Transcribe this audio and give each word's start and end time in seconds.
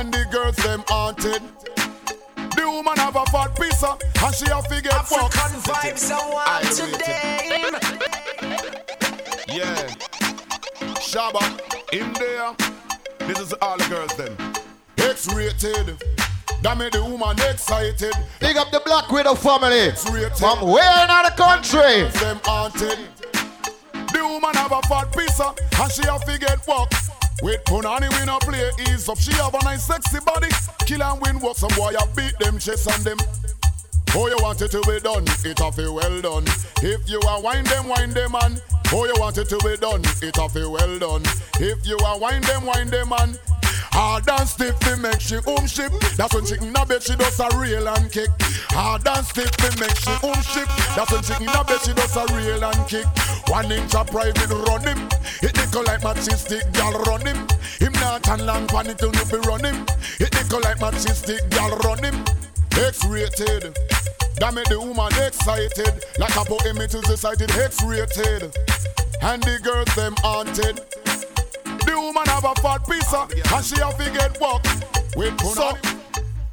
and 0.00 0.14
the 0.14 0.24
girls 0.30 0.56
them 0.56 0.82
haunted. 0.88 1.42
The 2.56 2.64
woman 2.64 2.96
have 2.96 3.16
a 3.16 3.24
fat 3.26 3.54
pizza 3.54 3.98
and 4.24 4.34
she 4.34 4.46
have 4.46 4.66
to 4.68 4.80
get 4.80 5.06
fucked. 5.06 5.36
African 5.36 5.60
vibes 5.60 6.10
I 6.10 6.18
want 6.32 6.64
today. 6.74 7.68
Yeah. 9.46 9.88
Shabba, 11.04 11.42
in 11.92 12.12
there. 12.14 12.56
This 13.28 13.40
is 13.40 13.52
all 13.60 13.76
the 13.76 13.84
girls 13.90 14.16
then. 14.16 14.34
X-rated. 14.96 16.02
That 16.62 16.78
made 16.78 16.92
the 16.92 17.04
woman 17.04 17.36
excited. 17.50 18.14
Big 18.38 18.56
up 18.56 18.70
the 18.70 18.80
Black 18.86 19.10
Widow 19.10 19.34
family. 19.34 19.80
X-rated. 19.80 20.38
From 20.38 20.62
where 20.66 21.02
in 21.02 21.08
the 21.08 21.34
country? 21.36 22.08
Them 22.20 22.40
haunted. 22.44 22.98
The 23.92 24.22
woman 24.22 24.54
have 24.54 24.72
a 24.72 24.80
fat 24.88 25.12
pizza 25.14 25.52
and 25.78 25.92
she 25.92 26.06
have 26.06 26.24
to 26.24 26.38
get 26.38 26.64
fucked. 26.64 27.09
With 27.42 27.64
Punani 27.64 28.08
we 28.18 28.26
no 28.26 28.38
play 28.38 28.70
ease 28.88 29.08
up. 29.08 29.18
She 29.18 29.32
have 29.32 29.54
a 29.54 29.64
nice 29.64 29.86
sexy 29.86 30.18
body. 30.24 30.48
Kill 30.86 31.02
and 31.02 31.20
win 31.22 31.40
what 31.40 31.56
some 31.56 31.70
boy 31.76 31.94
have 31.98 32.14
beat 32.14 32.38
them 32.38 32.58
chest 32.58 32.88
and 32.90 33.04
them. 33.04 33.18
Oh, 34.14 34.26
you 34.26 34.36
want 34.42 34.60
it 34.60 34.70
to 34.72 34.80
be 34.82 34.98
done, 34.98 35.24
it 35.44 35.58
have 35.60 35.76
to 35.76 35.92
well 35.92 36.20
done. 36.20 36.44
If 36.82 37.08
you 37.08 37.20
are 37.28 37.40
wind 37.40 37.66
them, 37.68 37.88
wind 37.88 38.12
them 38.12 38.32
man. 38.32 38.60
Oh, 38.92 39.04
you 39.04 39.14
want 39.18 39.38
it 39.38 39.48
to 39.50 39.58
be 39.58 39.76
done, 39.76 40.02
it 40.20 40.36
have 40.36 40.52
to 40.54 40.68
well 40.68 40.98
done. 40.98 41.22
If 41.60 41.86
you 41.86 41.96
are 42.04 42.18
wind 42.18 42.42
them, 42.44 42.66
wind 42.66 42.90
them 42.90 43.08
man. 43.10 43.38
Hard 43.92 44.28
and 44.28 44.48
stiff 44.48 44.78
to 44.80 44.96
make 44.96 45.20
she 45.20 45.36
home 45.36 45.66
ship. 45.66 45.92
That's 46.16 46.34
when 46.34 46.46
she 46.46 46.54
in 46.54 46.74
a 46.74 46.86
bed 46.86 47.02
she 47.02 47.16
does 47.16 47.40
a 47.40 47.48
real 47.58 47.88
and 47.88 48.10
kick. 48.10 48.30
Hard 48.70 49.06
and 49.06 49.26
stiff 49.26 49.50
to 49.50 49.70
make 49.80 49.96
she 49.96 50.10
home 50.22 50.42
ship. 50.42 50.68
That's 50.94 51.10
when 51.10 51.22
she 51.22 51.34
in 51.42 51.50
a 51.50 51.64
bed 51.64 51.80
she 51.82 51.92
does 51.92 52.16
a 52.16 52.24
real 52.34 52.64
and 52.64 52.86
kick. 52.88 53.06
One 53.48 53.70
inch 53.72 53.94
of 53.94 54.06
private 54.06 54.50
run 54.68 54.82
him. 54.82 55.08
It 55.42 55.56
nickel 55.56 55.82
like 55.84 56.02
matching 56.02 56.38
stick, 56.38 56.64
gal 56.72 56.92
run 57.02 57.26
him. 57.26 57.48
Him 57.78 57.92
not 57.94 58.28
and 58.28 58.46
long 58.46 58.66
pan 58.68 58.86
it 58.86 59.02
you 59.02 59.10
be 59.10 59.38
run 59.48 59.64
him. 59.64 59.86
It 60.20 60.32
nickel 60.34 60.60
like 60.60 60.80
matching 60.80 61.14
stick, 61.14 61.42
gal 61.50 61.76
run 61.78 62.04
him. 62.04 62.24
X-rated. 62.78 63.76
That 64.38 64.54
make 64.54 64.68
the 64.68 64.78
woman 64.80 65.12
excited. 65.20 66.04
Like 66.18 66.36
a 66.36 66.44
poem 66.44 66.80
it 66.80 66.94
is 66.94 67.02
decided 67.02 67.50
X-rated. 67.50 68.56
And 69.20 69.42
the 69.42 69.58
girls 69.62 69.94
them 69.94 70.14
haunted. 70.22 70.80
The 71.90 71.98
woman 71.98 72.24
have 72.26 72.44
a 72.44 72.54
fat 72.62 72.86
pizza 72.88 73.26
and 73.52 73.64
she 73.64 73.74
have 73.80 73.98
to 73.98 74.10
get 74.12 74.40
walk. 74.40 74.62
With 75.16 75.40
so, 75.40 75.72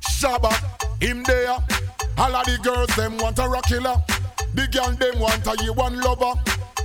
Shabba, 0.01 0.51
him 0.99 1.21
there. 1.23 1.57
All 2.17 2.35
of 2.35 2.45
the 2.45 2.57
girls 2.63 2.95
them 2.95 3.19
want 3.19 3.37
a 3.37 3.47
rock 3.47 3.65
killer. 3.67 4.01
The 4.55 4.67
girl 4.67 4.91
them 4.93 5.19
want 5.19 5.45
a 5.45 5.63
you 5.63 5.73
one 5.73 6.01
lover. 6.01 6.33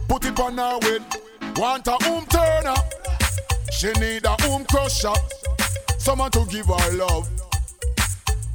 Put 0.06 0.27
it 0.27 0.39
on 0.39 0.58
her 0.58 0.78
with. 0.83 1.03
Want 1.56 1.86
a 1.86 1.97
home 2.05 2.27
turner. 2.27 2.75
She 3.73 3.91
need 3.92 4.27
a 4.27 4.36
home 4.42 4.67
crusher. 4.67 5.14
Someone 5.97 6.30
to 6.33 6.45
give 6.50 6.67
her 6.67 6.92
love. 6.92 7.30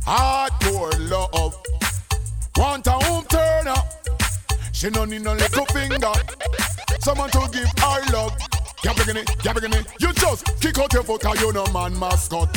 Hardcore 0.06 1.10
love. 1.10 1.56
Want 2.56 2.86
a 2.86 2.92
home 2.92 3.26
turner. 3.26 3.82
She 4.74 4.92
no 4.92 5.06
need 5.06 5.24
no 5.24 5.34
little 5.34 5.66
finger. 5.66 6.14
Someone 7.00 7.32
to 7.32 7.50
give 7.52 7.72
her 7.80 8.14
love. 8.14 8.38
Gabbing 8.84 9.18
it, 9.18 9.28
gabbing 9.40 9.74
it. 9.74 9.88
You 10.00 10.14
just 10.14 10.46
kick 10.62 10.78
out 10.78 10.94
your 10.94 11.04
foot, 11.04 11.22
cause 11.22 11.42
you 11.42 11.52
no 11.52 11.66
man 11.74 11.98
mascot. 11.98 12.50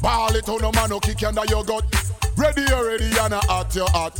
Ball 0.00 0.34
it 0.34 0.48
on 0.48 0.60
no 0.62 0.72
man, 0.72 0.90
no 0.90 1.00
kick 1.00 1.22
under 1.22 1.44
your 1.48 1.64
gut. 1.64 1.84
Ready, 2.36 2.62
you 2.62 2.86
ready, 2.86 3.10
and 3.20 3.34
a 3.34 3.40
hot 3.46 3.74
your 3.74 3.88
hot. 3.90 4.18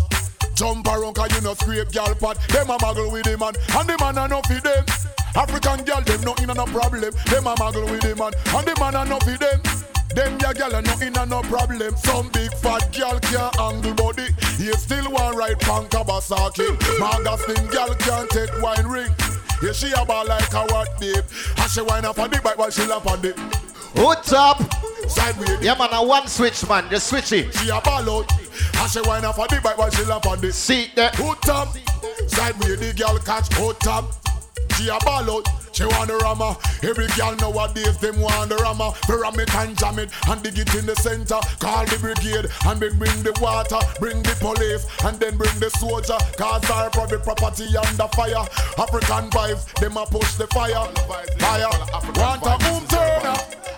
Jump 0.55 0.87
around, 0.87 1.15
cause 1.15 1.33
you 1.35 1.41
no 1.41 1.55
scrape 1.55 1.91
gal 1.93 2.15
pot. 2.15 2.39
Them 2.49 2.71
a 2.71 2.79
muggle 2.79 3.11
with 3.11 3.25
the 3.25 3.39
man, 3.39 3.55
and 3.77 3.89
the 3.89 3.97
man 3.99 4.19
a 4.19 4.29
no 4.29 4.43
feed 4.43 4.63
them. 4.63 4.85
African 5.35 5.85
gal, 5.85 6.03
them 6.03 6.21
no 6.23 6.35
in 6.43 6.51
a 6.51 6.55
no 6.55 6.65
problem. 6.67 7.13
Them 7.27 7.47
a 7.47 7.55
muggle 7.55 7.91
with 7.91 8.01
the 8.01 8.15
man, 8.17 8.33
and 8.55 8.67
the 8.67 8.75
man 8.79 8.95
a 8.95 9.05
no 9.05 9.19
feed 9.21 9.41
them. 9.41 9.61
Them 10.15 10.39
ya 10.41 10.53
gal 10.53 10.75
a 10.75 10.83
no 10.83 10.93
in 11.01 11.17
a 11.17 11.27
no 11.27 11.43
problem. 11.43 11.97
Some 11.97 12.29
big 12.31 12.53
fat 12.55 12.93
gal 12.93 13.21
can't 13.21 13.59
angle 13.61 13.95
body. 13.95 14.29
You 14.59 14.73
still 14.75 15.11
want 15.11 15.37
right 15.37 15.59
pan 15.61 15.85
Kawasaki. 15.89 16.69
Maga 16.99 17.37
slim 17.39 17.67
gal 17.71 17.95
can't 17.97 18.31
take 18.31 18.53
wine 18.63 18.87
ring. 18.87 19.13
Yeah, 19.63 19.73
she 19.73 19.93
a 19.93 20.05
ball 20.05 20.27
like 20.27 20.53
a 20.53 20.65
what 20.67 20.99
babe. 21.01 21.25
And 21.57 21.71
she 21.71 21.81
wine 21.83 22.05
up 22.05 22.19
on 22.19 22.31
the 22.31 22.41
bike 22.41 22.59
while 22.59 22.71
she 22.71 22.85
lap 22.87 23.07
on 23.07 23.21
the 23.23 23.33
Hood 23.97 24.23
top. 24.25 24.61
sideways. 25.09 25.61
Yeah, 25.63 25.75
man, 25.79 25.89
a 25.93 26.05
one 26.07 26.27
switch, 26.27 26.69
man. 26.69 26.85
Just 26.91 27.07
switch 27.09 27.33
it. 27.33 27.55
She 27.55 27.71
a 27.71 27.81
ball 27.81 28.09
out. 28.11 28.31
And 28.77 28.91
she 28.91 29.01
wine 29.03 29.25
up 29.25 29.39
on 29.39 29.47
the 29.49 29.61
bike 29.63 29.79
while 29.79 29.91
she 29.91 30.05
lap 30.05 30.27
on 30.27 30.41
the 30.41 30.53
Seat 30.53 30.91
there. 30.95 31.11
Hood 31.15 31.39
top. 31.43 31.75
Sideways 32.29 32.79
the 32.79 32.93
girl 32.93 33.19
catch 33.19 33.53
hood 33.55 33.79
top. 33.81 34.13
She 34.77 34.89
a 34.89 34.99
ball 35.01 35.31
out. 35.31 35.49
She 35.73 35.85
want 35.85 36.09
the 36.09 36.17
rammer. 36.17 36.57
Every 36.83 37.07
girl 37.17 37.37
nowadays 37.37 37.99
them 37.99 38.21
want 38.21 38.51
the 38.51 38.57
rammer. 38.57 38.93
We 39.09 39.17
ram 39.17 39.41
it 39.41 39.55
and 39.55 39.77
jam 39.79 39.99
it 39.99 40.11
and 40.29 40.43
dig 40.43 40.59
it 40.59 40.75
in 40.75 40.87
the 40.87 40.95
center. 40.97 41.41
Call 41.61 41.85
the 41.87 41.99
brigade 41.99 42.49
and 42.67 42.81
bring 42.81 42.97
bring 42.97 43.23
the 43.23 43.33
water, 43.41 43.79
bring 44.01 44.23
the 44.23 44.37
police 44.41 44.85
and 45.05 45.19
then 45.21 45.37
bring 45.37 45.53
the 45.61 45.71
soldier. 45.71 46.19
Cause 46.37 46.69
our 46.71 46.91
private 46.91 47.23
property 47.23 47.69
under 47.77 48.09
fire. 48.13 48.45
African 48.77 49.31
vibes, 49.31 49.65
them 49.81 49.97
a 49.97 50.05
push 50.07 50.35
the 50.35 50.47
fire. 50.49 50.89
Fire. 51.41 51.73
Want 52.17 52.45
a 52.45 52.57
boom 52.65 52.87
turner. 52.89 53.76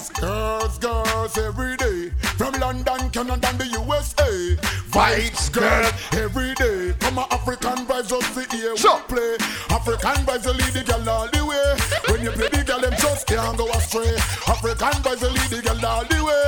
Because 0.00 0.20
girls, 0.20 0.78
girls 0.78 1.36
every 1.36 1.76
day 1.76 2.08
From 2.38 2.54
London, 2.54 3.10
Canada, 3.10 3.48
and 3.48 3.58
the 3.58 3.66
USA 3.66 4.56
Vibes, 4.90 5.52
girl, 5.52 5.90
every 6.20 6.52
day. 6.54 6.92
Come 6.98 7.18
on, 7.20 7.26
African 7.30 7.86
vibes, 7.86 8.08
just 8.08 8.34
the 8.34 8.42
ear 8.56 8.76
Sure. 8.76 8.98
we 9.08 9.14
play. 9.14 9.36
African 9.70 10.24
vibes, 10.26 10.42
the 10.42 10.52
lead 10.52 10.72
the 10.72 10.82
girl 10.82 11.08
all 11.08 11.28
the 11.28 11.46
way. 11.46 11.76
When 12.10 12.24
you 12.24 12.32
play 12.32 12.48
the 12.48 12.64
girl, 12.64 12.80
them 12.80 12.94
just 12.98 13.26
can't 13.28 13.56
go 13.56 13.70
astray. 13.70 14.16
African 14.48 14.98
vibes, 15.04 15.20
the 15.20 15.30
lead 15.30 15.50
the 15.50 15.62
girl 15.62 15.86
all 15.86 16.04
the 16.04 16.24
way. 16.24 16.40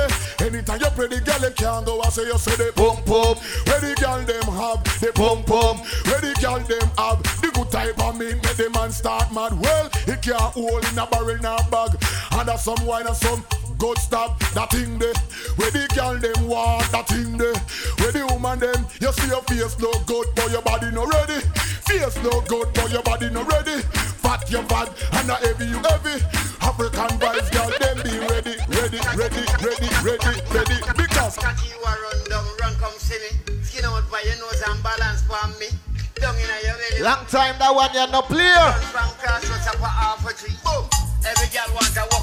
Anytime 0.45 0.79
you 0.81 0.91
play 0.91 1.07
the 1.07 1.21
girl, 1.21 1.39
they 1.39 1.51
can't 1.51 1.85
go 1.85 2.01
astray. 2.01 2.25
You 2.25 2.37
say 2.37 2.55
they 2.57 2.71
boom, 2.71 2.99
boom 3.05 3.39
Where 3.63 3.79
the 3.79 3.95
girl, 3.95 4.19
them 4.27 4.43
have 4.59 4.83
the 4.99 5.11
boom, 5.15 5.39
boom 5.47 5.79
Where 6.03 6.19
the 6.19 6.35
girl, 6.41 6.59
them 6.59 6.89
have 6.99 7.23
the 7.39 7.47
good 7.53 7.71
type 7.71 7.95
of 8.03 8.19
me 8.19 8.33
Make 8.35 8.57
the 8.59 8.69
man 8.75 8.91
start 8.91 9.31
mad. 9.31 9.55
Well, 9.55 9.87
he 10.05 10.19
can't 10.19 10.51
hold 10.51 10.83
in 10.83 10.99
a 10.99 11.07
barrel, 11.07 11.39
in 11.39 11.45
a 11.45 11.55
bag. 11.71 11.95
And 12.33 12.47
that's 12.47 12.63
some 12.63 12.83
wine 12.85 13.07
and 13.07 13.15
some 13.15 13.42
good 13.83 13.97
stuff 13.97 14.39
That 14.55 14.71
thing 14.71 14.97
there 14.97 15.13
Where 15.59 15.71
the 15.71 15.83
girl, 15.91 16.15
them 16.15 16.47
want 16.47 16.87
that 16.95 17.03
thing 17.11 17.35
there 17.35 17.59
Where 17.99 18.15
the 18.15 18.23
woman, 18.31 18.59
them 18.63 18.79
You 19.03 19.11
see 19.11 19.27
your 19.27 19.43
face 19.43 19.75
no 19.75 19.91
good, 20.07 20.27
but 20.39 20.47
your 20.55 20.63
body 20.63 20.87
not 20.95 21.11
ready 21.11 21.43
Face 21.83 22.15
no 22.23 22.39
good, 22.47 22.71
but 22.71 22.87
your 22.87 23.03
body 23.03 23.27
not 23.29 23.43
ready 23.51 23.83
Fat, 24.23 24.47
you 24.47 24.63
fat, 24.71 24.87
and 25.19 25.27
not 25.27 25.43
heavy, 25.43 25.67
you 25.67 25.83
heavy 25.83 26.15
African 26.63 27.11
vibes, 27.19 27.51
girl, 27.51 27.71
them 27.75 27.97
be 28.07 28.15
ready 28.31 28.55
Ready, 28.71 28.99
ready, 29.19 29.43
ready, 29.59 29.89
ready, 29.99 30.33
ready 30.55 30.77
Because 30.95 31.35
Catch 31.35 31.67
you 31.67 31.75
a 31.83 31.91
run 31.91 32.19
down, 32.31 32.47
run 32.63 32.73
come 32.79 32.95
see 32.95 33.19
me. 33.19 33.31
Skin 33.67 33.83
out 33.83 34.07
by 34.07 34.23
your 34.23 34.39
nose 34.39 34.63
and 34.63 34.79
balance 34.79 35.27
for 35.27 35.43
me. 35.59 35.67
Down 36.15 36.35
in 36.35 36.47
your 36.63 36.75
belly. 36.79 37.03
Long 37.03 37.25
time 37.27 37.55
that 37.59 37.73
one 37.75 37.91
you're 37.91 38.07
no 38.07 38.21
clear. 38.23 38.47
Run 38.47 38.79
from 38.95 39.11
crossroads 39.19 39.67
up 39.67 39.79
a 39.79 39.87
half 39.87 40.23
a 40.23 40.31
tree. 40.31 40.55
Boom. 40.63 40.87
Every 41.23 41.47
girl 41.55 41.67
want 41.75 41.91
to 41.95 42.03
walk 42.11 42.22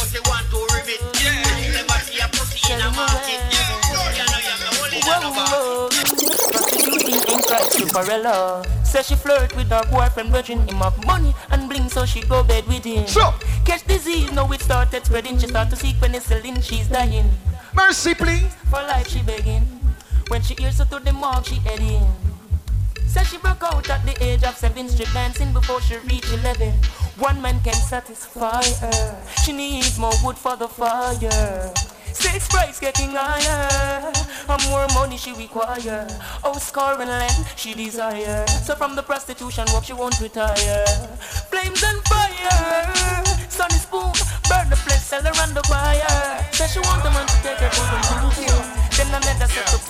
Prostituting 7.51 7.87
in 7.87 7.93
Christ 7.93 8.09
Superella. 8.09 8.85
Say 8.85 9.03
she 9.03 9.15
flirt 9.15 9.55
with 9.55 9.69
her 9.69 9.83
boyfriend, 9.91 10.29
virgin 10.29 10.59
him 10.67 10.77
have 10.77 11.05
money 11.05 11.33
and 11.49 11.67
bling, 11.67 11.89
so 11.89 12.05
she 12.05 12.21
go 12.21 12.43
bed 12.43 12.65
with 12.67 12.85
him. 12.85 13.05
Sure. 13.07 13.33
Catch 13.65 13.85
disease, 13.87 14.31
now 14.31 14.49
it 14.51 14.61
started 14.61 15.05
spreading. 15.05 15.37
She 15.37 15.47
start 15.47 15.69
to 15.69 15.75
seek 15.75 15.97
penicillin, 15.97 16.63
she's 16.63 16.87
dying. 16.87 17.29
Mercy, 17.73 18.13
please. 18.13 18.53
For 18.69 18.81
life 18.83 19.07
she 19.07 19.21
begging. 19.23 19.63
When 20.29 20.41
she 20.41 20.55
hears 20.55 20.77
her 20.79 20.85
to 20.85 20.99
the 21.03 21.11
mark, 21.11 21.45
she 21.45 21.55
heading. 21.55 22.07
Says 23.05 23.27
she 23.27 23.37
broke 23.37 23.63
out 23.63 23.89
at 23.89 24.05
the 24.05 24.15
age 24.23 24.43
of 24.43 24.55
seven, 24.55 24.87
strip 24.87 25.11
dancing 25.11 25.51
before 25.51 25.81
she 25.81 25.97
reached 26.07 26.31
eleven. 26.31 26.71
One 27.19 27.41
man 27.41 27.59
can 27.61 27.73
satisfy 27.73 28.63
her. 28.63 29.23
She 29.43 29.51
needs 29.51 29.99
more 29.99 30.13
wood 30.23 30.37
for 30.37 30.55
the 30.55 30.69
fire. 30.69 31.73
Sex 32.13 32.47
price 32.47 32.79
getting 32.79 33.11
higher. 33.11 34.11
And 34.49 34.69
more 34.69 34.87
money 34.93 35.17
she 35.17 35.33
require. 35.33 36.07
Oh, 36.43 36.57
scoring 36.57 37.07
land 37.07 37.45
she 37.55 37.73
desire. 37.73 38.45
So 38.47 38.75
from 38.75 38.95
the 38.95 39.03
prostitution 39.03 39.65
work 39.73 39.83
she 39.83 39.93
won't 39.93 40.19
retire. 40.19 40.85
Flames 41.49 41.83
and 41.83 42.01
fire. 42.07 43.21
Sunny 43.49 43.75
spoon, 43.75 44.11
burn 44.49 44.69
the 44.69 44.75
place, 44.83 45.03
sell 45.03 45.23
her 45.23 45.41
on 45.41 45.53
the 45.53 45.63
wire. 45.69 46.45
Says 46.51 46.73
she 46.73 46.79
want 46.79 47.03
the 47.03 47.11
man 47.11 47.27
to 47.27 47.37
take 47.43 47.57
her 47.57 47.69
to 47.69 47.81
the. 47.81 48.81
Then 48.97 49.07
I 49.15 49.19
let 49.25 49.41
her 49.41 49.47
set 49.47 49.73
up. 49.73 49.81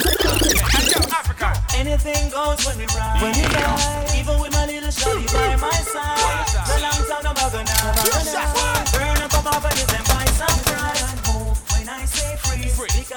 Anything 1.75 2.29
goes 2.29 2.65
when 2.65 2.77
we 2.77 2.85
ride. 2.93 3.21
When 3.21 3.33
we 3.33 3.45
ride. 3.49 4.13
Even 4.15 4.39
with 4.39 4.51
my 4.53 4.65
little 4.67 4.89
shawty 4.89 5.25
by 5.33 5.55
my 5.55 5.71
side. 5.71 6.45
The 6.67 6.77
long 6.81 7.01
time 7.09 7.25
I'm 7.25 7.35
gonna 7.51 7.69
have 7.71 8.91
Burn 8.93 9.17
a 9.17 9.27
cup 9.27 9.47
of 9.55 9.65
it 9.65 9.93
and 9.93 10.05
some 10.07 10.47
fries. 10.47 10.60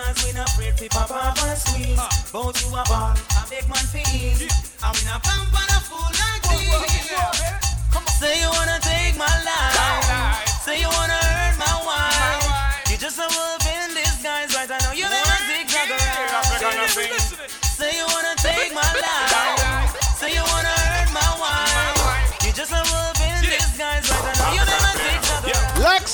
When 0.05 0.11
I 0.11 0.17
say 0.17 0.27
because 0.27 0.27
we 0.27 0.39
not 0.39 0.49
afraid 0.49 0.77
to 0.77 0.89
pop 0.91 1.11
up 1.11 1.43
and 1.45 1.59
squeeze. 1.59 2.33
Both 2.33 2.61
you 2.61 2.69
a 2.77 2.85
ball, 2.85 3.15
a 3.15 3.49
big 3.49 3.67
man 3.69 3.85
for 3.89 3.99
ease. 4.13 4.43
And 4.83 4.97
we 4.97 5.05
not 5.09 5.23
pump 5.23 5.55
on 5.55 5.69
a 5.69 5.81
fool 5.81 6.05
like 6.05 6.43
this. 6.43 7.09
Say 8.21 8.41
you 8.41 8.49
wanna 8.51 8.79
take 8.81 9.17
my 9.17 9.25
life. 9.25 10.49
Say 10.63 10.81
you 10.81 10.89
wanna 10.89 11.44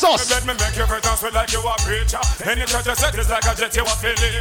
around. 0.02 0.30
Let 0.30 0.46
me 0.46 0.54
make 0.56 0.76
you 0.76 0.86
feel 0.86 1.00
dance 1.00 1.22
with 1.22 1.34
like 1.34 1.52
you 1.52 1.60
a 1.60 1.74
preacher. 1.84 2.22
Any 2.44 2.64
church 2.64 2.86
you 2.86 2.94
set 2.94 3.14
is 3.18 3.28
like 3.28 3.44
a 3.44 3.52
jet, 3.54 3.74
you 3.76 3.84
a 3.84 3.94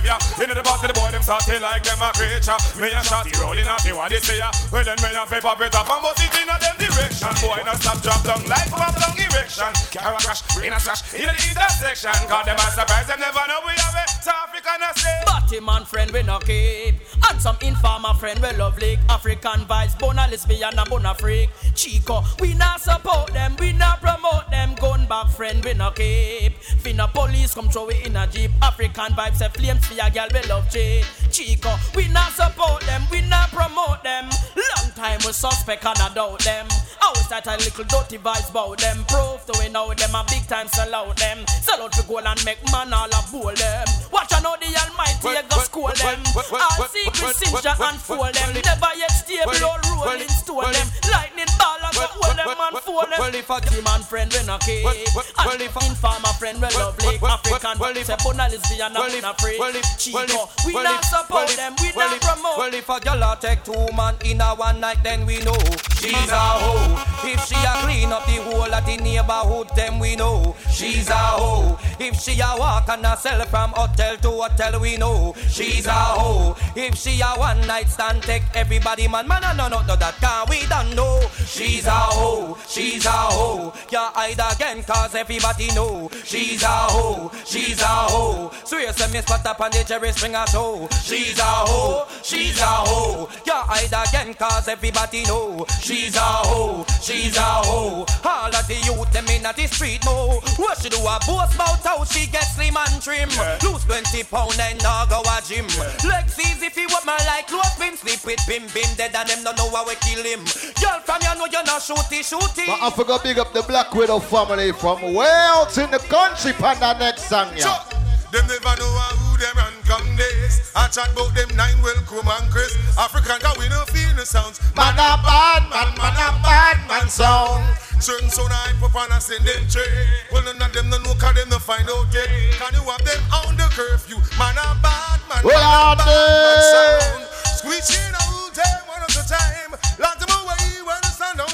ya. 0.05 0.17
In 0.39 0.49
the 0.49 0.63
of 0.63 0.81
the 0.81 0.93
boy, 0.95 1.11
them 1.11 1.23
starting 1.23 1.61
like 1.61 1.83
them 1.83 2.01
a 2.01 2.09
creature. 2.15 2.59
Me 2.79 2.87
a 2.91 3.01
shot, 3.03 3.27
rolling 3.39 3.67
up 3.67 3.81
the 3.83 3.91
what 3.93 4.09
they 4.09 4.19
say 4.19 4.37
ya. 4.37 4.51
Well 4.71 4.83
then 4.83 4.97
me 5.03 5.11
a 5.15 5.25
paper 5.25 5.47
up 5.47 5.89
and 5.89 6.01
bust 6.01 6.23
it 6.23 6.35
in 6.39 6.49
a 6.49 6.55
them 6.59 6.78
direction. 6.99 7.31
Boy, 7.41 7.61
not 7.65 7.79
stop, 7.81 8.01
drop 8.01 8.23
down 8.23 8.43
like 8.47 8.69
pop 8.69 8.95
down 8.99 9.15
erection. 9.15 9.71
Carry 9.91 10.15
a 10.15 10.19
crash, 10.19 10.41
rain 10.57 10.73
a 10.73 10.79
slash 10.79 11.13
in 11.13 11.27
the 11.27 11.33
intersection. 11.33 12.11
Cause 12.27 12.45
them 12.45 12.55
a 12.55 12.67
surprise, 12.71 13.07
them 13.07 13.19
never 13.19 13.43
know 13.47 13.59
we 13.65 13.73
have 13.77 13.95
a 13.95 14.05
traffic 14.23 14.65
and 14.67 14.83
a 14.83 14.99
say. 14.99 15.21
Batty 15.25 15.59
man 15.59 15.85
friend 15.85 16.11
we 16.11 16.23
no 16.23 16.39
keep. 16.39 16.95
And 17.29 17.41
some 17.41 17.57
informer 17.61 18.13
friend 18.15 18.39
we 18.41 18.51
love 18.57 18.77
lick 18.79 18.99
African 19.09 19.65
vibes, 19.67 19.97
bona 19.97 20.27
lesbian 20.29 20.77
and 20.77 20.89
bona 20.89 21.15
freak. 21.15 21.49
Chico, 21.75 22.23
we 22.39 22.53
not 22.55 22.81
support 22.81 23.31
them, 23.33 23.55
we 23.59 23.73
not 23.73 24.01
promote 24.01 24.49
them. 24.49 24.75
Gun 24.75 25.05
back 25.07 25.29
friend 25.29 25.63
we 25.63 25.73
no 25.73 25.91
keep. 25.91 26.53
Finna 26.83 27.11
police 27.13 27.53
come 27.53 27.69
throw 27.69 27.87
it 27.89 28.05
in 28.05 28.15
a 28.15 28.27
jeep. 28.27 28.51
African 28.61 29.13
vibes, 29.13 29.37
say 29.37 29.49
flames 29.49 29.85
for 29.85 29.93
a 29.93 30.09
girl 30.09 30.27
we 30.33 30.41
love 30.49 30.69
cheat. 30.69 31.05
Chico, 31.31 31.75
we 31.95 32.07
not 32.09 32.31
support 32.31 32.81
them, 32.81 33.03
we 33.11 33.21
not 33.21 33.49
promote 33.49 34.03
them. 34.03 34.29
Long 34.55 34.91
time 34.95 35.19
we 35.25 35.31
suspect 35.31 35.85
and 35.85 36.15
doubt 36.15 36.39
them 36.39 36.67
I 37.01 37.09
was 37.13 37.27
that 37.29 37.45
a 37.47 37.55
little 37.57 37.85
dirty 37.85 38.17
vibes 38.17 38.49
about 38.49 38.77
them? 38.79 39.05
Proof 39.05 39.45
to 39.45 39.53
we 39.59 39.69
know 39.69 39.93
them 39.93 40.15
a 40.15 40.25
big 40.29 40.45
time 40.47 40.67
sell 40.67 40.93
out 40.93 41.15
them. 41.17 41.45
Sell 41.61 41.81
out 41.81 41.91
to 41.93 42.03
goal 42.03 42.25
and 42.25 42.41
make 42.45 42.59
man 42.71 42.93
all 42.93 43.09
a 43.09 43.21
bowl 43.31 43.53
them. 43.53 43.87
Watch 44.11 44.33
I 44.33 44.41
know 44.41 44.55
the 44.57 44.69
almighty 44.73 45.37
a 45.37 45.43
go 45.45 45.59
school 45.61 45.91
them. 45.93 46.19
All 46.35 46.87
secrets 46.89 47.39
cinch 47.39 47.65
and 47.65 47.99
fool 48.01 48.25
them. 48.31 48.49
Never 48.65 48.91
yet 48.97 49.11
stable 49.13 49.65
or 49.65 49.77
rolling 50.01 50.29
stone 50.29 50.71
them. 50.73 50.87
Lightning 51.11 51.51
a 51.99 52.07
go 52.07 52.19
hold 52.23 52.37
them 52.37 53.09
them 53.09 53.19
Well 53.19 53.35
if 53.35 53.49
a 53.49 53.57
team 53.61 53.87
and 53.87 54.05
friend 54.05 54.31
we 54.33 54.45
no 54.45 54.57
keep 54.59 54.85
And 54.85 55.61
if 55.61 55.75
informer 55.75 56.33
friend 56.39 56.61
we 56.61 56.67
love 56.75 56.97
lick 57.03 57.23
African. 57.23 57.77
say 58.03 58.15
bona 58.23 58.47
lesbian 58.49 58.95
and 58.95 59.13
we 59.13 59.21
not 59.21 59.39
free. 59.41 59.59
Chico, 59.97 60.49
we 60.65 60.73
not 60.73 61.03
support 61.05 61.49
them, 61.49 61.75
we 61.81 61.91
not 61.95 62.21
promote. 62.21 62.57
Well, 62.57 62.73
if 62.73 62.89
a 62.89 62.99
girl 62.99 63.23
a 63.23 63.37
take 63.39 63.63
two 63.63 63.87
man 63.95 64.15
in 64.25 64.41
a 64.41 64.55
one 64.55 64.79
night, 64.79 65.03
then 65.03 65.25
we 65.25 65.39
know. 65.41 65.57
She's 65.99 66.29
a 66.31 66.39
hoe. 66.39 67.05
If 67.23 67.45
she 67.45 67.55
a 67.55 67.73
clean 67.83 68.11
up 68.11 68.25
the 68.25 68.41
whole 68.43 68.73
of 68.73 68.85
the 68.85 68.97
neighborhood, 68.97 69.69
then 69.75 69.99
we 69.99 70.15
know. 70.15 70.55
She's 70.71 71.09
a 71.09 71.13
hoe. 71.13 71.77
If 71.99 72.19
she 72.19 72.39
a 72.39 72.55
walk 72.57 72.87
and 72.89 73.05
a 73.05 73.17
sell 73.17 73.45
from 73.45 73.71
hotel 73.71 74.17
to 74.17 74.29
hotel, 74.29 74.79
we 74.79 74.97
know. 74.97 75.35
She's 75.49 75.85
a 75.85 75.91
hoe. 75.91 76.55
If 76.75 76.95
she 76.95 77.19
a 77.21 77.27
one 77.37 77.65
night 77.67 77.89
stand, 77.89 78.23
take 78.23 78.43
everybody 78.53 79.07
man, 79.07 79.27
man, 79.27 79.41
no, 79.57 79.67
no, 79.67 79.81
no, 79.81 79.95
that 79.95 80.15
can 80.21 80.49
we 80.49 80.65
don't 80.67 80.95
know. 80.95 81.21
She's 81.45 81.85
a 81.89 81.91
hoe, 81.91 82.57
she's 82.67 83.05
a 83.05 83.09
hoe. 83.09 83.73
Yeah, 83.91 84.11
hide 84.13 84.39
again, 84.39 84.83
cause 84.83 85.15
everybody 85.15 85.67
know 85.73 86.09
she's 86.23 86.63
a 86.63 86.67
hoe, 86.67 87.31
she's 87.45 87.81
a 87.81 87.85
hoe. 87.85 88.51
So 88.63 88.77
you 88.77 88.93
say 88.93 89.11
me 89.11 89.21
spot 89.21 89.45
up 89.45 89.59
on 89.59 89.71
the 89.71 89.83
Jerry 89.83 90.11
Springer 90.13 90.45
show. 90.47 90.87
She's 91.03 91.37
a 91.39 91.43
hoe, 91.43 92.07
she's 92.23 92.59
a 92.61 92.65
hoe. 92.65 93.29
Yeah, 93.45 93.63
hide 93.65 94.07
again, 94.07 94.33
cause 94.35 94.67
everybody 94.67 95.23
know 95.23 95.65
she's 95.81 96.15
a 96.15 96.19
hoe, 96.19 96.85
she's 97.01 97.35
a 97.35 97.41
hoe. 97.41 98.05
All 98.23 98.55
of 98.55 98.67
the 98.67 98.75
youth 98.85 99.11
them 99.11 99.27
in 99.27 99.43
the 99.43 99.67
street 99.67 100.03
know 100.05 100.39
what 100.57 100.77
she 100.77 100.89
do 100.89 100.97
a 100.99 101.19
boast 101.25 101.55
about 101.55 101.83
how 101.83 102.03
she 102.05 102.27
gets 102.27 102.55
slim 102.55 102.77
and 102.77 103.01
trim. 103.01 103.29
Lose 103.63 103.83
20 103.85 104.23
pound 104.29 104.59
and 104.59 104.81
now 104.83 105.05
go 105.05 105.21
a 105.25 105.41
gym. 105.41 105.65
Legs 106.05 106.39
easy 106.39 106.69
if 106.69 106.77
you 106.77 106.87
want 106.89 107.05
my 107.05 107.17
like 107.25 107.47
close 107.47 107.73
pin, 107.77 107.97
sleep 107.97 108.21
with 108.25 108.39
pim 108.45 108.63
pim 108.69 108.89
dead 108.95 109.15
and 109.15 109.27
them 109.27 109.43
don't 109.43 109.57
know 109.57 109.69
how 109.73 109.85
we 109.87 109.95
kill 110.05 110.23
him. 110.23 110.45
Girl 110.77 110.99
from 111.01 111.19
you 111.21 111.33
know 111.33 111.47
you're 111.51 111.65
not 111.65 111.78
shooty 111.79 112.19
shooty. 112.19 112.67
But 112.67 112.79
I 112.81 112.89
forgot 112.91 113.23
big 113.23 113.39
up 113.39 113.53
the 113.53 113.63
Black 113.63 113.93
Widow 113.93 114.19
family 114.19 114.71
from 114.71 115.13
way 115.13 115.27
out 115.27 115.75
in 115.77 115.89
the 115.91 115.99
country 115.99 116.51
for 116.51 116.75
the 116.75 116.93
next 116.99 117.23
song, 117.31 117.47
yeah. 117.55 117.63
Chuck. 117.63 117.95
Them 118.31 118.45
never 118.45 118.75
know 118.77 118.93
who 119.17 119.37
them 119.41 119.57
run 119.57 119.73
come 119.89 120.05
days. 120.15 120.71
I 120.75 120.85
chat 120.89 121.09
about 121.13 121.33
them 121.33 121.49
nine 121.55 121.81
welcome 121.81 122.27
and 122.29 122.51
Chris. 122.51 122.75
African 122.93 123.39
guy 123.41 123.55
we 123.57 123.65
no 123.69 123.81
feel 123.89 124.13
the 124.13 124.25
sounds. 124.25 124.59
Man 124.75 124.93
a 124.93 125.17
bad 125.23 125.65
man, 125.71 125.89
man 125.97 126.13
a 126.13 126.29
bad 126.43 126.77
man 126.85 127.09
sound. 127.09 127.63
Certain 127.97 128.29
sound 128.29 128.51
I 128.51 128.75
pop 128.79 128.93
on 128.93 129.11
and 129.11 129.23
send 129.23 129.47
them 129.47 129.65
trade. 129.65 130.29
Well 130.31 130.43
none 130.43 130.61
of 130.61 130.69
them 130.75 130.91
no 130.91 130.99
know 130.99 131.15
cause 131.15 131.33
them 131.33 131.47
no 131.49 131.57
find 131.57 131.89
out 131.89 132.05
yet. 132.13 132.27
Can 132.59 132.75
you 132.75 132.83
have 132.85 133.01
them 133.01 133.23
on 133.33 133.55
the 133.55 133.65
curfew? 133.71 134.19
Man 134.37 134.53
a 134.59 134.77
bad 134.83 135.19
man, 135.31 135.41
man 135.41 135.63
a 135.63 135.95
bad 135.95 136.03
man 136.03 136.59
I 136.59 136.99
sound. 136.99 137.23
Squeezing 137.63 138.13
out 138.13 138.51
them 138.51 138.79
one 138.85 139.01
at 139.01 139.15
a 139.15 139.23
time. 139.23 139.71
Lock 139.97 140.18
them 140.18 140.18
away 140.18 140.18
when 140.18 140.18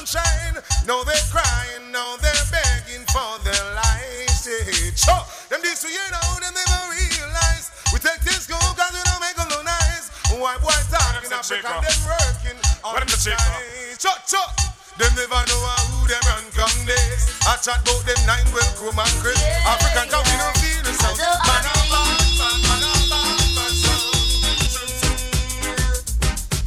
the 0.06 0.12
sun 0.12 0.22
don't 0.54 0.62
shine. 0.62 0.86
Now 0.86 1.02
they're 1.02 1.16
crying, 1.30 1.90
now 1.90 2.16
they're 2.22 2.46
begging 2.50 3.04
for 3.10 3.38
their 3.42 3.74
lives. 3.74 4.46
Yeah, 4.46 4.94
sure. 4.94 5.24
Them 5.50 5.60
this 5.62 5.82
we 5.84 5.90
you 5.92 6.06
know, 6.10 6.38
them 6.38 6.54
never 6.54 6.80
realize. 6.94 7.70
We 7.92 7.98
take 7.98 8.20
this 8.22 8.46
go 8.46 8.58
cause 8.58 8.92
we 8.92 9.02
don't 9.02 9.20
make 9.20 9.34
them 9.36 9.48
no 9.50 9.62
nice. 9.62 10.10
White 10.30 10.60
boy 10.62 10.74
talking 10.90 11.32
Africa, 11.32 11.80
them 11.82 11.98
working 12.06 12.58
on 12.84 13.02
the 13.02 13.16
side. 13.16 13.98
Chuck, 13.98 14.26
chuck. 14.26 14.54
Them 14.98 15.12
never 15.14 15.42
know 15.46 15.60
who 15.92 16.06
them 16.08 16.22
run 16.24 16.44
come 16.54 16.86
days. 16.86 17.28
I 17.46 17.56
chat 17.60 17.82
about 17.82 18.04
them 18.06 18.16
nine 18.26 18.46
welcome 18.52 18.98
and 18.98 19.16
Chris. 19.20 19.36
African 19.66 20.08
town 20.08 20.24
we 20.24 20.36
don't 20.38 20.56
feel 20.56 20.82
the 20.82 20.92
sound. 20.96 21.18
Man 21.18 21.26
a 21.26 21.38
bad 21.46 22.22
man, 22.38 22.62
man 22.64 22.80
a 22.80 22.94
bad 23.10 23.44
man 23.54 23.72
sound. 23.76 24.14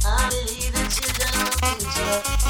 I 0.06 0.30
believe 0.30 0.72
that 0.78 0.94
you 0.94 1.10
don't 1.10 1.50
future. 1.64 2.18
Teach 2.20 2.46
a 2.46 2.49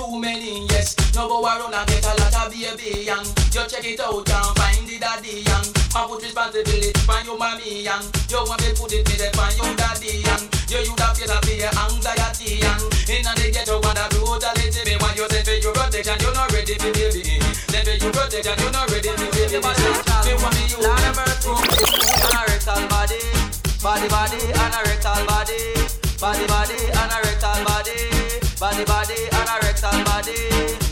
too 0.00 0.18
many. 0.18 0.64
Yes, 0.72 0.96
no 1.14 1.28
go 1.28 1.44
around 1.44 1.74
and 1.74 1.86
get 1.88 2.04
a 2.04 2.12
lot 2.16 2.34
of 2.40 2.48
baby 2.52 3.04
young. 3.04 3.26
You 3.52 3.64
check 3.68 3.84
it 3.84 4.00
out 4.00 4.24
and 4.24 4.52
find 4.56 4.88
the 4.88 4.96
daddy 4.96 5.44
young. 5.44 5.66
I 5.92 6.08
put 6.08 6.22
responsibility 6.24 6.92
on 7.04 7.24
your 7.28 7.36
mommy 7.36 7.84
young. 7.84 8.04
You 8.32 8.40
want 8.48 8.60
me 8.64 8.72
put 8.72 8.92
it 8.96 9.04
there 9.04 9.32
on 9.36 9.52
your 9.60 9.76
daddy 9.76 10.24
young. 10.24 10.44
You 10.72 10.80
you 10.88 10.94
da 10.96 11.12
feel 11.12 11.28
a 11.28 11.36
fear 11.44 11.68
anxiety 11.68 12.64
young. 12.64 12.80
In 13.12 13.26
the 13.26 13.46
ghetto 13.52 13.76
and 13.76 13.98
the 14.00 14.04
brutality 14.16 14.80
me 14.88 14.94
when 14.96 15.12
you 15.18 15.26
say 15.28 15.42
for 15.44 15.56
your 15.60 15.72
protection 15.76 16.16
you're 16.24 16.32
not 16.32 16.48
ready 16.48 16.76
baby. 16.80 17.20
Say 17.68 17.82
for 17.84 17.96
your 18.00 18.12
protection 18.14 18.56
you're 18.56 18.72
not 18.72 18.88
ready 18.88 19.12
baby. 19.12 19.58
Me 19.60 20.32
want 20.40 20.54
me 20.56 20.62
you. 20.70 20.80
Lord 20.80 21.00
have 21.04 21.16
mercy. 21.16 21.52
Anorectal 22.24 22.88
body, 22.88 23.20
body 23.84 24.08
body, 24.08 24.40
anorectal 24.64 25.20
body, 25.28 25.60
body 26.16 26.46
body, 26.46 26.78
anorectal 26.96 27.60
body, 27.66 27.98
body 28.60 28.84
body, 28.84 29.20
anorectal 29.80 30.04
body. 30.04 30.36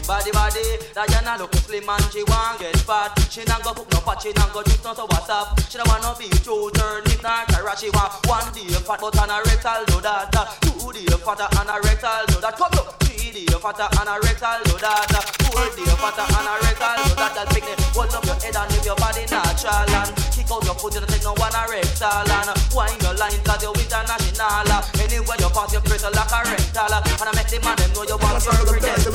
body 0.06 0.30
body. 0.32 0.64
Diana 0.94 1.36
looking 1.38 1.60
slim 1.60 1.88
and 1.88 2.04
she 2.12 2.22
want 2.24 2.60
get 2.60 2.76
fat. 2.78 3.12
She 3.30 3.44
not 3.44 3.62
go 3.62 3.72
cook 3.72 3.90
no 3.92 4.00
pot, 4.00 4.22
she 4.22 4.32
not 4.32 4.52
go 4.52 4.62
drink 4.62 4.82
no 4.84 4.94
what's 5.06 5.28
up. 5.28 5.60
She 5.68 5.78
don't 5.78 5.88
want 5.88 6.02
no 6.02 6.14
be 6.18 6.28
two 6.28 6.70
turn 6.74 7.02
if 7.06 7.22
not 7.22 7.50
her. 7.52 7.76
She 7.76 7.90
want 7.90 8.12
one 8.26 8.52
day 8.52 8.68
fat 8.68 9.00
but 9.00 9.18
on 9.18 9.30
a 9.30 9.42
rectal 9.44 9.84
do 9.86 10.00
that. 10.00 10.32
Two 10.62 10.92
day 10.92 11.04
fatter 11.24 11.48
on 11.58 11.68
a 11.68 11.80
rectal 11.80 12.26
do 12.28 12.40
that. 12.40 12.56
Come 12.56 12.72
look. 12.72 12.97
Day 13.46 13.54
fatter 13.54 13.86
on 14.00 14.08
a 14.08 14.18
rectal 14.18 14.58
do 14.66 14.74
that. 14.82 15.06
Four 15.46 15.70
day 15.78 15.86
fatter 15.86 16.26
on 16.26 16.42
a 16.42 16.54
rectal 16.58 16.98
do 17.06 17.14
that. 17.22 17.38
That 17.38 17.46
picnic. 17.54 17.78
Hold 17.94 18.10
up 18.10 18.26
your 18.26 18.34
head 18.42 18.56
and 18.56 18.66
live 18.74 18.82
your 18.82 18.96
body 18.96 19.22
natural 19.30 19.94
and 19.94 20.10
kick 20.34 20.50
out 20.50 20.64
your 20.66 20.74
foot. 20.74 20.94
You 20.94 21.06
don't 21.06 21.10
take 21.10 21.22
no 21.22 21.38
one 21.38 21.54
a 21.54 21.62
rectal 21.70 22.26
and 22.26 22.50
wind 22.74 22.98
your 22.98 23.14
line 23.14 23.38
cause 23.46 23.62
you're 23.62 23.78
international. 23.78 24.82
Anywhere 24.98 25.38
you 25.38 25.50
pass 25.54 25.70
your 25.70 25.82
press 25.86 26.02
like 26.02 26.18
a 26.18 26.40
rental 26.50 26.90
and 26.90 27.06
I 27.06 27.30
make 27.38 27.46
the 27.46 27.62
man 27.62 27.78
them 27.78 27.94
know 27.94 28.02
you 28.10 28.18
want 28.18 28.42
your 28.42 28.58
credentials. 28.66 29.14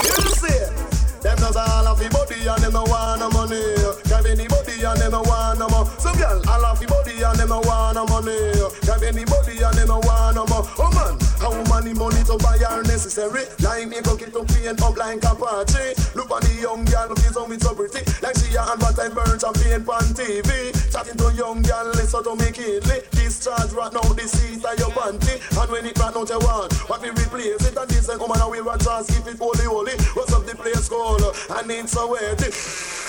You 0.00 0.32
see, 0.40 0.95
them 1.26 1.36
does 1.38 1.56
all 1.56 1.88
of 1.90 1.98
the 1.98 2.08
body 2.08 2.46
and 2.46 2.62
them 2.62 2.72
no 2.72 2.86
want 2.86 3.18
no 3.18 3.26
money. 3.34 3.58
Give 4.06 4.26
anybody 4.30 4.78
and 4.86 4.98
them 5.02 5.10
no 5.10 5.26
want 5.26 5.58
no 5.58 5.66
more. 5.74 5.86
Some 5.98 6.14
girl 6.14 6.38
all 6.46 6.64
of 6.64 6.78
the 6.78 6.86
body 6.86 7.18
and 7.18 7.34
them 7.34 7.50
no 7.50 7.58
want 7.66 7.98
no 7.98 8.06
money. 8.06 8.38
Give 8.86 9.02
anybody 9.02 9.58
and 9.58 9.74
them 9.74 9.90
no 9.90 9.98
want 10.06 10.38
no 10.38 10.46
more. 10.46 10.62
Oh 10.78 10.90
man, 10.94 11.18
how 11.42 11.50
many 11.66 11.98
money 11.98 12.22
to 12.30 12.38
buy 12.38 12.62
are 12.62 12.82
necessary? 12.86 13.50
Like 13.58 13.90
me 13.90 13.98
go 14.06 14.14
get 14.14 14.30
to 14.38 14.46
paint 14.46 14.78
up 14.78 14.94
like 14.94 15.18
a 15.26 15.34
party. 15.34 15.98
Look 16.14 16.30
at 16.30 16.46
the 16.46 16.54
young 16.62 16.86
girl, 16.86 17.10
look 17.10 17.18
is 17.18 17.34
me 17.34 17.58
so 17.58 17.74
pretty. 17.74 18.06
Like 18.22 18.38
she 18.38 18.54
a 18.54 18.62
advertise 18.62 19.10
burn 19.10 19.34
champagne 19.34 19.82
on 19.82 20.06
TV. 20.14 20.70
Chatting 20.94 21.18
to 21.18 21.34
young 21.34 21.58
girl, 21.66 21.90
listen 21.98 22.22
to 22.22 22.32
me 22.38 22.54
kidly. 22.54 23.15
Discharge 23.36 23.72
right 23.72 23.92
now 23.92 24.00
the 24.00 24.22
seat 24.22 24.64
of 24.64 24.78
your 24.78 24.88
panty. 24.96 25.36
And 25.60 25.70
when 25.70 25.84
it 25.84 25.98
right 25.98 26.16
out 26.16 26.28
you 26.28 26.38
want, 26.38 26.72
what 26.88 27.02
we 27.02 27.10
replace 27.10 27.68
it 27.68 27.76
and 27.76 27.90
this 27.90 28.08
like 28.08 28.18
come 28.18 28.30
on 28.30 28.50
we 28.50 28.62
want 28.62 28.80
chance 28.82 29.12
keep 29.12 29.26
it 29.26 29.38
holy 29.38 29.64
holy. 29.64 29.92
What's 30.14 30.32
up 30.32 30.46
the 30.46 30.54
place 30.56 30.88
called? 30.88 31.20
And 31.50 31.70
it's 31.70 31.92
so 31.92 32.16
wetty. 32.16 33.05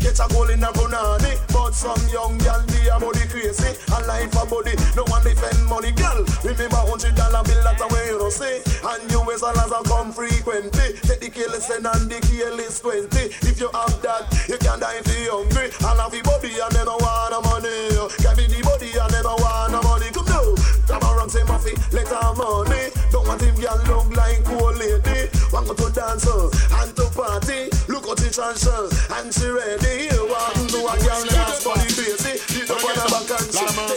Get 0.00 0.16
a 0.16 0.26
goal 0.32 0.48
in 0.48 0.64
a 0.64 0.72
punani 0.72 1.36
But 1.52 1.76
some 1.76 2.00
young 2.08 2.40
girl 2.40 2.64
be 2.72 2.88
a 2.88 2.96
body 2.96 3.24
crazy. 3.28 3.76
A 3.92 4.00
life 4.08 4.32
a 4.32 4.48
body, 4.48 4.72
no 4.96 5.04
one 5.12 5.22
defend 5.22 5.60
money 5.68 5.92
Girl, 5.92 6.24
remember 6.40 6.80
hundred 6.88 7.14
dollar 7.14 7.44
bill 7.44 7.60
that's 7.60 7.76
the 7.76 7.86
way 7.92 8.08
you 8.08 8.18
know 8.18 8.32
see. 8.32 8.64
And 8.80 9.04
US 9.12 9.44
dollars 9.44 9.72
a 9.72 9.80
come 9.84 10.12
frequently. 10.12 10.96
Take 11.04 11.20
the 11.20 11.28
careless 11.28 11.68
and 11.68 11.84
the 11.84 12.18
careless 12.24 12.80
20 12.80 13.12
If 13.44 13.60
you 13.60 13.68
have 13.76 14.00
that, 14.00 14.24
you 14.48 14.56
can 14.56 14.80
die 14.80 15.04
if 15.04 15.08
you 15.12 15.36
hungry. 15.36 15.68
And 15.68 16.00
have 16.00 16.12
the 16.12 16.20
body 16.24 16.56
and 16.56 16.72
don't 16.72 16.96
want 16.96 17.36
no 17.36 17.40
money. 17.44 17.92
Give 18.24 18.36
me 18.40 18.44
the 18.48 18.60
body 18.64 18.96
and 18.96 19.12
don't 19.20 19.36
want 19.36 19.72
no 19.76 19.80
money. 19.84 20.08
Come 20.16 20.26
now, 20.32 21.12
around 21.12 21.30
say 21.30 21.44
Muffy, 21.44 21.76
let 21.92 22.08
her 22.08 22.32
money. 22.34 22.88
Don't 23.12 23.28
want 23.28 23.40
him 23.44 23.54
girl 23.60 23.78
look 23.84 24.16
like 24.16 24.48
old 24.48 24.80
lady 24.80 25.39
Want 25.52 25.66
to 25.66 25.90
dance 25.90 26.26
uh, 26.26 26.48
and 26.80 26.94
to 26.94 27.10
party 27.10 27.70
Look 27.90 28.06
at 28.06 28.16
the 28.22 28.30
transition 28.30 28.86
and 29.18 29.34
she 29.34 29.50
ready 29.50 30.06
You 30.14 30.30
want 30.30 30.70
to 30.70 30.78
a 30.78 30.94
girl 31.02 31.22
that's 31.26 31.64
body 31.64 31.90
crazy 31.90 32.38
You 32.54 32.66
don't 32.66 32.82
want 32.82 32.96
a 32.96 33.10
back 33.10 33.30
and 33.34 33.50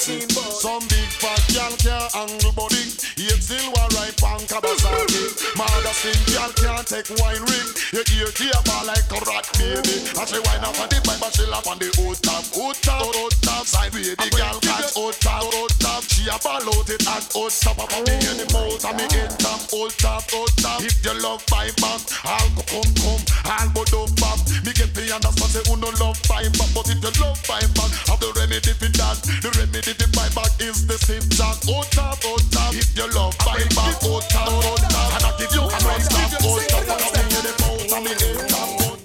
she. 0.03 0.19
Some 0.59 0.83
big 0.91 1.07
fat 1.15 1.39
gal 1.55 1.71
can't 1.79 2.11
handle 2.11 2.51
body. 2.51 2.83
Yet 3.15 3.39
still 3.39 3.71
one 3.71 3.87
ripe 3.95 4.19
on 4.19 4.43
Kawasaki. 4.51 5.55
Mother 5.55 5.95
skin 5.95 6.19
gal 6.27 6.51
can't 6.59 6.83
take 6.83 7.07
wine 7.23 7.39
ring. 7.39 7.69
You 7.95 8.03
hear 8.11 8.27
tear 8.35 8.59
ball 8.67 8.83
like 8.83 9.07
a 9.07 9.19
rat 9.23 9.47
baby. 9.55 10.03
And 10.19 10.27
she 10.27 10.39
wine 10.43 10.63
up 10.67 10.75
on 10.75 10.91
the 10.91 10.99
pipe, 10.99 11.19
but 11.23 11.31
she 11.31 11.47
lap 11.47 11.67
on 11.71 11.79
the 11.79 11.87
hood 11.95 12.19
top, 12.19 12.43
hood 12.51 12.75
top, 12.83 13.15
hood 13.15 13.31
top. 13.39 13.63
side 13.63 13.95
Sideway 13.95 14.11
the 14.11 14.27
gal 14.35 14.59
catch 14.59 14.91
hood 14.91 15.15
top, 15.23 15.47
hood 15.55 15.71
top. 15.79 16.03
She 16.03 16.27
a 16.27 16.35
ball 16.43 16.67
out 16.67 16.89
it 16.91 17.07
at 17.07 17.23
hood 17.31 17.53
top. 17.55 17.79
Up 17.79 17.91
on 17.95 18.03
the 18.03 18.45
mouth 18.51 18.83
and 18.83 18.97
me 18.99 19.05
in 19.07 19.31
top, 19.39 19.61
hood 19.71 19.93
top, 20.03 20.23
hood 20.27 20.51
top. 20.59 20.83
If 20.83 20.99
you 20.99 21.15
love 21.23 21.42
pipe 21.47 21.75
back, 21.77 22.01
I'll 22.23 22.49
go 22.55 22.63
come 22.67 22.91
come, 22.99 23.23
I'll 23.45 23.69
go 23.73 23.83
dump 23.85 24.15
back. 24.19 24.39
Me 24.63 24.71
get 24.73 24.93
the 24.93 25.11
understand 25.13 25.51
say 25.51 25.63
who 25.67 25.75
no 25.77 25.89
love 25.99 26.19
pipe 26.23 26.51
back, 26.57 26.69
but 26.73 26.87
if 26.89 26.99
you 27.01 27.11
love 27.21 27.39
pipe 27.43 27.71
back, 27.75 27.91
have 28.07 28.19
the 28.19 28.31
remedy 28.37 28.73
for 28.73 28.91
that. 28.99 29.17
The 29.41 29.49
remedy 29.57 29.93
for 29.93 30.09
pipe 30.13 30.33
back 30.35 30.51
is 30.59 30.85
the 30.87 30.97
same 31.01 31.25
jack. 31.33 31.57
Hood 31.65 31.87
top, 31.91 32.19
hood 32.23 32.43
top. 32.51 32.73
If 32.73 32.95
you 32.95 33.07
love 33.11 33.37
pipe 33.39 33.69
back, 33.75 33.95
hood 34.01 34.23
top, 34.29 34.49
hood 34.49 34.83
top. 34.87 35.13
And 35.15 35.23
I 35.25 35.31
give 35.37 35.53
you 35.53 35.63
a 35.63 35.77
run 35.83 36.01
stop, 36.01 36.31
hood 36.39 36.63
top. 36.69 36.83
And 36.83 37.01
I 37.03 37.09
me 37.13 37.35
in 37.35 37.43
the 37.43 37.53
mouth 37.61 37.93
and 37.93 38.03
me 38.05 38.13
top, 38.49 38.69
hood 38.81 38.99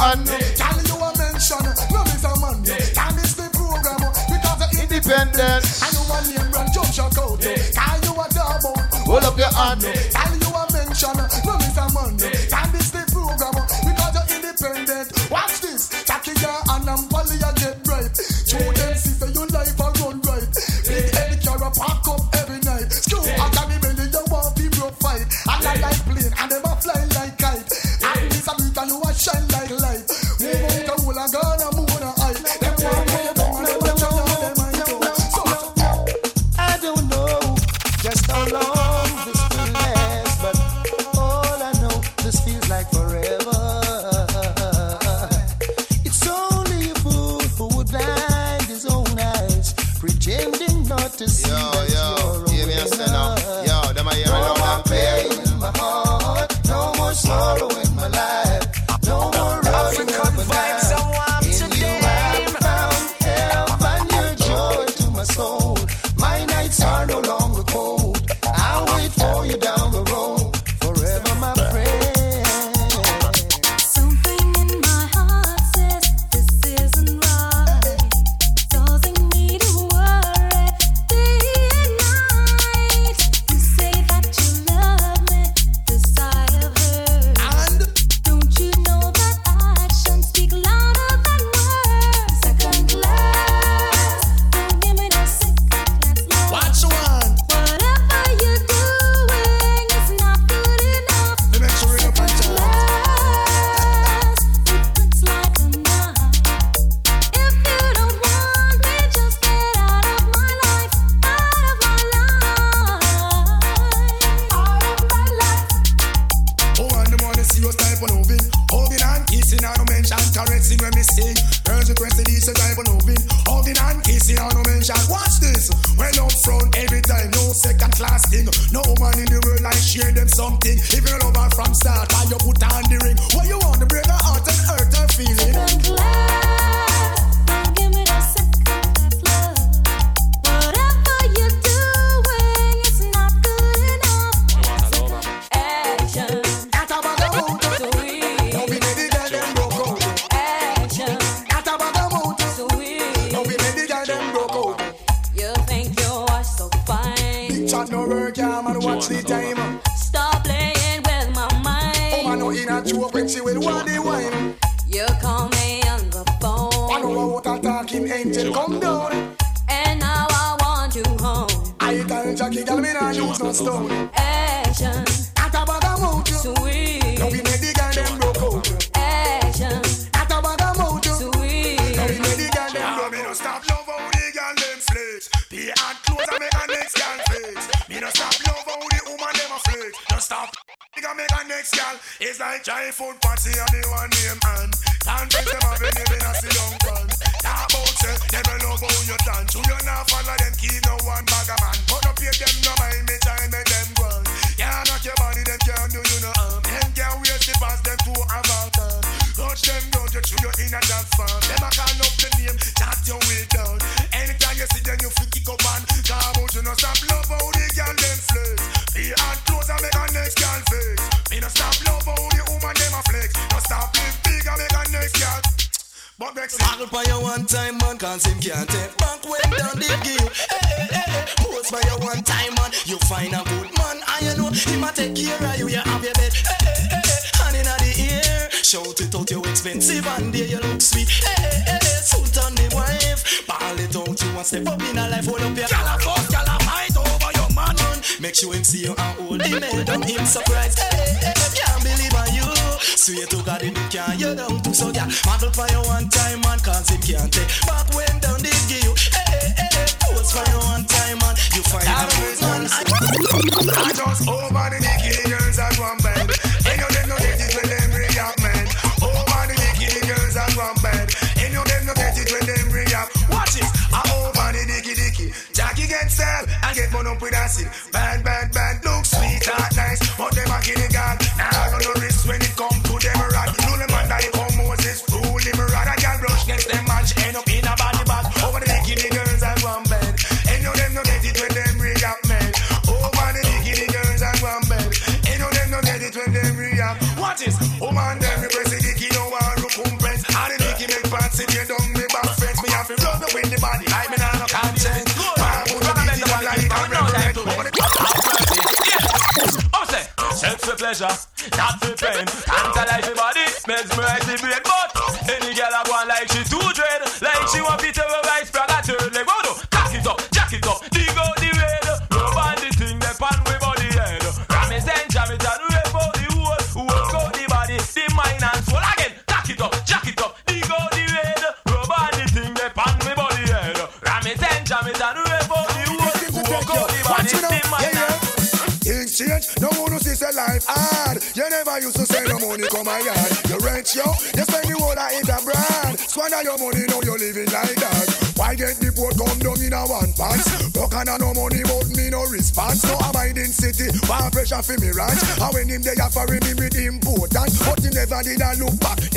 hand. 0.05 0.29
Call 0.59 0.81
you 0.85 0.97
a 1.01 1.11
mention. 1.17 1.65
No 1.93 2.01
miss 2.05 2.25
a 2.25 2.33
man. 2.41 2.59
Can 2.65 3.17
this 3.17 3.35
the 3.35 3.49
program? 3.53 4.01
Because 4.29 4.61
of 4.65 4.71
Independent. 4.77 5.65
I 5.83 5.89
know 5.93 6.05
one 6.13 6.25
name 6.29 6.51
brand 6.51 6.71
jump 6.75 6.93
shock 6.93 7.17
out. 7.19 7.41
Call 7.41 7.99
you 8.05 8.13
a 8.13 8.27
out. 8.45 8.65
Hold 9.09 9.25
up 9.25 9.39
your 9.39 9.53
hand. 9.53 10.34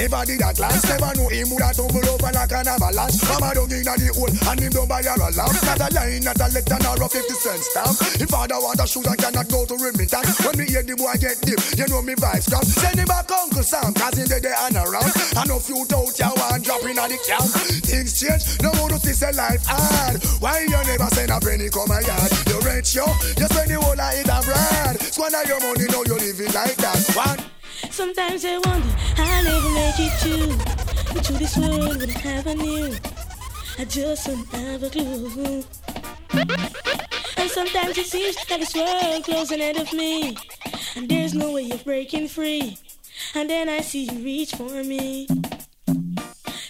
Never 0.07 0.23
did 0.23 0.39
that 0.39 0.55
last. 0.55 0.87
Never 0.87 1.11
knew 1.19 1.27
him 1.27 1.51
would 1.51 1.67
have 1.67 1.75
tumble 1.75 2.07
over 2.07 2.31
like 2.31 2.55
an 2.55 2.63
avalanche. 2.63 3.19
Mama 3.27 3.51
don't 3.51 3.67
in 3.75 3.83
the 3.83 4.07
hole 4.15 4.31
and 4.31 4.59
him 4.63 4.71
don't 4.71 4.87
buy 4.87 5.03
her 5.03 5.19
a 5.19 5.27
lamp. 5.35 5.51
Not 5.67 5.83
a 5.83 5.87
line, 5.91 6.23
not 6.23 6.39
a 6.39 6.47
letter, 6.47 6.79
nor 6.79 6.95
a 6.95 7.07
50 7.11 7.35
cent 7.35 7.59
stamp. 7.67 7.91
If 8.15 8.31
father 8.31 8.55
want 8.55 8.79
a 8.79 8.87
shoes, 8.87 9.03
I 9.03 9.19
cannot 9.19 9.51
go 9.51 9.67
to 9.67 9.75
remittance. 9.75 10.39
When 10.47 10.55
me 10.55 10.71
hear 10.71 10.79
the 10.87 10.95
boy 10.95 11.11
get 11.19 11.43
deep, 11.43 11.59
you 11.75 11.91
know 11.91 11.99
me 11.99 12.15
vice 12.15 12.47
drop. 12.47 12.63
Send 12.63 13.03
him 13.03 13.11
a 13.11 13.19
Uncle 13.19 13.67
Sam, 13.67 13.91
cause 13.99 14.15
him 14.15 14.31
dead 14.31 14.47
and 14.47 14.79
around. 14.79 15.11
And 15.11 15.47
no 15.51 15.59
few 15.59 15.83
doubt 15.91 16.15
you 16.15 16.31
want 16.39 16.63
dropping 16.63 16.95
at 17.03 17.11
the 17.11 17.19
camp. 17.27 17.51
Things 17.83 18.15
change, 18.15 18.47
no 18.63 18.71
more 18.79 18.87
to 18.95 19.03
see 19.03 19.11
say 19.11 19.35
life 19.35 19.67
hard. 19.67 20.23
Why 20.39 20.63
you 20.63 20.79
never 20.87 21.11
send 21.11 21.35
a 21.35 21.39
penny 21.43 21.67
come 21.67 21.91
my 21.91 21.99
yard? 21.99 22.31
You 22.47 22.63
rent 22.63 22.87
yo, 22.95 23.11
you 23.35 23.47
spend 23.51 23.75
the 23.75 23.77
whole 23.83 23.91
of 23.91 24.15
it 24.15 24.31
abroad. 24.31 24.95
Squander 25.03 25.43
your 25.51 25.59
money, 25.67 25.91
now 25.91 26.07
you're 26.07 26.15
living 26.15 26.55
like 26.55 26.79
that. 26.79 26.95
One. 27.11 27.43
Sometimes 27.91 28.45
I 28.45 28.55
wonder 28.63 29.06
I 29.37 29.41
never 29.43 29.69
made 29.69 29.99
into 31.15 31.33
this 31.33 31.55
world 31.57 31.97
would 31.97 32.09
have 32.09 32.47
I 32.47 32.53
knew. 32.55 32.95
I 33.77 33.85
just 33.85 34.25
don't 34.25 34.47
have 34.47 34.81
a 34.81 34.89
clue. 34.89 35.63
And 37.37 37.49
sometimes 37.51 37.99
it 37.99 38.07
seems 38.07 38.35
like 38.49 38.59
this 38.59 38.73
world 38.73 39.23
closing 39.23 39.59
in 39.59 39.79
of 39.79 39.93
me, 39.93 40.35
and 40.95 41.07
there's 41.07 41.35
no 41.35 41.51
way 41.51 41.69
of 41.69 41.83
breaking 41.85 42.29
free. 42.29 42.79
And 43.35 43.47
then 43.47 43.69
I 43.69 43.81
see 43.81 44.05
you 44.05 44.23
reach 44.23 44.55
for 44.55 44.83
me. 44.83 45.27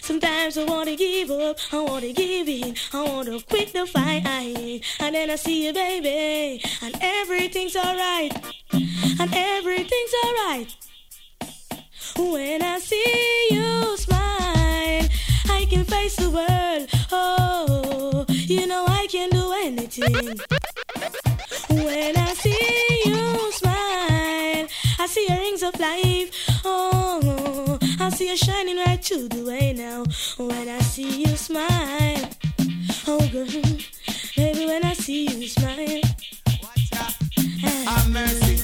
Sometimes 0.02 0.58
I 0.58 0.64
wanna 0.64 0.94
give 0.94 1.30
up, 1.30 1.58
I 1.72 1.80
wanna 1.80 2.12
give 2.12 2.48
in, 2.48 2.74
I 2.92 3.02
wanna 3.02 3.40
quit 3.48 3.72
the 3.72 3.86
fight. 3.86 4.26
And 5.00 5.14
then 5.14 5.30
I 5.30 5.36
see 5.36 5.66
you, 5.66 5.72
baby, 5.72 6.62
and 6.82 6.94
everything's 7.00 7.76
alright, 7.76 8.32
and 8.72 9.30
everything's 9.32 10.14
alright. 10.22 10.76
Oh, 17.10 18.26
you 18.28 18.66
know 18.66 18.84
I 18.86 19.06
can 19.10 19.30
do 19.30 19.52
anything. 19.64 20.38
When 21.70 22.16
I 22.16 22.34
see 22.34 23.02
you 23.04 23.52
smile, 23.52 24.66
I 24.98 25.06
see 25.08 25.26
your 25.28 25.38
rings 25.38 25.62
of 25.62 25.78
life. 25.80 26.30
Oh, 26.64 27.78
I 28.00 28.10
see 28.10 28.28
you 28.30 28.36
shining 28.36 28.76
right 28.78 29.02
through 29.02 29.28
the 29.28 29.44
way 29.44 29.72
now. 29.72 30.04
When 30.36 30.68
I 30.68 30.80
see 30.80 31.22
you 31.22 31.36
smile, 31.36 32.28
oh 33.06 33.28
girl, 33.32 33.46
baby, 34.36 34.66
when 34.66 34.84
I 34.84 34.92
see 34.92 35.28
you 35.28 35.48
smile. 35.48 36.02
Have 37.86 38.10
mercy. 38.10 38.58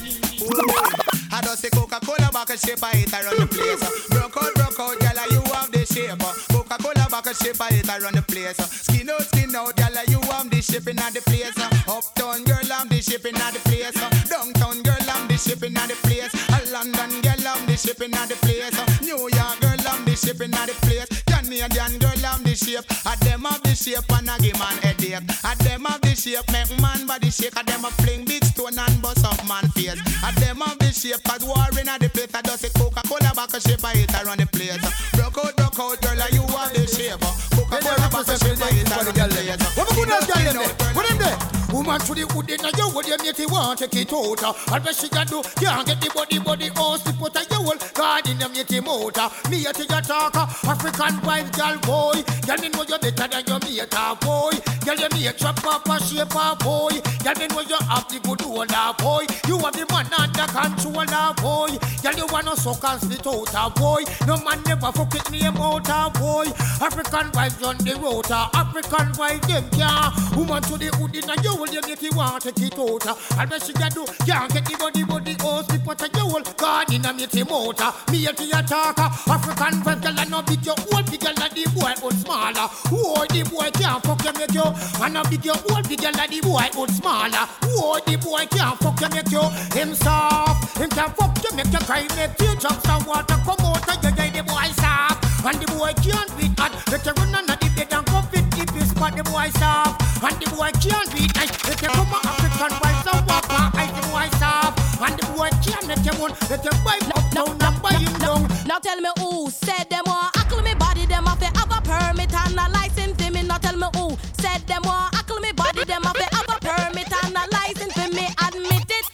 I 1.31 1.41
just 1.41 1.61
say 1.61 1.69
Coca-Cola 1.69 2.29
back 2.31 2.49
a 2.51 2.57
shape, 2.57 2.83
I 2.83 2.91
hit 2.91 3.11
around 3.11 3.39
the 3.39 3.47
place. 3.47 4.07
Broke 4.07 4.37
out, 4.37 4.53
broke 4.53 4.79
out, 4.79 4.99
gyal, 4.99 5.31
you 5.31 5.41
have 5.51 5.71
the 5.71 5.85
shape. 5.85 6.19
Coca-Cola 6.51 6.94
back 7.15 7.31
a 7.31 7.33
shape, 7.33 7.61
I 7.61 7.71
hit 7.71 7.87
around 7.87 8.15
the 8.15 8.21
place. 8.21 8.59
Uh, 8.59 8.67
skin 8.67 9.09
out, 9.09 9.21
skin 9.21 9.55
out, 9.55 9.75
gyal, 9.77 9.95
you 10.09 10.19
have 10.31 10.49
the 10.49 10.61
shape 10.61 10.87
in 10.87 10.97
the 10.97 11.21
place. 11.23 11.55
Uh, 11.55 11.95
uptown 11.95 12.43
girl, 12.43 12.71
I'm 12.71 12.89
the 12.89 12.99
shape 12.99 13.25
in 13.25 13.35
the 13.35 13.59
place. 13.63 13.95
Uh, 13.95 14.09
downtown 14.27 14.83
girl, 14.83 15.07
I'm 15.07 15.27
the 15.27 15.37
shape 15.37 15.63
in 15.63 15.73
the 15.73 15.95
place. 16.03 16.33
A 16.51 16.59
London 16.71 17.21
girl, 17.21 17.47
I'm 17.47 17.65
the 17.65 17.77
shape 17.77 18.01
in 18.01 18.11
the 18.11 18.35
place. 18.43 18.75
New 18.99 19.29
York 19.31 19.59
girl, 19.63 19.87
I'm 19.87 20.03
the 20.03 20.15
shape 20.15 20.41
in 20.41 20.51
the 20.51 20.75
place. 20.83 21.07
Canadian 21.23 21.99
girl, 22.03 22.25
I'm 22.25 22.43
the 22.43 22.55
shape. 22.55 22.83
A 23.07 23.15
them 23.23 23.47
have 23.47 23.63
the 23.63 23.71
shape 23.75 24.11
and 24.11 24.29
I 24.29 24.37
give 24.39 24.59
man 24.59 24.75
headache. 24.83 25.15
A 25.15 25.51
them 25.63 25.85
have 25.87 26.01
the 26.01 26.11
shape, 26.19 26.43
make 26.51 26.73
man 26.81 27.07
body 27.07 27.31
shake. 27.31 27.55
A 27.55 27.63
them 27.63 27.85
a 27.85 27.91
fling 28.03 28.25
big 28.25 28.43
stone 28.43 28.75
and 28.75 29.01
bust 29.01 29.23
up 29.23 29.39
man 29.47 29.63
face. 29.71 29.95
A 30.19 30.29
them 30.43 30.59
have 30.59 30.79
the 30.79 30.91
shape, 30.91 31.23
cause 31.23 31.47
war 31.47 31.71
in 31.79 31.87
the 31.87 32.09
place. 32.11 32.33
I 32.35 32.41
just 32.43 32.59
say 32.59 32.71
Coca-Cola 32.75 33.31
back 33.31 33.55
a 33.55 33.61
shape, 33.63 33.85
I 33.85 34.03
hit 34.03 34.11
around 34.19 34.43
the 34.43 34.47
place. 34.51 34.83
Broke 35.15 35.39
out, 35.39 35.54
broke 35.75 35.91
out, 35.91 36.01
girl, 36.01 36.29
you 36.31 36.41
have 36.41 36.73
the 36.73 36.87
shape. 36.87 37.19
Coca-Cola 37.51 38.07
back 38.09 38.27
a 38.27 38.35
shape, 38.39 38.61
I 38.63 38.71
hit 38.71 38.89
around 38.89 39.05
the 39.05 39.13
place. 39.13 39.59
What 39.75 39.91
enough 39.91 40.27
girl 40.27 40.43
them 40.43 40.55
there? 40.55 40.93
What 40.95 41.07
them 41.07 41.17
there? 41.19 41.37
Woman 41.75 41.99
to 41.99 42.13
the 42.15 42.25
hood 42.31 42.49
in 42.49 42.63
a 42.63 42.71
yo, 42.77 42.89
what 42.95 43.07
you 43.07 43.17
make 43.19 43.39
it 43.39 43.51
want 43.51 43.79
take 43.79 43.95
it 43.95 44.13
out. 44.13 44.43
All 44.43 44.79
what 44.79 44.95
she 44.95 45.09
can 45.09 45.27
do, 45.27 45.43
can't 45.59 45.85
get 45.85 45.99
the 45.99 46.09
body, 46.15 46.39
body, 46.39 46.69
oh, 46.77 46.95
slip 46.95 47.21
out 47.21 47.35
of 47.35 47.51
your 47.51 47.59
hole. 47.59 47.77
In 48.25 48.39
the 48.39 48.49
it 48.55 48.83
motor. 48.83 49.21
Uh, 49.21 49.49
me 49.51 49.65
a 49.67 49.73
to 49.73 49.85
your 49.85 50.01
talker, 50.01 50.39
uh, 50.39 50.71
African 50.71 51.21
wife, 51.21 51.51
girl, 51.51 51.77
boy. 51.85 52.23
Girl, 52.47 52.57
me 52.57 52.69
know 52.69 52.81
you 52.81 52.97
better 52.97 53.27
than 53.27 53.45
your 53.45 53.59
mate, 53.59 53.93
ah, 53.93 54.17
boy. 54.17 54.49
Girl, 54.81 54.97
you 54.97 55.09
make 55.13 55.37
chop 55.37 55.61
up 55.65 55.85
a 55.85 56.01
shape, 56.01 56.33
boy. 56.33 56.97
Girl, 57.21 57.37
me 57.37 57.45
know 57.53 57.61
you 57.61 57.77
have 57.85 58.09
the 58.09 58.17
good 58.25 58.41
ah, 58.73 58.95
boy. 58.97 59.29
You 59.45 59.59
have 59.59 59.77
the 59.77 59.85
man 59.93 60.09
under 60.17 60.49
control, 60.49 61.05
boy. 61.37 61.77
Girl, 62.01 62.17
you 62.17 62.27
wanna 62.33 62.55
suck 62.57 62.83
and 62.83 63.01
spit 63.01 63.27
out, 63.27 63.75
boy. 63.75 64.01
No 64.25 64.37
man 64.41 64.61
never 64.65 64.91
fuck 64.91 65.13
it 65.13 65.29
name 65.29 65.57
out, 65.57 66.13
boy. 66.17 66.45
African 66.81 67.29
wife 67.33 67.63
on 67.63 67.77
the 67.77 67.93
road. 68.01 68.29
African 68.29 69.13
wife 69.17 69.41
them 69.45 69.69
can't. 69.69 70.13
Woman 70.35 70.61
to 70.63 70.77
the 70.77 70.89
hood 70.97 71.15
in 71.15 71.29
a 71.29 71.35
yo, 71.41 71.61
you 71.65 71.81
make 71.81 72.01
it 72.01 72.13
want 72.13 72.43
take 72.43 72.57
it 72.57 72.73
out. 72.73 73.05
All 73.05 73.47
what 73.47 73.63
she 73.63 73.73
can 73.73 73.91
do, 73.91 74.05
can't 74.25 74.51
get 74.51 74.65
the 74.65 74.75
body, 74.77 75.03
body, 75.03 75.35
oh, 75.41 75.61
slip 75.63 75.87
out 75.87 76.01
of 76.01 76.13
your 76.13 76.29
hole. 76.29 76.41
God 76.57 76.93
in 76.93 77.05
a 77.05 77.13
it 77.13 77.49
motor. 77.49 77.91
A 78.15 78.31
to 78.31 78.45
your 78.45 78.63
talker, 78.63 79.11
African 79.27 79.83
wife, 79.83 79.99
girl, 79.99 80.15
I 80.15 80.23
know 80.31 80.41
big 80.41 80.65
your 80.65 80.75
old 80.95 81.03
big 81.11 81.19
girl, 81.19 81.35
and 81.35 81.51
the 81.51 81.67
boy 81.75 81.91
old 81.99 82.15
smaller. 82.15 82.71
Oh, 82.87 83.27
the 83.27 83.43
boy 83.43 83.67
can't 83.75 83.99
fuck 84.07 84.23
you 84.23 84.31
make 84.39 84.55
you. 84.55 84.63
And 85.03 85.17
a 85.19 85.21
big 85.27 85.43
your 85.43 85.59
old 85.67 85.83
big 85.83 85.99
girl, 85.99 86.15
and 86.15 86.31
the 86.31 86.39
boy 86.39 86.63
old 86.79 86.91
smaller. 86.95 87.43
Oh, 87.75 87.99
the 88.07 88.15
boy 88.15 88.47
can't 88.47 88.79
fuck 88.79 89.01
you 89.03 89.09
make 89.11 89.31
you. 89.35 89.43
Him 89.75 89.91
soft, 89.99 90.79
him 90.79 90.89
can 90.95 91.11
fuck 91.11 91.35
you 91.43 91.51
make 91.59 91.67
you 91.67 91.83
cry, 91.83 92.07
make 92.15 92.39
you 92.39 92.55
jump 92.55 92.79
some 92.87 93.03
water 93.03 93.35
come 93.43 93.59
out 93.67 93.83
of 93.83 93.99
your 93.99 94.15
guy, 94.15 94.31
the 94.31 94.43
boy 94.47 94.71
soft. 94.79 95.19
And 95.43 95.59
the 95.59 95.67
boy 95.75 95.91
can't 95.99 96.31
beat 96.39 96.55
hot, 96.55 96.71
let 96.87 97.03
you 97.03 97.11
run 97.19 97.35
under 97.35 97.59
the 97.59 97.67
bed 97.75 97.91
and 97.91 98.05
go 98.07 98.23
fit 98.31 98.47
if 98.55 98.71
you 98.71 98.85
spot 98.87 99.11
the 99.11 99.27
boy 99.27 99.51
soft. 99.59 99.99
And 100.23 100.39
the 100.39 100.47
boy 100.55 100.71
can't 100.79 101.11
beat 101.11 101.35
nice, 101.35 101.51
let 101.67 101.83
you 101.83 101.91
come 101.91 102.15
African 102.15 102.79
and 102.79 103.27
walk 103.27 103.51
on 103.51 103.75
ice 103.75 103.91
the 103.91 104.03
boy 104.07 104.27
soft. 104.39 104.79
And 105.03 105.19
the 105.19 105.25
boy 105.35 105.51
can't 105.59 105.83
let 105.91 105.99
you 105.99 106.15
run, 106.15 106.31
let 106.47 106.63
you 106.63 106.75
bite 106.87 107.11
up 107.11 107.27
down 107.35 107.64
buy 107.85 107.93
him 108.01 108.13
down. 108.19 108.41
Now 108.65 108.79
tell 108.79 108.99
me 108.99 109.09
who 109.19 109.49
said 109.51 109.89
them 109.89 110.03
want 110.07 110.35
ackle 110.37 110.61
me 110.63 110.73
body, 110.73 111.05
them 111.05 111.25
have 111.25 111.39
to 111.39 111.45
have 111.45 111.71
a 111.71 111.79
permit 111.85 112.33
and 112.33 112.57
a 112.57 112.65
license 112.73 113.13
for 113.21 113.31
me. 113.31 113.43
Now 113.43 113.57
tell 113.59 113.77
me 113.77 113.87
who 113.95 114.17
said 114.41 114.61
them 114.65 114.81
want 114.83 115.13
ackle 115.15 115.39
me 115.39 115.51
body, 115.51 115.83
them 115.85 116.01
have 116.03 116.17
to 116.17 116.27
have 116.35 116.49
a 116.49 116.57
permit 116.59 117.11
and 117.23 117.37
a 117.37 117.43
license 117.53 117.93
for 117.93 118.09
me. 118.09 118.25
Admit 118.45 118.89
it. 118.89 119.05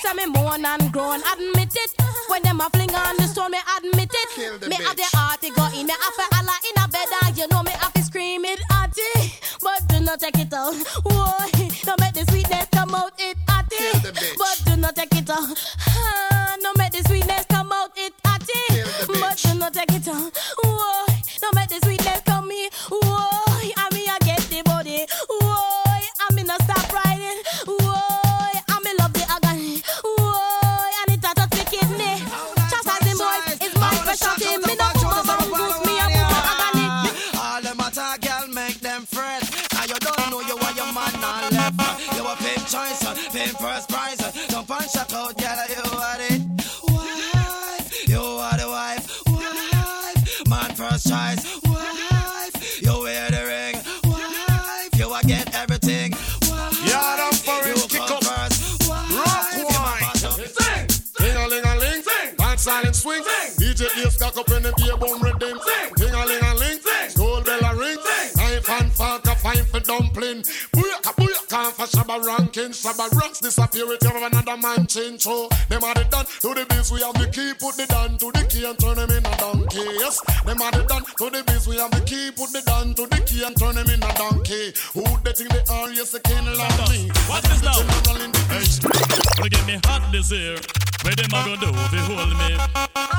Say 0.00 0.14
me 0.14 0.26
moan 0.26 0.64
and 0.64 0.92
groan, 0.92 1.20
admit 1.32 1.74
it. 1.74 1.90
When 2.28 2.42
them 2.42 2.60
a 2.60 2.70
fling 2.70 2.94
on 2.94 3.16
the 3.16 3.24
stone, 3.26 3.50
me 3.50 3.58
admit 3.76 4.10
it. 4.14 4.68
Me 4.68 4.76
have 4.76 4.96
the 4.96 5.04
heart 5.12 5.40
to 5.42 5.50
go 5.50 5.66
in, 5.76 5.86
me 5.86 5.92
have 5.92 6.16
to 6.16 6.24
holla 6.34 6.56
in 6.68 6.76
a 6.82 6.88
bed 6.88 7.08
and 7.24 7.36
you 7.36 7.46
know 7.48 7.62
me 7.62 7.72
have 7.72 7.92
to 7.94 8.02
scream 8.02 8.44
it, 8.44 8.60
hearty. 8.70 9.02
But 9.60 9.86
do 9.88 10.00
not 10.00 10.20
take 10.20 10.38
it 10.38 10.54
out. 10.54 10.74
Whoa, 11.04 11.44
don't 11.84 12.00
make 12.00 12.14
the 12.14 12.24
sweetness 12.30 12.68
come 12.72 12.94
out, 12.94 13.12
it 13.18 13.36
hearty. 13.48 13.76
But 14.38 14.62
do 14.64 14.76
not 14.76 14.94
take 14.96 15.14
it 15.16 15.28
out. 15.28 15.58
Ah, 15.88 16.56
Don't 16.62 16.78
make 16.78 16.92
the 16.92 17.02
sweetness 17.08 17.44
come 17.50 17.72
out, 17.72 17.90
it. 17.96 18.14
Do 19.42 19.54
not 19.54 19.72
take 19.72 19.92
it 19.92 20.08
out. 20.08 20.36
Whoa, 20.64 21.06
don't 21.40 21.54
make 21.54 21.68
the 21.68 21.80
sweetness 21.84 21.99
the 65.00 65.08
rhythm. 65.24 65.58
Sing. 65.96 66.14
A 66.14 66.26
ling 66.26 66.44
a 66.44 66.54
ling. 66.54 66.78
Gold 67.16 67.44
bell 67.44 67.64
a 67.64 67.74
ring. 67.76 67.98
Knife 68.36 68.70
and 68.70 68.92
fork 68.92 69.26
a 69.26 69.34
fine 69.34 69.64
for 69.64 69.80
dumpling. 69.80 70.42
Booyaka 70.76 71.12
booyaka 71.16 71.72
for 71.72 71.86
shabba 71.88 72.22
ranking. 72.24 72.72
Shabba 72.72 73.10
ranks 73.20 73.40
disappear 73.40 73.86
with 73.86 74.02
you 74.02 74.10
another 74.10 74.56
man 74.56 74.86
change. 74.86 75.22
So 75.22 75.48
them 75.68 75.84
are 75.84 75.94
the 75.94 76.04
done 76.04 76.26
to 76.26 76.54
the 76.54 76.66
biz. 76.68 76.92
We 76.92 77.00
have 77.00 77.14
the 77.14 77.26
key. 77.26 77.52
Put 77.58 77.76
the 77.76 77.86
down 77.86 78.18
to 78.18 78.30
the 78.32 78.44
key 78.46 78.64
and 78.64 78.78
turn 78.78 78.96
them 78.96 79.10
in 79.10 79.24
a 79.24 79.36
donkey. 79.36 79.84
Yes. 79.98 80.20
Them 80.44 80.60
are 80.60 80.70
the 80.70 80.84
done 80.84 81.04
to 81.04 81.30
the 81.30 81.42
biz. 81.46 81.66
We 81.66 81.76
have 81.76 81.90
the 81.90 82.00
key. 82.02 82.30
Put 82.30 82.52
the 82.52 82.62
down 82.62 82.94
to 82.94 83.06
the 83.06 83.20
key 83.24 83.42
and 83.44 83.56
turn 83.56 83.74
them 83.74 83.88
in 83.88 84.02
a 84.02 84.12
donkey. 84.14 84.72
Who 84.94 85.04
they 85.24 85.32
think 85.32 85.50
they 85.50 85.64
are? 85.72 85.90
Yes, 85.90 86.12
they 86.12 86.20
can't 86.20 86.46
love 86.46 86.90
me. 86.90 87.10
Watch 87.28 87.44
this 87.48 87.62
now. 87.62 87.80
Hey, 88.50 88.64
wanna 89.38 89.48
get 89.48 89.66
me 89.66 89.80
hot 89.84 90.12
this 90.12 90.30
year? 90.30 90.89
Where 91.02 91.14
them 91.14 91.32
a 91.32 91.40
go 91.44 91.56
do 91.56 91.68
if 91.72 91.92
you 91.92 92.02
hold 92.12 92.36
me? 92.36 92.50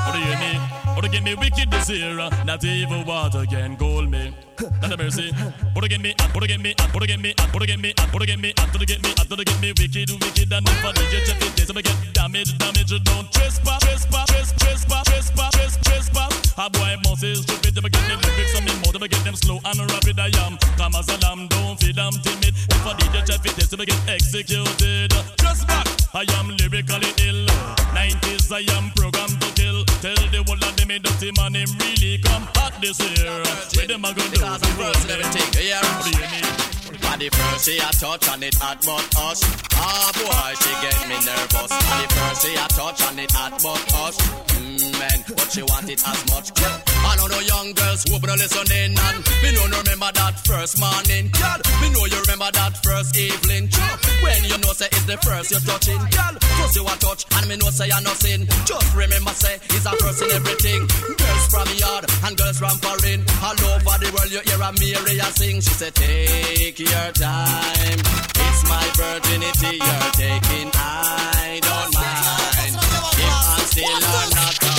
Or 0.06 0.14
do 0.14 0.20
you 0.20 0.38
me? 0.38 0.60
Or 0.96 1.02
to 1.02 1.10
get 1.10 1.24
me 1.24 1.34
wicked 1.34 1.74
year? 1.90 2.16
Not 2.46 2.64
even 2.64 3.06
water 3.06 3.46
can 3.46 3.76
cool 3.76 4.06
me. 4.06 4.36
Not 4.82 4.92
a 4.92 4.98
mercy. 4.98 5.32
Or 5.76 5.82
to 5.82 5.88
get 5.88 6.00
me, 6.00 6.14
or 6.36 6.42
to 6.42 6.48
get 6.48 6.60
me, 6.60 6.76
or 6.94 7.00
to 7.00 7.08
get 7.08 7.20
me, 7.20 7.34
or 7.54 7.60
to 7.60 7.66
get 7.66 7.80
me, 7.80 7.94
or 8.14 8.20
to 8.20 8.26
get 8.26 8.40
me, 8.40 8.54
or 8.54 8.78
to 8.78 8.86
get 8.86 9.02
me, 9.02 9.14
or 9.18 9.36
to 9.36 9.44
get 9.44 9.62
me 9.62 9.74
wicked, 9.78 10.12
wicked, 10.12 10.54
and 10.54 10.68
if 10.68 10.86
I 10.86 10.92
did 10.92 11.12
you 11.12 11.20
check 11.26 11.42
it, 11.42 11.58
yes, 11.58 11.70
I 11.72 11.82
get 11.82 12.14
damage, 12.14 12.58
damage, 12.60 13.04
don't 13.04 13.32
trespass, 13.32 13.80
trespass, 13.82 14.28
trespass, 14.30 14.64
trespass, 14.64 15.06
trespass, 15.06 15.78
trespass. 15.82 16.41
A 16.58 16.70
boy 16.70 16.96
must 17.04 17.24
is 17.24 17.42
stupid, 17.42 17.78
I 17.78 17.90
get 17.90 18.06
the 18.08 18.28
lyrics 18.28 18.56
on 18.56 18.66
me 18.66 18.72
if 19.02 19.02
I 19.02 19.08
get 19.08 19.24
them 19.24 19.36
slow 19.36 19.60
and 19.66 19.80
rapid, 19.92 20.20
I 20.20 20.30
am. 20.46 20.58
Come 20.78 20.96
as 20.96 21.08
a 21.10 21.18
lamb, 21.26 21.48
don't 21.48 21.80
feel 21.80 21.98
I'm 22.00 22.14
timid. 22.22 22.54
If 22.54 22.86
I 22.86 22.94
did 22.94 23.14
you 23.14 23.26
check 23.26 23.46
it, 23.46 23.58
yes, 23.58 23.74
I 23.74 23.86
get 23.86 23.98
executed. 24.08 25.12
Just 25.38 25.68
back, 25.68 25.88
I 26.14 26.26
am 26.38 26.50
lyrically 26.58 27.10
ill. 27.26 27.48
90s, 27.96 28.52
I 28.52 28.62
am 28.78 28.92
programmed 28.96 29.42
to 29.42 29.50
kill. 29.58 29.86
Tell 30.04 30.22
the 30.30 30.44
whole 30.46 30.62
of 30.62 30.76
them, 30.76 30.88
me 30.90 31.00
dirty 31.00 31.32
man, 31.38 31.56
him 31.56 31.70
really 31.80 32.20
come 32.20 32.48
hot 32.54 32.74
this 32.82 33.00
year. 33.00 33.42
Where 33.76 33.88
them 33.88 34.06
a 34.06 34.14
go 34.14 34.22
do? 34.22 34.38
Because 34.38 34.62
I'm 35.10 36.81
but 37.00 37.20
the 37.20 37.30
first 37.30 37.66
she 37.66 37.80
I 37.80 37.92
touch 37.96 38.28
and 38.28 38.44
it 38.44 38.56
hot 38.56 38.80
but 38.84 39.08
us. 39.24 39.40
Ah 39.76 40.12
boy, 40.18 40.52
she 40.60 40.72
get 40.84 41.00
me 41.08 41.18
nervous. 41.24 41.72
But 41.72 41.98
the 42.02 42.08
first 42.12 42.42
she 42.44 42.52
I 42.58 42.68
touch 42.68 43.02
and 43.08 43.20
it 43.20 43.32
hot 43.32 43.56
but 43.64 43.82
us. 44.04 44.16
Mmm, 44.60 45.00
man, 45.00 45.20
but 45.28 45.48
she 45.52 45.62
want 45.64 45.90
it 45.90 46.02
as 46.04 46.20
much. 46.32 46.52
Yeah. 46.60 46.82
I 47.08 47.16
know 47.16 47.28
no 47.28 47.40
young 47.40 47.72
girls 47.74 48.04
who 48.04 48.20
no 48.20 48.36
listening 48.36 48.98
and 48.98 49.18
me 49.44 49.50
know 49.56 49.68
no 49.72 49.80
remember 49.82 50.12
that 50.12 50.36
first 50.44 50.80
morning, 50.80 51.32
girl. 51.32 51.60
Me 51.80 51.88
know 51.96 52.06
you 52.06 52.20
remember 52.28 52.52
that 52.52 52.76
first 52.84 53.16
evening, 53.16 53.72
girl. 53.72 53.98
When 54.22 54.44
you 54.46 54.58
know 54.60 54.74
say 54.76 54.92
it's 54.92 55.08
the 55.08 55.18
first 55.24 55.52
you're 55.52 55.64
touching, 55.64 56.02
girl. 56.12 56.36
Cause 56.60 56.76
you 56.76 56.84
a 56.84 56.94
touch 57.00 57.24
and 57.40 57.48
me 57.48 57.56
know 57.56 57.72
say 57.72 57.88
you're 57.88 58.04
sin. 58.20 58.48
Just 58.68 58.90
remember 58.96 59.32
say 59.32 59.56
it's 59.72 59.86
a 59.88 59.94
first 59.96 60.22
in 60.22 60.32
everything. 60.32 60.82
Girls 61.16 61.46
from 61.48 61.68
yard 61.80 62.04
and 62.28 62.34
girls 62.36 62.60
from 62.60 62.76
foreign, 62.84 63.24
all 63.40 63.58
over 63.80 63.96
the 64.02 64.10
world 64.12 64.32
you 64.32 64.42
hear 64.44 64.60
a 64.60 64.70
Maria 64.76 65.28
sing. 65.32 65.62
She 65.62 65.74
say 65.78 65.92
take 65.92 66.81
your 66.82 67.12
time. 67.14 68.00
It's 68.36 68.64
my 68.68 68.86
virginity 68.96 69.78
you're 69.78 70.12
taking. 70.14 70.72
I 70.74 71.60
don't 71.62 71.94
mind. 71.94 72.76
If 73.18 73.34
I'm 73.50 73.66
still 73.66 73.86
or 73.86 74.36
not. 74.36 74.71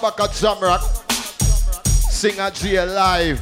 At 0.00 0.30
Jamrock. 0.30 0.80
Sing 1.86 2.38
a 2.38 2.52
G 2.52 2.80
live. 2.80 3.40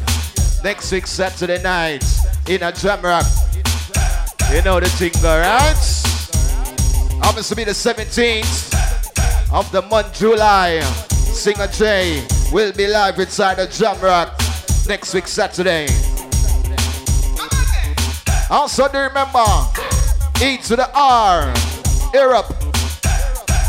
Next 0.65 0.91
week 0.91 1.07
Saturday 1.07 1.63
night 1.63 2.03
in 2.49 2.63
a 2.63 2.73
Jamrock. 2.73 3.27
You 4.55 4.63
know 4.63 4.81
the 4.81 4.89
thing, 4.89 5.13
alright? 5.23 5.77
Happens 7.23 7.49
to 7.51 7.57
be 7.57 7.65
the 7.65 7.73
17th 7.73 9.53
of 9.53 9.71
the 9.71 9.83
month 9.83 10.19
July. 10.19 10.81
Singer 11.11 11.67
J 11.67 12.27
will 12.51 12.73
be 12.73 12.87
live 12.87 13.19
inside 13.19 13.57
the 13.57 13.67
Jamrock 13.67 14.89
next 14.89 15.13
week 15.13 15.29
Saturday. 15.29 15.89
Also, 18.49 18.89
do 18.89 18.99
remember 18.99 19.45
E 20.43 20.57
to 20.59 20.77
the 20.77 20.89
R, 20.95 21.53
Europe, 22.15 22.55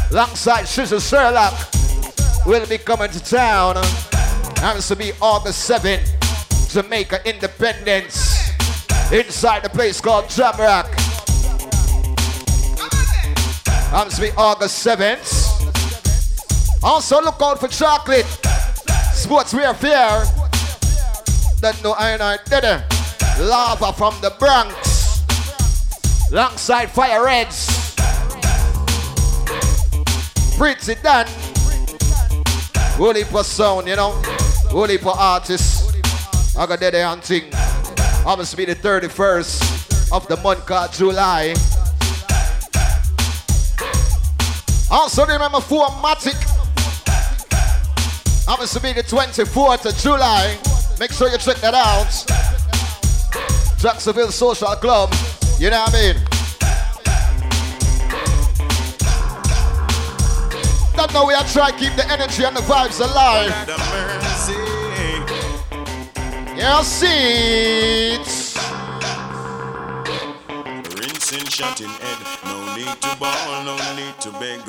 alongside 0.09 0.63
Shizzle 0.63 1.01
Sherlock, 1.01 1.66
will 2.47 2.65
be 2.65 2.77
coming 2.77 3.09
to 3.11 3.21
town. 3.21 3.75
Happens 4.55 4.87
to 4.87 4.95
be 4.95 5.11
August 5.21 5.69
7th, 5.69 6.71
Jamaica 6.71 7.19
Independence, 7.27 8.51
inside 9.11 9.63
the 9.63 9.69
place 9.69 9.99
called 9.99 10.25
Jamrock. 10.25 10.87
Happens 13.91 14.15
to 14.15 14.21
be 14.21 14.31
August 14.37 14.85
7th. 14.85 16.81
Also, 16.81 17.21
look 17.21 17.35
out 17.41 17.59
for 17.59 17.67
chocolate. 17.67 18.25
Sportswear 19.11 19.75
fair. 19.75 20.23
Don't 21.59 21.83
know 21.83 21.95
iron 21.97 22.39
did 22.49 22.63
it. 22.63 22.81
Lava 23.41 23.91
from 23.91 24.15
the 24.21 24.33
Bronx. 24.39 25.25
Alongside 26.31 26.89
Fire 26.91 27.25
Reds. 27.25 27.93
Pretty 30.57 30.95
done. 31.01 31.27
Holy 32.97 33.23
for 33.23 33.43
sound, 33.43 33.87
you 33.87 33.95
know. 33.95 34.19
Holy 34.69 34.97
for 34.97 35.13
artists. 35.15 35.87
I 36.57 36.65
got 36.65 36.79
that 36.79 37.23
thing. 37.23 37.51
Happens 38.23 38.49
to 38.51 38.57
be 38.57 38.65
the 38.65 38.75
31st 38.75 40.11
of 40.11 40.27
the 40.27 40.35
month 40.37 40.65
called 40.65 40.91
July. 40.91 41.53
Also 44.89 45.25
remember 45.27 45.61
for 45.61 45.85
Matic. 46.01 46.35
To 48.73 48.81
be 48.81 48.91
the 48.91 49.03
24th 49.03 49.85
of 49.85 49.95
July. 49.97 50.57
Make 50.99 51.11
sure 51.11 51.29
you 51.29 51.37
check 51.37 51.57
that 51.57 51.73
out. 51.73 52.11
Jacksonville 53.79 54.31
Social 54.31 54.75
Club. 54.75 55.13
You 55.59 55.69
know 55.69 55.79
what 55.81 55.93
I 55.93 56.13
mean? 56.13 56.26
Know 61.17 61.25
we 61.25 61.33
are 61.33 61.43
trying 61.45 61.73
to 61.73 61.79
keep 61.79 61.95
the 61.95 62.07
energy 62.11 62.43
and 62.43 62.55
the 62.55 62.61
vibes 62.61 62.99
alive. 62.99 63.49
Yeah, 66.55 66.81
see. 66.81 68.17
Rinsing, 70.97 71.47
shutting 71.49 71.89
head. 71.89 72.19
No 72.45 72.75
need 72.75 73.01
to 73.01 73.15
ball, 73.19 73.63
no 73.63 73.75
need 73.95 74.19
to 74.21 74.31
beg. 74.33 74.61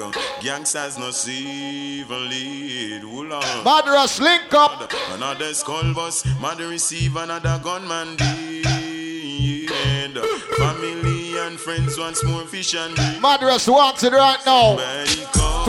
Gangsters 0.42 0.96
no 0.98 1.10
see 1.10 2.00
even 2.00 2.28
lead. 2.30 3.02
Hold 3.02 3.32
on. 3.32 3.64
Mad 3.64 3.86
Rush, 3.86 4.18
link 4.20 4.54
up. 4.54 4.90
Another 5.12 5.52
skull 5.52 5.92
bus, 5.92 6.24
mother 6.40 6.68
receive 6.68 7.16
another 7.16 7.60
gunman 7.62 8.16
dead. 8.16 10.18
Family 10.56 11.38
and 11.38 11.60
friends 11.60 11.98
once 11.98 12.24
more 12.24 12.46
fish 12.46 12.74
and 12.74 12.94
bread. 12.94 13.20
Mad 13.20 13.42
Rush 13.42 13.68
wants 13.68 14.02
it 14.02 14.12
right 14.12 14.40
now. 14.46 14.76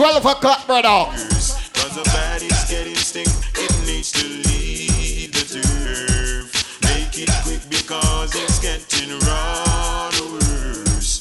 12 0.00 0.24
o'clock, 0.24 0.66
brother. 0.66 1.12
Cause 1.12 1.94
the 1.94 2.02
body's 2.08 2.64
getting 2.70 2.94
stink, 2.94 3.28
it 3.52 3.70
needs 3.84 4.10
to 4.12 4.24
leave 4.24 5.30
the 5.30 5.44
turf. 5.44 6.48
Make 6.84 7.18
it 7.18 7.28
quick 7.44 7.60
because 7.68 8.34
it's 8.34 8.58
getting 8.60 9.10
run 9.28 10.14
worse. 10.32 11.20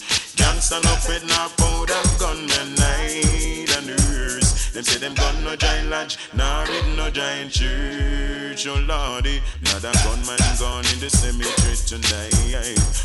No 0.72 0.96
pet, 1.04 1.24
no 1.28 1.50
powder, 1.58 2.00
gunmen 2.20 2.76
night 2.76 3.68
and 3.76 3.88
nurse. 3.88 4.72
Them 4.72 4.84
say 4.86 5.00
them 5.00 5.14
gun 5.14 5.44
no 5.44 5.58
giant 5.58 5.90
lodge, 5.90 6.18
nah 6.34 6.64
read 6.64 6.96
no 6.96 7.10
giant 7.10 7.52
church. 7.52 8.66
Oh 8.66 8.80
lordy, 8.88 9.42
another 9.60 9.92
gunman 10.06 10.40
gone 10.58 10.86
in 10.94 11.02
the 11.02 11.10
cemetery 11.10 11.76
tonight. 11.84 12.32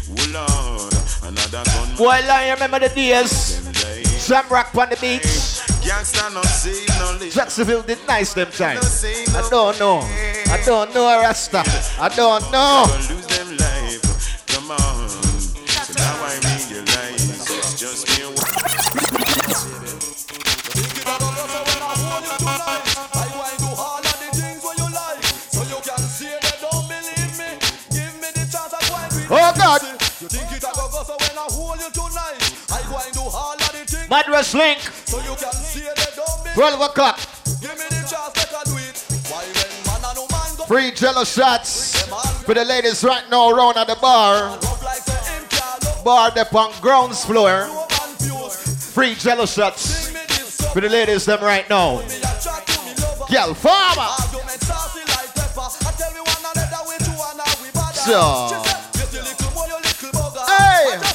Oh 0.07 0.23
lord, 0.31 0.95
another 1.25 1.69
gunman. 1.69 1.97
Boy, 1.97 2.21
I 2.31 2.53
remember 2.53 2.79
the 2.79 2.95
days. 2.95 3.61
Jamrock 4.25 4.73
on 4.81 4.89
the 4.89 4.97
beach. 4.97 5.43
Gangsta 5.85 6.31
no 6.33 6.42
see 6.42 6.87
no 6.99 7.18
live. 7.18 7.33
Jacksonville 7.33 7.83
did 7.83 7.99
nice 8.09 8.33
them 8.33 8.51
time. 8.51 8.79
I 8.79 9.47
don't 9.51 9.79
know. 9.79 10.01
I 10.01 10.62
don't 10.64 10.94
know 10.94 11.20
Rasta. 11.20 11.59
I 11.59 11.62
stuck. 11.62 12.01
I 12.01 12.09
don't 12.16 12.51
know. 12.51 12.85
lose 13.11 13.27
them 13.27 13.57
life. 13.59 14.47
Come 14.47 14.70
on. 14.70 15.09
So 15.09 15.92
now 15.92 16.25
I 16.25 16.40
realize 16.73 17.51
it's 17.51 17.79
just 17.79 18.09
me. 18.09 18.25
Oh 29.31 29.53
God. 29.57 29.83
You 30.20 30.29
think 30.29 30.53
it 30.53 30.64
a 30.64 30.73
go 30.73 30.88
go 30.88 31.03
so 31.03 31.16
when 31.20 31.37
I 31.37 31.47
hold 31.51 31.81
you 31.81 31.90
tonight, 31.90 32.40
I 32.70 32.81
go 32.88 32.97
and 33.05 33.12
do 33.12 33.20
all 33.20 33.53
of 33.53 33.59
the 33.59 33.62
things. 33.62 33.63
Mad 34.09 34.29
Rush 34.29 34.55
Link. 34.55 34.79
So 34.81 35.19
you 35.19 35.35
can 35.37 35.53
see 35.53 35.81
they 35.81 36.17
don't 36.17 36.45
be. 36.45 36.51
12 36.55 36.81
o'clock. 36.81 37.19
Give 37.61 37.71
me 37.71 37.85
the 37.88 38.05
chance, 38.09 38.64
do 38.64 38.77
it. 38.77 38.97
Why 39.31 39.45
when 39.45 39.71
man 39.87 40.05
and 40.05 40.17
no 40.17 40.27
man 40.31 40.57
go 40.57 40.64
Free 40.67 40.90
jello 40.93 41.25
shots 41.25 42.03
for 42.45 42.55
the 42.55 42.64
ladies 42.64 43.03
right 43.03 43.25
now 43.31 43.51
around 43.51 43.77
at 43.79 43.87
the 43.87 43.97
bar. 44.01 44.59
Bar 46.05 46.33
up 46.37 46.55
on 46.55 46.73
grounds 46.81 47.25
floor. 47.25 47.67
Free 48.93 49.14
jello 49.14 49.47
shots 49.47 50.09
for 50.73 50.81
the 50.81 50.88
ladies 50.88 51.25
them 51.25 51.40
right 51.40 51.69
now. 51.71 52.03
Girl 53.31 53.55
farmer. 53.55 54.11
So. 58.05 58.51
Hey. 60.47 61.14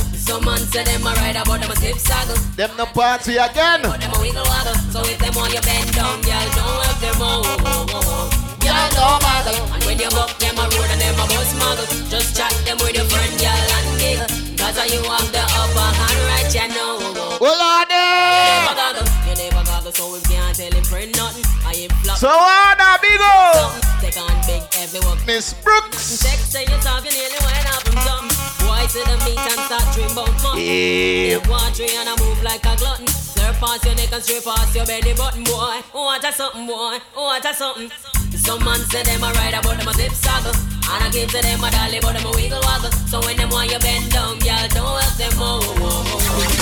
Some 0.31 0.45
man 0.45 0.63
say 0.71 0.87
them 0.87 1.03
a 1.03 1.11
ride 1.19 1.35
about 1.35 1.59
them 1.59 1.71
a 1.71 1.75
slip 1.75 1.99
saddle. 1.99 2.39
Them 2.55 2.71
no 2.79 2.85
party 2.85 3.35
again. 3.35 3.83
But 3.83 3.99
them 3.99 4.15
a 4.15 4.19
wiggle 4.23 4.47
waggle. 4.47 4.79
So 4.87 5.03
if 5.03 5.19
them 5.19 5.35
want 5.35 5.51
you 5.51 5.59
bend 5.59 5.91
down, 5.91 6.23
girl, 6.23 6.47
don't 6.55 6.87
help 6.87 6.99
them 7.03 7.19
oh, 7.19 7.43
oh, 7.43 7.67
oh, 7.67 7.99
oh. 7.99 8.55
Girl, 8.63 8.87
don't 8.95 9.19
bother. 9.19 9.59
And 9.75 9.83
when 9.83 9.99
you 9.99 10.07
buck 10.15 10.31
them 10.39 10.55
a 10.55 10.63
road 10.71 10.87
and 10.87 11.03
them 11.03 11.19
a 11.19 11.27
bus 11.27 11.51
muggle, 11.59 11.83
just 12.07 12.31
chat 12.31 12.47
them 12.63 12.79
with 12.79 12.95
your 12.95 13.03
friend, 13.11 13.27
girl, 13.43 13.75
and 13.75 13.91
giggle. 13.99 14.31
Cause 14.55 14.79
you 14.87 15.03
have 15.03 15.27
the 15.35 15.43
upper 15.43 15.89
hand 15.99 16.19
right, 16.23 16.47
you 16.47 16.67
know. 16.79 17.35
Well, 17.43 17.59
on 17.59 17.91
You 17.91 18.55
never 18.55 18.75
goggle, 18.79 19.07
you 19.27 19.35
never 19.35 19.63
goggle, 19.67 19.91
so 19.91 20.15
we 20.15 20.23
can't 20.31 20.55
tell 20.55 20.71
him 20.71 20.85
friend 20.87 21.11
nothing. 21.19 21.43
I 21.67 21.75
ain't 21.75 21.91
flop. 22.07 22.15
So 22.15 22.31
on 22.31 22.79
a 22.79 22.95
big 23.03 23.19
o. 23.19 23.67
Take 23.99 24.15
on 24.15 24.31
big 24.47 24.63
everyone. 24.79 25.19
Miss 25.27 25.51
Brooks. 25.59 25.99
Sex 25.99 26.55
say 26.55 26.63
you 26.63 26.79
talk, 26.79 27.03
you 27.03 27.11
nearly 27.11 27.35
went 27.43 27.67
up 27.67 27.83
from 27.83 27.99
something. 28.07 28.40
Boy, 28.81 28.87
to 28.87 29.01
the 29.05 29.17
meat 29.29 29.37
and 29.37 29.61
start 29.69 29.85
dream 29.93 30.09
about 30.09 30.33
money. 30.41 30.65
Yeah. 30.65 31.37
Take 31.37 31.49
one 31.49 31.71
tree 31.73 31.93
and 31.93 32.09
I 32.09 32.17
move 32.17 32.41
like 32.41 32.65
a 32.65 32.73
glutton. 32.81 33.05
Slurp 33.05 33.53
past 33.61 33.85
your 33.85 33.93
neck 33.93 34.09
and 34.09 34.23
straight 34.23 34.43
past 34.43 34.73
your 34.73 34.85
belly 34.89 35.13
button, 35.13 35.43
boy. 35.45 35.85
Oh, 35.93 36.09
what 36.09 36.25
a 36.25 36.33
something, 36.33 36.65
boy. 36.65 36.97
Oh, 37.13 37.29
what 37.29 37.45
a 37.45 37.53
something. 37.53 37.91
Some 38.33 38.65
man 38.65 38.81
say 38.89 39.03
them 39.03 39.21
a 39.21 39.29
ride 39.37 39.53
about 39.53 39.77
them 39.77 39.87
a 39.87 39.93
zip 39.93 40.11
saddle. 40.17 40.57
And 40.89 40.97
I 40.97 41.09
give 41.13 41.29
to 41.29 41.41
them 41.45 41.61
a 41.61 41.69
dolly, 41.69 42.01
but 42.01 42.17
them 42.17 42.25
a 42.25 42.31
wiggle 42.33 42.57
waggle. 42.65 42.89
So 43.05 43.21
when 43.21 43.37
them 43.37 43.53
want 43.53 43.69
you 43.69 43.77
bend 43.77 44.09
down, 44.09 44.41
y'all 44.41 44.65
don't 44.73 44.97
help 44.97 45.13
them 45.13 45.33
oh, 45.37 45.61
oh, 45.61 45.77
oh, 45.77 46.17
oh. 46.17 46.57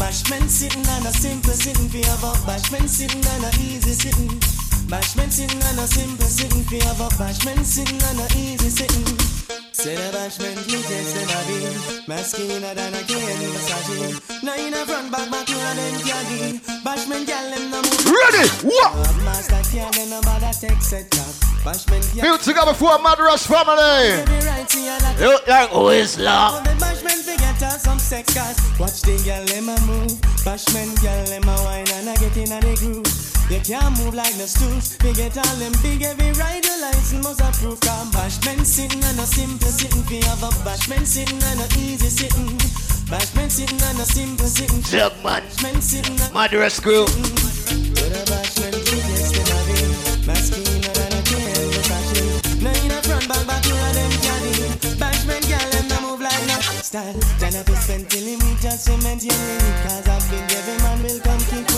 Bashman 0.00 0.48
sitting 0.48 0.88
on 0.88 1.04
a 1.04 1.12
simple 1.12 1.52
sitting 1.52 1.92
for 1.92 2.00
have 2.08 2.24
a 2.24 2.32
bashman 2.48 2.88
sitting 2.88 3.20
on 3.20 3.44
a 3.44 3.50
easy 3.60 3.92
sitting. 3.92 4.63
Bashman 4.86 5.30
sitting 5.30 5.62
on 5.62 5.78
a 5.78 5.86
simple 5.86 6.26
sitting 6.26 6.62
for 6.64 6.86
have 6.86 7.00
a 7.00 7.08
bashman 7.16 7.64
sitting 7.64 8.02
on 8.02 8.18
a 8.20 8.26
easy 8.36 8.68
sitting. 8.68 9.44
Say 9.72 9.96
the 9.96 10.16
bashment 10.16 10.56
DJs 10.64 11.12
them 11.12 11.28
a 11.28 11.40
be 11.44 12.06
Masculine 12.06 12.62
than 12.62 12.94
a 12.94 13.02
cane 13.02 13.42
Versace 13.52 14.42
Now 14.42 14.54
in 14.54 14.72
a 14.72 14.86
front 14.86 15.10
back 15.10 15.28
back 15.30 15.48
you 15.48 15.56
and 15.56 15.78
them 15.78 16.00
candy 16.00 16.58
Bashment 16.86 17.26
gal 17.26 17.50
them 17.50 17.70
no 17.70 17.82
move 17.82 18.06
Ready? 18.06 18.48
What? 18.62 18.94
Master 19.24 19.60
can't 19.74 19.92
get 19.92 20.08
no 20.08 20.22
bother 20.22 20.52
take 20.54 20.80
set 20.80 21.12
up 21.18 21.34
Bashment 21.66 22.06
gal 22.14 22.22
Built 22.22 22.42
together 22.42 22.72
for 22.72 22.94
a 22.94 22.98
Rush 23.02 23.46
family. 23.46 24.22
Every 24.22 24.46
right 24.46 24.68
to 24.68 24.78
your 24.80 25.28
Look 25.28 25.48
like 25.48 25.74
Whistler. 25.74 26.62
The 26.62 26.76
bashment 26.78 27.20
forget 27.26 27.60
her 27.60 27.78
some 27.78 27.98
sex 27.98 28.32
cause 28.32 28.78
Watch 28.78 29.02
the 29.02 29.20
gal 29.24 29.44
them 29.44 29.68
a 29.68 29.80
move 29.86 30.16
Bashment 30.46 31.02
gal 31.02 31.24
them 31.26 31.48
a 31.48 31.56
wine 31.64 31.88
and 31.88 32.08
a 32.08 32.14
get 32.20 32.36
in 32.36 32.52
a 32.52 32.60
the 32.60 32.76
groove 32.78 33.23
You 33.50 33.60
can't 33.60 33.92
move 33.98 34.14
like 34.14 34.34
no 34.38 34.46
stools. 34.46 34.96
We 35.04 35.12
get 35.12 35.36
all 35.36 35.56
them 35.56 35.72
big 35.82 36.02
every 36.02 36.32
rider 36.32 36.76
license 36.80 37.22
must 37.22 37.40
approve 37.40 37.78
Cause 37.80 38.10
bashment 38.10 38.64
sitting 38.64 39.04
and 39.04 39.20
a 39.20 39.26
simple 39.26 39.68
sitting. 39.68 40.00
We 40.08 40.24
have 40.24 40.42
a 40.42 40.48
bashment 40.64 41.06
sitting 41.06 41.42
and 41.42 41.60
a 41.60 41.66
easy 41.78 42.08
sitting. 42.08 42.56
Bashment 43.04 43.50
sitting 43.50 43.80
and 43.82 44.00
a 44.00 44.06
simple 44.08 44.46
sitting. 44.46 44.80
Jugman. 44.80 45.44
Bashment 45.44 45.82
sitting 45.82 46.18
and 46.20 46.32
Mad 46.32 46.54
Rush 46.54 46.80
crew. 46.80 47.04
With 47.04 48.16
a 48.16 48.24
bashment 48.32 48.80
DJs 48.80 49.36
them 49.36 49.48
a 49.52 49.60
be 49.68 49.76
a 49.76 51.20
cane 51.28 51.68
Versace 51.84 52.62
Now 52.64 52.72
in 52.72 53.02
front 53.04 53.28
back 53.28 53.46
back 53.46 53.66
you 53.68 53.76
and 53.76 53.96
them 53.96 54.12
caddy 54.24 54.52
Bashment 54.96 55.44
gal 55.52 55.68
them 55.68 56.02
move 56.02 56.20
like 56.20 56.46
no 56.48 56.56
style. 56.80 57.12
Tryna 57.36 57.60
be 57.66 57.74
spent 57.76 58.08
till 58.08 58.24
him 58.24 58.40
a 58.40 58.70
cement 58.72 59.22
you 59.22 59.36
Cause 59.84 60.08
I've 60.08 60.24
been 60.32 60.44
every 60.48 60.76
man 60.80 61.02
will 61.04 61.20
come 61.20 61.40
kick 61.52 61.73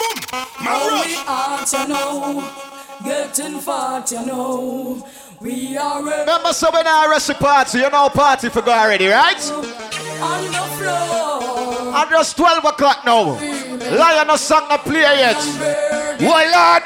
know 0.00 0.44
how 0.58 1.04
we 1.04 1.16
are 1.26 1.64
you 1.72 1.88
know? 1.88 2.52
Getting 3.04 3.60
fat 3.60 4.10
you 4.10 4.26
know. 4.26 5.06
We 5.40 5.76
are 5.76 6.02
Remember, 6.02 6.52
so 6.52 6.70
when 6.72 6.86
I 6.86 7.06
arrest 7.08 7.30
party, 7.34 7.78
you 7.78 7.90
know 7.90 8.08
party 8.08 8.48
for 8.48 8.62
go 8.62 8.72
already, 8.72 9.06
right? 9.06 9.86
on 10.20 10.44
the 10.44 10.64
floor. 10.76 11.94
And 11.94 12.10
just 12.10 12.36
12 12.36 12.64
o'clock 12.64 13.04
now. 13.04 13.38
Lion 13.96 14.26
no 14.26 14.36
song 14.36 14.66
a 14.70 14.78
play 14.78 15.00
yet. 15.00 15.36
Why 16.20 16.48
are 16.52 16.80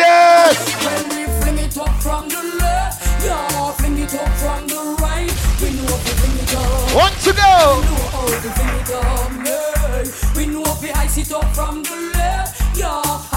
When 0.85 1.09
we 1.11 1.25
fling 1.41 1.59
it 1.59 1.79
up 1.79 2.03
from 2.03 2.29
the 2.29 2.43
left 2.59 3.25
Yeah, 3.25 3.73
fling 3.73 3.99
it 3.99 4.15
up 4.15 4.29
from 4.39 4.67
the 4.67 4.97
right. 5.01 5.31
We 5.61 5.71
know 5.71 5.87
if 5.87 6.05
we 6.05 6.13
fling 6.19 6.39
it 6.43 6.55
up. 6.55 6.97
One 6.97 7.13
to 7.25 7.33
go. 7.33 7.81
We 7.81 7.87
know 7.87 8.07
how 8.11 8.27
to 8.27 8.51
fling 8.57 8.81
it 8.81 8.91
up, 8.91 9.33
yeah. 9.47 10.37
We 10.37 10.47
know 10.47 10.63
if 10.73 10.83
we 10.83 10.91
ice 10.91 11.19
it 11.19 11.33
up 11.33 11.55
from 11.55 11.83
the 11.83 11.91
left 11.91 12.10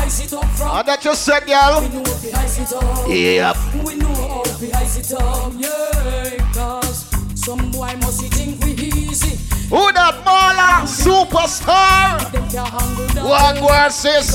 ice 0.04 0.26
it 0.26 0.34
up 0.34 0.46
from 0.58 0.78
And 0.78 0.88
that 0.88 1.02
just 1.02 1.24
said, 1.24 1.46
girl. 1.46 1.82
We 1.82 1.88
know 1.90 2.02
if 2.02 2.24
we 2.24 2.32
ice 2.34 2.60
it 2.60 2.74
up 2.74 3.08
Yep. 3.08 3.58
We 3.86 3.96
know 3.96 4.14
how 4.14 4.44
to 4.44 4.78
ice 4.78 4.98
it 5.00 5.14
up, 5.18 5.54
yeah 5.58 6.54
Cause 6.54 7.10
some 7.36 7.72
boy 7.72 7.94
must 8.02 8.22
think 8.34 8.64
we 8.64 8.72
easy 8.72 9.38
Who 9.70 9.92
that 9.94 10.16
Marla 10.26 10.84
superstar? 10.86 12.20
What 13.24 13.62
word 13.62 13.92
sis? 13.92 14.34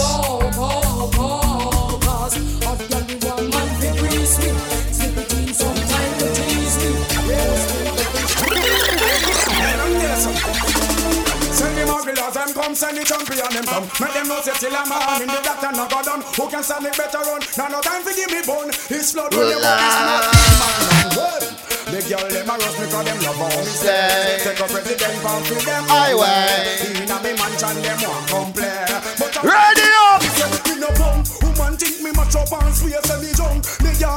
Come, 12.69 12.75
send 12.77 12.97
the 12.99 13.05
champion, 13.05 13.49
them 13.49 13.65
come. 13.65 13.89
Make 14.01 14.13
them 14.13 14.29
know 14.29 14.41
say 14.45 14.53
till 14.61 14.77
I'm 14.77 14.93
on 14.93 15.23
in 15.25 15.29
the 15.29 15.41
doctor 15.41 15.73
no 15.73 15.89
go 15.89 16.03
done. 16.05 16.21
Who 16.37 16.45
can 16.53 16.63
stand 16.63 16.85
it 16.85 16.97
better? 16.97 17.25
Now 17.57 17.69
no 17.73 17.81
time 17.81 18.05
to 18.05 18.13
give 18.13 18.29
me 18.29 18.45
bone. 18.45 18.69
It's 18.93 19.13
flood 19.13 19.33
when 19.33 19.49
you 19.49 19.57
want 19.57 19.81
this 19.81 19.97
man. 20.05 20.69
The 21.89 22.05
girl 22.05 22.29
them 22.29 22.51
a 22.53 22.55
rush 22.61 22.77
me 22.77 22.85
'cause 22.93 23.05
them 23.09 23.19
love 23.25 23.41
how 23.41 23.49
me 23.49 23.65
say. 23.65 24.45
Take 24.45 24.61
a 24.61 24.67
president 24.69 25.17
pound 25.25 25.47
for 25.49 25.61
them. 25.65 25.85
Way. 25.89 27.01
Inna 27.01 27.17
me 27.25 27.33
mansion 27.41 27.77
them 27.81 27.99
want 28.05 28.29
come 28.29 28.53
play. 28.53 28.85
But 29.17 29.33
I- 29.33 29.49
Ready 29.49 29.89
up. 30.13 30.21
Me 30.69 30.75
no 30.77 30.91
bum. 31.01 31.25
Woman 31.41 31.73
think 31.81 31.97
me 32.05 32.11
match 32.13 32.37
up 32.37 32.53
and 32.53 32.75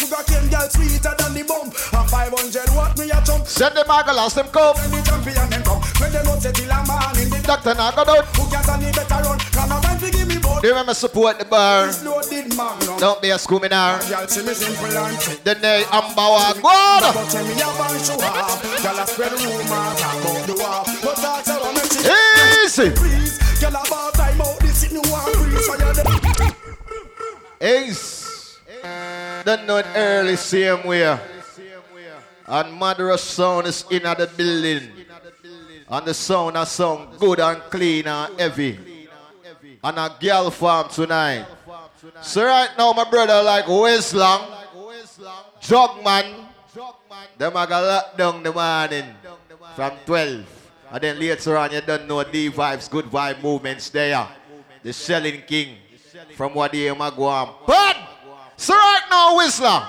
sugar 0.00 0.24
cane 0.24 0.48
girl 0.48 0.68
sweeter 0.72 1.14
than 1.20 1.34
the 1.36 1.44
bump. 1.44 1.76
A 1.92 2.00
500 2.08 2.72
watt 2.72 2.96
me 2.96 3.10
a 3.12 3.20
jump. 3.20 3.46
Send 3.46 3.76
the 3.76 3.84
Margalas, 3.84 4.34
them 4.34 4.48
come. 4.48 4.76
When 4.80 4.90
the 4.90 5.00
champion 5.04 5.46
them 5.52 5.62
come. 5.62 5.82
When 6.00 6.12
they 6.12 6.22
know 6.24 6.38
say 6.40 6.52
till 6.52 6.72
a 6.72 6.80
man 6.88 7.16
in 7.20 7.28
the 7.28 7.38
Doctor 7.44 7.74
Naga 7.74 8.04
down. 8.08 8.24
Who 8.36 8.44
can 8.48 8.62
stand 8.64 8.82
the 8.82 8.90
better 8.96 9.20
run? 9.28 9.38
Can 9.38 9.68
no 9.68 9.76
time 9.84 9.98
to 10.00 10.08
give 10.10 10.28
me. 10.28 10.36
Do 10.40 10.66
you 10.66 10.72
remember 10.72 10.94
support 10.94 11.38
the 11.38 11.44
bar? 11.44 11.92
Don't 12.98 13.20
be 13.20 13.30
a 13.30 13.36
scuminar. 13.36 14.00
Girl 14.08 14.26
see 14.28 14.42
me 14.44 14.54
simple 14.54 14.96
and 14.96 15.20
cheap. 15.20 15.44
The 15.44 15.54
name 15.60 15.84
Ambawa 15.92 16.56
God. 16.60 17.14
But 17.14 17.28
tell 17.28 17.44
me 17.44 17.52
a 17.52 17.68
band 17.76 18.00
show 18.00 18.20
off. 18.20 18.60
Girl 18.82 18.98
a 18.98 19.06
spread 19.06 19.32
rumors 19.32 19.64
about 19.68 20.46
the 20.48 20.54
war. 20.56 20.84
But 21.04 21.16
talk 21.16 21.44
so 21.44 21.60
I'm 21.60 21.76
Easy. 27.62 28.19
Don't 29.44 29.66
know 29.66 29.78
it 29.78 29.86
early 29.94 30.36
same 30.36 30.86
way. 30.86 31.18
And 32.46 32.78
Mad 32.78 32.98
Rush 32.98 33.22
sound 33.22 33.66
is 33.66 33.84
in 33.90 34.02
the 34.02 34.30
building. 34.36 34.90
And 35.88 36.06
the 36.06 36.14
sound 36.14 36.56
a 36.56 36.66
sound 36.66 37.18
good 37.18 37.40
and 37.40 37.62
clean 37.62 38.06
and 38.06 38.40
heavy. 38.40 38.78
And 39.82 39.98
a 39.98 40.14
girl 40.20 40.50
farm 40.50 40.88
tonight. 40.88 41.46
So 42.22 42.44
right 42.44 42.70
now 42.76 42.92
my 42.92 43.08
brother 43.08 43.42
like 43.42 43.64
Westlang, 43.66 44.46
Jugman, 45.60 46.46
them 47.38 47.56
a 47.56 47.66
go 47.66 47.80
lock 47.80 48.16
down 48.16 48.42
the 48.42 48.52
morning 48.52 49.14
from 49.74 49.92
12. 50.06 50.44
And 50.92 51.00
then 51.02 51.18
later 51.18 51.56
on 51.56 51.72
you 51.72 51.80
don't 51.80 52.06
know 52.08 52.24
D 52.24 52.50
vibes, 52.50 52.90
good 52.90 53.06
vibe 53.06 53.42
movements 53.42 53.90
there. 53.90 54.26
The 54.82 54.92
selling 54.92 55.42
king 55.46 55.76
from 56.36 56.54
what 56.54 56.72
the 56.72 56.88
am 56.88 56.98
go 56.98 57.24
on. 57.24 57.54
But 57.66 57.96
so 58.60 58.74
right 58.74 59.06
now 59.10 59.36
Whistler. 59.36 59.82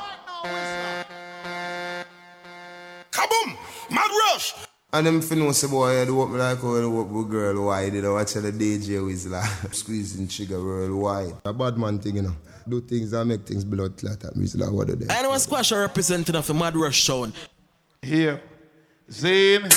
Kaboom! 3.11 3.57
Mad 3.91 4.09
rush! 4.09 4.53
And 4.93 5.07
them 5.07 5.22
fin 5.22 5.39
know 5.39 5.51
say 5.51 5.67
boy, 5.67 6.01
I 6.01 6.05
do 6.05 6.15
what 6.15 6.30
me 6.30 6.38
like 6.38 6.59
how 6.61 6.76
I 6.76 6.80
do 6.80 6.89
what 6.89 7.07
with 7.07 7.30
girl 7.30 7.65
wide, 7.65 7.93
you 7.93 8.01
know, 8.01 8.13
watch 8.13 8.34
the 8.34 8.51
DJ 8.51 9.05
Whistler. 9.05 9.43
Squeezing 9.72 10.28
trigger 10.30 10.63
worldwide. 10.63 11.34
A 11.43 11.51
bad 11.53 11.78
man 11.78 11.99
thing, 11.99 12.15
you 12.15 12.22
know. 12.22 12.36
Do 12.67 12.80
things 12.80 13.11
that 13.11 13.26
make 13.26 13.45
things 13.45 13.65
blood 13.65 13.97
clot 13.97 14.24
and 14.24 14.41
Whistler 14.41 14.72
what 14.72 14.88
do 14.88 14.95
they? 14.95 15.13
I 15.13 15.22
know 15.22 15.34
a 15.34 15.39
squash 15.39 15.74
representing 15.74 16.36
of 16.36 16.47
the 16.47 16.53
Mad 16.53 16.76
Rush 16.78 17.03
sound. 17.03 17.34
Here. 18.01 18.41
Zane. 19.11 19.67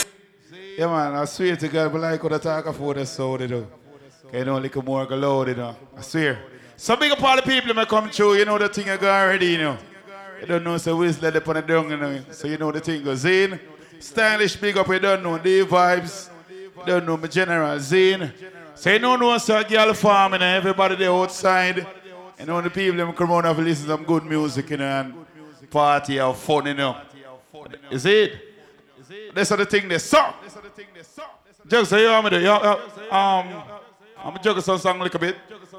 Yeah, 0.79 0.87
man, 0.87 1.15
I 1.15 1.25
swear 1.25 1.57
to 1.57 1.69
God, 1.69 1.93
but 1.93 2.01
like 2.01 2.23
what 2.23 2.33
I 2.33 2.39
talk 2.39 2.67
about 2.67 2.95
the 2.95 3.07
sound, 3.07 3.41
you 3.41 3.49
know. 3.49 3.67
Okay, 4.27 4.39
you 4.39 4.45
know, 4.45 4.59
like 4.59 4.77
more 4.85 5.07
go 5.07 5.17
loud, 5.17 5.49
you 5.49 5.55
know. 5.57 5.77
I 5.97 6.01
swear. 6.03 6.54
Some 6.77 6.99
big 6.99 7.13
up 7.13 7.23
all 7.23 7.37
the 7.37 7.43
people 7.43 7.73
that 7.75 7.89
come 7.89 8.11
through, 8.11 8.35
you 8.35 8.45
know 8.45 8.59
the 8.59 8.69
thing 8.69 8.91
I 8.91 8.97
go 8.97 9.09
already, 9.09 9.47
you 9.53 9.59
know. 9.59 9.79
You 10.41 10.47
don't 10.47 10.65
know, 10.65 10.77
so 10.77 10.97
Whistler 10.97 11.31
they 11.31 11.41
put 11.41 11.57
it 11.57 11.67
down, 11.67 11.89
you 11.89 11.97
know. 11.97 12.25
So 12.31 12.49
you 12.49 12.59
know 12.59 12.73
the 12.73 12.81
thing 12.81 13.05
goes. 13.05 13.25
in. 13.25 13.61
stylish 13.99 14.57
big 14.57 14.77
up, 14.77 14.89
you 14.89 14.99
don't 14.99 15.23
know 15.23 15.39
the 15.39 15.65
vibes. 15.65 16.31
You 16.79 16.85
don't 16.85 17.07
know 17.07 17.17
my 17.17 17.29
general 17.29 17.79
Zane. 17.79 18.33
So 18.75 18.91
you 18.93 18.99
know, 18.99 19.17
no, 19.17 19.39
so 19.39 19.63
girl 19.63 19.95
farm, 19.95 20.33
you 20.33 20.41
know, 20.41 20.47
everybody 20.47 20.97
there 20.97 21.11
outside. 21.11 21.87
You 22.39 22.47
know, 22.47 22.61
the 22.61 22.71
people 22.71 22.97
them 22.97 23.13
come 23.13 23.31
around 23.31 23.47
and 23.47 23.65
listen 23.65 23.87
to 23.87 23.93
some 23.93 24.05
good 24.05 24.25
music, 24.25 24.69
you 24.71 24.77
know, 24.77 24.85
and 24.85 25.71
party 25.71 26.17
have 26.17 26.37
fun, 26.37 26.67
you 26.67 26.75
know. 26.75 26.97
Is 27.91 28.05
it? 28.05 28.33
That's 29.33 29.49
the 29.51 29.65
thing 29.65 29.89
they 29.89 29.99
suck. 29.99 30.37
Just 31.67 31.91
say, 31.91 32.03
you 32.03 32.09
want 32.09 32.31
me 32.31 32.47
um, 32.47 33.63
I'm 34.23 34.39
juggle 34.43 34.61
some 34.61 34.79
song 34.79 35.01
a 35.01 35.05
little 35.05 35.21
bit. 35.21 35.37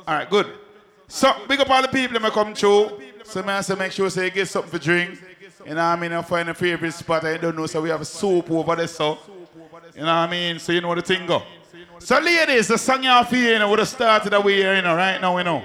All 0.08 0.16
right, 0.16 0.30
good. 0.30 0.65
So, 1.08 1.34
big 1.48 1.60
up 1.60 1.70
all 1.70 1.82
the 1.82 1.88
people 1.88 2.14
that 2.14 2.22
may 2.22 2.30
come 2.30 2.54
through. 2.54 3.00
So, 3.24 3.44
man, 3.44 3.64
so 3.64 3.76
make 3.76 3.92
sure 3.92 4.10
say, 4.10 4.30
get 4.30 4.48
something 4.48 4.72
for 4.72 4.80
drink. 4.80 5.20
You 5.66 5.74
know 5.74 5.78
what 5.78 5.82
I 5.82 5.96
mean? 5.96 6.14
I 6.14 6.22
find 6.22 6.50
a 6.50 6.54
favorite 6.54 6.92
spot. 6.94 7.24
I 7.26 7.38
don't 7.38 7.56
know, 7.56 7.66
so 7.66 7.82
we 7.82 7.90
have 7.90 8.02
a 8.02 8.06
soup 8.06 8.50
over 8.52 8.76
there, 8.76 8.88
so. 8.88 9.18
You 9.96 10.02
know 10.02 10.08
what 10.08 10.12
I 10.14 10.28
mean? 10.30 10.60
So, 10.60 10.72
you 10.72 10.82
know 10.82 10.90
what 10.90 10.96
the 10.96 11.02
thing 11.02 11.26
go. 11.26 11.42
So, 12.00 12.20
ladies, 12.20 12.68
the 12.68 12.78
song 12.78 13.04
have 13.04 13.30
here, 13.30 13.54
you 13.54 13.60
know, 13.60 13.70
would 13.70 13.80
have 13.80 13.88
started 13.88 14.34
away 14.34 14.58
here, 14.58 14.76
you 14.76 14.82
know, 14.82 14.96
right 14.96 15.20
now, 15.20 15.38
you 15.38 15.44
know. 15.44 15.60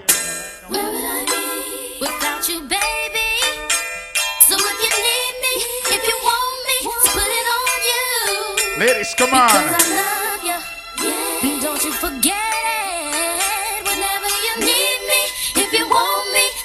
Where 0.69 0.85
would 0.85 1.05
I 1.05 1.25
be 1.27 2.01
without 2.01 2.49
you, 2.49 2.61
baby? 2.61 3.29
So 4.47 4.55
if 4.57 4.79
you 4.85 4.91
need 5.03 5.35
me, 5.43 5.55
if 5.97 6.03
you 6.07 6.17
want 6.23 6.67
me, 6.67 6.77
put 7.13 7.29
it 7.29 7.47
on 7.57 7.81
you. 7.91 8.87
Ladies, 8.87 9.15
come 9.15 9.31
Because 9.31 9.55
on. 9.57 9.75
I 9.75 9.79
love 10.01 10.45
you, 10.45 11.49
yeah. 11.49 11.61
Don't 11.61 11.83
you 11.85 11.93
forget 11.93 12.40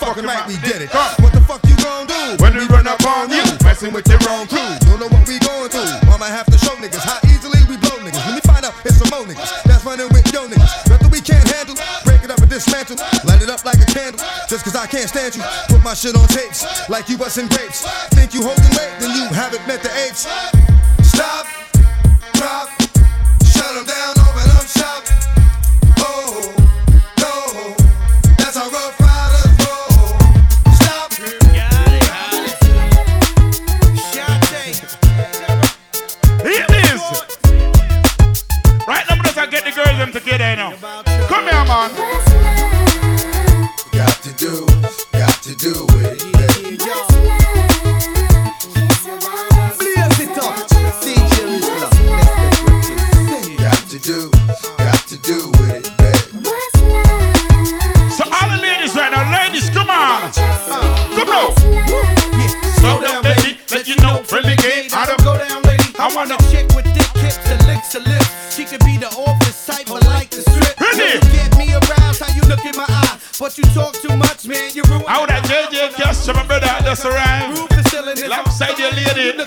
motherfucking 0.00 0.48
we 0.48 0.56
did 0.64 0.82
it. 0.82 0.90
What 1.20 1.32
the 1.32 1.40
fuck 1.40 1.60
you 1.68 1.76
gon' 1.76 2.06
do 2.06 2.36
when 2.42 2.56
we 2.56 2.64
run 2.66 2.86
up 2.86 3.04
on 3.04 3.30
you? 3.30 3.42
Messing 3.62 3.92
with 3.92 4.08
your 4.08 4.20
own 4.30 4.46
crew. 4.48 4.58
Don't 4.88 5.00
know 5.00 5.08
what 5.08 5.28
we 5.28 5.38
going 5.38 5.68
through. 5.68 6.08
Mama 6.08 6.26
have 6.26 6.46
to 6.46 6.58
show 6.58 6.74
niggas 6.80 7.04
how 7.04 7.20
easily 7.28 7.60
we 7.68 7.76
blow 7.76 8.00
niggas. 8.00 8.24
Let 8.24 8.34
me 8.34 8.44
find 8.44 8.64
out 8.64 8.74
it's 8.84 8.96
some 8.96 9.10
more 9.10 9.26
niggas 9.28 9.62
that's 9.64 9.84
running 9.84 10.08
with 10.08 10.24
yo 10.32 10.48
niggas. 10.48 10.88
Nothing 10.88 11.10
we 11.10 11.20
can't 11.20 11.46
handle. 11.48 11.76
Break 12.04 12.24
it 12.24 12.30
up 12.30 12.40
and 12.40 12.50
dismantle. 12.50 12.96
Light 13.24 13.42
it 13.42 13.50
up 13.50 13.64
like 13.64 13.80
a 13.80 13.86
candle. 13.86 14.20
Just 14.48 14.64
cause 14.64 14.76
I 14.76 14.86
can't 14.86 15.08
stand 15.08 15.36
you. 15.36 15.42
Put 15.68 15.84
my 15.84 15.94
shit 15.94 16.16
on 16.16 16.26
tapes 16.28 16.64
like 16.88 17.08
you 17.08 17.18
busting 17.18 17.48
grapes. 17.48 17.84
Think 18.16 18.34
you 18.34 18.42
holding 18.42 18.72
weight? 18.76 18.92
Then 19.00 19.12
you 19.16 19.28
haven't 19.34 19.66
met 19.66 19.82
the 19.82 19.92
apes. 20.08 20.26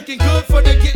looking 0.04 0.18
good 0.18 0.44
for 0.44 0.62
the 0.62 0.93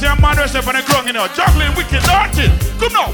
see 0.00 0.06
a 0.06 0.16
man 0.18 0.38
on 0.66 0.74
the 0.74 0.82
ground, 0.86 1.06
you 1.06 1.12
know. 1.12 1.28
Juggling 1.28 1.76
wicked, 1.76 2.02
dirty. 2.08 2.48
Come 2.80 2.96
now. 2.96 3.12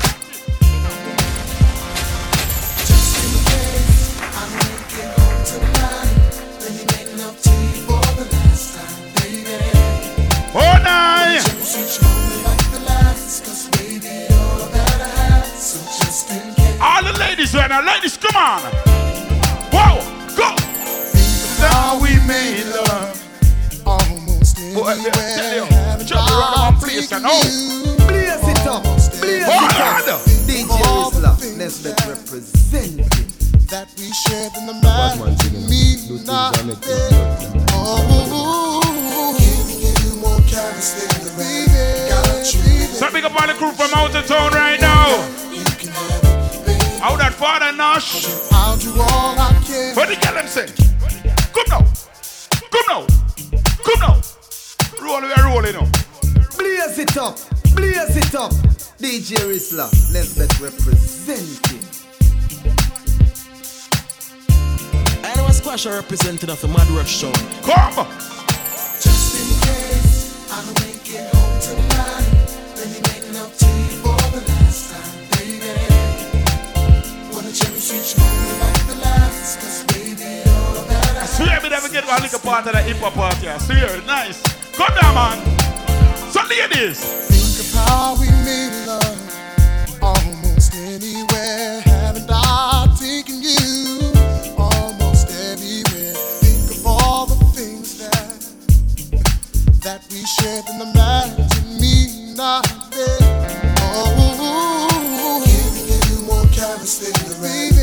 Oh, 10.54 10.78
nine. 10.84 11.42
All 16.80 17.02
the 17.02 17.18
ladies 17.18 17.52
right 17.54 17.68
now, 17.68 17.84
ladies, 17.84 18.16
come 18.16 18.36
on. 18.36 18.62
Wow, 19.72 19.98
go. 20.36 20.54
Now 21.60 22.00
we 22.00 22.14
made 22.28 22.64
love 22.66 23.25
boy. 24.76 24.94
Tell 24.94 25.54
you, 25.56 26.04
jump 26.04 26.30
around 26.30 26.52
my 26.52 26.78
place 26.80 27.12
and 27.12 27.24
out. 27.24 27.40
Blaze 28.08 28.44
it 28.44 28.66
up, 28.66 28.82
blaze 28.84 29.48
it 29.48 30.08
up. 30.08 30.20
DJ 30.46 30.76
Whistler, 30.92 31.34
Nesbeth 31.56 32.00
representing. 32.06 33.08
That 33.66 33.88
we 33.98 34.12
shared 34.12 34.52
in 34.58 34.66
the 34.66 34.74
man 34.74 35.18
mean 35.68 36.24
nothing. 36.24 36.76
Oh. 37.72 38.82
So 42.96 43.10
big 43.12 43.24
up 43.24 43.34
all 43.38 43.46
the 43.46 43.54
crew 43.54 43.72
from 43.72 43.92
out 43.94 44.14
of 44.14 44.26
town 44.26 44.52
right 44.52 44.80
now. 44.80 45.08
Out 47.02 47.18
that 47.18 47.34
father 47.34 47.76
Nash. 47.76 48.26
I'll 48.52 48.76
do 48.78 48.90
all 48.92 49.38
I 49.38 49.52
can. 49.66 49.96
What 49.96 50.08
the 50.08 50.16
girl 50.16 50.34
them 50.34 50.46
say? 50.46 50.66
Come 51.52 51.66
now. 51.68 51.84
Come 52.70 52.86
now. 52.88 53.06
Come 53.82 54.00
now. 54.00 54.35
Roll, 55.02 55.20
we 55.20 55.32
are 55.32 55.44
rolling 55.44 55.76
up. 55.76 55.88
Blaze 56.56 56.98
it 56.98 57.16
up, 57.16 57.38
blaze 57.74 58.16
it 58.16 58.34
up. 58.34 58.52
DJ 58.98 59.46
Whistler, 59.46 59.88
Nesbeth 60.12 60.60
representing. 60.60 61.80
And 65.24 65.40
was 65.46 65.58
Squash 65.58 65.86
represented 65.86 66.48
of 66.50 66.60
the 66.60 66.68
Mad 66.68 66.88
Rush 66.88 67.14
Show. 67.14 67.32
Come! 67.62 68.06
Just 69.00 69.36
in 69.36 69.48
case 69.68 70.50
I 70.50 70.64
don't 70.64 70.80
make 70.80 71.04
it 71.12 71.28
home 71.34 71.60
tonight, 71.60 72.26
let 72.76 72.88
me 72.88 73.00
make 73.04 73.24
love 73.36 73.52
to 73.56 73.66
you 73.66 74.00
for 74.00 74.16
the 74.32 74.42
last 74.48 74.96
time, 74.96 75.12
baby. 75.36 75.76
Wanna 77.34 77.52
cherish 77.52 77.92
each 77.92 78.16
moment 78.16 78.60
like 78.60 78.86
the 78.86 78.94
last, 79.04 79.60
cause 79.60 79.84
baby, 79.92 80.40
you're 80.46 80.84
that 80.88 81.16
I 81.20 81.26
swear 81.26 81.60
we 81.62 81.68
never 81.68 81.88
get 81.90 82.06
one 82.06 82.22
little 82.22 82.40
part 82.40 82.66
of 82.66 82.72
that 82.72 82.84
hip 82.86 82.96
hop 82.96 83.12
party. 83.12 83.48
I 83.48 83.58
swear, 83.58 84.00
nice. 84.02 84.55
Go 84.78 84.86
down, 85.00 85.14
man. 85.14 85.38
So, 86.32 86.42
ladies. 86.50 87.00
Think 87.00 87.60
of 87.60 87.88
how 87.88 88.14
we 88.20 88.28
made 88.44 88.74
love 88.86 90.02
almost 90.02 90.74
anywhere. 90.74 91.80
Haven't 91.80 92.28
I 92.28 92.94
taken 93.00 93.42
you 93.42 94.12
almost? 94.58 95.28
Think 95.28 96.70
of 96.72 96.86
all 96.86 97.26
the 97.26 97.36
things 97.56 97.98
that 97.98 98.36
that 99.82 100.02
we 100.10 100.24
shared 100.26 100.68
in 100.68 100.78
the 100.78 100.92
matter 100.94 101.48
to 101.48 101.62
me 101.80 102.34
not 102.34 102.66
there. 102.92 103.18
Oh, 103.80 105.42
giving 105.46 105.88
you 106.10 106.26
more 106.26 106.44
than 106.44 107.28
the 107.28 107.38
rain. 107.42 107.75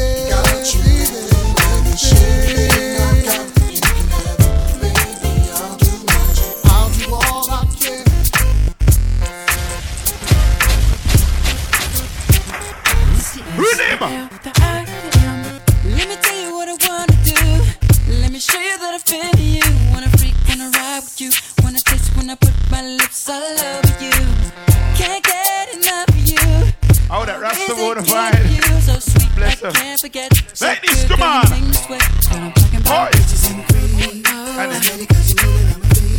Oh, 13.85 14.29
Let 15.83 16.07
me 16.07 16.15
tell 16.15 16.39
you 16.39 16.55
what 16.55 16.69
I 16.69 16.75
wanna 16.87 17.17
do. 17.25 17.35
Let 18.21 18.31
me 18.31 18.39
show 18.39 18.57
you 18.57 18.77
that 18.79 18.93
I 18.93 18.99
feel 18.99 19.35
you. 19.43 19.61
Wanna 19.91 20.07
freak, 20.17 20.33
ride 20.47 21.01
with 21.03 21.19
you. 21.19 21.31
Wanna 21.63 21.79
taste 21.79 22.15
when 22.15 22.29
I 22.29 22.35
put 22.35 22.53
my 22.71 22.81
lips 22.81 23.29
all 23.29 23.41
over 23.41 23.93
you. 23.99 24.11
Can't 24.95 25.21
get 25.23 25.73
enough 25.75 26.07
of 26.07 26.15
you. 26.15 26.71
Oh, 27.11 27.25
that 27.25 27.41
water 27.77 28.01
fine. 28.03 28.33
So 28.81 28.99
sweet, 28.99 29.35
Bless. 29.35 29.59
Can't 29.59 29.99
forget. 29.99 30.31
Ladies, 30.61 31.01
so 31.01 31.07
come 31.09 31.23
on. 31.23 31.43
Oh, 32.87 33.09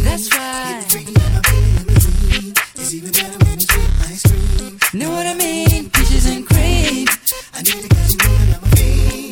That's 0.04 0.28
right. 0.36 0.84
Know 4.92 5.10
what 5.10 5.26
I 5.26 5.34
mean? 5.34 5.93
Peaches 7.54 8.16
and 8.20 8.60
cream. 8.72 9.30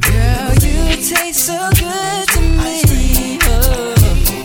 Girl, 0.00 0.52
you 0.64 0.96
taste 0.96 1.46
so 1.46 1.70
good 1.76 2.28
to 2.28 2.40
me. 2.40 3.38
Oh, 3.42 3.94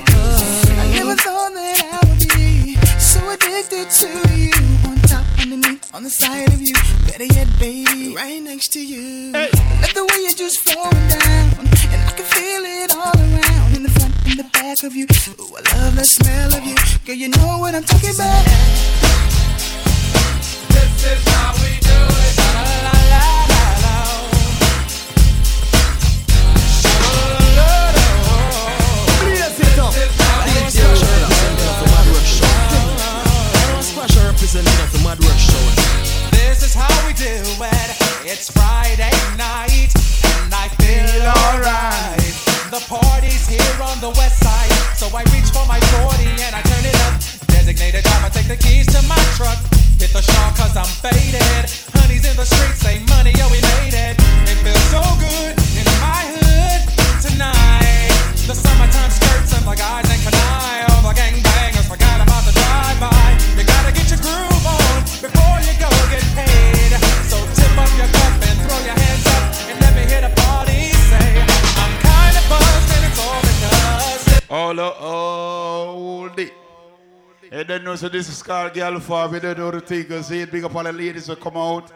oh. 0.09 0.65
I 0.69 0.87
never 0.93 1.15
thought 1.15 1.53
that 1.53 1.79
I 1.91 1.99
would 2.07 2.19
be 2.19 2.75
so 2.99 3.19
addicted 3.29 3.89
to 3.89 4.09
you. 4.35 4.51
On 4.85 4.97
top, 5.07 5.25
underneath, 5.41 5.95
on 5.95 6.03
the 6.03 6.09
side 6.09 6.51
of 6.53 6.59
you. 6.61 6.75
Better 7.07 7.25
yet, 7.25 7.47
baby, 7.57 8.13
right 8.13 8.41
next 8.41 8.73
to 8.73 8.79
you. 8.85 9.31
Let 9.31 9.51
the 9.93 10.03
way 10.03 10.19
you're 10.23 10.33
just 10.33 10.59
flowing 10.59 11.07
down, 11.07 11.55
and 11.57 12.01
I 12.03 12.11
can 12.15 12.25
feel 12.25 12.63
it 12.65 12.91
all 12.95 13.15
around. 13.15 13.75
In 13.77 13.83
the 13.83 13.89
front, 13.91 14.13
in 14.27 14.37
the 14.37 14.49
back 14.51 14.83
of 14.83 14.93
you. 14.93 15.05
Ooh, 15.39 15.55
I 15.55 15.61
love 15.77 15.95
the 15.95 16.03
smell 16.03 16.53
of 16.53 16.63
you. 16.65 16.75
Girl, 17.05 17.15
you 17.15 17.29
know 17.29 17.59
what 17.59 17.73
I'm 17.75 17.83
talking 17.83 18.13
about. 18.13 18.45
The 34.97 35.03
Mad 35.03 35.19
Work 35.19 35.37
Show. 35.37 35.65
This 36.31 36.63
is 36.63 36.73
how 36.73 36.87
we 37.05 37.13
do 37.13 37.25
it. 37.25 37.89
It's 38.25 38.49
Friday 38.51 39.11
night, 39.37 39.91
and 40.43 40.53
I 40.53 40.67
feel 40.79 41.27
alright. 41.27 42.33
The 42.71 42.83
party's 42.87 43.47
here 43.47 43.81
on 43.81 43.99
the 43.99 44.09
west 44.09 44.43
side, 44.43 44.71
so 44.97 45.07
I 45.15 45.23
reach 45.33 45.49
for 45.51 45.65
my 45.67 45.79
40 45.79 46.43
and 46.43 46.55
I 46.55 46.61
turn 46.61 46.85
it. 46.85 46.96
Designated 47.67 48.07
driver, 48.07 48.31
take 48.31 48.47
the 48.47 48.55
keys 48.55 48.87
to 48.95 49.03
my 49.11 49.19
truck. 49.35 49.59
Hit 49.99 50.15
the 50.15 50.23
cause 50.55 50.71
I'm 50.79 50.87
faded. 51.03 51.67
Honey's 51.99 52.23
in 52.23 52.31
the 52.39 52.47
streets, 52.47 52.79
say 52.79 53.03
money, 53.11 53.35
yo, 53.35 53.43
we 53.51 53.59
made 53.59 53.91
it. 53.91 54.15
It 54.47 54.55
feels 54.63 54.87
so 54.87 55.03
good 55.19 55.51
in 55.75 55.83
my 55.99 56.23
hood 56.31 56.79
tonight. 57.19 58.07
The 58.47 58.55
summertime 58.55 59.11
skirts 59.11 59.51
and 59.51 59.67
the 59.67 59.75
guys. 59.75 60.07
All 60.95 61.11
the 61.11 61.11
gangbangers 61.11 61.91
forgot 61.91 62.23
about 62.23 62.47
the 62.47 62.55
drive-by. 62.55 63.35
You 63.59 63.67
gotta 63.67 63.91
get 63.91 64.15
your 64.15 64.23
groove 64.23 64.63
on 64.63 65.03
before 65.19 65.59
you 65.67 65.75
go 65.75 65.91
get 66.07 66.23
paid. 66.39 66.95
So 67.27 67.35
tip 67.51 67.75
up 67.75 67.91
your 67.99 68.07
cup 68.07 68.47
and 68.47 68.57
throw 68.63 68.79
your 68.87 68.95
hands 68.95 69.27
up 69.27 69.43
and 69.67 69.75
let 69.83 69.91
me 69.91 70.07
party 70.39 70.95
say, 71.11 71.35
I'm 71.83 71.93
kinda 71.99 72.41
buzzed 72.47 72.89
and 72.95 73.11
it's 73.11 73.19
all 73.19 73.43
because. 73.43 74.23
All 74.47 74.71
the 74.71 74.87
day. 74.87 75.26
You 77.51 77.63
don't 77.63 77.83
know, 77.83 77.95
so 77.95 78.09
this 78.09 78.27
is 78.27 78.43
called 78.43 78.73
Girl 78.73 78.99
Farm. 78.99 79.33
You 79.33 79.39
don't 79.39 79.57
know 79.57 79.71
the 79.71 79.79
thing, 79.79 80.01
because 80.01 80.27
see 80.27 80.41
it 80.41 80.51
big 80.51 80.65
up 80.65 80.75
all 80.75 80.83
the 80.83 80.91
ladies 80.91 81.27
that 81.27 81.39
come 81.39 81.55
out. 81.55 81.91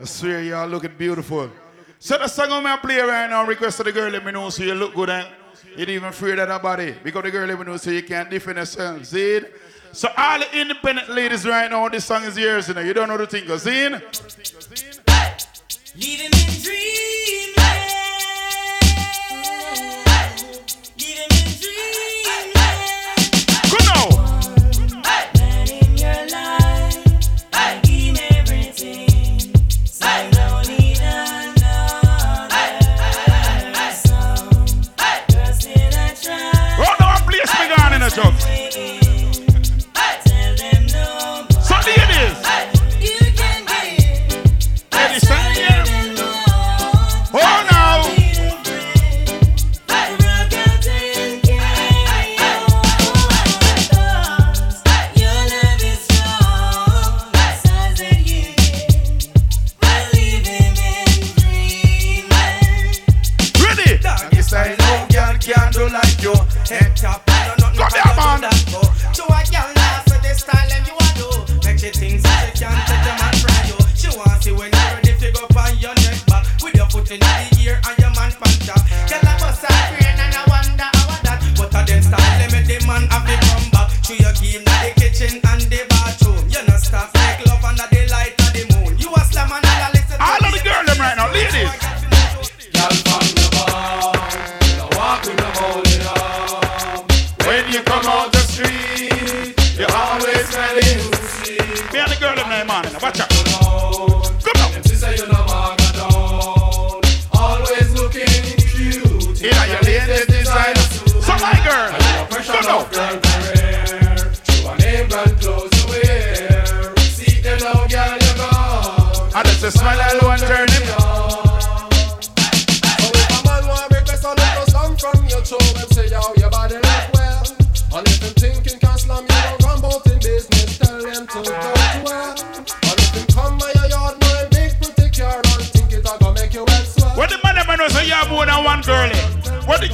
I 0.00 0.04
swear 0.04 0.42
y'all 0.42 0.68
looking 0.68 0.96
beautiful. 0.98 1.50
So 1.98 2.18
the 2.18 2.26
song 2.26 2.50
I'm 2.50 2.64
gonna 2.64 2.80
play 2.80 2.98
right 3.00 3.30
now, 3.30 3.46
request 3.46 3.76
to 3.78 3.84
the 3.84 3.92
girl, 3.92 4.10
let 4.10 4.24
me 4.24 4.32
know 4.32 4.50
so 4.50 4.64
you 4.64 4.74
look 4.74 4.94
good 4.94 5.10
and 5.10 5.28
you 5.76 5.86
don't 5.86 5.94
even 5.94 6.08
afraid 6.08 6.38
of 6.38 6.48
nobody. 6.48 6.94
Because 7.04 7.22
the 7.22 7.30
girl 7.30 7.46
let 7.46 7.58
me 7.58 7.64
know 7.64 7.76
so 7.76 7.90
you 7.90 8.02
can't 8.02 8.28
defend 8.28 8.58
yourself. 8.58 9.04
See? 9.04 9.40
So 9.92 10.08
all 10.16 10.40
the 10.40 10.60
independent 10.60 11.08
ladies 11.08 11.46
right 11.46 11.70
now, 11.70 11.88
this 11.88 12.04
song 12.04 12.24
is 12.24 12.36
yours, 12.36 12.68
you 12.68 12.74
know. 12.74 12.80
You 12.80 12.92
don't 12.92 13.08
know 13.08 13.16
the 13.16 13.26
thing, 13.26 13.46
cause? 13.46 13.64
Leaving 13.64 13.94
in 16.26 16.62
dreamland. 16.62 17.05
Me 38.16 38.45
think 72.56 72.64
so 72.64 72.64
she 72.64 72.64
can 72.64 72.86
take 72.86 73.04
them 73.04 73.18
and 73.20 73.36
try 73.38 73.62
you. 73.68 73.76
She 73.94 74.08
want 74.16 74.42
see 74.42 74.52
when 74.52 74.70
you're 74.72 74.94
ready 74.96 75.12
to 75.18 75.32
go 75.32 75.46
your 75.80 75.94
with 76.62 76.74
your 76.74 76.86
in 77.10 77.20
the 77.20 77.56
ear 77.60 77.80
and 77.84 77.98
your 77.98 78.10
man 78.10 78.32
pan 78.32 78.56
a 79.42 79.52
and 80.18 80.34
I 80.34 80.44
wonder 80.48 80.90
man 82.86 83.06
have 83.08 83.26
come 83.48 83.70
back. 83.70 83.90
To 84.02 84.14
your 84.16 84.32
game 84.34 84.65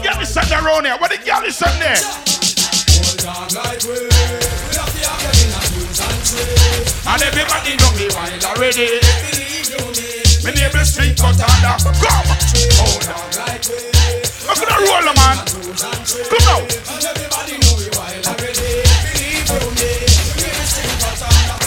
girl 0.03 0.21
is 0.21 0.29
sat 0.29 0.51
around 0.51 0.85
here? 0.85 0.97
What 0.99 1.11
the 1.11 1.19
girl 1.19 1.43
is 1.47 1.57
sat 1.57 1.79
there? 1.79 1.95
A 3.23 3.23
and 7.07 7.23
everybody 7.23 7.77
know 7.79 7.93
me 7.95 8.11
while 8.11 8.45
already. 8.51 8.99
Me, 10.43 10.51
Me 10.51 10.51
name 10.59 10.75
is 10.75 10.93
Street 10.93 11.17
Cut 11.17 11.39
Come! 11.39 12.27
hold 12.83 13.07
on. 13.09 13.31
I'm 14.49 14.59
gonna 14.59 14.79
roll 14.91 15.07
man. 15.15 15.37
Come 16.29 16.43
now. 16.47 16.61
Wild. 17.95 18.27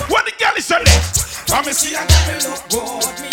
What 0.09 0.23
the 0.25 0.33
girl 0.37 0.55
is 0.57 0.67
there? 0.67 1.01
Come 1.47 1.67
and 1.67 1.75
see 1.75 1.95
a 1.95 2.03
girl 2.03 2.51
look 2.51 2.63
good, 2.69 3.24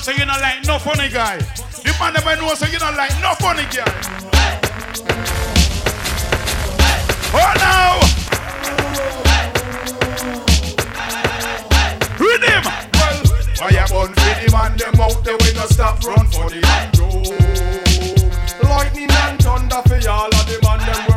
know, 0.00 0.12
so 0.12 0.18
you 0.18 0.26
not 0.26 0.40
like 0.40 0.64
no 0.66 0.78
funny 0.78 1.08
guy. 1.08 1.36
The 1.36 1.96
man 1.98 2.12
never 2.14 2.36
know, 2.36 2.54
so 2.54 2.66
you 2.66 2.78
not 2.78 2.96
like 2.96 3.12
no 3.20 3.34
funny 3.34 3.64
guy. 3.64 3.90
Hey. 4.32 4.60
Oh, 7.32 7.54
now! 7.58 8.00
Read 12.18 12.42
him! 12.42 12.64
Well, 12.94 13.16
I 13.62 13.70
am 13.76 13.92
on 13.92 14.10
with 14.10 14.38
him 14.38 14.54
and 14.54 14.78
them 14.78 15.00
out 15.00 15.24
there, 15.24 15.36
we 15.40 15.52
no 15.54 15.66
stop, 15.66 16.04
run 16.04 16.26
for 16.26 16.50
the 16.50 16.60
road. 16.98 17.26
Lightning 18.68 19.10
and 19.10 19.42
thunder 19.42 19.82
for 19.86 20.08
all 20.08 20.34
of 20.34 20.46
them 20.46 20.60
and 20.62 20.80
them 20.82 21.09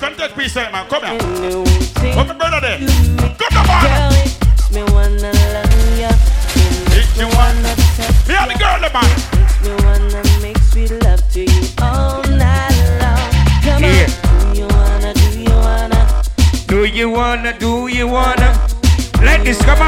come 0.00 0.14
take 0.16 0.36
peace, 0.36 0.56
eh, 0.56 0.70
man. 0.70 0.86
Come 0.88 1.04
here. 1.04 1.18
Come 2.14 2.26
here, 2.26 2.34
brother 2.34 2.60
there. 2.60 2.78
Come 2.78 3.56
on, 3.58 3.66
man. 3.66 4.12
Makes 4.12 4.70
me 4.72 4.82
wanna 4.92 5.32
love 5.54 5.98
ya. 5.98 6.10
Makes 6.90 7.16
me 7.18 7.24
wanna 7.24 7.74
touch 7.96 8.28
Me 8.28 8.34
and 8.34 8.50
the 8.50 8.56
girl, 8.58 8.80
man. 8.80 8.90
Makes 9.38 9.60
me 9.62 9.72
wanna 9.84 10.22
make 10.42 10.58
sweet 10.58 10.90
love 11.04 11.22
to 11.32 11.40
you 11.40 11.62
all 11.82 12.22
night 12.24 12.74
long. 13.00 13.30
Come 13.62 13.82
Yeah. 13.84 14.08
on, 14.24 14.52
do 14.52 14.58
you 14.58 14.66
wanna, 14.66 15.14
do 15.14 15.28
you 15.38 15.54
wanna? 15.56 16.22
Do 16.66 16.84
you 16.84 17.10
wanna, 17.10 17.58
do 17.58 17.86
you 17.88 18.08
wanna? 18.08 18.50
Let 19.22 19.44
this 19.44 19.58
come 19.62 19.80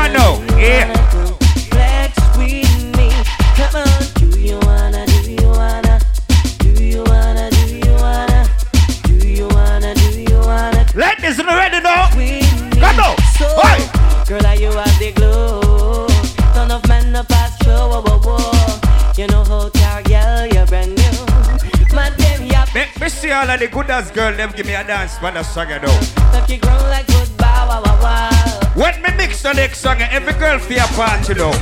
see 23.27 23.33
all 23.33 23.51
of 23.51 23.59
the 23.59 23.66
good 23.66 23.91
ass 23.91 24.11
girl 24.11 24.33
them 24.37 24.53
give 24.55 24.66
me 24.66 24.74
a 24.74 24.85
dance 24.85 25.18
for 25.18 25.31
the 25.33 25.43
song 25.43 25.68
you 25.68 25.81
know. 25.81 25.97
Tuck 26.31 26.49
your 26.49 26.59
ground 26.59 26.87
like 26.95 27.09
wow, 27.43 27.83
wow, 27.83 27.99
wow. 28.03 28.31
When 28.74 28.95
me 29.03 29.11
mix 29.16 29.43
the 29.43 29.53
next 29.53 29.81
song, 29.81 30.01
every 30.01 30.35
girl 30.35 30.59
feel 30.59 30.79
a 30.79 30.87
party 30.95 31.35
though. 31.35 31.57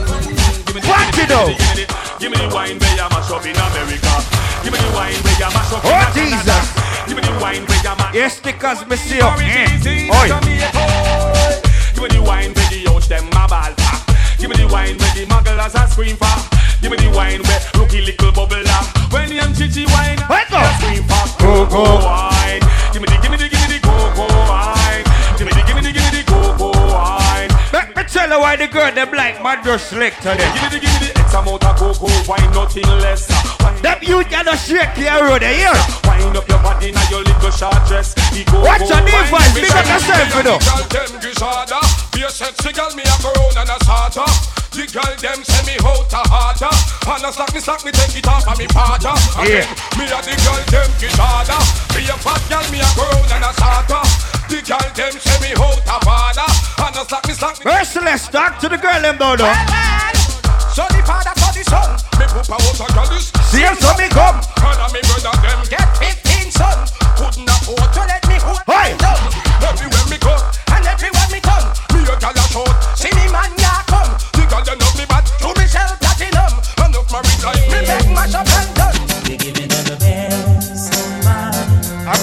Party 0.84 1.24
though. 1.24 1.48
Give 2.20 2.30
me 2.32 2.36
the 2.36 2.50
wine 2.52 2.76
where 2.78 2.96
you 3.00 3.08
mash 3.08 3.30
up 3.32 3.46
in 3.48 3.56
America. 3.56 4.14
Give 4.62 4.72
me 4.72 4.78
the 4.78 4.90
wine 4.92 5.16
where 5.24 5.38
you 5.40 5.50
mash 5.56 5.72
up 5.72 5.84
in 5.84 5.90
Oh 5.90 6.04
Canada. 6.12 6.36
Jesus. 6.44 6.66
Give 7.08 7.16
me 7.16 7.22
the 7.24 7.34
wine 7.40 7.64
where 7.64 7.80
you 7.80 7.94
mash 7.96 8.14
Yes, 8.14 8.40
because 8.40 8.86
me 8.86 8.96
see 8.96 9.16
you. 9.16 9.24
Eh. 9.24 10.12
Oi. 10.12 10.28
Oi. 10.28 10.44
Give 11.94 12.02
me 12.04 12.08
the 12.12 12.22
wine 12.22 12.52
where 12.52 12.68
the 12.68 12.78
youth 12.84 13.08
them 13.08 13.26
a 13.32 13.48
ball 13.48 13.72
for. 13.80 13.96
Give 14.36 14.50
me 14.50 14.56
the 14.56 14.68
wine 14.68 14.98
where 14.98 15.14
the 15.16 15.24
mugglers 15.32 15.74
a 15.74 15.88
scream 15.88 16.16
for. 16.16 16.53
Give 16.84 16.92
me 16.92 16.98
the 17.00 17.08
wine 17.16 17.40
where 17.48 17.60
rookie 17.80 18.04
little 18.04 18.28
bubbler. 18.36 18.68
When 19.08 19.32
the 19.32 19.40
chichi 19.56 19.88
wine, 19.88 20.20
Let 20.28 20.52
go. 20.52 20.60
scream 20.76 21.00
for 21.08 21.24
Go, 21.40 21.64
go 21.64 21.80
go. 21.80 22.04
wine. 22.04 22.60
Give 22.92 23.00
me 23.00 23.08
the, 23.08 23.16
give 23.24 23.30
me 23.32 23.40
the, 23.40 23.48
give 23.48 23.56
me 23.64 23.68
the 23.72 23.78
go 23.80 23.96
go 24.12 24.28
wine. 24.28 25.00
Give 25.40 25.48
me 25.48 25.52
the, 25.56 25.62
give 25.64 25.76
me 25.76 25.80
the, 25.80 25.92
give 25.96 26.04
me 26.04 26.12
the 26.12 26.22
go 26.28 26.52
go 26.60 26.68
wine. 26.92 27.48
Let 27.72 27.96
me 27.96 28.04
tell 28.04 28.28
you 28.28 28.36
why 28.36 28.56
the 28.60 28.68
girl 28.68 28.92
them 28.92 29.08
like 29.16 29.40
my 29.40 29.56
dress 29.64 29.88
slick 29.88 30.12
to 30.28 30.36
them. 30.36 30.44
Give 30.52 30.60
me 30.60 30.68
the, 30.76 30.78
give 30.84 30.92
me 31.00 31.08
the 31.08 31.24
X 31.24 31.32
amount 31.32 31.64
of 31.64 31.72
cocoa 31.80 32.12
wine, 32.28 32.52
nothing 32.52 32.84
less. 33.00 33.32
Them 33.80 33.98
you 34.04 34.20
cannot 34.28 34.60
shake 34.60 34.92
your 35.00 35.24
road 35.24 35.40
here. 35.40 35.72
Wind 36.04 36.36
up 36.36 36.44
your 36.52 36.60
body 36.60 36.92
now 36.92 37.08
your 37.08 37.24
little 37.24 37.48
short 37.48 37.80
dress. 37.88 38.12
Watch 38.60 38.84
your 38.92 39.00
device, 39.00 39.56
big 39.56 39.72
up 39.72 39.88
yourself, 39.88 40.28
you 40.36 40.42
know. 40.52 40.60
girl 40.60 40.84
them 40.92 41.16
gishada. 41.16 41.80
Be 42.12 42.22
a 42.24 42.28
sexy 42.28 42.76
girl, 42.76 42.92
me 42.92 43.08
a 43.08 43.14
corona 43.24 43.64
and 43.64 43.72
a 43.72 43.76
starter. 43.80 44.28
The 44.74 44.90
girl 44.90 45.14
them 45.22 45.38
say 45.46 45.62
me 45.70 45.78
out 45.86 46.10
a 46.10 46.22
harder. 46.26 46.74
And 47.06 47.22
a 47.22 47.30
slack 47.30 47.54
me 47.54 47.60
slack 47.62 47.84
me 47.86 47.92
take 47.94 48.18
it 48.18 48.26
off 48.26 48.42
of 48.42 48.58
me 48.58 48.66
partner. 48.66 49.14
Yeah. 49.46 49.62
Me 49.94 50.10
a 50.10 50.18
the 50.18 50.34
girl 50.42 50.62
them 50.66 50.90
gishada. 50.98 51.58
Be 51.94 52.02
a 52.10 52.16
fat 52.18 52.42
girl, 52.50 52.66
me 52.74 52.82
a 52.82 52.88
corona 52.98 53.38
and 53.38 53.46
a 53.46 53.52
starter. 53.54 54.02
The 54.50 54.58
girl 54.66 54.88
them 54.98 55.14
say 55.14 55.38
me 55.46 55.54
out 55.54 55.78
a 55.78 55.96
father. 56.02 56.48
And 56.82 56.96
a 56.98 57.02
slack 57.06 57.22
me 57.30 57.34
slack 57.38 57.56
me. 57.62 57.70
Merciless, 57.70 58.26
talk 58.34 58.58
to 58.58 58.68
the 58.68 58.78
girl 58.78 58.98
them 58.98 59.14
down 59.14 59.38
though. 59.38 59.54
So 60.74 60.82
the 60.90 61.00
father 61.06 61.34
for 61.38 61.54
the 61.54 61.62
son. 61.70 61.94
Me 62.18 62.26
poop 62.26 62.50
a 62.50 62.58
out 62.58 62.80
a 62.82 62.86
girl 62.90 63.10
is. 63.14 63.30
See 63.54 63.62
you 63.62 63.74
so 63.78 63.94
me 63.94 64.10
come. 64.10 64.42
And 64.58 64.80
a 64.82 64.86
me 64.90 64.98
brother 65.06 65.34
them 65.38 65.60
get 65.70 65.86
15 66.02 66.50
son. 66.50 66.78
Couldn't 67.14 67.46
afford 67.46 67.86
to 67.94 68.02
let 68.10 68.26
me 68.26 68.42
hold 68.42 68.58
Hey. 68.66 68.90
my 68.90 68.98
down. 68.98 69.22
Everywhere 69.70 70.06
me 70.10 70.18
go 70.18 70.34
and 70.74 70.82
everywhere 70.82 71.28
me 71.30 71.38
turn, 71.38 71.62
me 71.94 72.02
a 72.10 72.14
gal 72.18 72.34
a 72.34 72.44
shout. 72.50 72.74
See 72.98 73.14
me 73.14 73.30
man 73.30 73.54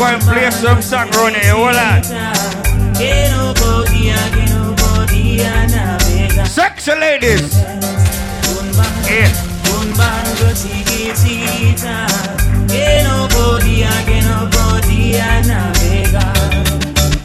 I'm 0.03 0.19
going 0.19 0.33
play 0.33 0.49
some 0.49 0.81
song, 0.81 1.09
Ronnie. 1.11 1.45
Hold 1.45 1.75
on. 1.75 2.03
Sexy 6.47 6.91
ladies. 6.95 7.53
Yeah. 9.07 9.51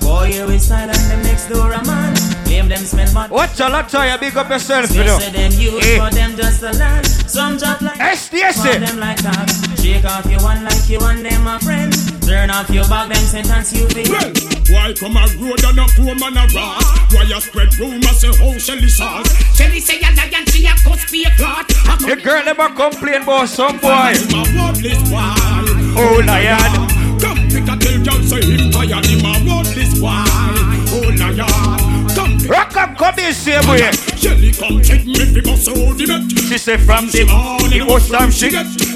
Boy, 0.01 0.27
you 0.35 0.49
inside 0.51 0.91
and 0.91 1.11
them 1.11 1.23
next 1.23 1.49
door 1.49 1.73
a 1.73 1.83
man. 2.69 2.77
Them 2.77 2.85
smell 2.87 3.15
bad. 3.15 3.31
Watch 3.31 3.61
a 3.61 3.69
lot 3.69 3.95
of 3.95 4.05
you 4.05 4.19
big 4.19 4.37
up 4.37 4.49
yourself, 4.49 4.91
you 4.91 5.05
know. 5.05 5.19
Yes, 5.19 5.33
them 5.33 5.53
youth 5.61 5.85
Yeah. 5.87 6.09
for 6.09 6.15
them 6.15 6.37
just 6.37 6.63
a 6.63 6.73
land. 6.73 7.07
Some 7.07 7.57
drop 7.59 7.81
like 7.83 7.99
SDS. 7.99 8.57
for 8.63 8.79
them 8.79 8.99
like 8.99 9.19
that. 9.23 9.51
Shake 9.81 10.05
off 10.05 10.27
your 10.27 10.41
one 10.43 10.65
like 10.65 10.89
you 10.89 10.99
want 10.99 11.23
them 11.23 11.47
a 11.47 11.59
friend. 11.61 11.93
Turn 12.23 12.51
off 12.51 12.69
your 12.71 12.87
back, 12.89 13.09
them 13.09 13.25
sentence 13.25 13.73
you 13.73 13.87
be. 13.89 14.03
Well, 14.11 14.33
why 14.71 14.93
come 14.95 15.17
a 15.17 15.27
road 15.39 15.63
and 15.65 15.79
a 15.79 15.87
poor 15.95 16.15
man 16.17 16.37
a 16.37 16.47
rat? 16.55 16.83
Why 17.13 17.23
you 17.23 17.41
spread 17.41 17.79
rumors 17.79 18.21
say 18.21 18.33
how 18.35 18.59
Shelly 18.59 18.89
sauce? 18.89 19.31
Shelly 19.57 19.81
say 19.81 19.99
a 20.01 20.11
lion, 20.17 20.45
she 20.47 20.67
a 20.67 20.75
cuss 20.83 21.11
be 21.11 21.25
a 21.25 21.31
clot. 21.37 21.69
The 22.01 22.17
girl 22.23 22.45
never 22.45 22.69
complain 22.71 23.23
about 23.23 23.49
some 23.49 23.79
boy. 23.79 24.15
My 24.31 24.43
worthless? 24.59 24.99
Oh, 25.99 26.23
lion. 26.27 27.19
Come 27.21 27.49
pick 27.49 27.69
a 27.69 27.77
tell 27.79 27.99
girl 28.05 28.23
say 28.27 28.43
him 28.43 28.71
tired 28.71 29.07
him 29.07 29.25
a 29.25 29.33
worthless 29.47 30.01
why? 30.01 30.25
Oh 30.91 31.09
lion. 31.17 31.66
Come 32.97 33.19
in, 33.19 33.33
same 33.33 33.69
way. 33.69 33.91
Shelly 34.17 34.53
come 34.53 34.77
me 34.77 35.33
because 35.33 35.65
so 35.65 35.75
the 35.95 36.07
bet. 36.07 36.25
She 36.49 36.59
say 36.59 36.77
from 36.77 37.07
the 37.09 37.25
morning 37.29 37.81
it 37.81 37.87
was 37.87 38.09
some 38.09 38.31
shit. 38.31 38.53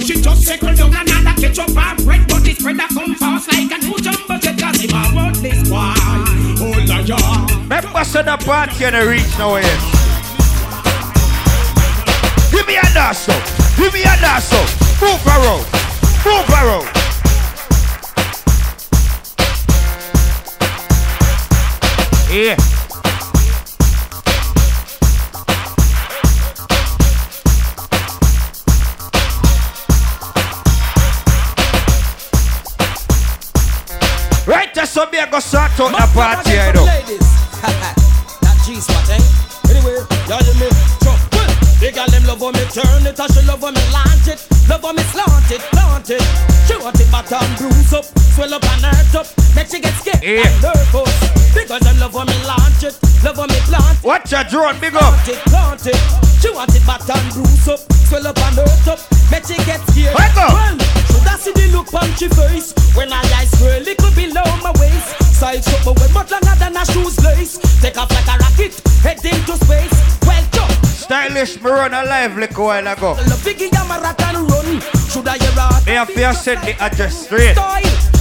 She 0.06 0.20
just 0.20 0.46
circle 0.46 0.74
down 0.74 0.94
another 0.94 1.34
ketchup 1.40 1.76
and 1.76 2.04
bread, 2.04 2.26
but 2.28 2.42
the 2.42 2.54
spread 2.54 2.80
a 2.80 2.88
come 2.88 3.14
fast 3.14 3.52
like 3.52 3.70
a 3.70 3.78
new 3.84 3.96
jumbo 3.98 4.38
jet. 4.38 4.58
Cause 4.58 4.80
him 4.80 4.96
a 4.96 5.02
worthless 5.14 5.68
why? 5.68 5.94
Oh 6.60 6.74
lion. 6.88 7.46
Remember, 7.62 8.04
so 8.04 8.22
the 8.22 8.36
party 8.38 8.84
and 8.84 8.96
the 8.96 9.06
reach 9.06 9.38
now 9.38 9.56
is. 9.56 9.66
Give 12.50 12.66
me 12.66 12.76
a 12.76 12.86
dance, 12.92 13.26
though. 13.26 13.42
Give 13.76 13.92
me 13.92 14.02
a 14.02 14.16
dance, 14.18 14.50
though. 14.50 14.66
Move 15.00 15.26
around. 15.26 15.64
Move 16.24 16.48
around. 16.50 16.86
Yeah. 22.32 22.79
Right, 34.70 34.74
that's 34.76 34.92
so 34.92 35.04
me 35.10 35.18
I 35.18 35.28
go 35.28 35.40
start 35.40 35.72
out 35.80 35.90
the 35.90 35.96
party, 36.14 36.52
I 36.52 36.70
know. 36.70 36.84
That 36.86 38.62
G 38.64 38.76
spot, 38.76 39.10
eh? 39.10 39.18
Anyway, 39.68 39.98
y'all 40.28 40.44
hear 40.44 40.54
me? 40.62 40.70
Jump. 41.02 41.19
Got 41.90 42.10
them 42.12 42.24
love 42.24 42.40
when 42.40 42.54
me 42.54 42.64
turn 42.72 43.04
it, 43.04 43.18
and 43.18 43.32
she 43.34 43.42
love 43.46 43.60
when 43.62 43.74
me 43.74 43.82
launch 43.92 44.28
it. 44.28 44.40
Love 44.70 44.82
when 44.82 44.96
me 44.96 45.02
slant 45.10 45.50
it, 45.50 45.60
plant 45.74 46.08
it. 46.08 46.22
She 46.66 46.76
want 46.78 46.96
it 46.98 47.10
back 47.10 47.30
and 47.32 47.52
bruise 47.58 47.92
up, 47.92 48.04
swell 48.32 48.54
up 48.54 48.64
and 48.64 48.84
hurt 48.86 49.14
up. 49.20 49.26
Make 49.54 49.68
she 49.68 49.80
get 49.80 49.92
scared 50.00 50.22
Yeah. 50.22 50.46
and 50.48 50.62
nervous. 50.62 51.12
Because 51.52 51.80
them 51.82 51.98
love 51.98 52.14
when 52.14 52.26
me 52.26 52.38
launch 52.46 52.82
it, 52.86 52.94
love 53.24 53.36
when 53.36 53.48
me 53.50 53.60
plant 53.66 53.98
it. 53.98 54.04
Watch 54.04 54.30
your 54.32 54.44
drone, 54.44 54.78
big 54.80 54.94
up. 54.94 55.02
Plant 55.02 55.28
it, 55.28 55.40
plant 55.50 55.86
it. 55.92 56.00
She 56.40 56.48
want 56.54 56.72
it 56.74 56.86
back 56.86 57.04
and 57.10 57.26
bruise 57.34 57.68
up, 57.68 57.80
swell 58.08 58.26
up 58.26 58.38
and 58.38 58.56
hurt 58.56 58.88
up. 58.88 59.00
Make 59.30 59.44
she 59.44 59.56
get 59.66 59.82
scared. 59.90 60.14
Let 60.16 60.32
go. 60.34 60.46
Well, 60.46 60.78
should 61.10 61.26
I 61.26 61.36
see 61.36 61.52
the 61.52 61.68
look 61.74 61.92
on 61.92 62.08
she 62.16 62.28
face 62.32 62.72
when 62.94 63.12
I 63.12 63.20
eyes 63.36 63.52
a 63.60 63.80
little 63.82 64.12
below 64.14 64.46
my 64.62 64.72
waist? 64.80 65.20
size 65.36 65.66
up, 65.74 65.84
but 65.84 65.98
way 66.00 66.08
much 66.14 66.30
longer 66.30 66.54
than 66.60 66.76
a 66.76 66.84
shoes 66.86 67.18
lace. 67.24 67.58
Take 67.82 67.98
off 67.98 68.08
like 68.14 68.28
a 68.30 68.36
rocket, 68.38 68.72
head 69.02 69.18
into 69.24 69.56
space. 69.58 69.96
Well, 70.24 70.44
Stylish, 71.10 71.60
me 71.60 71.68
run 71.68 71.92
a 71.92 72.04
live 72.04 72.36
little 72.38 72.66
while 72.66 72.86
ago. 72.86 73.14
The 73.18 73.34
a 73.34 73.82
marathon. 73.90 74.46
Should 75.10 75.26
I 75.26 75.42
hear 75.42 75.50
a 75.58 75.82
Me 75.84 75.98
have 75.98 76.06
to 76.06 76.34
send 76.38 76.62
the 76.62 76.80
address 76.80 77.26
straight. 77.26 77.58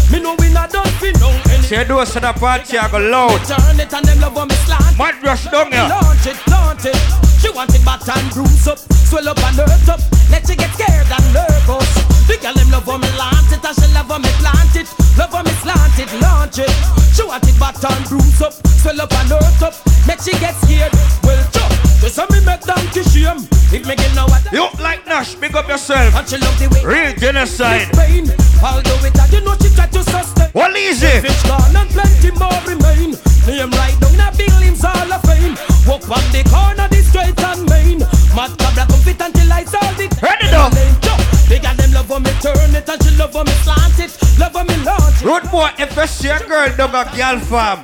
Me 0.09 0.19
know 0.19 0.33
we 0.39 0.49
not 0.49 0.71
done 0.71 0.89
fi 0.97 1.13
no 1.21 1.29
any. 1.53 1.61
See, 1.61 1.83
do 1.83 1.99
us 1.99 2.15
the 2.15 2.33
party, 2.33 2.79
I 2.79 2.89
go 2.89 2.97
loud. 2.97 3.45
Turn 3.45 3.79
it 3.79 3.93
and 3.93 4.05
them 4.05 4.19
love 4.21 4.35
on 4.37 4.47
me 4.47 4.55
slant. 4.65 4.97
Mad 4.97 5.21
rush 5.21 5.45
down 5.51 5.71
here. 5.71 5.85
Launch 5.85 6.25
it, 6.25 6.41
launch 6.49 6.85
it. 6.89 6.97
She 7.37 7.51
want 7.51 7.75
it 7.75 7.85
back 7.85 8.01
and 8.09 8.33
bruise 8.33 8.67
up, 8.67 8.79
swell 9.05 9.29
up 9.29 9.37
and 9.37 9.57
hurt 9.57 9.87
up. 9.87 10.01
Let 10.31 10.47
she 10.47 10.55
get 10.55 10.73
scared 10.73 11.05
and 11.13 11.29
nervous. 11.29 11.93
The 12.25 12.41
girl 12.41 12.55
them 12.55 12.71
love 12.71 12.89
on 12.89 13.01
me 13.01 13.09
launch 13.21 13.53
it 13.53 13.61
and 13.61 13.75
she 13.77 13.85
love 13.93 14.09
on 14.09 14.23
me 14.23 14.29
plant 14.41 14.75
it. 14.75 14.98
Love 15.19 15.35
on 15.35 15.43
me 15.43 15.51
slant 15.59 15.99
it, 15.99 16.07
launch 16.21 16.59
it. 16.59 16.71
She 17.11 17.23
want 17.27 17.43
it 17.43 17.59
back 17.59 17.75
and 17.83 18.05
bruise 18.07 18.41
up, 18.41 18.53
swell 18.79 19.01
up 19.01 19.11
and 19.11 19.27
hurt 19.27 19.61
up. 19.61 19.75
Let 20.07 20.23
she 20.23 20.31
get 20.39 20.55
scared. 20.63 20.95
Well, 21.27 21.43
jump. 21.51 21.75
Just 21.99 22.15
so 22.15 22.25
me 22.31 22.39
make 22.47 22.63
donkey 22.63 23.03
shame. 23.03 23.43
If 23.67 23.83
me 23.83 23.99
get 23.99 24.15
know 24.15 24.31
what. 24.31 24.47
You 24.53 24.71
like 24.79 25.05
Nash, 25.05 25.35
big 25.35 25.53
up 25.57 25.67
yourself. 25.67 26.15
And 26.15 26.25
she 26.25 26.37
love 26.37 26.55
the 26.55 26.71
way. 26.71 26.87
Real 26.87 27.13
genocide. 27.19 27.91
Pain. 27.99 28.31
Although 28.63 29.03
it 29.03 29.11
you 29.35 29.41
know 29.43 29.59
she 29.59 29.67
try 29.75 29.87
to 29.91 30.03
sustain. 30.07 30.51
Well, 30.55 30.71
easy. 30.77 31.19
Fish 31.19 31.43
gone 31.43 31.75
and 31.75 31.89
plenty 31.91 32.31
more 32.39 32.59
remain. 32.63 33.19
Name 33.43 33.75
right 33.75 33.99
down 33.99 34.15
in 34.15 34.23
a 34.23 34.31
buildings 34.31 34.85
all 34.87 35.11
of 35.11 35.21
fame. 35.27 35.59
Walk 35.83 36.07
on 36.07 36.23
the 36.31 36.47
corner, 36.47 36.87
the 36.87 37.03
straight 37.03 37.35
and 37.43 37.67
main. 37.67 37.99
Mad 38.39 38.55
cabra 38.55 38.87
come 38.87 39.03
fit 39.03 39.19
until 39.19 39.51
I 39.51 39.67
saw 39.67 39.83
the 39.99 40.07
Ready 40.23 40.47
now. 40.47 40.71
Big 41.49 41.65
and 41.65 41.77
them 41.77 41.91
love 41.91 42.09
me 42.23 42.31
turn 42.39 42.75
it 42.75 42.87
and 42.87 43.03
she 43.03 43.11
love 43.17 43.35
when 43.35 43.45
me 43.45 43.51
slant 43.67 43.99
it. 43.99 44.15
Love 44.39 44.55
me 44.67 44.75
it. 44.75 44.98
Road 45.23 45.51
boy, 45.51 45.69
if 45.77 45.95
you 45.97 46.07
see 46.07 46.29
a 46.29 46.39
girl 46.47 46.73
down 46.77 46.95
a 46.95 47.03
girl 47.15 47.39
farm, 47.39 47.83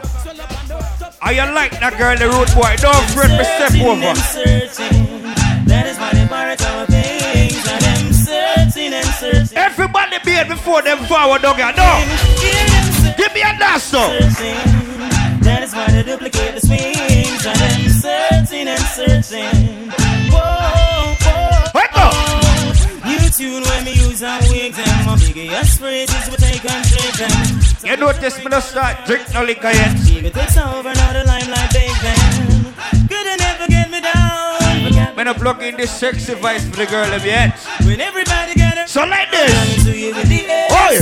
are 1.22 1.34
you 1.34 1.44
like 1.52 1.72
that 1.84 1.98
girl, 1.98 2.16
the 2.16 2.32
road 2.32 2.48
boy? 2.56 2.72
Don't 2.80 2.96
fret 3.12 3.28
me 3.36 3.44
step 3.44 3.76
over. 3.84 4.16
That 5.68 5.84
is 5.88 6.00
why 6.00 6.16
they 6.16 6.24
borrow 6.32 6.56
our 6.56 6.86
things. 6.88 7.60
And 7.68 7.82
them 7.84 8.14
searching 8.14 8.94
and 8.94 9.10
searching. 9.20 9.58
Everybody 9.58 10.16
be 10.24 10.32
it 10.32 10.48
before 10.48 10.82
them 10.82 11.04
forward 11.12 11.42
here. 11.42 11.76
No. 11.76 12.00
Give 13.20 13.34
me 13.36 13.42
a 13.44 13.52
dance 13.60 13.84
song. 13.84 14.16
That 15.44 15.60
is 15.62 15.76
why 15.76 15.92
they 15.92 16.04
duplicate 16.04 16.56
the 16.56 16.62
swings. 16.64 17.44
And 17.44 17.60
them 17.60 17.84
searching 17.92 18.68
and 18.72 18.86
searching. 18.96 19.92
Whoa, 20.32 21.20
whoa. 21.20 22.16
New 23.04 23.28
tune 23.30 23.64
when 23.64 23.84
me 23.84 23.94
use 23.94 24.24
and 24.24 24.46
wig 24.48 24.74
them. 25.36 25.48
My 25.48 25.52
biggest 25.52 25.80
phrases 25.80 26.30
we 26.30 26.36
take 26.38 26.66
and 26.66 26.86
take 26.86 27.18
them. 27.18 27.62
You 27.84 27.98
notice 27.98 28.38
me 28.40 28.46
not 28.46 28.64
start 28.64 29.06
drink 29.06 29.34
no 29.34 29.44
liquor 29.44 29.72
yet. 29.72 29.96
Baby 30.06 30.30
takes 30.30 30.58
over 30.58 30.94
now 30.94 31.14
the 31.14 31.24
limelight, 31.26 31.72
baby. 31.74 32.72
Could 33.08 33.28
have 33.28 33.40
never 33.40 33.68
get 33.68 33.92
me 33.92 34.02
down. 34.02 35.16
Me 35.16 35.24
not 35.24 35.38
plug 35.38 35.62
in 35.64 35.78
this 35.78 35.92
sexy 35.92 36.34
voice 36.36 36.68
for 36.70 36.78
the 36.78 36.86
girl 36.86 37.12
of 37.14 37.26
yet. 37.26 37.58
when 37.86 38.02
everybody 38.02 38.56
got 38.56 38.90
So 38.90 39.06
like 39.06 39.32
this. 39.32 39.84
to 39.84 39.98
you 39.98 40.14
with 40.14 40.28
the 40.28 40.46
air 40.46 40.68
Oi. 40.72 40.96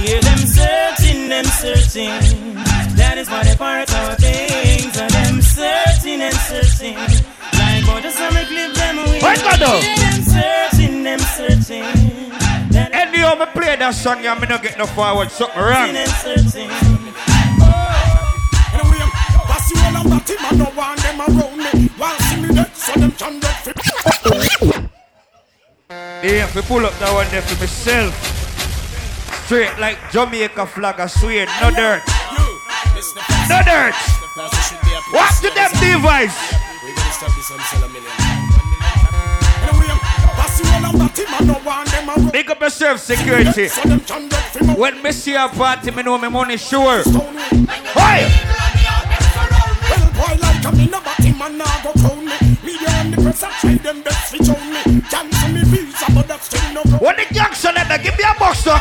Hear 0.00 0.20
them 0.20 0.38
searching, 0.38 1.28
them 1.28 1.44
searching. 1.44 2.54
That 2.96 3.18
is 3.18 3.28
why 3.28 3.44
they 3.44 3.56
part 3.56 3.92
our 3.92 4.14
things. 4.16 4.96
And 4.98 5.10
them 5.10 5.42
searching 5.42 6.20
and 6.22 6.34
searching. 6.34 6.96
Like 7.58 8.02
the 8.02 8.10
summer 8.10 8.44
clip 8.44 8.74
them 8.74 8.98
away. 8.98 9.20
Wake 9.22 9.44
up 9.44 9.60
now. 9.60 10.75
Any 13.16 13.24
how 13.24 13.32
me 13.34 13.46
play 13.50 13.74
that 13.76 13.94
song, 13.94 14.22
yeah, 14.22 14.34
me 14.36 14.46
not 14.46 14.62
get 14.62 14.76
no 14.76 14.84
forward, 14.84 15.30
something 15.30 15.56
wrong. 15.56 15.88
And 15.88 16.10
searching. 16.20 16.68
Oh. 16.68 16.76
Anyway, 18.76 19.00
that's 19.48 19.72
you 19.72 19.80
all 19.80 19.96
about 20.04 20.28
him. 20.28 20.36
I 20.44 20.52
no 20.52 20.68
want 20.76 21.00
them 21.00 21.24
around 21.24 21.56
me. 21.56 21.88
While 21.96 22.12
see 22.28 22.44
me 22.44 22.52
dead, 22.52 22.68
so 22.76 22.92
them 23.00 23.08
can 23.12 23.40
get 23.40 23.56
fit. 23.64 23.72
Yeah, 25.88 26.44
if 26.44 26.52
we 26.54 26.60
pull 26.60 26.84
up 26.84 26.92
that 27.00 27.08
one 27.08 27.24
there 27.32 27.40
for 27.40 27.56
myself. 27.56 28.12
Straight 29.46 29.72
like 29.80 29.96
Jamaica 30.12 30.66
flag, 30.66 31.00
I 31.00 31.06
swear, 31.06 31.46
no 31.64 31.70
dirt. 31.72 32.04
No 33.48 33.64
dirt. 33.64 33.96
What 35.08 35.32
to 35.40 35.48
them 35.56 35.72
device? 35.80 36.36
Big 42.32 42.50
up 42.50 42.60
yourself, 42.60 43.00
security. 43.00 43.68
So 43.68 43.88
them 43.88 44.00
can 44.00 44.28
get 44.28 44.42
fit. 44.52 44.78
When 44.78 45.02
me 45.02 45.10
see 45.12 45.34
a 45.34 45.48
party, 45.48 45.90
me 45.90 46.02
know 46.02 46.18
me 46.18 46.28
money 46.28 46.56
sure. 46.56 47.02
Hey! 47.96 48.28
Well, 49.88 50.10
boy, 50.12 50.36
like 50.40 50.64
a 50.64 50.72
me 50.76 50.86
no 50.86 51.00
batty 51.00 51.32
man 51.32 51.58
go 51.58 51.92
crown 51.92 52.24
me. 52.24 52.36
Media 52.62 52.90
and 53.00 53.14
the 53.14 53.22
press 53.22 53.42
a 53.42 53.48
try 53.60 53.74
them 53.74 54.02
best 54.02 54.30
fi 54.30 54.38
own 54.52 54.72
me. 54.72 55.00
Cancel 55.08 55.48
me 55.48 55.62
visa, 55.64 56.06
but 56.14 56.28
that's 56.28 56.46
still 56.46 56.72
no. 56.74 56.82
What 56.98 57.16
the 57.16 57.34
Jackson 57.34 57.76
at 57.76 57.88
that? 57.88 58.02
Give 58.02 58.16
me 58.18 58.24
a 58.24 58.38
box, 58.38 58.58
sir. 58.60 58.78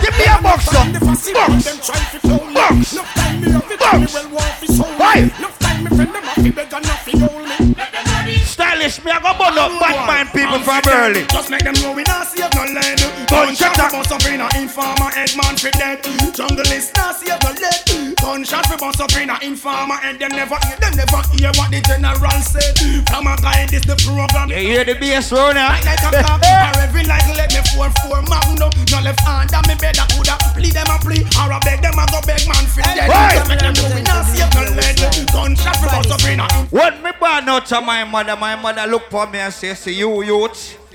Give 0.00 0.16
me 0.16 0.24
a 0.24 0.40
box, 0.40 0.64
sir. 0.66 0.84
The 0.92 1.00
fussy 1.00 1.32
man, 1.34 1.58
them 1.58 1.78
try 1.82 1.98
fi 1.98 2.18
clone 2.20 2.48
me. 2.48 2.54
Box. 2.54 2.92
Enough 2.92 3.14
time 3.14 3.40
me 3.40 3.50
have 3.50 3.70
it, 3.70 3.80
me 4.00 4.06
well 4.14 4.28
want 4.30 4.54
fi 4.62 4.66
soul 4.66 4.90
me. 4.90 5.04
Hey! 5.04 5.20
Enough 5.36 5.58
time 5.58 5.84
me 5.84 5.90
friend 5.90 6.14
them 6.14 6.22
have 6.22 6.44
fi 6.44 6.50
beg 6.50 6.72
and 6.72 6.86
have 6.86 7.00
fi 7.00 7.18
hold 7.18 7.48
me. 7.48 8.15
Stylish, 8.56 9.04
me 9.04 9.10
I 9.12 9.20
go 9.20 9.36
burn 9.36 9.52
up 9.60 9.68
bad 9.78 10.08
mind 10.08 10.32
people 10.32 10.58
from 10.64 10.80
early. 10.88 11.26
Just 11.28 11.50
make 11.50 11.60
them 11.60 11.74
know 11.84 11.92
we 11.92 12.04
not 12.04 12.26
save 12.26 12.48
no 12.56 12.64
lead. 12.64 12.96
Gunshot 13.28 13.76
for 13.76 13.90
bust 13.92 14.12
up 14.12 14.24
in 14.32 14.40
a 14.40 14.48
informer 14.56 15.10
fi 15.12 15.70
dead. 15.76 16.02
Jungle 16.32 16.64
is 16.72 16.90
not 16.96 17.16
save 17.16 17.36
no 17.44 17.50
lead. 17.52 17.85
Gunshot 18.26 18.66
for 18.66 18.76
bust 18.76 18.98
up 18.98 19.14
in 19.14 19.30
a 19.30 19.38
informer 19.38 20.02
and 20.02 20.18
Them 20.18 20.34
never 20.34 20.58
hear, 20.66 20.74
them 20.82 20.98
never 20.98 21.22
hear 21.30 21.54
what 21.54 21.70
the 21.70 21.78
general 21.86 22.42
said. 22.42 22.74
From 23.06 23.30
a 23.30 23.38
guy 23.38 23.70
this 23.70 23.86
the 23.86 23.94
program. 24.02 24.50
You 24.50 24.58
hear 24.66 24.82
the 24.82 24.98
bass 24.98 25.30
round 25.30 25.54
Like 25.54 25.86
like 25.86 26.02
a 26.02 26.10
cop, 26.26 26.42
or 26.42 26.82
every 26.82 27.06
like 27.06 27.22
let 27.38 27.54
me 27.54 27.62
four 27.70 27.86
four 28.02 28.18
magnum. 28.26 28.74
No 28.90 28.98
left 28.98 29.22
hand 29.22 29.54
on 29.54 29.62
me 29.70 29.78
bed, 29.78 29.94
I 30.02 30.10
coulda 30.10 30.34
plead 30.58 30.74
them 30.74 30.90
a 30.90 30.98
plea, 30.98 31.22
or 31.38 31.54
I 31.54 31.58
beg 31.62 31.78
them 31.86 31.94
a 31.94 32.04
go 32.10 32.18
beg 32.26 32.42
man 32.50 32.66
fi 32.66 32.82
dead. 32.98 33.06
Just 33.06 33.46
make 33.46 33.62
them 33.62 33.74
know 33.78 33.94
we 33.94 34.02
not 34.02 34.26
save 34.26 34.50
no 34.58 34.62
lead. 34.74 34.98
Gunshot 35.30 35.76
for 35.78 35.86
bust 35.86 36.10
up 36.10 36.26
in 36.26 36.42
a 36.42 36.46
When 36.74 36.98
me 37.06 37.14
born 37.22 37.46
out 37.46 37.66
to 37.70 37.78
my 37.80 38.02
mother, 38.02 38.34
my 38.34 38.58
mother 38.58 38.90
look 38.90 39.06
for 39.06 39.30
me 39.30 39.38
and 39.38 39.54
say, 39.54 39.74
see 39.78 39.94
you 39.94 40.26
youth. 40.26 40.85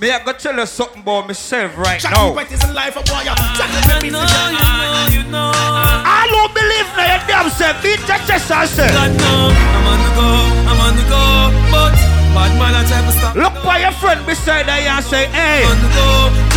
Me 0.00 0.10
I 0.10 0.24
go 0.24 0.32
tell 0.32 0.56
you 0.56 0.64
something 0.64 1.02
about 1.02 1.26
myself 1.28 1.76
right 1.76 2.00
Jackie 2.00 2.16
now. 2.16 2.32
White 2.32 2.50
is 2.50 2.64
a 2.64 2.72
life 2.72 2.96
of 2.96 3.04
boy. 3.04 3.20
Jackie 3.20 4.08
You 4.08 4.16
ah, 4.16 5.12
know, 5.12 5.12
you 5.12 5.20
know, 5.20 5.20
you 5.20 5.22
know. 5.28 5.52
I 5.52 6.24
don't 6.24 6.48
believe 6.56 6.88
now 6.96 7.04
your 7.04 7.20
damn 7.28 7.48
self. 7.52 7.76
Beat 7.84 8.00
your 8.08 8.16
chest 8.24 8.48
and 8.48 8.64
say. 8.64 8.88
God 8.88 9.12
no, 9.20 9.52
I'm 9.52 9.84
on 9.92 10.00
the 10.00 10.10
go, 10.16 10.28
I'm 10.72 10.80
on 10.80 10.92
the 10.96 11.04
go, 11.04 11.20
but 11.68 11.92
bad 12.32 12.52
man 12.56 12.80
I 12.80 12.88
try 12.88 13.04
to 13.04 13.12
stop. 13.12 13.36
Look 13.36 13.52
by 13.60 13.84
your 13.84 13.92
friend 14.00 14.24
beside 14.24 14.72
you 14.72 14.88
and 14.88 15.04
say, 15.04 15.28
hey, 15.36 15.68
On 15.68 15.76
the 15.76 15.90
go, 15.92 16.08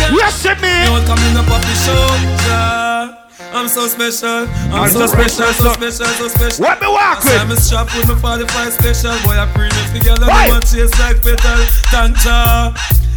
you 0.08 0.24
see 0.32 0.56
me? 0.64 0.88
Don't 0.88 1.04
come 1.04 1.20
in 1.28 1.36
up 1.36 1.44
off 1.52 1.60
the 1.60 1.76
show, 1.84 2.00
yeah. 2.48 3.20
I'm 3.52 3.68
so 3.68 3.84
special, 3.92 4.48
I'm, 4.72 4.88
I'm 4.88 4.88
so, 4.88 5.04
so 5.04 5.20
special, 5.20 5.52
so 5.52 5.76
special, 5.76 6.08
special, 6.08 6.08
so 6.16 6.28
special. 6.32 6.64
What 6.64 6.80
me 6.80 6.88
walk 6.88 7.20
Last 7.20 7.28
time 7.28 7.48
with? 7.52 7.60
I 7.60 7.60
strap 7.60 7.92
with 7.92 8.08
my 8.08 8.40
45 8.40 8.72
special, 8.72 9.12
boy 9.20 9.36
I 9.36 9.44
premium 9.52 9.84
together, 9.92 10.32
Why? 10.32 10.48
no 10.48 10.56
one 10.56 10.62
chase 10.64 10.96
like 10.96 11.20
petal, 11.20 11.60
tanja. 11.92 12.72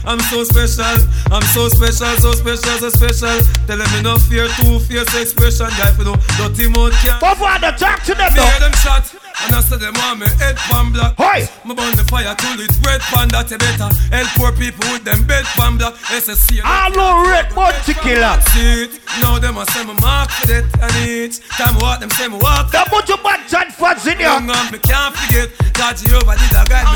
I'm 0.08 0.20
so 0.32 0.46
special, 0.46 1.04
I'm 1.36 1.44
so 1.52 1.68
special, 1.68 2.08
so 2.24 2.32
special, 2.32 2.80
so 2.80 2.90
special. 2.90 3.38
Tell 3.68 3.78
them 3.78 3.92
me 3.92 4.02
no 4.02 4.16
fear, 4.16 4.48
two 4.56 4.80
fierce 4.80 5.14
expression, 5.20 5.68
guy 5.76 5.92
for 5.92 6.06
no 6.08 6.16
dirty 6.40 6.72
mouth 6.72 6.96
can't. 7.04 7.20
But 7.20 7.36
father, 7.36 7.76
talk 7.76 8.04
to 8.08 8.16
them 8.16 8.32
hear 8.32 8.60
them 8.64 8.72
shot, 8.80 9.04
and 9.44 9.52
I 9.52 9.60
say 9.60 9.76
them 9.76 9.92
want 10.00 10.24
me 10.24 10.28
head 10.40 10.56
pan 10.72 10.94
black. 10.96 11.20
Hey! 11.20 11.52
Me 11.68 11.76
burn 11.76 11.92
the 12.00 12.08
fire 12.08 12.34
till 12.40 12.56
it's 12.64 12.80
red 12.88 13.02
pan 13.12 13.28
that 13.36 13.52
you 13.52 13.60
better. 13.60 13.92
Help 14.08 14.32
poor 14.40 14.52
people 14.56 14.88
with 14.96 15.04
them 15.04 15.28
bed 15.28 15.44
pan 15.60 15.76
black. 15.76 15.94
SSC. 16.08 16.64
I 16.64 16.88
know 16.96 17.28
red 17.28 17.52
bounty 17.52 17.92
killer. 18.00 18.40
See 18.56 18.88
it. 18.88 19.04
Now 19.20 19.40
them 19.44 19.60
a 19.60 19.68
say 19.76 19.84
me 19.84 19.92
mark 20.00 20.32
for 20.32 20.48
that 20.48 20.64
and 20.88 20.96
each 21.04 21.44
time 21.60 21.76
walk 21.84 22.00
them 22.00 22.12
say 22.16 22.32
me 22.32 22.40
walk. 22.40 22.72
The 22.72 22.88
bunch 22.88 23.12
of 23.12 23.20
bad 23.28 23.44
chat 23.52 23.76
fans 23.76 24.08
in 24.08 24.24
Young 24.24 24.48
here. 24.48 24.56
man, 24.56 24.72
me 24.72 24.80
can't 24.80 25.12
forget 25.12 25.52
that 25.76 26.00
Jehovah 26.00 26.40
did 26.40 26.56
a 26.56 26.64
guide 26.64 26.88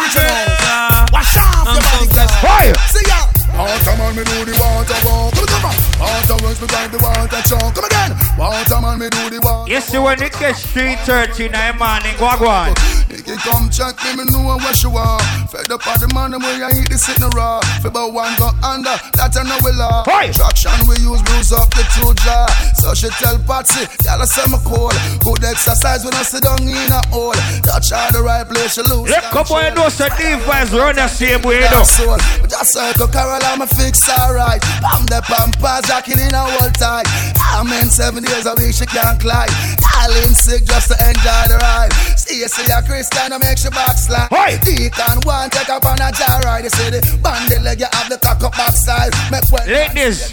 Watch 0.00 0.16
out. 0.16 1.12
Wash 1.12 1.36
off 1.36 1.68
I'm 1.68 1.82
so 1.84 2.08
special. 2.08 2.37
Hey! 2.40 2.72
See 2.86 3.02
ya. 3.08 3.37
Waterman, 3.56 4.16
me 4.16 4.22
do 4.24 4.44
the 4.44 4.54
water 4.60 4.98
walk. 5.06 5.32
Come 5.34 5.44
on, 5.44 5.48
come 5.48 5.64
on. 5.68 5.74
Water 5.98 6.36
me 6.60 6.66
drive 6.66 6.90
the 6.92 6.98
water 6.98 7.42
truck. 7.46 7.74
Come 7.74 7.84
again. 7.84 8.10
Waterman, 8.38 8.98
me 8.98 9.08
do 9.08 9.30
the 9.30 9.40
water. 9.42 9.70
You 9.70 9.80
see 9.80 9.98
when 9.98 10.22
it 10.22 10.32
gets 10.38 10.64
3.30 10.66 11.46
in 11.46 11.52
the 11.52 11.72
morning, 11.78 12.14
go 12.18 12.28
on. 12.46 12.74
Nicky 13.08 13.36
come 13.40 13.70
check 13.70 13.96
me, 14.04 14.20
me 14.20 14.24
know 14.30 14.56
where 14.56 14.74
she 14.74 14.86
want. 14.86 15.22
Fed 15.48 15.72
up 15.72 15.86
on 15.88 15.96
the 16.00 16.08
man, 16.12 16.36
way 16.36 16.60
I 16.60 16.68
eat 16.76 16.92
the 16.92 16.98
sitting 17.00 17.32
raw. 17.32 17.60
About 17.84 18.12
one 18.12 18.36
go 18.36 18.52
under, 18.60 18.94
that 19.16 19.32
I 19.32 19.42
know 19.48 19.58
we 19.64 19.72
law. 19.72 20.04
Traction 20.04 20.76
we 20.84 21.00
use, 21.00 21.22
bruise 21.24 21.52
up 21.52 21.68
the 21.72 21.84
two 21.96 22.12
jaw. 22.20 22.46
So 22.78 22.92
she 22.92 23.08
tell 23.16 23.40
Patsy, 23.48 23.88
y'all 24.04 24.22
say 24.28 24.44
me 24.52 24.60
cool. 24.64 24.92
Good 25.24 25.44
exercise 25.44 26.04
when 26.04 26.14
I 26.14 26.22
sit 26.22 26.44
down 26.44 26.60
in 26.62 26.92
a 26.92 27.00
hole. 27.08 27.32
Touch 27.64 27.90
her 27.90 28.06
the 28.12 28.20
right 28.22 28.44
place, 28.44 28.76
she 28.76 28.82
lose. 28.84 29.08
Let 29.08 29.24
come 29.32 29.48
on, 29.50 29.64
you 29.64 29.74
know, 29.74 29.88
so 29.88 30.06
device 30.14 30.70
run 30.72 30.96
the 30.96 31.08
same 31.08 31.42
way, 31.42 31.64
you. 31.64 31.84
Soul. 31.84 32.16
Just 32.44 32.76
circle 32.76 33.08
Carol, 33.38 33.54
I'm 33.54 33.62
a 33.62 33.66
fix 33.66 34.08
alright. 34.08 34.60
Pam 34.82 35.06
the 35.06 35.22
pampas, 35.22 35.86
jacking 35.86 36.18
in 36.18 36.34
a 36.34 36.38
whole 36.38 36.70
tight. 36.70 37.06
I'm 37.38 37.70
in 37.80 37.90
seven 37.90 38.22
days 38.22 38.46
a 38.46 38.54
week, 38.54 38.74
she 38.74 38.86
can't 38.86 39.18
climb. 39.20 39.48
Darling 39.78 40.34
sick 40.34 40.64
just 40.64 40.88
to 40.90 40.96
enjoy 40.98 41.44
the 41.48 41.58
ride. 41.60 41.92
Stacy 42.16 42.70
a 42.70 42.82
Christian, 42.82 43.32
I 43.32 43.38
make 43.38 43.58
she 43.58 43.70
backslide. 43.70 44.30
Hey. 44.30 44.58
Deacon 44.62 45.20
one 45.24 45.50
take 45.50 45.68
up 45.68 45.84
on 45.84 46.00
a 46.00 46.10
jar 46.12 46.40
ride. 46.42 46.64
They 46.64 46.68
say 46.68 46.90
the 46.90 47.00
bandit 47.22 47.62
leg, 47.62 47.80
you 47.80 47.86
have 47.92 48.08
the 48.08 48.18
cock 48.18 48.42
up 48.42 48.52
backside. 48.52 49.12
Make 49.30 49.44
well. 49.50 49.66
Ladies, 49.66 50.30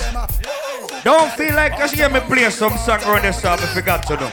don't 1.04 1.32
feel 1.34 1.54
like 1.56 1.78
you 1.80 1.88
hear 1.98 2.10
me 2.10 2.20
play 2.22 2.50
some 2.50 2.78
song 2.78 3.02
around 3.04 3.24
this 3.24 3.42
time 3.42 3.60
if 3.62 3.76
you 3.76 3.82
got 3.82 4.06
to 4.08 4.16
know. 4.18 4.30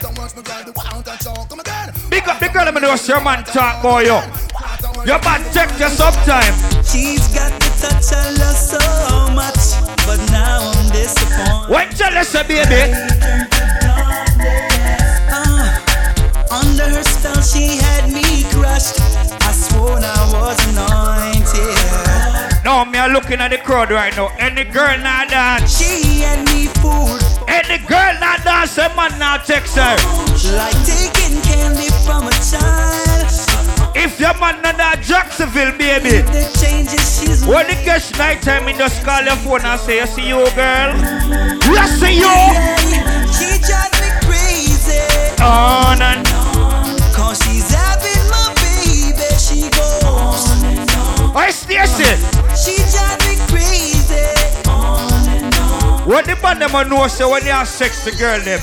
Big 2.09 2.27
up 2.27 2.39
the 2.39 2.49
girl, 2.49 2.65
let 2.65 2.73
me 2.73 2.81
know 2.81 2.95
your 2.95 3.21
man 3.21 3.43
talk 3.43 3.81
boy 3.81 4.01
yo. 4.01 4.21
Your 5.05 5.19
man 5.19 5.41
check 5.51 5.69
you 5.79 5.89
sometime. 5.89 6.53
She's 6.85 7.27
got 7.33 7.51
the 7.59 7.69
touch 7.81 8.13
I 8.13 8.29
love 8.39 8.55
so 8.55 8.79
much, 9.33 9.75
but 10.05 10.19
now 10.31 10.71
I'm 10.71 10.89
disappointed. 10.91 11.69
When 11.69 11.89
jealous, 11.95 12.31
baby. 12.47 12.93
Uh, 15.27 15.67
under 16.49 16.87
her 16.87 17.03
spell, 17.03 17.41
she 17.41 17.77
had 17.83 18.13
me 18.13 18.43
crushed. 18.53 19.01
I 19.43 19.51
swore 19.51 19.99
I 19.99 20.31
was 20.31 20.59
anointed. 20.71 22.63
No, 22.63 22.85
me 22.85 22.97
are 22.97 23.09
looking 23.09 23.41
at 23.41 23.49
the 23.49 23.57
crowd 23.57 23.91
right 23.91 24.15
now. 24.15 24.29
Any 24.39 24.63
girl 24.63 24.97
now 24.99 25.25
dance. 25.25 25.77
She 25.77 26.21
had 26.21 26.45
me 26.47 26.67
fooled. 26.79 27.21
Any 27.49 27.77
girl 27.85 28.13
now 28.21 28.37
dance, 28.37 28.77
a 28.77 28.87
man 28.95 29.19
now 29.19 29.35
text 29.37 29.75
her. 29.75 29.97
Like 30.55 30.79
taking 30.85 31.41
candy 31.41 31.89
from 32.05 32.27
a 32.27 32.31
child. 32.39 33.12
If 34.03 34.19
your 34.19 34.33
man 34.35 34.61
not 34.61 34.75
that 34.75 34.99
Jacksonville, 34.99 35.71
baby. 35.79 36.19
The 36.27 36.43
changes 36.59 37.47
When 37.47 37.71
it 37.71 37.85
gets 37.85 38.11
night 38.19 38.41
time, 38.41 38.67
you 38.67 38.75
just 38.75 38.99
call 38.99 39.23
your 39.23 39.39
phone 39.39 39.63
and 39.63 39.79
say, 39.79 40.01
I 40.01 40.05
see 40.11 40.27
you, 40.27 40.43
girl. 40.51 40.91
I 41.71 41.87
see 41.87 42.19
you. 42.19 42.35
She 43.31 43.63
drives 43.63 43.95
me 44.03 44.11
crazy. 44.27 44.99
On 45.39 46.03
and 46.03 46.27
Cause 47.15 47.39
she's 47.47 47.71
having 47.71 48.27
my 48.27 48.51
baby. 48.59 49.23
She 49.39 49.71
goes. 49.71 50.51
I 51.31 51.47
Stacy. 51.55 52.19
She 52.59 52.83
drives 52.91 53.23
me 53.23 53.39
crazy. 53.47 54.27
What 56.03 56.27
the 56.27 56.35
man 56.43 56.59
them 56.59 56.75
know 56.89 57.07
say 57.07 57.23
when 57.23 57.45
you 57.45 57.55
have 57.55 57.69
sex, 57.69 58.03
the 58.03 58.11
girl 58.11 58.41
them. 58.43 58.59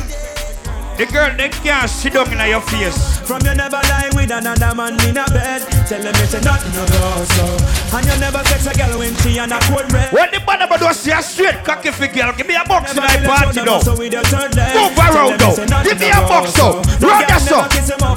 The 0.98 1.06
girl 1.08 1.34
they 1.34 1.48
can't 1.48 1.88
sit 1.88 2.12
down 2.12 2.30
in 2.30 2.44
your 2.44 2.60
face. 2.60 3.19
From 3.31 3.47
you 3.47 3.55
never 3.55 3.78
lie 3.86 4.11
with 4.19 4.35
another 4.35 4.74
man 4.74 4.98
in 5.07 5.15
a 5.15 5.23
bed. 5.31 5.62
Tell 5.86 6.02
them 6.02 6.19
it's 6.19 6.35
a 6.35 6.43
nothing 6.43 6.74
no 6.74 6.82
go 6.82 7.23
so. 7.31 7.47
And 7.94 8.02
you 8.02 8.19
never 8.19 8.43
sex 8.51 8.66
a 8.66 8.74
girl 8.74 8.98
when 8.98 9.15
she 9.23 9.39
on 9.39 9.55
a 9.55 9.59
cold 9.70 9.86
red. 9.94 10.11
What 10.11 10.35
the 10.35 10.43
man 10.43 10.59
them 10.59 10.74
a 10.74 10.74
do 10.74 10.90
say 10.90 11.15
a 11.15 11.23
straight 11.23 11.62
cocky 11.62 11.94
for 11.94 12.11
girl. 12.11 12.35
Give 12.35 12.51
me 12.51 12.59
a 12.59 12.66
box 12.66 12.90
in 12.90 12.98
my 12.98 13.23
party 13.23 13.62
though. 13.62 13.86
So 13.86 13.94
with 13.94 14.11
your 14.11 14.27
third 14.27 14.59
leg. 14.59 14.74
Move 14.74 14.98
around 14.98 15.39
though. 15.39 15.55
Give 15.55 16.02
me 16.02 16.11
a 16.11 16.27
box 16.27 16.59
though. 16.59 16.82
Run 16.98 17.23
that 17.31 17.39
so. 17.39 17.62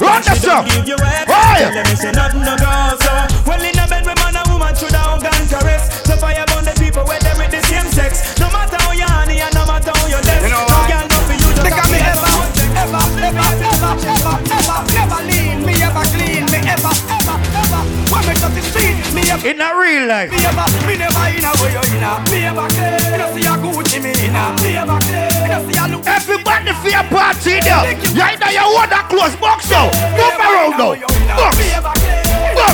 Run 0.01 0.21
that 0.25 0.41
so. 0.41 0.65
Tell 0.65 1.73
them 1.77 1.85
it's 1.93 2.09
nothing 2.09 2.41
no 2.41 2.57
go 2.57 2.73
so. 2.97 3.13
Well 3.45 3.61
in 3.61 3.77
a 3.77 3.85
bed 3.85 4.09
with 4.09 4.17
man 4.17 4.33
and 4.33 4.49
woman 4.49 4.73
should 4.73 4.97
have 4.97 5.21
gun 5.21 5.45
caress. 5.45 5.93
So 6.09 6.17
fire 6.17 6.41
burn 6.49 6.65
the 6.65 6.73
people 6.81 7.05
where 7.05 7.21
they 7.21 7.37
with 7.37 7.53
the 7.53 7.61
same 7.69 7.85
sex. 7.93 8.32
When 18.13 18.23
me 18.29 18.33
the 18.37 18.61
street, 18.61 18.95
me 19.17 19.25
ever. 19.33 19.47
In 19.47 19.59
a 19.59 19.69
real 19.73 20.05
life. 20.07 20.29
Me 20.29 20.37
ever, 20.45 20.67
me 20.85 20.93
never 21.01 21.25
in 21.33 21.43
a 21.43 21.51
way 21.57 21.73
you 21.73 21.83
in 21.97 22.05
a. 22.05 22.13
Me 22.29 22.45
ever 22.45 22.69
me 22.69 23.25
see 23.33 23.49
a 23.49 23.53
Gucci 23.57 23.97
me 23.97 24.13
in 24.21 24.37
a. 24.37 24.53
Me 24.61 24.77
ever 24.77 25.01
me 25.01 25.57
see 25.65 25.79
a 25.81 25.83
look. 25.89 26.05
Everybody 26.05 26.71
for 26.77 26.89
your 26.93 27.05
party 27.09 27.57
there. 27.65 27.97
You 28.13 28.21
either 28.21 28.51
you 28.53 28.65
want 28.69 28.93
close 29.09 29.35
box 29.37 29.65
so. 29.65 29.89
Move 30.13 30.37
around 30.37 30.77
though. 30.77 30.95
Box. 31.33 31.57
Me 31.57 31.73
ever 31.73 31.93
me 31.97 32.23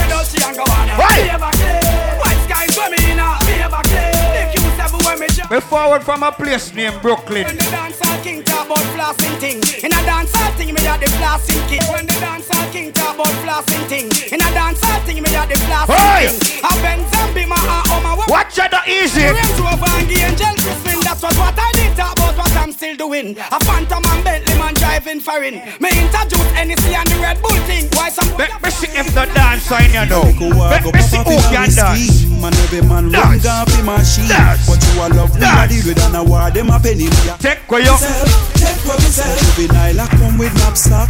no 0.09 0.23
see 0.23 0.41
a 0.43 0.51
go 0.53 0.63
on. 0.63 0.87
Right. 0.99 1.23
Me 1.23 1.29
ever 1.29 1.51
clean, 1.55 1.83
white 2.19 2.39
skies 2.45 2.75
where 2.77 2.91
me 2.91 2.99
in 3.11 3.19
a. 3.19 3.29
Me 3.47 3.55
ever 3.63 3.81
clean, 3.87 4.11
the 4.35 4.43
Q7 4.51 5.05
where 5.05 5.17
me 5.17 5.27
jump. 5.27 5.51
We 5.51 5.59
forward 5.61 6.03
from 6.03 6.23
a 6.23 6.31
place 6.31 6.73
named 6.73 7.01
Brooklyn. 7.01 7.45
When 7.45 7.57
the 7.57 7.63
dancehall 7.63 8.23
king 8.23 8.43
talk 8.43 8.65
about 8.65 8.85
flossing 8.95 9.35
thing, 9.39 9.57
in 9.83 9.91
a 9.91 10.01
dancehall 10.03 10.51
thing 10.57 10.73
me 10.73 10.81
a 10.85 10.97
the 10.97 11.07
flossing 11.19 11.61
king. 11.69 11.83
When 11.91 12.05
the 12.05 12.17
dancehall 12.19 12.71
king 12.71 12.91
talk 12.91 13.15
about 13.15 13.33
flossing 13.43 13.85
thing, 13.87 14.09
Oma 18.49 18.61
wa- 18.61 18.69
Watch 18.69 18.73
out, 18.73 18.87
easy. 18.87 19.21
Range 19.23 19.59
Rover 19.59 19.85
and 19.99 20.07
the 20.09 20.17
Angel 20.25 20.53
Crispin, 20.57 20.99
that's 21.01 21.21
what 21.21 21.35
what 21.37 21.53
I 21.57 21.71
did 21.73 21.95
talk 21.95 22.13
about 22.13 22.37
what 22.37 22.51
I'm 22.57 22.71
still 22.71 22.95
doing. 22.95 23.37
A 23.37 23.59
Phantom 23.63 24.03
and 24.05 24.23
Bentley 24.23 24.57
man 24.57 24.73
driving 24.73 25.19
foreign. 25.19 25.55
Me 25.79 25.89
introduce 25.93 26.49
NEC 26.53 26.83
and 26.97 27.07
the 27.09 27.19
Red 27.21 27.41
Bull 27.41 27.55
thing. 27.69 27.87
Why 27.93 28.09
some 28.09 28.29
Let 28.37 28.61
me 28.63 28.69
see 28.71 28.87
if 28.97 29.13
the 29.13 29.25
dance 29.33 29.63
sign 29.63 29.93
you 29.93 30.05
know. 30.09 30.23
Let 30.69 30.83
me 30.85 31.01
see 31.01 31.17
who 31.17 31.37
can 31.53 31.69
dance. 31.69 32.25
Man, 32.41 32.53
every 32.53 32.81
man 32.81 33.11
run 33.11 33.39
down 33.39 33.65
for 33.67 33.83
machine. 33.83 34.27
But 34.65 34.79
you 34.81 35.01
a 35.01 35.07
love 35.13 35.35
me, 35.39 35.45
I 35.45 35.67
deal 35.67 35.85
with 35.85 36.01
an 36.05 36.15
award, 36.15 36.53
them 36.53 36.69
a 36.69 36.79
penny 36.79 37.05
me. 37.09 37.29
a- 37.29 37.37
Take 37.37 37.69
where 37.69 37.81
you 37.81 37.95
Take 38.55 38.81
where 38.87 38.97
me 38.97 39.09
sell. 39.11 39.37
Juvenile 39.55 39.99
a 39.99 40.07
come 40.07 40.37
with 40.37 40.53
knapsack. 40.55 41.09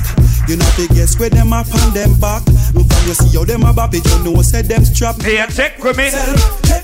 You 0.50 0.58
know 0.58 0.66
the 0.82 0.90
guess 0.98 1.14
where 1.22 1.30
them 1.30 1.54
up 1.54 1.70
on 1.70 1.94
them 1.94 2.18
back. 2.18 2.42
Look 2.74 2.90
from 2.90 3.04
you 3.06 3.14
see 3.14 3.38
how 3.38 3.46
them 3.46 3.62
a 3.62 3.70
bop 3.70 3.94
it, 3.94 4.02
you 4.02 4.18
know 4.26 4.42
said 4.42 4.66
them 4.66 4.82
strap. 4.82 5.22
Here, 5.22 5.46
take 5.46 5.78
with 5.78 5.94
me. 5.94 6.10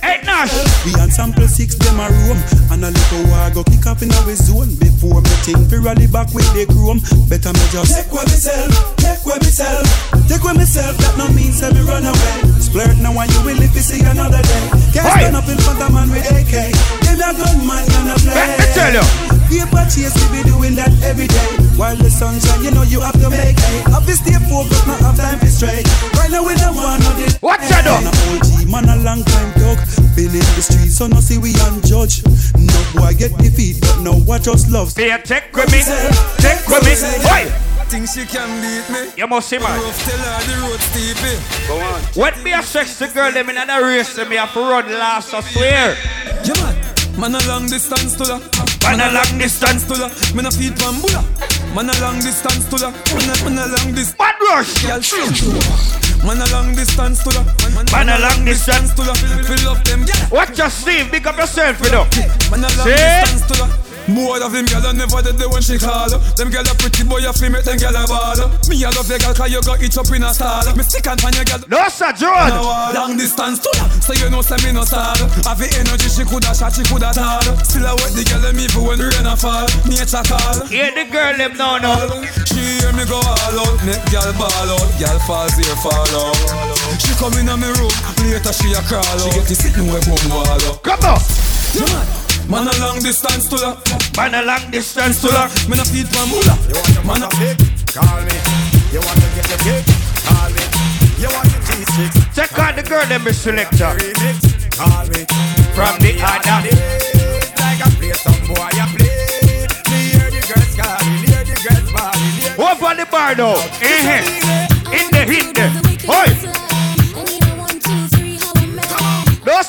Hey, 0.05 0.21
Nash. 0.21 0.53
We 0.85 0.93
on 1.01 1.09
sample 1.09 1.49
six 1.49 1.73
them 1.73 1.97
a 1.97 2.05
room 2.05 2.37
And 2.69 2.85
a 2.85 2.93
little 2.93 3.25
war 3.25 3.49
go 3.49 3.63
kick 3.65 3.89
up 3.89 4.05
in 4.05 4.13
our 4.13 4.35
zone 4.37 4.77
Before 4.77 5.17
me 5.17 5.33
think 5.41 5.65
fi 5.65 5.81
rally 5.81 6.05
back 6.05 6.29
with 6.29 6.45
the 6.53 6.69
chrome 6.69 7.01
Better 7.25 7.49
me 7.57 7.65
just 7.73 7.89
Take 7.89 8.13
where 8.13 8.21
myself, 8.29 8.69
take 9.01 9.25
where 9.25 9.41
myself 9.41 9.81
Take 10.29 10.45
where 10.45 10.53
myself, 10.53 10.93
that 11.01 11.17
no 11.17 11.25
means 11.33 11.57
that 11.61 11.73
me 11.73 11.81
run 11.81 12.05
away 12.05 12.37
Splurt 12.61 13.01
now 13.01 13.17
and 13.17 13.33
you 13.33 13.41
will 13.49 13.57
live 13.57 13.73
to 13.73 13.81
see 13.81 14.05
another 14.05 14.41
day 14.45 14.65
Can't 14.93 15.09
Hey. 15.09 15.25
stand 15.25 15.37
up 15.41 15.49
in 15.49 15.57
front 15.57 15.81
of 15.81 15.89
man 15.89 16.09
with 16.13 16.29
AK 16.29 16.53
Give 17.01 17.17
me 17.17 17.25
a 17.25 17.33
gunman 17.33 17.81
gonna 17.89 18.13
play 18.21 18.35
Let 18.37 18.59
me 18.61 18.65
tell 18.77 18.93
you. 18.93 19.34
Paper 19.45 19.85
chase, 19.87 20.13
we 20.31 20.41
be 20.41 20.49
doing 20.49 20.75
that 20.75 20.89
every 21.05 21.27
day 21.27 21.49
While 21.77 21.95
the 21.95 22.09
sun 22.09 22.39
shine, 22.39 22.63
you 22.63 22.71
know 22.71 22.81
you 22.81 22.99
have 23.01 23.15
to 23.21 23.29
make 23.29 23.57
hay 23.57 23.79
Have 23.93 24.05
to 24.05 24.15
stay 24.17 24.37
focused, 24.49 24.85
not 24.87 24.99
have 25.01 25.17
time 25.17 25.39
to 25.39 25.49
stray 25.49 25.85
Right 26.17 26.31
now 26.31 26.41
we 26.41 26.55
don't 26.55 26.75
want 26.75 27.03
no 27.05 27.13
this 27.13 27.37
What 27.39 27.61
you 27.61 27.79
do? 27.85 27.93
Man 27.93 28.09
a 28.09 28.13
OG, 28.33 28.49
man 28.67 28.89
a 28.89 28.95
long 29.03 29.21
time 29.23 29.51
dog 29.61 29.77
Been 30.17 30.33
in 30.33 30.45
the 30.57 30.63
streets, 30.65 30.97
so 30.97 31.07
no 31.07 31.21
see 31.21 31.37
we 31.37 31.53
unjudged 31.69 32.25
No 32.57 32.77
boy 32.97 33.13
get 33.13 33.37
defeat, 33.37 33.81
but 33.81 34.01
no 34.01 34.17
I 34.31 34.39
just 34.39 34.69
love 34.69 34.95
Here, 34.97 35.17
take 35.19 35.53
with 35.53 35.71
me. 35.71 35.79
Take 36.41 36.65
with 36.67 36.83
me. 36.83 36.93
Why? 37.23 37.45
Think 37.87 38.09
she 38.09 38.25
can 38.25 38.49
beat 38.61 38.89
me. 38.91 39.13
You 39.15 39.27
must 39.27 39.47
see, 39.47 39.59
man. 39.59 39.79
Rough, 39.79 40.03
tell 40.03 40.17
her 40.17 40.41
the 40.43 40.67
road 40.67 40.79
steepy. 40.79 41.37
Eh. 41.37 41.67
Go 41.67 41.79
on. 41.79 42.01
When 42.15 42.43
me 42.43 42.51
a 42.51 42.63
sex 42.63 42.97
the 42.97 43.07
girl 43.07 43.31
them 43.31 43.49
in 43.49 43.57
a 43.57 43.81
race, 43.81 44.17
me 44.27 44.37
have 44.37 44.53
to 44.53 44.59
run 44.59 44.91
last, 44.91 45.33
I 45.33 45.41
swear. 45.41 45.95
Yeah, 46.43 46.63
man. 46.63 46.84
Man 47.17 47.33
a 47.33 47.39
long 47.47 47.67
distance 47.67 48.15
to 48.17 48.23
la. 48.23 48.39
Man 48.83 48.99
a 48.99 49.11
long 49.11 49.37
distance 49.39 49.87
to 49.87 49.93
la. 49.95 50.09
Man 50.35 50.45
a 50.47 50.51
feet 50.51 50.73
bambula. 50.75 51.23
Man 51.73 51.89
a 51.89 52.01
long 52.01 52.19
distance 52.19 52.67
to 52.69 52.75
la. 52.75 52.91
Man 52.91 53.29
a, 53.31 53.35
man 53.43 53.57
a 53.57 53.65
long 53.71 53.95
distance. 53.95 54.19
Man 54.19 54.35
rush. 54.51 54.83
Girl, 54.83 54.99
Man 56.27 56.41
a 56.41 56.45
long 56.51 56.75
distance 56.75 57.23
to 57.23 57.29
la. 57.31 57.43
Man 57.91 58.09
a 58.09 58.19
long 58.19 58.43
distance 58.43 58.93
to 58.95 59.03
la. 59.03 59.13
Fill 59.15 59.69
up 59.69 59.83
them. 59.85 60.03
Yeah. 60.05 60.29
Watch 60.29 60.57
your 60.57 60.69
sleeve, 60.69 61.09
big 61.09 61.25
up 61.25 61.37
yourself, 61.37 61.79
you 61.79 61.91
know. 61.91 62.05
Man 62.51 62.63
a 62.63 62.69
long 62.75 62.87
See? 62.87 62.95
distance 62.95 63.45
to 63.47 63.63
la. 63.63 63.94
More 64.05 64.37
of 64.37 64.53
him, 64.53 64.69
girl, 64.69 64.85
I 64.85 64.93
never 64.93 65.17
did 65.25 65.41
the 65.41 65.49
when 65.49 65.65
she 65.65 65.81
call 65.81 66.13
Them 66.37 66.53
girl 66.53 66.61
a 66.61 66.73
pretty 66.77 67.01
boy, 67.01 67.25
a 67.25 67.33
feel 67.33 67.49
make 67.49 67.65
them 67.65 67.81
girl 67.81 67.97
a 67.97 68.05
ball 68.05 68.37
Me 68.69 68.77
a 68.85 68.93
love 68.93 69.09
your 69.09 69.17
girl, 69.17 69.33
cause 69.33 69.49
you 69.49 69.61
got 69.65 69.81
it 69.81 69.97
up 69.97 70.05
in 70.13 70.21
a 70.21 70.29
stall 70.29 70.61
Me 70.77 70.85
stick 70.85 71.09
and 71.09 71.17
pan 71.17 71.33
your 71.33 71.45
girl. 71.49 71.61
No, 71.65 71.81
sir, 71.89 72.13
George 72.13 72.53
Long 72.93 73.17
distance 73.17 73.65
to 73.65 73.71
her, 73.81 73.89
so 74.05 74.13
you 74.13 74.29
know 74.29 74.45
say 74.45 74.61
me 74.61 74.77
no 74.77 74.85
sad 74.85 75.17
Have 75.49 75.57
the 75.57 75.65
energy, 75.81 76.05
she 76.05 76.21
coulda 76.21 76.53
shot, 76.53 76.77
she 76.77 76.85
coulda 76.85 77.09
tall. 77.17 77.41
Still 77.65 77.89
I 77.89 77.97
wet 77.97 78.13
the 78.13 78.21
girl, 78.29 78.45
them 78.45 78.61
even 78.61 78.83
when 78.85 79.01
rain 79.01 79.25
a 79.25 79.33
fall. 79.33 79.65
Nature 79.89 80.21
call. 80.21 80.57
Hear 80.69 80.93
the 80.93 81.09
girl, 81.09 81.33
them 81.33 81.57
no, 81.57 81.81
no 81.81 81.93
She 82.45 82.61
hear 82.77 82.93
me 82.93 83.09
go 83.09 83.17
all 83.17 83.57
out, 83.57 83.77
make 83.81 84.05
girl 84.13 84.29
ball 84.37 84.69
out. 84.69 84.89
Girl 85.01 85.17
falls 85.25 85.57
here, 85.57 85.77
fall 85.81 86.13
out. 86.13 86.37
She 87.01 87.09
come 87.17 87.33
in 87.41 87.49
a 87.49 87.57
me 87.57 87.73
room, 87.81 87.95
later 88.29 88.53
she 88.53 88.69
a 88.77 88.81
crawl 88.85 89.01
out. 89.01 89.17
She 89.17 89.33
get 89.33 89.49
to 89.49 89.55
sitting 89.57 89.89
where 89.89 90.01
boom 90.05 90.21
wall 90.29 90.45
out 90.45 90.77
Come 90.85 91.01
on. 91.09 91.17
Yeah, 91.73 91.89
man 91.89 92.24
Man 92.47 92.67
a 92.67 92.73
long 92.79 92.99
distance 92.99 93.49
to 93.49 93.55
la 93.57 93.77
Man 94.17 94.35
a 94.35 94.41
long 94.45 94.69
distance 94.71 95.21
to 95.21 95.27
la 95.29 95.49
Man 95.67 95.79
a 95.79 95.85
feed 95.85 96.07
from 96.07 96.29
mula 96.29 96.55
You 96.69 96.75
want 96.75 96.93
your 96.93 97.03
Man 97.05 97.23
a 97.23 97.29
big, 97.39 97.57
call 97.91 98.21
me. 98.21 98.37
You 98.93 99.01
want 99.01 99.19
to 99.19 99.27
get 99.35 99.49
your 99.49 99.59
kick? 99.65 99.83
Call 100.23 100.49
me. 100.53 100.63
You 101.19 101.29
want 101.33 101.49
your 101.51 101.61
G6? 101.67 102.35
Check 102.35 102.57
out 102.59 102.75
the 102.75 102.83
girl, 102.83 103.05
them 103.07 103.27
is 103.27 103.37
selector. 103.41 103.91
Remix, 103.97 104.39
call 104.77 105.03
me. 105.11 105.25
From 105.75 105.93
the 105.99 106.13
other. 106.21 106.59
Like 107.59 107.81
I 107.81 107.89
play 107.97 108.13
some 108.13 108.39
boy, 108.47 108.69
I 108.71 108.85
play. 108.95 109.67
Me 109.89 109.97
hear 110.15 110.29
the 110.31 110.41
girls 110.47 110.73
calling, 110.79 111.23
hear 111.25 111.43
the 111.43 111.55
girls 111.65 111.89
bawling. 111.91 112.33
hear- 112.39 112.55
Over 112.61 112.95
the 112.95 113.05
bar 113.11 113.35
though. 113.35 113.59
Eh, 113.81 114.23
in 114.95 115.07
the 115.11 115.21
in 115.27 115.47
the. 115.53 115.67
Oi. 116.09 116.29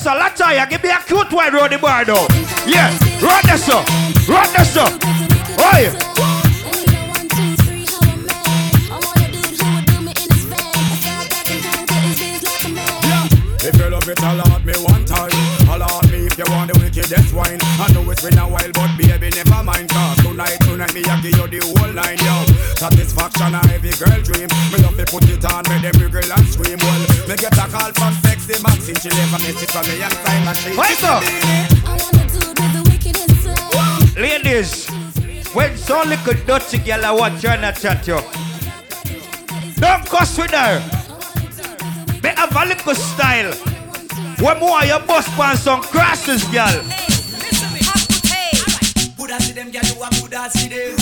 Sir, 0.07 0.15
Lataya, 0.15 0.71
give 0.71 0.85
me 0.85 0.91
a 0.91 0.99
cute 1.03 1.33
one 1.33 1.53
round 1.53 1.73
the 1.73 1.79
bar 1.79 2.05
though. 2.05 2.29
Yeah, 2.65 2.95
run 3.19 3.43
this 3.43 3.69
up. 3.69 3.83
Run 4.29 4.47
this 4.55 4.77
up. 4.77 4.95
Oi! 5.59 5.91
If 13.67 13.75
you 13.75 13.91
love 13.91 14.09
it, 14.09 14.65
me 14.65 14.75
one 14.79 15.05
time. 15.07 15.31
Me 16.07 16.27
if 16.31 16.39
you 16.39 16.45
want 16.55 16.71
the 16.71 16.79
wickedest 16.79 17.35
wine. 17.35 17.59
I 17.61 17.91
know 17.93 18.09
it's 18.09 18.23
been 18.23 18.39
a 18.39 18.47
while, 18.47 18.71
but 18.79 18.95
baby, 18.97 19.31
never 19.35 19.65
mind. 19.65 19.91
Cause 19.91 20.23
tonight, 20.23 20.57
tonight, 20.61 20.95
me, 20.95 21.03
I 21.03 21.21
give 21.21 21.35
you 21.35 21.49
the 21.51 21.59
whole 21.67 21.91
line, 21.91 22.23
yo. 22.23 22.47
Satisfaction, 22.79 23.59
a 23.59 23.61
every 23.75 23.91
girl 23.99 24.23
dream. 24.23 24.47
Me 24.71 24.79
love 24.87 24.95
to 24.95 25.05
put 25.11 25.27
it 25.27 25.43
on, 25.51 25.67
make 25.67 25.83
them 25.83 25.99
wriggle 25.99 26.31
and 26.31 26.47
scream. 26.47 26.79
Well, 26.79 27.16
me 27.29 27.37
get 27.37 27.53
a 27.59 27.69
call 27.69 27.93
from 27.93 28.13
sexy 28.23 28.63
Maxine. 28.63 28.95
She 28.97 29.09
never 29.09 29.39
miss 29.43 29.63
it 29.63 29.71
from 29.71 29.87
me 29.89 30.03
and 30.03 30.13
time 30.13 30.49
and 30.49 30.57
she. 30.57 30.71
Wake 30.77 31.05
up! 31.05 31.23
Ladies, 34.17 34.89
when 35.53 35.77
some 35.77 36.09
little 36.09 36.35
dirty 36.47 36.79
girl 36.79 37.05
I 37.05 37.11
want 37.13 37.43
you 37.43 37.51
and 37.51 37.77
chat 37.77 38.07
you, 38.07 38.21
don't 39.75 40.07
cuss 40.07 40.39
with 40.39 40.53
her. 40.53 40.81
Be 42.23 42.29
have 42.29 42.57
a 42.57 42.65
little 42.67 42.95
style. 42.95 43.53
When 44.39 44.59
more 44.59 44.85
you 44.85 44.99
bust 45.07 45.39
on 45.39 45.57
some 45.57 45.83
crosses, 45.83 46.45
girl. 46.45 46.83
Coulda 49.57 49.73
see 49.73 49.73
them 49.73 49.73
gyal, 49.73 49.89
you 49.97 50.03
a 50.03 50.09
coulda 50.21 50.51
see 50.51 50.69
them. 50.69 50.97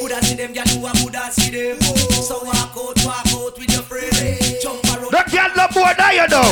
Coulda 0.00 0.24
see 0.24 0.34
them 0.34 0.54
gyal, 0.54 0.68
you 0.74 0.86
a 0.86 0.90
coulda 0.92 1.30
see 1.30 1.50
them. 1.50 1.80
So 2.10 2.42
walk 2.42 2.76
out, 2.76 3.04
walk 3.04 3.26
out 3.26 3.58
with 3.58 3.70
your 3.70 3.82
friend. 3.82 4.56
Jump 4.62 4.84
around. 4.84 5.10
The 5.12 5.22
girl 5.30 5.50
no 5.56 5.66
more 5.74 5.94
than 5.94 6.12
you 6.14 6.26
know. 6.28 6.48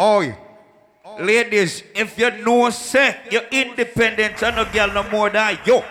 Oi. 0.00 0.36
Ladies, 1.20 1.82
if 1.94 2.18
you 2.18 2.30
know 2.44 2.70
say 2.70 3.16
you're 3.30 3.48
independent 3.50 4.42
and 4.42 4.56
no 4.56 4.64
girl 4.66 4.92
no 4.92 5.02
more 5.10 5.30
than 5.30 5.58
you. 5.64 5.82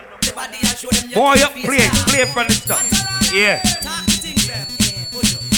Boy, 1.12 1.34
you 1.34 1.48
play, 1.64 1.88
play 2.06 2.24
from 2.26 2.46
the 2.46 2.52
start. 2.54 2.84
Yeah. 3.34 3.60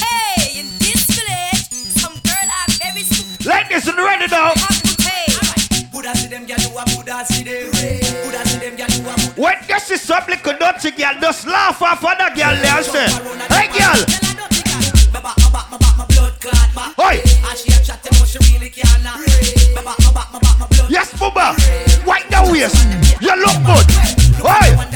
Hey, 0.00 0.60
in 0.60 0.66
this 0.78 1.04
village, 1.04 1.68
some 2.00 2.14
girl 2.24 2.48
are 2.48 2.72
very 2.80 3.02
stupid. 3.02 3.46
Ladies, 3.46 3.86
you 3.86 3.96
ready 3.96 4.26
now? 4.28 4.54
Coulda 6.00 6.16
see 6.16 6.28
them 6.28 6.46
gyal, 6.46 6.56
you 6.64 6.78
a 6.78 6.84
coulda 6.96 7.24
see 7.26 7.44
them. 7.44 7.68
Coulda 8.24 8.48
see 8.48 8.56
them 8.56 8.74
gyal, 8.74 8.88
you 8.88 9.04
a 9.04 9.12
coulda. 9.12 9.42
When 9.42 9.56
you 9.68 9.80
see 9.80 9.98
some 9.98 10.24
little 10.28 10.56
dirty 10.56 10.92
girl, 10.92 11.12
just 11.20 11.46
laugh 11.46 11.82
off 11.82 12.02
of 12.02 12.16
that 12.16 12.32
girl 12.32 12.56
there 12.56 12.72
and 12.72 12.86
say, 12.88 13.04
Hey 13.52 13.68
girl, 13.68 14.00
Oi! 17.04 17.20
Yes, 20.88 21.12
Bubba. 21.20 21.52
Wipe 22.06 22.28
the 22.30 22.48
waist. 22.50 22.80
You 23.20 23.36
look 23.36 23.60
good. 23.68 23.86
Oi! 24.42 24.90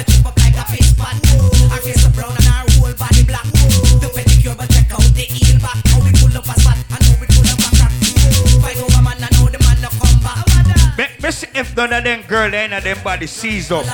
See 11.30 11.48
if 11.54 11.76
none 11.76 11.92
of 11.92 12.04
them 12.04 12.22
girl 12.28 12.54
ain't 12.54 12.72
of 12.72 12.84
them 12.84 12.98
body 13.02 13.26
sees 13.26 13.70
up. 13.70 13.86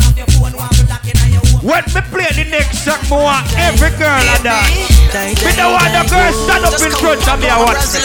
When 1.62 1.84
me 1.92 2.00
play 2.08 2.30
the 2.32 2.46
next 2.50 2.84
song, 2.84 2.98
me 3.04 3.22
want 3.22 3.46
every 3.58 3.90
girl 3.98 4.24
a 4.24 4.36
dance. 4.42 5.44
Me 5.44 5.52
don't 5.54 5.72
want 5.72 5.92
the 5.92 6.02
girl 6.08 6.32
stand 6.32 6.64
up 6.64 6.80
in 6.80 6.90
front 6.98 7.28
of 7.28 7.38
me 7.38 7.48
and 7.48 7.60
watch 7.62 7.84
me. 7.92 8.00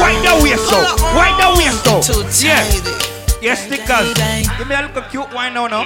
Wind 0.00 0.24
the 0.24 0.34
waist 0.42 0.72
out. 0.72 0.98
Wind 1.14 1.36
the 1.38 1.48
waist 1.56 1.86
out. 1.86 2.08
Yeah. 2.42 2.64
Yes, 3.42 3.66
stickers. 3.66 4.14
Give 4.58 4.66
me 4.66 4.74
a 4.74 4.82
little 4.82 5.02
cute 5.10 5.32
wine 5.34 5.54
now, 5.54 5.66
now. 5.66 5.84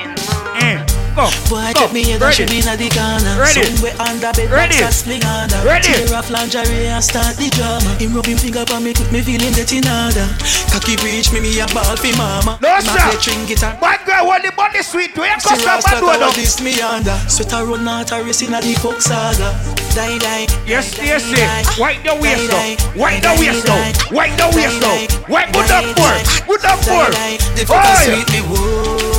Eh. 0.62 0.97
Go. 1.18 1.26
Boy, 1.50 1.74
take 1.74 1.90
me 1.90 2.14
that 2.14 2.22
Ready. 2.22 2.46
be 2.46 2.62
in 2.62 2.70
the 2.78 2.86
corner. 2.94 3.34
Ready. 3.42 3.66
Somewhere 3.66 3.98
under 3.98 4.30
bed, 4.38 4.54
Ready. 4.54 4.78
and 4.78 4.94
sling 4.94 5.26
under. 5.26 5.58
Ready. 5.66 5.90
Tear 5.90 6.14
off 6.14 6.30
lingerie 6.30 6.86
and 6.86 7.02
start 7.02 7.34
the 7.34 7.50
drama. 7.58 7.90
Him 7.98 8.14
rubbing 8.14 8.38
finger 8.38 8.62
on 8.70 8.86
me, 8.86 8.94
put 8.94 9.10
me 9.10 9.18
feeling 9.26 9.50
that 9.58 9.66
in 9.74 9.82
order. 9.82 10.30
Cocky 10.70 10.94
reach 11.02 11.34
me, 11.34 11.42
me 11.42 11.58
a 11.58 11.66
ball 11.74 11.98
for 11.98 12.14
mama. 12.14 12.54
No, 12.62 12.70
sir. 12.78 12.94
play 12.94 13.18
string 13.18 13.42
guitar. 13.50 13.74
My 13.82 13.98
girl, 14.06 14.30
when 14.30 14.46
the 14.46 14.54
body 14.54 14.78
sweet, 14.78 15.10
See 15.10 15.26
got 15.26 15.42
some 15.42 15.58
Rasta 15.58 15.98
bad 15.98 16.22
one 16.22 16.38
this 16.38 16.62
me 16.62 16.78
under. 16.78 17.18
Sweat 17.26 17.50
a 17.50 17.66
run 17.66 17.82
out 17.90 18.14
a 18.14 18.22
race 18.22 18.46
in 18.46 18.54
the 18.54 18.78
coke 18.78 19.02
saga. 19.02 19.58
Die 19.98 20.22
die. 20.22 20.46
Yes, 20.70 20.94
yes, 21.02 21.26
yes. 21.34 21.66
Wind 21.82 21.98
the 22.06 22.14
waist 22.14 22.46
up. 22.54 22.94
Wind 22.94 23.26
the 23.26 23.34
waist 23.42 23.66
up. 23.66 23.82
Wind 24.14 24.38
the 24.38 24.46
waist 24.54 24.86
up. 24.86 25.02
Wind 25.26 25.50
good 25.50 25.66
up 25.66 25.82
for. 25.98 26.14
Good 26.46 26.62
up 26.62 26.78
for. 26.86 27.10
The 27.58 27.66
fucker 27.66 28.06
sweet 28.06 28.30
me. 28.30 29.17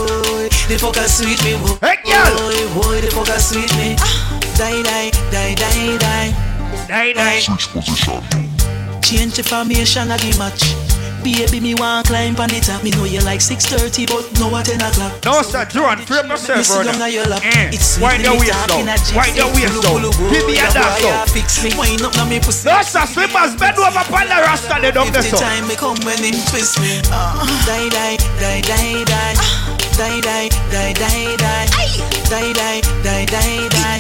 The 0.70 0.78
fucker 0.78 1.08
sweet 1.10 1.42
me, 1.44 1.58
boy. 1.58 1.78
Hey, 1.82 1.98
girl. 2.06 2.30
Boy, 2.38 2.62
boy, 2.78 3.02
the 3.02 3.10
fucker 3.10 3.40
sweet 3.42 3.74
me. 3.82 3.98
Die 4.54 4.84
die, 4.86 5.10
die 5.34 5.56
die 5.58 5.98
die. 5.98 6.30
Die 6.88 7.14
die. 7.14 7.40
Switch 7.42 7.68
position. 7.74 8.22
Change 9.02 9.34
the 9.34 9.44
formation 9.44 10.12
of 10.12 10.22
the 10.22 10.30
match. 10.38 10.62
Baby, 11.26 11.60
me 11.60 11.74
want 11.76 12.08
climb 12.08 12.38
on 12.38 12.54
it 12.54 12.70
up. 12.70 12.84
Me 12.84 12.92
know 12.92 13.04
you 13.04 13.20
like 13.26 13.42
6.30, 13.42 14.08
but 14.08 14.24
no 14.40 14.56
at 14.56 14.66
10 14.70 14.80
o'clock. 14.80 15.12
No, 15.26 15.42
sir, 15.42 15.66
John, 15.66 15.98
frame 16.08 16.30
yourself, 16.30 16.58
Me 16.60 16.64
sit 16.64 16.76
brother. 16.80 16.92
down 16.94 17.02
on 17.02 17.12
your 17.12 17.26
lap. 17.26 17.42
Eh, 17.44 17.74
It's 17.76 17.98
sweet, 18.00 18.04
wind 18.06 18.24
me 18.24 18.30
the 18.30 18.34
waist 18.40 18.54
talking 18.70 18.86
down. 18.86 18.96
a 18.96 19.04
G, 19.04 19.10
Wind 19.18 19.36
the 19.36 19.44
say, 19.44 19.52
waist 19.52 19.74
gulu, 19.74 19.82
down. 19.84 19.96
gulu, 20.00 20.10
gulu. 20.16 20.32
Give 20.32 20.46
me 20.48 20.54
a 20.62 20.68
dance 20.72 21.02
boy, 21.02 21.10
down. 21.12 21.28
Fix 21.34 21.50
me. 21.66 21.70
Wind 21.76 22.02
up 22.08 22.14
now 22.16 22.24
me 22.30 22.40
pussy. 22.40 22.70
No, 22.72 22.80
sir, 22.88 23.04
slippers 23.10 23.52
bend 23.60 23.76
over 23.82 24.00
upon 24.00 24.26
the 24.32 24.38
rasta, 24.48 24.76
they 24.80 24.92
don't 24.96 25.10
If 25.12 25.14
get 25.20 25.24
the 25.28 25.36
so. 25.36 25.44
time 25.44 25.68
me 25.68 25.76
come 25.76 26.00
when 26.08 26.22
him 26.24 26.40
twist 26.48 26.80
me. 26.80 27.02
Uh, 27.12 27.44
die, 27.68 27.90
die, 27.92 28.16
die, 28.40 28.62
die, 28.64 29.04
die. 29.04 29.36
Die, 30.00 30.22
die, 30.22 30.50
die, 30.72 30.94
die, 30.94 31.36
die. 31.36 31.66
Die, 32.30 32.54
die, 32.54 32.82
die, 33.04 33.26
die, 33.26 33.68
die. 33.68 34.00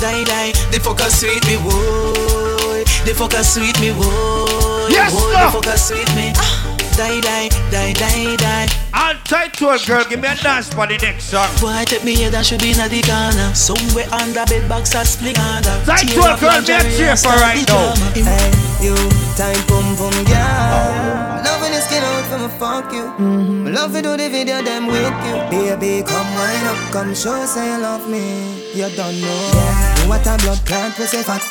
Die, 0.00 0.24
die. 0.24 0.52
The 0.72 0.80
fucker 0.80 1.08
sweet 1.08 1.46
me, 1.46 1.56
boy. 1.58 2.82
The 3.04 3.14
fucker 3.14 3.44
sweet 3.44 3.78
me, 3.78 3.92
boy. 3.92 4.88
Yes, 4.90 5.12
boy, 5.12 5.30
sir. 5.30 5.38
The 5.38 5.56
fucker 5.56 5.78
sweet 5.78 6.14
me. 6.16 6.32
Ah. 6.36 6.77
Die, 6.98 7.20
die, 7.20 7.48
die, 7.70 7.92
die, 7.94 8.36
die. 8.36 8.66
Untitled 8.92 9.86
girl, 9.86 10.04
give 10.10 10.20
me 10.20 10.26
a 10.26 10.34
dance 10.34 10.66
for 10.74 10.84
the 10.86 10.98
next 10.98 11.30
song. 11.30 11.46
Boy, 11.62 11.84
take 11.86 12.02
me 12.02 12.12
here, 12.16 12.28
that 12.30 12.44
should 12.44 12.58
be 12.58 12.74
in 12.74 12.82
the 12.90 13.00
corner. 13.06 13.54
Somewhere 13.54 14.10
under 14.10 14.42
bed 14.50 14.66
box 14.68 14.98
or 14.98 15.04
split 15.06 15.38
under. 15.38 15.70
Tight 15.86 16.10
Tear 16.10 16.18
to 16.18 16.26
a 16.26 16.32
off 16.34 16.40
girl, 16.42 16.58
me 16.58 16.58
a 16.58 16.82
lingerie 16.82 16.96
cheer 16.98 17.14
for 17.14 17.30
start 17.30 17.38
right 17.38 17.62
the 17.62 17.70
now. 17.70 17.94
Hey, 18.18 18.50
you, 18.82 18.98
time 19.38 19.62
pum 19.70 19.86
pum 19.94 20.16
girl. 20.26 21.38
Loving 21.46 21.70
the 21.70 21.80
skin 21.86 22.02
out 22.02 22.26
from 22.26 22.42
a 22.42 22.50
fuck 22.58 22.90
you. 22.90 23.06
Mm-hmm. 23.14 23.70
Love 23.78 23.94
to 23.94 24.02
do 24.02 24.16
the 24.18 24.26
video, 24.28 24.58
them 24.66 24.90
with 24.90 25.06
you. 25.22 25.36
Baby, 25.54 26.02
come 26.02 26.26
wind 26.34 26.66
up, 26.66 26.78
come 26.90 27.14
show, 27.14 27.46
say 27.46 27.62
you 27.62 27.78
love 27.78 28.10
me. 28.10 28.58
You 28.74 28.90
don't 28.98 29.14
know 29.22 29.40
Yeah. 29.54 30.10
what 30.10 30.26
a 30.26 30.34
blood 30.42 30.60
clot 30.66 30.98
we 30.98 31.06
say 31.06 31.22
fat 31.22 31.46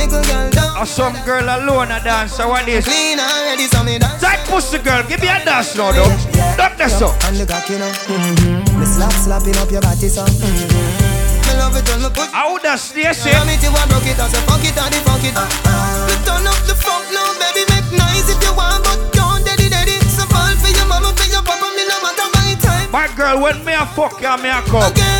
Little 0.00 0.24
girl, 0.24 0.48
don't 0.48 0.80
Or 0.80 0.86
some 0.86 1.12
girl 1.28 1.44
alone 1.44 1.92
a 1.92 2.00
dance, 2.00 2.32
so 2.32 2.48
what 2.48 2.66
is? 2.66 2.88
clean 2.88 3.20
already, 3.20 3.68
so 3.68 3.84
me 3.84 3.98
dance. 3.98 4.16
Tight 4.22 4.40
pussy 4.48 4.78
girl, 4.78 5.04
give 5.04 5.20
me 5.20 5.28
a 5.28 5.44
dance 5.44 5.76
now, 5.76 5.92
though. 5.92 6.08
Don't 6.56 6.72
that 6.80 6.88
so. 6.88 7.12
And 7.28 7.36
the 7.36 7.44
cock, 7.44 7.68
you 7.68 7.76
know. 7.76 7.92
Mm-hmm. 8.08 8.80
Me 8.80 8.86
slap, 8.88 9.12
slapping 9.12 9.60
up 9.60 9.68
your 9.68 9.84
body, 9.84 10.08
so. 10.08 10.24
Mm-hmm. 10.24 11.44
Me 11.44 11.52
love 11.60 11.76
it 11.76 11.84
when 11.84 12.00
me 12.00 12.08
put. 12.16 12.32
How 12.32 12.56
would 12.56 12.64
that 12.64 12.80
stay 12.80 13.12
say? 13.12 13.36
Me 13.44 13.60
too, 13.60 13.68
I 13.76 13.84
broke 13.92 14.08
it, 14.08 14.16
I 14.16 14.24
say 14.32 14.40
fuck 14.48 14.64
it, 14.64 14.72
I 14.72 14.88
the 14.88 15.04
fuck 15.04 15.20
it. 15.20 15.36
Me 15.36 16.14
turn 16.24 16.48
up 16.48 16.56
the 16.64 16.72
funk 16.80 17.04
now, 17.12 17.36
baby, 17.36 17.68
make 17.68 17.92
nice 17.92 18.32
if 18.32 18.40
you 18.40 18.56
want, 18.56 18.80
but 18.80 18.96
don't 19.12 19.44
daddy 19.44 19.68
daddy. 19.68 20.00
So 20.08 20.24
fall 20.32 20.48
for 20.64 20.72
your 20.72 20.88
mama, 20.88 21.12
for 21.12 21.28
your 21.28 21.44
papa, 21.44 21.68
me 21.76 21.84
no 21.84 22.00
matter 22.00 22.28
my 22.40 22.56
time. 22.56 22.88
My 22.88 23.04
girl, 23.20 23.36
when 23.44 23.60
me 23.68 23.76
a 23.76 23.84
fuck 23.92 24.16
you, 24.16 24.32
me 24.40 24.48
a 24.48 24.64
come. 24.64 24.88
Again, 24.88 25.19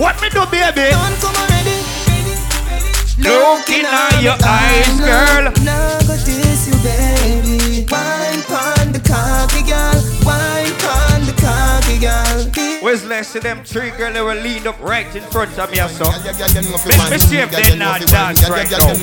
What 0.00 0.16
me 0.22 0.30
do, 0.30 0.46
baby? 0.46 0.88
Don't 0.96 1.20
come 1.20 1.36
already. 1.36 1.76
Looking 3.20 3.84
at 3.84 4.22
your 4.24 4.38
eyes, 4.40 4.96
girl. 4.96 5.52
Now 5.60 6.00
go 6.08 6.16
diss 6.24 6.72
you, 6.72 6.76
baby. 6.80 7.84
Wine 7.84 8.40
pon 8.48 8.92
the 8.96 9.02
cocky 9.04 9.60
girl. 9.60 10.00
Wine 10.24 10.72
pon 10.80 11.20
the 11.28 11.36
cocky 11.36 12.00
girl. 12.00 12.80
Where's 12.80 13.04
less 13.04 13.36
of 13.36 13.42
them 13.42 13.62
three 13.62 13.90
girl 13.90 14.10
that 14.14 14.24
will 14.24 14.40
lean 14.40 14.66
up 14.66 14.80
right 14.80 15.04
in 15.14 15.22
front 15.24 15.58
of 15.58 15.70
me 15.70 15.82
or 15.82 15.88
so? 15.88 16.08
Make 16.08 17.10
me 17.10 17.18
see 17.18 17.36
if 17.36 17.50
they 17.50 17.76
not 17.76 18.00
dance 18.00 18.48
right 18.48 18.70
now. 18.70 18.96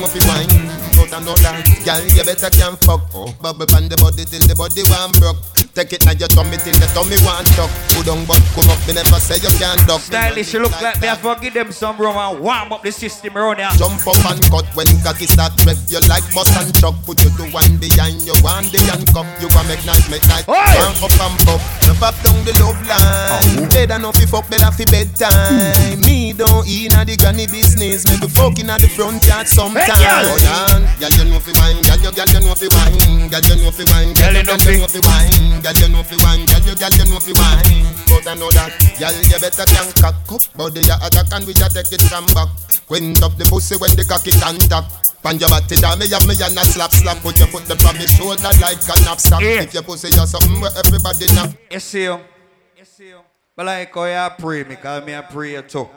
Girl, 1.86 2.02
you 2.10 2.24
better 2.26 2.50
can 2.50 2.76
fuck. 2.76 3.02
Oh, 3.14 3.38
bubble 3.40 3.68
pan 3.68 3.88
the 3.88 3.98
body 3.98 4.26
till 4.26 4.42
the 4.42 4.56
body 4.56 4.82
one 4.90 5.12
broke. 5.22 5.57
Take 5.78 5.94
it 5.94 6.06
now 6.10 6.18
your 6.18 6.28
tummy 6.34 6.58
till 6.58 6.74
your 6.74 6.90
tummy 6.98 7.22
want 7.22 7.46
tuck. 7.54 7.70
Put 7.94 8.10
down 8.10 8.26
but 8.26 8.42
come 8.58 8.66
up, 8.74 8.82
me 8.90 8.98
never 8.98 9.22
say 9.22 9.38
you 9.38 9.54
can't 9.62 9.78
duck. 9.86 10.02
Stylish, 10.02 10.58
look 10.58 10.74
like 10.82 10.98
me. 10.98 11.08
I 11.08 11.14
forgive 11.14 11.54
them 11.54 11.72
some 11.72 12.02
rum 12.02 12.18
and 12.18 12.42
warm 12.42 12.74
up 12.74 12.82
the 12.82 12.92
system 12.92 13.38
around 13.38 13.62
here. 13.62 13.70
Jump 13.78 14.02
up 14.10 14.18
and 14.26 14.42
cut 14.50 14.66
when 14.74 14.90
cocky 15.06 15.26
start 15.26 15.54
rev 15.66 15.78
You 15.90 16.00
like 16.10 16.26
bus 16.34 16.50
and 16.58 16.74
truck 16.76 16.96
Put 17.06 17.22
you 17.24 17.30
to 17.38 17.46
one 17.54 17.78
behind 17.78 18.22
you 18.26 18.34
One 18.42 18.66
the 18.74 18.82
handcuff 18.90 19.28
You 19.38 19.50
a 19.50 19.62
make 19.70 19.84
nice, 19.86 20.06
make 20.10 20.26
Oi! 20.50 20.54
Turn 20.54 20.98
up 21.02 21.14
and 21.14 21.38
pop 21.46 21.62
Jump 21.86 22.02
up 22.02 22.16
down 22.26 22.38
the 22.42 22.54
love 22.58 22.80
line 22.86 23.62
oh. 23.62 23.70
Better 23.70 24.00
no 24.00 24.12
fi 24.12 24.26
fuck 24.26 24.50
Better 24.50 24.72
fi 24.74 24.86
bedtime 24.90 26.02
Me 26.06 26.34
don't 26.34 26.66
eat 26.66 26.92
na 26.94 27.04
the 27.06 27.18
granny 27.18 27.46
business 27.48 28.06
Me 28.10 28.18
be 28.18 28.28
fucking 28.28 28.70
at 28.70 28.82
the 28.82 28.90
front 28.90 29.22
yard 29.26 29.48
sometime 29.48 29.82
Hey, 29.82 29.94
girl. 29.94 30.26
Oh 30.26 30.38
yeah 30.42 30.82
Girl 31.02 31.14
you 31.14 31.26
know 31.30 31.40
fi 31.40 31.52
wine 31.58 31.82
Girl 31.86 32.02
you, 32.02 32.12
girl 32.14 32.30
you 32.34 32.42
know 32.42 32.56
fi 32.58 32.68
wine 32.74 33.30
Girl 33.30 33.46
you 33.46 33.56
know 33.62 33.72
fi 33.72 33.84
wine 33.94 34.14
girl 34.14 34.34
you 34.34 34.44
know 34.46 34.88
fi 34.88 35.00
wine 35.06 35.62
Girl 35.68 35.84
you 35.84 35.90
know 35.92 36.04
fi 36.04 36.16
wine. 36.24 36.48
Girl 36.48 36.64
you, 36.64 36.76
girl 36.80 36.96
you 36.96 37.06
know 37.12 37.20
fi 37.20 37.36
wine. 37.36 37.92
But 38.08 38.24
I 38.24 38.40
know 38.40 38.48
that. 38.56 38.72
Girl 38.96 39.12
you 39.12 39.36
better 39.36 39.68
can 39.68 39.92
cock 40.00 40.16
up. 40.32 40.40
Body 40.56 40.80
ya 40.88 40.96
attack 41.04 41.28
and 41.36 41.44
we 41.44 41.52
ya 41.60 41.68
take 41.68 41.92
it 41.92 42.00
from 42.08 42.24
back. 42.32 42.48
Quint 42.88 43.20
up 43.20 43.36
the 43.36 43.44
pussy 43.44 43.76
when 43.76 43.92
the 44.00 44.08
cocky 44.08 44.32
contact 44.40 44.88
Pan 45.20 45.36
your 45.36 45.50
body 45.50 45.76
down, 45.76 46.00
me 46.00 46.08
have 46.08 46.24
me 46.24 46.40
and 46.40 46.56
a 46.56 46.64
slap 46.64 46.92
slap. 46.96 47.20
Put 47.20 47.40
your 47.40 47.52
foot 47.52 47.68
up 47.68 47.84
on 47.84 48.00
me 48.00 48.08
shoulder 48.08 48.48
like 48.64 48.80
a 48.80 48.96
knapsack. 49.04 49.44
If 49.44 49.74
your 49.74 49.84
pussy 49.84 50.08
just 50.08 50.32
something 50.32 50.62
where 50.62 50.72
everybody 50.72 51.28
know 51.36 51.52
You. 51.70 51.80
See 51.82 52.06
you. 52.06 53.20
But 53.54 53.66
like 53.66 53.98
oh, 53.98 54.08
how 54.08 54.24
you 54.24 54.36
pray. 54.40 54.64
Me, 54.64 54.78
cause 54.78 55.04
me 55.04 55.12
a 55.12 55.22
pray 55.22 55.62
too. 55.64 55.90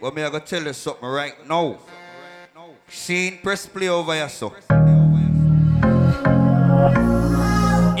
But 0.00 0.14
me 0.14 0.22
I 0.22 0.30
gonna 0.30 0.40
tell 0.40 0.64
you 0.64 0.72
something 0.72 1.06
right 1.06 1.36
now. 1.46 1.76
Scene, 2.88 3.40
press 3.42 3.66
play 3.66 3.88
over 3.88 4.14
here, 4.14 4.30
so. 4.30 4.54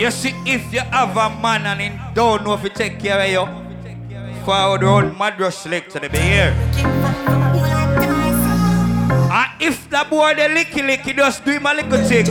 You 0.02 0.10
see, 0.10 0.34
if 0.44 0.74
you 0.74 0.80
have 0.80 1.16
a 1.16 1.30
man 1.40 1.64
and 1.64 1.80
he 1.80 1.90
don't 2.12 2.42
know 2.42 2.54
if 2.54 2.62
he 2.62 2.70
take 2.70 2.98
care 2.98 3.20
of 3.20 3.30
you, 3.30 3.46
forward 4.44 4.82
round 4.82 5.16
mad 5.16 5.38
rush 5.38 5.64
leg 5.66 5.88
to 5.90 6.00
the 6.00 6.08
be 6.08 6.18
here. 6.18 6.52
And 9.30 9.62
if 9.62 9.88
the 9.88 10.04
boy 10.10 10.34
the 10.34 10.48
licky 10.56 10.82
licky 10.82 11.14
just 11.14 11.44
do 11.44 11.52
him 11.52 11.66
a 11.66 11.74
little 11.74 12.02
thing. 12.08 12.26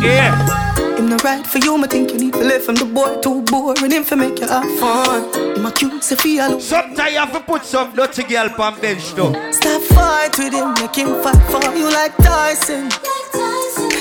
Yeah. 0.00 0.76
Him 0.96 1.08
no 1.08 1.16
right 1.24 1.44
for 1.44 1.58
you, 1.58 1.76
me 1.76 1.88
think 1.88 2.12
you 2.12 2.18
need 2.18 2.34
to 2.34 2.44
live 2.44 2.62
from 2.64 2.76
the 2.76 2.84
boy 2.84 3.20
too 3.20 3.42
boring. 3.42 3.90
Him 3.90 4.04
for 4.04 4.14
make 4.14 4.38
you 4.38 4.46
have 4.46 4.70
fun. 4.78 5.34
Him 5.56 5.66
a 5.66 5.72
cute, 5.72 6.04
say 6.04 6.14
feel 6.14 6.60
Sometimes 6.60 7.12
you 7.12 7.18
have 7.18 7.32
to 7.32 7.40
put 7.40 7.64
some 7.64 7.92
dirty 7.96 8.22
girl 8.22 8.48
on 8.56 8.80
bench 8.80 9.14
though. 9.14 9.32
Stop 9.50 9.82
fight 9.82 10.38
with 10.38 10.52
him, 10.52 10.74
make 10.74 10.94
him 10.94 11.20
fight 11.24 11.42
for 11.50 11.74
you 11.74 11.90
like 11.90 12.16
Tyson. 12.18 12.84
You 12.84 13.18
too 13.32 13.97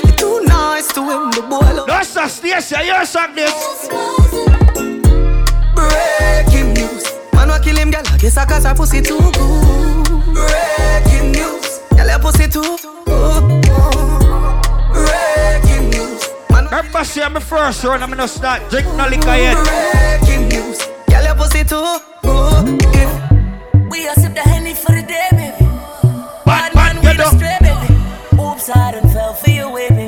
nice 0.67 0.87
to 0.93 1.01
him, 1.01 1.31
the 1.31 1.41
boy 1.49 1.69
love. 1.77 1.87
No, 1.87 2.03
sir, 2.03 2.27
Stacia, 2.27 2.79
you 2.83 3.05
song 3.05 3.33
this. 3.35 3.55
Breaking 5.77 6.69
news. 6.77 7.03
Man, 7.33 7.49
wa 7.49 7.59
kill 7.59 7.77
him, 7.77 7.89
girl. 7.91 8.03
I 8.13 8.17
guess 8.17 8.37
I 8.37 8.45
got 8.45 8.63
her 8.63 8.75
pussy 8.75 9.01
too 9.01 9.17
good. 9.17 10.05
Breaking 10.37 11.27
news. 11.37 11.67
Girl, 11.95 12.09
your 12.11 12.19
pussy 12.19 12.47
too 12.55 12.77
good. 13.05 13.43
Breaking 14.95 15.85
news. 15.93 16.21
Remember, 16.49 17.03
see, 17.03 17.21
I'm 17.21 17.33
the 17.33 17.39
first 17.39 17.83
round, 17.83 18.03
I'm 18.03 18.09
gonna 18.09 18.27
start 18.27 18.69
drink 18.69 18.87
no 18.99 19.07
liquor 19.07 19.37
yet. 19.45 19.55
Breaking 19.67 20.43
news. 20.49 20.79
Girl, 21.09 21.23
your 21.27 21.35
pussy 21.35 21.63
too 21.63 21.99
good. 22.23 22.65
Yeah. 22.93 23.11
We 23.89 24.07
are 24.09 24.15
sip 24.15 24.33
the 24.33 24.43
honey 24.51 24.73
for 24.73 24.91
the 24.91 25.03
day, 25.13 25.29
baby. 25.31 25.65
Bad 26.45 26.75
man, 26.75 26.95
we 26.97 27.13
the 27.21 27.27
stray, 27.35 27.57
baby. 27.61 27.87
Oops, 28.41 28.69
I 28.69 28.91
done 28.91 29.09
fell 29.13 29.33
for 29.33 29.49
your 29.49 29.71
way, 29.71 29.89
baby. 29.89 30.06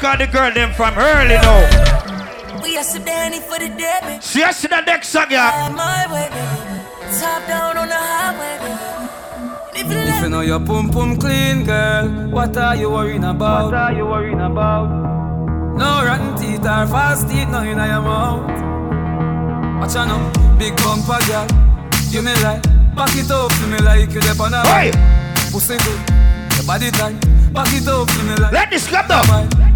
Step 0.00 0.18
me, 0.18 0.24
I 0.24 0.26
take 0.26 0.34
all 0.34 0.50
the 0.50 0.52
girl 0.52 0.54
them 0.54 0.72
from 0.74 0.98
early 0.98 1.34
now. 1.34 2.62
We 2.62 2.76
are 2.76 2.84
sip 2.84 3.04
Danny 3.04 3.40
for 3.40 3.58
the 3.58 3.68
day. 3.68 4.18
See, 4.20 4.42
I 4.42 4.52
see 4.52 4.68
the 4.68 4.80
next 4.80 5.08
song, 5.08 5.26
yeah. 5.30 5.72
My 5.74 6.06
way, 6.12 6.28
baby. 6.28 7.18
Top 7.18 7.46
down 7.46 7.76
on 7.76 7.88
the 7.88 7.94
highway, 7.94 8.58
baby. 8.60 9.80
If 9.80 9.86
you 9.90 9.98
If 9.98 10.22
you 10.22 10.28
know 10.28 10.40
your 10.42 10.60
pum 10.60 10.90
pum 10.90 11.16
clean, 11.16 11.64
girl, 11.64 12.08
what 12.30 12.56
are 12.56 12.76
you 12.76 12.90
worrying 12.90 13.24
about? 13.24 13.66
What 13.66 13.74
are 13.74 13.92
you 13.92 14.04
worrying 14.04 14.40
about? 14.40 14.88
No 15.76 16.04
rotten 16.04 16.36
teeth 16.36 16.66
or 16.66 16.86
false 16.86 17.24
teeth, 17.24 17.48
no 17.48 17.62
in 17.62 17.78
your 17.78 18.02
mouth. 18.02 18.46
Watch 19.80 19.96
out 19.96 20.08
now, 20.08 20.58
big 20.58 20.76
bumper 20.76 21.18
girl, 21.26 21.46
you 22.10 22.20
me 22.20 22.34
like, 22.42 22.62
back 22.94 23.16
it 23.16 23.30
up 23.30 23.50
to 23.50 23.66
me 23.66 23.78
like 23.78 24.12
you 24.12 24.20
dep 24.20 24.38
on 24.38 24.52
a 24.52 24.60
Hey! 24.66 24.90
Pussy 25.50 25.78
good, 25.78 26.00
your 26.56 26.66
body 26.66 26.90
tight, 26.90 27.18
back 27.54 27.72
it 27.72 27.88
up 27.88 28.06
to 28.08 28.22
me 28.24 28.34
like. 28.36 28.52
Let 28.52 28.70
this 28.70 28.86
come 28.86 29.08
down. 29.08 29.69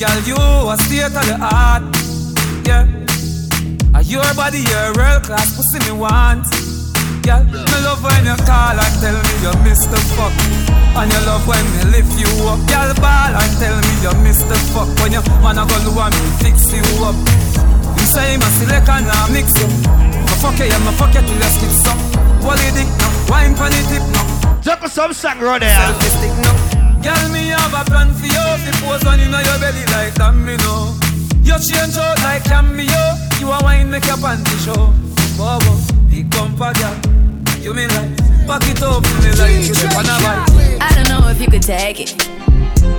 Girl, 0.00 0.16
you 0.24 0.32
a 0.32 0.80
state 0.80 1.12
of 1.12 1.12
the 1.12 1.36
art, 1.36 1.84
yeah. 2.64 2.88
And 3.92 4.06
your 4.08 4.24
body, 4.32 4.64
your 4.64 4.96
real 4.96 5.20
class 5.20 5.52
pussy 5.52 5.76
me 5.84 5.92
want. 5.92 6.48
Girl, 7.20 7.44
me 7.44 7.76
love 7.84 8.00
when 8.00 8.24
you 8.24 8.32
call 8.48 8.80
and 8.80 8.94
tell 9.04 9.12
me 9.12 9.32
you 9.44 9.52
miss 9.60 9.84
the 9.92 10.00
fuck. 10.16 10.32
And 10.96 11.12
you 11.12 11.20
love 11.28 11.44
when 11.44 11.60
me 11.76 11.92
lift 11.92 12.16
you 12.16 12.32
up. 12.48 12.56
Girl, 12.64 12.96
ball 12.96 13.28
and 13.44 13.52
tell 13.60 13.76
me 13.76 13.92
you 14.00 14.14
miss 14.24 14.40
the 14.48 14.56
fuck. 14.72 14.88
When 15.04 15.12
you 15.12 15.20
wanna 15.44 15.68
go 15.68 15.76
low 15.84 16.00
and 16.00 16.16
me 16.16 16.32
fix 16.40 16.72
you 16.72 16.80
up. 17.04 17.12
You 18.00 18.06
say 18.08 18.40
my 18.40 18.48
select 18.56 18.88
and 18.88 19.04
I 19.04 19.28
mix 19.28 19.52
you. 19.60 19.68
My 19.84 20.34
fuck 20.40 20.56
you, 20.56 20.64
yeah, 20.64 20.80
my 20.80 20.96
fuck 20.96 21.12
you 21.12 21.20
till 21.20 21.36
you 21.36 21.52
skip 21.60 21.76
some. 21.76 22.00
Wally 22.40 22.72
dick 22.72 22.88
now, 22.96 23.12
wine 23.28 23.52
pon 23.52 23.68
the 23.68 23.84
tip 23.92 24.04
now. 24.16 24.64
Jump 24.64 24.80
some 24.88 25.12
song 25.12 25.44
right 25.44 25.60
there. 25.60 25.76
Selfie 25.76 26.08
stick 26.08 26.32
now. 26.40 26.79
Girl, 27.02 27.28
me 27.32 27.48
have 27.48 27.74
a 27.74 27.84
plan 27.88 28.12
for 28.14 28.26
you. 28.26 28.46
The 28.64 28.72
pose 28.84 29.06
on 29.06 29.20
inna 29.20 29.40
your 29.42 29.58
belly 29.58 29.84
like 29.92 30.14
that. 30.14 30.30
You 31.50 31.58
change 31.58 31.96
out 31.96 32.16
like 32.22 32.44
cameo. 32.44 33.18
You 33.40 33.50
a 33.50 33.58
wine 33.64 33.90
make 33.90 34.06
your 34.06 34.16
panty 34.18 34.54
show. 34.64 34.94
Bobo, 35.36 35.74
big 36.08 36.30
bumper 36.30 36.72
girl. 36.78 36.94
You 37.58 37.74
me 37.74 37.88
like 37.88 38.16
back 38.46 38.62
it 38.70 38.80
up, 38.82 39.02
me 39.02 39.30
like 39.34 39.66
you 39.66 39.74
the 39.74 39.88
on 39.98 40.06
a 40.06 40.14
bike. 40.22 40.80
I 40.80 40.94
don't 40.94 41.08
know 41.08 41.28
if 41.28 41.40
you 41.40 41.48
could 41.48 41.62
take 41.62 42.00
it. 42.00 42.30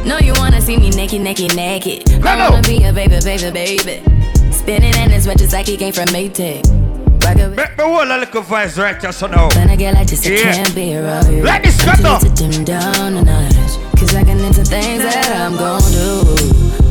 No, 0.06 0.18
you 0.18 0.34
wanna 0.34 0.60
see 0.60 0.76
me 0.76 0.90
naked, 0.90 1.22
naked, 1.22 1.56
naked. 1.56 2.11
I 2.26 2.49
wanna 2.49 2.61
be 2.64 2.84
a 2.84 2.91
baby, 2.91 3.19
baby, 3.23 3.52
baby. 3.52 4.52
Spinning 4.52 4.95
in 4.95 5.11
his 5.11 5.26
just 5.26 5.53
like 5.53 5.68
he 5.68 5.78
came 5.78 5.94
from 5.94 6.07
Maytag. 6.07 6.81
Make 7.26 7.77
me 7.77 7.84
hold 7.84 8.07
a 8.10 8.18
little 8.18 8.41
voice 8.41 8.77
right 8.77 8.99
just 8.99 9.19
so 9.19 9.27
now. 9.27 9.49
When 9.49 9.69
I 9.69 9.76
get 9.76 9.93
like 9.93 10.07
this, 10.07 10.26
I 10.26 10.30
Yeah. 10.30 10.53
can't 10.53 10.76
be 10.76 10.95
around 10.98 11.31
you. 11.31 11.43
Let 11.43 11.64
this 11.64 11.80
I 11.88 11.95
come 11.95 12.06
up. 12.06 12.22
to 12.22 12.30
dim 12.30 12.64
down 12.64 13.15
a 13.18 13.22
notch. 13.22 13.56
Cause 13.99 14.15
I 14.15 14.23
can 14.23 14.39
into 14.39 14.64
things 14.64 15.03
that 15.03 15.30
I'm 15.38 15.56
gon' 15.56 15.81
do. 15.91 16.23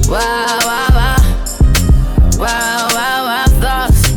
Wow, 0.09 0.59
wow, 0.63 0.89
wow. 0.95 1.17
Wow, 2.39 2.89
wow, 2.95 3.25
wow, 3.27 3.45
thoughts. 3.61 4.13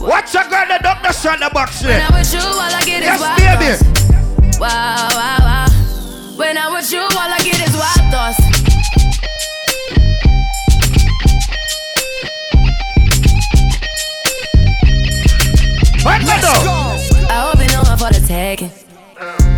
Watch 0.00 0.34
your 0.34 0.44
girl, 0.44 0.66
the 0.68 0.78
doctor 0.82 1.12
shot 1.12 1.40
the 1.40 1.50
box 1.52 1.80
When. 1.82 2.00
I'm 2.00 2.12
with 2.12 2.32
you, 2.32 2.40
all 2.40 2.60
I 2.60 2.82
get 2.84 3.00
is 3.02 3.08
Yes, 3.08 3.20
wild 3.20 3.38
baby. 3.38 3.72
thoughts. 3.72 4.58
Wow, 4.60 5.08
wow, 5.16 5.38
wow. 5.40 6.36
When 6.36 6.58
I'm 6.58 6.72
with 6.74 6.92
you, 6.92 7.00
all 7.00 7.30
I 7.32 7.38
get 7.42 7.58
is 7.66 7.74
wild 7.74 8.12
thoughts. 8.12 8.53
I 16.06 17.50
hope 17.50 17.60
you 17.60 17.66
know 17.72 17.82
I'm 17.86 17.98
for 17.98 18.12
the 18.12 18.24
tagging. 18.26 18.70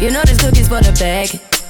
You 0.00 0.10
know 0.10 0.22
this 0.22 0.38
cookie's 0.38 0.68
for 0.68 0.80
the 0.80 0.94
bag. 0.98 1.28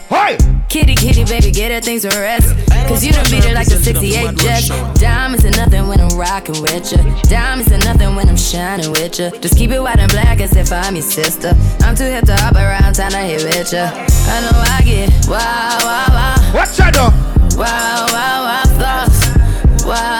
Hey! 0.08 0.36
Kitty, 0.68 0.94
kitty, 0.94 1.24
baby, 1.24 1.50
get 1.50 1.72
her 1.72 1.80
things 1.80 2.02
to 2.02 2.08
rest. 2.08 2.54
Cause 2.86 3.04
you 3.04 3.12
done 3.12 3.24
beat 3.30 3.44
her 3.44 3.54
like 3.54 3.68
the 3.68 3.76
68 3.76 4.36
Jets. 4.36 4.68
Diamonds 5.00 5.44
are 5.44 5.50
nothing 5.50 5.88
when 5.88 6.00
I'm 6.00 6.16
rocking 6.18 6.60
with 6.60 6.92
ya. 6.92 6.98
Diamonds 7.22 7.72
are 7.72 7.78
nothing 7.78 8.14
when 8.14 8.28
I'm 8.28 8.36
shining 8.36 8.90
with 8.92 9.18
ya. 9.18 9.30
Just 9.40 9.56
keep 9.56 9.70
it 9.70 9.80
white 9.80 9.98
and 9.98 10.12
black 10.12 10.40
as 10.40 10.54
if 10.54 10.70
I'm 10.70 10.94
your 10.94 11.02
sister. 11.02 11.52
I'm 11.80 11.96
too 11.96 12.04
hip 12.04 12.24
to 12.26 12.36
hop 12.36 12.54
around, 12.54 12.94
time 12.94 13.12
to 13.12 13.18
hit 13.18 13.42
with 13.44 13.72
ya. 13.72 13.90
I 13.90 14.40
know 14.42 14.52
I 14.54 14.82
get 14.84 15.10
wow, 15.26 15.78
wow, 15.82 16.06
wow. 16.10 16.52
What's 16.52 16.76
that 16.76 16.94
though? 16.94 17.10
Wow, 17.58 18.06
wow, 18.12 18.44
wow, 18.44 18.62
thoughts. 18.76 19.84
Wow. 19.86 20.15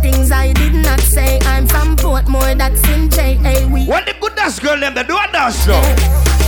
Things 0.00 0.30
I 0.30 0.52
did 0.52 0.74
not 0.74 1.00
say. 1.00 1.38
I'm 1.42 1.66
from 1.66 1.96
Portmore, 1.96 2.56
that's 2.56 2.82
in 2.88 3.10
JA. 3.10 3.66
We 3.68 3.86
What 3.86 4.06
the 4.06 4.14
good 4.20 4.34
dance 4.34 4.58
girl 4.58 4.78
them? 4.78 4.94
They 4.94 5.04
do 5.04 5.16
a 5.16 5.26
dance 5.32 5.64
though. 5.64 5.82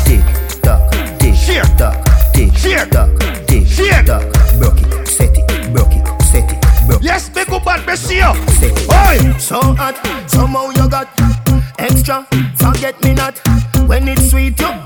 Tick 0.04 0.22
tock, 0.62 0.90
tick 1.18 1.34
Shake. 1.34 1.76
tock, 1.76 1.96
tick 2.32 2.54
Shake. 2.56 2.90
tock, 2.90 3.10
tick 3.46 3.66
Shake. 3.66 4.06
tock. 4.06 4.22
Broke 4.58 4.80
it, 4.82 5.08
set 5.08 5.36
it, 5.36 5.72
broke 5.72 5.92
it, 5.92 6.22
set 6.22 6.50
it, 6.50 6.60
broke 6.86 7.00
it. 7.00 7.04
Yes, 7.04 7.28
big 7.28 7.50
up 7.50 7.64
bad, 7.64 7.86
me 7.86 7.96
see 7.96 8.16
you. 8.16 8.34
Set 8.58 8.72
it. 8.72 8.90
Oi! 8.90 9.38
so 9.38 9.60
hot, 9.74 9.96
somehow 10.30 10.70
you 10.70 10.88
got 10.88 11.08
extra. 11.78 12.26
Forget 12.56 13.02
me 13.02 13.14
not 13.14 13.38
when 13.86 14.08
it's 14.08 14.30
sweet. 14.30 14.58
You, 14.60 14.66
what 14.66 14.85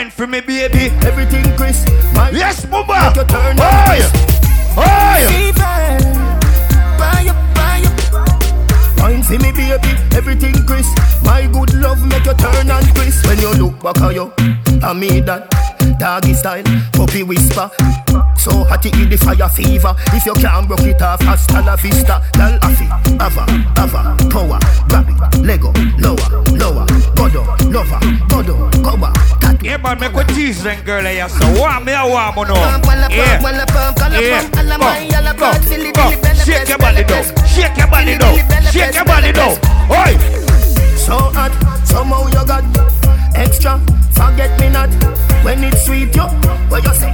Wine 0.00 0.10
for 0.10 0.26
me, 0.26 0.40
baby. 0.40 0.88
everything 1.04 1.44
crisp. 1.58 1.86
My 2.14 2.30
Yes, 2.30 2.64
Make 2.64 2.72
Mumba. 2.72 3.14
you 3.16 3.24
turn 3.24 3.60
Oi! 3.60 3.84
crisp. 3.84 4.14
Oi! 4.78 5.20
Fever, 5.28 5.76
buy 6.96 7.28
up, 7.28 7.36
buy 7.54 7.84
up. 7.84 8.98
Wine 8.98 9.22
for 9.22 9.36
me, 9.38 9.52
baby, 9.52 9.92
everything 10.16 10.54
crisp. 10.64 10.96
My 11.22 11.46
good 11.52 11.74
love 11.74 12.00
make 12.06 12.24
you 12.24 12.32
turn 12.32 12.70
and 12.70 12.86
crisp. 12.94 13.26
When 13.26 13.40
you 13.40 13.52
look 13.52 13.78
back 13.82 14.00
at 14.00 14.14
you, 14.14 14.32
I 14.82 14.94
mean 14.94 15.26
that 15.26 15.50
doggy 16.00 16.32
style, 16.32 16.64
puppy 16.94 17.22
whisper. 17.22 17.70
So 18.38 18.64
hot 18.64 18.86
it 18.86 18.94
in 18.96 19.10
the 19.10 19.18
fire 19.18 19.50
fever. 19.50 19.94
If 20.16 20.24
you 20.24 20.32
can't 20.32 20.66
broke 20.66 20.80
it 20.80 21.02
off, 21.02 21.20
hasta 21.20 21.60
la 21.60 21.76
vista. 21.76 22.22
Lal 22.38 22.58
afi, 22.60 22.88
ava, 23.20 23.44
ava, 23.76 24.16
power, 24.30 24.58
grab 24.88 25.10
it, 25.10 25.40
Lego, 25.44 25.70
lower, 26.00 26.40
lower, 26.56 26.86
godo, 27.12 27.44
lover, 27.70 28.00
godo, 28.32 28.56
cover. 28.82 29.12
Yeah, 29.62 29.76
man, 29.76 30.00
make 30.00 30.14
a 30.14 30.24
tease 30.24 30.62
them 30.62 30.82
girl 30.84 31.04
here. 31.04 31.28
So 31.28 31.44
warm 31.60 31.84
me, 31.84 31.92
I 31.92 32.06
warm 32.08 32.34
you 32.48 32.54
know. 32.54 32.60
Pump, 32.60 32.86
walla 32.86 33.08
pump, 33.08 33.12
Yeah. 33.12 33.42
walla 33.42 33.66
pump, 33.66 33.96
calla 33.98 34.20
Yeah. 34.20 34.42
Go, 34.48 35.52
go, 35.92 35.92
go. 35.92 36.10
Shake 36.44 36.68
your 36.68 36.78
body 36.78 37.04
down. 37.04 37.24
Shake 37.46 37.76
your 37.76 37.86
body 37.88 38.16
down. 38.16 38.36
Shake 38.72 38.94
your 38.94 39.04
body 39.04 39.32
down. 39.32 39.56
Oi! 39.90 40.16
So 40.96 41.16
hot, 41.36 41.52
somehow 41.84 42.26
you 42.28 42.44
got 42.46 42.64
extra. 43.34 43.78
Forget 44.14 44.58
me 44.60 44.70
not 44.70 44.88
when 45.44 45.62
it's 45.64 45.84
sweet, 45.84 46.14
yo. 46.16 46.26
What 46.68 46.84
you 46.84 46.94
say? 46.94 47.12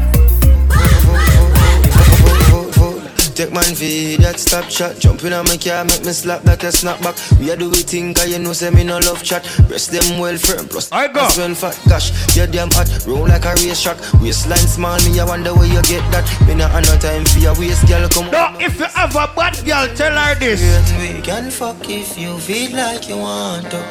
Take 3.36 3.52
man 3.52 3.74
feed 3.76 4.20
that 4.20 4.40
stop 4.40 4.64
shot 4.70 4.98
Jumping 4.98 5.34
on 5.34 5.44
my 5.44 5.58
car 5.58 5.84
make 5.84 6.00
me 6.06 6.12
slap 6.12 6.40
that 6.48 6.64
a 6.64 6.72
snap 6.72 7.02
back 7.02 7.16
We 7.38 7.52
are 7.52 7.56
do 7.56 7.68
we 7.68 7.84
think 7.84 8.16
cause 8.16 8.32
you 8.32 8.38
know 8.38 8.54
say 8.54 8.70
me 8.70 8.82
no 8.82 8.96
love 8.98 9.22
chat 9.22 9.44
Rest 9.68 9.92
them 9.92 10.18
well 10.18 10.38
firm 10.38 10.66
plus 10.66 10.90
I 10.90 11.12
go. 11.12 11.20
as 11.20 11.36
well 11.36 11.54
fat 11.54 11.78
Gosh, 11.86 12.08
you 12.34 12.46
damn 12.46 12.70
hot 12.70 12.88
Roll 13.06 13.28
like 13.28 13.44
a 13.44 13.52
race 13.60 13.82
track 13.82 14.00
Waistline 14.22 14.64
small 14.64 14.96
me 15.04 15.20
I 15.20 15.24
wonder 15.26 15.52
where 15.52 15.66
you 15.68 15.82
get 15.82 16.00
that 16.16 16.24
Me 16.48 16.54
not 16.54 16.70
have 16.70 16.88
no 16.88 16.96
time 16.96 17.26
for 17.26 17.38
your 17.38 17.52
waist 17.60 17.86
girl 17.86 18.08
come 18.08 18.30
No, 18.32 18.56
if 18.58 18.78
you 18.80 18.86
have 18.86 19.14
a 19.14 19.28
bad 19.36 19.52
girl, 19.66 19.86
tell 19.94 20.16
her 20.16 20.34
this. 20.36 20.64
We 20.96 21.20
can 21.20 21.50
fuck 21.50 21.76
if 21.90 22.16
you 22.16 22.38
feel 22.38 22.72
like 22.72 23.06
you 23.06 23.18
want 23.18 23.70
to 23.70 23.84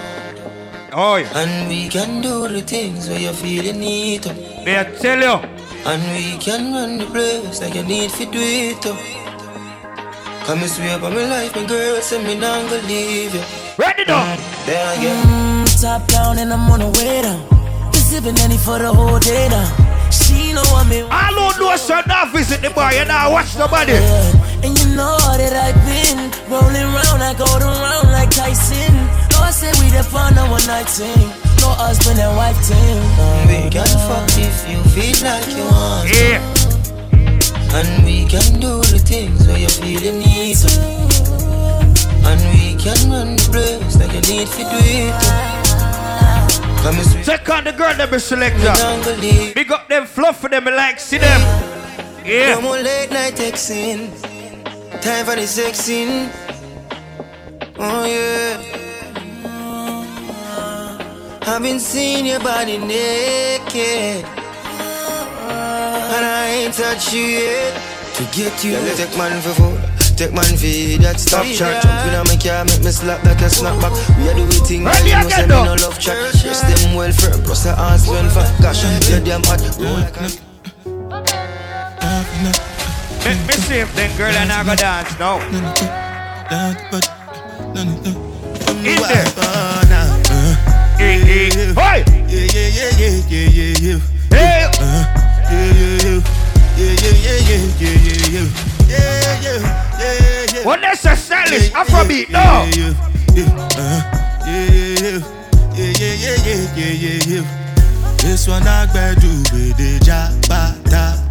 Oh, 0.92 1.18
yeah. 1.18 1.38
And 1.38 1.70
we 1.70 1.88
can 1.88 2.22
do 2.22 2.48
the 2.48 2.62
things 2.62 3.10
where 3.10 3.20
you 3.20 3.34
feel 3.34 3.64
you 3.64 3.74
need 3.74 4.24
to 4.24 4.30
They 4.34 4.82
tell 5.00 5.20
you. 5.22 5.48
And 5.86 6.02
we 6.18 6.40
can 6.40 6.74
run 6.74 6.98
the 6.98 7.06
place 7.06 7.62
like 7.62 7.76
you 7.76 7.84
need 7.84 8.10
to 8.10 8.26
do 8.26 8.40
it 8.42 8.82
too. 8.82 9.25
Come 10.46 10.60
and 10.62 10.70
swear 10.70 11.00
by 11.00 11.10
my 11.10 11.26
life, 11.26 11.56
my 11.56 11.66
girl, 11.66 12.00
say 12.02 12.22
me 12.24 12.36
not 12.38 12.70
gonna 12.70 12.82
leave 12.88 13.34
you. 13.34 13.42
Ready 13.78 14.06
now. 14.06 14.38
There 14.68 14.86
I 14.86 14.96
get. 15.02 15.26
Mm, 15.26 15.82
top 15.82 16.08
down 16.08 16.38
and 16.38 16.54
I'm 16.54 16.70
on 16.70 16.80
the 16.82 16.90
way 17.00 17.24
down. 17.24 17.42
Been 17.92 18.02
sipping 18.06 18.38
any 18.46 18.58
for 18.58 18.78
the 18.78 18.94
whole 18.94 19.18
day 19.18 19.48
now. 19.50 19.66
She 20.12 20.54
know 20.54 20.62
I'm 20.78 20.92
in. 20.92 21.10
All 21.10 21.34
who 21.34 21.60
know 21.60 21.76
so 21.78 22.00
now 22.06 22.26
visit 22.32 22.62
the 22.62 22.70
bar, 22.70 22.94
you 22.94 23.06
now 23.06 23.32
watch 23.32 23.58
nobody. 23.58 23.94
And 24.62 24.78
you 24.78 24.96
know 24.96 25.18
that 25.34 25.54
I've 25.66 25.82
been 25.82 26.30
rolling 26.46 26.94
round, 26.94 27.24
I 27.26 27.34
go 27.34 27.46
around 27.58 28.12
like 28.14 28.30
Tyson. 28.30 28.94
No, 29.34 29.42
I 29.42 29.50
say 29.50 29.74
we 29.82 29.90
the 29.90 30.04
fun 30.04 30.38
a 30.38 30.46
one 30.46 30.62
night 30.68 30.86
thing. 30.86 31.26
No 31.66 31.74
husband 31.74 32.20
and 32.20 32.38
wife 32.38 32.62
team. 32.62 33.02
We 33.50 33.70
can 33.74 33.90
fuck 34.06 34.30
if 34.38 34.62
you 34.70 34.78
feel 34.94 35.18
like 35.26 35.48
you 35.58 35.66
want. 35.66 36.06
to. 36.06 36.14
Yeah. 36.14 36.65
And 37.74 38.06
we 38.06 38.26
can 38.26 38.60
do 38.60 38.80
the 38.82 39.00
things 39.00 39.48
where 39.48 39.58
you 39.58 39.68
feel 39.70 40.02
you 40.02 40.12
need 40.14 40.56
to. 40.58 40.70
And 42.28 42.42
we 42.54 42.76
can 42.82 42.98
run 43.12 43.36
the 43.36 43.48
place 43.52 43.96
like 44.00 44.14
you 44.14 44.22
need 44.34 44.48
to 44.48 44.64
do 44.64 44.80
it. 44.82 45.14
Come. 46.82 46.98
Check 47.24 47.50
on 47.50 47.64
the 47.64 47.72
girl 47.74 47.94
that 47.96 48.10
be 48.12 48.20
selector. 48.20 48.60
Me 48.60 48.66
not 48.66 49.06
gonna 49.06 49.18
leave. 49.18 49.56
Big 49.56 49.72
up 49.72 49.88
them 49.90 50.06
fluff 50.06 50.40
for 50.40 50.50
them, 50.50 50.66
like 50.66 51.00
see 51.00 51.18
them. 51.18 51.42
No 51.42 52.32
Yeah. 52.32 52.60
more 52.62 52.78
late 52.78 53.12
night 53.12 53.36
texting. 53.36 54.10
Time 55.02 55.26
for 55.26 55.36
the 55.36 55.46
sexing. 55.48 56.30
Oh 57.78 58.06
yeah. 58.06 58.62
I've 61.48 61.62
been 61.62 61.80
seeing 61.80 62.26
your 62.26 62.40
body 62.40 62.78
naked. 62.78 64.26
And 66.06 66.26
I 66.26 66.48
ain't 66.50 66.74
touched 66.74 67.14
you 67.14 67.22
yet. 67.22 67.74
To 68.16 68.24
get 68.32 68.64
you. 68.64 68.72
Yeah, 68.72 68.94
take 68.94 69.18
man 69.18 69.42
for 69.42 69.54
food. 69.58 69.80
Take 70.16 70.32
man 70.32 70.46
for 70.56 70.72
that 71.04 71.20
stop 71.20 71.46
chat. 71.48 71.84
Jumping 71.84 72.16
on 72.16 72.24
my 72.30 72.38
car, 72.40 72.64
make 72.64 72.80
me 72.86 72.92
slap 72.92 73.24
like 73.26 73.42
a 73.42 73.50
snapback. 73.52 73.92
We 74.16 74.30
are 74.30 74.36
doing 74.38 74.64
thing, 74.64 74.86
Ready 74.86 75.10
you 75.10 75.20
know, 75.20 75.28
say 75.28 75.44
me 75.44 75.60
no 75.60 75.76
love 75.76 76.00
chat. 76.00 76.16
Yes, 76.40 76.62
them 76.64 76.96
well 76.96 77.12
firm, 77.12 77.44
plus 77.44 77.64
the 77.66 77.76
ass 77.76 78.08
well 78.08 78.24
fat. 78.30 78.48
Gosh, 78.62 78.86
you're 79.10 79.20
damn 79.20 79.44
hot. 79.44 79.60
Roll 79.76 80.00
like 80.00 80.16
a 80.16 80.32
Let 83.26 83.36
me 83.44 83.54
see 83.66 83.84
if 83.84 83.92
them 83.96 84.08
girl 84.16 84.32
and 84.32 84.52
I 84.54 84.64
go 84.64 84.76
dance 84.78 85.20
now. 85.20 85.42
In 88.86 89.04
there. 89.04 89.26
Yeah, 92.30 93.50
yeah, 93.52 93.74
yeah. 93.82 94.00
Hey! 94.30 94.70
Uh, 94.80 95.05
What 100.66 100.82
stylish 101.18 101.70
Yeah, 101.70 101.84
Afrobeat, 101.84 102.30
no. 102.30 102.40
Uh. 103.78 104.16
This 108.18 108.48
one 108.48 108.68
I 108.68 108.88
do 109.20 109.30
with 109.54 109.78
the 109.78 110.00
jabata. 110.02 111.22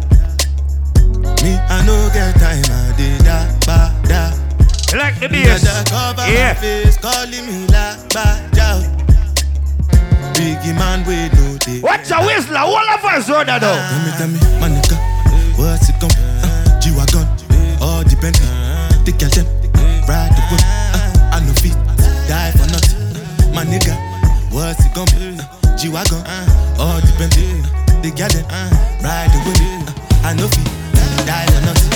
Me, 1.43 1.51
I 1.69 1.85
no 1.85 2.09
get 2.13 2.35
time, 2.39 2.63
I 2.71 2.93
did 2.95 3.21
that, 3.21 3.65
like 4.95 5.19
the 5.19 5.27
bass? 5.27 5.63
Yeah. 6.31 6.53
calling 7.01 7.45
me 7.45 7.67
da. 7.67 9.04
Biggie 10.45 10.77
man, 10.77 11.01
we 11.09 11.15
know 11.33 11.57
they. 11.65 11.81
Watch 11.81 12.11
a 12.13 12.21
whistler, 12.21 12.59
all 12.59 12.77
of 12.77 13.01
us 13.03 13.27
run 13.27 13.47
that 13.47 13.65
though. 13.65 13.73
Tell 13.73 14.01
me, 14.05 14.11
tell 14.13 14.29
me, 14.29 14.37
my 14.61 14.69
nigga, 14.69 14.93
what's 15.57 15.89
it 15.89 15.97
come? 15.97 16.13
Uh, 16.13 16.77
G-Wagon, 16.77 17.25
all 17.81 18.05
the 18.05 18.13
Bentley, 18.21 18.45
the 19.09 19.11
girl 19.17 19.33
them, 19.33 19.49
ride 20.05 20.29
the 20.37 20.45
whip. 20.53 20.61
Uh, 20.61 21.33
I 21.33 21.41
no 21.41 21.49
fit, 21.57 21.73
die 22.29 22.53
for 22.53 22.69
nothing. 22.69 23.57
My 23.57 23.65
nigga, 23.65 23.97
what's 24.53 24.85
it 24.85 24.93
come? 24.93 25.09
Uh, 25.17 25.41
G-Wagon, 25.81 26.21
all 26.77 27.01
the 27.01 27.09
Bentley, 27.17 27.65
the 28.05 28.13
girl 28.13 28.29
them, 28.29 28.45
ride 29.01 29.33
the 29.33 29.41
whip. 29.49 29.57
Uh, 29.57 30.29
I 30.29 30.37
no 30.37 30.45
fit, 30.45 30.69
die 31.25 31.49
for 31.49 31.61
nothing. 31.65 31.89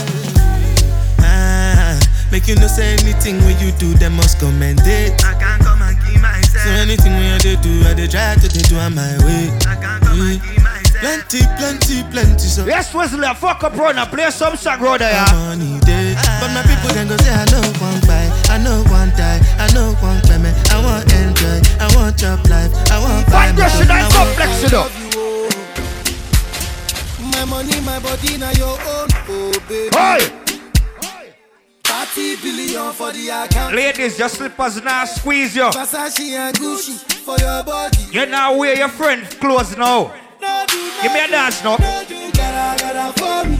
Ah, 1.21 2.01
make 2.33 2.47
you 2.47 2.55
no 2.55 2.65
say 2.65 2.97
anything 2.97 3.37
when 3.45 3.53
you 3.61 3.69
do, 3.77 3.93
them 4.01 4.17
must 4.17 4.39
commend 4.39 4.81
it. 4.89 5.13
I 5.21 5.37
can't 5.37 5.61
come 5.61 5.69
and 5.69 5.77
keep 5.77 5.77
myself. 5.77 5.88
So 6.63 6.69
anything 6.71 7.13
when 7.13 7.39
you 7.41 7.55
do, 7.57 7.87
I 7.87 7.93
dey 7.93 8.07
try 8.07 8.35
to 8.35 8.47
dey 8.47 8.61
do 8.67 8.75
on 8.77 8.93
my 8.95 9.15
way. 9.23 9.47
I 9.65 9.75
can't 9.79 10.03
come 10.03 10.19
and 10.21 10.41
keep 10.43 10.61
myself. 10.61 10.99
Plenty, 10.99 11.41
plenty, 11.55 12.03
plenty. 12.11 12.47
So 12.51 12.65
Yes, 12.65 12.93
Wesley, 12.93 13.27
fuck 13.35 13.63
up 13.63 13.75
run 13.77 13.97
and 13.97 14.09
play 14.11 14.29
some 14.31 14.57
song, 14.57 14.79
brother. 14.79 15.05
Yeah. 15.07 15.25
money 15.31 15.79
day. 15.87 16.15
But 16.41 16.51
my 16.51 16.61
people 16.67 16.91
then 16.93 17.07
go 17.07 17.15
say 17.17 17.31
I 17.31 17.45
know 17.47 17.63
one 17.79 18.01
buy, 18.03 18.27
I 18.51 18.57
know 18.59 18.83
one 18.91 19.09
die, 19.15 19.39
I 19.57 19.71
know 19.73 19.93
one 20.03 20.19
payment. 20.27 20.55
I 20.75 20.83
want 20.83 21.07
enjoy, 21.13 21.61
I 21.79 21.87
want 21.95 22.17
job 22.17 22.43
life, 22.51 22.71
I 22.91 22.99
want 22.99 23.23
One 23.31 23.55
buy 23.55 23.55
question 23.55 23.87
motor, 23.87 23.95
and 23.95 24.03
I 24.03 24.09
want 24.11 24.35
complex 24.35 24.51
it 24.67 24.73
up. 24.75 24.91
My 27.31 27.45
money, 27.45 27.79
my 27.87 27.99
body, 27.99 28.37
now 28.37 28.51
your 28.51 28.75
own, 28.75 29.07
oh 29.31 29.53
baby. 29.69 29.95
Hey! 29.95 30.48
40 32.13 32.35
billion 32.41 32.91
for 32.93 33.11
the 33.11 33.29
account. 33.29 33.75
Ladies, 33.75 34.17
your 34.17 34.29
slippers 34.29 34.81
now 34.81 35.05
squeeze 35.05 35.55
you. 35.55 35.63
Versace 35.69 36.31
and 36.31 36.55
Gucci 36.57 36.97
for 37.21 37.37
your 37.37 37.63
body. 37.63 37.97
You 38.11 38.25
now 38.25 38.55
wear 38.57 38.75
your 38.75 38.89
friend 38.89 39.29
clothes 39.39 39.77
now. 39.77 40.11
No 40.41 40.65
do, 40.67 40.77
no 40.77 41.01
Give 41.03 41.13
me 41.13 41.19
a 41.19 41.27
dance 41.27 41.63
now. 41.63 41.75
No 41.77 42.03
do, 42.07 42.31
gotta, 42.31 42.83
gotta 42.83 43.13
for 43.13 43.49
me. 43.49 43.57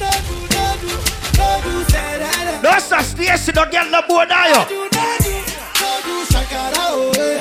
No 0.00 0.10
do, 0.26 0.34
no 0.50 0.64
do, 0.80 0.90
no 1.38 1.60
do, 1.62 1.84
say 1.90 2.18
that. 2.18 2.60
No, 2.62 2.78
sir, 2.80 3.02
Stacy, 3.02 3.52
don't 3.52 3.70
get 3.70 3.88
the 3.90 4.02
board 4.08 4.28
now. 4.28 4.44
No 4.44 4.68
do, 4.68 4.88
no 4.92 5.16
do, 5.22 5.32
no 5.78 5.90
do, 6.02 6.24
shakara, 6.26 6.84
oh, 6.90 7.12
eh. 7.18 7.40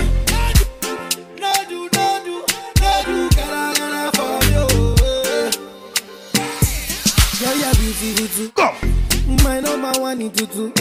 No 1.39 1.53
do, 1.67 1.89
no 1.97 2.07
do, 2.23 2.45
no 2.81 2.91
do, 3.03 3.29
gotta, 3.35 3.79
gotta 3.79 4.11
for 4.15 4.37
me, 4.45 4.53
oh, 4.57 4.95
eh. 5.03 5.51
Girl, 7.39 7.55
you're 7.57 7.73
beautiful 7.75 8.27
too. 8.27 8.51
Go. 8.51 9.00
My 9.43 9.59
number 9.59 9.91
one 9.99 10.21
in 10.21 10.31
tutu. 10.31 10.71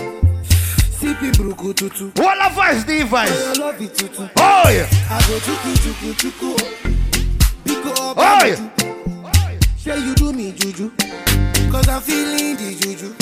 Sippy 0.98 1.30
bruku 1.32 1.74
tutu. 1.74 2.10
What 2.16 2.38
a 2.40 2.54
voice, 2.54 2.84
the 2.84 3.02
I 3.02 3.52
love 3.58 3.80
it 3.80 3.94
tutu. 3.94 4.28
Oh, 4.36 4.68
yeah. 4.68 4.88
I 5.10 5.20
go 5.26 5.38
chuku 5.38 5.74
chuku 5.82 6.14
chuku. 6.14 6.56
Biko 7.64 7.90
up. 8.10 8.16
Oh, 8.18 8.46
yeah. 8.46 8.80
Say 9.76 9.98
you 9.98 10.14
do 10.14 10.32
me 10.32 10.52
juju. 10.52 10.90
Cause 11.70 11.88
I'm 11.88 12.02
feeling 12.02 12.56
the 12.56 12.76
juju. 12.80 13.14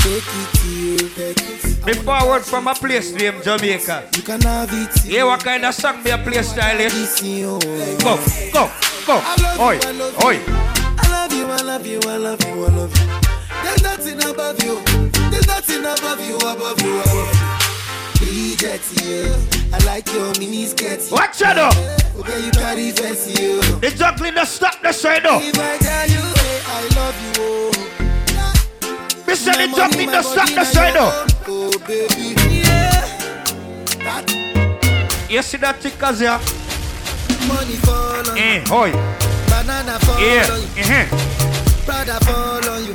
Shake 0.00 0.24
it 0.24 0.48
till 0.54 1.08
take 1.10 1.36
it. 1.38 1.86
Me 1.86 1.92
forward 1.92 2.44
from 2.44 2.66
a 2.68 2.74
place 2.74 3.12
named 3.12 3.42
Jamaica. 3.44 4.08
You 4.16 4.22
can 4.22 4.40
have 4.40 4.70
it. 4.72 5.04
Yeah, 5.04 5.24
what 5.24 5.44
kind 5.44 5.64
of 5.66 5.74
song 5.74 6.02
me 6.02 6.12
a 6.12 6.18
play 6.18 6.42
stylish? 6.42 7.20
Go, 7.42 7.58
Go, 8.02 8.16
go, 8.52 8.70
go. 9.06 9.22
Oi, 9.60 9.78
oi. 10.24 10.85
I 10.98 11.08
love 11.10 11.32
you, 11.32 11.46
I 11.46 11.62
love 11.62 11.86
you, 11.86 12.00
I 12.06 12.16
love 12.16 12.44
you, 12.44 12.64
I 12.64 12.68
love 12.68 12.92
you. 12.98 13.06
There's 13.62 13.82
nothing 13.82 14.18
above 14.30 14.62
you. 14.62 14.80
There's 15.30 15.46
nothing 15.46 15.80
above 15.80 16.20
you, 16.26 16.36
above 16.36 16.80
you, 16.82 17.00
above 17.00 17.34
you. 18.20 18.26
Reject 18.26 19.02
you. 19.04 19.34
I 19.72 19.78
like 19.84 20.06
your 20.12 20.32
mini 20.38 20.64
skirt. 20.66 21.00
Watch 21.10 21.42
out, 21.42 21.56
though. 21.56 22.20
Okay, 22.20 22.44
you 22.46 22.50
carry 22.52 22.90
fancy 22.92 23.42
you. 23.42 23.60
The 23.80 23.90
juggling 23.90 24.34
the 24.34 24.44
stop 24.44 24.80
the 24.82 24.92
side 24.92 25.22
though. 25.24 25.38
If 25.40 25.58
I 25.58 25.76
tell 25.78 26.08
you, 26.08 26.22
hey, 26.40 26.60
I 26.66 26.88
love 26.96 27.16
you, 27.22 27.32
oh. 27.44 27.72
Say 29.36 29.52
the 29.66 29.76
juggling 29.76 30.10
the 30.10 30.22
stop 30.22 30.48
the 30.48 30.64
side 30.64 30.94
though. 30.94 31.26
Oh, 31.46 31.70
baby, 31.86 32.34
yeah. 32.50 33.04
That 34.02 34.24
You 35.30 35.42
see 35.42 35.58
that 35.58 35.80
tickers 35.80 36.20
here? 36.20 36.40
money 37.46 37.76
fall 37.76 38.30
on 38.30 38.38
Eh, 38.38 38.64
you. 38.66 38.72
oi. 38.74 38.90
Banana 39.56 39.98
fall 40.00 40.20
Yeah, 40.20 40.46
you. 40.54 40.82
uh-huh. 40.82 41.16
Fall 42.20 42.68
on 42.68 42.84
you. 42.84 42.94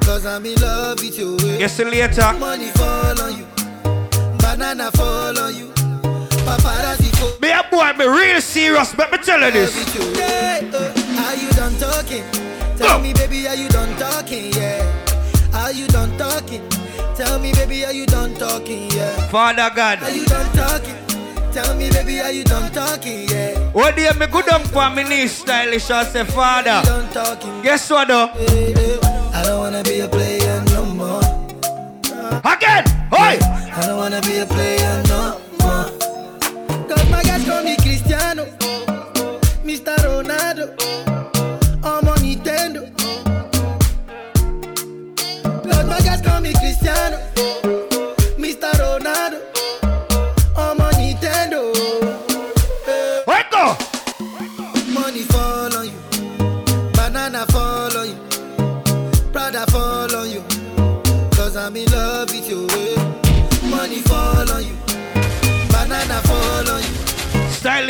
Cause 0.00 0.26
I'm 0.26 0.44
in 0.44 0.60
love 0.60 1.00
with 1.00 1.18
you. 1.18 1.38
You 1.38 1.84
later. 1.90 2.32
Money 2.38 2.68
fall 2.76 3.18
on 3.22 3.38
you. 3.38 3.46
Banana 4.36 4.90
fall 4.92 5.38
on 5.38 5.56
you. 5.56 5.68
Paparazzi 6.44 7.08
fall 7.16 7.32
Me 7.40 7.50
a 7.52 7.64
boy, 7.70 7.90
me 7.96 8.04
real 8.06 8.40
serious, 8.42 8.94
but 8.94 9.10
me 9.12 9.18
tell 9.18 9.40
you 9.40 9.50
this. 9.50 9.72
Yeah, 10.18 10.60
uh, 10.74 11.24
are 11.24 11.36
you 11.36 11.48
done 11.52 11.74
talking? 11.78 12.24
Tell 12.76 13.00
me, 13.00 13.14
baby, 13.14 13.48
are 13.48 13.54
you 13.56 13.68
done 13.70 13.96
talking? 13.98 14.52
Yeah. 14.52 14.84
Are 15.54 15.72
you 15.72 15.86
done 15.88 16.14
talking? 16.18 16.68
Tell 17.16 17.38
me, 17.38 17.52
baby, 17.54 17.86
are 17.86 17.92
you 17.94 18.04
done 18.04 18.34
talking? 18.34 18.90
Yeah. 18.90 19.10
Father 19.30 19.70
God. 19.74 20.02
Are 20.02 20.10
you 20.10 20.26
done 20.26 20.52
talking? 20.54 20.96
Tell 21.52 21.74
me, 21.76 21.90
baby, 21.90 22.18
are 22.20 22.32
you 22.32 22.44
done 22.44 22.72
talking? 22.72 23.28
Yeah. 23.28 23.58
One 23.72 23.94
day 23.94 24.10
me 24.18 24.26
good 24.26 24.48
up 24.48 24.62
for 24.68 24.88
me 24.88 25.26
stylish 25.28 25.90
and 25.90 26.08
say, 26.08 26.24
Father. 26.24 26.80
Done 26.82 27.12
talking. 27.12 27.60
Guess 27.62 27.90
what 27.90 28.08
though? 28.08 28.30
I 29.34 29.42
don't 29.44 29.60
wanna 29.60 29.82
be 29.82 30.00
a 30.00 30.08
player 30.08 30.62
no 30.68 30.86
more. 30.86 31.20
Again, 32.44 32.84
oi. 33.12 33.36
I 33.38 33.82
don't 33.86 33.98
wanna 33.98 34.22
be 34.22 34.38
a 34.38 34.46
player 34.46 35.02
no 35.08 35.40
more. 35.60 36.88
Cause 36.88 37.10
my 37.10 37.22
guys 37.22 37.44
call 37.44 37.62
me 37.62 37.76
Cristiano, 37.76 38.46
Mr. 39.62 39.94
Ronaldo, 39.98 40.74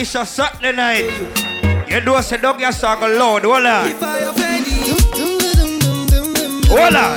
on 0.03 0.27
Saturday 0.27 0.73
night. 0.73 1.05
You 1.89 2.01
do 2.01 2.21
say 2.23 2.37
dog 2.37 2.61
your 2.61 2.73
song 2.73 3.01
loud, 3.03 3.45
hold 3.45 3.65
on. 3.65 3.87
If 3.87 4.03
I 4.03 4.19
offend 4.19 4.67
you, 4.67 4.97
Hold 6.69 6.97
on. 6.97 7.17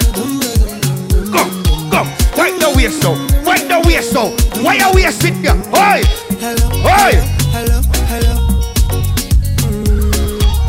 Go, 1.33 1.41
go. 1.89 2.03
Wipe 2.37 2.59
the 2.59 2.73
waist 2.75 3.01
so. 3.01 3.13
Wipe 3.43 3.67
the 3.67 3.81
waist 3.87 4.11
so. 4.13 4.29
Why 4.61 4.77
waist 4.93 5.23
it 5.25 5.33
there? 5.41 5.55
Oi. 5.55 6.03
hello, 6.37 6.67
Oi. 6.85 7.13
hello, 7.49 7.81
hello. 8.05 8.35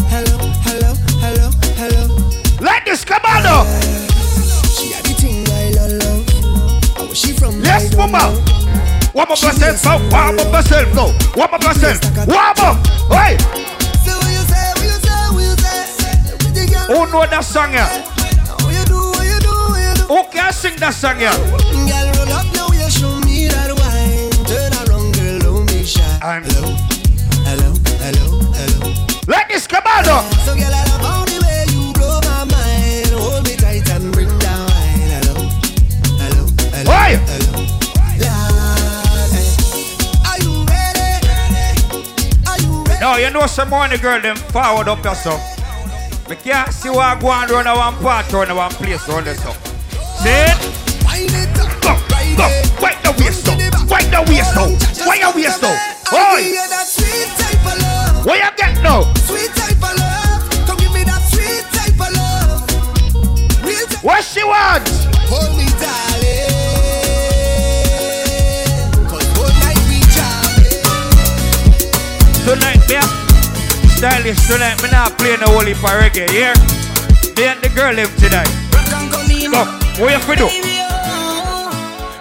Hello, 0.09 0.37
hello, 0.65 0.95
hello, 1.21 1.51
hello. 1.77 2.03
Like 2.65 2.87
this, 2.87 3.05
come 3.05 3.21
on 3.27 3.43
now. 3.43 3.65
She 4.73 4.93
had 4.93 5.05
the 5.05 5.13
thing 5.21 5.45
I 5.51 5.71
love. 6.01 6.97
How 6.97 7.07
was 7.09 7.19
she 7.19 7.33
from? 7.35 7.63
Yes, 7.63 7.95
mama. 7.95 8.56
Warm 9.17 9.31
up 9.31 9.41
yourself, 9.41 9.77
so 9.79 9.97
warm 10.13 10.39
up 10.39 10.53
yourself, 10.53 10.95
no. 10.95 11.05
Warm 11.35 11.55
up 11.55 11.63
yourself. 11.63 12.05
Warm 12.29 12.61
up. 12.61 12.77
You 16.69 16.95
Who 16.95 17.11
know 17.11 17.25
that 17.25 17.41
song 17.43 17.73
here? 17.73 17.89
Who 20.07 20.23
can 20.31 20.53
sing 20.53 20.77
that 20.77 20.93
song 20.93 21.17
here? 21.17 21.31
Girl, 21.33 22.13
roll 22.13 22.33
up 22.37 22.45
now, 22.53 22.69
you 22.69 22.91
show 22.91 23.19
me 23.25 23.49
that 23.49 23.73
wine. 23.81 24.29
Turn 24.45 24.73
around, 24.85 25.15
girl, 25.17 25.39
don't 25.39 25.67
be 25.67 25.83
shy. 25.83 26.03
I'm 26.21 26.45
Hello, 26.45 26.77
hello, 27.49 27.73
hello, 27.97 28.53
hello. 28.53 28.95
Like 29.27 29.49
this, 29.49 29.67
come 29.67 29.83
now. 29.83 30.29
So, 30.45 30.55
girl, 30.55 30.75
I 30.75 30.86
you 43.19 43.25
ready? 43.25 43.33
No, 43.33 43.41
you 43.41 43.41
know 43.41 43.47
some 43.47 43.71
money 43.71 43.99
girl 43.99 44.21
them 44.21 44.37
forward 44.37 44.89
up 44.89 45.05
yourself. 45.05 45.41
Me 46.29 46.37
can't 46.37 46.73
see 46.73 46.91
what 46.91 47.05
I 47.05 47.21
go 47.21 47.29
on 47.29 47.49
run 47.49 47.67
a 47.67 47.75
one 47.75 47.95
part 48.03 48.33
run 48.33 48.51
a 48.51 48.55
one 48.55 48.71
place 48.71 49.09
run 49.09 49.25
this 49.25 49.45
up. 49.45 49.57
See 50.19 50.31
it? 50.31 50.57
Go, 51.83 51.97
go, 52.37 52.49
wipe 52.81 53.01
the 53.03 53.13
waist 53.19 53.45
so. 53.45 53.53
Wipe 53.89 54.11
the 54.11 54.23
waist 54.29 54.55
so. 54.55 54.69
Why 55.07 55.17
you 55.17 55.31
waist? 55.35 55.63
I 55.63 55.67
Oi. 56.13 56.55
Where 58.25 58.37
you 58.37 58.51
get 58.57 58.83
now? 58.83 59.03
Sweet 59.15 59.51
type 59.55 59.77
of 59.77 59.97
love. 59.99 60.67
Come 60.67 60.79
give 60.79 60.93
me 60.93 61.05
that 61.05 61.23
sweet 61.31 61.65
type 61.73 62.01
of 62.01 62.13
love. 62.17 62.67
What 64.03 64.25
she 64.25 64.45
want? 64.45 64.89
Hold 65.29 65.57
me, 65.57 65.67
darling. 65.79 66.67
Tonight, 72.47 72.76
me 72.89 72.97
a 72.97 73.03
stylish 73.97 74.47
tonight. 74.47 74.81
Me 74.83 74.91
not 74.91 75.17
playing 75.19 75.41
the 75.41 75.49
heap 75.65 75.77
of 75.83 75.91
reggae, 75.99 76.27
yeah? 76.33 76.55
Me 77.37 77.45
and 77.45 77.61
the 77.63 77.69
girl 77.75 77.93
live 77.93 78.15
tonight. 78.17 78.49
Rock 78.73 78.93
and 78.93 79.11
come 79.13 79.31
in. 79.31 79.51
Go, 79.51 79.65
what 80.03 80.13
you 80.13 80.21
fi 80.21 80.35
do? 80.37 80.49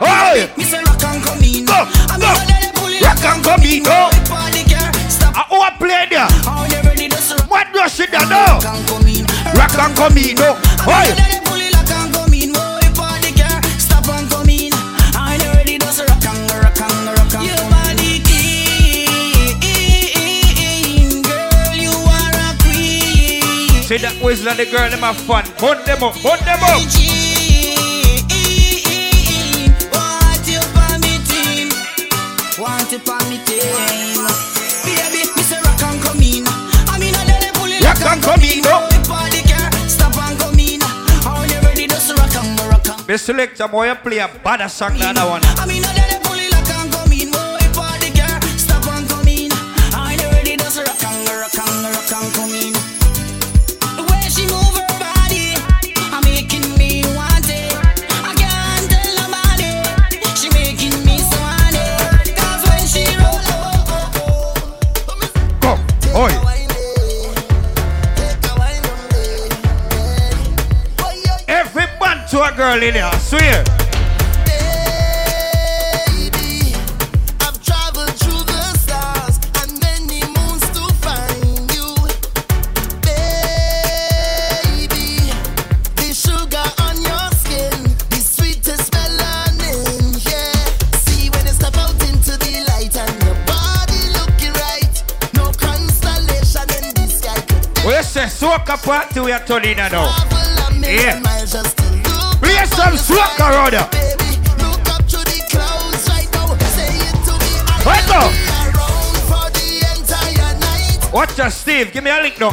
Oh. 0.02 0.54
Me 0.58 0.64
say 0.64 0.80
rock 0.84 1.04
and 1.04 1.24
come 1.24 1.42
in. 1.44 1.66
Go, 1.66 1.74
go. 1.74 2.20
gonna 2.20 2.46
let 2.48 2.64
it 2.64 2.76
pull 2.76 2.90
it 2.92 3.02
Rock 3.02 3.24
and 3.24 3.44
come 3.44 3.64
in, 3.64 3.84
go. 3.84 4.10
Party 4.28 4.64
girl, 4.68 4.92
Stop. 5.10 5.36
I 5.38 5.44
who 5.50 5.58
a 5.64 5.70
play 5.78 6.06
there? 6.10 6.28
How 6.44 6.68
they 6.68 6.82
ready 6.88 7.08
to 7.10 7.16
rock 7.16 7.50
What 7.50 7.68
do 7.74 7.88
she 7.90 8.06
do 8.08 8.20
now? 8.28 8.60
and 8.60 8.88
come 8.88 9.08
in. 9.08 9.26
Rock 9.56 9.76
and 9.80 9.96
come 9.96 10.18
in, 10.18 10.36
no. 10.36 10.58
I'm 10.86 11.65
See 23.86 23.98
that 23.98 24.18
whistle 24.18 24.49
of 24.49 24.57
the 24.57 24.66
girl, 24.66 24.90
them 24.90 25.06
have 25.06 25.14
fun. 25.30 25.45
Bun 25.62 25.78
them 25.86 26.02
up, 26.02 26.18
bun 26.26 26.41
them 26.41 26.57
up. 26.57 26.82
Want 29.94 30.41
you 30.49 30.57
for 30.74 30.98
me 31.06 31.22
team. 31.30 31.70
Want 32.57 32.90
you 32.90 32.98
for 33.06 33.22
me 33.30 33.38
team. 33.45 34.26
Baby, 34.90 35.30
say 35.45 35.62
rock 35.62 35.78
and 35.86 36.02
come 36.02 36.18
in. 36.18 36.49
I 36.90 36.98
mean, 36.98 37.14
I 37.14 37.30
let 37.30 37.53
pull 37.53 37.70
it 37.70 37.86
Rock 37.86 38.02
and 38.10 38.26
come 38.26 38.41
in, 38.41 38.66
no. 38.66 38.90
Stop 39.86 40.18
and 40.18 40.34
come 40.34 40.57
in. 40.57 40.82
How 41.22 41.45
you 41.45 41.62
ready 41.62 41.86
to 41.86 41.98
rock 42.18 42.34
and 42.41 42.57
rock 42.66 42.90
and 42.90 43.07
Me 43.07 43.18
select 43.18 43.60
a 43.60 43.68
boy 43.68 43.94
play 44.02 44.18
a 44.18 44.28
bad 44.44 44.66
song 44.66 44.98
than 44.98 45.14
that 45.14 45.30
one. 45.30 45.45
I 45.62 45.70
mean, 45.70 45.86
I 45.86 46.15
constellation 95.58 96.68
in 96.78 96.94
the 96.94 97.08
sky. 97.08 97.88
We 97.88 98.04
say 98.04 98.26
soca 98.28 98.78
party 98.84 99.20
we 99.20 99.32
are 99.32 99.44
turning 99.46 99.72
it 99.72 99.92
now. 99.92 100.14
Yeah. 100.82 101.35
Some 102.98 103.18
up 103.18 103.40
now. 103.40 103.52
Around 103.52 103.72
the 109.53 109.82
entire. 109.98 111.12
Watch 111.12 111.40
us, 111.40 111.56
Steve. 111.56 111.91
Give 111.91 112.03
me 112.03 112.12
a 112.12 112.22
link 112.22 112.40
now. 112.40 112.52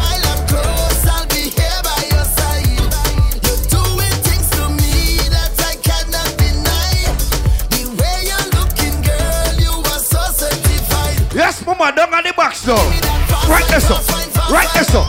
Yes, 11.34 11.64
mama, 11.64 11.92
down 11.96 12.12
on 12.14 12.22
the 12.22 12.32
box 12.36 12.66
now. 12.66 12.76
Right 13.48 13.66
there, 13.68 13.80
so. 13.80 13.96
Right 14.52 14.68
there, 14.74 14.84
so. 14.84 15.02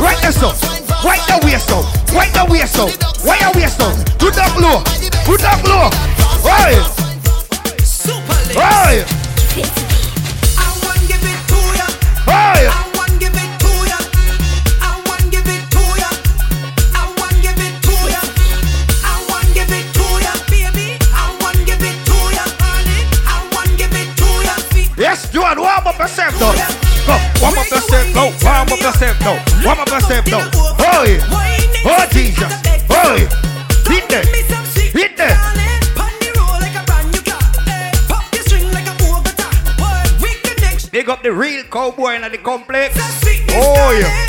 Right 0.00 0.20
there, 0.22 0.32
so. 0.32 0.74
Right 1.04 1.20
the 1.28 1.38
waist 1.44 1.68
so. 1.68 1.82
Right 2.16 2.32
the 2.32 2.46
waist 2.48 2.74
so. 2.74 3.13
Why 3.24 3.38
your 3.40 3.52
waist 3.54 3.78
so? 3.78 3.88
Put 4.18 4.34
that 4.36 4.52
low. 4.60 4.84
Put 5.24 5.40
that 5.40 5.60
low. 5.64 5.88
Right. 6.44 6.76
Right. 8.54 9.02
I 10.60 10.68
want 10.84 11.00
give 11.08 11.24
it 11.24 11.40
to 11.48 11.58
ya. 11.74 11.86
Right. 12.28 12.68
I 12.68 12.84
want 12.94 13.16
give 13.18 13.32
it 13.34 13.50
to 13.64 13.72
ya. 13.88 13.98
I 14.84 15.00
want 15.08 15.24
give 15.32 15.48
it 15.48 15.64
to 15.72 15.82
ya. 15.96 16.10
I 16.94 17.08
want 17.16 17.36
give 17.40 17.56
it 17.56 17.74
to 17.80 17.96
ya. 18.12 18.20
I 19.02 19.16
want 19.32 19.48
give 19.56 19.72
it 19.72 19.86
to 19.96 20.06
ya, 20.20 20.32
baby. 20.52 21.00
I 21.16 21.24
want 21.40 21.58
give 21.64 21.80
it 21.80 21.96
to 22.04 22.16
ya, 22.36 22.44
honey. 22.60 23.08
I 23.24 23.40
want 23.56 23.72
give 23.80 23.94
it 23.96 24.08
to 24.20 24.28
ya. 24.44 24.54
Yes, 25.00 25.32
Joan, 25.32 25.58
warm 25.58 25.86
up 25.88 25.98
yourself 25.98 26.36
now. 26.38 26.52
Go, 27.08 27.16
warm 27.40 27.56
up 27.58 27.70
yourself 27.72 28.06
now. 28.14 28.28
Warm 28.44 28.68
up 28.68 28.80
yourself 28.84 29.16
now. 29.24 29.36
Warm 29.64 29.80
up 29.80 29.88
yourself 29.88 30.24
now. 30.28 30.44
Oh, 30.78 31.02
yeah. 31.08 31.24
Oh, 31.88 32.06
Jesus. 32.12 32.52
Yeah. 33.04 33.28
Hit 33.86 34.08
there. 34.08 34.24
Hit 34.92 35.16
there. 35.16 35.36
Big 40.90 41.08
up 41.10 41.22
the 41.22 41.32
real 41.32 41.64
cowboy 41.64 42.14
in 42.14 42.22
the 42.22 42.38
complex. 42.38 42.96
Oh, 43.50 43.98
yeah. 44.00 44.24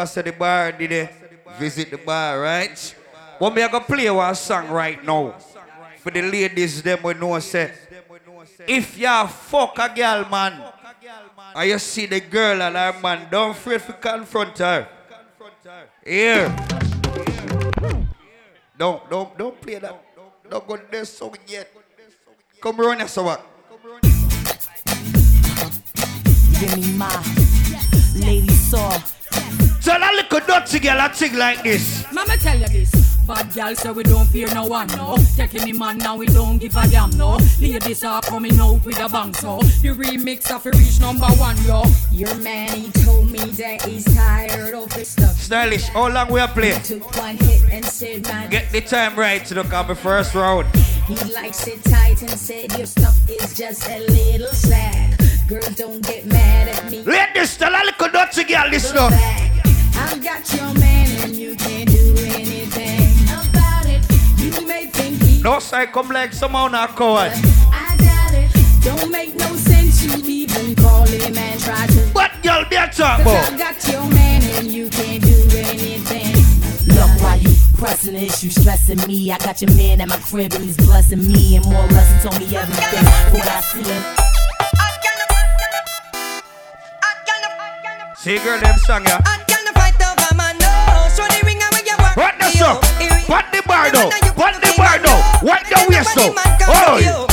Members 0.00 0.16
of 0.16 0.24
the 0.24 0.32
bar 0.32 0.72
did 0.72 0.90
they 0.90 1.10
visit 1.58 1.90
the 1.90 1.98
bar, 1.98 2.40
right? 2.40 2.96
But 3.38 3.54
me 3.54 3.62
I 3.62 3.68
gonna 3.68 3.84
play 3.84 4.10
one 4.10 4.34
song 4.34 4.68
right 4.68 5.02
now. 5.04 5.34
For 5.98 6.10
the 6.10 6.22
ladies, 6.22 6.82
them 6.82 7.02
we 7.02 7.14
know 7.14 7.38
say, 7.40 7.72
if 8.66 8.98
you 8.98 9.26
fuck 9.28 9.78
a 9.78 9.92
girl, 9.94 10.24
man, 10.30 10.62
and 11.54 11.68
you 11.68 11.78
see 11.78 12.06
the 12.06 12.20
girl 12.20 12.62
and 12.62 12.76
her 12.76 12.98
man, 13.02 13.28
don't 13.30 13.50
afraid 13.50 13.82
to 13.82 13.92
confront 13.92 14.58
her. 14.58 14.88
Here. 16.04 16.56
Don't, 18.78 19.10
don't, 19.10 19.36
don't 19.36 19.60
play 19.60 19.78
that. 19.78 20.02
Don't 20.48 20.66
go 20.66 20.78
there 20.90 21.04
song 21.04 21.36
yet. 21.46 21.68
Come 22.60 22.76
run 22.78 22.98
your 22.98 23.08
song. 23.08 23.36
Give 26.58 26.76
me 26.76 26.92
my 26.96 27.08
lady 28.16 28.54
saw. 28.54 29.19
Tell 29.90 30.00
a 30.00 30.14
little 30.14 30.38
dirty 30.46 30.78
girl 30.78 31.00
a 31.00 31.08
thing 31.08 31.36
like 31.36 31.64
this. 31.64 32.04
Mama 32.12 32.36
tell 32.36 32.56
you 32.56 32.68
this. 32.68 32.92
Bad 33.26 33.52
girl 33.52 33.74
say 33.74 33.90
we 33.90 34.04
don't 34.04 34.24
fear 34.26 34.46
no 34.54 34.64
one, 34.66 34.86
no. 34.94 35.16
Taking 35.34 35.64
me 35.64 35.72
man 35.72 35.98
now 35.98 36.14
we 36.14 36.26
don't 36.26 36.58
give 36.58 36.76
a 36.76 36.86
damn, 36.86 37.10
no. 37.18 37.38
Ladies 37.60 38.04
are 38.04 38.22
coming 38.22 38.56
out 38.60 38.84
with 38.84 39.00
a 39.00 39.08
bang, 39.08 39.34
so 39.34 39.58
the 39.82 39.88
remix 39.88 40.48
of 40.54 40.64
a 40.64 40.70
reach 40.78 41.00
number 41.00 41.26
one, 41.42 41.56
yo. 41.64 41.82
Your 42.12 42.32
man 42.36 42.70
he 42.70 42.92
told 43.02 43.32
me 43.32 43.40
that 43.40 43.82
he's 43.82 44.04
tired 44.14 44.74
of 44.74 44.88
this 44.90 45.08
stuff. 45.08 45.32
Stylish, 45.32 45.88
how 45.88 46.08
long 46.08 46.30
we 46.30 46.38
are 46.38 46.46
playing? 46.46 46.80
Took 46.82 47.16
one 47.16 47.36
hit 47.38 47.62
and 47.72 47.84
said, 47.84 48.22
man, 48.28 48.48
Get 48.48 48.70
the 48.70 48.82
time 48.82 49.18
right 49.18 49.44
to 49.46 49.56
look 49.56 49.72
at 49.72 49.88
the 49.88 49.96
first 49.96 50.36
round. 50.36 50.68
he 51.08 51.16
likes 51.34 51.66
it 51.66 51.82
tight 51.82 52.22
and 52.22 52.30
said 52.30 52.70
your 52.78 52.86
stuff 52.86 53.18
is 53.28 53.56
just 53.58 53.88
a 53.88 53.98
little 54.06 54.52
slack. 54.52 55.18
Girl, 55.48 55.68
don't 55.74 56.00
get 56.06 56.26
mad 56.26 56.68
at 56.68 56.88
me. 56.92 57.02
Ladies, 57.02 57.56
tell 57.56 57.72
a 57.72 57.82
little 57.84 58.08
dirty 58.08 58.44
girl 58.44 58.70
this 58.70 58.94
now. 58.94 59.59
I've 60.00 60.22
got 60.22 60.42
your 60.54 60.72
man 60.74 61.08
and 61.22 61.36
you 61.36 61.54
can't 61.56 61.88
do 61.88 62.14
anything 62.38 63.12
about 63.28 63.86
it. 63.86 64.02
You 64.38 64.66
may 64.66 64.86
think 64.86 65.22
he 65.22 65.42
No 65.42 65.58
side 65.58 65.92
come 65.92 66.08
like 66.08 66.32
someone 66.32 66.74
a 66.74 66.88
coward. 66.88 67.32
I 67.72 67.96
doubt 67.98 68.34
it. 68.34 68.50
Don't 68.82 69.10
make 69.12 69.34
no 69.36 69.54
sense 69.56 70.02
you 70.04 70.14
even 70.24 70.74
call 70.74 71.06
him 71.06 71.36
and 71.36 71.60
try 71.60 71.86
to. 71.86 72.00
What 72.12 72.32
girl 72.42 72.64
be 72.70 72.76
a 72.76 72.88
talk 72.88 73.20
Cause 73.20 73.20
about? 73.22 73.52
I've 73.52 73.58
got 73.58 73.88
your 73.92 74.06
man 74.08 74.42
and 74.56 74.66
you 74.72 74.88
can't 74.88 75.22
do 75.22 75.48
anything 75.52 76.40
pressing 77.80 78.14
issues, 78.14 78.54
stressing 78.54 78.98
me. 79.08 79.32
I 79.32 79.38
got 79.38 79.60
your 79.62 79.74
man 79.74 80.00
at 80.02 80.08
my 80.08 80.18
crib 80.18 80.52
and 80.52 80.62
he's 80.62 80.76
blessing 80.76 81.26
me. 81.26 81.56
And 81.56 81.64
more 81.64 81.82
or 81.82 81.88
less, 81.88 82.12
he 82.12 82.28
told 82.28 82.38
me 82.38 82.56
everything. 82.56 83.04
What 83.32 83.48
I 83.48 83.60
see. 83.60 83.82
See, 88.22 88.38
girl, 88.44 88.60
them 88.60 88.76
song, 88.78 89.04
yeah. 89.04 89.39
What 92.14 92.38
the 92.38 92.50
song? 92.58 92.76
What 93.26 93.46
the 93.52 93.62
bar 93.66 93.90
though? 93.90 94.10
What 94.34 94.60
the 94.60 94.74
bar 94.76 94.98
though? 94.98 95.46
What 95.46 95.62
the 95.66 95.86
waist 95.88 96.14
though? 96.14 96.34
Oh, 96.72 97.26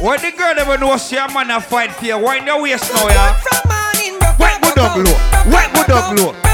What 0.00 0.22
the 0.22 0.30
girl 0.32 0.58
ever 0.58 0.78
know 0.78 0.96
see 0.96 1.16
a 1.16 1.28
man 1.28 1.50
a 1.50 1.60
fight 1.60 1.92
for 1.92 2.06
you? 2.06 2.18
Wind 2.18 2.46
your 2.46 2.62
waist 2.62 2.90
now, 2.94 3.08
yeah. 3.08 3.40
What 4.38 4.62
good 4.62 4.78
up 4.78 4.96
low? 4.96 5.52
What 5.52 5.72
good 5.74 5.90
up 5.90 6.18
low? 6.18 6.49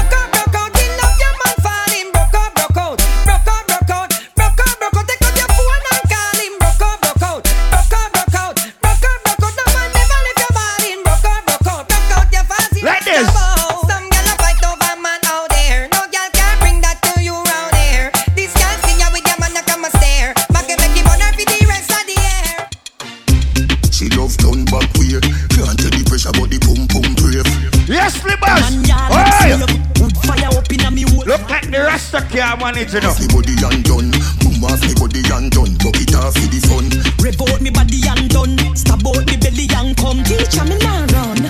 Can't 32.29 32.59
manage 32.59 32.93
enough. 32.93 33.19
Me 33.19 33.27
body 33.27 33.55
and 33.63 33.83
done. 33.83 34.11
Boom 34.43 34.63
off 34.63 34.81
me 34.83 34.93
body 34.95 35.23
and 35.31 35.51
done. 35.51 35.73
Buck 35.79 35.97
it 35.97 36.13
off 36.15 36.35
for 36.35 36.47
the 36.47 36.59
fun. 36.67 36.87
Rev 37.23 37.39
out 37.41 37.61
me 37.61 37.71
body 37.71 37.99
and 38.07 38.27
done. 38.29 38.55
Stab 38.75 39.05
out 39.07 39.23
me 39.27 39.35
belly 39.37 39.67
and 39.75 39.95
come. 39.95 40.23
Teacher 40.23 40.65
me 40.67 40.77
now 40.83 41.07
run. 41.15 41.41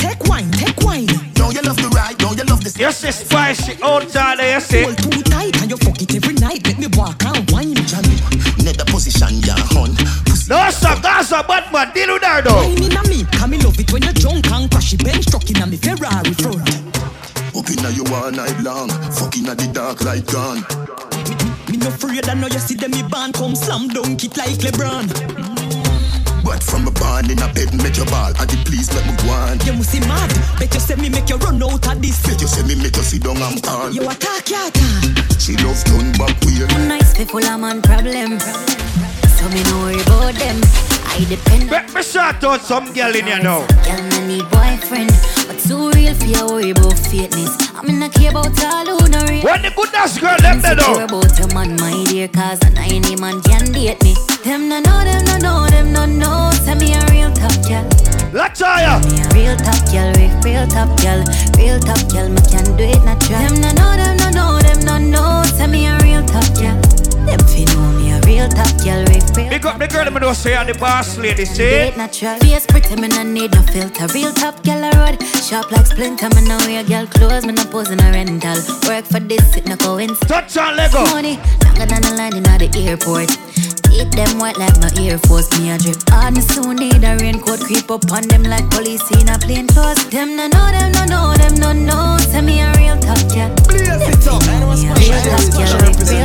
Take 0.00 0.22
wine, 0.26 0.50
take 0.52 0.80
wine. 0.80 1.06
Don't 1.34 1.54
you 1.54 1.62
love 1.62 1.76
the 1.76 1.88
ride? 1.92 2.18
Don't 2.18 2.36
you 2.36 2.44
love 2.44 2.64
the 2.64 2.72
You 2.80 2.92
see 2.92 3.12
spicy 3.12 3.76
outside 3.82 4.38
there, 4.38 4.56
you 4.56 4.60
see. 4.60 4.82
Hold 4.82 4.98
too 4.98 5.22
tight 5.22 5.54
and 5.60 5.70
you 5.70 5.76
fuck 5.76 6.00
it 6.00 6.14
every 6.14 6.34
night. 6.34 6.66
Let 6.66 6.78
me 6.78 6.88
walk 6.96 7.22
and 7.24 7.44
wine, 7.50 7.76
Johnny. 7.86 8.16
Nether 8.64 8.86
position, 8.88 9.42
yeah, 9.44 9.60
hun. 9.72 9.92
No, 10.48 10.58
sir, 10.70 10.94
that's 11.00 11.32
a 11.32 11.42
bad 11.44 11.72
man. 11.72 11.92
Deal 11.94 12.12
with 12.12 12.22
that 12.22 12.44
though. 12.44 12.66
Wine 12.66 12.82
inna 12.82 13.02
me, 13.08 13.24
come 13.32 13.50
me 13.50 13.58
love 13.58 13.78
it 13.78 13.92
when 13.92 14.02
you 14.02 14.12
drunk 14.12 14.50
and 14.50 14.70
crash 14.70 14.92
it. 14.92 15.04
Bench 15.04 15.26
truck 15.26 15.48
inna 15.50 15.66
me 15.66 15.76
Ferrari 15.76 16.34
front. 16.34 16.81
Up 17.92 17.98
inna 17.98 18.08
you 18.08 18.14
all 18.14 18.30
night 18.30 18.60
long. 18.62 18.88
Fucking 18.88 19.48
at 19.48 19.58
the 19.58 19.68
dark 19.72 20.02
light 20.02 20.26
gone. 20.26 20.64
Me 21.70 21.76
no 21.76 21.88
afraid 21.88 22.28
I 22.28 22.34
know 22.34 22.46
you 22.46 22.58
see 22.58 22.74
them 22.74 22.90
me 22.92 23.02
band 23.02 23.34
come 23.34 23.54
slam 23.54 23.88
dunk 23.88 24.24
it 24.24 24.36
like 24.36 24.60
LeBron. 24.60 25.08
But 26.44 26.62
from 26.62 26.88
a 26.88 26.90
barn 26.92 27.30
in 27.30 27.38
a 27.38 27.52
bed, 27.52 27.72
make 27.82 27.96
your 27.96 28.06
ball. 28.06 28.32
And 28.38 28.48
the 28.48 28.56
please 28.64 28.92
let 28.94 29.06
me 29.06 29.14
go 29.22 29.30
on. 29.30 29.60
You 29.66 29.74
must 29.74 29.90
see 29.90 30.00
mad. 30.00 30.30
Bet 30.58 30.74
you 30.74 30.80
say 30.80 30.96
me 30.96 31.08
make 31.08 31.28
you 31.28 31.36
run 31.36 31.62
out 31.62 31.86
of 31.86 32.02
this. 32.02 32.22
Bet 32.24 32.40
you 32.40 32.48
say 32.48 32.62
me 32.66 32.74
make 32.76 32.96
you 32.96 33.02
sit 33.02 33.22
down 33.22 33.36
and 33.36 33.62
pan. 33.62 33.92
You 33.92 34.08
attack, 34.08 34.48
you 34.48 34.56
attack. 34.56 35.40
She 35.40 35.56
love 35.58 35.82
turn 35.84 36.12
back 36.12 36.36
weird. 36.44 36.70
Nice 36.88 37.16
people, 37.16 37.44
I'm 37.44 37.64
on 37.64 37.82
problem. 37.82 38.38
So 39.42 39.48
me 39.48 39.60
no 39.64 39.82
worry 39.82 39.98
about 40.06 40.38
them. 40.38 40.54
I 41.10 41.26
depend 41.28 41.68
Let 41.68 41.92
me 41.92 42.02
shout 42.04 42.44
out 42.44 42.60
some 42.60 42.92
girl 42.92 43.12
in 43.12 43.26
here 43.26 43.42
now. 43.42 43.66
Girl, 43.82 44.02
me 44.14 44.38
need 44.38 44.46
boyfriend, 44.54 45.10
but 45.50 45.58
too 45.58 45.90
real 45.98 46.14
for 46.14 46.30
you 46.30 46.46
worry 46.46 46.70
about 46.70 46.94
fakeness. 46.94 47.50
I'm 47.74 47.90
in 47.90 48.00
a 48.04 48.08
care 48.08 48.30
about 48.30 48.54
all 48.62 48.86
who 48.86 49.08
no 49.10 49.18
real. 49.26 49.42
What 49.42 49.62
the 49.62 49.72
goodness 49.74 50.16
girl 50.20 50.38
there 50.38 50.54
Insecure 50.54 50.78
though? 50.78 51.04
about 51.10 51.36
your 51.40 51.50
man, 51.58 51.74
my 51.82 51.90
dear, 52.06 52.28
cause 52.28 52.62
an 52.62 52.78
any 52.78 53.16
man 53.16 53.42
can 53.42 53.66
date 53.72 54.00
me. 54.04 54.14
Them 54.44 54.68
no 54.68 54.78
know, 54.78 55.02
them 55.02 55.24
no 55.26 55.36
know, 55.38 55.66
them 55.66 55.92
no 55.92 56.06
know. 56.06 56.52
Tell 56.64 56.78
me 56.78 56.94
a 56.94 57.02
real 57.10 57.32
top 57.34 57.50
girl. 57.66 57.82
Lataya. 58.30 59.02
Me 59.10 59.18
a 59.18 59.26
real 59.34 59.56
top 59.58 59.82
girl, 59.90 60.06
real, 60.22 60.30
real 60.46 60.66
top 60.70 60.86
girl, 61.02 61.18
real 61.58 61.80
top 61.82 61.98
girl. 62.14 62.30
Me 62.30 62.38
can 62.46 62.62
do 62.78 62.86
it 62.86 63.02
natural. 63.02 63.42
Them 63.42 63.58
no 63.58 63.74
know, 63.74 63.90
them 63.98 64.16
no 64.22 64.30
know, 64.30 64.58
them 64.62 64.78
no 64.86 64.96
know. 65.02 65.42
Tell 65.58 65.66
me 65.66 65.88
a 65.90 65.98
real 65.98 66.22
top 66.30 66.46
girl. 66.54 66.81
Them 67.32 67.46
fi 67.48 67.64
know 67.72 67.92
me 67.96 68.12
a 68.12 68.20
real 68.26 68.46
top 68.46 68.68
girl, 68.84 69.00
real, 69.08 69.24
real. 69.34 69.48
Big 69.48 69.64
up 69.64 69.78
the 69.78 69.88
girl 69.88 70.04
them 70.04 70.20
know 70.20 70.34
say 70.34 70.54
I'm 70.54 70.66
the 70.66 70.74
boss 70.74 71.16
lady, 71.16 71.46
see? 71.46 71.90
natural. 71.96 72.38
Face 72.40 72.66
pretty, 72.66 72.94
me 72.96 73.08
no 73.08 73.22
need 73.22 73.54
no 73.54 73.62
filter. 73.62 74.06
Real 74.12 74.32
top 74.34 74.62
girl 74.62 74.84
a 74.84 74.90
road, 75.00 75.16
sharp 75.40 75.72
like 75.72 75.86
splinter. 75.86 76.28
Me 76.36 76.44
no 76.44 76.58
wear 76.66 76.84
girl 76.84 77.06
clothes, 77.06 77.46
me 77.46 77.54
no 77.54 77.64
pose 77.64 77.90
in 77.90 78.00
a 78.00 78.12
rental. 78.12 78.60
Work 78.86 79.06
for 79.06 79.20
this, 79.20 79.56
it 79.56 79.64
no 79.64 79.78
coincidence. 79.78 80.20
Touch 80.28 80.58
on 80.58 80.76
Lego. 80.76 81.04
Money 81.06 81.38
longer 81.64 81.86
than 81.86 82.02
the 82.02 82.14
line 82.18 82.36
in 82.36 82.42
the 82.42 82.84
airport. 82.86 83.71
Teeth 83.92 84.10
them 84.12 84.38
white 84.38 84.56
like 84.56 84.80
my 84.80 84.88
Air 84.96 85.18
Force. 85.18 85.52
Me 85.60 85.70
a 85.70 85.76
drip 85.76 86.00
hard, 86.08 86.32
me 86.34 86.40
soon 86.40 86.76
need 86.76 87.04
a 87.04 87.16
raincoat. 87.20 87.60
Creep 87.60 87.90
up 87.90 88.10
on 88.10 88.26
them 88.28 88.42
like 88.42 88.64
police 88.70 89.04
in 89.20 89.28
a 89.28 89.38
plain 89.38 89.66
clothes. 89.68 90.00
Them 90.08 90.34
no 90.34 90.48
know, 90.48 90.72
them 90.72 90.92
no 90.92 91.04
know, 91.04 91.34
them 91.36 91.54
no 91.60 91.72
know. 91.72 92.16
Tell 92.32 92.42
me 92.42 92.60
a 92.60 92.72
real 92.80 92.96
top 92.96 93.20
girl. 93.28 93.52
Real 93.68 94.00
top 94.24 94.40
girl, 94.48 94.72
real 94.96 95.20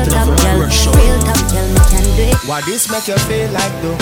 top 0.08 0.32
girl, 0.40 0.64
real 0.64 1.20
top 1.28 1.42
girl. 1.52 1.68
Me 1.68 1.82
can 1.92 2.08
do 2.16 2.24
it. 2.32 2.40
What 2.48 2.64
this 2.66 2.90
make 2.90 3.08
you 3.08 3.20
feel 3.28 3.52
like 3.52 3.76
though? 3.84 4.00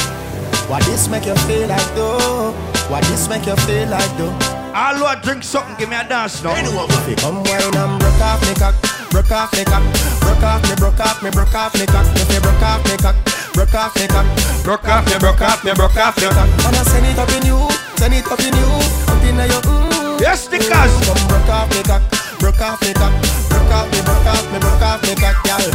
Why 0.70 0.80
this 0.82 1.10
make 1.10 1.26
you 1.26 1.36
feel 1.50 1.68
like 1.68 1.96
though? 1.96 2.54
Why 2.88 3.02
this 3.02 3.28
make 3.28 3.46
you 3.46 3.56
feel 3.66 3.90
like 3.90 4.18
though? 4.18 4.34
All 4.76 4.96
who 4.96 5.22
drink 5.22 5.44
something, 5.44 5.76
give 5.78 5.90
me 5.90 5.96
a 5.96 6.08
dance 6.08 6.44
now. 6.44 6.54
Come 6.54 7.44
wine 7.44 7.76
and 7.76 8.00
broke 8.00 8.22
off 8.22 8.42
me 8.42 8.54
cock, 8.56 8.76
broke 9.12 9.32
off 9.32 9.54
me 9.54 9.64
cock, 9.66 9.84
broke 10.22 10.44
off 10.44 10.62
me, 10.64 10.76
broke 10.76 11.00
off 11.00 11.24
me, 11.24 11.30
broke 11.32 11.56
off 11.56 11.74
me 11.80 11.86
cock. 11.86 12.06
If 12.16 12.34
you 12.34 12.42
broke 12.42 12.62
off 12.62 12.84
me 12.86 12.98
cock, 12.98 13.16
broke 13.54 13.74
off 13.74 13.96
me 13.96 14.08
cock, 14.08 14.28
broke 14.64 14.88
off 14.88 15.06
me, 15.06 15.18
broke 15.20 15.42
off 15.42 15.64
me, 15.64 15.74
broke 15.74 15.98
off 15.98 16.16
me 16.18 16.28
cock. 16.30 16.50
Wanna 16.64 16.84
send 16.86 17.06
it 17.06 17.18
up 17.18 17.30
in 17.36 17.46
you, 17.46 17.60
send 17.98 18.14
it 18.14 18.28
up 18.28 18.40
in 18.40 18.54
you, 18.54 18.70
up 19.10 19.24
in 19.24 19.36
your 19.36 19.62
mm. 19.62 20.20
Yes, 20.22 20.48
the 20.48 20.58
cuz. 20.58 20.92
Come 21.06 21.28
broke 21.28 21.50
off 21.50 21.70
me 21.72 21.84
cock, 21.84 22.02
broke 22.46 22.62
off 22.62 22.82
me 22.82 22.94
cock, 22.94 23.12
broke 23.50 23.74
off 23.74 23.90
me, 23.90 24.00
broke 24.06 24.30
off 24.30 24.46
me, 24.54 24.60
broke 24.60 24.82
off 24.86 25.02
me 25.02 25.16
cock, 25.18 25.38
girl. 25.42 25.66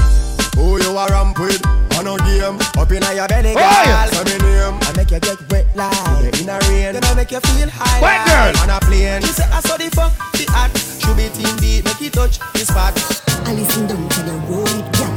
Who 0.55 0.79
you 0.79 0.97
a 0.97 1.05
ramp 1.11 1.37
with? 1.41 1.59
On 1.99 2.07
a 2.07 2.15
game, 2.23 2.59
up 2.79 2.93
in 2.95 3.03
your 3.03 3.27
belly, 3.27 3.55
girl. 3.55 3.67
Oi! 3.67 4.07
Say 4.07 4.25
me 4.31 4.39
name. 4.39 4.79
I 4.87 4.93
make 4.97 5.11
you 5.11 5.19
get 5.19 5.41
wet 5.51 5.67
like 5.75 6.41
in 6.41 6.49
a 6.49 6.59
rain. 6.71 6.95
Then 6.95 7.03
I 7.03 7.15
make 7.15 7.33
you 7.33 7.41
feel 7.41 7.69
high. 7.69 8.01
Wet 8.01 8.23
like 8.23 8.55
girl. 8.55 8.63
On 8.63 8.71
a 8.71 8.79
plane. 8.87 9.21
She 9.23 9.33
say 9.35 9.51
I 9.51 9.59
saw 9.61 9.77
the 9.77 9.91
fuck, 9.91 10.15
the 10.39 10.47
hot. 10.55 10.71
Should 11.03 11.17
be 11.19 11.27
team 11.35 11.57
beat, 11.59 11.85
make 11.85 12.03
it 12.07 12.13
touch 12.13 12.39
the 12.55 12.63
spot. 12.63 12.95
I 13.49 13.53
listen 13.53 13.89
down 13.89 14.09
to 14.09 14.23
the 14.23 14.35
roll 14.47 14.63
it, 14.71 14.87
girl. 14.95 15.11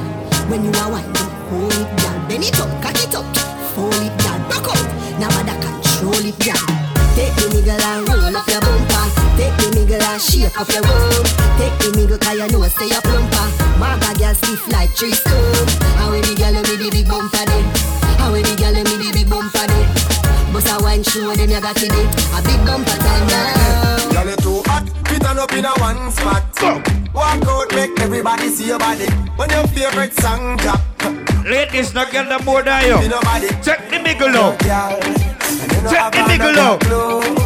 When 0.50 0.66
you 0.66 0.74
are 0.82 0.90
winding, 0.90 1.30
hold 1.54 1.72
it, 1.72 1.90
girl. 2.02 2.18
Bend 2.28 2.44
it 2.44 2.60
up, 2.60 2.70
cock 2.82 2.98
it 2.98 3.14
up, 3.14 3.30
fold 3.78 3.94
it, 3.94 4.14
girl. 4.26 4.42
Rock 4.50 4.74
out, 4.74 4.90
now 5.22 5.30
I 5.30 5.44
control 5.62 6.18
it, 6.18 6.38
girl. 6.42 6.82
And 10.14 10.22
shake 10.22 10.60
up 10.61 10.69
your 10.69 10.84
room. 10.84 11.26
Take 11.57 11.76
the 11.81 11.90
nigga 11.98 12.18
'cause 12.22 12.38
you 12.38 12.48
know 12.53 12.68
say 12.69 12.88
you're 12.88 13.02
plumper. 13.02 13.48
Maga 13.80 14.14
girl 14.19 14.35
stiff 14.35 14.68
like 14.69 14.94
tree 14.95 15.14
scoop. 15.14 15.69
How 15.98 16.11
we 16.11 16.22
the 16.22 16.35
girl 16.35 16.53
me 16.53 16.76
the 16.77 16.90
big 16.91 17.07
bumper 17.07 17.45
then? 17.49 17.65
How 18.19 18.31
we 18.31 18.41
the 18.44 18.53
girl 18.56 18.73
me 18.73 18.84
the 18.84 19.10
big 19.11 19.30
bumper 19.30 19.65
then? 19.65 19.88
Bust 20.53 20.69
a 20.69 20.84
wine 20.84 21.03
show 21.03 21.34
then 21.34 21.49
you 21.49 21.60
got 21.60 21.81
it. 21.81 21.91
A 22.38 22.40
big 22.45 22.61
bumper 22.65 22.98
time 23.06 23.27
now. 23.27 24.14
Girl, 24.14 24.30
you 24.30 24.38
too 24.38 24.64
hot, 24.69 24.85
fit 25.07 25.26
on 25.26 25.40
up 25.40 25.52
in 25.53 25.65
a 25.65 25.73
one 25.80 26.11
spot. 26.11 26.44
Walk 27.14 27.48
out, 27.48 27.73
make 27.73 27.99
everybody 27.99 28.49
see 28.49 28.68
your 28.68 28.80
body. 28.80 29.10
When 29.35 29.49
your 29.49 29.68
favorite 29.68 30.14
song 30.22 30.57
drop. 30.57 30.81
Ladies, 31.44 31.94
not 31.94 32.11
get 32.11 32.30
the 32.30 32.38
more 32.44 32.61
than 32.61 32.85
you. 32.85 32.98
Check 33.65 33.90
the 33.90 33.98
nigga 33.98 34.27
low. 34.31 34.56
Check 35.90 36.11
the 36.14 36.22
Take 36.27 36.40
nigga 36.40 36.56
low. 36.90 37.43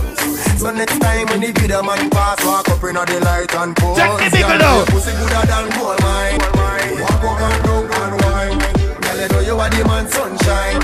So 0.57 0.71
next 0.71 0.99
time 0.99 1.27
when 1.27 1.39
the 1.39 1.51
video 1.51 1.83
man 1.83 2.09
pass, 2.09 2.43
walk 2.43 2.67
up 2.67 2.83
in 2.83 2.95
the 2.95 3.19
light 3.23 3.53
and 3.55 3.75
pose. 3.75 3.95
Check 3.95 4.09
the 4.17 4.25
nigga 4.35 4.57
your 4.57 4.85
Pussy 4.87 5.11
gooder 5.13 5.45
than 5.45 5.69
gold 5.77 6.01
mine. 6.01 6.41
Walk 6.97 7.23
up 7.23 7.39
and 7.45 7.61
down 7.63 7.85
and 7.93 8.13
wine. 8.25 8.57
Girl, 8.99 9.17
you 9.21 9.27
know 9.29 9.39
you 9.39 9.55
are 9.55 9.69
the 9.69 9.85
man 9.85 10.09
sunshine. 10.09 10.81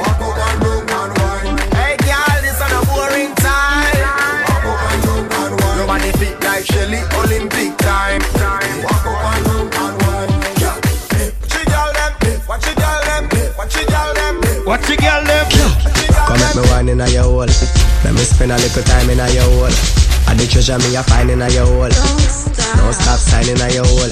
Walk 0.00 0.16
up 0.16 0.32
and 0.32 0.58
down 0.64 1.12
and 1.12 1.12
wine. 1.20 1.58
Hey, 1.76 1.94
girl, 2.00 2.40
this 2.40 2.56
on 2.64 2.72
a 2.72 2.80
boring 2.88 3.36
time. 3.36 4.00
Walk 4.48 4.64
up 4.64 4.80
and 4.80 5.02
down 5.04 5.28
and 5.28 5.60
wine. 5.60 5.76
Your 5.76 5.86
body 5.86 6.10
fit 6.16 6.40
like 6.40 6.64
Shelly, 6.64 7.04
Olympic 7.20 7.76
time. 7.84 8.20
Walk 8.80 9.06
up 9.06 9.28
and 9.28 9.44
down 9.44 9.92
and 9.92 9.96
wine. 10.08 10.32
Watch 10.56 11.52
your 11.52 11.68
girl 11.68 11.92
them, 11.92 12.12
watch 12.48 12.64
your 12.64 12.74
girl 12.80 13.00
them, 13.04 13.28
watch 13.60 13.76
your 13.76 13.86
girl 13.92 14.10
them. 14.16 14.34
Watch 14.64 14.88
your 14.88 14.96
girl 14.96 15.20
them. 15.20 16.01
Come 16.32 16.40
make 16.40 16.56
me 16.56 16.70
wine 16.72 16.88
inna 16.88 17.06
your 17.10 17.24
hole. 17.24 17.44
Let 17.44 18.14
me 18.14 18.24
spend 18.24 18.52
a 18.52 18.56
little 18.56 18.82
time 18.84 19.10
inna 19.10 19.28
your 19.36 19.44
hole. 19.52 19.68
And 20.28 20.40
the 20.40 20.48
treasure 20.48 20.78
me 20.78 20.96
a 20.96 21.02
find 21.02 21.28
inna 21.28 21.46
your 21.50 21.66
hole. 21.66 21.92
Don't 21.92 22.94
stop 22.96 23.20
signing 23.20 23.52
inna 23.52 23.68
your 23.68 23.84
hole. 23.84 24.08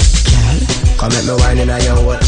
Come 1.00 1.16
make 1.16 1.24
me 1.24 1.32
wine 1.40 1.56
inna 1.64 1.80
your 1.80 1.96
hole. 1.96 2.20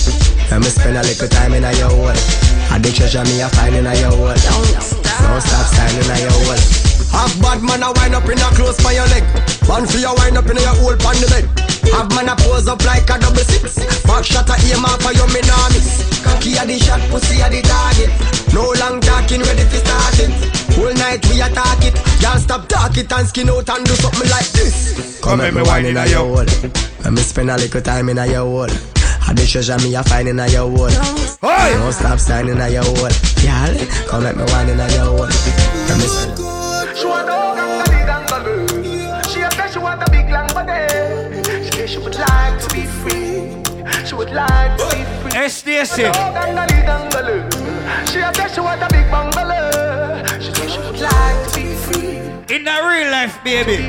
Let 0.48 0.60
me 0.64 0.72
spend 0.72 0.96
a 0.96 1.02
little 1.02 1.28
time 1.28 1.52
inna 1.52 1.76
your 1.76 1.90
hole. 1.90 2.08
And 2.08 2.82
the 2.82 2.90
treasure 2.90 3.22
me 3.24 3.42
a 3.42 3.50
find 3.50 3.74
inna 3.74 3.92
your 4.00 4.16
hole. 4.16 4.32
Don't 4.32 5.42
stop 5.44 5.68
signing 5.68 6.00
inna 6.00 6.16
your 6.24 6.32
hole. 6.40 6.91
Have 7.12 7.36
bad 7.40 7.60
man 7.62 7.82
a 7.84 7.92
wind 7.92 8.14
up 8.16 8.28
in 8.28 8.40
a 8.40 8.48
close 8.56 8.80
by 8.82 8.92
your 8.92 9.06
leg. 9.12 9.24
One 9.68 9.86
for 9.86 9.98
your 9.98 10.16
wind 10.16 10.36
up 10.36 10.48
in 10.48 10.56
your 10.56 10.74
hole 10.80 10.96
pan 10.96 11.16
the 11.20 11.28
bed. 11.28 11.46
Have 11.92 12.08
man 12.16 12.28
a 12.28 12.34
pose 12.36 12.66
up 12.68 12.82
like 12.84 13.08
a 13.08 13.20
double 13.20 13.44
six. 13.44 13.78
Back 14.04 14.24
shot 14.24 14.48
a 14.48 14.56
aim 14.66 14.84
off 14.84 15.02
for 15.02 15.12
your 15.12 15.28
me 15.28 15.40
nah 15.44 15.68
miss. 15.70 16.08
Cocky 16.24 16.56
a 16.56 16.64
the 16.64 16.78
shot, 16.80 17.00
pussy 17.12 17.40
a 17.44 17.48
the 17.52 17.60
target. 17.62 18.10
No 18.56 18.64
long 18.80 19.00
talking, 19.00 19.44
ready 19.44 19.64
to 19.64 19.78
start 19.80 20.18
it. 20.18 20.32
Whole 20.74 20.94
night 20.94 21.20
we 21.28 21.40
attack 21.40 21.84
it. 21.84 21.94
Y'all 22.22 22.38
stop 22.38 22.68
talking 22.68 23.06
and 23.06 23.26
skin 23.28 23.48
out 23.50 23.68
and 23.68 23.84
do 23.84 23.94
something 23.94 24.30
like 24.30 24.48
this. 24.56 25.20
Come 25.20 25.38
make 25.38 25.52
make 25.52 25.62
me 25.62 25.68
wine 25.68 25.86
in 25.86 25.96
a 25.96 26.06
your 26.06 26.24
hole. 26.24 26.48
Let 27.04 27.12
me 27.12 27.20
spend 27.20 27.50
a 27.50 27.56
little 27.56 27.80
time 27.80 28.08
in 28.08 28.18
a 28.18 28.26
your 28.26 28.46
hole. 28.48 28.72
I 29.22 29.34
the 29.34 29.46
treasure 29.46 29.78
me 29.78 29.94
a 29.94 30.02
find 30.02 30.28
in 30.28 30.40
a 30.40 30.48
your. 30.48 30.66
Hey! 31.40 31.76
Don't 31.76 31.92
stop 31.92 32.18
signing 32.18 32.58
a 32.58 32.68
your 32.68 32.84
hole. 32.84 33.12
Y'all, 33.44 33.74
come 34.08 34.24
make 34.24 34.36
me 34.36 34.44
wine 34.48 34.68
in 34.68 34.80
a 34.80 34.88
your 34.92 35.04
hole. 35.04 35.28
Let 35.28 35.98
me 35.98 36.61
She 36.94 37.06
want 37.06 37.28
a 37.28 37.32
gangali 37.56 38.00
gangalu. 38.06 38.54
She 39.30 39.40
a 39.40 39.50
say 39.50 39.68
she 39.72 39.78
want 39.78 40.02
a 40.02 40.10
big 40.10 40.28
long 40.30 40.46
body. 40.48 41.42
She 41.64 41.70
say 41.72 41.86
she 41.86 41.98
would 41.98 42.14
like 42.14 42.60
to 42.60 42.68
be 42.74 42.84
free. 43.00 43.62
She 44.06 44.14
would 44.14 44.30
like 44.30 44.76
to 44.78 44.84
be 44.96 45.02
free. 45.20 45.32
Hey, 45.32 45.48
Stacy. 45.48 46.02
Gangali 46.02 46.78
gangalu. 46.88 47.38
She 48.10 48.18
a 48.20 48.32
say 48.34 48.48
she 48.54 48.60
want 48.60 48.82
a 48.82 48.88
big 48.88 49.10
bungalow. 49.10 50.22
She 50.38 50.52
say 50.54 50.68
she 50.68 50.78
would 50.80 51.00
like 51.00 51.48
to 51.48 51.56
be 51.56 51.74
free. 51.84 52.16
In 52.54 52.64
the 52.64 52.76
real 52.88 53.10
life, 53.10 53.42
baby. 53.42 53.88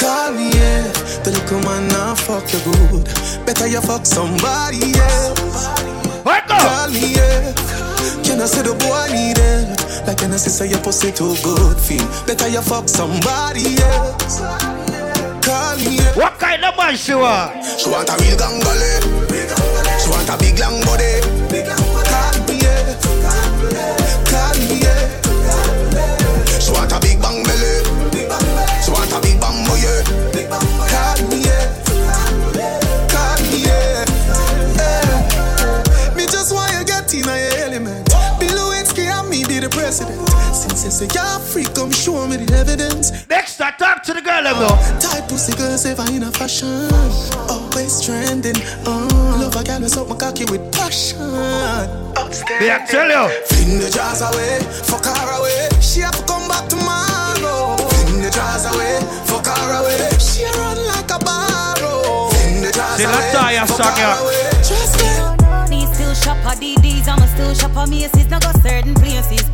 Call 0.00 0.32
me, 0.32 0.50
yeah. 0.50 0.82
The 1.22 1.30
little 1.30 1.60
man 1.60 1.86
now 1.88 2.14
fuck 2.14 2.50
you 2.52 2.60
good. 2.64 3.04
Better 3.46 3.68
you 3.68 3.80
fuck 3.80 4.06
somebody 4.06 4.92
else. 4.98 5.68
Call 6.48 6.88
me, 6.90 7.14
yeah. 7.14 7.52
Can 8.24 8.40
I 8.40 8.46
say 8.46 8.62
the 8.62 8.74
boy 8.74 9.06
need 9.12 9.38
help? 9.38 9.61
Like 10.06 10.22
I 10.22 10.36
say 10.36 10.68
your 10.68 10.80
pussy 10.80 11.12
too 11.12 11.36
good 11.44 11.78
feel? 11.78 12.06
Better 12.26 12.48
you 12.48 12.62
fuck 12.62 12.88
somebody 12.88 13.76
else. 13.80 14.40
Call 15.44 15.76
me. 15.76 15.98
What 16.14 16.38
kind 16.38 16.64
of 16.64 16.76
man 16.76 16.96
she 16.96 17.14
want? 17.14 17.64
She 17.78 17.88
want 17.88 18.08
a 18.08 18.16
real 18.18 18.36
gangale. 18.36 19.02
She 20.02 20.10
want 20.10 20.28
a 20.28 20.36
big 20.38 20.58
long 20.58 20.80
body. 20.82 21.41
Say 41.06 41.20
you're 41.20 41.40
free, 41.40 41.64
come 41.74 41.90
show 41.90 42.26
me 42.26 42.36
the 42.36 42.54
evidence. 42.54 43.28
Next, 43.28 43.60
I 43.60 43.70
talk 43.72 44.02
to 44.04 44.14
the 44.14 44.20
girl, 44.20 44.42
them 44.42 44.58
though. 44.58 44.78
Type 45.00 45.28
pussy 45.28 45.56
girls 45.56 45.84
ever 45.86 46.04
in 46.10 46.22
a 46.22 46.30
fashion. 46.30 46.88
Always 47.48 48.04
trending. 48.04 48.56
Uh, 48.86 49.08
love 49.40 49.56
a 49.56 49.64
girl 49.64 49.80
with 49.80 49.90
something 49.90 50.18
cocky 50.18 50.44
with 50.46 50.62
passion. 50.72 51.18
Me, 52.60 52.70
I 52.70 52.84
tell 52.86 53.08
you. 53.08 53.24
Fling 53.48 53.78
the 53.80 53.90
jars 53.90 54.22
away, 54.22 54.60
fuck 54.86 55.04
her 55.04 55.28
away. 55.38 55.68
She 55.80 56.00
have 56.00 56.16
to 56.16 56.24
come 56.24 56.46
back 56.48 56.68
tomorrow. 56.68 57.76
Fling 57.76 58.22
the 58.22 58.30
jars 58.30 58.66
away, 58.66 59.00
fuck 59.26 59.46
her 59.46 59.70
away. 59.82 60.10
She 60.18 60.44
run 60.58 60.78
like 60.86 61.10
a 61.10 61.18
barrow. 61.18 62.30
Fling 62.30 62.62
the 62.62 62.72
jars 62.72 62.96
See, 62.98 63.04
away, 63.04 63.32
that's 63.34 63.58
how 63.58 63.76
fuck 63.76 63.98
her 63.98 64.14
away. 64.22 64.42
Trust 64.62 64.94
me. 65.02 65.10
Me 65.70 65.86
still 65.94 66.14
shop 66.14 66.38
at 66.46 66.58
DDs, 66.58 67.08
I'ma 67.08 67.26
still 67.26 67.54
shop 67.54 67.76
at 67.76 67.88
Macy's, 67.88 68.28
no 68.28 68.38
go 68.38 68.52
certain 68.62 68.94
places. 68.94 69.51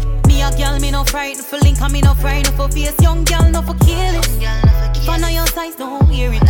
Me 0.48 0.54
a 0.54 0.66
girl, 0.66 0.80
me 0.80 0.90
no 0.90 1.04
frightened 1.04 1.44
for 1.44 1.58
link, 1.58 1.80
and 1.80 1.92
me 1.92 2.00
no 2.00 2.14
frightened 2.14 2.56
for 2.56 2.68
face. 2.68 2.94
Young 3.02 3.24
girl, 3.24 3.50
no 3.50 3.60
for 3.62 3.74
kill 3.84 4.14
it. 4.14 4.28
If 4.96 5.08
I 5.08 5.18
know 5.18 5.28
your 5.28 5.46
size, 5.46 5.74
don't 5.76 6.08
wear 6.08 6.32
it. 6.32 6.42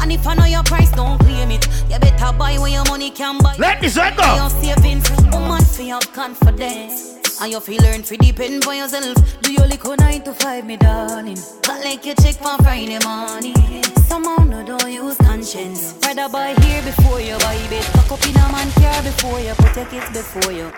And 0.00 0.12
if 0.12 0.26
I 0.26 0.34
know 0.34 0.44
your 0.44 0.62
price, 0.62 0.90
don't 0.92 1.18
claim 1.18 1.50
it. 1.50 1.66
You 1.90 1.98
better 1.98 2.36
buy 2.36 2.58
where 2.58 2.70
your 2.70 2.84
money 2.84 3.10
can 3.10 3.38
buy. 3.38 3.54
Let 3.58 3.80
this 3.80 3.96
one 3.96 4.14
go. 4.16 4.34
Your 4.34 4.50
savings, 4.50 5.08
woman, 5.32 5.64
for 5.64 5.82
your 5.82 6.00
confidence. 6.00 7.16
And 7.40 7.52
you 7.52 7.60
feel 7.60 7.80
learn 7.82 8.02
to 8.02 8.16
depend 8.16 8.64
for 8.64 8.74
yourself. 8.74 9.16
Do 9.40 9.52
your 9.52 9.66
little 9.66 9.96
nine 9.96 10.22
to 10.22 10.34
five, 10.34 10.66
me 10.66 10.76
darling. 10.76 11.38
But 11.62 11.84
like 11.84 12.04
you 12.04 12.14
check 12.16 12.34
for 12.34 12.56
Friday 12.62 12.98
morning. 13.04 13.82
Somehow 14.08 14.44
no 14.44 14.64
don't 14.64 14.92
use 14.92 15.16
conscience. 15.18 15.94
Rather 16.04 16.28
buy 16.28 16.54
here 16.60 16.82
before 16.82 17.20
you 17.20 17.38
buy 17.38 17.56
bed. 17.70 17.84
Pack 17.92 18.12
up 18.12 18.26
in 18.26 18.36
a 18.36 18.52
man 18.52 18.70
car 18.72 19.02
before 19.02 19.40
you 19.40 19.54
put 19.54 19.76
your 19.76 19.86
kids 19.86 20.10
before 20.10 20.52
you. 20.52 20.72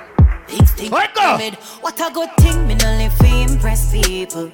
Big 0.51 0.69
thing. 0.71 0.91
What 0.91 1.15
go? 1.15 1.39
What 1.81 2.01
a 2.01 2.13
good 2.13 2.31
thing, 2.39 2.67
me 2.67 2.75
no 2.75 2.91
live 2.97 3.13
for 3.15 3.27
impress 3.27 3.93
people. 3.93 4.51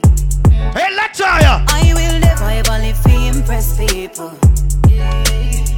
Hey, 0.75 0.95
let's 0.95 1.19
try. 1.19 1.41
I 1.69 1.93
will 1.95 2.21
never 2.21 2.45
ever 2.45 2.79
live 2.85 2.97
impress 3.37 3.79
people. 3.79 4.33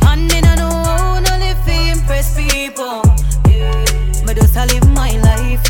And 0.09 0.27
me 0.27 0.41
no 0.41 0.55
know 0.57 0.71
how 0.71 1.21
no 1.21 1.39
live 1.39 1.63
for 1.65 1.71
impress 1.71 2.35
people. 2.37 3.03
Me 3.47 4.35
just 4.35 4.57
a 4.57 4.67
live 4.67 4.89
my 4.91 5.13
life. 5.23 5.63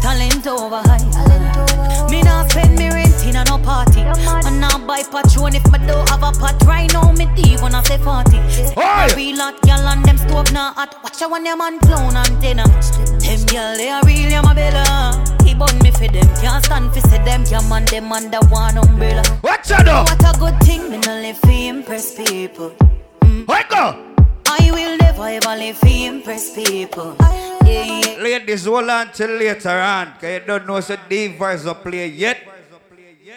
Talent 0.00 0.46
over 0.46 0.80
high. 0.88 2.08
Me 2.10 2.22
not 2.22 2.50
spend 2.50 2.78
me 2.78 2.99
a 3.40 3.44
no 3.44 3.58
party. 3.58 4.00
And 4.00 4.60
not 4.60 4.86
buy 4.86 5.02
patron 5.02 5.54
if 5.54 5.64
me 5.72 5.78
don't 5.86 6.08
have 6.08 6.22
a 6.22 6.32
pot. 6.32 6.62
Right 6.66 6.92
now 6.92 7.12
me 7.12 7.26
deep 7.34 7.60
when 7.62 7.74
I 7.74 7.82
say 7.82 7.98
40. 7.98 8.36
Oi! 8.76 9.14
Real 9.16 9.36
hot 9.40 9.60
gal 9.62 9.86
and 9.88 10.04
them 10.04 10.18
stove 10.18 10.52
not 10.52 10.74
hot. 10.74 10.96
Watch 11.02 11.22
out 11.22 11.30
when 11.30 11.44
them 11.44 11.58
man 11.58 11.78
clown 11.80 12.16
antenna. 12.16 12.64
Them 12.64 13.46
gal 13.46 13.76
they 13.76 13.88
are 13.88 14.02
real, 14.04 14.30
yeah 14.30 14.42
my 14.42 14.54
bella. 14.54 15.24
He 15.44 15.54
bun 15.54 15.76
me 15.82 15.90
for 15.90 16.08
them. 16.08 16.28
Can't 16.40 16.64
stand 16.64 16.92
for 16.92 17.00
say 17.00 17.22
them. 17.24 17.44
Can't 17.44 17.68
man 17.68 17.84
them 17.86 18.12
under 18.12 18.40
one 18.48 18.76
umbrella. 18.78 19.22
What's 19.40 19.68
that 19.70 19.84
though? 19.86 20.04
What 20.04 20.22
a 20.24 20.38
good 20.38 20.58
thing, 20.66 20.90
me 20.90 20.98
no 20.98 21.14
live 21.20 21.38
for 21.38 21.50
impress 21.50 22.14
people. 22.14 22.70
Mm. 23.22 23.46
What 23.46 23.68
go? 23.68 24.06
I 24.46 24.70
will 24.72 24.96
never 24.98 25.28
ever 25.28 25.56
live 25.56 25.78
for 25.78 25.86
impress 25.86 26.54
people. 26.54 27.16
Yeah, 27.64 27.84
yeah. 27.84 28.16
Ladies, 28.22 28.64
hold 28.64 28.90
on 28.90 29.12
till 29.12 29.30
later 29.30 29.78
on. 29.78 30.14
Cause 30.20 30.30
you 30.30 30.40
don't 30.46 30.66
know 30.66 30.80
so 30.80 30.96
deep 31.08 31.38
verse 31.38 31.66
up 31.66 31.82
play 31.82 32.08
yet. 32.08 32.38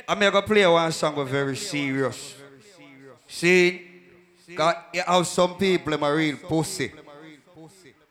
I'm 0.07 0.19
gonna 0.19 0.41
play 0.41 0.65
one 0.67 0.91
song 0.91 1.27
very 1.27 1.55
serious. 1.55 2.35
See? 3.27 3.89
Cause 4.55 4.75
you 4.93 5.01
have 5.01 5.25
some 5.27 5.55
people 5.55 5.91
them 5.91 6.03
are 6.03 6.15
real 6.15 6.37
pussy. 6.37 6.91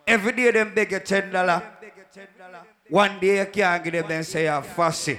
Every 0.07 0.33
day 0.33 0.51
them 0.51 0.75
beg 0.75 0.91
you 0.91 0.99
ten 1.01 1.31
dollar. 1.31 1.63
One 2.89 3.21
day 3.21 3.39
you 3.39 3.47
can't 3.47 3.85
give 3.85 3.93
them 3.93 4.07
then 4.09 4.25
say 4.25 4.45
you're 4.45 4.63
fussy. 4.63 5.19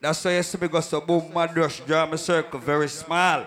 That's 0.00 0.24
why 0.24 0.36
you 0.36 0.42
see 0.42 0.58
me 0.58 0.68
go 0.68 0.80
so 0.80 1.00
boom 1.00 1.32
mad 1.34 1.56
rush, 1.56 1.80
draw 1.80 2.06
my 2.06 2.16
circle 2.16 2.58
very 2.58 2.88
small. 2.88 3.46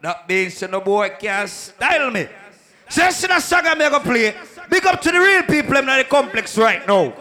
That 0.00 0.28
means 0.28 0.56
so 0.56 0.66
no 0.66 0.80
boy 0.80 1.10
can 1.18 1.48
style 1.48 2.10
me. 2.10 2.26
So 2.88 3.04
you 3.04 3.12
see 3.12 3.26
that 3.26 3.42
song 3.42 3.62
I'm 3.64 3.78
gonna 3.78 4.00
play. 4.00 4.34
Big 4.68 4.86
up 4.86 5.00
to 5.00 5.10
the 5.10 5.18
real 5.18 5.42
people 5.42 5.76
in 5.76 5.86
the 5.86 6.04
complex 6.08 6.56
right 6.56 6.86
now. 6.86 7.12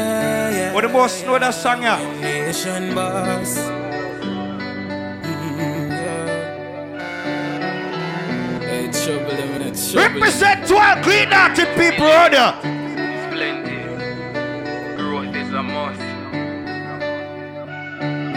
Yeah, 0.00 0.50
yeah. 0.50 0.72
What 0.74 0.82
the 0.82 0.88
most 0.88 1.24
know 1.26 1.38
that 1.38 1.54
song 1.54 1.82
yeah? 1.82 1.98
Nation 2.20 2.94
boss. 2.94 3.58
Mm, 5.18 5.90
yeah. 5.90 6.26
Hey, 8.60 8.86
trouble 8.92 9.36
them 9.36 9.74
trouble. 9.74 10.20
Represent 10.20 10.66
12 10.66 11.02
clean 11.04 11.30
hearted 11.30 11.68
people 11.76 12.06
around 12.06 12.32
here. 12.32 12.54
Splendid. 13.28 13.98
Growth 14.96 15.34
is 15.36 15.52
a 15.52 15.62
must. 15.62 16.00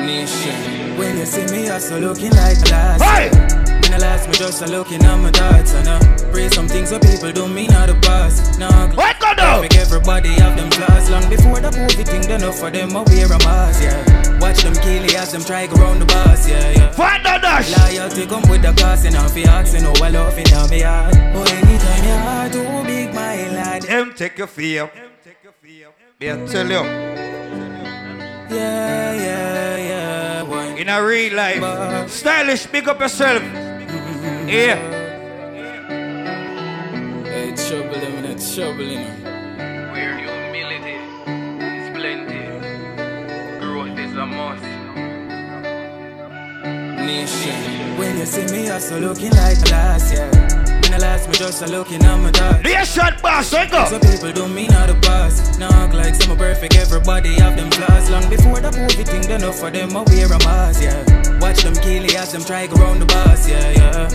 Nation. 0.06 0.98
When 0.98 1.18
you 1.18 1.26
see 1.26 1.46
me, 1.54 1.70
I 1.70 1.78
so 1.80 1.98
looking 1.98 2.32
like 2.32 2.64
glass. 2.66 3.02
Hey! 3.02 3.63
Last, 4.00 4.28
me 4.28 4.34
just 4.34 4.62
a 4.62 4.68
looking 4.68 5.04
at 5.04 5.16
my 5.18 5.32
thoughts 5.32 5.74
and 5.74 5.88
uh, 5.88 6.00
pray 6.32 6.50
some 6.50 6.68
things 6.68 6.90
so 6.90 7.00
people 7.00 7.32
don't 7.32 7.54
mean 7.54 7.72
out 7.72 7.88
the 7.88 7.96
past. 8.02 8.60
Nah, 8.60 8.88
what 8.96 9.20
go? 9.20 9.62
Make 9.62 9.76
everybody 9.76 10.30
have 10.30 10.58
them 10.58 10.70
flaws 10.72 11.10
long 11.10 11.30
before 11.30 11.60
the 11.60 11.70
COVID 11.70 12.06
thing 12.06 12.22
done 12.22 12.44
up 12.44 12.56
for 12.56 12.70
them. 12.70 12.96
I 12.96 13.04
wear 13.04 13.26
a 13.26 13.38
mask, 13.40 13.84
yeah. 13.84 14.40
Watch 14.40 14.64
them 14.64 14.74
kill 14.76 15.04
it 15.04 15.16
as 15.16 15.32
them 15.32 15.44
try 15.44 15.68
go 15.68 15.76
round 15.76 16.02
the 16.02 16.06
boss, 16.06 16.48
yeah, 16.50 16.72
yeah. 16.72 16.92
Find 16.92 17.24
the 17.24 17.38
dash. 17.42 17.72
Loyalty 17.78 18.26
come 18.26 18.44
with 18.50 18.62
the 18.62 18.74
cost 18.82 19.06
and 19.06 19.16
off 19.16 19.34
the 19.34 19.48
ox 19.48 19.74
and 19.74 19.86
all 19.86 20.12
love 20.12 20.38
in 20.38 20.44
my 20.52 20.80
heart. 20.80 21.16
Oh, 21.36 21.44
anytime 21.44 22.04
your 22.04 22.18
heart 22.18 22.52
too 22.52 22.84
big, 22.86 23.14
my 23.14 23.50
lad. 23.50 23.82
Them 23.84 24.14
take 24.16 24.38
your 24.38 24.48
fear. 24.48 24.92
Me 26.20 26.32
I 26.32 26.46
tell 26.46 26.68
you. 26.68 26.84
Yeah, 28.50 29.14
yeah, 29.14 29.78
yeah. 29.78 30.44
Boy. 30.44 30.80
In 30.80 30.90
a 30.90 31.04
real 31.04 31.34
life. 31.36 32.10
Stylish, 32.10 32.66
big 32.68 32.88
up 32.88 33.00
yourself. 33.00 33.44
Yeah. 34.46 34.76
Hey, 37.24 37.56
trouble 37.56 38.00
them 38.00 38.14
in 38.18 38.26
a 38.26 38.36
trouble, 38.36 38.84
you 38.84 39.00
know. 39.00 39.92
Where 39.94 40.18
humility 40.18 40.98
is 41.64 41.90
plenty. 41.98 42.44
Growth 43.62 43.98
is 43.98 44.18
a 44.18 44.26
must. 44.26 44.73
Nation. 47.06 47.98
When 47.98 48.18
you 48.18 48.26
see 48.26 48.46
me, 48.54 48.70
I'm 48.70 48.80
so 48.80 48.98
looking 49.00 49.32
like 49.32 49.64
glass, 49.66 50.12
yeah. 50.12 50.30
Me 50.82 50.90
no 50.90 50.98
last, 50.98 51.28
me 51.30 51.36
just 51.36 51.62
a 51.62 51.68
looking 51.68 52.04
at 52.04 52.18
my 52.18 52.32
thoughts. 52.32 52.64
Nation 52.64 53.14
boss, 53.22 53.54
wake 53.54 53.74
up. 53.74 53.88
So 53.90 54.00
people 54.00 54.32
don't 54.32 54.54
mean 54.54 54.72
out 54.74 54.88
the 54.88 54.96
flaws. 55.02 55.58
Knock 55.60 55.94
like 55.94 56.16
some 56.16 56.38
perfect, 56.38 56.76
everybody 56.76 57.36
have 57.36 57.56
them 57.56 57.70
flaws. 57.72 58.10
Long 58.10 58.28
before 58.30 58.60
the 58.60 58.70
COVID 58.70 59.06
thing, 59.08 59.22
done 59.22 59.44
enough 59.44 59.60
for 59.60 59.70
them, 59.72 59.96
I 59.96 60.02
wear 60.04 60.26
a 60.28 60.40
mask, 60.40 60.82
yeah. 60.84 61.40
Watch 61.40 61.64
them 61.64 61.76
kill 61.76 62.04
it 62.06 62.16
as 62.16 62.32
them 62.32 62.44
try 62.44 62.68
go 62.68 62.76
round 62.78 63.02
the 63.02 63.06
bus, 63.06 63.50
yeah, 63.50 63.72
yeah. 63.72 64.10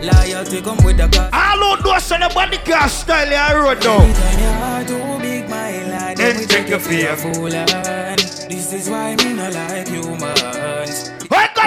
Loyalty 0.00 0.62
come 0.62 0.78
with 0.84 0.96
the 0.96 1.08
cost. 1.08 1.34
All 1.34 1.76
who 1.76 1.82
know 1.84 1.98
so 1.98 2.16
nobody 2.16 2.56
can 2.58 2.88
style 2.88 3.28
your 3.28 3.64
road 3.64 3.82
now. 3.84 3.98
Anytime 4.02 4.38
your 4.38 4.52
heart 4.52 4.86
too 4.88 5.18
big, 5.20 5.48
my 5.50 5.72
lad, 5.90 6.16
Then 6.16 6.36
we 6.38 6.46
take 6.46 6.68
you 6.68 6.78
for 6.78 6.92
a 6.92 7.16
fear. 7.16 7.16
fool, 7.16 7.52
and 7.52 8.18
this 8.48 8.72
is 8.72 8.88
why 8.88 9.16
me 9.16 9.34
not 9.34 9.52
like 9.54 9.88
humans. 9.88 10.97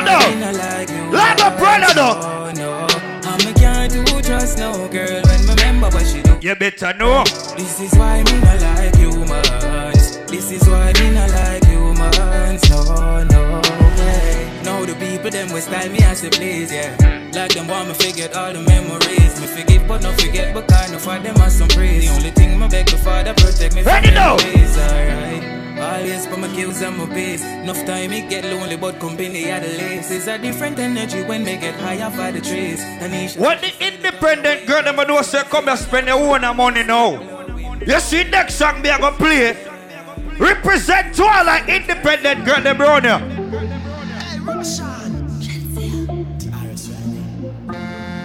Not 0.04 0.56
like 0.56 1.42
a 1.42 1.50
brother 1.58 1.94
do. 1.94 2.08
You 6.42 6.56
better 6.56 6.94
know. 6.98 7.24
This 7.56 7.80
is 7.80 7.94
why 7.94 8.24
me 8.24 8.40
not 8.42 8.62
like 8.62 8.96
humans. 8.96 10.18
This 10.28 10.52
is 10.52 10.68
why 10.68 10.92
me 10.94 11.12
not 11.12 11.30
like 11.30 11.64
humans. 11.66 12.70
No, 12.70 13.24
no 13.24 13.62
way. 13.98 14.62
Now 14.64 14.84
the 14.86 14.96
people 15.00 15.30
them 15.30 15.52
will 15.54 15.62
style 15.62 15.90
me 15.90 16.00
as 16.00 16.22
they 16.22 16.30
please, 16.30 16.72
yeah. 16.72 16.96
Like 17.34 17.54
them 17.54 17.68
want 17.68 17.90
me 17.90 17.94
forget 17.94 18.36
all 18.36 18.52
the 18.54 18.62
memories. 18.62 19.40
Me 19.40 19.48
forgive 19.48 19.81
but 19.92 20.04
not 20.04 20.22
forget, 20.22 20.54
but 20.54 20.66
kind 20.70 20.94
of 20.96 21.02
for 21.02 21.20
them 21.20 21.36
as 21.42 21.58
some 21.58 21.68
praise. 21.68 22.08
The 22.08 22.16
only 22.16 22.32
thing 22.32 22.58
me 22.58 22.68
beg 22.70 22.86
the 22.88 22.98
Father 22.98 23.34
protect 23.34 23.76
me 23.76 23.84
Ready 23.84 24.08
from 24.08 24.16
now. 24.16 24.38
enemies, 24.38 24.78
alright. 24.78 25.44
Always 25.82 26.28
for 26.28 26.38
my 26.38 26.48
kills 26.56 26.82
and 26.82 26.98
my 26.98 27.06
pace. 27.08 27.44
Enough 27.44 27.86
time 27.86 28.14
it 28.14 28.30
get 28.30 28.46
lonely, 28.46 28.78
but 28.78 29.00
company 29.02 29.52
at 29.52 29.64
the 29.64 29.68
lace. 29.68 30.10
It's 30.10 30.28
a 30.28 30.38
different 30.38 30.80
energy 30.80 31.24
when 31.24 31.44
me 31.44 31.58
get 31.58 31.76
higher 31.76 32.10
for 32.10 32.32
the 32.32 32.40
trees. 32.40 32.80
Tanisha. 33.02 33.38
What 33.38 33.60
the 33.60 33.72
independent 33.86 34.66
girl 34.66 34.82
them 34.82 35.00
a 35.00 35.06
do 35.06 35.22
say 35.24 35.44
come 35.44 35.68
and 35.68 35.78
spend 35.78 36.08
your 36.08 36.20
own 36.20 36.56
money 36.56 36.84
now. 36.84 37.20
You 37.86 38.00
see 38.00 38.24
next 38.24 38.56
song 38.56 38.82
me 38.82 38.90
a 38.90 38.98
go 38.98 39.12
play. 39.12 39.58
Represent 40.40 41.16
to 41.16 41.24
all 41.24 41.46
like 41.46 41.68
independent 41.68 42.46
girl 42.46 42.62
them 42.62 42.78
round 42.78 43.06
here. 43.06 43.42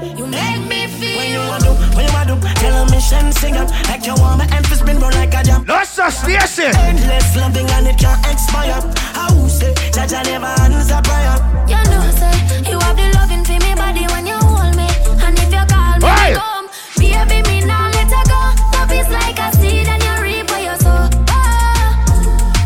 like, 0.01 0.19
you 0.19 0.27
make 0.27 0.63
me 0.69 0.87
feel. 0.87 1.19
When 1.19 1.33
you 1.33 1.41
want 1.51 1.63
to, 1.65 1.71
when 1.97 2.07
you 2.07 2.13
want 2.13 2.29
to, 2.29 2.55
tell 2.61 2.75
a 2.83 2.91
mission, 2.91 3.33
sing 3.33 3.57
up 3.57 3.69
like 3.89 4.07
you 4.07 4.15
want 4.15 4.39
my 4.39 4.47
emphasis 4.57 4.79
spin 4.81 4.99
round 5.01 5.15
like 5.15 5.35
a 5.35 5.43
jam. 5.43 5.65
No, 5.67 5.83
sir, 5.85 6.11
Stacy. 6.11 6.65
Endless 6.77 7.37
loving 7.37 7.69
and 7.71 7.89
it 7.89 7.99
can't 7.99 8.25
expire. 8.33 8.81
How 9.15 9.49
say, 9.49 9.75
Jah 9.93 10.07
Jah 10.07 10.23
never 10.23 10.47
answer 10.47 11.01
prayer. 11.03 11.37
You 11.67 11.81
know, 11.91 11.94
say 12.21 12.71
you 12.71 12.79
have 12.81 12.97
the 12.97 13.07
loving 13.17 13.45
for 13.45 13.59
me 13.65 13.75
body 13.75 14.05
when 14.13 14.27
you 14.27 14.39
hold 14.39 14.75
me, 14.77 14.89
and 15.25 15.39
if 15.39 15.51
you 15.53 15.65
call 15.73 16.01
Hey. 16.01 16.35
come. 16.35 16.67
Baby, 16.99 17.39
me 17.49 17.57
now 17.67 17.89
let 17.95 18.11
her 18.17 18.25
go. 18.33 18.43
Love 18.75 18.93
is 18.93 19.09
like 19.09 19.39
a 19.39 19.49
seed 19.57 19.87
and 19.89 20.03
you 20.03 20.15
reap 20.23 20.51
what 20.51 20.63
you 20.63 20.77
sow. 20.85 21.09
Oh. 21.31 21.89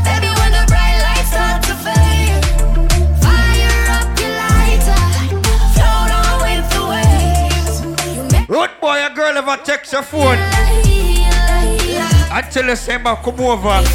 Baby, 0.07 0.31
when 0.39 0.51
the 0.57 0.65
bright 0.73 0.99
lights 1.07 1.31
start 1.35 1.63
to 1.69 1.75
fade, 1.85 2.45
fire 3.23 3.77
up 3.99 4.09
your 4.21 4.33
lighter, 4.43 5.03
float 5.75 6.11
on 6.21 6.35
with 6.45 6.67
the 6.75 6.83
waves. 6.93 7.77
You 8.17 8.23
make 8.33 8.49
Road 8.49 8.71
boy, 8.81 8.99
a 9.07 9.11
girl 9.15 9.37
ever 9.39 9.57
text 9.65 9.93
your 9.93 10.03
phone 10.03 10.39
until 12.31 12.67
you 12.67 12.77
say 12.77 12.99
ma 12.99 13.15
come 13.17 13.41
over. 13.41 13.69
like. 13.69 13.89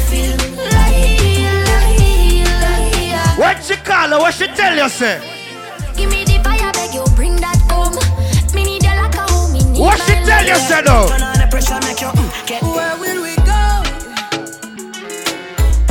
She 3.64 3.76
call 3.76 4.10
her, 4.10 4.18
what 4.18 4.34
she 4.34 4.46
tell 4.48 4.76
you 4.76 4.88
say? 4.90 5.33
What 9.76 9.98
she 10.02 10.14
tell 10.24 10.44
you 10.44 10.52
love. 10.52 10.68
say 10.68 10.82
though? 10.82 11.08
Turn 11.08 11.22
on 11.22 11.38
the 11.38 11.46
pressure, 11.50 11.80
make 11.82 12.00
you 12.00 12.08
mm, 12.08 12.46
get 12.46 12.62
Where 12.62 12.96
will 13.02 13.22
we 13.22 13.34
go? 13.42 13.62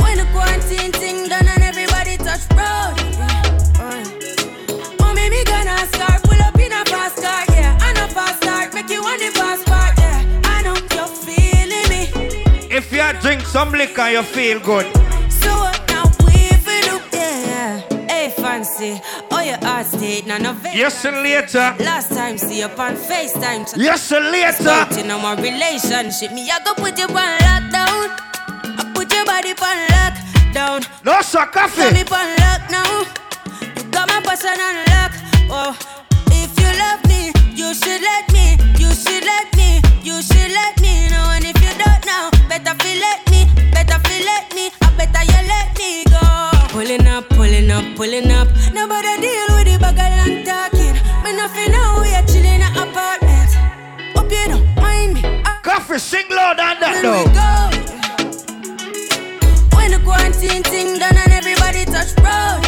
When 0.02 0.16
the 0.18 0.26
quarantine 0.32 0.92
thing 0.92 1.28
done 1.28 1.46
and 1.46 1.62
everybody 1.62 2.16
touch 2.16 2.44
road. 2.56 2.96
Oh, 5.00 5.12
me, 5.14 5.28
me 5.28 5.44
gonna 5.44 5.86
start, 5.92 6.22
pull 6.22 6.40
up 6.40 6.58
in 6.58 6.72
a 6.72 6.84
fast 6.86 7.16
car, 7.22 7.44
yeah. 7.54 7.76
I 7.80 7.92
know 7.92 8.08
fast 8.08 8.42
start, 8.42 8.72
make 8.74 8.88
you 8.88 9.02
want 9.02 9.20
the 9.20 9.30
fast 9.38 9.66
part, 9.66 9.98
yeah. 9.98 10.40
I 10.44 10.62
know 10.62 10.74
you're 10.94 11.06
feeling 11.26 11.88
me. 11.92 12.02
If 12.74 12.90
you 12.90 13.04
drink 13.20 13.42
some 13.42 13.72
liquor, 13.72 14.08
you 14.08 14.22
feel 14.22 14.60
good. 14.60 14.86
So 15.30 15.50
what 15.54 15.80
now 15.88 16.04
we 16.26 16.48
fi 16.64 16.80
do, 16.88 17.00
yeah. 17.12 17.80
Hey, 18.08 18.30
fancy, 18.30 19.00
your 19.44 19.58
heart 19.64 19.86
state, 19.86 20.26
none 20.26 20.46
of 20.46 20.64
it. 20.64 20.74
Yes, 20.74 21.04
and 21.04 21.16
later. 21.22 21.74
Last 21.84 22.10
time 22.14 22.38
see 22.38 22.58
you 22.60 22.64
on 22.66 22.96
FaceTime. 22.96 23.76
Yes, 23.76 24.10
and 24.12 24.30
later. 24.32 24.52
Starting 24.52 25.10
on 25.10 25.22
my 25.22 25.34
relationship, 25.34 26.32
me 26.32 26.50
I 26.50 26.58
go 26.64 26.74
put 26.74 26.98
you 26.98 27.04
on 27.04 27.38
lockdown. 27.46 28.08
I 28.78 28.92
put 28.94 29.12
your 29.12 29.24
body 29.24 29.50
on 29.50 29.78
lockdown. 29.94 31.04
No, 31.04 31.20
sir, 31.22 31.46
Got 31.52 31.76
me 31.92 32.02
on 32.02 32.28
lock 32.42 32.62
now. 32.70 33.04
You 33.76 33.90
got 33.90 34.08
my 34.08 34.20
person 34.22 34.58
on 34.60 34.76
lock. 34.90 35.12
Oh, 35.50 35.76
if 36.30 36.50
you 36.58 36.70
love 36.78 37.04
me, 37.06 37.32
you 37.54 37.74
should 37.74 38.00
let 38.00 38.30
me. 38.32 38.56
You 38.78 38.90
should 38.92 39.24
let 39.24 39.54
me. 39.56 39.80
You 40.02 40.22
should 40.22 40.50
let 40.52 40.80
me 40.80 41.08
know. 41.10 41.26
And 41.36 41.44
if 41.44 41.56
you 41.60 41.72
don't 41.78 42.02
know, 42.06 42.30
better 42.48 42.74
feel 42.82 42.98
let 43.00 43.20
me. 43.30 43.46
Better 43.72 43.98
feel 44.08 44.24
let 44.24 44.54
me. 44.54 44.70
I 44.82 44.90
better 44.96 45.24
you 45.24 45.40
let 45.48 45.76
me 45.78 46.04
go. 46.04 46.20
Pulling 46.68 47.06
up, 47.06 47.28
pulling 47.30 47.70
up, 47.70 47.84
pulling 47.96 48.30
up. 48.30 48.48
Coffee, 55.94 56.02
sing 56.02 56.28
loud 56.28 56.58
on 56.58 56.80
that 56.80 56.90
When 56.90 57.06
we 57.06 57.22
though. 57.30 57.70
When 59.78 59.90
the 59.94 60.00
quarantine 60.02 60.64
thing 60.64 60.98
done 60.98 61.14
and 61.16 61.30
everybody 61.30 61.84
touch 61.86 62.10
road. 62.18 62.66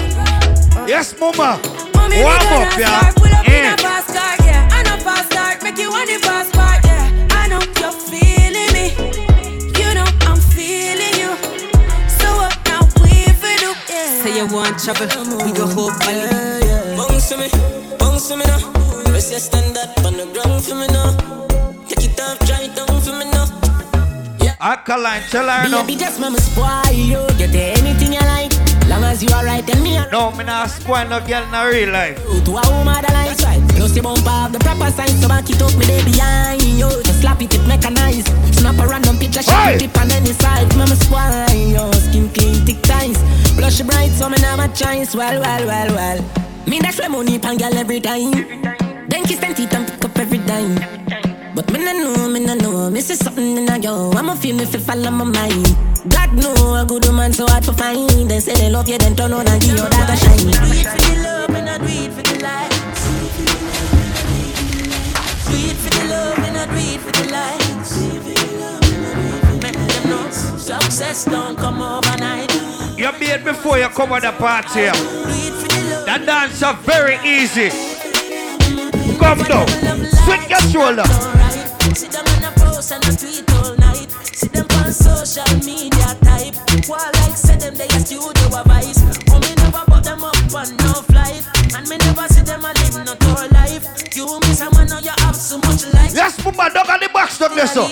Yes, 0.86 1.10
mama. 1.18 1.58
Mommy, 1.94 2.22
Warm 2.22 2.38
we 2.38 2.46
gonna 2.46 2.70
up, 2.70 2.78
yeah. 2.78 3.10
start, 3.10 3.16
Pull 3.18 3.34
up 3.34 3.48
in 3.50 3.66
a 3.66 3.74
eh. 3.74 3.82
fast 3.82 4.14
car, 4.14 4.36
yeah. 4.46 4.70
I 4.70 4.82
know 4.86 5.02
fast 5.02 5.32
start, 5.32 5.58
make 5.64 5.76
you 5.76 5.90
want 5.90 6.06
the 6.06 6.22
fast 6.22 6.54
part, 6.54 6.84
yeah. 6.86 7.10
I 7.34 7.48
know 7.50 7.58
you're 7.82 7.98
feeling 7.98 8.70
me. 8.70 8.94
You 9.74 9.90
know 9.98 10.06
I'm 10.30 10.38
feeling 10.38 11.18
you. 11.18 11.34
So 12.22 12.30
what 12.38 12.54
now 12.70 12.86
we 13.02 13.26
fi 13.42 13.58
do, 13.58 13.74
yeah. 13.90 14.22
Say 14.22 14.38
you 14.38 14.46
want 14.54 14.78
trouble, 14.78 15.10
we 15.42 15.50
go 15.50 15.66
hope 15.66 15.98
valley. 16.06 16.62
Bounce 16.94 17.26
to 17.30 17.42
me, 17.42 17.50
bounce 17.98 18.28
to 18.30 18.36
me 18.38 18.46
now. 18.46 18.62
Press 19.10 19.34
your 19.34 19.42
stand 19.42 19.74
up 19.76 19.98
on 20.06 20.14
the 20.14 20.30
ground 20.30 20.62
for 20.62 20.76
me 20.78 20.86
now. 20.94 21.55
Alkaline, 24.60 25.22
tell 25.28 25.48
her 25.48 25.68
no. 25.68 25.82
Baby, 25.82 25.96
just 25.96 26.18
mama 26.18 26.40
spoil 26.40 26.92
you. 26.92 27.20
Get 27.36 27.54
anything 27.54 28.12
you 28.14 28.20
like. 28.20 28.52
Long 28.88 29.04
as 29.04 29.22
you 29.22 29.28
alright, 29.30 29.66
tell 29.66 29.82
me. 29.82 29.98
No, 30.10 30.30
me 30.32 30.44
not 30.44 30.70
spoil 30.70 31.06
no 31.08 31.20
girl 31.26 31.42
in 31.44 31.52
a 31.52 31.68
real 31.68 31.90
life. 31.92 32.16
To 32.24 32.50
a 32.56 32.62
woman 32.72 33.02
that 33.02 33.12
likes 33.12 33.44
right. 33.44 33.60
You 33.76 33.88
see 33.88 34.00
bump 34.00 34.24
have 34.24 34.52
the 34.52 34.58
proper 34.58 34.90
sign, 34.90 35.08
so 35.20 35.28
back 35.28 35.50
it 35.50 35.60
up 35.60 35.74
me 35.76 35.84
day 35.84 36.02
behind 36.04 36.62
you. 36.62 36.88
Just 37.04 37.20
slap 37.20 37.42
it, 37.42 37.52
it 37.52 37.66
mechanized. 37.68 38.28
Snap 38.54 38.78
a 38.78 38.86
random 38.88 39.18
picture, 39.18 39.42
put 39.42 39.82
it 39.82 39.98
on 39.98 40.10
any 40.12 40.32
side. 40.32 40.74
Mama 40.76 40.96
spoil 40.96 41.50
you. 41.52 41.92
Skin 42.08 42.30
clean, 42.30 42.64
thick 42.64 42.80
ties. 42.82 43.18
Blush 43.56 43.82
bright, 43.82 44.12
so 44.12 44.28
me 44.28 44.38
now 44.40 44.56
my 44.56 44.68
choice. 44.68 45.14
Well, 45.14 45.40
well, 45.40 45.66
well, 45.66 45.94
well. 45.94 46.24
Me 46.66 46.78
dash 46.78 46.98
my 47.00 47.08
money 47.08 47.38
pan 47.38 47.58
girl 47.58 47.76
every 47.76 48.00
time. 48.00 48.32
Then 49.08 49.24
kiss 49.24 49.42
and 49.42 49.54
teeth 49.54 49.74
and 49.74 49.86
pick 49.86 50.04
up 50.04 50.18
every 50.18 50.38
dime. 50.38 51.05
But 51.86 51.92
me 51.94 52.02
no 52.02 52.14
know, 52.14 52.28
me 52.28 52.40
no 52.40 52.54
know, 52.54 52.90
me 52.90 53.00
see 53.00 53.14
something 53.14 53.58
in 53.58 53.68
a 53.68 53.78
yo. 53.78 54.10
I'ma 54.10 54.34
feel 54.34 54.56
me 54.56 54.64
fi 54.64 54.78
fall 54.78 55.06
on 55.06 55.14
my 55.14 55.24
mind. 55.24 55.76
God 56.08 56.32
know 56.32 56.74
a 56.74 56.84
good 56.84 57.06
woman 57.06 57.32
so 57.32 57.46
hard 57.46 57.62
to 57.62 57.72
find. 57.72 58.28
They 58.28 58.40
say 58.40 58.54
they 58.54 58.70
love 58.70 58.88
you, 58.88 58.98
then 58.98 59.14
turn 59.14 59.32
on 59.32 59.46
and 59.46 59.62
give 59.62 59.70
you 59.70 59.76
that 59.76 60.10
a 60.10 60.16
shine. 60.16 60.50
Do 60.50 60.50
it 60.74 60.86
for 60.88 60.98
the 60.98 61.22
love, 61.22 61.48
me 61.48 61.60
not 61.60 61.80
do 61.80 61.86
it 61.86 62.10
for 62.10 62.22
the 62.22 62.42
likes. 62.42 63.06
Do 65.46 65.54
it 65.54 65.76
for 65.76 65.90
the 65.94 66.02
love, 66.10 66.38
me 66.38 66.50
not 66.50 66.68
do 66.70 66.76
it 66.76 67.00
for 67.00 67.12
the 67.12 67.30
likes. 67.30 67.92
Make 69.62 69.78
them 69.86 70.10
know 70.10 70.28
success 70.30 71.24
don't 71.26 71.56
come 71.56 71.80
overnight. 71.80 72.52
You 72.98 73.12
made 73.20 73.44
before 73.44 73.78
you 73.78 73.88
come 73.90 74.10
on 74.10 74.22
the 74.22 74.32
party. 74.32 74.86
That 76.04 76.26
dance 76.26 76.62
are 76.64 76.74
very 76.74 77.18
easy. 77.22 77.70
Come 79.20 79.38
down. 79.44 79.68
Swing 80.24 80.50
your 80.50 80.60
shoulder. 80.72 81.45
Sit 81.97 82.12
down 82.12 82.28
on 82.28 82.44
a 82.44 82.52
post 82.60 82.93
and 82.93 83.02
a 83.09 83.16
tweet 83.16 83.51
all 83.56 83.74
night. 83.77 84.12
See 84.36 84.48
them 84.48 84.66
on 84.85 84.93
social 84.93 85.48
media 85.64 86.12
type. 86.20 86.52
While 86.85 87.10
like 87.24 87.32
say 87.32 87.56
them 87.56 87.74
they 87.74 87.89
a 87.89 88.01
studio 88.05 88.52
advice. 88.52 89.01
Oh 89.32 89.40
me 89.40 89.55
never 89.56 89.81
put 89.89 90.05
them 90.05 90.23
up 90.23 90.36
on 90.52 90.77
no 90.77 90.93
flight. 91.09 91.40
And 91.73 91.89
me 91.89 91.97
never 91.97 92.28
see 92.28 92.43
them 92.43 92.60
a 92.60 92.68
live 92.77 93.01
no 93.01 93.14
tour 93.16 93.48
life. 93.48 93.89
You 94.14 94.28
miss 94.40 94.60
a 94.60 94.68
man 94.77 94.89
now 94.89 95.01
you 95.01 95.16
have 95.24 95.36
so 95.36 95.56
much 95.56 95.89
life. 95.94 96.12
Yes, 96.12 96.36
mama, 96.44 96.68
dog 96.68 96.90
on 96.90 97.01
the 97.01 97.09
back 97.09 97.31
stuck 97.31 97.55
there, 97.55 97.66
so. 97.66 97.89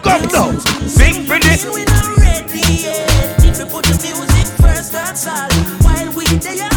Come 0.00 0.28
now. 0.32 0.56
Sing 0.88 1.24
for 1.28 1.38
this. 1.38 1.68
We 1.68 1.84
not 1.84 2.16
ready 2.16 2.88
yet. 2.88 3.44
If 3.44 3.58
you 3.60 3.66
put 3.66 3.84
the 3.84 4.00
music 4.00 4.48
first, 4.64 4.92
that's 4.92 5.26
all. 5.26 5.52
While 5.84 6.08
we 6.16 6.24
there 6.40 6.75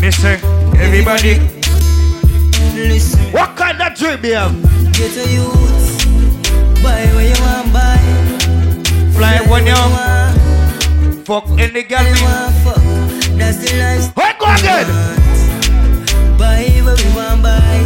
Listen, 0.00 0.40
everybody. 0.76 1.38
Listen. 2.74 3.32
What 3.32 3.56
kind 3.56 3.80
of 3.82 3.94
dream 3.94 4.24
you 4.24 4.34
have? 4.34 4.54
Get 4.92 5.16
a 5.16 5.28
youth. 5.28 6.82
Buy 6.82 7.04
where 7.14 7.28
you 7.28 7.36
want 7.42 7.72
buy. 7.72 7.98
Fly 9.14 9.40
when 9.50 9.66
you 9.66 9.74
fuck 11.24 11.44
any 11.58 11.82
girl. 11.82 12.00
Want 12.22 12.54
fuck. 12.64 12.82
That's 13.36 13.58
the 13.58 13.76
life. 13.78 14.16
Where 14.16 14.34
go 14.40 14.46
again? 14.54 14.86
Buy 16.38 16.70
where 16.82 16.96
we 16.96 17.08
want 17.14 17.42
buy. 17.42 17.82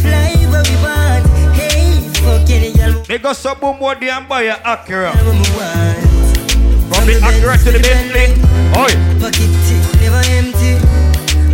Fly 0.00 0.36
where 0.50 0.62
we 0.62 0.76
want. 0.86 1.26
Hey, 1.56 1.98
fuck 2.22 2.48
any 2.48 2.72
girl. 2.72 3.02
They 3.02 3.18
go 3.18 3.32
some 3.32 3.58
boom 3.58 3.78
more 3.80 3.96
and 4.00 4.28
buy 4.28 4.42
a 4.42 4.56
Acura. 4.56 5.12
From 6.88 7.06
the 7.06 7.14
Acura 7.20 7.56
to 7.64 7.72
the 7.72 7.80
Bentley. 7.80 8.53
Oi. 8.72 8.92
Pocket 9.20 9.52
tick, 9.68 9.84
never 10.00 10.22
empty. 10.32 10.80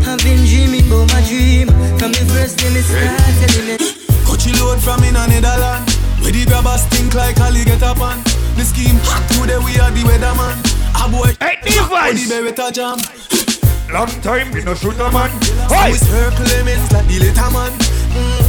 I've 0.07 0.19
been 0.23 0.47
dreaming 0.47 0.87
about 0.87 1.11
my 1.13 1.23
dream. 1.27 1.69
From 1.99 2.13
the 2.13 2.25
first 2.31 2.59
day 2.59 2.71
me 2.71 2.81
start 2.81 3.19
telling 3.43 3.67
me. 3.67 3.77
Coachy 4.25 4.53
load 4.63 4.79
from 4.81 5.03
in 5.05 5.17
a 5.17 5.27
Netherland. 5.27 5.91
Where 6.23 6.33
the 6.33 6.47
grabbers 6.47 6.83
stink 6.87 7.15
like 7.15 7.41
Ali 7.41 7.65
get 7.65 7.83
up 7.83 8.01
on. 8.01 8.23
The 8.57 8.65
scheme 8.65 8.99
hot 9.03 9.27
today 9.35 9.59
we 9.59 9.79
are 9.81 9.91
the 9.91 10.03
weatherman. 10.07 10.57
A 10.95 11.09
boy 11.11 11.35
hey, 11.41 11.59
device. 11.63 12.29
the 12.29 12.35
Beretta 12.35 12.73
jam. 12.73 12.99
Long 13.93 14.09
time 14.23 14.53
we 14.53 14.63
no 14.63 14.75
shoot 14.75 14.95
a 15.01 15.11
man. 15.11 15.31
Oi. 15.71 15.77
Always 15.77 16.07
her 16.09 16.31
claimants 16.39 16.93
like 16.93 17.07
the 17.07 17.19
later 17.19 17.51
man. 17.51 17.73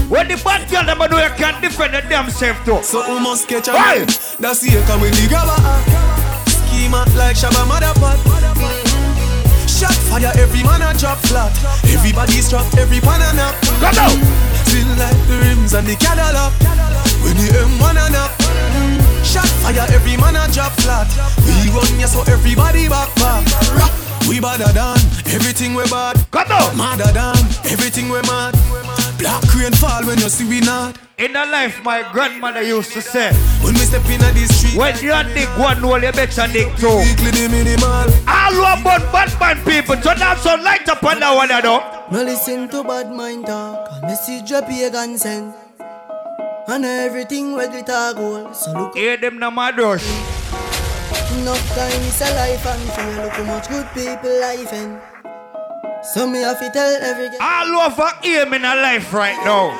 When 0.09 0.27
the 0.27 0.35
bad 0.43 0.69
girl 0.69 0.83
them 0.85 0.99
do 1.09 1.17
you 1.17 1.33
can't 1.37 1.61
defend 1.61 1.93
the 1.93 2.01
damn 2.07 2.29
self 2.29 2.63
too. 2.65 2.81
So 2.83 3.01
we 3.07 3.19
must 3.19 3.47
catch 3.47 3.67
a 3.67 3.73
man. 3.73 4.05
That's 4.39 4.59
the 4.61 4.77
echo 4.77 4.99
when 4.99 5.11
the 5.11 5.27
grabber. 5.29 6.30
Schema 6.71 7.03
like 7.17 7.35
Shabba 7.35 7.67
Motherpot. 7.67 8.17
Shot 9.67 9.93
fire, 10.07 10.31
every 10.39 10.63
man 10.63 10.81
a 10.81 10.97
drop 10.97 11.17
flat. 11.27 11.51
Everybody 11.83 12.39
strap, 12.39 12.65
every 12.77 13.01
pan 13.01 13.21
a 13.21 13.35
nap. 13.35 13.55
Come 13.83 13.95
down. 13.95 14.17
Still 14.63 14.87
like 14.95 15.19
the 15.27 15.35
rims 15.43 15.73
and 15.73 15.85
the 15.85 15.95
Cadillac. 15.95 16.53
When 17.23 17.35
the 17.35 17.51
M1 17.67 17.97
a 17.99 18.09
nap. 18.15 18.31
Shot 19.23 19.51
fire, 19.59 19.85
every 19.91 20.15
man 20.15 20.37
a 20.37 20.47
drop 20.53 20.71
flat. 20.79 21.11
We 21.43 21.69
run 21.75 21.99
ya 21.99 22.07
so 22.07 22.21
everybody 22.31 22.87
back 22.87 23.13
back. 23.15 23.43
Rock. 23.75 24.10
We 24.27 24.39
badder 24.39 24.71
than 24.73 24.97
everything 25.33 25.73
we 25.73 25.83
bad. 25.89 26.15
Come 26.31 26.51
on. 26.51 26.77
Madder 26.77 27.11
than 27.11 27.37
everything 27.71 28.09
we 28.09 28.21
mad. 28.23 28.55
Black 29.17 29.43
rain 29.55 29.71
fall 29.73 30.03
when 30.05 30.17
you 30.19 30.29
see 30.29 30.47
we 30.47 30.61
not. 30.61 30.97
In 31.17 31.33
the 31.33 31.45
life, 31.45 31.83
my 31.83 32.01
grandmother 32.11 32.63
used 32.63 32.93
to 32.93 33.01
say, 33.01 33.31
When 33.61 33.73
we 33.75 33.81
step 33.81 34.03
in 34.09 34.19
the 34.19 34.45
street, 34.53 34.75
when 34.75 34.95
you 34.97 35.13
dig 35.35 35.47
one 35.59 35.77
hole, 35.77 36.01
you 36.01 36.11
better 36.11 36.47
dig 36.51 36.75
two. 36.77 36.87
weekly 36.97 37.29
the 37.29 37.47
minimal. 37.51 38.09
All 38.27 38.57
about 38.73 39.05
bad 39.13 39.29
man 39.39 39.63
people, 39.63 39.95
turn 39.97 40.17
down 40.17 40.37
some 40.37 40.63
light 40.63 40.89
up 40.89 41.03
on 41.03 41.19
that 41.19 41.35
one, 41.35 41.49
you 41.49 41.61
know. 41.61 42.07
No 42.11 42.23
listen 42.23 42.67
to 42.69 42.83
bad 42.83 43.11
mind 43.11 43.45
talk. 43.45 43.87
A 44.01 44.07
message 44.07 44.51
a 44.51 44.61
pagan 44.63 45.17
send. 45.19 45.53
And 46.67 46.85
everything 46.85 47.53
where 47.53 47.67
glitter 47.67 48.13
gold. 48.15 48.55
So 48.55 48.71
look 48.73 48.95
Hear 48.95 49.17
them 49.17 49.37
no 49.37 49.51
mad 49.51 49.77
rush. 49.77 50.07
Enough 51.31 51.63
time 51.75 52.01
is 52.03 52.21
a 52.21 52.29
life 52.35 52.65
and 52.65 52.81
feel 52.91 53.23
look 53.23 53.31
how 53.33 53.43
much 53.43 53.67
good 53.69 53.87
people 53.93 54.33
life 54.41 54.73
in. 54.73 54.99
So 56.03 56.27
me 56.27 56.39
have 56.41 56.59
to 56.59 56.69
tell 56.71 56.91
every 57.01 57.29
girl. 57.29 57.37
All 57.41 57.87
over 57.87 58.09
here 58.21 58.43
in 58.45 58.65
a 58.65 58.75
life 58.75 59.13
right 59.13 59.37
now. 59.45 59.71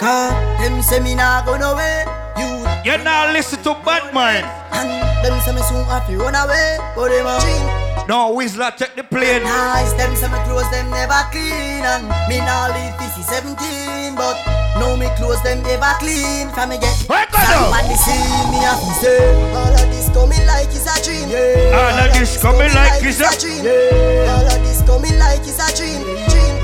Cause 0.00 0.32
them 0.60 0.80
say 0.82 1.00
me 1.00 1.14
nah 1.14 1.44
go 1.44 1.56
nowhere. 1.56 2.04
You 2.38 2.64
You 2.92 2.96
now 3.04 3.32
listen 3.32 3.62
to 3.64 3.74
bad 3.84 4.12
mind. 4.14 4.46
and 4.72 4.90
them 5.24 5.38
say 5.44 5.52
me 5.54 5.62
soon 5.62 5.84
have 5.86 6.06
to 6.08 6.16
run 6.16 6.34
away. 6.34 6.78
But 6.96 7.08
them 7.10 7.26
a 7.26 7.38
dream. 7.40 7.83
No, 8.08 8.34
Whistler 8.34 8.72
take 8.76 8.94
the 8.96 9.04
plane. 9.04 9.42
Nice, 9.42 9.92
them 9.94 10.14
say 10.16 10.28
me 10.28 10.38
clothes 10.44 10.70
them 10.70 10.90
never 10.90 11.24
clean 11.32 11.84
and 11.84 12.04
me 12.28 12.38
nah 12.40 12.68
live 12.72 12.96
this 12.98 13.16
is 13.16 13.26
17 13.28 14.16
but 14.16 14.36
no 14.80 14.96
me 14.96 15.08
clothes 15.16 15.42
them 15.42 15.60
ever 15.66 15.92
clean 16.00 16.48
from 16.50 16.70
me 16.70 16.78
get 16.78 16.92
somebody 16.96 17.94
see 17.96 18.24
me 18.50 18.60
to 18.60 18.90
say 19.00 19.20
all 19.52 19.72
of 19.72 19.86
this 19.92 20.08
coming 20.16 20.44
like 20.48 20.68
it's 20.72 20.88
a 20.88 20.96
dream 21.04 21.28
yeah. 21.28 21.76
All 21.76 21.98
of 22.00 22.08
this 22.12 22.40
coming 22.40 22.72
like 22.72 23.02
it's 23.04 23.20
a- 23.20 23.36
dream 23.40 23.64
yeah. 23.64 24.32
all 24.32 24.48
of 24.48 24.58
this 24.64 24.80
coming 24.88 25.18
like 25.18 25.44
it's 25.44 25.60
a 25.60 25.68
dream 25.76 26.00
dream 26.32 26.54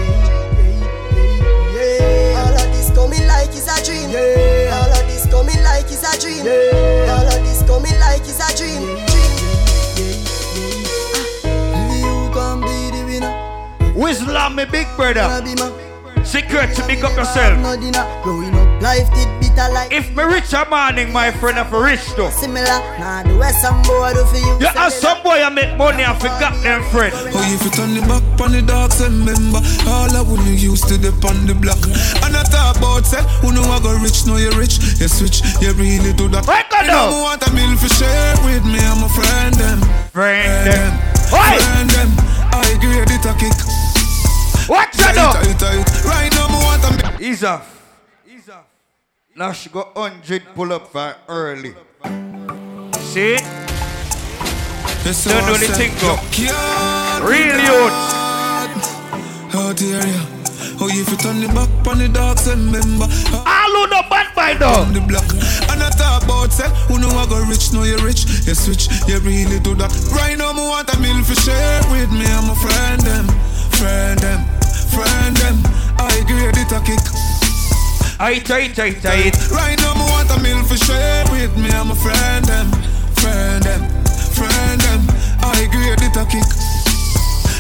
yeah. 1.77 2.41
all 2.41 2.57
of 2.57 2.69
this 2.73 2.89
coming 2.97 3.27
like 3.29 3.53
it's 3.53 3.69
a 3.69 3.77
dream 3.85 4.09
yeah. 4.11 4.77
all 4.77 4.93
of 4.93 5.05
this 5.09 5.25
coming 5.29 5.61
like 5.63 5.89
it's 5.89 6.05
a 6.05 6.13
dream 6.21 6.45
yeah. 6.45 7.13
all 7.13 7.29
of 7.29 7.41
this 7.45 7.63
coming 7.69 7.99
like 8.01 8.25
it's 8.25 8.41
a 8.41 8.49
dream 8.57 8.81
dream 8.83 9.10
winner 14.01 14.13
Whistler, 14.25 14.51
my 14.51 14.65
big 14.65 14.87
brother. 14.97 15.21
Wanna 15.23 15.45
be 15.45 15.55
my 15.55 15.71
Secret 16.23 16.77
to 16.77 16.87
big 16.87 17.03
up 17.03 17.17
yourself. 17.17 17.59
no 17.59 17.75
dinner. 17.81 18.05
Growing 18.23 18.55
up, 18.55 18.83
life 18.83 19.09
did 19.15 19.27
bitter 19.41 19.73
like 19.73 19.91
If 19.91 20.15
me 20.15 20.23
rich 20.23 20.53
a 20.53 20.69
morning, 20.69 21.13
my 21.13 21.33
friend, 21.33 21.59
if 21.59 21.73
rich 21.73 22.05
too. 22.15 22.29
similar. 22.31 22.79
Nah, 23.01 23.23
the 23.25 23.37
way 23.37 23.51
some 23.59 23.81
boy 23.83 24.13
do 24.13 24.25
for 24.27 24.37
you. 24.37 24.61
You 24.61 24.69
have 24.69 24.93
some 24.93 25.23
boy 25.23 25.43
I 25.43 25.49
make 25.49 25.77
money 25.77 26.05
and 26.05 26.17
forgot 26.21 26.55
them 26.63 26.85
friend. 26.93 27.13
Oh, 27.17 27.55
if 27.57 27.65
you 27.65 27.71
turn 27.73 27.95
the 27.95 28.03
back 28.07 28.23
on 28.41 28.53
the 28.53 28.63
dogs, 28.63 29.01
remember 29.03 29.59
all 29.89 30.13
I 30.13 30.21
would 30.21 30.45
used 30.47 30.87
to 30.89 30.99
the 30.99 31.09
on 31.27 31.47
the 31.47 31.55
block. 31.55 31.81
And 32.23 32.37
I 32.37 32.45
talk 32.45 32.77
about 32.77 33.07
say, 33.07 33.25
who 33.41 33.51
know 33.53 33.65
I 33.67 33.81
go 33.81 33.97
rich, 33.99 34.27
know 34.27 34.37
you 34.37 34.53
rich, 34.61 34.77
you 35.01 35.09
switch, 35.09 35.41
you 35.61 35.73
really 35.73 36.13
do 36.13 36.29
that. 36.37 36.47
Right, 36.47 36.69
You 36.71 36.87
know 36.87 37.11
me 37.11 37.23
want 37.27 37.43
a 37.49 37.51
meal 37.57 37.75
for 37.81 37.89
share 37.89 38.37
with 38.45 38.63
me, 38.69 38.79
I'm 38.79 39.03
a 39.03 39.09
friend 39.09 39.55
them, 39.57 39.81
Friend 40.13 40.69
them. 40.69 40.93
friend 41.33 41.91
them. 41.91 42.11
I 42.53 42.77
grade 42.79 43.09
it 43.09 43.25
a 43.25 43.33
kick. 43.41 43.90
That 44.71 44.95
tight, 44.95 45.59
tight. 45.59 46.05
Right 46.05 46.31
now, 46.33 46.47
want 46.63 46.85
a 46.85 47.19
meal. 47.19 47.31
Ease 47.31 47.43
off. 47.43 47.99
Ease 48.25 48.49
off. 48.49 48.65
Now 49.35 49.53
she 49.53 49.69
got 49.69 49.97
100 49.97 50.55
pull 50.55 50.73
up 50.73 50.93
for 50.93 51.17
early. 51.29 51.75
See? 53.01 53.33
Yes, 55.03 55.25
Don't 55.25 55.45
do 55.47 55.55
I 55.55 55.59
the 55.59 55.67
said, 55.67 55.77
thing 55.77 55.93
go. 56.01 56.15
Backyard, 56.15 57.23
Real 57.25 57.59
youth. 57.59 57.99
Oh 59.53 59.73
dear, 59.77 59.99
yeah. 60.07 60.37
Oh, 60.83 60.89
if 60.89 61.11
you 61.11 61.17
turn 61.17 61.41
the 61.41 61.49
back 61.49 61.69
on 61.89 61.99
the 61.99 62.09
dogs, 62.09 62.47
remember. 62.47 63.05
All 63.35 63.73
who 63.75 63.87
no 63.91 64.01
bad 64.09 64.33
by. 64.37 64.53
On 64.55 64.93
the 64.95 65.01
block. 65.01 65.27
And 65.73 65.83
I 65.83 65.91
talk 65.91 66.23
about 66.23 66.53
say, 66.53 66.69
who 66.87 67.01
know 67.01 67.11
I 67.11 67.27
go 67.27 67.43
rich, 67.45 67.73
know 67.73 67.83
you 67.83 67.99
rich. 67.99 68.25
You 68.47 68.55
switch, 68.55 68.89
you 69.09 69.19
really 69.19 69.59
do 69.61 69.75
that. 69.77 69.91
Right 70.15 70.39
now, 70.39 70.53
me 70.53 70.63
want 70.63 70.89
a 70.95 70.99
meal 71.01 71.25
for 71.25 71.35
share 71.35 71.83
with 71.91 72.13
me. 72.13 72.25
I'm 72.25 72.49
a 72.49 72.55
friend 72.55 73.01
them, 73.03 73.27
friend 73.77 74.21
them, 74.21 74.41
friend 74.91 75.37
them. 75.37 75.57
I 75.99 76.23
grade 76.27 76.59
it 76.59 76.73
a 76.73 76.81
kick. 76.83 77.03
I 78.19 78.39
tight, 78.39 78.75
tight, 78.75 79.01
tight. 79.03 79.35
Right 79.51 79.79
now, 79.81 79.95
me 79.95 80.05
want 80.13 80.31
a 80.31 80.39
meal 80.43 80.63
for 80.65 80.77
share 80.77 81.25
with 81.31 81.57
me. 81.57 81.71
I'm 81.71 81.91
a 81.91 81.95
friend 81.95 82.45
them, 82.45 82.71
friend 83.17 83.63
them, 83.63 83.83
friend 84.37 84.81
them. 84.81 85.01
I 85.43 85.67
grade 85.73 86.03
it 86.03 86.17
a 86.17 86.25
kick. 86.27 86.49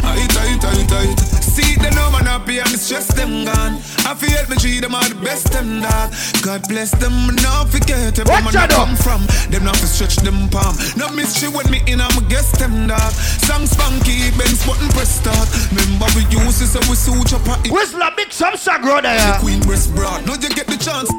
I 0.04 0.26
tight, 0.28 0.60
tight, 0.60 0.88
tight. 0.88 1.39
See 1.60 1.74
them 1.76 1.94
no 1.94 2.10
man 2.10 2.24
happy 2.24 2.58
and 2.58 2.68
the 2.72 2.78
stress 2.78 3.06
them 3.12 3.44
gone. 3.44 3.76
I 4.08 4.16
feel 4.16 4.32
help 4.32 4.48
me 4.48 4.56
treat 4.56 4.80
them 4.80 4.94
all 4.94 5.04
the 5.04 5.14
best 5.20 5.52
them 5.52 5.82
dog. 5.84 6.08
God 6.40 6.64
bless 6.68 6.90
them, 6.96 7.12
not 7.44 7.68
forget 7.68 8.16
where 8.24 8.40
Watch 8.40 8.54
man 8.54 8.56
I 8.56 8.64
out, 8.64 8.70
come 8.70 8.96
from. 8.96 9.20
Them 9.52 9.64
not 9.68 9.76
to 9.76 9.86
stretch 9.86 10.16
them 10.24 10.48
palm. 10.48 10.72
No 10.96 11.12
mystery 11.12 11.52
when 11.52 11.68
me 11.70 11.84
in, 11.84 12.00
I'm 12.00 12.16
a 12.16 12.24
guest 12.32 12.56
them 12.58 12.88
dog. 12.88 13.12
Song 13.44 13.66
spunky, 13.66 14.32
Benz 14.40 14.64
button 14.64 14.88
press 14.96 15.20
start. 15.20 15.48
Remember 15.68 16.08
we 16.16 16.24
use 16.32 16.64
this 16.64 16.72
so 16.72 16.80
we 16.88 16.96
suit 16.96 17.36
up 17.36 17.44
at 17.52 17.66
it. 17.66 17.72
Whistler, 17.72 18.08
big 18.16 18.32
some 18.32 18.56
sagro 18.56 19.02
there. 19.02 19.20
The 19.20 19.38
queen 19.44 19.60
breast 19.60 19.92
broad. 19.94 20.24
Now 20.24 20.40
you 20.40 20.48
get 20.48 20.64
the 20.66 20.80
chance. 20.80 21.12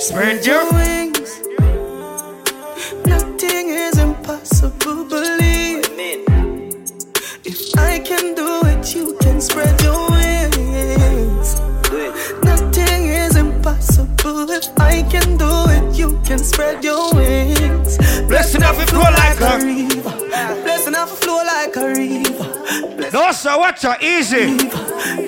Spread 0.00 0.46
your 0.46 0.64
wings. 0.72 1.23
Spread 9.54 9.80
your 9.82 10.10
wings. 10.10 11.60
Nothing 12.42 13.06
is 13.06 13.36
impossible 13.36 14.50
if 14.50 14.66
I 14.80 15.02
can 15.02 15.36
do 15.36 15.52
it, 15.70 15.96
you 15.96 16.20
can 16.24 16.38
spread 16.38 16.82
your 16.82 17.14
wings. 17.14 17.96
Blessing 18.26 18.64
off 18.64 18.82
it 18.82 18.90
flow 18.90 19.06
like 19.22 19.40
a 19.40 19.64
river. 19.64 20.10
Blessing 20.64 20.96
off 20.96 21.10
flow 21.20 21.44
like 21.44 21.76
a 21.76 21.86
river. 21.86 23.10
No, 23.12 23.30
sir, 23.30 23.56
watch 23.56 23.84
out, 23.84 24.02
easy. 24.02 24.56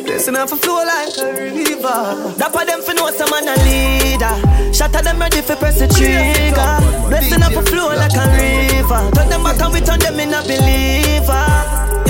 Blessing 0.03 0.35
off 0.35 0.51
flow 0.59 0.83
like 0.85 1.17
a 1.19 1.31
river. 1.55 2.35
Dapper 2.37 2.65
them 2.65 2.83
for 2.83 2.95
know 2.95 3.09
some 3.13 3.31
man 3.31 3.47
a 3.47 3.55
leader. 3.63 4.35
Shatter 4.75 5.03
them 5.03 5.21
ready 5.21 5.41
for 5.41 5.55
press 5.55 5.79
the 5.79 5.87
trigger. 5.87 6.73
Blessing 7.09 7.45
off 7.45 7.69
flow 7.69 7.95
like 7.95 8.17
a 8.19 8.27
river. 8.35 9.01
Turn 9.15 9.29
them 9.29 9.45
back 9.45 9.61
and 9.63 9.73
we 9.73 9.81
turn 9.81 10.01
them 10.01 10.19
in 10.19 10.35
a 10.35 10.43
believer. 10.43 12.06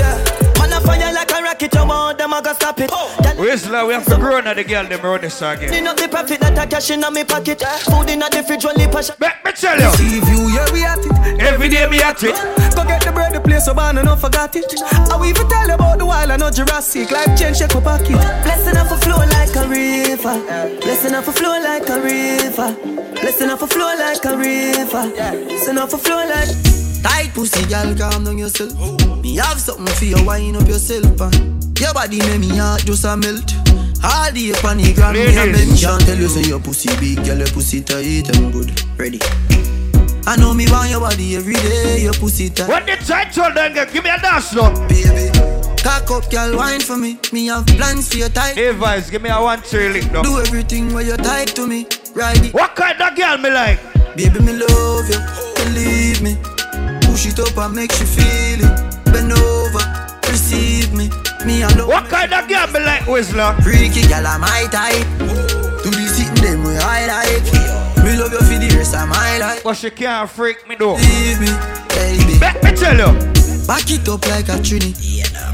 Yeah. 1.59 1.67
Man 1.67 1.69
a 1.69 1.73
fire 1.73 1.73
like 1.73 1.73
a 1.73 1.73
rocket, 1.73 1.73
you 1.73 1.87
want 1.87 2.17
them, 2.17 2.33
I 2.33 2.41
gotta 2.41 2.55
stop 2.55 2.79
it. 2.79 2.89
Oh. 2.93 3.35
Whistler, 3.37 3.85
we 3.85 3.93
have 3.93 4.05
to 4.05 4.15
grow 4.15 4.39
now 4.39 4.53
the 4.53 4.63
girl 4.63 4.85
them 4.87 5.01
run 5.01 5.21
this 5.21 5.41
again. 5.41 5.69
Clean 5.69 5.87
up 5.87 5.97
the 5.97 6.07
profit 6.07 6.39
that 6.39 6.57
I 6.57 6.65
cash 6.65 6.91
in 6.91 7.03
on 7.03 7.13
my 7.13 7.23
pocket. 7.23 7.61
Food 7.61 8.09
in 8.09 8.19
the 8.19 8.43
fridge, 8.45 8.65
only 8.65 8.87
passion. 8.87 9.15
Me, 9.19 9.27
me 9.45 9.51
tell 9.53 9.79
you. 9.79 9.89
See 9.97 10.17
you, 10.17 10.49
yeah, 10.53 10.71
we 10.71 10.83
at 10.83 10.99
it. 10.99 11.41
Every 11.41 11.69
day 11.69 11.87
me 11.87 12.01
at 12.01 12.21
it. 12.23 12.35
Go 12.75 12.83
get 12.85 13.03
the 13.03 13.11
bread, 13.11 13.33
the 13.33 13.41
place 13.41 13.65
so 13.65 13.73
bad, 13.73 13.97
and 13.97 14.09
I 14.09 14.15
forgot 14.15 14.55
it. 14.55 14.65
I 14.81 15.15
will 15.17 15.25
even 15.25 15.47
tell 15.47 15.67
you 15.67 15.75
about 15.75 15.97
the 15.97 16.05
wild 16.05 16.31
and 16.31 16.39
not 16.39 16.53
Jurassic. 16.53 17.11
Life 17.11 17.37
change, 17.37 17.57
shake 17.57 17.73
my 17.73 17.81
pocket. 17.81 18.17
Blessing 18.43 18.77
off 18.77 18.91
a 18.91 18.97
flow 18.97 19.17
like 19.17 19.55
a 19.55 19.67
river. 19.67 20.79
Blessing 20.81 21.15
off 21.15 21.27
a 21.27 21.31
flow 21.31 21.59
like 21.59 21.89
a 21.89 21.99
river. 22.01 22.75
Blessing 23.21 23.49
off 23.49 23.61
a 23.61 23.67
flow 23.67 23.95
like 23.97 24.25
a 24.25 24.37
river. 24.37 25.09
Blessing 25.13 25.77
off 25.77 25.93
a 25.93 25.97
flow 25.97 26.25
like. 26.27 26.86
Tight 27.07 27.33
pussy, 27.33 27.65
girl, 27.67 27.95
calm 27.95 28.25
down 28.25 28.37
yourself. 28.37 28.73
Me 29.23 29.37
have 29.37 29.59
something 29.59 29.87
for 29.95 30.03
you, 30.03 30.25
wind 30.25 30.57
up 30.57 30.67
yourself. 30.67 31.21
Uh. 31.21 31.31
Your 31.79 31.93
body 31.93 32.19
make 32.19 32.41
me 32.41 32.57
heart 32.57 32.83
just 32.85 33.05
a 33.05 33.15
melt. 33.15 33.47
All 34.03 34.31
the 34.33 34.51
the 34.51 34.93
ground, 34.93 35.15
me 35.15 35.23
a. 35.23 35.77
Can't 35.79 36.01
tell 36.05 36.17
you 36.17 36.27
say 36.27 36.49
your 36.49 36.59
pussy 36.59 36.89
big, 36.99 37.23
girl, 37.25 37.37
your 37.37 37.47
pussy 37.47 37.81
tight 37.81 38.27
and 38.35 38.51
good. 38.51 38.69
Ready. 38.99 39.19
I 40.27 40.35
know 40.35 40.53
me 40.53 40.65
want 40.69 40.89
your 40.89 40.99
body 40.99 41.37
every 41.37 41.53
day, 41.53 42.01
your 42.01 42.13
pussy 42.13 42.49
tight. 42.49 42.67
What 42.67 42.85
the 42.85 42.97
title 42.97 43.53
then? 43.53 43.73
Give 43.93 44.03
me 44.03 44.09
a 44.09 44.19
dance 44.19 44.53
now. 44.53 44.69
Baby, 44.89 45.31
cock 45.81 46.11
up, 46.11 46.29
girl, 46.29 46.57
wine 46.57 46.81
for 46.81 46.97
me. 46.97 47.17
Me 47.31 47.47
have 47.47 47.65
plans 47.67 48.11
for 48.11 48.17
your 48.17 48.29
tight. 48.29 48.55
Hey, 48.55 48.71
Vice, 48.71 49.09
give 49.09 49.21
me 49.21 49.29
a 49.29 49.41
one 49.41 49.61
three 49.61 49.87
lick 49.89 50.11
now. 50.11 50.23
Do 50.23 50.39
everything 50.39 50.93
where 50.93 51.05
you're 51.05 51.15
tight 51.15 51.55
to 51.55 51.65
me. 51.65 51.87
Ride 52.13 52.43
it. 52.43 52.53
What 52.53 52.75
kind 52.75 52.99
of 53.01 53.15
girl 53.15 53.37
me 53.37 53.49
like? 53.49 53.79
Baby, 54.17 54.39
me 54.41 54.53
love 54.59 55.09
you, 55.09 55.19
believe 55.55 56.21
me. 56.21 56.35
It 57.25 57.39
up 57.39 57.57
and 57.57 57.75
make 57.75 57.91
you 57.99 58.05
feel 58.05 58.61
it. 58.61 59.05
Bend 59.05 59.33
over, 59.33 59.83
receive 60.29 60.93
me. 60.93 61.09
Me 61.45 61.63
alone. 61.63 61.89
What 61.89 62.05
kind 62.09 62.31
of 62.31 62.47
girl 62.47 62.67
me 62.67 62.79
like, 62.79 63.05
Whistler? 63.07 63.53
Freaky 63.63 64.07
girl, 64.07 64.25
I'm 64.25 64.41
my 64.41 64.67
type. 64.71 65.03
Do 65.83 65.89
the 65.89 66.07
sitting 66.07 66.35
them 66.41 66.63
we 66.63 66.75
highlight. 66.75 67.43
Me 68.05 68.15
love 68.15 68.31
you 68.31 68.39
for 68.39 68.57
the 68.61 68.71
rest 68.77 68.95
of 68.95 69.09
my 69.09 69.39
life. 69.39 69.63
But 69.63 69.73
she 69.75 69.89
can't 69.89 70.29
freak 70.29 70.69
me 70.69 70.75
though. 70.75 70.93
Leave 70.93 71.41
me, 71.41 71.51
baby. 71.89 72.39
Let 72.39 72.63
me 72.63 72.71
tell 72.71 72.95
you. 72.95 73.11
Back 73.67 73.89
it 73.91 74.07
up 74.07 74.25
like 74.29 74.47
a 74.47 74.61
trini. 74.61 74.93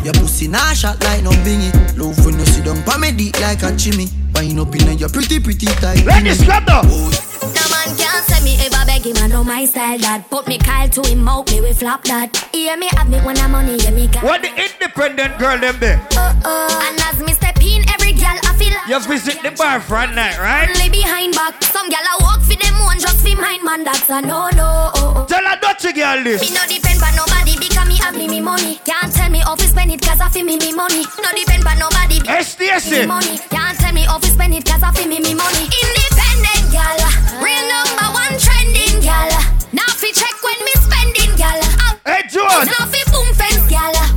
Your 0.03 0.13
pussy 0.13 0.47
nah 0.47 0.73
shot 0.73 1.01
like 1.05 1.23
no 1.23 1.31
bingy. 1.41 1.71
Love 1.97 2.23
when 2.25 2.37
you 2.37 2.45
sit 2.45 2.65
down 2.65 2.83
pa 2.83 2.97
me 2.97 3.11
deep 3.11 3.39
like 3.39 3.63
a 3.63 3.75
chimney. 3.75 4.09
Wind 4.35 4.59
up 4.59 4.75
in 4.75 4.99
your 4.99 5.09
pretty 5.09 5.39
pretty 5.39 5.65
tight. 5.81 6.05
Ladies, 6.05 6.43
come 6.43 6.65
down. 6.65 6.85
No 6.85 7.72
man 7.85 7.97
can't 7.97 8.25
say 8.25 8.43
me 8.43 8.55
ever 8.65 8.85
beg 8.85 9.05
him, 9.05 9.17
I 9.17 9.27
know 9.27 9.43
my 9.43 9.65
style 9.65 9.97
that. 9.99 10.29
Put 10.29 10.47
me 10.47 10.57
Kyle 10.57 10.89
to 10.89 11.01
him 11.07 11.27
out, 11.27 11.49
me 11.51 11.61
we 11.61 11.73
flop 11.73 12.03
that. 12.05 12.35
Hear 12.53 12.77
me 12.77 12.87
have 12.93 13.09
me 13.09 13.19
when 13.19 13.37
I'm 13.37 13.51
money, 13.51 13.79
hear 13.79 13.91
me 13.91 14.07
got. 14.07 14.23
What 14.23 14.41
the 14.41 14.49
independent 14.49 15.37
girl 15.39 15.57
them 15.59 15.79
be? 15.79 15.91
Uh 16.15 16.33
uh. 16.43 16.85
And 16.87 16.99
as 17.01 17.19
me 17.19 17.33
step 17.33 17.59
in, 17.61 17.83
every 17.89 18.13
girl 18.13 18.37
I 18.43 18.55
feel. 18.57 18.73
You 18.87 18.99
visit 19.07 19.41
the 19.43 19.51
bar 19.51 19.79
Friday 19.79 20.15
night, 20.15 20.39
right? 20.39 20.69
Only 20.69 20.89
behind 20.89 21.33
back. 21.35 21.61
Some 21.63 21.89
girl 21.89 22.03
I 22.03 22.15
walk 22.21 22.41
for 22.41 22.55
them 22.55 22.75
one 22.83 22.99
just 22.99 23.19
for 23.25 23.35
mine, 23.39 23.63
man. 23.63 23.83
That's 23.83 24.09
a 24.09 24.21
no 24.21 24.49
no. 24.55 24.91
oh 24.95 25.25
Tell 25.27 25.43
a 25.43 25.55
dirty 25.59 25.93
girl 25.93 26.23
this. 26.23 26.41
Me 26.41 26.55
no 26.55 26.63
depend 26.67 27.01
on 27.03 27.15
nobody 27.15 27.55
because 27.59 27.87
me 27.87 27.97
have 27.97 28.15
me 28.15 28.27
me 28.27 28.39
money. 28.41 28.79
Can't 28.85 29.11
tell 29.13 29.29
me 29.29 29.41
to 29.41 29.67
spend 29.67 29.91
it 29.91 30.01
cause 30.01 30.19
I 30.19 30.29
feel 30.29 30.45
me 30.45 30.57
me 30.57 30.73
money. 30.73 31.03
No 31.19 31.29
depend 31.35 31.65
on 31.65 31.79
nobody. 31.79 32.19
SDSC. 32.23 33.01
Me 33.01 33.05
money. 33.07 33.37
Can't 33.49 33.77
tell 33.79 33.93
me 33.93 34.05
to 34.05 34.27
spend 34.27 34.53
it 34.53 34.65
cause 34.65 34.83
I 34.83 34.91
feel 34.91 35.07
me 35.07 35.19
me 35.19 35.33
money. 35.33 35.67
Independent 35.67 36.52
gal, 36.73 36.97
real 37.37 37.65
number 37.69 38.07
one 38.17 38.33
trending 38.41 38.99
gal. 38.99 39.29
Now 39.71 39.85
fi 39.93 40.09
check 40.11 40.35
when 40.41 40.57
me 40.65 40.73
spending 40.81 41.35
gal. 41.37 41.61
Hey 42.05 42.23
John. 42.29 42.65
Now 42.65 42.85
fi 42.89 43.01
boom 43.11 43.29
fence 43.35 43.69
gal. 43.69 44.12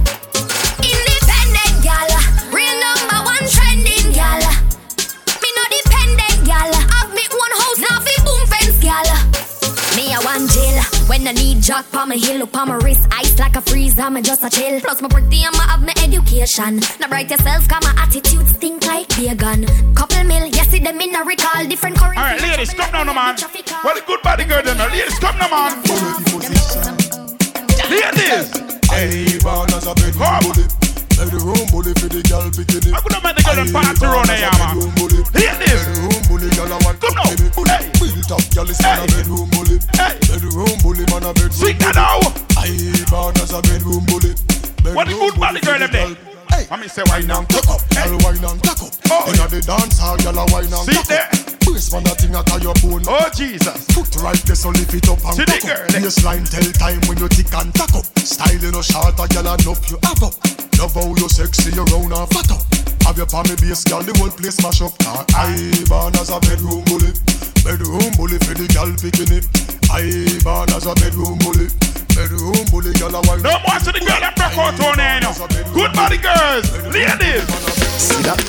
When 11.08 11.26
I 11.26 11.32
need 11.32 11.62
jack 11.62 11.90
pa 11.90 12.04
my 12.06 12.16
heel, 12.16 12.38
look 12.38 12.52
pa 12.52 12.64
my 12.64 12.76
wrist, 12.76 13.06
ice 13.10 13.38
like 13.38 13.56
a 13.56 13.60
freeze. 13.60 13.98
I'm 13.98 14.22
just 14.22 14.42
a 14.42 14.50
chill. 14.50 14.80
Plus 14.80 15.00
my 15.02 15.08
pretty, 15.08 15.42
I'ma 15.44 15.64
have 15.70 15.82
my 15.82 15.94
education. 16.02 16.80
Now 17.00 17.08
bright 17.08 17.30
yourself, 17.30 17.68
got 17.68 17.82
my 17.82 17.94
attitude 17.98 18.48
stink 18.48 18.86
like 18.86 19.10
vegan. 19.12 19.66
Couple 19.94 20.24
mil, 20.24 20.46
yes, 20.46 20.68
see 20.68 20.80
them 20.80 21.00
in 21.00 21.14
a 21.14 21.24
recall, 21.24 21.64
different 21.66 21.96
currency. 21.96 22.18
Alright, 22.18 22.42
ladies, 22.42 22.74
come 22.74 22.92
now, 22.92 23.04
no 23.04 23.14
man. 23.14 23.36
Well, 23.84 23.94
the 23.94 24.02
good 24.06 24.22
body 24.22 24.44
girl, 24.44 24.62
then. 24.62 24.78
Ladies, 24.78 25.18
come 25.18 25.38
now, 25.38 25.48
man. 25.48 25.82
Ladies. 27.90 28.50
Hey, 28.90 29.38
born 29.42 29.72
as 29.74 29.86
a 29.86 30.85
bedroom 31.16 31.42
bully. 31.42 31.56
Bedroom 31.56 31.66
bully 31.72 31.92
for 31.96 32.08
the 32.08 32.20
girl 32.28 32.46
bikini. 32.52 32.90
I'm 32.92 33.02
gonna 33.02 33.20
make 33.24 33.36
the 33.36 33.42
girl 33.42 33.58
and 33.58 33.72
party 33.72 34.04
around 34.04 34.30
here, 34.30 34.52
man. 34.60 34.76
Ladies. 35.32 35.82
Bedroom 35.88 36.22
bully, 36.28 36.48
girl, 36.52 36.72
I 36.72 36.78
want 36.84 37.00
Come 37.00 37.14
now. 37.16 37.28
Hey. 37.32 37.90
Built 37.96 38.30
up, 38.32 38.44
girl, 38.54 38.68
is 38.68 38.80
a 38.80 39.06
bedroom 39.08 39.48
bully. 39.50 39.76
Hey. 39.96 40.16
Bedroom 40.28 40.76
bully, 40.84 41.04
man, 41.08 41.24
a 41.24 41.32
bedroom 41.32 41.52
Sing 41.52 41.78
that 41.78 41.96
now. 41.96 42.20
Hey, 42.60 42.76
born 43.08 43.36
as 43.40 43.52
a 43.52 43.60
bedroom 43.62 44.04
bully. 44.06 44.36
What 44.94 45.08
the 45.08 45.14
good 45.16 45.40
body 45.40 45.60
girl 45.60 45.78
them 45.78 45.90
there? 45.90 46.35
I 46.50 46.76
mean 46.78 46.88
say 46.88 47.02
wine 47.06 47.30
and 47.30 47.48
Tuck 47.48 47.68
up, 47.70 47.82
girl, 47.90 48.18
wine 48.22 48.42
and 48.42 48.60
tuck 48.62 48.82
up. 48.82 48.92
Oh. 49.10 49.30
Inna 49.30 49.46
the 49.46 49.60
dance 49.62 49.98
hall, 49.98 50.16
girl, 50.18 50.38
a 50.38 50.44
wine 50.50 50.70
and 50.70 50.86
See 50.86 50.94
tuck 50.94 51.10
up. 51.10 51.62
Brace 51.66 51.92
man, 51.92 52.06
a 52.06 52.14
thing 52.14 52.34
a 52.34 52.42
tie 52.42 52.62
your 52.62 52.74
bone. 52.82 53.04
Oh 53.06 53.28
Jesus. 53.34 53.86
Foot 53.94 54.10
right 54.22 54.38
there, 54.46 54.56
so 54.58 54.70
lift 54.70 54.94
it 54.94 55.08
up 55.08 55.22
and 55.26 55.36
tuck 55.36 55.50
up. 55.50 55.62
girl, 55.62 55.86
eh? 55.94 56.02
Tell 56.06 56.70
time 56.74 57.00
when 57.06 57.18
you 57.18 57.28
tick 57.28 57.52
and 57.54 57.70
tuck 57.74 57.94
up. 57.94 58.06
Style 58.22 58.62
in 58.62 58.74
a 58.74 58.82
short, 58.82 59.18
a 59.18 59.24
girl 59.30 59.48
and 59.50 59.66
up 59.66 59.82
you 59.90 59.98
have 60.02 60.22
up. 60.22 60.34
Love 60.78 60.94
how 60.94 61.08
you 61.14 61.28
sexy, 61.28 61.72
you 61.72 61.84
round 61.90 62.12
and 62.12 62.28
fat 62.30 62.50
up. 62.52 62.62
Have 63.06 63.16
your 63.16 63.26
palmy 63.26 63.54
base, 63.62 63.84
girl, 63.84 64.02
the 64.02 64.12
whole 64.18 64.30
place 64.30 64.58
mash 64.62 64.82
up. 64.82 64.92
Ah, 65.06 65.24
I 65.38 65.54
born 65.86 66.14
as 66.18 66.30
a 66.30 66.38
bedroom 66.42 66.82
bully. 66.90 67.14
Bedroom 67.62 68.10
bully 68.18 68.38
for 68.42 68.54
the 68.58 68.66
girl 68.74 68.90
picking 68.98 69.30
it. 69.30 69.46
I 69.88 70.26
born 70.42 70.68
as 70.74 70.86
a 70.86 70.94
bedroom 70.98 71.38
bully. 71.38 71.70
Bedroom 72.16 72.64
bully, 72.70 72.92
girl. 72.94 73.10
No 73.10 73.20
more 73.20 73.78
to 73.78 73.92
the 73.92 74.00
girl 74.00 74.20
that 74.20 74.32
broke 74.36 74.56
out 74.56 74.80
on. 74.80 75.74
Good 75.74 75.92
body 75.92 76.16
girls. 76.16 76.72
Ladies. 76.88 77.44
See 78.00 78.22
that? 78.22 78.40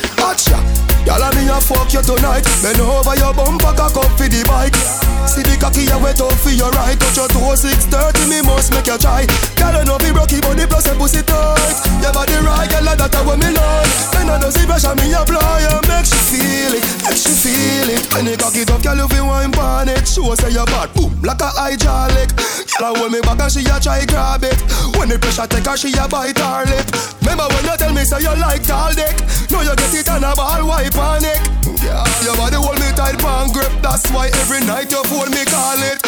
Ya. 0.47 0.96
Y'all 1.07 1.23
me 1.39 1.47
a 1.47 1.55
fuck 1.63 1.87
you 1.95 2.03
tonight. 2.03 2.43
Bend 2.59 2.83
over 2.83 3.15
your 3.15 3.31
bumper, 3.31 3.71
cock 3.71 3.95
up 3.95 4.11
for 4.19 4.27
the 4.27 4.43
bike. 4.43 4.75
See 5.23 5.39
the 5.39 5.55
cocky 5.55 5.87
you 5.87 5.95
wet 6.03 6.19
up 6.19 6.35
for 6.35 6.51
your 6.51 6.67
right. 6.75 6.99
Touch 6.99 7.15
your 7.15 7.31
toe, 7.31 7.55
630, 7.55 8.27
me 8.27 8.43
must 8.43 8.75
make 8.75 8.91
you 8.91 8.99
try. 8.99 9.23
You 9.23 9.87
know 9.87 9.95
be 10.03 10.11
broky, 10.11 10.43
but 10.43 10.59
the 10.59 10.67
plus 10.67 10.83
a 10.91 10.93
pussy 10.99 11.23
tight. 11.23 11.79
Your 12.03 12.11
body 12.11 12.35
right, 12.43 12.67
girl, 12.67 12.91
that 12.91 13.15
a 13.15 13.19
what 13.23 13.39
me 13.39 13.55
like. 13.55 13.87
Then 14.11 14.27
I 14.27 14.35
know 14.35 14.51
see 14.51 14.67
pressure, 14.67 14.99
me 14.99 15.15
apply 15.15 15.63
and 15.71 15.85
make 15.87 16.03
she 16.03 16.19
feel 16.27 16.75
it, 16.75 16.83
make 17.07 17.15
she 17.15 17.31
feel 17.31 17.87
it. 17.87 18.03
When 18.11 18.27
you 18.27 18.35
cock 18.35 18.59
it 18.59 18.67
up, 18.67 18.83
girl, 18.83 18.99
you 18.99 19.07
feel 19.07 19.31
wine 19.31 19.55
pan 19.55 19.87
it. 19.87 20.03
Show 20.03 20.35
say 20.35 20.51
your 20.51 20.67
bad, 20.67 20.91
boom, 20.91 21.15
like 21.23 21.39
a 21.39 21.47
hydraulic. 21.55 22.35
I 22.83 22.93
hold 22.93 23.11
me 23.11 23.21
back 23.21 23.39
and 23.41 23.51
she 23.51 23.63
a 23.65 23.79
try 23.79 24.05
grab 24.05 24.43
it. 24.43 24.59
When 24.99 25.07
the 25.07 25.17
pressure 25.17 25.47
take 25.47 25.65
her, 25.65 25.77
she 25.79 25.89
a 25.97 26.05
bite 26.05 26.37
her 26.37 26.67
lip. 26.67 26.85
Remember 27.23 27.47
when 27.53 27.63
you 27.65 27.77
tell 27.79 27.93
me 27.95 28.03
say 28.05 28.21
you 28.21 28.35
like 28.37 28.61
tall 28.67 28.93
dick? 28.93 29.17
Now 29.49 29.65
you 29.65 29.73
get 29.73 29.93
it 29.93 30.09
on 30.09 30.23
a 30.23 30.35
ball, 30.35 30.61
why 30.67 30.89
panic? 30.97 31.37
Yeah, 31.85 32.01
your 32.25 32.35
body 32.35 32.57
hold 32.57 32.81
me 32.81 32.89
tight, 32.97 33.21
pan 33.21 33.53
grip. 33.53 33.69
That's 33.85 34.09
why 34.09 34.33
every 34.41 34.65
night 34.65 34.89
you 34.89 35.03
phone 35.05 35.29
me 35.29 35.45
call 35.45 35.77
it. 35.85 36.01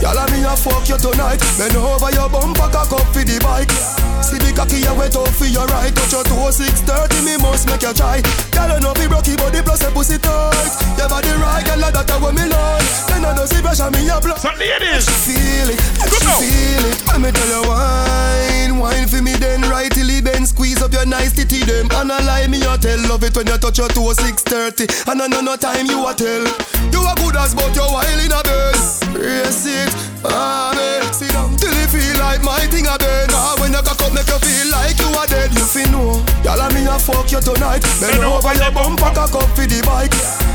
Y'all 0.00 0.16
a 0.16 0.24
me 0.30 0.44
a 0.46 0.54
fuck 0.54 0.88
you 0.88 0.96
tonight. 0.96 1.42
Bend 1.58 1.74
over 1.76 2.10
your 2.14 2.28
bumper, 2.30 2.70
cock 2.70 2.92
up 2.92 3.06
for 3.12 3.24
the 3.24 3.38
bike. 3.42 3.99
See 4.20 4.38
the 4.38 4.52
cocky 4.54 4.84
you 4.84 4.94
wet 4.94 5.16
up 5.16 5.28
for 5.32 5.46
your 5.46 5.66
right. 5.72 5.94
Touch 5.94 6.12
your 6.12 6.24
toe, 6.24 6.50
630, 6.50 7.24
me 7.24 7.36
must 7.40 7.66
make 7.66 7.82
you 7.82 7.92
try. 7.92 8.20
Y'all 8.54 8.78
know 8.80 8.92
be 8.94 9.08
broky, 9.08 9.36
but 9.36 9.50
the 9.50 9.62
plus 9.64 9.82
a 9.82 9.90
pussy 9.90 10.18
tight. 10.18 10.72
Your 11.00 11.08
body 11.08 11.32
right, 11.40 11.64
girl, 11.64 11.80
that 11.80 12.10
a 12.10 12.16
what 12.20 12.34
me 12.36 12.44
like. 12.44 12.84
Then 13.08 13.24
I 13.24 13.34
don't 13.34 13.48
see 13.48 13.62
pressure, 13.64 13.90
me 13.90 14.06
a 14.12 14.20
blow. 14.20 14.36
So 14.36 14.52
ladies, 14.60 15.08
feel 15.24 15.68
it, 15.72 15.80
she 15.80 16.28
feel 16.36 16.84
it. 16.92 16.98
Let 17.08 17.20
me 17.20 17.30
tell 17.32 17.48
you 17.48 17.64
wine, 17.64 18.78
wine 18.78 19.08
for 19.08 19.22
me 19.22 19.32
then 19.40 19.62
right 19.72 19.90
till 19.90 20.08
it 20.10 20.24
bend. 20.24 20.46
Squeeze 20.46 20.82
up 20.82 20.92
your 20.92 21.06
nice 21.06 21.32
titty 21.32 21.64
them. 21.64 21.88
And 21.96 22.12
I 22.12 22.20
lie 22.20 22.46
me 22.46 22.60
a 22.62 22.76
tell, 22.76 23.00
love 23.08 23.24
it 23.24 23.34
when 23.34 23.46
you 23.48 23.56
touch 23.56 23.78
your 23.78 23.88
toe, 23.88 24.12
630. 24.12 25.10
And 25.10 25.22
I 25.22 25.26
know 25.26 25.40
no 25.40 25.56
time 25.56 25.86
you 25.86 26.06
a 26.06 26.12
tell. 26.12 26.44
You 26.92 27.00
a 27.08 27.12
good 27.16 27.36
as 27.36 27.54
but 27.54 27.74
you 27.74 27.88
wild 27.88 28.20
in 28.20 28.32
a 28.32 28.42
bed. 28.44 28.99
Race 29.14 29.66
it, 29.66 29.92
me. 30.22 31.00
Sit 31.12 31.32
down 31.32 31.56
till 31.56 31.74
it 31.74 31.90
feel 31.90 32.16
like 32.18 32.42
my 32.42 32.60
thing 32.70 32.86
a 32.86 32.96
bed. 32.96 33.30
Ah, 33.32 33.56
when 33.60 33.72
you 33.72 33.82
cock 33.82 34.00
up 34.00 34.12
make 34.14 34.28
you 34.28 34.38
feel 34.38 34.68
like 34.70 34.98
you 34.98 35.10
a 35.10 35.26
dead. 35.26 35.50
You 35.52 35.66
fi 35.66 35.84
know, 35.90 36.22
y'all 36.44 36.62
me 36.72 36.86
a 36.86 36.98
fuck 36.98 37.30
you 37.30 37.40
tonight. 37.40 37.82
Bend 38.00 38.22
over 38.22 38.54
your 38.54 38.70
bumper, 38.70 39.10
cock 39.10 39.34
up 39.34 39.48
for 39.56 39.66
the 39.66 39.82
bike. 39.82 40.14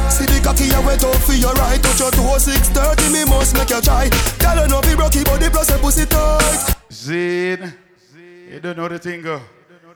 See 0.10 0.26
the 0.26 0.40
cocky 0.40 0.72
you 0.72 0.82
wet 0.86 1.04
up 1.04 1.16
for 1.28 1.34
your 1.34 1.54
right. 1.54 1.82
Touch 1.82 2.00
your 2.00 2.12
toe, 2.12 2.38
630, 2.38 3.12
me 3.12 3.26
must 3.26 3.54
make 3.54 3.70
you 3.70 3.82
try. 3.82 4.10
Girl, 4.40 4.64
you 4.64 4.68
know 4.72 4.82
be 4.82 4.96
rocky 4.96 5.24
body 5.24 5.50
plus 5.50 5.70
a 5.70 5.78
pussy 5.78 6.06
tight. 6.06 6.76
Zane, 6.92 7.74
you 8.50 8.60
don't 8.60 8.78
know 8.78 8.88
the 8.88 9.00
thing, 9.00 9.22
go. 9.22 9.42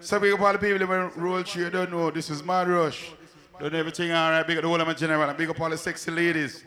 So 0.01 0.19
big 0.19 0.33
up 0.33 0.41
all 0.41 0.53
the 0.53 0.59
people 0.59 0.79
that 0.79 1.17
roll 1.17 1.43
through, 1.43 1.63
you 1.63 1.69
don't 1.69 1.91
know. 1.91 2.11
This 2.11 2.29
is 2.29 2.43
Mad 2.43 2.67
Rush. 2.67 3.11
Don't 3.59 3.73
know 3.73 3.79
everything 3.79 4.11
all 4.11 4.31
right. 4.31 4.47
Big 4.47 4.57
up 4.57 4.63
the 4.63 4.69
whole 4.69 4.79
of 4.79 4.87
my 4.87 4.93
general 4.93 5.27
and 5.27 5.37
big 5.37 5.49
up 5.49 5.59
all 5.59 5.69
the 5.69 5.77
sexy 5.77 6.11
ladies. 6.11 6.63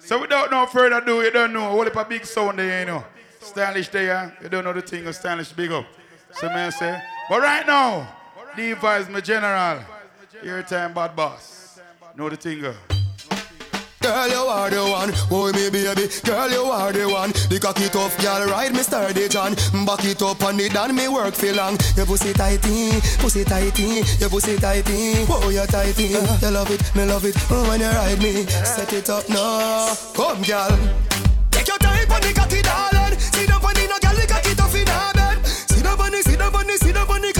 So 0.00 0.20
without 0.20 0.50
no 0.50 0.66
further 0.66 0.96
ado, 0.98 1.22
you 1.22 1.30
don't 1.30 1.52
know. 1.52 1.70
Hold 1.70 1.86
up 1.86 1.96
a 1.96 2.04
big 2.04 2.24
sound 2.24 2.58
there, 2.58 2.80
you 2.80 2.86
know. 2.86 3.04
Stylish 3.40 3.88
there, 3.88 4.36
you 4.42 4.48
don't 4.48 4.64
know 4.64 4.72
the 4.72 4.82
thing, 4.82 5.06
of 5.06 5.14
stylish 5.14 5.52
big 5.52 5.72
up. 5.72 5.86
So 6.32 6.48
man 6.48 6.72
say, 6.72 7.00
but 7.28 7.40
right 7.40 7.66
now, 7.66 8.16
Diva 8.56 8.96
is 8.96 9.08
my 9.08 9.20
general. 9.20 9.82
Your 10.42 10.62
time 10.62 10.92
bad 10.92 11.14
boss. 11.14 11.80
Know 12.16 12.28
the 12.28 12.36
thing. 12.36 12.99
Girl, 14.02 14.28
you 14.28 14.36
are 14.36 14.70
the 14.70 14.82
one, 14.82 15.12
boy, 15.28 15.52
me 15.52 15.68
baby. 15.68 16.08
Girl, 16.24 16.50
you 16.50 16.64
are 16.64 16.90
the 16.90 17.06
one. 17.06 17.32
The 17.52 17.58
cocky 17.60 17.86
tough, 17.90 18.16
girl, 18.16 18.48
ride 18.48 18.72
me 18.72 18.80
sturdy 18.80 19.28
John. 19.28 19.52
Back 19.84 20.06
it 20.06 20.22
up 20.22 20.42
on 20.42 20.58
it 20.58 20.74
and 20.74 20.96
me 20.96 21.06
work 21.08 21.34
for 21.34 21.52
long. 21.52 21.76
Your 21.96 22.06
pussy 22.06 22.32
tighty, 22.32 22.96
pussy 23.20 23.44
tighty, 23.44 24.00
your 24.16 24.30
pussy 24.30 24.56
tighty. 24.56 25.26
Oh, 25.28 25.50
you 25.50 25.66
tighty. 25.66 26.16
You 26.16 26.50
love 26.50 26.70
it, 26.70 26.80
me 26.96 27.04
love 27.04 27.26
it. 27.26 27.36
Oh, 27.50 27.68
when 27.68 27.80
you 27.80 27.88
ride 27.88 28.22
me, 28.22 28.46
set 28.46 28.90
it 28.94 29.10
up 29.10 29.28
now. 29.28 29.92
Come, 30.16 30.40
girl. 30.48 30.72
Take 31.50 31.68
your 31.68 31.76
time 31.76 32.10
on 32.10 32.22
the 32.22 32.32
cocky, 32.32 32.62
darling. 32.62 33.18
See 33.20 33.44
the 33.44 33.58
bunny, 33.60 33.84
no 33.86 33.98
girl, 34.00 34.16
the 34.16 34.26
cocky 34.26 34.54
tough 34.54 34.74
in 34.76 34.86
her 34.86 35.12
bed. 35.12 35.44
The 35.44 35.96
bunny, 35.96 36.22
see 36.22 36.36
the 36.36 36.50
bunny, 36.50 36.76
see 36.78 36.92
the 36.92 37.04
bunny 37.04 37.32
cocky. 37.32 37.39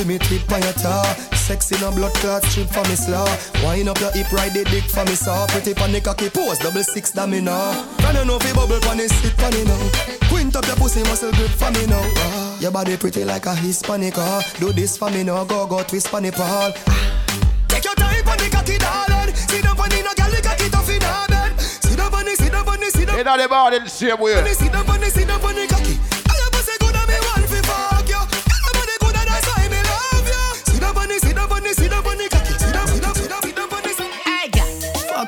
It 0.00 0.06
with 0.06 0.20
me 0.20 0.38
tip 0.38 0.50
on 0.52 0.62
your 0.62 0.72
tar. 0.72 1.04
Sexy 1.36 1.76
no 1.80 1.90
blood 1.90 2.14
clot 2.14 2.42
strip 2.44 2.68
for 2.68 2.82
me 2.88 2.96
slaw. 2.96 3.28
Wind 3.62 3.88
up 3.88 4.00
your 4.00 4.10
hip, 4.12 4.32
ride 4.32 4.54
the 4.54 4.64
dick 4.64 4.84
for 4.84 5.04
me 5.04 5.12
saw. 5.14 5.46
Pretty 5.48 5.74
pon 5.74 5.92
the 5.92 6.00
cocky 6.00 6.30
pose, 6.30 6.58
double 6.58 6.82
six 6.82 7.10
da 7.10 7.26
me 7.26 7.40
now. 7.40 7.72
Can 7.98 8.16
you 8.16 8.24
know 8.24 8.38
fi 8.38 8.52
bubble 8.54 8.80
pon 8.80 8.98
it, 8.98 9.10
sit 9.10 9.36
pon 9.36 9.52
it 9.52 9.66
now. 9.66 10.28
Quint 10.30 10.56
up 10.56 10.66
your 10.66 10.76
pussy 10.76 11.02
muscle 11.02 11.30
grip 11.32 11.50
for 11.50 11.70
me 11.72 11.84
now. 11.86 12.00
Ah, 12.16 12.58
Your 12.60 12.70
body 12.70 12.96
pretty 12.96 13.24
like 13.24 13.44
a 13.46 13.54
Hispanic. 13.54 14.14
ah. 14.16 14.40
Do 14.58 14.72
this 14.72 14.96
for 14.96 15.10
me 15.10 15.22
now, 15.22 15.44
go 15.44 15.66
go 15.66 15.82
twist 15.82 16.10
pon 16.10 16.22
the 16.22 16.32
pole. 16.32 16.72
Take 17.68 17.84
your 17.84 17.94
time 17.94 18.24
pon 18.24 18.38
the 18.38 18.48
cocky, 18.50 18.78
darling. 18.78 19.34
See 19.34 19.60
the 19.60 19.74
bunny, 19.76 20.00
no 20.00 20.12
girl, 20.16 20.30
the 20.32 20.40
cocky 20.40 20.70
tough 20.70 20.88
in 20.88 21.02
her 21.02 21.26
bed. 21.28 21.60
See 21.60 21.94
the 21.94 22.08
bunny, 22.10 22.34
see 22.36 22.48
the 22.48 22.62
bunny, 22.64 22.88
see 22.90 23.04
the 23.04 23.16
You 23.18 23.24
know 23.24 23.36
the 23.36 23.48
body 23.48 23.78
the 23.80 23.88
same 23.90 24.18
way. 24.18 24.34
bunny, 24.40 24.54
see 24.54 24.68
the 24.68 24.82
bunny, 24.86 25.10
see 25.10 25.24
the 25.24 25.38
bunny 25.38 25.66
cocky. 25.66 25.89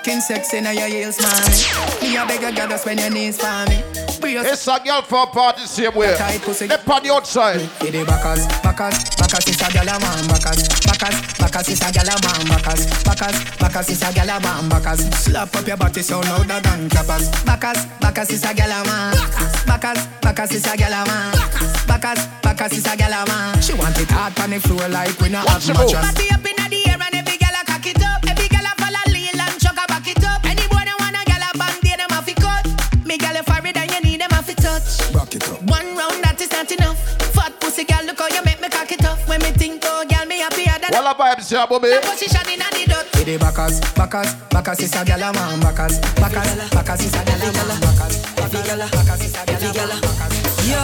Fucking 0.02 0.20
sexy 0.20 0.60
now 0.60 0.72
your 0.72 0.88
heels, 0.88 1.22
mommy. 1.22 1.62
Me 2.02 2.16
a 2.16 2.26
beg 2.26 2.56
girl 2.56 2.66
to 2.66 2.76
spend 2.76 2.98
your 2.98 3.10
knees 3.10 3.38
for 3.38 3.46
me. 3.70 3.78
It's 4.34 4.66
a 4.66 4.80
girl 4.82 5.00
for 5.02 5.22
a 5.22 5.26
party 5.26 5.62
same 5.62 5.94
way. 5.94 6.16
Step 6.16 6.88
on 6.90 7.02
the 7.04 7.12
outside. 7.14 7.60
For 7.78 7.86
the 7.86 8.02
backers, 8.02 8.42
backers, 8.66 8.98
backers 9.14 9.46
is 9.46 9.62
a 9.62 9.70
gyal 9.70 9.86
a 9.86 10.00
man, 10.02 10.26
backers, 10.26 10.66
backers, 10.82 11.38
backers 11.38 11.68
is 11.68 11.80
a 11.82 11.94
gyal 11.94 12.10
a 12.10 12.18
man, 12.18 12.48
backers, 12.50 12.82
backers, 13.04 13.38
backers 13.62 13.90
is 13.90 14.02
a 14.02 14.06
gyal 14.06 14.36
a 14.36 14.42
man, 14.42 14.68
backers. 14.68 15.06
Slap 15.22 15.54
up 15.54 15.66
your 15.68 15.76
body 15.76 16.02
so 16.02 16.18
louder 16.18 16.58
than 16.58 16.90
clappers. 16.90 17.30
Backers, 17.46 17.86
backers 18.02 18.30
is 18.30 18.42
a 18.42 18.48
gyal 18.48 18.74
a 18.74 18.82
man, 18.82 19.14
backers, 19.70 20.02
backers 20.20 20.50
is 20.50 20.66
a 20.66 20.70
gyal 20.74 20.98
a 20.98 21.06
man, 21.06 21.30
backers, 21.86 22.26
backers 22.42 22.72
is 22.72 22.86
a 22.86 22.96
gyal 22.98 23.22
a 23.22 23.26
man. 23.30 23.62
She 23.62 23.72
want 23.74 23.96
it 24.00 24.10
hard 24.10 24.34
on 24.40 24.50
the 24.50 24.58
floor 24.58 24.88
like 24.88 25.14
we 25.20 25.28
not 25.28 25.46
have 25.46 25.62
mattress. 25.68 25.94
Party 25.94 26.26
up 26.34 26.42
inna 26.42 26.68
the 26.68 26.81
touch. 35.26 35.32
Back 35.32 35.34
it 35.34 35.48
up. 35.48 35.62
One 35.70 35.96
round 35.96 36.24
that 36.24 36.40
is 36.40 36.50
not 36.50 36.70
enough. 36.70 36.98
Fat 37.34 37.58
pussy 37.60 37.84
gyal, 37.84 38.06
look 38.06 38.18
how 38.18 38.28
you 38.28 38.42
make 38.44 38.60
me 38.60 38.68
cock 38.68 38.90
it 38.90 39.04
up. 39.04 39.18
When 39.28 39.40
me 39.40 39.50
think 39.52 39.82
oh 39.84 40.04
gyal, 40.08 40.26
me 40.26 40.38
happier 40.38 40.78
than 40.80 40.94
All 40.94 41.04
the 41.04 41.14
vibes 41.14 41.48
here, 41.50 41.66
Bobby. 41.66 41.88
position 42.02 42.48
inna 42.50 42.68
the 42.72 42.84
dot. 42.88 43.06
For 43.06 43.24
the 43.24 43.36
backers, 43.38 43.80
backers, 43.94 44.34
backers 44.50 44.80
is 44.80 44.94
a 44.94 45.04
gyal 45.04 45.30
a 45.30 45.32
man, 45.32 45.60
backers, 45.60 45.98
backers, 46.16 46.70
backers 46.70 47.00
is 47.04 47.14
a 47.14 47.18
gyal 47.18 47.42
a 47.42 47.64
man, 47.68 47.80
backers, 47.80 48.16
backers, 48.36 48.90
backers 48.90 49.24
is 49.24 49.34
a 49.34 49.42
gyal 49.46 49.90
a 49.90 50.00
man. 50.00 50.32
Yo, 50.66 50.82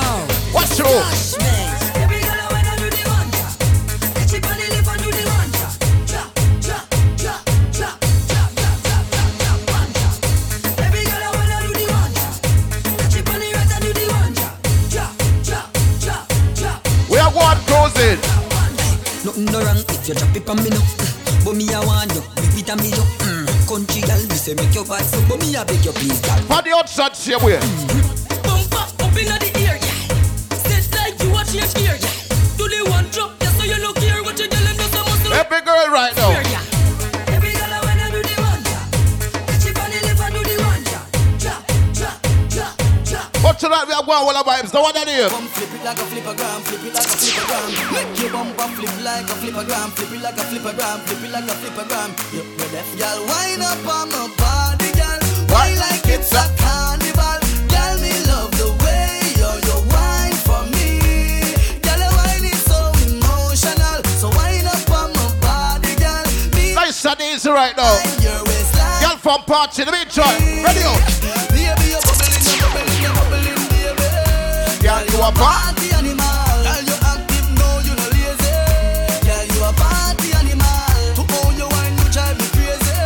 what's 0.52 0.77
true? 0.77 1.88
Going 17.98 18.18
closing. 18.20 19.24
Nothing 19.24 19.44
no 19.46 19.58
wrong 19.62 19.76
if 19.76 20.08
you 20.08 20.14
drop 20.14 20.36
it 20.36 20.48
on 20.48 20.56
me 20.62 20.70
no. 20.70 20.78
Mm. 20.78 21.44
But 21.44 21.54
me 21.54 21.66
I 21.74 21.84
want 21.84 22.14
you, 22.14 22.22
big 22.36 22.62
it 22.62 22.70
on 22.70 22.78
me 22.78 22.90
yo. 22.90 23.02
Mm. 23.26 23.46
Country 23.68 24.02
girl, 24.02 24.22
me 24.28 24.36
say 24.38 24.54
make 24.54 24.74
your 24.74 24.84
bad 24.84 25.04
so, 25.04 25.20
but 25.28 25.40
me 25.40 25.56
I 25.56 25.64
beg 25.64 25.84
your 25.84 25.94
please, 25.94 26.20
girl. 26.20 26.56
On 26.56 26.64
the 26.64 26.72
outside 26.74 27.16
same 27.16 27.42
way. 27.42 27.58
Bumper 28.42 28.86
up 29.02 29.16
inna 29.18 29.38
the 29.38 29.50
ear, 29.58 29.76
yeah. 29.76 30.54
Set 30.64 30.86
like 30.94 31.20
you 31.22 31.30
watch 31.30 31.52
your 31.54 31.66
ear, 31.82 31.98
yeah. 31.98 32.14
Do 32.56 32.68
the 32.68 32.86
one 32.88 33.06
drop, 33.10 33.34
yeah, 33.40 33.50
so 33.58 33.64
you 33.64 33.78
look 33.82 33.98
here 33.98 34.22
what 34.22 34.38
you 34.38 34.48
girl 34.48 34.66
and 34.66 34.78
just 34.78 34.94
a 34.94 35.02
muscle. 35.04 35.32
Every 35.32 35.60
girl 35.62 35.88
right 35.90 36.14
now. 36.16 36.30
Every 36.30 36.67
tonight 43.59 43.86
we 43.86 43.93
are 43.93 44.02
going 44.02 44.22
all 44.22 44.32
the 44.32 44.44
vibes. 44.47 44.70
The 44.70 44.80
one 44.80 44.94
that 44.94 45.09
here. 45.10 45.28
Come 45.28 45.51
flip 45.51 45.74
it 45.74 45.82
like 45.85 45.98
a 45.98 46.06
flippergram, 46.06 46.60
flip 46.62 46.85
it 46.86 46.94
like 46.94 47.05
a 47.05 47.16
flippergram. 47.18 47.93
Make 47.93 48.14
your 48.22 48.30
bumper 48.30 48.68
flip 48.78 48.94
like 49.02 49.26
a 49.26 49.35
flippergram, 49.35 49.89
flip 49.98 50.12
it 50.14 50.22
like 50.22 50.39
a 50.39 50.44
flippergram, 50.47 50.98
flip 51.05 51.22
it 51.26 51.30
like 51.35 51.51
a 51.51 51.55
flippergram. 51.59 52.10
You 52.30 52.43
ready? 52.70 52.98
Girl, 52.98 53.18
wind 53.26 53.62
up 53.66 53.82
on 53.82 54.06
my 54.14 54.30
body, 54.39 54.90
girl. 54.94 55.18
Why 55.51 55.74
like 55.74 56.06
it's 56.06 56.30
a 56.32 56.47
carnival? 56.62 57.39
Girl, 57.66 57.94
me 57.98 58.14
love 58.30 58.55
the 58.55 58.70
way 58.86 59.26
you 59.35 59.51
you 59.66 59.76
wine 59.90 60.39
for 60.47 60.62
me. 60.78 61.02
Girl, 61.82 61.98
your 61.98 62.14
wine 62.14 62.47
is 62.47 62.62
so 62.62 62.78
emotional. 63.10 63.98
So 64.22 64.30
wind 64.39 64.70
up 64.70 64.86
on 64.94 65.10
my 65.18 65.28
body, 65.43 65.98
girl. 65.98 66.24
Me 66.55 66.78
Nice 66.78 67.02
and 67.05 67.20
easy 67.26 67.51
right 67.51 67.74
now. 67.74 67.98
Girl 69.02 69.18
from 69.18 69.43
party, 69.51 69.82
the 69.82 69.90
big 69.90 70.06
joy. 70.10 70.30
Ready 70.62 70.86
up. 70.86 71.47
A 75.28 75.32
party. 75.32 75.92
Animal. 75.92 76.24
Girl, 76.64 76.82
you 76.88 76.96
active, 77.05 77.48
no, 77.59 77.68
you 77.84 77.92
no 77.92 78.06
lazy. 78.16 78.52
Girl, 79.26 79.44
you 79.52 79.60
a 79.64 79.72
party 79.76 80.32
animal. 80.40 80.88
To 81.16 81.22
own 81.44 81.56
your 81.56 81.68
wine, 81.68 81.96
you 82.00 82.09
drive 82.09 82.36
me 82.40 82.46
crazy. 82.56 82.96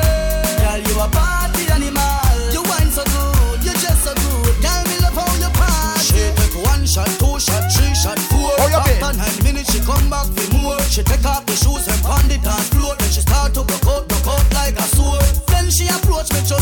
Girl, 0.63 0.79
you 0.87 0.95
a 1.03 1.07
party 1.11 1.67
animal. 1.73 2.23
You 2.55 2.63
wine 2.63 2.91
so 2.95 3.03
good, 3.11 3.65
you 3.67 3.75
just 3.75 4.05
so 4.07 4.15
good. 4.15 4.55
Girl, 4.63 4.83
me 4.87 4.97
love 5.03 5.19
how 5.19 5.31
you 5.43 5.51
party. 5.51 6.05
She 6.07 6.23
take 6.39 6.57
one 6.63 6.87
shot, 6.87 7.11
two 7.19 7.41
shot, 7.43 7.67
three 7.75 7.95
shot, 7.95 8.19
four. 8.31 8.55
Oh, 8.61 8.69
you 8.71 8.79
After 8.79 9.19
nine 9.19 9.39
minutes, 9.43 9.73
she 9.73 9.81
come 9.83 10.07
back 10.11 10.27
for 10.31 10.47
more. 10.55 10.79
She 10.87 11.03
take 11.03 11.25
off 11.25 11.47
the 11.47 11.57
shoes 11.59 11.89
and 11.89 12.01
pound 12.07 12.31
dance 12.31 12.69
floor. 12.71 12.95
Then 12.99 13.11
she 13.11 13.23
start 13.23 13.55
to 13.55 13.65
broke 13.65 13.87
out, 13.89 14.07
broke 14.07 14.29
out 14.31 14.47
like 14.55 14.79
a 14.79 14.87
sword. 14.95 15.27
Then 15.51 15.71
she 15.71 15.89
approach 15.89 16.31
me 16.31 16.41
just 16.47 16.62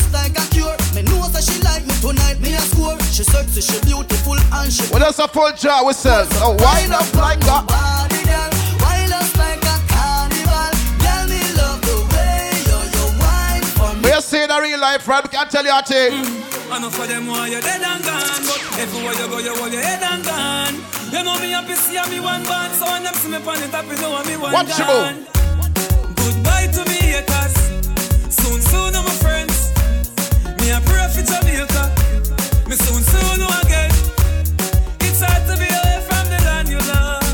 She 3.21 3.25
sexy, 3.25 3.61
she 3.61 3.79
beautiful, 3.85 4.33
and 4.33 4.73
she 4.73 4.81
Well, 4.89 5.01
that's 5.01 5.19
a 5.19 5.29
full 5.29 5.53
jar 5.53 5.85
we 5.85 5.93
sell. 5.93 6.25
So 6.25 6.41
oh, 6.41 6.57
wind 6.57 6.89
up 6.89 7.05
like 7.13 7.37
that. 7.45 7.69
body, 7.69 8.25
girl. 8.25 8.49
Wind 8.81 9.13
us 9.13 9.37
like 9.37 9.61
a 9.61 9.77
carnival. 9.93 10.73
Girl, 11.05 11.29
me 11.29 11.45
love 11.53 11.85
the 11.85 12.01
way 12.17 12.49
you 12.65 12.81
you 12.81 13.05
wine 13.21 13.61
for 13.77 13.93
me. 14.01 14.09
We 14.09 14.13
are 14.17 14.25
seeing 14.25 14.49
a 14.49 14.57
real 14.57 14.81
life, 14.81 15.05
right? 15.05 15.21
We 15.21 15.29
can 15.29 15.47
tell 15.53 15.61
you 15.61 15.69
a 15.69 15.85
thing. 15.85 16.17
I 16.73 16.81
know 16.81 16.89
for 16.89 17.05
them 17.07 17.27
why 17.27 17.49
you're 17.49 17.61
dead 17.61 17.85
and 17.85 18.01
gone 18.01 18.41
But 18.49 18.79
everywhere 18.81 19.13
you 19.13 19.29
go 19.29 19.37
you 19.37 19.53
hold 19.53 19.73
your 19.73 19.83
head 19.83 20.01
and 20.01 20.25
gone 20.25 20.81
You 21.13 21.25
know 21.25 21.37
me 21.43 21.51
happy 21.51 21.75
see 21.75 22.01
me 22.09 22.21
one 22.21 22.45
band 22.45 22.73
So 22.73 22.87
when 22.87 23.03
them 23.03 23.13
see 23.21 23.29
me 23.29 23.37
on 23.37 23.61
the 23.61 23.69
top 23.69 23.85
you 23.85 24.01
know 24.01 24.23
me 24.23 24.37
one 24.39 24.55
Watch 24.55 24.79
gone 24.79 25.27
Goodbye 26.15 26.71
to 26.73 26.87
me 26.89 26.95
haters 27.11 27.59
Soon 28.33 28.63
soon 28.63 28.95
I'm 28.95 29.05
my 29.05 29.11
friends 29.19 29.75
Me 30.63 30.71
a 30.71 30.81
pray 30.81 31.11
for 31.11 31.27
Jamaica 31.27 32.00
me 32.71 32.77
soon, 32.77 33.03
soon 33.03 33.43
again. 33.67 33.91
It's 35.03 35.19
hard 35.19 35.43
to 35.51 35.59
be 35.59 35.67
away 35.67 35.99
from 36.07 36.23
the 36.31 36.39
land 36.47 36.69
you 36.71 36.79
love. 36.87 37.27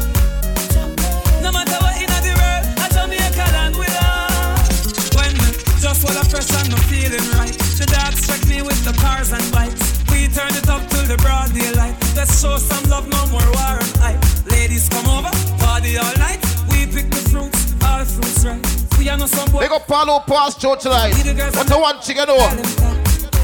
No 1.45 1.53
matter 1.53 1.77
what 1.85 1.93
in 2.01 2.09
the 2.09 2.33
world, 2.41 2.65
I 2.81 2.89
Jamaica 2.89 3.45
land 3.53 3.77
we 3.77 3.85
love. 3.85 4.65
When 5.13 5.37
me 5.37 5.53
just 5.77 6.01
what 6.09 6.17
I 6.17 6.25
press 6.25 6.49
and 6.57 6.73
no 6.73 6.81
feeling 6.89 7.29
right, 7.37 7.53
the 7.77 7.85
dogs 7.85 8.25
strike 8.25 8.49
me 8.49 8.63
with 8.63 8.81
the 8.89 8.97
cars 8.97 9.33
and 9.33 9.45
bikes. 9.53 10.01
We 10.09 10.25
turn 10.33 10.57
it 10.57 10.73
up 10.73 10.89
till 10.89 11.05
the 11.05 11.21
broad 11.21 11.53
daylight. 11.53 12.01
Let's 12.17 12.41
show 12.41 12.57
some 12.57 12.89
love, 12.89 13.05
no 13.07 13.21
more 13.29 13.45
war 13.61 13.77
and 13.77 13.97
hype. 14.01 14.25
Ladies 14.49 14.89
come 14.89 15.05
over, 15.05 15.29
party 15.61 15.99
all 15.99 16.17
night. 16.17 16.41
We 16.73 16.89
pick 16.89 17.13
the 17.13 17.21
fruits, 17.29 17.77
all 17.85 18.09
fruits 18.09 18.41
right. 18.41 18.65
We 18.97 19.11
are 19.11 19.19
no 19.19 19.27
some. 19.27 19.53
Big 19.53 19.71
up 19.71 19.87
Palo 19.87 20.21
Pass 20.21 20.57
Joe 20.57 20.77
tonight. 20.77 21.13
What 21.13 21.71
I 21.71 21.77
one 21.77 22.01
chicken 22.01 22.25
to. 22.25 22.41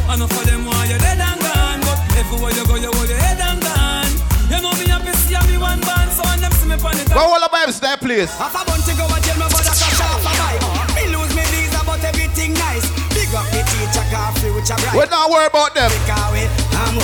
I 0.09 0.17
know 0.17 0.27
for 0.27 0.45
them 0.47 0.65
why 0.65 0.87
you're 0.87 0.99
dead 0.99 1.32
everywhere 2.23 2.55
you 2.55 2.65
go, 2.67 2.77
you 2.79 2.91
hold 2.95 3.09
your 3.09 3.19
head 3.19 3.41
and 3.43 3.59
gone. 3.59 4.13
You 4.47 4.59
know 4.63 4.73
me 4.79 4.87
happy 4.87 5.13
see 5.27 5.35
me 5.51 5.59
one 5.59 5.81
band, 5.83 6.11
so 6.15 6.23
when 6.23 6.39
them 6.39 6.53
see 6.55 6.69
me 6.71 6.77
pon 6.79 6.95
the 6.95 7.05
Go 7.11 7.35
all 7.35 7.43
the 7.43 7.51
vibes 7.51 7.81
there, 7.83 7.99
please. 7.99 8.31
Half 8.39 8.55
a 8.55 8.63
bunch 8.63 8.87
to 8.87 8.95
go 8.95 9.11
and 9.11 9.23
jail, 9.27 9.39
my 9.43 9.49
brother 9.51 9.75
cash 9.75 10.01
off 10.01 10.23
a 10.23 10.33
bike. 10.39 10.63
Me 10.95 11.11
lose 11.11 11.35
me 11.35 11.43
visa, 11.51 11.83
but 11.83 12.03
everything 12.07 12.55
nice. 12.55 12.87
Big 13.11 13.33
up 13.35 13.47
the 13.51 13.63
teacher, 13.75 14.07
car 14.15 14.31
future 14.39 14.79
bright. 14.79 14.95
We're 14.95 15.11
not 15.11 15.31
worried 15.31 15.51
about 15.51 15.75
them. 15.75 15.91
I'm 16.79 16.97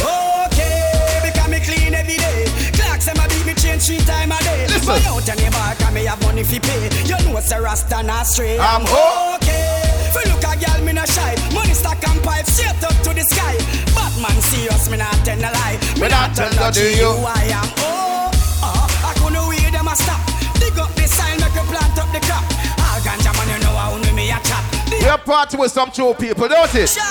okay, 0.46 1.18
because 1.26 1.50
me 1.50 1.58
clean 1.66 1.94
every 1.98 2.16
day. 2.16 2.46
Clocks 2.78 3.06
them 3.10 3.18
a 3.18 3.26
beat 3.26 3.46
me 3.46 3.54
change 3.58 3.82
three 3.90 4.02
time 4.06 4.30
a 4.30 4.38
day. 4.46 4.70
Listen. 4.70 5.02
Buy 5.02 5.02
out 5.10 5.26
any 5.26 5.50
bar, 5.50 5.74
cause 5.74 5.92
me 5.94 6.06
have 6.06 6.20
money 6.22 6.44
fi 6.44 6.58
pay. 6.62 6.86
You 7.10 7.18
know 7.26 7.38
it's 7.38 7.50
a 7.50 7.58
rasta 7.60 8.02
not 8.06 8.26
straight. 8.26 8.60
I'm 8.60 8.86
okay. 8.86 9.82
Fi 10.14 10.22
look 10.30 10.44
a 10.46 10.52
girl, 10.62 10.80
me 10.84 10.92
not 10.92 11.08
shy. 11.08 11.34
Stack 11.78 12.02
and 12.08 12.20
pipe 12.22 12.46
straight 12.46 12.82
up 12.82 12.96
to 13.06 13.10
the 13.14 13.22
sky. 13.30 13.54
Batman 13.94 14.34
serious, 14.50 14.90
me 14.90 14.96
not 14.98 15.14
tell 15.24 15.38
a 15.38 15.50
lie. 15.54 15.78
Me 16.00 16.08
not 16.08 16.34
tell 16.34 16.50
no 16.58 16.70
to 16.70 16.84
you. 16.90 17.10
I 17.22 17.54
am 17.54 17.68
oh, 17.78 18.30
oh, 18.66 19.06
I 19.06 19.12
couldn't 19.22 19.46
wait 19.46 19.70
them 19.70 19.86
a 19.86 19.94
stop. 19.94 20.18
Dig 20.58 20.76
up 20.78 20.90
the 20.98 21.06
sign, 21.06 21.38
make 21.38 21.54
you 21.54 21.62
plant 21.70 21.94
up 21.98 22.10
the 22.10 22.20
crop. 22.26 22.42
All 22.82 22.98
ganja 23.06 23.30
man, 23.38 23.46
you 23.54 23.58
know 23.62 23.74
how 23.78 23.94
me 24.14 24.30
a 24.30 24.38
chat. 24.42 24.64
We're 24.90 25.18
party 25.18 25.56
with 25.56 25.70
some 25.70 25.90
true 25.90 26.14
people, 26.14 26.48
don't 26.48 26.74
it? 26.74 26.90
A, 26.90 27.06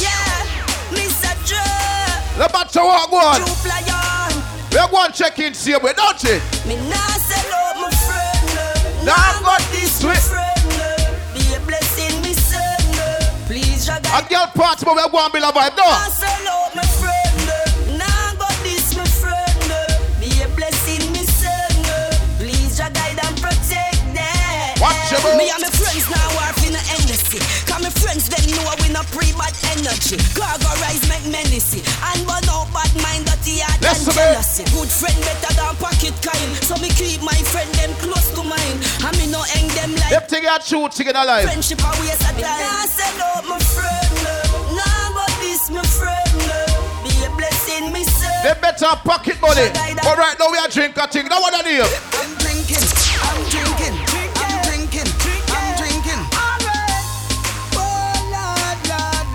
yeah, 0.00 0.46
Mr. 0.96 1.30
Dre. 1.44 1.60
The 2.40 2.48
matter 2.52 2.80
what 2.80 3.10
go 3.10 3.16
on. 3.18 3.36
True 3.36 3.54
flyer. 3.60 4.00
We're 4.72 4.88
going 4.88 5.12
to 5.12 5.18
check 5.18 5.38
in 5.38 5.52
see 5.52 5.76
we 5.76 5.92
don't 5.92 6.24
it? 6.24 6.40
Me 6.66 6.76
nah 6.88 6.96
sell 7.20 7.52
out 7.52 7.76
my 7.76 7.90
friend. 7.90 9.04
no. 9.04 9.12
Nah, 9.12 9.12
Nah, 9.12 9.40
got 9.42 9.60
this 9.72 9.98
this 10.00 10.49
A 14.12 14.22
girl 14.28 14.46
party, 14.54 14.84
but 14.84 14.96
we're 14.96 15.08
going 15.08 15.30
to 15.30 15.48
a 15.48 15.52
vibe, 15.52 15.76
no? 15.76 15.84
Nah 15.84 16.08
sell 16.10 16.48
out 16.48 16.74
my 16.74 16.82
friend. 16.82 17.36
no. 17.46 17.96
Nah 17.96 18.34
got 18.38 18.56
this 18.64 18.96
my 18.96 19.04
friend. 19.04 19.62
Be 20.18 20.42
a 20.42 20.48
blessing, 20.56 21.12
me 21.12 21.22
son. 21.24 21.70
Please, 22.38 22.78
your 22.78 22.90
guide 22.90 23.20
and 23.22 23.36
protect 23.40 24.02
them. 24.14 24.80
Watch 24.82 25.12
your. 25.12 25.36
Me 25.38 25.50
and 25.50 25.62
my 25.62 25.70
friends 25.70 26.10
now 26.10 26.29
friends 28.00 28.28
them 28.32 28.44
know 28.56 28.64
we 28.82 28.88
not 28.92 29.06
pre-bad 29.12 29.52
energy. 29.76 30.16
Cargo 30.34 30.70
rise 30.80 31.04
make 31.08 31.24
menacy. 31.28 31.80
And 32.10 32.24
burn 32.26 32.44
out 32.50 32.68
bad 32.72 32.90
mind 33.04 33.26
dirty 33.28 33.60
heart 33.60 33.76
and 33.80 33.92
Listen, 33.92 34.16
man. 34.16 34.34
jealousy. 34.40 34.64
Good 34.72 34.88
friend 34.90 35.18
better 35.22 35.52
than 35.54 35.72
pocket 35.76 36.16
kind. 36.24 36.50
So 36.64 36.74
me 36.80 36.88
keep 36.96 37.20
my 37.22 37.36
friend 37.52 37.68
them 37.76 37.92
close 38.00 38.28
to 38.36 38.42
mine. 38.42 38.76
And 39.04 39.14
me 39.20 39.26
no 39.30 39.40
hang 39.44 39.68
them 39.76 39.92
like 40.00 40.10
Them 40.10 40.24
thing 40.28 40.44
are 40.48 40.58
true, 40.60 40.88
chicken 40.88 41.16
alive. 41.16 41.44
friendship 41.44 41.80
a 41.84 41.90
waste 42.00 42.24
of 42.24 42.34
time. 42.40 42.64
Nah 42.64 42.84
sell 42.88 43.20
out 43.36 43.44
my 43.46 43.58
friend. 43.60 44.10
no. 44.24 44.34
Nah 44.80 45.06
but 45.14 45.32
this 45.44 45.68
my 45.70 45.84
friend. 45.84 46.32
no. 46.48 46.60
Be 47.04 47.12
a 47.24 47.30
blessing 47.36 47.92
me 47.92 48.04
son. 48.04 48.32
They 48.44 48.54
better 48.60 48.92
pocket 49.04 49.36
money. 49.40 49.68
But 50.00 50.16
right 50.16 50.36
now 50.40 50.48
we 50.50 50.58
are 50.58 50.68
drink 50.68 50.96
a 50.96 51.06
thing. 51.06 51.28
Now 51.28 51.40
what 51.40 51.52
I 51.54 51.62
need? 51.68 51.84
I'm 51.84 52.32
drinking, 52.40 52.80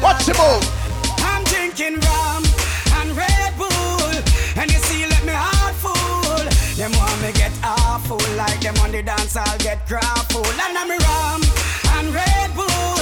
Watch 0.06 0.27
your 0.27 0.38
move. 0.38 0.61
I'm 1.26 1.44
drinking 1.45 1.98
rum 1.98 2.45
and 3.02 3.10
Red 3.18 3.57
Bull, 3.57 4.14
and 4.53 4.69
you 4.69 4.77
see, 4.86 5.02
let 5.02 5.26
me 5.26 5.34
heart 5.34 5.73
full. 5.82 6.45
Them 6.77 6.94
want 6.94 7.18
me 7.26 7.34
get 7.34 7.49
awful, 7.65 8.22
like 8.38 8.61
them 8.61 8.77
on 8.86 8.91
the 8.91 9.02
dance, 9.02 9.36
I'll 9.36 9.57
get 9.57 9.82
grappled. 9.90 10.45
And 10.61 10.77
I'm 10.77 10.94
rum 10.94 11.41
and 11.98 12.14
Red 12.14 12.53
Bull, 12.53 13.02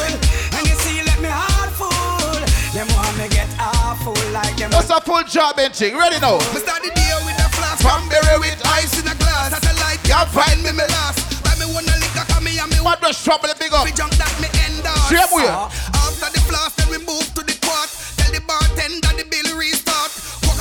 and 0.56 0.64
you 0.64 0.80
see, 0.80 1.04
let 1.04 1.20
me 1.20 1.28
heart 1.28 1.76
full. 1.76 2.40
Them 2.72 2.88
want 2.96 3.12
me 3.20 3.28
get 3.28 3.52
awful, 3.60 4.16
like 4.32 4.56
them. 4.56 4.72
That's 4.72 4.88
a 4.88 5.02
full 5.04 5.28
job 5.28 5.60
and 5.60 5.76
thing. 5.76 6.00
Ready 6.00 6.24
now? 6.24 6.40
Me 6.56 6.64
start 6.64 6.88
the 6.88 6.92
day 6.96 7.12
with 7.28 7.36
a 7.36 7.52
flask 7.52 7.84
from 7.84 8.08
berry 8.08 8.40
with 8.40 8.64
ice 8.80 8.96
in 8.96 9.12
a 9.12 9.16
glass. 9.20 9.52
Satellite 9.52 10.00
can't 10.08 10.32
find 10.32 10.64
me, 10.64 10.72
me 10.72 10.88
last. 10.88 11.20
Buy 11.44 11.52
me 11.60 11.68
one 11.68 11.84
a 11.84 11.96
liquor, 12.00 12.24
come 12.32 12.48
me 12.48 12.56
and 12.64 12.72
me 12.72 12.80
What 12.80 13.04
does 13.04 13.20
trouble 13.20 13.52
big 13.60 13.76
up? 13.76 13.84
Me 13.84 13.92
junk 13.92 14.16
that 14.16 14.32
me 14.40 14.48
end 14.64 14.88
off. 14.88 15.12
Straight 15.12 15.28
way. 15.36 15.52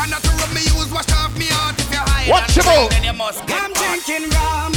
Coconut 0.03 0.27
rum 0.27 0.51
me 0.55 0.63
use, 0.63 0.91
wash 0.91 1.13
off 1.13 1.31
me 1.39 1.47
heart. 1.47 1.79
If 1.79 1.87
you're 1.95 2.03
high 2.03 2.27
Watch 2.29 2.57
and 2.57 2.57
your 2.57 2.67
mouth. 2.67 2.91
then 2.91 3.05
you 3.05 3.13
must 3.13 3.47
get 3.47 3.63
I'm 3.63 3.71
drinking 3.71 4.35
rum 4.35 4.75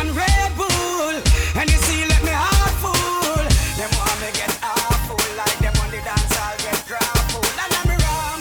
and 0.00 0.08
Red 0.16 0.48
Bull, 0.56 1.12
and 1.60 1.68
you 1.68 1.76
see, 1.84 2.08
let 2.08 2.24
me 2.24 2.32
heart 2.32 2.72
full. 2.80 3.36
Them 3.76 3.92
want 4.00 4.16
me 4.24 4.32
get 4.32 4.48
awful, 4.64 5.20
like 5.36 5.52
them 5.60 5.76
on 5.76 5.92
the 5.92 6.00
dance, 6.00 6.32
I'll 6.40 6.56
get 6.64 6.80
grappled. 6.88 7.52
And 7.52 7.68
I'm 7.68 8.00
rum 8.00 8.40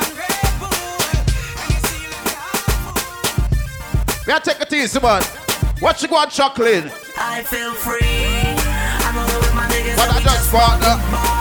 and 0.00 0.16
Red 0.16 0.48
Bull, 0.56 1.12
and 1.60 1.68
you 1.68 1.80
see, 1.84 2.08
let 2.08 2.24
me 2.24 2.32
We 4.24 4.32
are 4.32 4.40
take 4.40 4.64
it 4.64 4.72
easy, 4.72 4.96
man. 4.96 5.20
What 5.84 6.00
you 6.00 6.08
go 6.08 6.16
on 6.16 6.32
chuckling? 6.32 6.88
I 7.20 7.44
feel 7.44 7.76
free. 7.76 8.00
I'm 8.00 9.12
alone 9.12 9.44
with 9.44 9.52
my 9.52 9.68
niggas. 9.68 10.00
But 10.00 10.08
I 10.08 10.16
we 10.16 10.24
just 10.24 10.48
partner. 10.48 11.35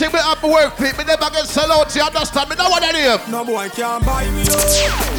Everything 0.00 0.16
we 0.16 0.24
have 0.24 0.40
to 0.40 0.48
work 0.48 0.80
with, 0.80 0.96
me 0.96 1.04
never 1.04 1.28
get 1.28 1.44
sell 1.44 1.68
out. 1.68 1.92
You 1.92 2.00
understand 2.00 2.48
me? 2.48 2.56
Now 2.56 2.72
what 2.72 2.80
I 2.80 2.88
need? 2.96 3.20
No 3.28 3.44
boy 3.44 3.68
can't 3.68 4.00
buy 4.00 4.24
me 4.32 4.48
up. 4.48 4.64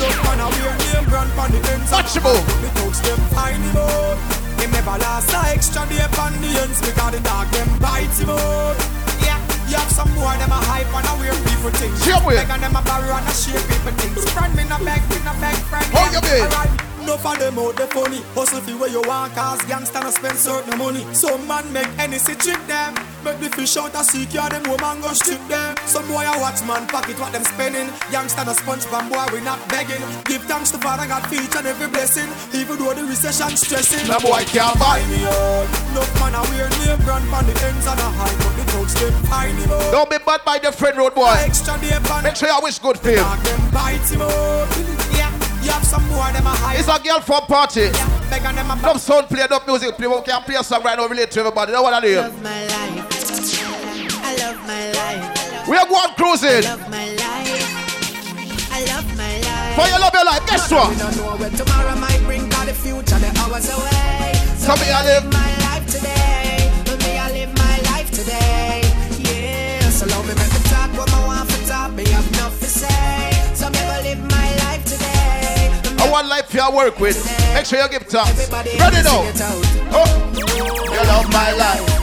No 0.01 0.09
man 0.25 0.41
a 0.41 0.49
wear 0.49 0.73
name 0.73 1.05
brand 1.05 1.29
on 1.37 1.53
the 1.53 1.61
ends. 1.69 1.93
Your 2.17 2.25
move. 2.25 2.41
Me 2.65 2.69
touch 2.73 2.97
them 3.05 3.21
find 3.29 3.61
him 3.61 3.77
out. 3.77 4.17
Him 4.57 4.73
never 4.73 4.97
last 4.97 5.29
a 5.37 5.53
extra 5.53 5.85
day 5.85 6.01
on 6.01 6.33
the 6.41 6.49
ends 6.65 6.81
because 6.81 7.13
the 7.13 7.21
dog 7.21 7.45
them 7.53 7.69
bite 7.77 8.09
him 8.17 8.33
out. 8.33 8.73
Yeah, 9.21 9.37
you 9.69 9.77
have 9.77 9.91
some 9.93 10.09
more 10.17 10.33
them 10.41 10.49
a 10.49 10.57
hype 10.65 10.89
and 10.89 11.05
a 11.05 11.13
weird 11.21 11.37
people 11.45 11.69
things. 11.77 12.01
Sure 12.01 12.17
will. 12.25 12.41
Beg 12.41 12.49
them 12.49 12.73
a 12.73 12.81
borrow 12.81 13.13
and 13.13 13.29
a 13.29 13.33
share 13.37 13.61
people 13.69 13.93
things. 14.01 14.25
Friend 14.33 14.49
me 14.57 14.65
no 14.65 14.81
beg, 14.81 15.05
me 15.13 15.21
no 15.21 15.33
beg 15.37 15.61
friend. 15.69 15.85
How 15.93 16.09
you 16.09 16.25
mean? 16.25 16.81
No 17.05 17.17
for 17.21 17.37
them 17.37 17.57
out 17.57 17.75
the 17.77 17.85
funny 17.87 18.21
Hustle 18.33 18.61
fi 18.61 18.73
where 18.73 18.89
you 18.89 19.01
want 19.01 19.33
cause 19.33 19.61
gangsta 19.61 20.03
no 20.03 20.11
spend 20.11 20.37
certain 20.37 20.77
money 20.77 21.01
Some 21.15 21.47
man 21.47 21.65
make 21.73 21.89
any 21.97 22.19
trick 22.19 22.61
them 22.67 22.93
Make 23.23 23.39
the 23.39 23.49
fish 23.53 23.77
out 23.77 23.93
a 23.93 24.03
sea 24.03 24.25
car 24.25 24.49
them 24.49 24.63
woman 24.65 24.99
go 25.01 25.13
strip 25.13 25.37
them 25.47 25.75
Some 25.85 26.07
boy 26.07 26.25
a 26.25 26.33
watch 26.41 26.65
man 26.65 26.87
pocket 26.87 27.19
what 27.19 27.31
them 27.31 27.43
spending 27.43 27.87
Gangsta 28.09 28.45
no 28.45 28.53
sponge 28.53 28.85
pan 28.89 29.09
boy 29.09 29.21
we 29.31 29.41
not 29.45 29.61
begging 29.69 30.01
Give 30.25 30.41
thanks 30.49 30.71
to 30.71 30.79
Father 30.79 31.05
God 31.05 31.21
for 31.29 31.35
each 31.35 31.53
and 31.55 31.67
every 31.67 31.87
blessing 31.87 32.25
Even 32.57 32.79
though 32.81 32.93
the 32.93 33.05
recession 33.05 33.55
stressing 33.57 34.07
No 34.09 34.17
boy 34.19 34.41
can't 34.49 34.73
buy 34.79 35.05
me 35.05 35.21
out 35.25 35.69
No 35.93 36.01
man 36.17 36.33
a 36.33 36.41
wear 36.49 36.69
name 36.81 36.97
brand 37.05 37.25
pan 37.29 37.45
the 37.45 37.53
ends 37.61 37.85
and 37.85 37.99
a 38.01 38.09
high 38.09 38.35
But 38.41 38.53
the 38.57 38.63
thugs 38.73 38.93
them 38.97 39.13
find 39.29 39.57
him 39.57 39.69
out 39.69 39.91
Don't 39.93 40.09
be 40.09 40.17
bad 40.25 40.41
by 40.43 40.57
the 40.57 40.71
friend 40.71 40.97
road 40.97 41.13
boy. 41.13 41.29
Extra 41.45 41.77
day 41.77 41.93
pan 42.01 42.23
Make 42.23 42.35
sure 42.35 42.49
you 42.49 42.59
wish 42.63 42.79
good 42.79 42.97
for 42.97 43.09
him. 43.09 43.21
Dog 43.21 43.37
them 43.45 43.61
bite 43.69 44.09
him 44.09 44.21
out 44.25 44.65
Yeah, 45.13 45.29
you 45.61 45.69
have 45.69 45.85
some 45.85 46.01
more 46.09 46.25
them 46.33 46.49
a 46.49 46.57
high 46.57 46.81
It's 46.81 46.89
a 46.89 46.97
girl 46.97 47.21
from 47.21 47.45
party. 47.45 47.93
Beg 48.33 48.41
and 48.41 48.57
them 48.57 48.71
a 48.71 48.73
Enough 48.81 48.97
sound 48.99 49.27
play, 49.27 49.43
enough 49.45 49.67
music 49.67 49.95
play. 49.95 50.07
We 50.07 50.21
can 50.21 50.41
play 50.41 50.55
a 50.55 50.63
song 50.63 50.81
right 50.81 50.97
now 50.97 51.05
relate 51.07 51.29
to 51.31 51.39
everybody. 51.41 51.71
Know 51.71 51.83
what 51.83 51.93
I 51.93 52.01
do? 52.01 52.15
love 52.15 52.41
my 52.41 52.65
life. 52.65 53.10
We 54.71 55.75
are 55.77 55.85
going 55.85 56.13
cruising. 56.15 56.63
I 56.63 56.71
love 56.71 56.89
my 56.89 57.07
life. 57.11 58.71
I 58.71 58.79
love 58.87 59.17
my 59.17 59.35
life. 59.43 59.75
For 59.75 59.87
your 59.91 59.99
love 59.99 60.13
your 60.13 60.23
life, 60.25 60.47
guess 60.47 60.71
what? 60.71 60.89
We 60.89 60.95
don't 60.95 61.17
know 61.17 61.35
when 61.35 61.51
tomorrow 61.51 61.95
might 61.99 62.21
bring, 62.23 62.49
'cause 62.49 62.65
the 62.67 62.73
future 62.73 63.19
the 63.19 63.31
hours 63.41 63.67
away. 63.69 64.31
So 64.57 64.73
me 64.79 64.87
I 64.91 65.03
live. 65.03 65.25
my 65.25 65.51
life 65.67 65.85
today. 65.91 66.71
But 66.85 67.03
me 67.03 67.17
I 67.19 67.31
live 67.31 67.51
my 67.57 67.77
life 67.91 68.11
today. 68.11 68.81
Yeah. 69.19 69.89
So 69.91 70.05
love 70.07 70.25
me 70.27 70.35
make 70.35 70.53
me 70.55 70.61
talk 70.71 70.89
what 70.97 71.11
I 71.13 71.19
want 71.25 71.49
to 71.49 71.67
talk. 71.67 71.91
Me 71.91 72.05
have 72.15 72.27
enough 72.33 72.57
to 72.61 72.67
say. 72.67 73.31
So 73.53 73.69
me 73.69 73.79
go 73.79 73.97
live 74.07 74.21
my 74.31 74.49
life 74.63 74.83
today. 74.85 75.69
I 75.99 76.09
want 76.09 76.27
life 76.29 76.53
you 76.53 76.71
work 76.71 76.97
with. 76.97 77.19
Make 77.53 77.65
sure 77.65 77.79
you 77.81 77.89
give 77.89 78.03
thanks. 78.03 78.49
Ready 78.49 79.03
now. 79.03 79.25
Oh, 79.99 80.07
you 80.93 81.01
love 81.11 81.27
my 81.29 81.51
life. 81.51 82.00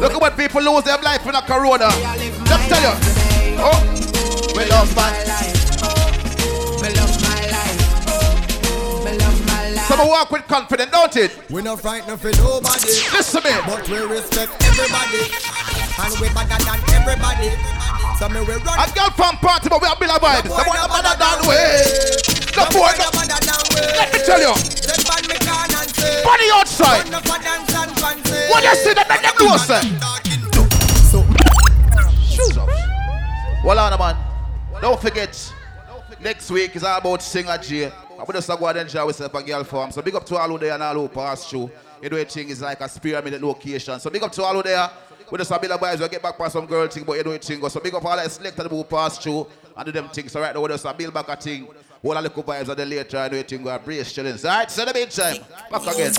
Look 0.00 0.12
at 0.12 0.20
what 0.20 0.34
people 0.34 0.62
lose 0.62 0.84
their 0.84 0.96
life 0.96 1.26
in 1.26 1.34
a 1.34 1.42
corona. 1.42 1.92
Just 2.48 2.68
tell 2.72 2.80
you. 2.80 2.96
Oh, 3.60 3.84
we 4.56 4.64
love 4.64 4.88
my 4.96 5.12
life. 5.28 5.60
Me 6.80 6.88
love 6.96 7.12
my 7.20 7.40
life. 7.52 9.04
Me 9.04 9.12
love 9.20 9.46
my 9.46 9.70
life. 9.76 9.84
Some 9.84 10.08
walk 10.08 10.30
with 10.30 10.48
confidence, 10.48 10.90
don't 10.90 11.14
it? 11.16 11.36
We 11.50 11.60
not 11.60 11.82
frightened 11.82 12.18
for 12.18 12.32
nobody. 12.32 12.88
Listen 13.12 13.44
me. 13.44 13.52
But 13.66 13.86
we 13.90 13.98
respect 14.08 14.56
everybody. 14.64 15.28
And 16.00 16.16
we 16.16 16.32
better 16.32 16.56
than 16.64 16.80
everybody. 16.96 17.52
So 18.16 18.28
me 18.30 18.40
we 18.40 18.56
run. 18.56 18.80
A 18.80 18.88
girl 18.96 19.10
from 19.12 19.36
party, 19.36 19.68
but 19.68 19.82
we 19.82 19.86
are 19.86 19.96
Bill 20.00 20.16
vibes. 20.16 20.48
The 20.48 20.64
one 20.64 20.80
better 20.96 21.16
than 21.20 21.44
we. 21.44 21.60
The 22.56 22.64
boy 22.72 22.88
no 22.96 23.10
better 23.12 23.36
than 23.44 23.60
we. 23.68 23.80
Let 23.84 24.10
outside. 24.16 24.80
Run 24.88 24.96
up 24.96 24.99
a 26.02 27.42
dance 27.42 27.74
and. 27.74 27.90
What 28.50 28.64
you 28.64 28.74
see 28.76 28.94
that 28.94 29.08
make 29.08 29.22
them 29.22 29.34
know, 29.38 29.56
sir? 29.56 29.80
Shoes 32.24 32.56
up. 32.56 32.68
Well, 33.64 33.78
on, 33.78 33.98
man. 33.98 34.16
Don't 34.80 35.00
forget, 35.00 35.54
next 36.20 36.50
week 36.50 36.74
is 36.76 36.84
all 36.84 36.98
about 36.98 37.22
Singer 37.22 37.58
J. 37.58 37.92
I'm 38.18 38.26
just 38.32 38.48
go 38.48 38.66
out 38.66 38.76
and 38.76 38.88
enjoy 38.88 39.06
yourself 39.06 39.34
a 39.34 39.42
girl 39.42 39.64
farm. 39.64 39.90
So 39.92 40.02
big 40.02 40.14
up 40.14 40.24
to 40.26 40.36
all 40.36 40.48
who 40.48 40.58
there 40.58 40.72
and 40.72 40.82
all 40.82 40.94
who 40.94 41.08
pass 41.08 41.48
through. 41.48 41.70
You 42.02 42.08
know, 42.08 42.24
thing 42.24 42.48
is 42.48 42.62
like 42.62 42.80
a 42.80 42.88
pyramid 42.88 43.40
location. 43.42 44.00
So 44.00 44.10
big 44.10 44.22
up 44.22 44.32
to 44.32 44.42
all 44.42 44.54
who 44.54 44.62
there. 44.62 44.88
We 45.30 45.38
just 45.38 45.50
a 45.50 45.58
bit 45.58 45.70
of 45.70 45.78
boys, 45.78 46.00
we 46.00 46.08
get 46.08 46.22
back 46.22 46.36
for 46.36 46.50
some 46.50 46.66
girl 46.66 46.88
thing, 46.88 47.04
but 47.04 47.16
you 47.16 47.22
know 47.22 47.30
it 47.30 47.44
thing. 47.44 47.66
So 47.68 47.78
big 47.80 47.94
up 47.94 48.04
all 48.04 48.16
the 48.16 48.28
selected 48.28 48.66
who 48.66 48.82
pass 48.82 49.16
through 49.18 49.46
and 49.76 49.86
do 49.86 49.92
them 49.92 50.08
things. 50.08 50.32
So 50.32 50.40
right 50.40 50.54
now 50.54 50.60
we 50.60 50.68
just 50.68 50.84
a 50.84 50.92
build 50.92 51.14
back 51.14 51.28
a 51.28 51.36
thing. 51.36 51.68
All 52.02 52.14
the 52.14 52.22
little 52.22 52.42
vibes 52.42 52.68
of 52.68 52.76
the 52.78 52.86
later 52.86 53.18
and 53.18 53.32
we 53.32 53.42
think 53.42 53.62
we 53.62 53.70
are 53.70 53.78
brace 53.78 54.12
chillings. 54.12 54.44
Alright, 54.44 54.70
so 54.70 54.86
the 54.86 54.94
meantime, 54.94 55.36
back 55.70 55.82
again. 55.82 56.12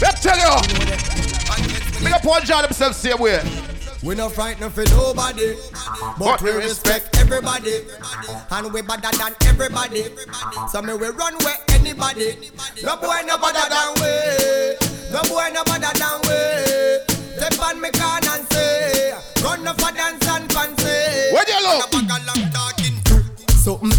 Let's 0.00 0.22
tell 0.22 0.38
you. 0.38 2.02
Big 2.02 2.12
up 2.12 2.24
one 2.24 2.44
John 2.44 2.64
himself 2.64 2.94
same 2.96 3.18
way. 3.18 3.40
We 4.02 4.14
no 4.16 4.28
frightened 4.28 4.72
for 4.72 4.84
nobody, 4.86 5.54
but 6.18 6.40
we 6.42 6.50
respect 6.52 7.16
everybody, 7.18 7.82
and 8.50 8.72
we 8.72 8.80
better 8.82 9.16
than 9.16 9.34
everybody. 9.44 10.06
So 10.72 10.80
me 10.80 10.94
we 10.94 11.08
run 11.08 11.34
where 11.44 11.58
anybody. 11.68 12.50
No 12.82 12.96
boy 12.96 13.20
no 13.26 13.36
better 13.36 13.68
than 13.68 13.94
we. 14.00 14.76
No 15.12 15.22
boy 15.28 15.50
no 15.52 15.62
better 15.64 15.92
than 15.98 16.20
we. 16.26 17.19
Step 17.36 17.60
on 17.62 17.80
me 17.80 17.90
can 17.90 18.24
and 18.28 18.52
say, 18.52 19.12
run 19.42 19.66
up 19.66 19.78
a 19.78 19.92
dance 19.92 20.26
and 20.28 20.52
fancy. 20.52 20.84
Where 21.32 21.44
you 21.48 21.60
look? 21.62 21.90
Something, 23.60 23.90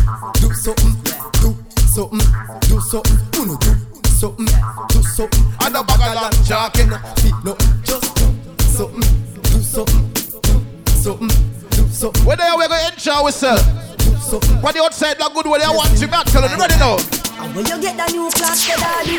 do 0.41 0.53
something, 0.55 0.93
do 1.39 1.53
something, 1.93 2.19
do 2.61 2.81
something, 2.81 3.17
uno 3.39 3.55
do 3.57 3.71
something, 4.09 4.47
do 4.89 5.03
something. 5.03 5.43
And 5.61 5.75
the 5.75 5.83
bag 5.83 6.01
of 6.01 6.15
long 6.15 6.31
talking. 6.45 6.89
Feet 7.21 7.37
no, 7.45 7.55
just 7.83 8.15
do 8.15 8.25
something, 8.65 9.05
do 9.43 9.61
something, 9.61 10.13
do 10.13 10.91
something, 10.91 11.29
do 11.69 11.87
something. 11.89 12.25
Where 12.25 12.37
there 12.37 12.57
we 12.57 12.67
go 12.67 12.75
enjoy 12.91 13.11
ourselves. 13.11 13.90
What 14.31 14.73
the 14.75 14.81
outside 14.81 15.19
look 15.19 15.33
good, 15.33 15.45
what 15.47 15.59
they 15.59 15.67
want 15.67 15.91
to 15.97 16.07
back, 16.07 16.25
tell 16.27 16.41
them 16.41 16.55
ready 16.59 16.77
now. 16.79 16.95
And 17.43 17.51
when 17.55 17.65
you 17.67 17.81
get 17.81 17.97
the 17.99 18.07
new 18.15 18.29
class, 18.31 18.63
the 18.63 18.79
daddy. 18.79 19.17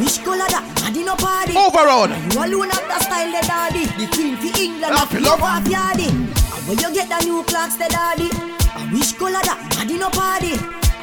Which 0.00 0.24
color 0.24 0.48
that? 0.48 0.64
Daddy 0.80 1.04
no 1.04 1.16
party. 1.16 1.52
Move 1.52 1.74
around. 1.76 2.12
And 2.16 2.32
you 2.32 2.40
alone 2.40 2.70
have 2.70 2.86
the 2.88 2.98
style, 3.04 3.28
the 3.28 3.42
daddy. 3.44 3.84
The 4.00 4.06
queen 4.14 4.36
for 4.40 4.48
England, 4.56 4.94
Laugh 4.94 5.10
the 5.10 5.18
up. 5.28 5.40
love 5.40 5.44
of 5.44 5.64
yardy. 5.68 6.08
And 6.08 6.64
when 6.64 6.78
you 6.80 6.88
get 6.94 7.08
the 7.12 7.18
new 7.28 7.42
clocks, 7.44 7.76
the 7.76 7.88
daddy. 7.92 8.30
Which 8.94 9.18
color 9.18 9.42
that? 9.44 9.58
Daddy 9.76 9.98
no 9.98 10.08
party. 10.08 10.56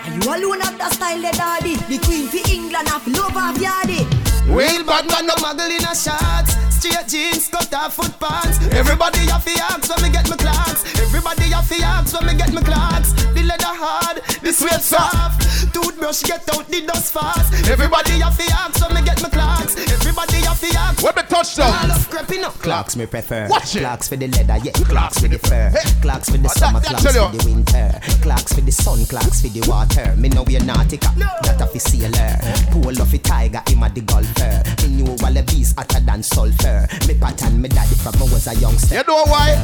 And 0.10 0.24
you 0.24 0.26
alone 0.26 0.62
have 0.66 0.78
the 0.80 0.90
style, 0.90 1.22
the 1.22 1.32
daddy. 1.38 1.76
The 1.86 1.98
queen 2.02 2.26
for 2.32 2.42
England, 2.50 2.88
have 2.90 3.06
love 3.14 3.36
of 3.38 3.62
yardy. 3.62 4.02
Real 4.48 4.84
bad 4.86 5.08
man, 5.08 5.26
no 5.26 5.36
muggle 5.36 5.70
in 5.70 5.84
a 5.84 5.96
shots. 5.96 6.56
Straight 6.70 7.08
jeans, 7.08 7.48
cut 7.48 7.74
off 7.74 7.96
foot 7.96 8.14
pants. 8.20 8.60
Everybody 8.72 9.26
have 9.28 9.44
the 9.44 9.58
axe 9.58 9.90
when 9.90 10.04
me 10.04 10.10
get 10.12 10.30
my 10.30 10.36
clocks. 10.38 10.86
Everybody 11.02 11.50
have 11.50 11.68
the 11.68 11.82
axe 11.84 12.14
when 12.14 12.26
me 12.28 12.36
get 12.36 12.54
my 12.54 12.62
clocks. 12.62 13.14
The 13.34 13.44
leather 13.44 13.66
hard, 13.66 14.22
the 14.42 14.54
sweat 14.54 14.82
soft. 14.82 15.74
Toothbrush 15.74 16.22
get 16.24 16.48
out 16.54 16.68
the 16.68 16.86
dust 16.86 17.12
fast. 17.14 17.54
Everybody 17.70 18.20
have 18.22 18.38
the 18.38 18.48
axe 18.54 18.82
when 18.82 18.94
me 18.94 19.02
get 19.04 19.22
my 19.22 19.30
clocks. 19.30 19.76
Everybody 19.76 20.38
have 20.46 20.62
the 20.62 20.76
axe. 20.78 21.02
What 21.02 21.16
me 21.16 21.24
touchdown? 21.24 21.74
I 21.74 21.88
love 21.88 22.10
creeping 22.10 22.44
up. 22.44 22.54
Clocks 22.60 22.96
me 22.96 23.06
prefer. 23.08 23.48
Watch 23.50 23.76
it. 23.76 23.80
Clocks 23.80 24.08
for 24.08 24.16
the 24.16 24.28
leather, 24.28 24.58
yeah. 24.64 24.72
Clocks 24.74 25.20
for 25.20 25.28
the 25.28 25.40
fur. 25.40 25.70
Hey. 25.74 26.02
Clocks 26.02 26.30
for 26.30 26.38
the 26.38 26.50
summer, 26.50 26.80
that 26.82 26.90
clocks 26.90 27.04
for 27.04 27.38
the 27.38 27.44
winter. 27.50 28.00
Clocks 28.22 28.54
for 28.54 28.62
the 28.62 28.72
sun, 28.72 29.06
clocks 29.06 29.42
for 29.42 29.50
the 29.50 29.68
water. 29.68 30.16
Me 30.18 30.30
know 30.30 30.44
we 30.44 30.56
a 30.56 30.60
nautica, 30.60 31.10
that 31.44 31.62
a 31.62 31.66
fi 31.68 31.80
sailor. 31.80 32.38
Pool 32.72 33.02
of 33.02 33.14
a 33.14 33.18
tiger, 33.18 33.62
him 33.68 33.84
a 33.84 33.90
the 33.90 34.02
golfer. 34.36 34.88
Me 34.88 34.96
knew 34.96 35.12
all 35.12 35.34
the 35.34 35.74
hotter 35.78 36.00
than 36.00 36.24
sulfur. 36.24 36.88
Me 37.08 37.14
pattern 37.16 37.62
me 37.62 37.70
daddy 37.70 37.96
from 37.96 38.16
I 38.16 38.24
was 38.32 38.48
a 38.48 38.56
youngster. 38.56 38.96
You 38.96 39.04
know 39.08 39.24
why? 39.26 39.56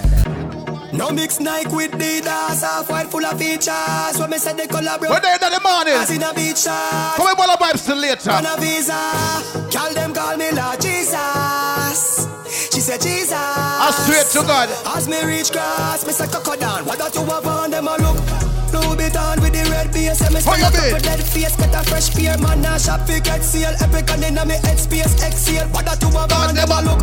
No 0.93 1.09
mix 1.09 1.39
Nike 1.39 1.73
with 1.73 1.91
Adidas, 1.91 2.61
half 2.61 2.89
white 2.89 3.07
full 3.07 3.25
of 3.25 3.39
features. 3.39 4.19
When 4.19 4.29
me 4.29 4.37
say 4.37 4.53
they 4.53 4.67
collaborate. 4.67 5.09
When 5.11 5.21
they 5.21 5.33
in 5.33 5.39
the 5.39 5.61
morning. 5.63 5.93
As 5.93 6.11
in 6.11 6.23
a 6.23 6.33
beach 6.33 6.59
shop. 6.59 7.15
Come 7.15 7.27
on, 7.27 7.35
ball 7.35 7.51
of 7.51 7.59
vibes 7.59 7.85
till 7.85 7.97
later. 7.97 8.31
On 8.31 8.45
a 8.45 8.59
visa. 8.59 8.99
Call 9.71 9.93
them 9.93 10.13
call 10.13 10.35
me 10.37 10.51
Lord 10.51 10.81
Jesus. 10.81 12.27
She 12.73 12.81
said 12.81 13.01
Jesus. 13.01 13.31
I 13.33 13.91
swear 14.05 14.23
to 14.23 14.47
God. 14.47 14.69
As 14.97 15.07
me 15.07 15.23
reach 15.23 15.51
grass, 15.51 16.05
me 16.05 16.11
say 16.11 16.27
cocoa 16.27 16.57
down. 16.57 16.85
What 16.85 16.97
that 16.99 17.15
you 17.15 17.23
have 17.23 17.47
on 17.47 17.71
them 17.71 17.87
a 17.87 17.95
look? 17.97 18.50
Louis 18.91 19.09
Vuitton 19.09 19.39
with 19.41 19.53
the 19.53 19.69
red 19.71 19.91
base. 19.91 20.21
And 20.21 20.33
me 20.33 20.41
spend 20.41 20.61
a 20.61 20.71
couple 20.71 20.99
dead 20.99 21.23
face. 21.23 21.55
Get 21.55 21.73
a 21.73 21.83
fresh 21.87 22.13
pair. 22.13 22.37
Man, 22.37 22.61
now 22.61 22.77
shop 22.77 23.07
fi 23.07 23.19
get 23.19 23.43
seal. 23.43 23.71
Epic 23.79 24.09
and 24.11 24.23
inna 24.23 24.45
me 24.45 24.55
head 24.63 24.79
space. 24.79 25.15
Exhale. 25.23 25.67
What 25.69 25.85
that 25.85 26.01
you 26.01 26.09
have 26.11 26.31
on 26.31 26.55
them 26.55 26.71
a 26.71 26.79
look? 26.83 27.01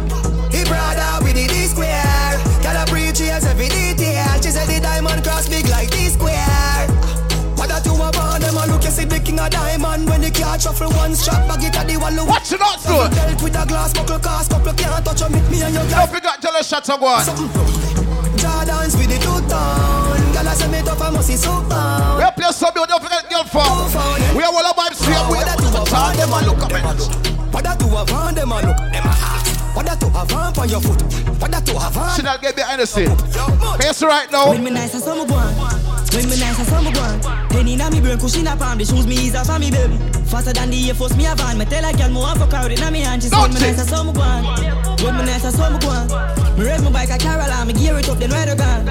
He 0.53 0.65
brother 0.65 1.25
with 1.25 1.35
the 1.35 1.47
D 1.49 1.67
square. 1.67 2.37
Girl 2.63 2.77
a 2.77 2.85
preach 2.87 3.21
every 3.21 3.69
detail. 3.69 4.41
She 4.43 4.51
said 4.51 4.69
the 4.69 4.81
diamond 4.81 5.25
cross 5.25 5.49
big 5.49 5.69
like 5.69 5.91
D 5.91 6.09
square. 6.09 6.78
That 7.69 7.85
you 7.85 7.95
have 7.95 8.17
on 8.17 8.41
them 8.41 8.57
a 8.57 8.67
look? 8.67 8.85
You 8.85 8.91
see 8.91 9.05
the 9.05 9.21
king 9.21 9.39
of 9.39 9.51
diamond 9.51 10.09
when 10.09 10.21
the 10.21 10.31
car 10.31 10.59
shuffle 10.59 10.91
one 10.97 11.15
strap. 11.15 11.47
Bag 11.47 11.65
it 11.65 11.77
at 11.77 11.87
the 11.87 11.97
wall. 11.97 12.27
Watch 12.27 12.53
it 12.53 12.61
out, 12.61 12.81
son. 12.81 13.11
Belt 13.13 13.43
with 13.43 13.57
a 13.57 13.65
glass 13.67 13.93
buckle. 13.93 14.19
Cast 14.19 14.51
couple 14.51 14.73
can't 14.73 15.05
touch 15.05 15.23
me. 15.31 15.41
Me 15.53 15.63
and 15.63 15.75
your 15.75 15.85
girl. 15.87 16.07
Don't 16.07 16.11
forget 16.11 16.41
tell 16.41 16.57
us 16.57 16.69
shots 16.69 16.89
of 16.89 17.01
one. 17.01 17.25
Jordans 18.41 18.97
with 18.97 19.11
the 19.11 19.19
two 19.21 19.41
tone. 19.49 20.29
I 20.49 20.55
say 20.55 20.69
me 20.69 20.81
tough, 20.81 21.03
I 21.03 21.11
must 21.11 21.29
see 21.29 21.37
so 21.37 21.61
We 21.61 21.69
down. 21.69 22.33
play 22.33 22.51
some 22.53 22.73
don't 22.73 23.03
forget 23.03 23.29
girl 23.29 23.45
farm. 23.45 23.93
We 24.35 24.43
are 24.43 24.49
all 24.49 24.65
of 24.65 24.77
vibes 24.77 25.05
here. 25.05 25.21
We 25.29 25.37
What 25.37 25.45
that 25.45 25.59
do 25.59 25.69
a 25.69 25.85
van, 25.85 26.17
them 26.17 26.33
a 26.33 26.41
look. 26.49 27.53
What 27.53 27.65
that 27.65 27.79
van, 28.09 28.35
them 28.35 28.53
a 28.53 28.63
look. 28.63 28.77
Them 28.79 29.05
a. 29.05 29.48
What 29.79 29.87
that 29.87 30.03
a 30.03 30.27
van 30.27 30.59
on 30.59 30.69
your 30.69 30.81
foot? 30.81 30.99
What 31.39 31.53
that 31.53 31.63
do 31.65 31.71
a 31.79 31.87
van? 31.95 32.11
Should 32.17 32.25
not 32.25 32.43
get 32.43 32.57
behind 32.57 32.83
the 32.83 32.87
scene. 32.87 33.15
Yes, 33.79 34.03
right 34.03 34.27
now. 34.33 34.51
When 34.51 34.65
me 34.65 34.73
nice 34.73 34.93
and 34.93 35.05
some 35.05 35.23
go. 35.25 35.39
When 35.39 36.27
me 36.27 36.35
nice 36.35 36.59
and 36.59 36.67
some 36.67 36.91
go. 36.91 37.07
Penny 37.55 37.77
na 37.77 37.89
me 37.89 38.01
brain, 38.01 38.19
cushion 38.19 38.49
up 38.49 38.61
on 38.61 38.79
the 38.79 38.85
shoes 38.85 39.07
me 39.07 39.15
ease 39.15 39.37
off 39.37 39.49
on 39.49 39.61
me 39.61 39.71
baby. 39.71 39.95
Faster 40.27 40.53
than 40.53 40.71
the 40.71 40.89
Air 40.89 40.95
Force 40.95 41.15
me 41.15 41.27
a 41.27 41.35
van. 41.37 41.57
Me 41.57 41.65
tell 41.65 41.87
a 41.87 41.97
girl 41.97 42.11
more 42.11 42.35
fuck 42.35 42.55
out 42.55 42.73
inna 42.73 42.91
me 42.91 43.07
hand. 43.07 43.23
She 43.23 43.29
say 43.29 43.39
me 43.39 43.55
nice 43.55 43.79
and 43.79 43.89
some 43.89 44.13
go. 44.13 44.27
When 44.99 45.15
me 45.15 45.23
nice 45.31 45.45
and 45.47 45.55
some 45.55 45.79
go. 45.79 45.95
Me 46.59 46.67
raise 46.67 46.83
my 46.83 46.91
bike 46.91 47.11
a 47.15 47.19
Caroline, 47.19 47.69
me 47.69 47.73
gear 47.73 47.97
it 48.01 48.09
up 48.09 48.19
then 48.19 48.31
ride 48.31 48.49
a 48.49 48.57
gun. 48.57 48.83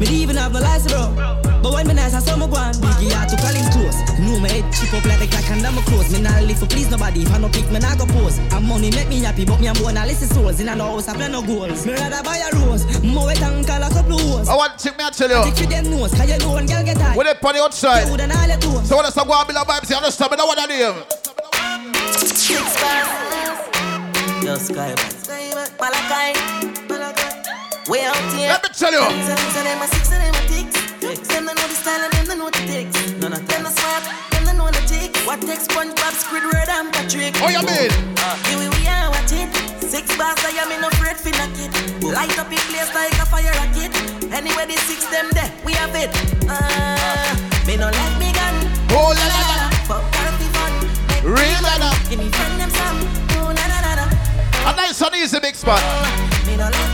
Me 0.00 0.06
even 0.10 0.34
have 0.34 0.52
no 0.52 0.58
license 0.58 0.90
bro. 0.90 1.51
But 1.62 1.72
when 1.74 1.86
me 1.86 1.94
nice 1.94 2.12
and 2.12 2.22
some 2.22 2.40
go 2.40 2.56
on, 2.58 2.74
biggie 2.82 3.14
out 3.14 3.28
to 3.30 3.36
call 3.38 3.54
him 3.54 3.70
close. 3.70 3.94
Know 4.18 4.40
me 4.42 4.50
head 4.50 4.66
chip 4.74 4.92
up 4.92 5.04
like 5.06 5.20
the 5.22 5.28
crack 5.30 5.48
under 5.50 5.70
my 5.70 5.82
clothes. 5.86 6.10
Me 6.10 6.20
not 6.20 6.42
live 6.42 6.58
for 6.58 6.66
please 6.66 6.90
nobody. 6.90 7.22
If 7.22 7.32
I 7.32 7.38
no 7.38 7.48
pick 7.48 7.70
me 7.70 7.78
not 7.78 7.98
go 7.98 8.06
pose. 8.06 8.38
And 8.38 8.66
money 8.66 8.90
make 8.90 9.08
me 9.08 9.20
happy, 9.22 9.44
but 9.44 9.60
me 9.60 9.68
a 9.68 9.72
born 9.74 9.96
a 9.96 10.04
list 10.04 10.26
of 10.26 10.34
souls. 10.34 10.58
In 10.58 10.68
a 10.68 10.74
no 10.74 10.98
house 10.98 11.08
I 11.08 11.14
plan 11.14 11.30
no 11.30 11.40
goals. 11.40 11.86
Me 11.86 11.94
rather 11.94 12.22
buy 12.22 12.42
a 12.42 12.50
rose. 12.58 12.82
More 13.02 13.26
wet 13.26 13.40
and 13.42 13.64
call 13.64 13.82
a 13.82 13.88
couple 13.88 14.18
hoes. 14.18 14.48
I 14.48 14.56
want 14.56 14.78
to 14.78 14.90
me 14.90 15.04
and 15.06 15.14
tell 15.14 15.30
you. 15.30 15.44
Take 15.46 15.62
for 15.62 15.70
them 15.70 15.90
nose, 15.90 16.10
cause 16.10 16.28
you 16.28 16.38
know 16.38 16.50
one 16.50 16.66
girl 16.66 16.82
get 16.82 16.98
high. 16.98 17.16
When 17.16 17.26
they 17.26 17.38
on 17.38 17.54
the 17.54 17.62
outside. 17.62 18.04
You 18.04 18.10
woulda 18.10 18.26
not 18.26 18.48
let 18.48 18.60
go. 18.60 18.82
So 18.82 18.96
when 18.96 19.06
I 19.06 19.10
say 19.10 19.22
go 19.22 19.32
and 19.32 19.46
build 19.46 19.62
a 19.62 19.64
vibes, 19.64 19.90
you 19.90 19.96
understand 19.96 20.30
me? 20.32 20.36
That 20.36 20.46
what 20.50 20.58
I 20.58 20.66
name. 20.66 20.98
Yo, 24.42 24.56
Sky. 24.58 24.94
Malachi. 25.78 26.34
Way 27.88 28.02
out 28.04 28.16
here. 28.34 28.50
Let 28.50 28.62
me 28.62 28.68
tell 28.74 28.92
you. 28.92 30.81
Say 31.12 31.18
them 31.18 31.20
a 31.20 31.28
six 31.28 31.28
and 31.28 31.28
them 31.28 31.28
a 31.28 31.28
ticks. 31.28 31.36
Them 31.36 31.44
don't 31.44 31.56
know 31.56 31.68
the 31.68 31.74
style 31.76 32.00
and 32.00 32.12
them 32.12 32.24
don't 32.24 32.38
know 32.38 32.48
the 32.48 32.62
ticks. 32.64 33.12
None 33.20 33.32
of 33.34 33.46
them 33.46 33.66
a 33.66 33.70
smart, 33.70 34.04
them 34.32 34.44
don't 34.48 34.56
know 34.56 34.70
the 34.72 34.80
ticks. 34.88 35.20
What 35.26 35.40
takes 35.42 35.68
SpongeBob, 35.68 36.14
Squidward 36.16 36.68
and 36.72 36.88
Patrick? 36.88 37.36
Oh, 37.44 37.52
you 37.52 37.60
mean? 37.68 37.92
Uh, 38.16 38.36
here 38.48 38.56
we, 38.56 38.88
are 38.88 39.12
watch 39.12 39.32
it. 39.36 39.52
Six 39.84 40.08
bars, 40.16 40.40
I 40.40 40.56
am 40.56 40.72
in 40.72 40.80
afraid 40.80 41.20
for 41.20 41.28
knock 41.36 41.52
it. 41.60 41.68
Light 42.00 42.32
up 42.40 42.48
your 42.48 42.64
place 42.72 42.88
like 42.96 43.12
a 43.20 43.26
fire 43.28 43.52
rocket. 43.60 43.92
Anyway, 44.32 44.64
the 44.64 44.76
six 44.88 45.04
them 45.12 45.28
there, 45.36 45.52
we 45.68 45.76
have 45.76 45.92
it. 45.92 46.08
Uh, 46.48 47.28
me 47.68 47.76
no 47.76 47.92
like 47.92 48.16
me 48.16 48.32
gun. 48.32 48.56
Oh, 48.96 49.12
la, 49.12 49.26
la, 49.28 49.40
la. 49.52 49.68
Fuck 49.84 50.04
party 50.16 50.48
fun. 50.56 50.72
Real 51.28 51.60
la, 51.60 51.76
la. 51.76 51.92
Give 52.08 52.24
me 52.24 52.32
friend 52.32 52.56
them 52.56 52.72
some. 52.72 53.04
Oh, 53.36 53.52
na 53.52 53.64
na 53.68 53.78
na 53.84 53.92
na. 54.00 54.06
A 54.64 54.76
nice 54.80 55.02
and 55.02 55.14
easy 55.16 55.40
big 55.40 55.56
spot. 55.56 55.84
Me 56.48 56.56
no 56.56 56.72
like 56.72 56.91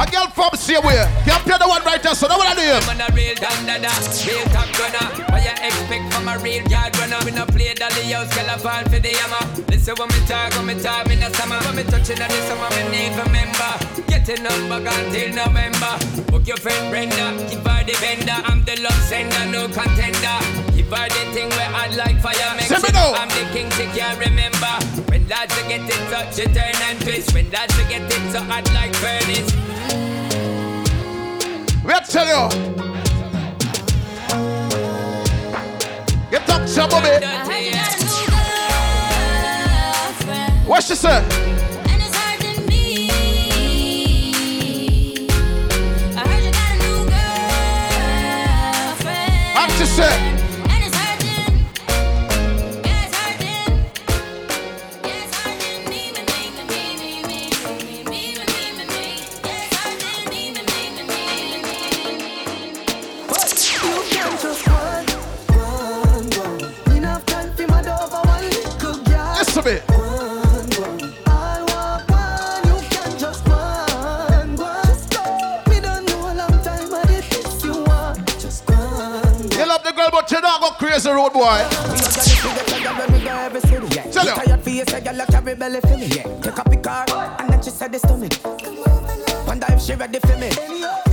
A 0.00 0.06
girl 0.10 0.26
from 0.32 0.48
same 0.56 0.82
way. 0.82 0.96
Can't 1.28 1.44
play 1.44 1.58
the 1.60 1.68
one 1.68 1.84
right 1.84 2.02
there, 2.02 2.14
so 2.14 2.26
that 2.26 2.38
what 2.38 2.48
I 2.48 2.54
name. 2.56 2.80
Man 2.88 3.04
a 3.04 3.12
real 3.12 3.34
dan 3.36 3.66
dada, 3.68 3.92
real 4.24 4.48
top 4.48 4.72
gunner. 4.72 5.20
Expect 5.62 6.12
from 6.12 6.28
a 6.28 6.38
real 6.38 6.64
yard 6.68 6.96
runner? 6.98 7.18
We 7.24 7.30
no 7.32 7.44
play 7.46 7.74
dolly 7.74 8.12
house, 8.12 8.32
girl 8.34 8.50
a 8.50 8.58
fall 8.58 8.84
for 8.88 8.98
the 8.98 9.12
hammer. 9.12 9.44
Listen 9.68 9.94
when 9.96 10.08
me 10.08 10.20
talk, 10.26 10.52
when 10.56 10.66
me 10.66 10.74
talk, 10.80 11.08
me 11.08 11.16
no 11.16 11.28
summer. 11.32 11.58
When 11.64 11.76
me 11.76 11.84
touching 11.84 12.20
on 12.20 12.28
the 12.28 12.40
summer, 12.48 12.70
me 12.76 12.82
need 12.90 13.12
remember. 13.16 13.72
Getting 14.08 14.46
on 14.46 14.60
back 14.68 14.88
until 14.88 15.28
November. 15.34 15.94
Book 16.30 16.46
your 16.46 16.56
friend 16.56 16.90
Brenda, 16.90 17.36
keep 17.48 17.64
her 17.66 17.84
the 17.84 17.94
vendor. 18.00 18.38
I'm 18.48 18.64
the 18.64 18.80
love 18.80 19.02
sender, 19.08 19.44
no 19.50 19.68
contender. 19.68 20.36
Keep 20.72 20.90
her 20.92 21.08
the 21.08 21.22
thing 21.32 21.48
where 21.50 21.70
I 21.72 21.88
like 21.94 22.18
fire. 22.20 22.54
Make. 22.56 22.70
I'm 22.70 23.28
the 23.28 23.44
king, 23.52 23.70
she 23.76 23.84
can't 23.96 24.18
remember. 24.18 24.74
When 25.10 25.28
lads 25.28 25.54
get 25.68 25.84
it 25.84 26.02
touch, 26.10 26.38
you 26.38 26.46
turn 26.46 26.76
and 26.88 27.00
twist. 27.00 27.34
When 27.34 27.50
lads 27.50 27.76
get 27.88 28.02
it 28.02 28.32
so 28.32 28.40
hot 28.40 28.66
like 28.74 28.94
furnace. 28.96 29.50
We'll 31.84 32.00
tell 32.00 32.26
you. 32.26 32.89
Get 36.30 36.48
up, 36.48 36.68
Shabby. 36.68 37.26
What 40.64 40.84
she 40.84 40.94
say? 40.94 41.22
What 49.54 49.70
she 49.72 49.86
say? 49.86 50.29
You 80.90 81.00
don't 81.00 81.04
go 81.04 81.10
crazy 81.10 81.10
road 81.10 81.32
boy. 81.32 81.40
Tell 84.10 84.26
her. 84.26 84.34
Tired 84.34 84.62
for 84.62 84.70
you, 84.70 84.84
say 84.86 84.98
you 84.98 85.26
carry 85.26 85.54
belly 85.54 85.80
for 85.80 85.96
me. 85.96 86.08
Take 86.08 86.58
up 86.58 86.70
the 86.70 86.76
car, 86.82 87.04
and 87.38 87.52
then 87.52 87.62
she 87.62 87.70
said 87.70 87.92
this 87.92 88.02
to 88.02 88.16
me. 88.16 88.28
Wonder 89.46 89.66
if 89.70 89.82
she 89.82 89.94
ready 89.94 90.18
for 90.18 90.36
me. 90.36 90.50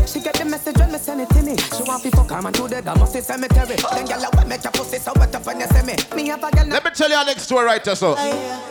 She 0.06 0.20
get 0.22 0.36
the 0.36 0.46
message 0.46 0.78
when 0.78 0.92
me 0.92 0.98
send 0.98 1.22
it 1.22 1.30
to 1.30 1.42
me. 1.42 1.58
She 1.58 1.84
want 1.84 2.04
me 2.04 2.12
fuck 2.12 2.30
her 2.30 2.42
man 2.42 2.54
to 2.54 2.68
the 2.68 2.82
Damacy 2.82 3.22
cemetery. 3.22 3.76
Then 3.76 4.06
girl, 4.06 4.26
I 4.26 4.30
want 4.36 4.48
make 4.48 4.64
your 4.64 4.72
pussy 4.72 4.98
so 5.00 5.12
wet 5.16 5.36
up 5.36 5.46
when 5.46 5.60
you 5.60 5.68
see 5.68 5.84
me. 5.84 5.96
Me 6.16 6.30
have 6.30 6.44
a 6.44 6.52
girl 6.52 6.66
Let 6.68 6.84
me 6.84 6.92
tell 6.92 7.10
you 7.10 7.16
our 7.16 7.26
next 7.26 7.44
story 7.44 7.66
right 7.66 7.84
there, 7.84 7.96
so. 7.96 8.16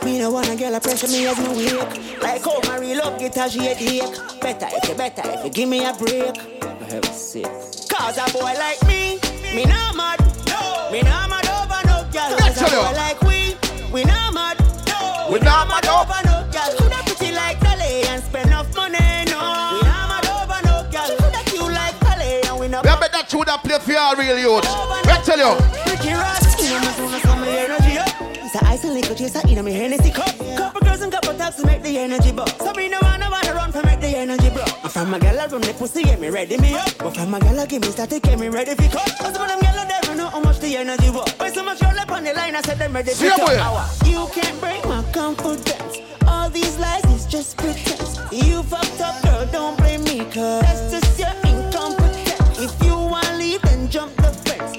Me 0.04 0.18
no 0.18 0.30
want 0.30 0.48
a 0.48 0.56
girl 0.56 0.74
a 0.74 0.80
pressure 0.80 1.08
me 1.08 1.26
as 1.26 1.38
me 1.38 1.48
wake. 1.48 2.22
Like 2.22 2.44
how 2.44 2.60
my 2.62 2.78
real 2.78 2.98
love 2.98 3.18
get 3.18 3.36
a 3.36 3.50
shade. 3.50 4.00
Better 4.40 4.68
if 4.70 4.88
you 4.88 4.94
better 4.94 5.22
if 5.24 5.44
you 5.44 5.50
give 5.50 5.68
me 5.68 5.84
a 5.84 5.92
break. 5.94 6.36
For 6.60 6.84
heaven's 6.84 7.16
sake. 7.16 7.46
Cause 7.88 8.18
a 8.18 8.32
boy 8.32 8.54
like 8.58 8.82
me, 8.86 9.18
me 9.54 9.64
not 9.64 9.94
mad. 9.94 10.35
No. 10.56 10.90
Me 10.92 11.02
not 11.02 11.28
mad 11.30 11.46
over 11.48 11.80
no 11.86 11.96
girl. 12.12 12.30
Me 12.30 12.36
Cause 12.40 12.58
tell 12.58 12.72
you. 12.72 12.96
like 12.96 13.20
we, 13.22 13.56
we 13.92 14.04
not 14.04 14.32
mad. 14.34 14.56
No. 14.88 15.28
We 15.32 15.38
not 15.40 15.68
mad 15.68 15.86
over 15.86 16.20
no 16.24 16.36
girl. 16.52 16.70
Coulda 16.78 17.00
pretty 17.04 17.32
like 17.34 17.60
Dolly 17.60 18.02
and 18.08 18.22
spend 18.22 18.48
enough 18.48 18.74
money. 18.74 18.98
No. 19.32 19.40
We 19.74 19.80
not 19.84 20.04
mad 20.10 20.26
over 20.32 20.60
no 20.68 20.76
girl. 20.90 21.10
Coulda 21.18 21.42
cute 21.50 21.72
like 21.72 21.98
Dolly 22.00 22.40
and 22.48 22.58
we 22.60 22.68
not 22.68 22.84
We 22.84 22.90
bet 22.90 23.12
that 23.12 23.28
tune 23.28 23.44
that 23.46 23.62
play 23.62 23.78
for 23.78 23.92
your 23.92 24.16
real 24.16 24.38
youth. 24.38 24.64
We 25.06 25.14
tell 25.28 25.38
you. 25.38 25.52
Ricky 25.90 26.12
Ross, 26.14 26.46
you 26.62 26.70
know 26.70 26.80
my 26.80 26.92
phone 26.96 27.14
is 27.14 27.24
on 27.26 27.40
my 27.40 27.48
energy 27.48 27.98
up. 27.98 28.35
A 28.56 28.64
ice 28.68 28.84
and 28.84 28.94
liquor 28.94 29.14
chaser 29.14 29.46
in 29.48 29.62
my 29.62 29.70
Hennessy 29.70 30.10
cup. 30.10 30.32
Couple 30.56 30.80
girls 30.80 31.02
and 31.02 31.12
couple 31.12 31.34
taps 31.34 31.56
to 31.56 31.66
make 31.66 31.82
the 31.82 31.98
energy 31.98 32.32
bust. 32.32 32.58
So 32.58 32.72
me 32.72 32.88
no 32.88 32.98
wanna 33.02 33.28
wanna 33.28 33.52
run 33.52 33.70
for 33.70 33.82
make 33.82 34.00
the 34.00 34.16
energy 34.16 34.48
bro. 34.48 34.64
And 34.82 34.90
from 34.90 35.10
my 35.10 35.18
gal 35.18 35.38
I 35.38 35.46
run 35.46 35.60
the 35.60 35.74
pussy 35.74 36.04
get 36.04 36.18
me 36.18 36.30
ready 36.30 36.56
me 36.56 36.72
up. 36.74 36.88
But 36.96 37.16
from 37.16 37.30
my 37.32 37.38
gal 37.38 37.60
I 37.60 37.66
give 37.66 37.82
me 37.82 37.88
static 37.88 38.22
get 38.22 38.38
me 38.38 38.48
ready 38.48 38.74
for 38.74 38.88
cut. 38.88 39.12
Cause 39.18 39.38
when 39.38 39.48
them 39.48 39.60
gal 39.60 39.78
are 39.78 39.86
there 39.86 40.00
I 40.04 40.14
know 40.14 40.28
how 40.30 40.40
much 40.40 40.60
the 40.60 40.74
energy 40.74 41.10
was. 41.10 41.30
Why 41.36 41.50
so 41.50 41.62
much 41.64 41.82
roll 41.82 41.98
up 41.98 42.10
on 42.10 42.24
the 42.24 42.32
line 42.32 42.56
I 42.56 42.62
said 42.62 42.78
them 42.78 42.94
ready 42.94 43.10
for 43.10 43.28
boy. 43.36 43.60
You 44.06 44.26
can't 44.32 44.58
break 44.58 44.82
my 44.86 45.02
confidence. 45.12 45.98
All 46.26 46.48
these 46.48 46.78
lies 46.78 47.04
is 47.12 47.26
just 47.26 47.58
pretense. 47.58 48.20
You 48.32 48.62
fucked 48.62 49.00
up 49.02 49.22
girl 49.22 49.46
don't 49.52 49.76
blame 49.76 50.02
me 50.04 50.20
cause 50.32 50.62
that's 50.62 50.92
just 50.92 51.18
your 51.18 51.34
incompetence. 51.44 52.58
If 52.58 52.72
you 52.86 52.96
wanna 52.96 53.36
leave 53.36 53.60
then 53.62 53.90
jump 53.90 54.16
the 54.16 54.32
fence. 54.48 54.78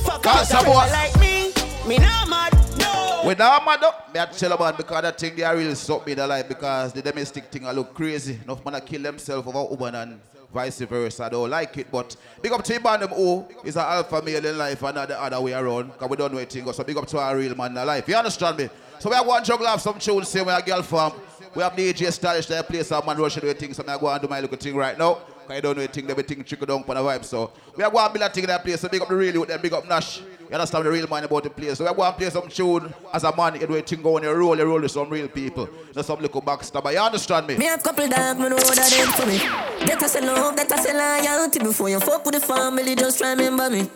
Fuck 0.00 0.22
Cause 0.22 0.48
some 0.48 0.64
boy- 0.64 0.72
like 0.72 1.18
me. 1.20 1.52
Me 1.86 1.98
not 1.98 2.28
mad. 2.28 2.52
No. 2.78 3.22
We 3.26 3.34
not 3.34 3.64
mad 3.64 3.82
up. 3.84 4.12
Me 4.14 4.20
I 4.20 4.26
tell 4.26 4.52
about 4.52 4.76
because 4.76 5.02
that 5.02 5.18
thing 5.18 5.36
they 5.36 5.42
are 5.42 5.56
really 5.56 5.74
suck 5.74 6.04
me 6.06 6.12
in 6.12 6.18
the 6.18 6.26
life 6.26 6.48
because 6.48 6.92
the 6.92 7.02
domestic 7.02 7.44
thing 7.46 7.66
I 7.66 7.72
look 7.72 7.94
crazy. 7.94 8.38
Enough 8.44 8.64
man 8.64 8.74
I 8.76 8.80
kill 8.80 9.02
themselves 9.02 9.46
over 9.46 9.64
woman 9.74 9.94
and 9.94 10.20
vice 10.52 10.80
versa. 10.80 11.24
I 11.24 11.28
don't 11.28 11.48
like 11.50 11.76
it, 11.78 11.86
but 11.90 12.16
big 12.42 12.52
up 12.52 12.62
to 12.64 12.72
him 12.74 12.86
and 12.86 13.02
them 13.02 13.10
who 13.10 13.46
is 13.64 13.76
an 13.76 13.82
alpha 13.82 14.20
male 14.22 14.44
in 14.44 14.58
life 14.58 14.82
and 14.82 14.94
not 14.94 15.08
the 15.08 15.20
other 15.20 15.40
way 15.40 15.52
around. 15.52 15.96
Cause 15.98 16.08
we 16.08 16.16
don't 16.16 16.32
know 16.32 16.38
anything. 16.38 16.70
So 16.72 16.84
big 16.84 16.96
up 16.96 17.06
to 17.06 17.18
our 17.18 17.36
real 17.36 17.54
man 17.54 17.76
in 17.76 17.86
life. 17.86 18.08
You 18.08 18.16
understand 18.16 18.58
me? 18.58 18.68
So 18.98 19.08
we 19.08 19.16
are 19.16 19.24
going 19.24 19.42
to 19.42 19.46
juggle 19.48 19.66
have 19.66 19.80
some 19.80 19.98
tunes 19.98 20.28
same 20.28 20.46
way 20.46 20.54
a 20.54 20.60
girl 20.62 20.82
farm. 20.82 21.12
We 21.54 21.62
have 21.62 21.74
the 21.74 21.92
DJ 21.92 22.12
Stylish 22.12 22.46
that 22.46 22.68
play 22.68 22.82
some 22.82 23.04
man 23.06 23.16
rushing 23.16 23.44
with 23.44 23.58
things. 23.58 23.76
So 23.76 23.84
I 23.86 23.98
go 23.98 24.08
and 24.08 24.20
do 24.20 24.28
my 24.28 24.40
little 24.40 24.56
thing 24.56 24.76
right 24.76 24.96
now. 24.98 25.18
Cause 25.50 25.56
I 25.56 25.60
don't 25.60 25.76
know 25.76 25.82
anything, 25.82 26.08
everything 26.08 26.44
trickle 26.44 26.66
down 26.66 26.84
on 26.86 26.94
the 26.94 27.02
vibe. 27.02 27.24
So 27.24 27.50
we 27.76 27.82
are 27.82 27.90
going 27.90 28.06
to 28.06 28.12
build 28.12 28.30
a 28.30 28.32
thing 28.32 28.44
in 28.44 28.48
that 28.50 28.62
place. 28.62 28.80
So 28.80 28.88
big 28.88 29.02
up 29.02 29.08
the 29.08 29.16
real 29.16 29.34
youth, 29.34 29.48
then 29.48 29.60
big 29.60 29.72
up 29.72 29.84
Nash. 29.88 30.20
You 30.20 30.54
understand 30.54 30.86
the 30.86 30.90
real 30.90 31.08
man 31.08 31.24
about 31.24 31.42
the 31.42 31.50
place. 31.50 31.78
So 31.78 31.84
we 31.84 31.90
are 31.90 31.94
going 31.94 32.12
to 32.12 32.18
play 32.18 32.30
some 32.30 32.48
tune 32.48 32.94
as 33.12 33.24
a 33.24 33.34
man. 33.36 33.60
You 33.60 33.66
do 33.66 33.74
a 33.74 33.82
thing 33.82 34.00
going, 34.00 34.22
you 34.22 34.30
roll, 34.32 34.56
you 34.56 34.64
roll 34.64 34.80
with 34.80 34.92
some 34.92 35.10
real 35.10 35.26
people. 35.26 35.68
Not 35.96 36.04
some 36.04 36.20
little 36.20 36.40
backstabber. 36.40 36.92
You 36.92 37.00
understand 37.00 37.48
me? 37.48 37.56
Me 37.56 37.64
have 37.64 37.82
couple 37.82 38.06
dog, 38.06 38.38
me 38.38 38.48
know 38.48 38.56
that 38.58 38.90
them 38.90 39.08
for 39.08 39.26
me. 39.26 39.38
That 39.86 40.00
I 40.00 40.06
say 40.06 40.20
love, 40.20 40.54
that 40.54 40.70
I 40.70 40.76
say 40.76 41.26
loyalty. 41.26 41.58
Before 41.58 41.88
you 41.88 41.98
fuck 41.98 42.24
with 42.24 42.34
the 42.34 42.40
family, 42.40 42.94
just 42.94 43.20
remember 43.20 43.70
me. 43.70 43.90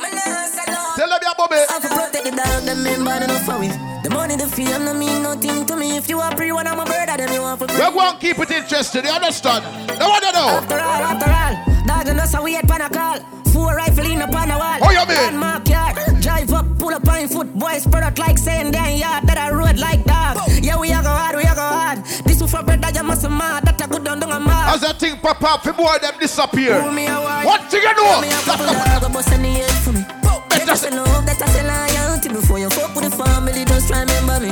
Tell 0.00 1.08
them 1.08 1.18
your 1.22 1.34
Bobby. 1.36 1.56
I 1.56 1.72
have 1.72 1.82
to 1.82 1.88
protect 1.88 2.24
the 2.24 2.32
dog, 2.32 2.64
them 2.64 2.82
member, 2.82 3.20
they 3.20 3.26
not 3.26 3.42
for. 3.44 3.60
The 4.02 4.10
money, 4.10 4.36
the 4.36 4.46
fame, 4.48 4.84
no 4.84 4.94
mean 4.94 5.22
nothing 5.22 5.66
to 5.66 5.76
me. 5.76 5.96
If 5.96 6.08
you 6.08 6.20
are 6.20 6.34
pre 6.34 6.52
one, 6.52 6.66
I'm 6.66 6.80
a 6.80 6.84
bird, 6.84 7.08
then 7.08 7.32
you 7.32 7.42
want 7.42 7.58
for 7.60 7.68
free. 7.68 7.78
We're 7.78 7.92
going 7.92 8.14
to 8.14 8.18
keep 8.18 8.38
it 8.38 8.50
interesting. 8.50 9.04
You 9.04 9.10
understand? 9.10 9.64
No 9.98 10.08
one 10.08 10.22
to 10.22 10.32
know. 10.32 10.48
After 10.56 10.80
all, 10.80 11.02
after 11.12 11.30
all, 11.30 11.86
dog 11.86 12.08
and 12.08 12.20
us 12.20 12.34
a 12.34 12.42
wait 12.42 12.66
pan 12.66 12.80
a 12.80 12.88
call. 12.88 13.18
Four 13.52 13.74
rifle 13.74 14.06
in 14.06 14.22
upon 14.22 14.50
a 14.50 14.56
wall. 14.56 14.78
Oh, 14.82 14.90
you 14.90 15.04
mean? 15.06 15.16
Landmark 15.16 15.68
yard. 15.68 15.96
Drive 16.22 16.52
up, 16.52 16.78
pull 16.78 16.94
up 16.94 17.06
on 17.08 17.28
foot. 17.28 17.52
Boys 17.58 17.82
spread 17.82 18.04
out 18.04 18.18
like 18.18 18.38
saying 18.38 18.70
damn 18.70 18.96
yard. 18.96 19.24
That 19.26 19.36
I 19.38 19.50
road 19.50 19.78
like 19.78 20.04
dog. 20.04 20.38
Yeah, 20.62 20.78
we 20.78 20.90
a 20.92 21.02
go 21.02 21.10
hard, 21.10 21.36
we 21.36 21.42
a 21.42 21.54
go 21.54 21.60
hard. 21.60 22.06
This 22.50 22.58
one 22.58 22.62
for 22.62 22.66
bread 22.66 22.82
that 22.82 22.96
you 22.98 23.06
must 23.06 23.30
mad. 23.30 23.62
That 23.62 23.78
a 23.78 23.86
good 23.86 24.02
down 24.02 24.18
down 24.18 24.34
a 24.34 24.40
mad. 24.42 24.74
As 24.74 24.82
that 24.82 24.98
thing 24.98 25.14
pop 25.22 25.38
up, 25.38 25.62
for 25.62 25.72
boy 25.72 26.02
them 26.02 26.18
disappear. 26.18 26.82
Who 26.82 26.90
me 26.90 27.06
a 27.06 27.14
want? 27.14 27.46
What 27.46 27.70
thing 27.70 27.78
you 27.78 27.94
know? 27.94 28.18
Me 28.18 28.26
a 28.26 28.42
couple 28.42 28.66
dog, 28.66 29.06
a 29.06 29.08
bust 29.08 29.30
in 29.30 29.42
the 29.46 29.54
head 29.54 29.70
for 29.86 29.94
me. 29.94 30.02
Oh, 30.26 30.42
that 30.50 30.66
I 30.66 30.74
say 30.74 30.90
love, 30.90 31.22
that 31.30 31.38
I 31.38 31.46
say 31.46 31.62
loyalty. 31.62 32.28
Before 32.34 32.58
you 32.58 32.66
fuck 32.74 32.90
with 32.98 33.06
the 33.06 33.14
family, 33.14 33.62
just 33.62 33.86
try 33.86 34.02
remember 34.02 34.42
me. 34.42 34.50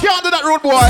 Can't 0.00 0.24
do 0.24 0.32
that 0.32 0.40
road 0.40 0.64
boy. 0.64 0.88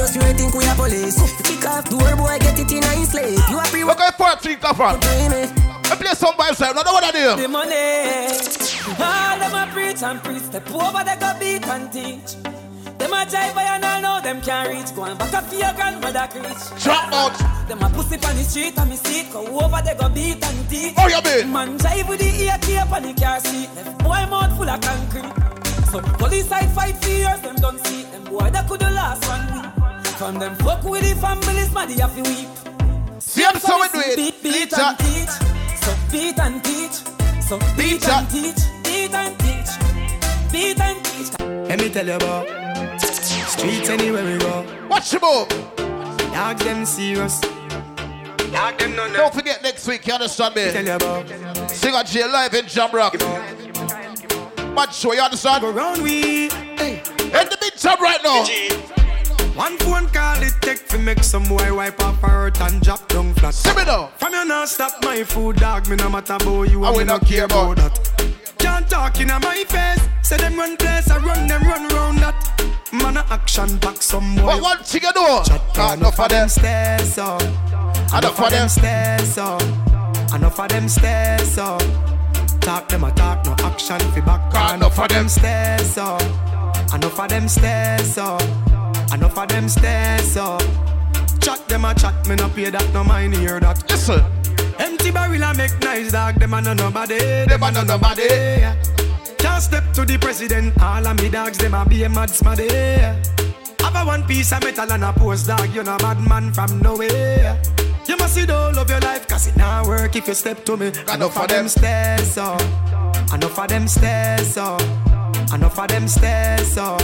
You 0.00 0.08
straight 0.08 0.40
a 0.40 0.72
police. 0.80 1.20
Kick 1.44 1.68
off 1.68 1.84
door, 1.92 2.16
boy, 2.16 2.40
get 2.40 2.56
it 2.56 2.72
in 2.72 2.88
a 2.88 3.04
slave. 3.04 3.36
You 3.52 3.60
a 3.60 3.68
pre 3.68 3.84
Look 3.84 4.00
at 4.00 4.16
part 4.16 4.40
three 4.40 4.56
come 4.56 4.80
from. 4.80 4.96
I 4.96 5.92
play 5.92 6.16
some 6.16 6.40
by 6.40 6.56
himself. 6.56 6.72
Now 6.72 6.88
know 6.88 6.96
what 6.96 7.04
I 7.04 7.12
do. 7.12 7.36
The 7.36 7.48
money. 7.52 8.32
All 8.96 9.36
them 9.36 9.52
a 9.52 9.68
preach 9.76 10.00
and 10.00 10.24
preach. 10.24 10.48
Step 10.48 10.72
over, 10.72 11.04
they 11.04 11.20
go 11.20 11.36
beat 11.36 11.68
and 11.68 11.92
teach. 11.92 12.63
Them 13.04 13.12
a 13.12 13.26
jive 13.26 13.54
by 13.54 13.64
and 13.64 13.84
I 13.84 14.00
know 14.00 14.18
them 14.22 14.40
can't 14.40 14.70
reach. 14.72 14.96
Go 14.96 15.04
and 15.04 15.18
back 15.18 15.34
up 15.34 15.44
for 15.44 15.56
your 15.56 15.74
grandmother 15.74 16.26
preach. 16.30 16.82
Drop 16.82 17.12
out. 17.12 17.36
Them 17.68 17.82
a 17.82 17.90
pussy 17.90 18.16
on 18.16 18.34
the 18.34 18.42
street 18.42 18.78
and 18.78 18.88
me 18.88 18.96
see 18.96 19.20
it. 19.20 19.30
Go 19.30 19.44
over, 19.44 19.82
they 19.84 19.94
go 19.94 20.08
beat 20.08 20.42
and 20.42 20.70
teach. 20.70 20.94
Oh, 20.96 21.06
you 21.12 21.20
mean? 21.20 21.52
Man 21.52 21.76
jive 21.76 22.08
with 22.08 22.20
the 22.20 22.32
ear 22.44 22.56
tape 22.62 22.90
and 22.90 23.04
the 23.04 23.12
car 23.20 23.40
seat. 23.40 23.68
Left 23.76 23.98
boy 23.98 24.24
mouth 24.32 24.56
full 24.56 24.70
of 24.70 24.80
concrete. 24.80 25.28
So 25.92 26.00
police 26.16 26.48
side 26.48 26.70
fight 26.70 26.96
for 26.96 27.10
years, 27.10 27.40
them 27.42 27.56
don't 27.56 27.78
see. 27.84 28.04
Them 28.04 28.24
boy 28.24 28.48
that 28.48 28.66
could 28.66 28.80
the 28.80 28.88
last 28.88 29.20
one 29.28 29.44
week. 29.52 30.06
From 30.16 30.38
them 30.38 30.54
fuck 30.64 30.82
with 30.84 31.02
the 31.02 31.14
families, 31.20 31.70
man, 31.74 31.88
they 31.88 32.00
have 32.00 32.16
to 32.16 32.22
weep. 32.24 32.48
See, 33.20 33.44
I'm 33.44 33.60
so 33.60 33.82
we 33.82 33.88
do 33.88 34.00
it. 34.00 34.16
Beat, 34.16 34.42
beat 34.42 34.70
Beat 34.70 34.78
and 34.78 34.98
teach. 34.98 35.34
So 35.76 35.92
beat 36.10 36.38
and 36.40 36.64
teach. 36.64 36.96
So 37.44 37.58
beat, 37.76 38.00
Beat 38.00 38.08
and 38.08 38.30
teach. 38.30 38.60
Beat 38.82 39.12
and 39.12 39.38
teach. 39.44 39.70
Beat 40.50 40.80
and 40.80 41.04
teach. 41.04 41.68
Let 41.68 41.78
me 41.78 41.90
tell 41.90 42.06
you 42.06 42.14
about 42.14 42.63
streets 43.00 43.88
anywhere 43.88 44.24
we 44.24 44.38
go. 44.38 44.66
Watch 44.88 45.12
your 45.12 45.22
move. 45.22 45.48
Dog 46.32 46.58
them 46.58 46.84
serious. 46.84 47.40
Dog 47.40 48.78
them 48.78 48.96
no 48.96 49.12
Don't 49.12 49.34
forget 49.34 49.62
next 49.62 49.86
week, 49.86 50.06
you 50.06 50.14
understand 50.14 50.54
me? 50.54 50.70
Tell 50.70 50.84
you 50.84 50.92
about 50.92 51.70
Singer 51.70 52.02
J 52.04 52.26
live 52.26 52.54
in 52.54 52.64
Jamrock. 52.66 53.14
Match 54.74 54.96
show, 54.96 55.12
you 55.12 55.20
understand? 55.20 55.62
Go 55.62 55.70
round 55.70 56.02
we. 56.02 56.48
Hey. 56.48 57.02
In 57.24 57.48
the 57.48 57.58
mid 57.60 57.76
job 57.78 58.00
right 58.00 58.20
now. 58.22 58.44
One 59.54 59.78
phone 59.78 60.08
call 60.08 60.42
it 60.42 60.54
take 60.60 60.88
to 60.88 60.98
make 60.98 61.22
some 61.22 61.44
boy 61.44 61.72
wipe 61.72 62.00
up 62.00 62.16
her 62.16 62.28
hurt 62.28 62.60
and 62.60 62.82
drop 62.82 63.06
down 63.08 63.32
flat. 63.34 63.54
See 63.54 63.74
me 63.74 63.84
now. 63.84 64.08
From 64.16 64.32
you 64.32 64.44
not 64.44 64.68
stop 64.68 64.92
my 65.04 65.22
food, 65.22 65.56
dog. 65.56 65.88
Me 65.88 65.94
no 65.94 66.08
matter 66.08 66.34
about 66.34 66.64
you, 66.70 66.84
I 66.84 66.90
will 66.90 67.04
not 67.04 67.24
care 67.24 67.46
care 67.46 67.64
about 67.64 67.76
that. 67.76 68.34
Can't 68.58 68.88
talk 68.88 69.20
in 69.20 69.28
my 69.28 69.64
face. 69.68 70.02
Say 70.22 70.38
them 70.38 70.56
run 70.56 70.76
place, 70.76 71.10
I 71.10 71.18
run 71.18 71.46
them 71.46 71.62
run 71.62 71.86
round 71.88 72.18
that. 72.18 72.63
Man 72.94 73.16
a 73.16 73.26
action 73.30 73.76
back 73.78 74.00
some 74.00 74.36
boy. 74.36 74.46
But 74.46 74.62
one 74.62 74.78
thing 74.78 75.02
you 75.02 75.12
know, 75.14 75.42
Chat 75.44 75.60
ah, 75.76 75.94
enough 75.94 76.20
of 76.20 76.28
them. 76.28 76.38
them 76.38 76.48
stairs 76.48 77.18
up. 77.18 77.42
Enough 77.42 78.40
of 78.40 78.50
them 78.50 78.68
stairs 78.68 79.38
up. 79.38 79.62
Enough 80.34 80.60
of 80.60 80.68
them 80.68 80.88
stairs 80.88 81.58
up. 81.58 81.82
Talk 82.60 82.88
them 82.88 83.04
a 83.04 83.12
talk, 83.12 83.44
no 83.44 83.52
action 83.66 83.98
fi 83.98 84.20
back. 84.20 84.40
Ah, 84.54 84.74
enough 84.74 84.98
of 84.98 85.08
them 85.08 85.28
stairs 85.28 85.98
up. 85.98 86.22
Enough 86.94 87.18
of 87.18 87.28
them 87.28 87.48
stairs 87.48 88.18
up. 88.18 88.42
Enough 89.12 89.38
of 89.38 89.48
them 89.48 89.68
stairs 89.68 90.36
up. 90.36 90.62
Chat 91.40 91.68
them 91.68 91.84
a 91.84 91.94
chat, 91.94 92.28
me 92.28 92.36
no 92.36 92.48
pay 92.48 92.70
that, 92.70 92.92
no 92.94 93.02
mind 93.02 93.34
hear 93.34 93.58
that. 93.60 93.82
Listen. 93.90 94.22
Empty 94.78 95.10
barrel 95.10 95.42
a 95.42 95.54
make 95.54 95.78
nice 95.80 96.12
dog, 96.12 96.36
them 96.36 96.54
a 96.54 96.60
no 96.60 96.74
nobody, 96.74 97.18
them 97.18 97.62
a 97.62 97.70
no 97.72 97.82
nobody. 97.82 98.28
Can't 99.44 99.62
step 99.62 99.92
to 99.92 100.06
the 100.06 100.16
president, 100.16 100.72
all 100.80 101.06
of 101.06 101.20
me 101.20 101.28
dogs, 101.28 101.58
them 101.58 101.74
a 101.74 101.84
be 101.84 102.02
a 102.04 102.08
mad 102.08 102.30
smaddy. 102.30 102.66
Have 103.82 103.94
a 103.94 104.02
one 104.06 104.24
piece 104.24 104.50
of 104.52 104.64
metal 104.64 104.90
and 104.90 105.04
a 105.04 105.12
post 105.12 105.46
dog, 105.46 105.68
you 105.74 105.82
no 105.82 105.98
bad 105.98 106.18
man 106.26 106.50
from 106.50 106.80
nowhere. 106.80 107.60
You 108.06 108.16
must 108.16 108.36
see 108.36 108.46
the 108.46 108.54
whole 108.54 108.78
of 108.78 108.88
your 108.88 109.00
life, 109.00 109.28
cause 109.28 109.48
it 109.48 109.56
not 109.58 109.86
work 109.86 110.16
if 110.16 110.28
you 110.28 110.32
step 110.32 110.64
to 110.64 110.78
me. 110.78 110.86
Enough 111.12 111.36
of 111.36 111.48
them 111.48 111.68
stairs 111.68 112.38
up, 112.38 112.58
enough 113.34 113.58
of 113.58 113.68
them 113.68 113.86
stairs 113.86 114.56
up, 114.56 114.80
enough 115.52 115.78
of 115.78 115.88
them 115.88 116.08
stairs 116.08 116.78
up. 116.78 117.02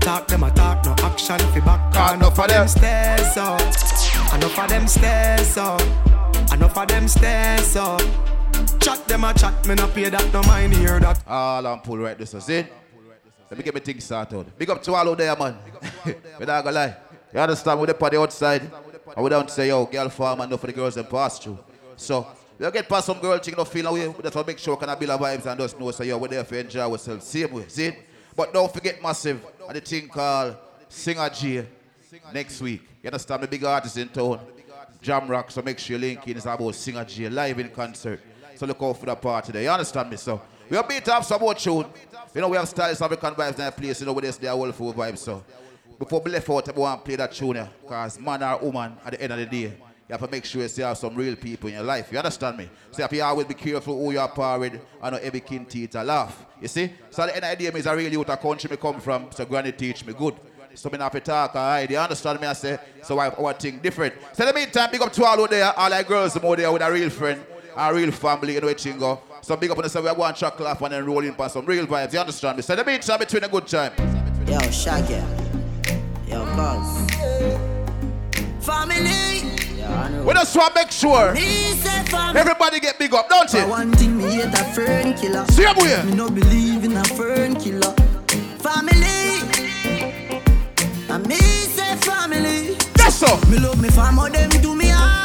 Talk 0.00 0.28
them 0.28 0.42
a 0.42 0.50
talk, 0.50 0.84
no 0.84 0.94
action 1.02 1.38
fi 1.38 1.60
back. 1.60 2.14
Enough 2.14 2.38
of 2.40 2.48
them 2.48 2.68
stairs 2.68 3.36
up, 3.38 3.60
enough 4.34 4.58
of 4.58 4.68
them 4.68 4.86
stairs 4.86 5.56
up, 5.56 5.80
enough 6.52 6.76
of 6.76 6.88
them 6.88 7.08
stairs 7.08 7.74
up. 7.76 8.02
Chat 8.84 9.08
them 9.08 9.24
a 9.24 9.32
chat, 9.32 9.66
me 9.66 9.74
no 9.74 9.88
pay 9.88 10.10
that, 10.10 10.30
no 10.30 10.42
mind 10.42 10.74
hear 10.74 11.00
that. 11.00 11.26
All 11.26 11.66
on 11.66 11.80
pull 11.80 11.96
right 11.96 12.18
this 12.18 12.34
is 12.34 12.46
it. 12.50 12.70
Let 13.50 13.56
me 13.56 13.64
get 13.64 13.72
my 13.72 13.80
things 13.80 14.04
started. 14.04 14.58
Big 14.58 14.68
up 14.68 14.82
to 14.82 14.92
all 14.92 15.08
out 15.08 15.16
there, 15.16 15.34
man. 15.34 15.56
we 16.04 16.44
not 16.44 16.62
gonna 16.62 16.70
lie. 16.72 16.96
You 17.32 17.40
understand? 17.40 17.80
we're 17.80 17.86
the 17.86 17.94
party 17.94 18.18
outside. 18.18 18.60
And 19.16 19.24
we 19.24 19.30
don't 19.30 19.50
say, 19.50 19.68
yo, 19.68 19.86
girl 19.86 20.10
farm 20.10 20.42
and 20.42 20.50
no 20.50 20.58
for 20.58 20.66
the 20.66 20.74
girls 20.74 20.98
and 20.98 21.08
pass 21.08 21.38
through. 21.38 21.58
So, 21.96 22.26
we'll 22.58 22.70
get 22.70 22.86
past 22.86 23.06
some 23.06 23.18
girl 23.20 23.38
thing, 23.38 23.54
no 23.56 23.64
feel 23.64 23.86
away. 23.86 24.06
We 24.06 24.22
just 24.22 24.34
want 24.34 24.46
to 24.48 24.52
make 24.52 24.58
sure 24.58 24.76
we 24.76 24.86
can 24.86 24.98
build 24.98 25.10
a 25.12 25.16
vibes 25.16 25.46
and 25.46 25.58
just 25.58 25.80
know, 25.80 25.90
so 25.90 26.04
yo, 26.04 26.18
we're 26.18 26.28
there 26.28 26.44
for 26.44 26.56
enjoy 26.56 26.80
ourselves. 26.80 27.24
Same 27.26 27.52
way, 27.54 27.64
see? 27.68 27.90
But 28.36 28.52
don't 28.52 28.70
forget 28.70 29.02
massive 29.02 29.46
and 29.66 29.76
the 29.76 29.80
thing 29.80 30.08
called 30.08 30.58
Singer 30.90 31.30
G 31.30 31.62
next 32.34 32.60
week. 32.60 32.82
You 33.02 33.08
understand? 33.08 33.44
The 33.44 33.48
big 33.48 33.64
artist 33.64 33.96
in 33.96 34.08
town. 34.10 34.40
Jam 35.00 35.26
Rock, 35.26 35.50
so 35.50 35.62
make 35.62 35.78
sure 35.78 35.96
you 35.96 36.00
link 36.00 36.28
in. 36.28 36.36
It's 36.36 36.44
about 36.44 36.74
Singer 36.74 37.04
G 37.06 37.30
live 37.30 37.58
in 37.58 37.70
concert. 37.70 38.20
So 38.56 38.66
look 38.66 38.82
out 38.82 38.98
for 38.98 39.06
that 39.06 39.20
party 39.20 39.52
there. 39.52 39.62
You 39.62 39.70
understand 39.70 40.10
me? 40.10 40.16
So 40.16 40.40
we 40.68 40.76
are 40.76 40.86
beat 40.86 41.08
up 41.08 41.24
some 41.24 41.40
more 41.40 41.54
tune. 41.54 41.86
You 42.34 42.40
know, 42.40 42.48
we 42.48 42.56
have 42.56 42.68
stylish 42.68 43.00
African 43.00 43.34
vibes 43.34 43.50
in 43.50 43.56
that 43.58 43.76
place. 43.76 44.00
You 44.00 44.06
know, 44.06 44.12
with 44.12 44.24
this, 44.24 44.36
they 44.36 44.48
are 44.48 44.56
all 44.56 44.72
full 44.72 44.92
vibes. 44.92 45.18
So 45.18 45.44
before 45.98 46.20
we 46.20 46.30
left 46.30 46.48
out, 46.50 46.64
to 46.64 46.72
play 46.72 47.16
that 47.16 47.32
tune. 47.32 47.68
Because 47.82 48.18
man 48.18 48.42
or 48.42 48.58
woman, 48.58 48.96
at 49.04 49.12
the 49.12 49.22
end 49.22 49.32
of 49.32 49.38
the 49.38 49.46
day, 49.46 49.76
you 50.06 50.12
have 50.12 50.20
to 50.20 50.30
make 50.30 50.44
sure 50.44 50.62
you 50.62 50.84
have 50.84 50.98
some 50.98 51.14
real 51.14 51.34
people 51.36 51.68
in 51.68 51.76
your 51.76 51.84
life. 51.84 52.12
You 52.12 52.18
understand 52.18 52.58
me? 52.58 52.68
So 52.90 53.02
you 53.02 53.20
have 53.20 53.30
always 53.30 53.46
be 53.46 53.54
careful 53.54 53.96
who 53.96 54.12
you 54.12 54.20
are 54.20 54.28
par. 54.28 54.62
I 55.02 55.10
know 55.10 55.16
every 55.16 55.40
kin 55.40 55.64
teeth 55.64 55.94
a 55.94 56.04
laugh. 56.04 56.44
You 56.60 56.68
see? 56.68 56.92
So 57.10 57.24
the 57.24 57.34
end 57.34 57.44
of 57.44 57.58
the 57.58 57.70
day, 57.70 57.78
is 57.78 57.86
a 57.86 57.96
real 57.96 58.12
youth 58.12 58.28
a 58.28 58.36
country 58.36 58.68
me 58.70 58.76
come 58.76 59.00
from. 59.00 59.30
So 59.30 59.44
granny 59.46 59.72
teach 59.72 60.04
me 60.04 60.12
good. 60.12 60.34
So 60.74 60.90
me 60.90 60.98
not 60.98 61.12
have 61.12 61.12
to 61.12 61.20
talk, 61.20 61.54
alright? 61.54 61.88
You 61.88 61.98
understand 61.98 62.40
me? 62.40 62.48
I 62.48 62.52
say, 62.52 62.78
so 63.02 63.18
I 63.18 63.28
our 63.28 63.52
thing 63.52 63.78
different. 63.78 64.14
So 64.32 64.42
in 64.42 64.48
the 64.52 64.60
meantime, 64.60 64.90
big 64.90 65.00
up 65.00 65.12
to 65.12 65.24
all 65.24 65.40
out 65.40 65.50
there, 65.50 65.72
all 65.78 65.88
like 65.88 66.06
girls 66.06 66.36
out 66.36 66.56
there 66.56 66.72
with 66.72 66.82
a 66.82 66.92
real 66.92 67.10
friend, 67.10 67.40
a 67.76 67.92
real 67.94 68.10
family, 68.12 68.54
you 68.54 68.60
know 68.60 68.66
what 68.68 68.80
thing 68.80 68.98
go. 68.98 69.20
So 69.42 69.56
big 69.56 69.70
up 69.70 69.76
on 69.78 69.82
the 69.84 69.88
side, 69.90 70.02
we 70.02 70.08
are 70.08 70.14
going 70.14 70.32
to 70.32 70.40
chuck 70.40 70.58
laugh 70.60 70.80
and 70.82 70.92
then 70.92 71.04
roll 71.04 71.24
in 71.24 71.34
for 71.34 71.48
some 71.48 71.66
real 71.66 71.86
vibes. 71.86 72.12
You 72.12 72.20
understand 72.20 72.56
me? 72.56 72.62
So 72.62 72.74
in 72.74 72.78
the 72.78 72.84
meantime, 72.84 73.18
between 73.18 73.44
a 73.44 73.48
good 73.48 73.66
time. 73.66 73.92
Yo, 74.46 74.58
Shaggy. 74.70 75.22
Yo, 76.26 76.44
cuz. 76.54 77.10
Family. 78.64 79.50
We 80.24 80.32
just 80.32 80.56
want 80.56 80.74
to 80.74 80.80
make 80.80 80.90
sure 80.90 81.34
everybody 82.34 82.80
get 82.80 82.98
big 82.98 83.12
up, 83.12 83.28
don't 83.28 83.50
For 83.50 83.58
you? 83.58 83.68
one 83.68 83.92
thing, 83.92 84.16
me 84.16 84.24
hate 84.24 84.46
a 84.46 84.64
fern 84.72 85.12
killer. 85.14 85.44
Same 85.48 85.76
way. 85.76 86.02
Me 86.06 86.14
no 86.14 86.30
believe 86.30 86.84
in 86.84 86.96
a 86.96 87.04
fern 87.04 87.54
killer. 87.56 87.92
Family. 88.58 89.42
And 91.10 91.26
me 91.28 91.36
say 91.36 91.96
family. 91.96 92.74
That's 92.94 93.16
so. 93.16 93.36
Me 93.50 93.58
love 93.58 93.80
me 93.80 93.90
family, 93.90 94.30
them 94.30 94.50
to 94.50 94.74
me 94.74 94.88
heart. 94.88 95.23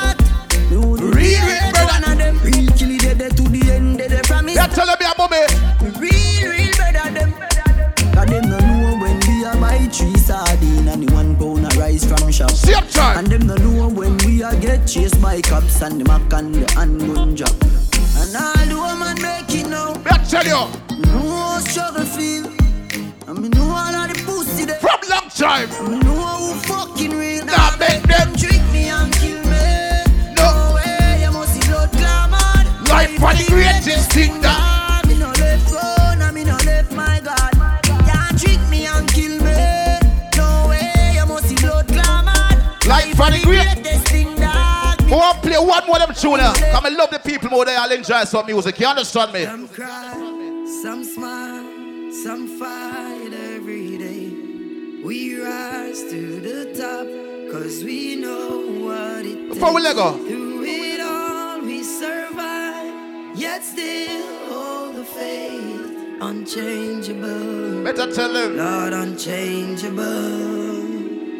Real, 0.69 0.93
real, 0.95 1.11
real 1.11 1.85
one 1.85 2.03
of 2.03 2.17
them. 2.17 2.37
Real 2.43 2.67
kill 2.77 2.91
it, 2.91 3.17
they 3.17 3.29
to 3.29 3.43
the 3.43 3.71
end, 3.71 3.99
they 3.99 4.07
they 4.07 4.21
promise. 4.21 4.55
You 4.55 4.67
tell 4.67 4.85
me 4.85 5.05
a 5.05 5.13
mommy. 5.17 5.41
Me 5.81 5.89
real, 5.97 6.51
real 6.51 6.71
brother 6.75 7.09
them. 7.11 7.33
Cause 8.13 8.27
them 8.29 8.49
no 8.49 8.57
know 8.59 8.97
when 9.01 9.19
we 9.25 9.45
a 9.45 9.53
buy 9.57 9.79
three 9.91 10.15
sardine 10.17 10.87
and 10.87 11.07
the 11.07 11.13
one 11.13 11.35
pound 11.35 11.65
of 11.65 11.77
rice 11.77 12.05
from 12.05 12.31
shop. 12.31 12.51
Same 12.51 12.85
time. 12.87 13.17
And 13.17 13.27
them 13.27 13.47
no 13.47 13.55
know 13.55 13.87
when 13.89 14.17
we 14.19 14.43
a 14.43 14.55
get 14.59 14.85
chased 14.87 15.19
by 15.21 15.41
cops 15.41 15.81
and 15.81 16.01
the 16.01 16.05
mac 16.05 16.31
and 16.33 16.53
the 16.53 16.71
handgun 16.73 17.33
drop. 17.33 17.55
And 18.21 18.35
all 18.35 18.65
the 18.67 18.75
woman 18.75 19.21
make 19.21 19.49
it 19.55 19.67
now. 19.67 19.93
I 20.05 20.17
tell 20.23 20.45
you. 20.45 20.69
No 21.07 21.59
struggle 21.61 22.05
feel. 22.05 22.45
And 23.27 23.39
me 23.41 23.49
know 23.49 23.63
all 23.71 23.95
of 23.95 24.13
the 24.13 24.21
pussy 24.25 24.65
them. 24.65 24.79
From 24.79 24.99
long 25.09 25.29
time. 25.29 25.69
Me 25.89 25.97
know 25.99 26.53
who 26.53 26.53
fucking 26.61 27.17
real. 27.17 27.45
Nah, 27.45 27.75
make 27.77 28.03
them 28.03 28.35
trick 28.35 28.61
for 33.19 33.33
the 33.35 33.45
greatest 33.47 34.11
thing 34.11 34.39
that. 34.41 35.05
Me 35.07 35.17
no 35.19 35.27
left 35.27 35.69
go, 35.71 35.79
nah, 36.17 36.31
me 36.31 36.43
no 36.45 36.55
left 36.65 36.91
my 36.93 37.19
God. 37.23 37.51
Can't 38.07 38.39
trick 38.39 38.61
me 38.69 38.85
and 38.87 39.07
kill 39.11 39.35
me. 39.43 39.99
No 40.37 40.67
way, 40.69 41.13
you 41.15 41.25
must 41.25 41.45
see 41.49 41.55
blood 41.55 41.87
clamor. 41.87 42.31
Life 42.87 43.15
for 43.15 43.29
the 43.29 43.41
greatest 43.43 44.07
thing 44.07 44.35
that. 44.37 44.97
To 44.99 45.39
play 45.41 45.57
one 45.57 45.85
more 45.85 46.01
of 46.01 46.07
them 46.07 46.15
tune. 46.15 46.39
Come 46.71 46.85
and 46.85 46.95
love 46.95 47.09
the 47.11 47.19
people 47.19 47.49
more. 47.49 47.65
They 47.65 47.75
all 47.75 47.91
enjoy 47.91 48.23
some 48.23 48.45
music. 48.45 48.79
You 48.79 48.87
understand 48.87 49.33
me? 49.33 49.43
Some 49.45 49.67
cry, 49.67 50.13
some 50.81 51.03
smile, 51.03 52.13
some 52.23 52.47
fight 52.57 53.33
every 53.53 53.97
day. 53.97 55.03
We 55.03 55.41
rise 55.41 56.03
to 56.11 56.39
the 56.41 56.73
top, 56.73 57.07
cause 57.51 57.83
we 57.83 58.15
know 58.15 58.85
what 58.85 59.25
it 59.25 59.35
takes. 59.35 59.53
Before 59.55 59.73
we 59.73 59.81
let 59.81 59.95
go. 59.95 60.38
Yet 63.39 63.63
still 63.63 64.27
hold 64.49 64.95
the 64.95 65.05
faith. 65.05 66.19
Unchangeable. 66.21 67.83
Better 67.85 68.11
tell 68.11 68.33
them. 68.33 68.57
Lord, 68.57 68.91
unchangeable. 68.91 70.03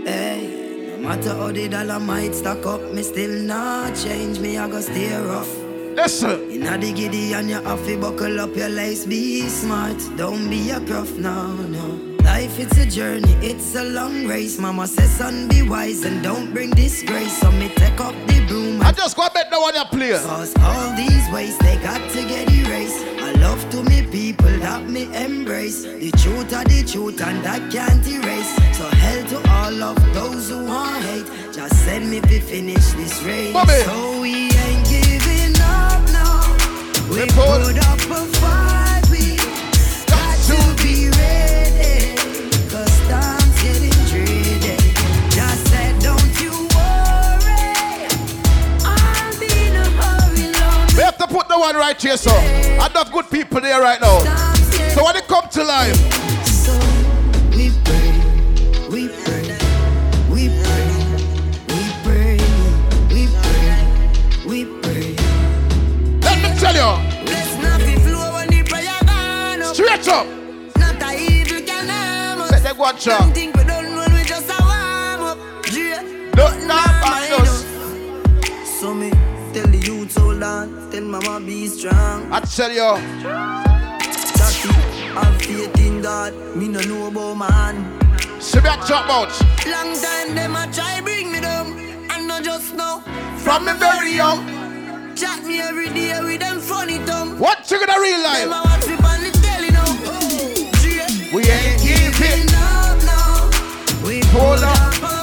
Hey, 0.06 0.96
no 0.98 1.10
matter 1.10 1.36
how 1.36 1.52
the 1.52 1.68
dollar 1.68 2.00
might 2.00 2.34
stack 2.34 2.66
up, 2.66 2.82
me 2.94 3.04
still 3.04 3.42
not 3.44 3.94
change. 3.96 4.40
Me, 4.40 4.58
I 4.58 4.70
go 4.70 4.80
stay 4.80 5.14
rough. 5.18 5.54
Listen. 5.96 6.50
Inna 6.50 6.78
the 6.78 6.94
giddy 6.94 7.34
and 7.34 7.50
you 7.50 7.62
have 7.62 7.86
to 7.86 7.98
buckle 8.00 8.40
up 8.40 8.56
your 8.56 8.70
lace. 8.70 9.06
Be 9.06 9.50
smart, 9.50 9.98
don't 10.16 10.50
be 10.50 10.72
a 10.72 10.80
gruff, 10.80 11.12
no, 11.18 11.54
no. 11.54 12.16
Life 12.24 12.60
it's 12.60 12.78
a 12.78 12.86
journey, 12.86 13.34
it's 13.42 13.76
a 13.76 13.84
long 13.84 14.26
race. 14.26 14.58
Mama 14.58 14.88
says, 14.88 15.12
son, 15.12 15.50
be 15.50 15.64
wise 15.64 16.04
and 16.06 16.24
don't 16.24 16.54
bring 16.54 16.70
disgrace. 16.70 17.38
So 17.42 17.52
me 17.52 17.68
take 17.76 18.00
up 18.00 18.16
the 18.28 18.46
broom. 18.48 18.69
I 18.90 18.92
just 18.92 19.16
go 19.16 19.28
bet 19.32 19.52
the 19.52 19.60
one 19.60 19.76
you 19.76 19.86
play. 19.86 20.14
Cause 20.14 20.58
all 20.58 20.96
these 20.96 21.30
ways 21.30 21.56
they 21.60 21.78
got 21.78 22.02
to 22.10 22.22
get 22.28 22.52
erased. 22.52 23.06
I 23.22 23.34
love 23.34 23.62
to 23.70 23.84
me 23.84 24.02
people 24.02 24.50
that 24.66 24.90
me 24.90 25.04
embrace. 25.16 25.84
The 25.84 26.10
truth 26.18 26.52
are 26.56 26.64
the 26.64 26.84
truth 26.92 27.22
and 27.22 27.46
that 27.46 27.72
can't 27.72 28.04
erase. 28.08 28.52
So 28.76 28.90
hell 28.90 29.24
to 29.28 29.50
all 29.52 29.84
of 29.84 30.14
those 30.16 30.50
who 30.50 30.66
want 30.66 31.04
hate. 31.06 31.28
Just 31.54 31.76
send 31.86 32.10
me 32.10 32.20
to 32.20 32.42
finish 32.42 32.94
this 32.94 33.22
race. 33.22 33.54
Mommy. 33.54 33.74
So 33.84 34.22
we 34.22 34.50
ain't 34.50 34.90
giving 34.90 35.56
up 35.62 36.02
now. 36.10 36.58
We 37.12 37.28
put 37.28 37.78
up 37.78 38.00
a 38.10 38.26
fight. 38.40 38.89
To 51.20 51.28
put 51.28 51.48
the 51.48 51.58
one 51.60 51.76
right 51.76 52.00
here, 52.02 52.18
so. 52.18 52.36
Enough 52.38 53.12
good 53.12 53.30
people 53.30 53.62
there 53.62 53.82
right 53.82 54.00
now. 54.02 54.20
So 54.94 55.04
when 55.06 55.16
it 55.18 55.28
come 55.28 55.48
to 55.50 55.64
life, 55.64 55.96
We 57.56 57.72
pray, 57.84 58.12
we 58.90 59.10
pray, 59.10 59.44
we 60.32 60.48
pray, 60.64 60.88
we 61.68 61.82
pray, 62.04 62.38
we 63.12 63.28
pray, 63.42 63.80
we 64.48 64.66
pray. 64.82 65.16
let 66.22 66.38
me 66.42 66.60
tell 66.60 66.74
you, 66.74 67.26
Bless 67.26 67.62
not 67.62 67.80
be 67.80 67.96
flow 67.98 68.34
when 68.34 68.48
the 68.50 68.64
prayer 68.64 69.00
gone 69.06 69.62
up. 69.62 69.76
straight 69.76 70.08
up. 70.08 70.26
Not 70.78 71.02
a 71.04 71.20
evil 71.20 71.62
can 71.66 71.90
harm 71.90 72.42
us. 72.42 72.52
Let 72.52 72.64
them 72.64 72.78
go 72.78 72.86
and 72.86 73.00
Some 73.00 73.14
chop. 73.28 73.34
think 73.36 73.56
we 73.58 73.64
don't 73.66 73.96
know 73.96 74.08
we 74.16 74.24
just 74.24 74.50
a 74.50 74.58
warm 74.64 75.22
up. 75.32 75.38
Yeah. 75.72 76.02
Don't 76.34 76.66
not 76.68 77.42
us. 77.42 77.66
So 78.80 78.94
me 78.94 79.12
tell 81.00 81.08
mama 81.08 81.46
be 81.46 81.68
strong. 81.68 82.32
I 82.32 82.40
tell 82.42 82.72
you, 82.72 82.98
Jackie, 84.38 84.74
have 85.16 85.42
faith 85.42 85.80
in 85.80 86.02
God. 86.02 86.34
Me 86.56 86.68
no 86.68 86.82
know 86.82 87.08
about 87.08 87.36
man. 87.36 88.42
see 88.42 88.60
me 88.60 88.70
a 88.70 88.76
jump 88.88 89.10
out. 89.10 89.32
Long 89.66 89.96
time 89.96 90.36
them 90.36 90.56
a 90.56 90.70
try 90.74 91.02
bring 91.02 91.32
me 91.32 91.40
down. 91.40 91.68
And 92.12 92.28
not 92.28 92.44
just 92.44 92.76
now. 92.76 93.00
From 93.38 93.66
me 93.66 93.74
very 93.74 94.14
young. 94.16 94.46
Chat 95.16 95.44
me 95.46 95.62
every 95.62 95.90
day 95.90 96.20
with 96.22 96.42
them 96.42 96.60
funny 96.60 97.00
tongue. 97.06 97.40
What 97.40 97.70
you 97.72 97.80
gonna 97.80 98.00
real 98.00 98.22
Them 98.22 98.50
a 98.50 98.52
life? 98.52 98.66
watch 98.66 98.88
me 98.88 98.96
on 98.96 99.24
the 99.24 99.32
telly 99.44 99.72
now. 99.72 99.92
Yeah. 100.84 101.36
We 101.36 101.42
ain't 101.50 101.82
giving. 101.82 102.50
up 102.56 102.98
now. 103.04 103.50
We 104.06 104.22
pull 104.32 104.64
up. 104.64 105.02
Got 105.02 105.19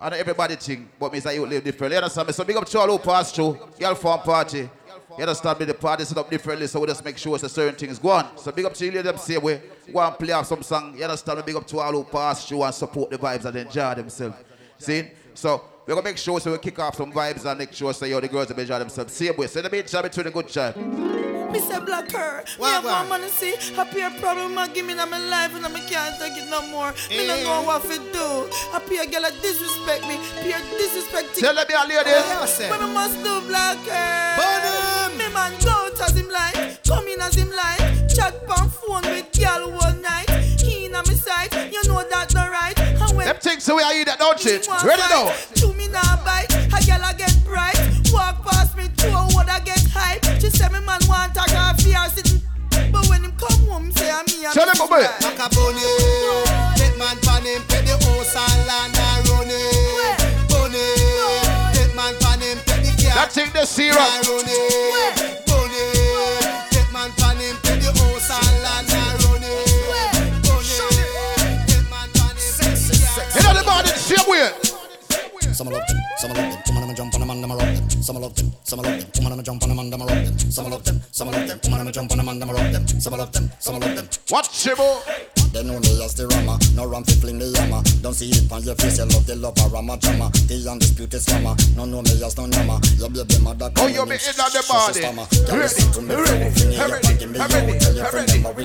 I 0.00 0.10
know 0.10 0.16
everybody 0.16 0.56
think, 0.56 0.88
but 0.98 1.12
me 1.12 1.20
say 1.20 1.34
you 1.34 1.44
live 1.44 1.64
differently. 1.64 1.96
You 1.96 2.02
understand 2.02 2.28
me? 2.28 2.32
So 2.32 2.44
big 2.44 2.56
up 2.56 2.64
to 2.66 2.78
all 2.78 2.86
who 2.88 2.98
pass 2.98 3.30
through. 3.30 3.58
Girl 3.78 3.94
farm 3.94 4.20
party. 4.20 4.70
You 5.16 5.22
understand 5.22 5.58
me? 5.58 5.66
The 5.66 5.74
party 5.74 6.04
set 6.04 6.16
up 6.16 6.30
differently, 6.30 6.66
so 6.66 6.80
we 6.80 6.86
just 6.86 7.04
make 7.04 7.18
sure 7.18 7.36
that 7.36 7.48
certain 7.48 7.74
things 7.74 7.98
go 7.98 8.10
on. 8.10 8.38
So 8.38 8.52
big 8.52 8.64
up 8.64 8.74
to 8.74 8.86
you, 8.86 9.02
them 9.02 9.18
same 9.18 9.42
way. 9.42 9.60
Go 9.92 9.98
and 9.98 10.16
play 10.18 10.32
off 10.32 10.46
some 10.46 10.62
song. 10.62 10.96
You 10.96 11.04
understand 11.04 11.38
me? 11.38 11.42
Big 11.46 11.56
up 11.56 11.66
to 11.66 11.78
all 11.78 11.92
who 11.92 12.04
pass 12.04 12.48
through 12.48 12.62
and 12.62 12.74
support 12.74 13.10
the 13.10 13.18
vibes 13.18 13.44
and 13.44 13.56
enjoy 13.56 13.94
themselves. 13.96 14.36
See? 14.78 15.10
So 15.34 15.62
we're 15.88 15.94
gonna 15.94 16.04
make 16.04 16.18
sure 16.18 16.38
so 16.38 16.52
we 16.52 16.58
kick 16.58 16.78
off 16.80 16.96
some 16.96 17.10
vibes 17.10 17.46
and 17.46 17.58
make 17.58 17.72
sure 17.72 17.94
so 17.94 18.04
yo 18.04 18.20
the 18.20 18.28
girls 18.28 18.50
will 18.50 18.60
enjoy 18.60 18.78
themselves. 18.78 19.10
Same 19.14 19.34
way. 19.34 19.46
So 19.46 19.62
let 19.62 19.72
me 19.72 19.78
enjoy 19.78 20.02
between 20.02 20.24
the 20.24 20.30
good 20.30 20.46
child. 20.46 20.76
Me 20.76 21.58
say 21.60 21.80
black 21.80 22.12
her. 22.12 22.44
Me 22.60 22.66
have 22.66 22.84
one 22.84 23.08
money 23.08 23.28
see. 23.28 23.56
Happy 23.74 24.00
a 24.02 24.10
problem 24.20 24.58
I 24.58 24.68
give 24.68 24.84
me 24.84 24.92
in 24.92 24.98
my 24.98 25.18
life 25.18 25.54
and 25.56 25.64
I 25.64 25.80
can't 25.88 26.20
take 26.20 26.36
it 26.36 26.50
no 26.50 26.60
more. 26.68 26.92
Me 27.08 27.26
no 27.26 27.42
know 27.42 27.62
what 27.62 27.82
to 27.84 27.96
do. 27.96 28.50
Happy 28.70 28.98
a 28.98 29.06
girl 29.06 29.24
a 29.24 29.30
disrespect 29.40 30.06
me. 30.06 30.20
Peer 30.42 30.60
disrespect. 30.76 31.34
Tell 31.38 31.54
me 31.54 31.62
a 31.62 31.82
lady. 31.88 32.10
What 32.68 32.80
me 32.82 32.92
must 32.92 33.16
do 33.24 33.40
black 33.48 33.78
her. 33.88 35.16
Me 35.16 35.32
man 35.32 35.54
go 35.64 35.70
out 35.70 36.00
as 36.02 36.14
him 36.14 36.28
like. 36.28 36.84
Come 36.84 37.08
in 37.08 37.22
as 37.22 37.34
him 37.34 37.48
like. 37.48 38.08
Chat 38.14 38.34
on 38.58 38.68
phone 38.68 39.08
with 39.08 39.32
girl 39.32 39.72
all 39.72 39.94
night. 39.94 40.28
He 40.60 40.84
in 40.84 40.94
a 40.94 41.00
me 41.08 41.14
sight. 41.14 41.50
You 41.72 41.82
know 41.88 42.04
that 42.10 42.17
Them 43.28 43.36
things 43.36 43.62
so 43.62 43.76
we 43.76 43.82
are 43.82 43.92
eat 43.92 44.08
that, 44.08 44.16
don't 44.16 44.40
you? 44.40 44.56
Ready 44.88 45.04
now? 45.12 45.28
Chew 45.52 45.76
me 45.76 45.84
now 45.92 46.16
bite. 46.24 46.48
A 46.48 46.80
girl 46.80 47.04
a 47.04 47.12
get 47.12 47.36
bright. 47.44 47.76
Walk 48.08 48.40
past 48.40 48.72
me 48.72 48.88
through 48.96 49.12
a 49.12 49.28
wood 49.36 49.52
I 49.52 49.60
get 49.60 49.84
hype. 49.92 50.24
She 50.40 50.48
say 50.48 50.64
me 50.72 50.80
man 50.80 50.96
want 51.04 51.36
a 51.36 51.44
coffee 51.44 51.92
or 51.92 52.08
sitting. 52.08 52.40
But 52.88 53.04
when 53.12 53.28
him 53.28 53.36
come 53.36 53.68
home, 53.68 53.92
say 53.92 54.08
I'm 54.08 54.24
me. 54.32 54.48
Tell 54.48 54.64
them 54.64 54.80
about 54.80 55.04
it. 55.04 55.12
Macaroni, 55.20 55.84
take 56.80 56.96
man 56.96 57.20
pan 57.20 57.44
him, 57.44 57.60
pay 57.68 57.84
the 57.84 58.00
house 58.00 58.32
and 58.32 58.64
land 58.64 58.96
and 58.96 59.28
run 59.28 59.44
it. 59.44 60.16
Bunny, 60.48 60.88
take 61.76 61.92
man 61.92 62.16
pan 62.24 62.40
him, 62.40 62.56
pay 62.64 62.80
the 62.80 62.96
car. 62.96 63.12
That 63.12 63.28
thing 63.28 63.52
the 63.52 63.68
syrup. 63.68 65.47
Some 74.38 75.66
love 75.66 75.82
them, 75.88 75.98
some 76.18 76.32
love 76.32 76.36
them. 76.36 76.67
On, 76.88 76.94
I'ma 76.94 76.96
jump 76.96 77.14
on 77.14 77.20
them 77.20 77.30
and 77.30 77.44
I'ma 77.44 77.54
rock 77.54 77.74
them. 77.74 77.90
Some 78.02 78.16
love 78.16 78.34
them, 78.34 78.52
some 78.64 78.80
love 78.80 79.12
them. 79.12 79.26
On, 79.26 79.32
I'ma 79.32 79.42
jump 79.42 79.62
on 79.62 79.68
them 79.68 79.78
and 79.78 79.92
I'ma 79.92 80.04
rock 80.06 80.24
them. 80.24 80.38
Some 80.38 80.70
love 80.70 80.84
them, 80.84 81.00
some 81.12 81.30
love 81.30 81.46
them. 81.46 81.60
On, 81.72 81.80
I'ma 81.80 81.90
jump 81.90 82.10
on 82.12 82.16
them 82.16 82.28
and 82.28 82.42
I'ma 82.42 82.52
rock 82.52 82.72
them. 82.72 82.88
Some 82.88 83.12
love 83.12 83.32
them, 83.32 83.50
some 83.58 83.78
love 83.78 83.94
them. 83.94 84.08
Watch 84.30 84.48
Chibo. 84.48 85.04
They 85.52 85.64
know 85.64 85.80
me 85.80 86.04
as 86.04 86.14
the 86.14 86.28
rammer, 86.28 86.56
no 86.76 86.86
ram 86.88 87.04
fi 87.04 87.12
fling 87.20 87.38
the 87.38 87.52
hammer. 87.60 87.82
Don't 88.00 88.14
see 88.14 88.28
it 88.28 88.52
on 88.52 88.62
your 88.62 88.74
face, 88.76 88.98
you 88.98 89.04
love 89.04 89.26
the 89.26 89.36
love 89.36 89.56
of 89.60 89.72
Rama 89.72 89.96
drama. 89.96 90.30
The 90.48 90.64
undisputed 90.64 91.20
slammer, 91.20 91.56
no 91.76 91.84
know 91.84 92.00
me 92.00 92.16
as 92.24 92.36
no 92.36 92.46
number. 92.46 92.80
Your 92.96 93.08
baby 93.08 93.36
mother 93.40 93.72
Oh, 93.76 93.86
you 93.88 94.04
be 94.04 94.16
in 94.16 94.32
the 94.32 94.64
body. 94.68 95.04
Ready, 95.04 95.68
ready, 96.08 96.48
ready, 97.08 97.36
ready, 97.36 97.68
ready, 97.68 98.40
ready, 98.40 98.64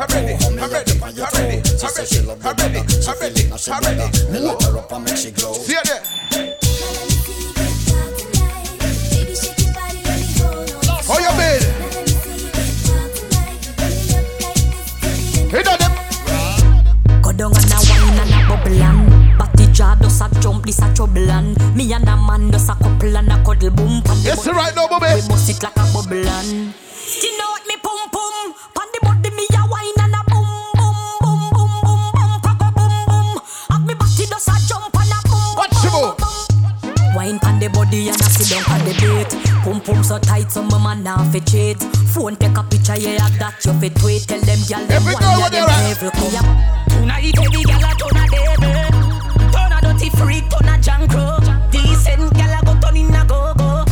ready, 0.64 0.95
ready, 1.11 1.64
She 1.76 1.88
say 1.88 2.06
she 2.08 2.19
love 2.24 2.40
the 2.40 2.52
brother, 2.56 2.84
she 2.88 3.11
feel 3.19 3.35
it 3.35 3.50
now 3.52 3.60
she 3.60 3.72
brother. 3.72 4.08
Me 4.32 4.40
lock 4.40 4.64
her 4.64 4.77
up 4.80 4.92
and 4.92 5.03
make 5.03 5.18
she 5.18 5.32
glow. 5.32 5.53
See 5.53 5.76
it 5.76 5.84
there. 5.88 6.03
How 6.32 6.62
trouble 21.03 21.32
and 21.32 21.75
Me 21.75 21.91
and 21.93 22.07
a 22.07 22.15
man 22.15 22.49
does 22.49 22.69
a 22.69 22.75
couple 22.75 23.17
and 23.17 23.32
a 23.32 23.43
cuddle 23.43 23.72
boom 23.72 24.01
Yes, 24.23 24.48
right 24.48 24.75
now, 24.75 24.88
Bobby. 24.88 25.07
We 25.15 25.27
bust 25.27 25.49
it 25.49 25.64
like 25.64 25.75
a 25.75 25.85
bubble 25.93 26.27
and 26.27 26.73
Skin 26.88 27.40
out 27.41 27.59
me 27.67 27.75
pum 27.83 28.09
pum? 28.11 28.53
Pan 28.75 28.88
the 28.93 28.99
body 29.03 29.30
me 29.35 29.45
a 29.51 29.67
wine 29.67 29.99
and 29.99 30.15
a 30.15 30.22
boom 30.32 30.48
boom 30.80 30.95
boom 31.19 31.41
boom 31.51 32.01
boom 32.15 32.40
boom 32.41 32.73
boom 32.75 33.06
boom 33.07 33.85
me 33.88 33.93
batty 33.95 34.25
does 34.32 34.48
a 34.48 34.56
jump 34.67 34.95
and 34.95 35.11
a 35.11 35.19
boom 35.27 35.56
Watch 35.59 35.83
move. 35.91 37.15
Wine 37.15 37.40
pan 37.40 37.59
the 37.59 37.67
body 37.69 38.07
and 38.09 38.22
a 38.22 38.23
sit 38.23 38.49
down 38.49 38.64
pan 38.64 38.80
the 38.85 38.93
bait 39.01 39.32
Pum 39.64 39.82
pum 39.82 40.03
so 40.03 40.17
tight 40.19 40.51
so 40.51 40.64
my 40.64 40.77
man 40.80 41.03
now 41.03 41.23
fi 41.32 41.40
cheat. 41.40 41.80
Phone 42.14 42.35
take 42.38 42.57
a 42.57 42.64
picture 42.64 42.95
yeah 42.95 43.27
that 43.40 43.59
you 43.65 43.73
fi 43.73 43.90
tweet. 43.90 44.23
Tell 44.27 44.40
them 44.40 44.59
gyal 44.69 44.88
them 44.88 45.03
Every 45.03 45.14
wine 45.14 45.23
girl 45.23 45.40
yeah 45.40 45.49
them 45.49 45.67
every 45.91 46.09
me 46.15 46.27
a 46.38 46.41
Tonight 46.90 47.38
every 47.38 47.64
gyal 47.67 47.83
a 47.83 47.95
turn 47.99 48.15
a 48.15 48.23
devil 48.23 48.23
Turn 50.03 50.11
a 50.11 50.15
dirty 50.15 50.17
freak 50.17 50.49
turn 50.49 50.67
a 50.67 50.77
jankro 50.77 51.72
Decent 51.72 52.33
gyal 52.33 52.59
a 52.59 52.65
go 52.65 52.80
turn 52.80 52.98
in 52.98 53.15
a 53.15 53.25
go 53.25 53.53
go 53.57 53.85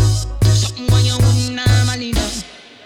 Something 0.44 0.92
when 0.92 1.06
you 1.06 1.16
wouldn't 1.16 1.56
normally 1.56 2.12
do 2.12 2.22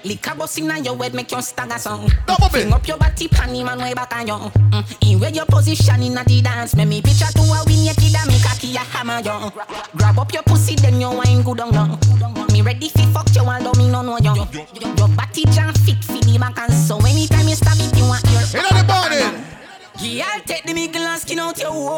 Liquor 0.03 0.35
bust 0.35 0.59
inna 0.59 0.79
your 0.79 0.95
head 0.97 1.15
make 1.15 1.31
you 1.31 1.41
stagger 1.41 1.79
song. 1.79 2.11
Bring 2.51 2.71
up 2.71 2.87
your 2.87 2.97
body 2.97 3.27
panty 3.27 3.65
man 3.65 3.79
way 3.79 3.93
back 3.93 4.15
on 4.15 4.27
you 4.27 4.33
mm. 4.33 5.11
In 5.11 5.19
where 5.19 5.31
your 5.31 5.45
position 5.45 6.03
inna 6.03 6.23
the 6.23 6.41
dance 6.41 6.75
Make 6.75 6.87
me 6.87 7.01
picture 7.01 7.25
to 7.25 7.41
a 7.41 7.63
win 7.65 7.85
your 7.85 7.95
kid 7.95 8.15
and 8.15 8.27
make 8.27 8.45
a 8.45 8.55
key 8.59 8.75
a 8.75 8.79
hammer 8.79 9.19
you 9.19 9.51
Grab 9.97 10.19
up 10.19 10.31
your 10.31 10.43
pussy 10.43 10.75
then 10.75 11.01
you 11.01 11.09
wine 11.09 11.41
good 11.41 11.59
on 11.59 11.73
you 11.73 12.53
Me 12.53 12.61
ready 12.61 12.89
fi 12.89 13.05
fuck 13.07 13.33
you 13.35 13.41
although 13.41 13.73
me 13.79 13.89
no 13.89 14.03
know 14.03 14.17
you 14.17 14.35
Your 14.35 15.09
body 15.09 15.45
jam 15.45 15.73
fit 15.73 16.03
fi 16.03 16.19
the 16.19 16.37
back 16.39 16.59
and 16.59 16.73
so 16.73 16.97
anytime 16.99 17.47
you 17.47 17.55
stab 17.55 17.77
it 17.79 17.97
you 17.97 18.05
want 18.05 18.23
your 18.29 18.61
Inna 18.61 18.81
the 18.81 18.87
body. 18.87 19.55
Yeah, 19.99 20.25
I'll 20.33 20.41
take 20.41 20.63
the 20.65 20.73
middle 20.73 21.01
and 21.01 21.21
skin 21.21 21.39
out 21.39 21.57
your 21.59 21.71
hole. 21.71 21.97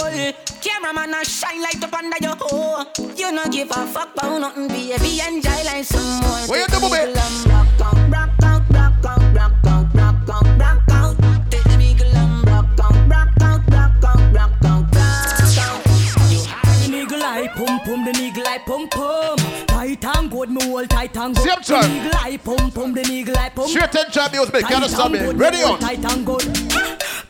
Cameraman 0.62 1.14
a 1.14 1.26
shine 1.26 1.62
light 1.62 1.84
up 1.84 1.94
under 1.94 2.18
your 2.22 2.36
hole. 2.40 2.86
You 3.16 3.32
no 3.32 3.46
give 3.50 3.70
a 3.72 3.88
fuck 3.88 4.14
about 4.14 4.40
nothing, 4.40 4.68
baby. 4.68 5.20
Enjoy 5.28 5.64
like 5.66 5.84
some 5.86 6.22
more. 6.22 6.48
Where 6.48 6.62
you 6.62 6.68
do, 6.68 6.80
Bobby? 6.80 7.14
Rock 7.14 7.82
out, 7.82 7.96
rock 8.10 8.30
out, 8.44 8.70
rock 8.72 9.06
out, 9.06 9.36
rock 9.36 9.66
out, 9.66 9.96
rock 9.96 10.30
out, 10.30 10.60
rock 10.60 10.90
out. 10.92 11.16
Take 11.52 11.64
the 11.64 11.78
middle 11.78 12.16
and 12.18 12.48
rock 12.48 12.80
out, 12.80 13.10
rock 13.10 13.42
out, 13.42 13.72
rock 13.72 14.04
out, 14.04 14.34
rock 14.34 14.52
out, 14.66 14.96
rock 14.96 15.58
out. 15.58 15.84
The 15.84 16.88
nigga 16.94 17.20
like 17.20 17.54
pum 17.56 17.80
pum, 17.80 18.06
the 18.06 18.12
nigga 18.12 18.44
like 18.44 18.66
pum 18.66 18.88
pum. 18.90 19.38
Tight 19.68 20.06
and 20.06 20.32
good, 20.32 20.50
me 20.52 20.64
hold 20.64 20.90
tight 20.90 21.16
and 21.18 21.36
good. 21.36 21.44
Same 21.66 21.82
The 21.82 21.88
time. 21.88 21.92
nigga 21.92 22.14
like 22.14 22.44
pum 22.44 22.72
pum, 22.72 22.94
the 22.94 23.02
nigga 23.02 23.36
like 23.36 23.56
pum. 23.56 23.68
Straight 23.68 23.96
and 23.96 24.12
jam 24.14 24.32
music. 24.32 24.70
You 24.70 24.76
understand 24.76 25.14
me? 25.14 25.20
Ready 25.34 25.64
on. 25.64 25.80
Tight 25.80 26.04
and 26.06 26.26
good. 26.26 26.44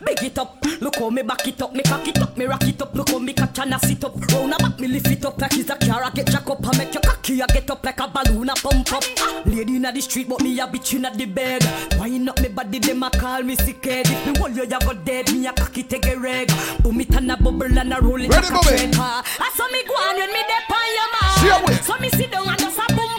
Big 0.04 0.22
it 0.22 0.38
up, 0.38 0.64
look 0.80 0.96
how 0.96 1.10
me 1.10 1.22
back 1.22 1.46
it 1.48 1.60
up, 1.60 1.72
me 1.72 1.82
cock 1.82 2.06
it 2.06 2.18
up, 2.20 2.36
me 2.36 2.44
rock 2.44 2.62
it 2.62 2.80
up, 2.80 2.94
look 2.94 3.08
how 3.08 3.18
me 3.18 3.32
catch 3.32 3.58
and 3.58 3.74
I 3.74 3.78
sit 3.78 4.04
up. 4.04 4.14
Round 4.32 4.54
a 4.54 4.56
back, 4.58 4.78
me 4.78 4.86
lift 4.88 5.08
it 5.08 5.24
up 5.24 5.40
like 5.40 5.54
it's 5.54 5.70
a 5.70 5.76
car, 5.76 6.04
I 6.04 6.10
get 6.10 6.28
jack 6.28 6.48
up, 6.48 6.64
I 6.64 6.78
make 6.78 6.94
your 6.94 7.02
cocky, 7.02 7.42
I 7.42 7.46
get 7.46 7.70
up 7.70 7.84
like 7.84 7.98
a 7.98 8.06
balloon, 8.06 8.48
I 8.48 8.54
pump 8.54 8.92
up. 8.92 9.04
Lady 9.44 9.76
inna 9.76 9.90
the 9.90 10.00
street, 10.00 10.28
but 10.28 10.40
me 10.40 10.58
a 10.60 10.66
bitch 10.68 10.94
inna 10.94 11.10
the 11.14 11.26
bed. 11.26 11.64
Wine 11.98 12.28
up 12.28 12.40
me 12.40 12.48
body, 12.48 12.78
them 12.78 13.02
a 13.02 13.10
call 13.10 13.42
me 13.42 13.56
sick 13.56 13.84
head. 13.84 14.06
If 14.08 14.26
me 14.26 14.38
hold 14.38 14.54
you, 14.54 14.62
you 14.62 14.78
go 14.78 14.94
dead, 14.94 15.32
me 15.32 15.46
a 15.46 15.52
cocky 15.52 15.82
take 15.82 16.06
a 16.06 16.16
reg. 16.16 16.48
Boom 16.82 17.00
it 17.00 17.14
and 17.16 17.32
a 17.32 17.36
bubble 17.36 17.64
and 17.64 17.92
a 17.92 18.00
roll 18.00 18.22
it 18.22 18.28
Ready, 18.28 18.48
like 18.48 18.64
a 18.64 18.68
train 18.68 18.92
car. 18.92 19.24
I 19.26 19.50
saw 19.54 19.68
me 19.68 19.82
go 19.84 19.94
on 19.94 20.16
when 20.16 20.32
me 20.32 20.42
dey 20.46 20.68
on 20.78 21.50
your 21.50 21.68
man. 21.68 21.82
So 21.82 21.98
me 21.98 22.08
sit 22.10 22.30
down 22.30 22.48
and 22.48 22.58
just 22.58 22.78
a 22.78 22.94
boom 22.94 23.17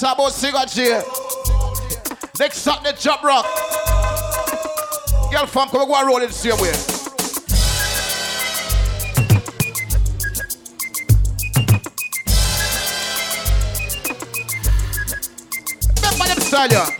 Talking 0.00 0.24
about 0.24 0.32
signature. 0.32 1.02
Next 2.38 2.66
up, 2.66 2.82
the 2.82 2.96
job 2.98 3.22
rock. 3.22 3.44
Girl, 5.30 5.44
fam, 5.44 5.68
come 5.68 5.86
go 5.86 5.94
and 5.94 6.06
roll 6.06 6.22
it 6.22 6.28
the 6.28 6.32
same 6.32 6.56
way. 6.56 6.72
Remember 16.00 16.34
them 16.34 16.40
style, 16.40 16.68
yeah. 16.70 16.99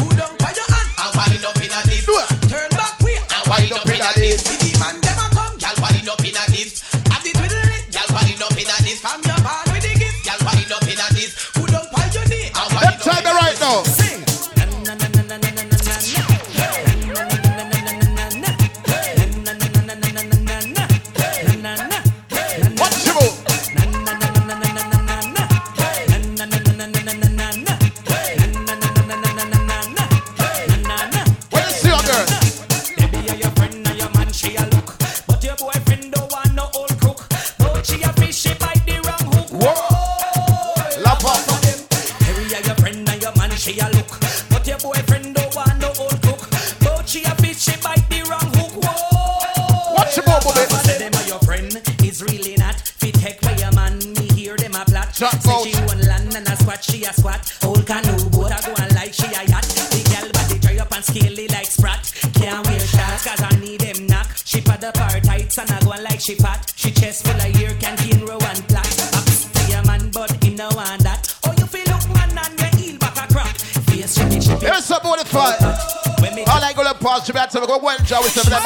always 78.13 78.33
7 78.33 78.60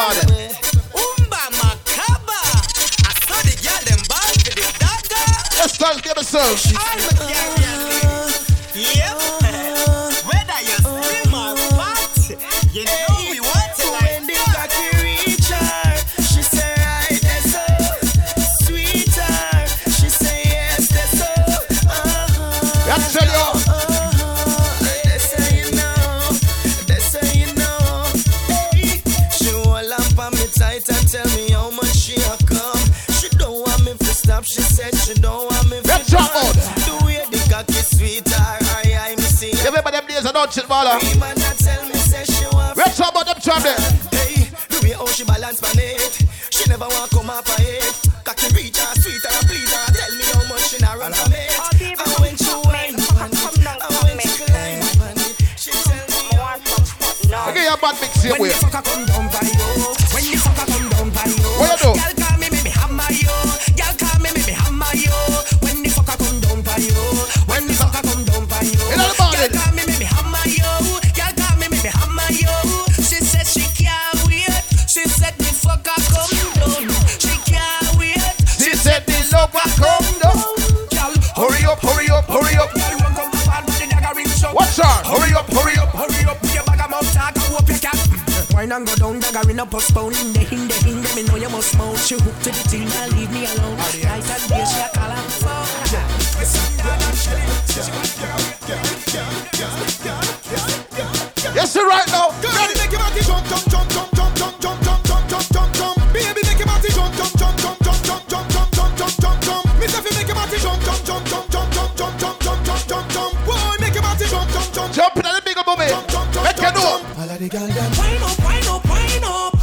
wine 118.44 118.68
up, 118.68 118.88
wine 118.90 119.24
up, 119.24 119.55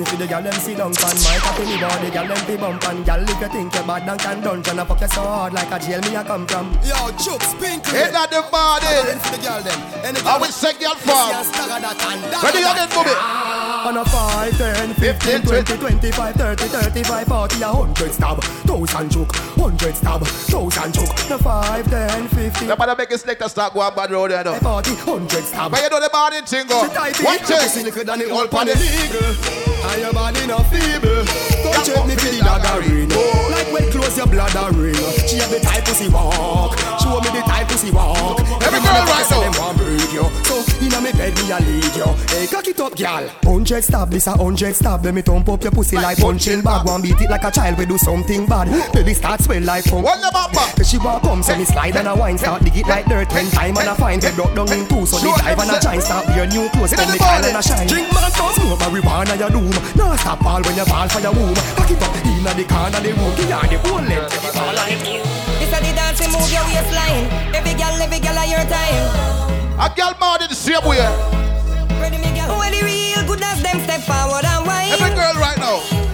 I 0.00 0.04
see 0.04 0.12
you 0.12 0.18
the 0.18 0.26
gal 0.26 0.42
them 0.42 0.52
sit 0.54 0.78
down 0.78 0.94
pan 0.94 1.16
my 1.20 1.36
cocky 1.44 1.64
me 1.68 1.76
body 1.80 2.10
gal 2.10 2.26
them 2.26 2.36
fi 2.48 2.56
bump 2.56 2.88
and 2.88 3.04
gal 3.04 3.22
if 3.22 3.40
you 3.40 3.48
think 3.48 3.74
you 3.74 3.82
bad 3.82 4.08
and 4.08 4.20
can 4.20 4.40
dungeon 4.40 4.78
I 4.78 4.84
fuck 4.84 5.00
you 5.00 5.08
so 5.08 5.22
hard 5.22 5.52
like 5.52 5.70
a 5.70 5.78
jail 5.78 6.00
me 6.00 6.16
I 6.16 6.24
come 6.24 6.46
from. 6.46 6.72
Yo, 6.80 6.96
Chooks, 7.20 7.52
Pink. 7.60 7.84
Hit 7.86 8.12
that 8.12 8.30
the 8.30 8.40
body. 8.50 8.86
For 9.20 9.36
the 9.36 9.42
girl 9.44 9.60
them. 9.60 9.80
I 10.26 10.38
will 10.38 10.48
say 10.48 10.72
girl 10.78 10.94
farm. 10.94 11.36
Ready 12.42 12.58
again, 12.64 12.88
boomy. 12.88 13.14
On 13.80 13.96
a 13.96 14.04
5, 14.04 14.58
10, 14.58 14.94
15, 14.94 15.42
20, 15.42 15.76
25, 15.78 16.34
30, 16.34 16.64
35, 16.64 17.26
40, 17.26 17.62
a 17.62 17.72
100 17.72 18.12
stab, 18.12 18.44
1000 18.68 19.10
choke, 19.10 19.34
100 19.56 19.96
stab, 19.96 20.20
1000 20.20 20.92
choke, 20.92 21.16
the 21.28 21.38
5, 21.38 21.90
10, 21.90 22.28
15, 22.28 22.68
The 22.68 22.76
man 22.76 22.96
make 22.98 23.10
a 23.10 23.18
select 23.18 23.40
a 23.42 23.48
start 23.48 23.72
go 23.72 23.80
on 23.80 23.94
bad 23.94 24.10
road 24.10 24.30
there, 24.32 24.44
though. 24.44 24.58
40, 24.58 24.90
100 24.90 25.44
stab. 25.44 25.70
But 25.70 25.80
you 25.82 25.88
know 25.88 26.00
the 26.00 26.10
body 26.12 26.42
thing 26.42 26.66
go. 26.66 26.84
She 26.86 26.94
tight 26.94 27.24
One 27.24 27.36
it, 27.36 27.46
check. 27.46 27.60
pussy 27.62 27.82
liquor 27.84 28.04
than 28.04 28.18
the 28.18 28.28
whole 28.28 28.46
illegal, 29.90 30.00
your 30.00 30.12
body 30.12 30.46
not 30.46 30.66
feeble. 30.66 31.24
Come 31.62 31.84
check 31.84 32.06
me 32.06 32.14
for 32.16 32.30
the 32.30 32.40
dagger 32.40 32.80
ring, 32.80 33.08
like 33.50 33.72
when 33.72 33.90
close 33.90 34.16
your 34.16 34.26
bladder 34.26 34.76
ring. 34.76 34.94
She 35.26 35.36
have 35.36 35.50
the 35.50 35.60
type 35.60 35.84
pussy 35.84 36.08
walk, 36.08 36.78
show 37.00 37.20
me 37.20 37.30
the 37.30 37.42
type 37.46 37.68
pussy 37.68 37.90
walk. 37.90 38.40
Every 38.62 38.80
girl 38.80 39.06
so 39.24 39.36
now. 39.36 39.50
them 39.50 39.54
want 39.60 39.78
break 39.78 40.12
you, 40.12 40.24
so 40.44 40.62
inna 40.80 41.00
me 41.00 41.12
bed 41.12 41.34
me 41.34 41.50
a 41.50 41.58
lead 41.60 41.96
you. 41.96 42.10
Hey, 42.28 42.46
cock 42.46 42.66
it 42.66 42.80
up, 42.80 42.94
gal. 42.96 43.28
Hundred 43.44 43.84
stab, 43.84 44.10
this 44.10 44.26
a 44.26 44.32
hundred 44.32 44.74
stab. 44.74 45.04
Let 45.04 45.14
me 45.14 45.22
thump 45.22 45.48
up 45.48 45.62
your 45.62 45.72
pussy 45.72 45.96
like 45.96 46.18
punching 46.18 46.62
bag. 46.62 46.86
One 46.86 47.02
beat 47.02 47.20
it 47.20 47.30
like 47.30 47.44
a 47.44 47.50
child, 47.50 47.78
we 47.78 47.86
do 47.86 47.98
something 47.98 48.46
bad. 48.46 48.68
Belly 48.92 49.14
start 49.14 49.40
swell 49.42 49.62
like. 49.62 49.86
One 49.90 50.20
the 50.20 50.30
bumper. 50.32 50.84
She 50.84 50.98
walk 50.98 51.22
come, 51.22 51.42
so 51.42 51.56
me 51.56 51.64
slide 51.64 51.96
and 51.96 52.08
a 52.08 52.14
wine 52.16 52.38
start 52.38 52.62
dig 52.64 52.76
it 52.76 52.86
like 52.86 53.06
dirt. 53.06 53.28
Ten 53.30 53.46
time 53.50 53.76
and 53.76 53.88
a 53.88 53.94
find 53.94 54.20
get 54.20 54.34
broke 54.34 54.54
down 54.54 54.72
in 54.72 54.86
two, 54.88 55.06
so 55.06 55.18
the 55.18 55.30
dive 55.38 55.58
and 55.58 55.70
a 55.70 55.80
giant 55.80 56.02
start 56.02 56.26
be 56.26 56.34
your 56.34 56.46
new 56.46 56.68
clothes. 56.70 56.92
Come 56.94 57.12
me 57.12 57.18
call 57.18 57.44
and 57.44 57.56
a 57.56 57.62
shine. 57.62 57.86
Drink 57.86 58.12
man, 58.12 58.30
don't 58.34 58.54
smoke 58.54 58.78
marijuana, 58.80 59.38
you 59.38 59.69
doom. 59.70 59.82
No 59.96 60.16
stop 60.16 60.44
all 60.44 60.62
when 60.62 60.76
you 60.76 60.84
fall 60.84 61.08
for 61.08 61.20
your 61.20 61.32
womb. 61.32 61.54
Cock 61.76 61.90
it 61.90 62.02
up 62.02 62.14
inna 62.26 62.52
the 62.54 62.64
corner, 62.64 63.00
the 63.00 63.12
room, 63.14 63.34
give 63.36 63.48
ya 63.48 63.60
the 63.62 63.78
whole 63.86 64.02
length. 64.02 64.34
Every 64.34 64.52
ball 64.52 64.78
on 64.78 64.88
him. 64.88 65.22
This 65.58 65.72
a 65.72 65.78
the 65.80 65.92
dance, 65.94 66.20
you 66.20 66.28
move 66.32 66.50
your 66.50 66.64
waistline. 66.66 67.26
Every 67.54 67.74
girl, 67.74 67.94
every 68.00 68.20
girl 68.20 68.38
of 68.38 68.48
your 68.48 68.64
time. 68.66 69.06
A 69.78 69.88
girl 69.94 70.14
body 70.18 70.46
the 70.46 70.54
same 70.54 70.82
way. 70.84 71.00
Ready, 72.00 72.18
me 72.18 72.30
girl. 72.34 72.58
Well, 72.58 72.70
the 72.70 72.82
real 72.82 73.22
good 73.26 73.42
as 73.42 73.62
them 73.62 73.80
step 73.84 74.02
forward 74.02 74.44
and 74.44 74.66
wine. 74.66 74.92
Every 74.92 75.14
girl 75.14 75.34
right 75.38 75.58
now. 75.58 76.09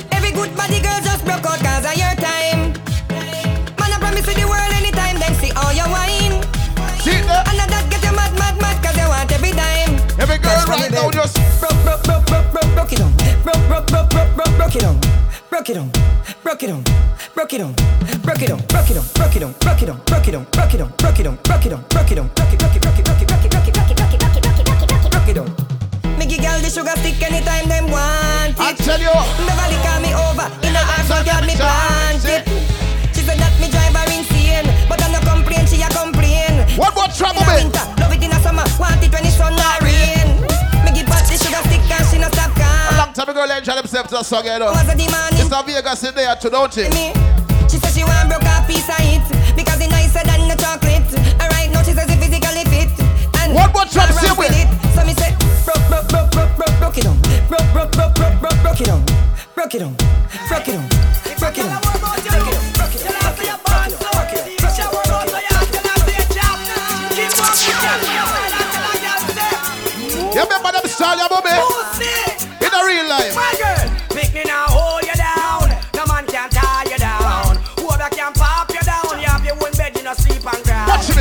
I 28.58 28.72
tell 28.74 29.00
you. 29.00 29.10
Complain. 35.90 36.78
What 36.78 36.92
about 36.92 37.14
trouble, 37.14 37.42
man? 37.46 37.70
love 37.98 38.12
it 38.14 38.22
in 38.22 38.30
a 38.32 38.40
summer, 38.42 38.64
want 38.78 39.02
it 39.02 39.12
when 39.12 39.25
Long 43.16 43.24
time 43.24 43.34
ago, 43.34 43.56
enjoy 43.56 43.74
themselves 43.76 44.10
to 44.10 44.20
a 44.20 44.24
song, 44.24 44.44
you 44.44 44.58
know. 44.58 44.72
Was 44.72 44.92
a 44.92 44.94
demand 44.94 45.32
It's 45.40 45.48
Vegas 45.48 46.04
in 46.04 46.14
there 46.14 46.36
too, 46.36 46.50
don't? 46.50 46.70
She 46.70 46.84
said 46.84 47.92
she 47.96 48.04
want 48.04 48.28
broke 48.28 48.44
a 48.44 48.60
piece 48.68 48.84
of 48.92 49.00
it 49.00 49.24
because 49.56 49.80
it's 49.80 49.88
nicer 49.88 50.20
than 50.20 50.48
the 50.48 50.56
chocolate. 50.60 51.08
And 51.40 51.48
right 51.56 51.70
now 51.72 51.82
she 51.82 51.92
says 51.92 52.10
it 52.10 52.18
physically 52.20 52.64
fit. 52.68 52.92
And 53.40 53.54
What 53.54 53.72
Trump 53.88 54.12
I 54.12 54.20
say 54.20 54.36
with? 54.36 54.52
it? 54.52 54.68
So 54.92 55.00
me 55.06 55.14
say 55.14 55.32
broke, 55.64 55.88
broke, 55.88 56.08
broke, 56.12 56.30
broke, 56.30 56.56
broke, 56.56 56.78
broke 56.78 56.98
it 56.98 57.04
down. 57.04 57.16
Broke, 57.48 57.72
broke, 57.72 57.92
broke, 57.92 58.14
broke, 58.16 58.36
broke, 58.38 58.62
broke 58.62 58.80
it 58.82 58.86
down. 58.86 59.02
Broke 59.54 59.74
it 59.74 59.78
down. 59.80 59.96
Broke 59.96 60.68
it 60.68 60.72
down. 60.76 60.88
Broke 61.40 61.56
it 61.56 61.64
down. 61.64 62.45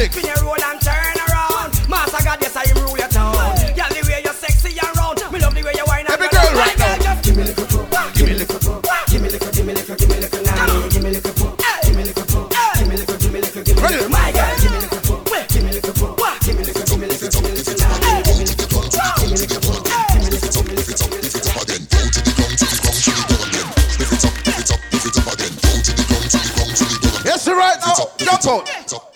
Big. 0.05 0.13
Spin 0.13 0.25
your 0.25 0.41
roll 0.45 0.61
and 0.61 0.81
turn 0.81 1.15
around. 1.29 1.73
Master 1.89 2.23
God, 2.23 2.37
yes, 2.41 2.55
I 2.55 2.65
rule 2.77 2.97
your 2.97 3.09
town. 3.09 3.33
Girl, 3.73 3.89
the 3.89 4.01
way 4.07 4.21
you're 4.23 4.33
sexy 4.33 4.77
and 4.77 4.97
round. 4.97 5.19
Me 5.31 5.39
love 5.39 5.53
the 5.53 5.63
way 5.63 5.73
you 5.75 5.85
whine 5.85 6.05
and 6.05 6.13
Every 6.13 6.29
girl 6.29 6.49
right 6.53 6.77
now. 6.77 6.97
Just 7.01 7.23
give 7.25 7.35
me 7.35 7.43
a 7.43 7.45
little 7.45 7.65
pump. 7.65 8.13
Give 8.13 8.27
me 8.27 8.33
a 8.33 8.45
little 8.45 8.59
pump. 8.59 8.85
Give 9.09 9.21
me 9.21 9.27
a 9.27 9.31
little, 9.31 9.51
give 9.51 9.65
me 9.65 9.73
a 9.73 9.75
little, 9.75 9.95
give 9.95 10.09
me 10.09 10.15
a 10.15 10.21
little 10.21 10.43
now. 10.45 10.89
Give 10.89 11.03
me 11.03 11.09
a 11.09 11.13
little 11.17 11.33
pump. 11.33 11.57
Give 11.85 11.95
me 11.95 12.01
a 12.01 12.05
little 12.05 12.25
pump. 12.25 12.53
Give 12.77 12.87
me 12.87 12.93
a 12.93 13.01
little, 13.01 13.17
give 13.17 13.31
me 13.33 13.39
a 13.39 13.41
little, 13.41 13.63
give 13.63 13.75
me 13.75 13.81
a 13.81 13.89
little. 13.89 14.09
My 14.09 14.31
girl, 14.31 14.53
give 14.61 14.71
me 14.71 14.79
little 14.85 15.01
pump. 15.05 15.49
Give 15.49 15.63
me 15.65 15.71
little 15.73 15.93
pump. 15.95 16.13
Give 16.45 16.55
me 16.55 16.63
little, 16.65 16.85
give 16.85 16.99
me 16.99 17.07
little, 17.09 17.29
give 17.29 17.43
me 17.43 17.49
little 17.55 17.75
now. 17.81 17.97
Give 18.25 18.37
me 18.37 18.45
little 18.45 18.69
pump. 18.69 18.93
Give 18.93 19.29
me 19.31 19.37
little 19.41 19.61
pump. 19.65 19.81
Give 19.85 20.21
me 20.21 20.29
little, 20.29 20.51
give 20.53 20.65
me 20.65 20.73
little, 20.75 20.95
give 20.95 21.09
me 21.09 21.17
a 21.17 21.25
little. 21.25 21.65
Yes, 27.25 27.47
you're 27.47 27.57
right 27.57 27.79
now. 27.81 28.13
Jump 28.21 28.45
out. 28.45 29.14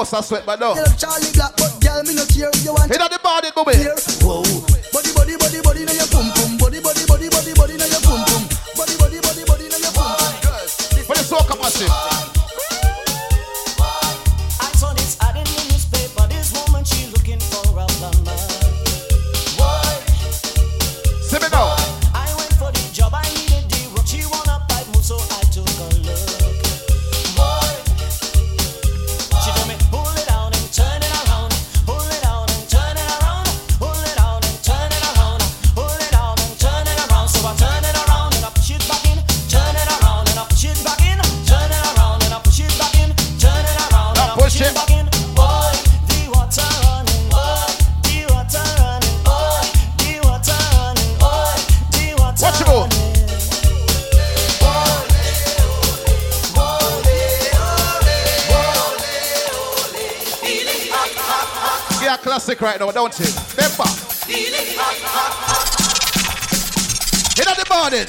Boss 0.00 0.14
I 0.14 0.20
sweat, 0.22 0.46
but 0.46 0.58
no. 0.60 0.74
Tell 0.74 0.96
Charlie 0.96 1.32
Black, 1.34 1.52
but 1.56 1.76
girl, 1.80 2.02
me 2.04 2.14
no 2.14 2.24
care. 2.24 2.50
You 2.64 2.72
want 2.72 2.88
on 2.88 3.10
the 3.10 3.19
right 62.70 62.78
now, 62.78 62.90
don't 62.92 63.18
it? 63.18 63.34
Remember. 63.56 63.82
Hit 67.34 67.48
on 67.48 67.56
the 67.56 67.66
morning. 67.68 68.06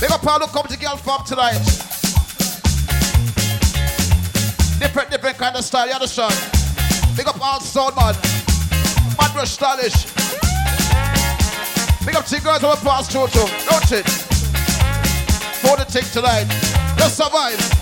Big 0.00 0.10
up 0.10 0.26
all 0.26 0.40
who 0.40 0.46
come 0.48 0.66
to 0.66 0.78
girl 0.78 0.96
farm 0.96 1.24
tonight. 1.24 1.58
Different, 4.78 5.10
different 5.10 5.38
kind 5.38 5.56
of 5.56 5.64
style, 5.64 5.86
you 5.86 5.94
understand? 5.94 6.34
Big 7.16 7.26
up 7.26 7.40
all 7.40 7.60
sound 7.60 7.96
man. 7.96 8.14
Mad 9.16 9.34
Rush 9.34 9.52
stylish. 9.52 10.07
Up 12.18 12.24
to 12.24 12.34
you 12.34 12.42
girls 12.42 12.60
who 12.60 12.66
are 12.66 12.76
past 12.78 13.12
through 13.12 13.28
too, 13.28 13.46
don't 13.70 13.92
it? 13.92 14.08
For 15.62 15.76
the 15.76 15.84
thing 15.84 16.02
tonight. 16.12 16.48
Just 16.98 17.16
survive. 17.16 17.77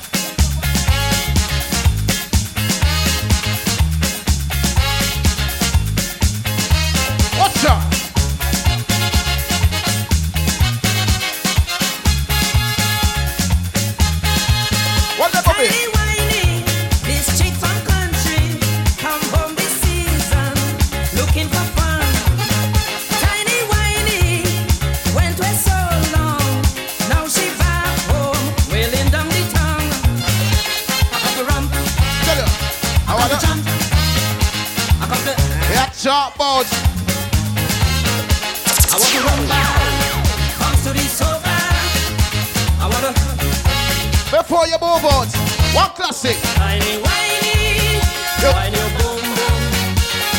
Before 44.46 44.66
your 44.68 44.78
out, 44.78 45.26
one 45.74 45.90
classic. 45.98 46.36
Whiny, 46.54 47.02
whiny, 47.02 47.98
Yep. 48.42 48.54
whiny, 48.54 48.76
your 48.78 48.90
boom, 48.94 49.22
boom. 49.34 49.58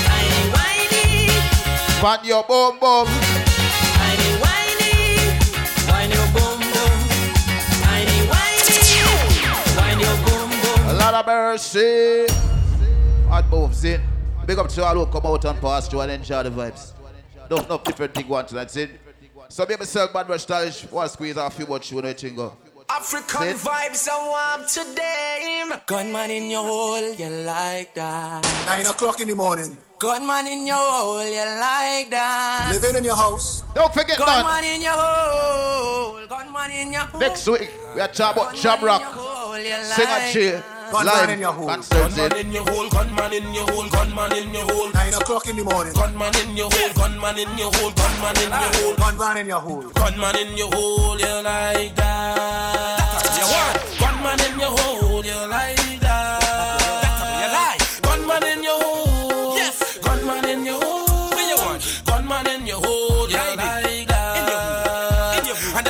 Whiny, 0.08 0.42
whiny, 0.56 1.28
Pan 2.00 2.20
your 2.24 2.44
boom 2.46 2.80
boom. 2.80 3.08
whiny, 4.00 4.30
whiny, 4.40 4.88
whiny, 5.92 6.14
your 6.16 6.28
boom, 6.32 6.60
boom. 6.72 6.98
Whiny, 7.84 8.20
whiny, 8.32 8.64
whiny, 9.76 10.04
your 10.04 10.18
boom, 10.24 10.50
boom. 10.62 10.88
A 10.88 10.94
lot 10.94 11.14
of 11.14 11.26
mercy. 11.26 12.28
Hot 13.28 13.50
moves 13.52 13.84
in. 13.84 14.02
Big 14.46 14.58
up 14.58 14.70
to 14.70 14.86
all 14.86 14.96
who 14.96 15.06
come 15.08 15.26
out 15.26 15.44
and 15.44 15.60
pass 15.60 15.90
through 15.90 16.00
and 16.02 16.12
enjoy 16.14 16.44
the 16.44 16.50
vibes. 16.50 16.94
No, 17.52 17.58
no 17.70 17.78
different 17.84 18.16
thing 18.16 18.28
one 18.30 18.46
tonight. 18.46 18.72
See? 18.72 18.88
So 19.50 19.66
maybe 19.68 19.84
sell 19.84 20.10
Mad 20.14 20.30
Rush 20.30 20.44
stylish. 20.44 20.84
One 20.84 21.10
squeeze 21.10 21.36
off 21.36 21.56
few 21.56 21.66
you 21.92 22.02
know 22.02 22.08
it 22.08 22.24
go. 22.38 22.56
African 22.90 23.42
Then- 23.48 23.58
vibes 23.58 24.08
I 24.08 24.18
want 24.30 24.70
today. 24.70 25.64
Gunman 25.86 26.32
in 26.32 26.50
your 26.50 26.64
hole, 26.64 27.14
you 27.14 27.30
like 27.30 27.94
that. 27.96 28.44
Nine 28.66 28.86
o'clock 28.86 29.20
in 29.20 29.28
the 29.28 29.36
morning. 29.36 29.78
Gunman 30.00 30.48
in 30.48 30.66
your 30.68 30.78
hole, 30.78 31.24
you 31.26 31.46
like 31.60 32.10
that. 32.12 32.70
Living 32.72 32.96
in 32.98 33.04
your 33.04 33.16
house. 33.16 33.64
Don't 33.74 33.94
forget 33.94 34.18
Gunman 34.18 34.46
that. 34.46 34.64
in 34.64 34.82
your 34.82 34.94
hole, 34.94 36.26
gunman 36.28 36.72
in 36.72 36.94
your 36.94 37.02
hole. 37.02 37.20
Next 37.20 37.48
week, 37.48 37.70
we 37.96 38.02
are 38.02 38.08
talking 38.08 38.42
about 38.44 38.56
Jam 38.56 38.84
Rock. 38.84 39.02
Sing 39.96 40.08
and 40.08 40.34
chill. 40.34 40.64
Gunman 40.92 41.06
Live. 41.06 41.30
in 41.30 41.40
your 41.40 41.52
hole. 41.52 41.68
Concerts 41.68 42.18
in. 42.18 42.30
Gunman 42.30 42.46
in 42.46 42.54
your 42.54 42.64
hole, 42.64 42.90
gunman 42.90 43.34
in 43.34 43.54
your 43.54 43.66
hole, 43.72 43.90
gunman 43.90 44.32
in 44.38 44.54
your 44.54 44.64
hole. 44.72 44.92
Nine 44.94 45.14
o'clock 45.14 45.48
in 45.48 45.58
the 45.58 45.64
morning. 45.64 45.94
Gunman 45.94 46.36
in 46.36 46.56
your 46.56 46.70
hole, 46.72 46.94
gunman 46.96 47.38
in 47.38 47.58
your 47.58 47.72
hole, 47.74 47.92
gunman 47.92 48.38
in 48.38 48.52
your 48.52 48.72
hole. 48.72 48.96
Gunman 48.96 49.38
in 49.38 49.48
your 49.48 49.60
hole. 49.60 49.82
Gunman 49.94 50.36
in 50.38 50.58
your 50.58 50.70
hole, 50.74 51.20
you 51.20 51.44
like 51.44 51.96
that. 51.98 53.27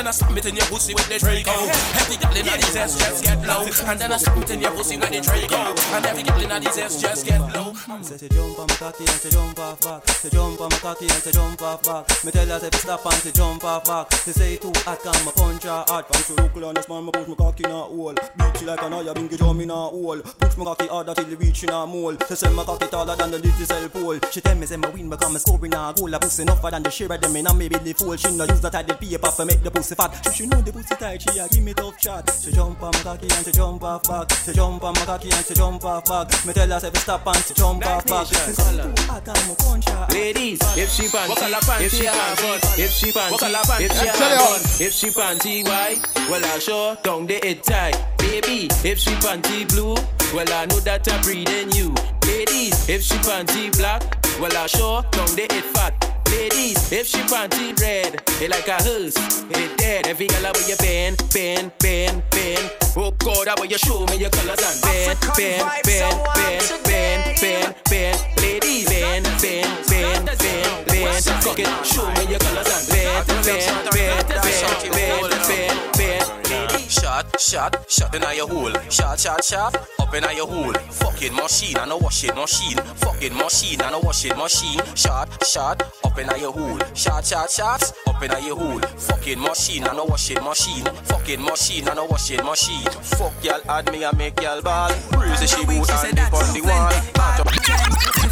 Then 0.07 0.13
I 0.13 0.15
slam 0.15 0.37
it 0.37 0.45
in 0.45 0.55
your 0.55 0.65
pussy 0.67 0.93
with 0.93 1.09
the 1.09 1.19
Draco. 1.19 1.51
Every 1.99 2.15
girl 2.15 2.37
in 2.37 2.45
these 2.45 2.75
ass 2.75 2.97
just 2.97 3.23
get 3.23 3.43
low, 3.43 3.67
and 3.67 3.99
then 3.99 4.11
I 4.13 4.17
slam 4.17 4.41
it 4.41 4.51
in 4.51 4.61
your 4.61 4.71
pussy 4.71 4.97
with 4.97 5.11
the 5.11 5.19
Draco. 5.19 5.75
And 5.95 6.05
every 6.05 6.23
girl 6.23 6.39
in 6.39 6.63
these 6.63 6.77
ass 6.77 7.01
just 7.01 7.25
get 7.25 7.41
low. 7.41 7.75
Mm. 7.75 8.03
Say 8.03 8.17
she 8.17 8.29
jump 8.29 8.59
on 8.59 8.67
my 8.67 8.75
cocky 8.75 9.03
and 9.03 9.19
she 9.19 9.29
jump 9.29 9.59
off 9.59 9.81
back. 9.81 10.07
She 10.21 10.29
jump 10.29 10.61
on 10.61 10.69
my 10.69 10.77
cocky 10.79 11.07
and 11.11 11.23
she 11.23 11.31
jump 11.31 11.61
off 11.61 11.83
back. 11.83 12.23
Me 12.23 12.31
tell 12.31 12.47
her 12.47 12.59
say 12.59 12.69
stop 12.79 13.05
and 13.05 13.21
she 13.21 13.31
jump 13.31 13.63
off 13.63 13.83
back. 13.83 14.07
She 14.23 14.31
say 14.31 14.55
too 14.55 14.71
hot, 14.87 15.03
can 15.03 15.25
my 15.25 15.31
punch 15.35 15.63
her 15.63 15.83
hard. 15.87 16.07
Punch 16.07 16.27
her 16.27 16.35
local 16.35 16.65
on 16.65 16.75
this 16.75 16.87
man, 16.87 17.03
me 17.03 17.11
push 17.11 17.27
my 17.27 17.35
cocky 17.35 17.63
in 17.65 17.71
a 17.71 17.75
hole. 17.75 18.15
Beat 18.15 18.61
like 18.63 18.81
an 18.81 18.93
eye, 18.93 19.11
bingy 19.11 19.37
drum 19.37 19.59
in 19.59 19.71
a 19.71 19.75
hole. 19.75 20.21
Push 20.39 20.55
my 20.55 20.63
cocky 20.63 20.87
harder 20.87 21.13
till 21.15 21.31
it 21.31 21.39
reach 21.39 21.63
in 21.63 21.69
a 21.69 21.85
mole. 21.85 22.15
She 22.27 22.35
say 22.35 22.51
my 22.53 22.63
cocky 22.63 22.87
taller 22.87 23.15
than 23.17 23.31
the 23.31 23.39
digital 23.39 23.89
pole. 23.89 24.19
She 24.31 24.39
tell 24.39 24.55
me 24.55 24.65
say 24.65 24.77
my 24.77 24.89
win 24.89 25.09
because 25.09 25.33
me 25.33 25.39
scoring 25.39 25.73
a 25.73 25.93
goal. 25.93 26.13
A 26.13 26.19
pussy 26.19 26.43
enough 26.43 26.61
than 26.63 26.83
the 26.83 26.91
share 26.91 27.11
of 27.11 27.19
them 27.19 27.35
in 27.35 27.47
a 27.47 27.53
maybe 27.53 27.75
the 27.75 27.91
fool. 27.91 28.15
She 28.15 28.31
no 28.31 28.45
use 28.45 28.61
that 28.61 28.87
the 28.87 28.93
paper 28.95 29.31
for 29.31 29.43
make 29.43 29.61
the 29.61 29.71
pussy 29.71 29.95
fat. 29.97 30.13
She 30.33 30.37
she 30.37 30.47
know 30.47 30.61
the 30.61 30.71
pussy 30.71 30.95
tight, 30.95 31.21
she 31.21 31.39
a 31.39 31.47
give 31.49 31.63
me 31.63 31.73
tough 31.73 31.99
shot. 31.99 32.29
She 32.39 32.51
jump 32.51 32.81
on 32.81 32.91
my 32.91 32.99
cocky 33.01 33.27
and 33.29 33.45
she 33.45 33.51
jump 33.51 33.83
off 33.83 34.03
back. 34.03 34.31
She 34.45 34.53
jump 34.53 34.83
on 34.83 34.93
my 34.93 35.05
cocky 35.05 35.29
and 35.31 35.45
she 35.45 35.53
jump 35.55 35.83
off 35.83 36.05
back. 36.05 36.45
Me 36.45 36.53
tell 36.53 36.69
her 36.69 36.79
say 36.79 36.91
stop 36.93 37.25
and 37.25 37.43
she 37.43 37.53
jump 37.53 37.85
off 37.85 38.05
back. 38.05 38.27
She 38.27 38.35
say 38.35 38.53
too 38.53 38.93
hot, 39.09 39.25
can 39.25 39.33
my 39.47 39.55
punch 39.57 39.89
her. 39.89 40.07
Ladies, 40.11 40.59
if 40.77 40.89
she 40.91 41.07
panty, 41.07 41.81
if 41.81 41.91
she 41.91 42.05
panty, 42.05 42.79
if 42.79 42.91
she 42.91 43.11
panty, 43.11 43.81
if 43.81 43.91
she 43.91 44.07
panty, 44.07 44.81
if 44.81 44.93
she 44.93 45.09
panty 45.09 45.65
white, 45.65 45.99
well 46.29 46.45
I 46.45 46.59
sure 46.59 46.95
down 47.03 47.25
the 47.25 47.39
head 47.43 47.63
tight. 47.63 47.97
Baby, 48.19 48.69
if 48.85 48.99
she 48.99 49.11
panty 49.25 49.67
blue, 49.67 49.95
well 50.35 50.51
I 50.53 50.65
know 50.67 50.79
that 50.81 51.11
I'm 51.11 51.21
breeding 51.21 51.71
you. 51.71 51.95
Ladies, 52.27 52.87
if 52.87 53.01
she 53.01 53.15
panty 53.15 53.75
black, 53.77 54.03
well 54.39 54.55
I 54.55 54.67
sure 54.67 55.01
down 55.11 55.27
the 55.35 55.47
head 55.49 55.63
fat. 55.73 56.16
Ladies, 56.31 56.91
if 56.91 57.07
she 57.07 57.19
panty 57.19 57.73
red, 57.81 58.21
it 58.41 58.49
like 58.49 58.67
a 58.67 58.81
hearse, 58.83 59.17
it 59.49 59.77
dead. 59.77 60.07
Every 60.07 60.27
girl 60.27 60.43
where 60.43 60.67
you 60.69 60.75
bend, 60.77 61.17
bend, 61.33 61.71
bend, 61.79 62.23
bend. 62.31 62.71
Oh 62.95 63.11
God, 63.11 63.47
how 63.47 63.63
you 63.63 63.77
show 63.77 64.05
me 64.07 64.17
your 64.17 64.29
colors 64.29 64.59
and 64.59 64.81
bend, 64.81 65.19
bend, 65.37 65.67
bend, 65.83 66.17
bend, 66.35 66.83
bend, 66.83 67.41
bend, 67.41 67.75
bend. 67.89 68.17
Ladies, 68.41 68.89
bend, 68.89 69.25
bend, 69.41 69.87
bend, 69.87 70.25
bend, 70.25 70.87
bend. 70.87 71.23
Fuck 71.43 71.59
it, 71.59 71.85
show 71.85 72.05
me 72.15 72.31
your 72.31 72.39
colors 72.39 72.67
and 72.67 72.87
bend, 72.89 73.27
bend, 73.45 73.89
bend, 73.91 74.26
bend, 74.47 75.29
bend, 75.47 75.97
bend, 75.97 76.43
bend. 76.43 76.81
Shot, 76.89 77.39
shot, 77.39 77.85
shot 77.89 78.15
in 78.15 78.21
your 78.35 78.47
hole. 78.47 78.73
Shot, 78.89 79.19
shot, 79.19 79.43
shot, 79.43 79.75
up 79.99 80.13
in 80.13 80.23
your 80.35 80.47
hole. 80.47 80.73
Fucking 80.73 81.35
machine 81.35 81.77
and 81.77 81.91
a 81.91 81.97
washing 81.97 82.33
machine. 82.35 82.77
Fucking 82.77 83.35
machine 83.35 83.81
and 83.81 83.95
a 83.95 83.99
washing 83.99 84.37
machine. 84.37 84.79
Shot, 84.95 85.27
shot, 85.45 85.81
up 86.03 86.17
in 86.17 86.29
your 86.39 86.51
hole. 86.51 86.79
Shot, 86.93 87.25
shot, 87.25 87.49
shot, 87.51 87.91
up 88.07 88.23
in 88.23 88.31
your 88.45 88.55
hole. 88.57 88.79
Fucking 88.79 89.39
machine 89.41 89.85
and 89.85 89.99
a 89.99 90.05
washing 90.05 90.43
machine. 90.43 90.85
Fucking 91.03 91.41
machine 91.41 91.87
and 91.87 91.99
a 91.99 92.05
washing 92.05 92.43
machine. 92.45 92.85
Fuck 93.17 93.33
y'all 93.43 93.61
add 93.69 93.91
me 93.91 94.03
and 94.03 94.17
make 94.17 94.39
y'all 94.41 94.61
ball. 94.61 94.91
Bruise 95.11 95.39
the 95.41 95.47
she 95.47 95.65
boot 95.65 95.89
and 95.89 96.15
dip 96.15 96.33
on 96.33 96.53
the 96.53 96.61
wall. 96.61 98.26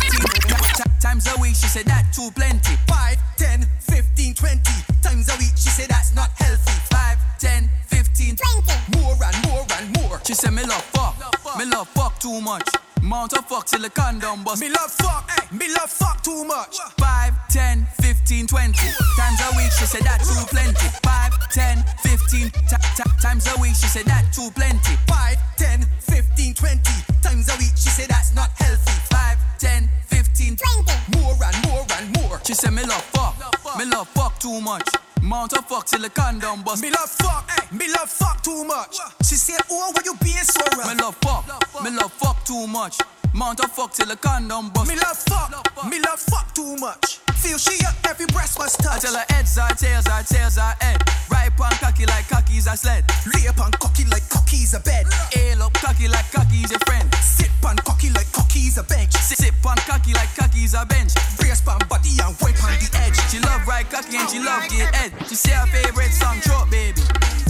Times 1.05 1.27
a 1.27 1.39
week, 1.39 1.53
she 1.53 1.67
said 1.67 1.85
that 1.85 2.11
too 2.11 2.31
plenty. 2.33 2.75
5, 2.87 3.37
10, 3.37 3.61
15, 3.79 4.33
20 4.33 4.61
times 5.03 5.29
a 5.29 5.37
week, 5.37 5.53
she 5.55 5.69
said 5.69 5.87
that's 5.87 6.15
not 6.15 6.31
healthy. 6.31 6.71
5, 6.89 7.37
10, 7.37 7.69
15, 7.85 8.35
20 8.35 8.97
more 8.97 9.13
and 9.23 9.47
more 9.47 9.65
and 9.77 10.01
more. 10.01 10.19
She 10.25 10.33
said 10.33 10.49
me 10.49 10.65
love 10.65 10.81
fuck, 10.81 11.15
me 11.59 11.65
love 11.65 11.87
fuck 11.89 12.19
too 12.19 12.41
much. 12.41 12.67
Mount 13.01 13.33
a 13.33 13.41
fuck 13.41 13.65
till 13.65 13.81
the 13.81 13.89
condom 13.89 14.43
bust. 14.43 14.61
Me 14.61 14.69
love 14.69 14.91
fuck, 14.91 15.29
eh, 15.37 15.45
me 15.55 15.67
love 15.73 15.89
fuck 15.89 16.21
too 16.23 16.43
much. 16.43 16.77
5, 16.97 17.47
10, 17.49 17.87
15, 18.01 18.47
20 18.47 18.73
times 19.17 19.39
a 19.41 19.55
week, 19.57 19.71
she 19.77 19.85
said 19.85 20.01
that 20.03 20.19
too 20.21 20.45
plenty. 20.49 20.87
5, 21.03 21.49
10, 21.51 21.83
15 22.01 22.49
t- 22.49 22.75
t- 22.95 23.03
times 23.21 23.47
a 23.55 23.61
week, 23.61 23.75
she 23.75 23.87
said 23.87 24.05
that 24.05 24.25
too 24.33 24.49
plenty. 24.55 24.95
5, 25.07 25.37
10, 25.57 25.85
15, 25.99 26.53
20 26.53 26.81
times 27.21 27.49
a 27.49 27.57
week, 27.57 27.73
she 27.75 27.89
said 27.89 28.09
that's 28.09 28.33
not 28.33 28.49
healthy. 28.57 28.91
5, 29.13 29.37
10, 29.59 29.89
15, 30.07 30.57
20 30.57 31.21
more 31.21 31.35
and 31.45 31.67
more 31.67 31.85
and 31.97 32.15
more. 32.17 32.41
She 32.45 32.53
said 32.53 32.71
me 32.73 32.83
love 32.85 33.03
fuck, 33.13 33.35
me 33.77 33.85
love 33.85 34.07
fuck 34.09 34.39
too 34.39 34.59
much. 34.61 34.87
Mount 35.25 35.53
a 35.53 35.61
fuck 35.63 35.87
till 35.87 36.01
the 36.01 36.09
condom 36.09 36.61
bust. 36.61 36.83
Me 36.83 36.91
love 36.91 37.09
fuck, 37.09 37.49
me 37.71 37.87
love 37.87 38.09
fuck 38.09 38.43
too 38.43 38.63
much. 38.63 38.99
She 39.23 39.33
said, 39.35 39.59
oh, 39.71 39.91
why 39.91 40.01
you 40.05 40.15
being 40.21 40.35
so 40.37 40.61
rough? 40.77 40.87
Me 40.87 41.01
love 41.01 41.15
fuck, 41.15 41.83
me 41.83 41.89
love 41.89 42.13
fuck 42.13 42.45
too 42.45 42.67
much. 42.67 42.99
Mount 43.35 43.59
a 43.59 43.67
fuck 43.67 43.91
till 43.91 44.07
the 44.07 44.15
condom 44.15 44.69
bust. 44.69 44.87
Me 44.87 44.95
love 44.95 45.19
fuck, 45.27 45.51
me 45.91 45.99
love 45.99 46.19
fuck 46.19 46.55
too 46.55 46.77
much. 46.77 47.19
Feel 47.35 47.57
she 47.57 47.75
up, 47.83 47.93
every 48.07 48.27
breast 48.27 48.57
was 48.57 48.77
touched. 48.77 49.03
I 49.03 49.11
tell 49.11 49.15
her 49.19 49.25
heads 49.27 49.57
are 49.57 49.75
tails 49.75 50.07
are 50.07 50.23
tails 50.23 50.57
are 50.57 50.71
head. 50.79 51.03
Right 51.29 51.51
on 51.59 51.75
cocky 51.83 52.05
like 52.05 52.29
cocky's 52.29 52.65
a 52.65 52.77
sled. 52.77 53.03
Lay 53.35 53.45
upon 53.47 53.71
cocky 53.83 54.05
like 54.05 54.23
cocky's 54.29 54.73
a 54.73 54.79
bed. 54.79 55.05
Ail 55.35 55.63
up 55.63 55.73
cocky 55.73 56.07
like 56.07 56.31
cocky's 56.31 56.71
a 56.71 56.79
friend. 56.87 57.13
Sit 57.15 57.51
on 57.67 57.75
cocky 57.83 58.09
like 58.15 58.31
cocky's 58.31 58.77
a 58.77 58.83
bench. 58.83 59.11
Sit, 59.11 59.37
sit 59.37 59.53
on 59.67 59.75
cocky 59.83 60.13
like 60.13 60.31
cocky's 60.33 60.73
a 60.73 60.85
bench. 60.85 61.11
Brace 61.35 61.59
on 61.67 61.83
body 61.91 62.15
and 62.23 62.31
wipe 62.39 62.55
on 62.63 62.71
the 62.79 62.89
edge. 63.03 63.19
She 63.27 63.43
love 63.43 63.67
right 63.67 63.83
cocky 63.91 64.15
and 64.15 64.29
she 64.29 64.39
love 64.39 64.63
get 64.71 64.95
head. 64.95 65.11
She 65.27 65.35
say 65.35 65.51
her 65.51 65.67
favorite 65.67 66.15
song, 66.15 66.39
Trot 66.39 66.71
Baby. 66.71 67.03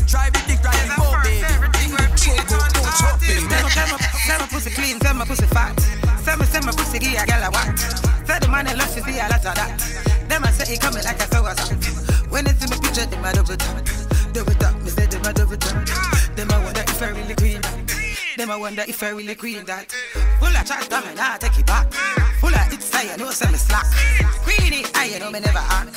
Drive 0.08 0.36
it 0.36 0.46
dick, 0.48 0.62
drive 0.62 0.78
it 0.86 0.96
boat, 0.98 1.18
baby. 1.24 1.46
Trot, 2.16 2.46
go, 2.48 2.58
go, 2.58 2.82
trot, 2.98 3.20
baby. 3.20 3.42
Say 4.26 4.38
my 4.38 4.48
pussy 4.48 4.70
clean, 4.72 5.00
say 5.02 5.14
my 5.14 5.26
pussy 5.26 5.46
fat. 5.48 5.80
Say 6.22 6.36
me, 6.36 6.46
say 6.46 6.60
my 6.62 6.72
pussy 6.72 7.00
give 7.00 7.18
a 7.18 7.26
girl 7.26 7.44
a 7.44 7.50
what. 7.50 7.78
Say 8.26 8.40
the 8.40 8.48
man 8.50 8.68
I 8.68 8.74
love, 8.74 8.90
see 8.90 9.02
a 9.02 9.28
lot 9.30 9.46
of 9.46 9.56
that. 9.56 9.78
Them 10.30 10.44
I 10.44 10.52
say 10.52 10.74
he 10.74 10.78
coming 10.78 11.04
like 11.04 11.20
a 11.20 11.28
sour 11.30 11.54
salt. 11.56 11.86
When 12.30 12.46
they 12.46 12.54
see 12.54 12.70
me 12.70 12.78
picture, 12.82 13.06
them 13.06 13.26
I 13.26 13.34
double 13.34 13.56
tap. 13.58 13.86
Double 14.34 14.54
tap, 14.54 14.82
me 14.82 14.90
say 14.90 15.06
them 15.06 15.22
I 15.26 15.32
double 15.34 15.58
tap. 15.58 15.88
Them 16.36 16.52
I 16.52 16.64
wonder 16.64 16.82
if 16.82 17.02
I 17.02 17.10
really 17.10 17.36
queen 17.36 17.62
that. 17.62 18.38
Them 18.38 18.52
I 18.52 18.56
wonder 18.58 18.84
if 18.88 19.04
I 19.04 19.10
really 19.10 19.36
queen 19.36 19.66
that. 19.66 19.92
Full 20.40 20.48
of 20.48 20.66
chat, 20.66 20.90
come 20.90 21.06
and 21.06 21.20
I 21.20 21.38
take 21.38 21.60
it 21.60 21.66
back. 21.66 21.92
Full 22.42 22.50
of 22.54 22.74
it's 22.74 22.94
I 22.94 23.16
know 23.18 23.30
say 23.32 23.50
me 23.52 23.58
slack. 23.58 23.86
Queen 24.44 24.74
it, 24.74 24.92
I 24.94 25.18
know 25.20 25.32
me 25.32 25.40
never 25.40 25.60
hack. 25.60 25.88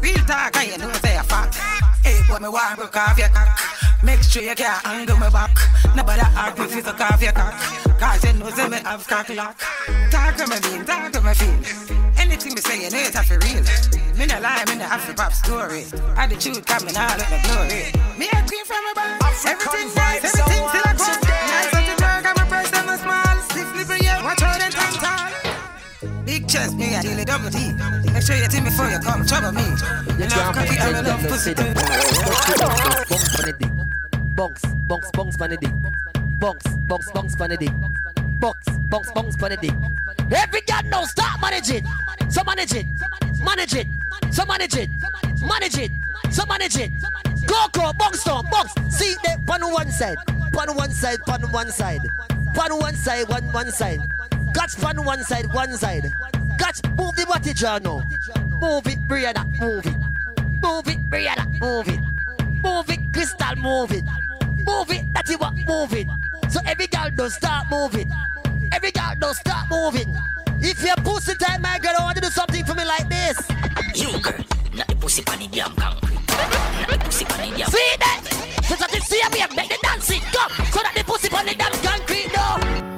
Real 0.00 0.24
talk, 0.26 0.56
I 0.56 0.76
know 0.78 0.92
say 0.92 1.16
a 1.16 1.22
fact. 1.22 1.58
Hey 2.02 2.20
boy, 2.28 2.38
me 2.38 2.48
want 2.48 2.76
broke 2.76 2.96
off 2.96 3.18
your 3.18 3.28
cock. 3.28 3.58
Make 4.02 4.22
sure 4.22 4.42
you 4.42 4.54
can't 4.54 4.84
angle 4.86 5.16
me 5.16 5.30
back. 5.30 5.56
Nobody 5.94 6.20
hard 6.20 6.58
me 6.58 6.66
fi 6.66 6.80
suck 6.80 7.00
off 7.00 7.22
your 7.22 7.32
cock. 7.32 7.54
Cause 7.98 8.24
you 8.24 8.32
know 8.34 8.50
say 8.50 8.68
me 8.68 8.78
have 8.78 9.06
cock 9.06 9.28
lock. 9.30 9.58
Talk 10.10 10.36
to 10.36 10.46
me 10.48 10.56
mean, 10.66 10.84
talk 10.84 11.12
to 11.12 11.20
me 11.20 11.34
feel. 11.34 12.02
Anything 12.18 12.54
me 12.54 12.60
say, 12.60 12.82
you 12.82 12.90
know 12.90 12.98
it's 12.98 13.18
for 13.22 13.38
real. 13.38 13.62
Me 14.18 14.26
no 14.26 14.40
lie, 14.40 14.64
me 14.68 14.76
no 14.76 14.84
have 14.84 15.06
to 15.06 15.14
pop 15.14 15.32
story. 15.32 15.84
I 16.16 16.26
the 16.26 16.36
truth 16.36 16.64
coming 16.66 16.96
out 16.96 17.20
of 17.20 17.28
the 17.30 17.38
glory. 17.46 17.92
Me 18.18 18.28
a 18.28 18.42
queen 18.46 18.64
from 18.64 18.82
a 18.90 18.94
bar. 18.94 19.18
Everything 19.46 19.94
nice, 19.94 20.24
everything 20.24 20.68
still 20.68 20.82
a 20.82 20.94
grown. 20.96 21.51
Chest, 26.52 26.76
me 26.76 26.94
a 26.94 27.00
daily 27.00 27.24
double 27.24 27.48
D. 27.48 27.72
Make 28.12 28.22
sure 28.22 28.36
you 28.36 28.46
tell 28.46 28.60
me 28.60 28.68
before 28.68 28.90
you 28.90 28.98
come 28.98 29.24
trouble 29.24 29.52
me. 29.52 29.64
You 30.20 30.28
love 30.28 30.54
cocky, 30.54 30.76
I 30.78 31.00
love 31.00 31.22
pussy 31.26 31.54
too. 31.54 31.72
Bunks, 34.36 34.62
bunks, 34.86 35.36
bunny 35.36 35.56
dick. 35.56 35.72
Bunks, 36.38 36.66
bunks, 36.88 37.10
bunks, 37.12 37.36
bunny 37.36 37.56
dick. 37.56 37.70
Bunks, 38.38 38.68
bunks, 38.90 39.10
bunks. 39.12 39.36
Every 40.30 40.60
girl 40.62 40.82
now 40.84 41.04
start 41.04 41.40
manage 41.40 41.70
it. 41.70 41.84
So 42.28 42.44
manage 42.44 42.74
it. 42.74 42.86
Manage 43.42 43.74
it. 43.74 43.86
So 44.30 44.44
manage 44.44 44.76
it. 44.76 44.90
Manage 45.40 45.78
it. 45.78 45.90
So 46.30 46.44
manage 46.44 46.76
it. 46.76 46.90
Go, 47.46 47.66
go, 47.72 47.92
down, 47.92 48.46
bunks. 48.50 48.74
See 48.90 49.14
that 49.24 49.40
on 49.48 49.72
one 49.72 49.90
side. 49.90 50.16
On 50.28 50.76
one 50.76 50.90
side, 50.90 51.18
on 51.28 51.50
one 51.50 51.70
side. 51.70 52.02
On 52.58 52.78
one 52.78 52.94
side, 52.94 53.28
one, 53.28 53.44
one 53.52 53.72
side. 53.72 54.00
Got 54.52 54.84
on 54.84 55.04
one 55.04 55.24
side, 55.24 55.46
one 55.54 55.76
side. 55.78 56.12
Got 56.62 56.78
move 56.96 57.16
the 57.16 57.26
body 57.26 57.52
jar 57.54 57.80
now. 57.80 58.04
Move 58.60 58.86
it, 58.86 59.08
Brianna, 59.08 59.42
move 59.58 59.84
it. 59.84 59.96
Move 60.62 60.86
it, 60.86 61.10
Brianna, 61.10 61.60
move 61.60 61.88
it. 61.88 62.00
Move 62.62 62.88
it, 62.88 63.12
Crystal, 63.12 63.56
move 63.56 63.90
it. 63.90 64.04
Move 64.64 64.92
it, 64.92 65.12
that's 65.12 65.28
it, 65.28 65.40
what, 65.40 65.54
move 65.66 65.92
it. 65.92 66.06
So 66.48 66.60
every 66.64 66.86
girl 66.86 67.10
don't 67.16 67.30
start 67.30 67.66
moving. 67.68 68.08
Every 68.70 68.92
girl 68.92 69.12
don't 69.18 69.34
start 69.34 69.68
moving. 69.70 70.16
If 70.60 70.84
you're 70.84 70.94
pussy 71.02 71.34
tight, 71.34 71.60
my 71.60 71.80
girl, 71.80 71.94
I 71.98 72.04
want 72.04 72.14
to 72.18 72.22
do 72.22 72.30
something 72.30 72.64
for 72.64 72.74
me 72.74 72.84
like 72.84 73.08
this. 73.08 73.42
You 73.96 74.20
girl, 74.20 74.44
not 74.76 74.86
the 74.86 74.94
pussy 74.94 75.22
pan 75.22 75.40
the 75.40 75.48
damn 75.48 75.74
concrete. 75.74 76.20
Not 76.28 76.90
the 76.90 76.98
pussy 77.04 77.24
pan 77.24 77.50
the 77.50 77.58
damn. 77.58 77.70
See 77.70 77.94
that? 77.98 78.20
So 78.68 78.76
that 78.76 78.94
you 78.94 79.00
see 79.00 79.20
me, 79.32 79.56
make 79.56 79.68
the 79.68 79.78
dancing 79.82 80.20
come. 80.30 80.52
So 80.70 80.80
that 80.80 80.92
the 80.94 81.02
pussy 81.02 81.28
pan 81.28 81.44
the 81.44 81.56
damn 81.56 81.72
concrete, 81.72 82.30
no. 82.32 82.91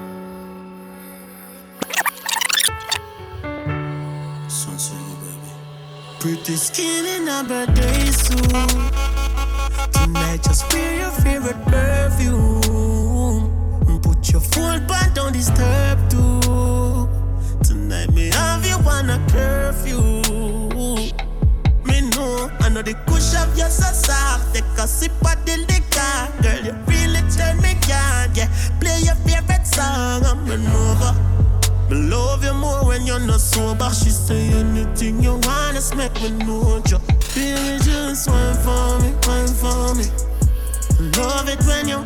Pretty 6.20 6.56
skin 6.56 7.04
in 7.04 7.28
a 7.28 7.44
birthday 7.44 8.06
suit. 8.06 8.48
Tonight, 9.92 10.42
just 10.42 10.72
wear 10.72 11.00
your 11.00 11.10
favorite 11.10 11.62
perfume. 11.66 13.42
Put 14.00 14.32
your 14.32 14.40
phone 14.40 14.86
back, 14.86 15.12
don't 15.14 15.34
disturb 15.34 15.98
too. 16.08 17.10
Tonight, 17.62 18.10
me 18.14 18.30
have 18.30 18.64
you 18.64 18.76
on 18.88 19.10
a 19.10 19.18
curfew. 19.28 20.00
Me 21.84 22.00
know, 22.16 22.50
I 22.60 22.70
know 22.70 22.80
the 22.80 22.94
kush 23.06 23.34
of 23.36 23.58
your 23.58 23.68
so 23.68 23.92
soft. 23.92 24.54
Take 24.54 24.64
a 24.78 24.88
sip 24.88 25.12
of 25.26 25.44
the 25.44 25.58
liquor, 25.68 26.42
girl. 26.42 26.64
You 26.64 26.72
really 26.86 27.20
turn 27.30 27.60
me 27.60 27.76
on. 27.92 28.34
Yeah, 28.34 28.48
play 28.80 29.00
your 29.00 29.16
favorite 29.26 29.66
song. 29.66 30.24
I'm 30.24 30.50
an 30.50 30.66
over. 30.68 31.43
Love 31.94 32.42
you 32.42 32.54
more 32.54 32.84
when 32.84 33.06
you're 33.06 33.20
not 33.20 33.40
sober. 33.40 33.88
She 33.90 34.10
say 34.10 34.48
anything 34.48 35.22
you 35.22 35.38
just 35.84 35.96
make 35.96 36.14
me 36.22 36.30
know 36.44 36.82
you. 36.88 36.98
Baby, 37.34 37.78
just 37.84 38.28
wine 38.28 38.54
for 38.64 38.98
me, 39.00 39.12
wine 39.26 39.48
for 39.48 39.94
me. 39.94 40.06
Love 41.18 41.48
it 41.48 41.60
when 41.66 41.88
you 41.88 41.98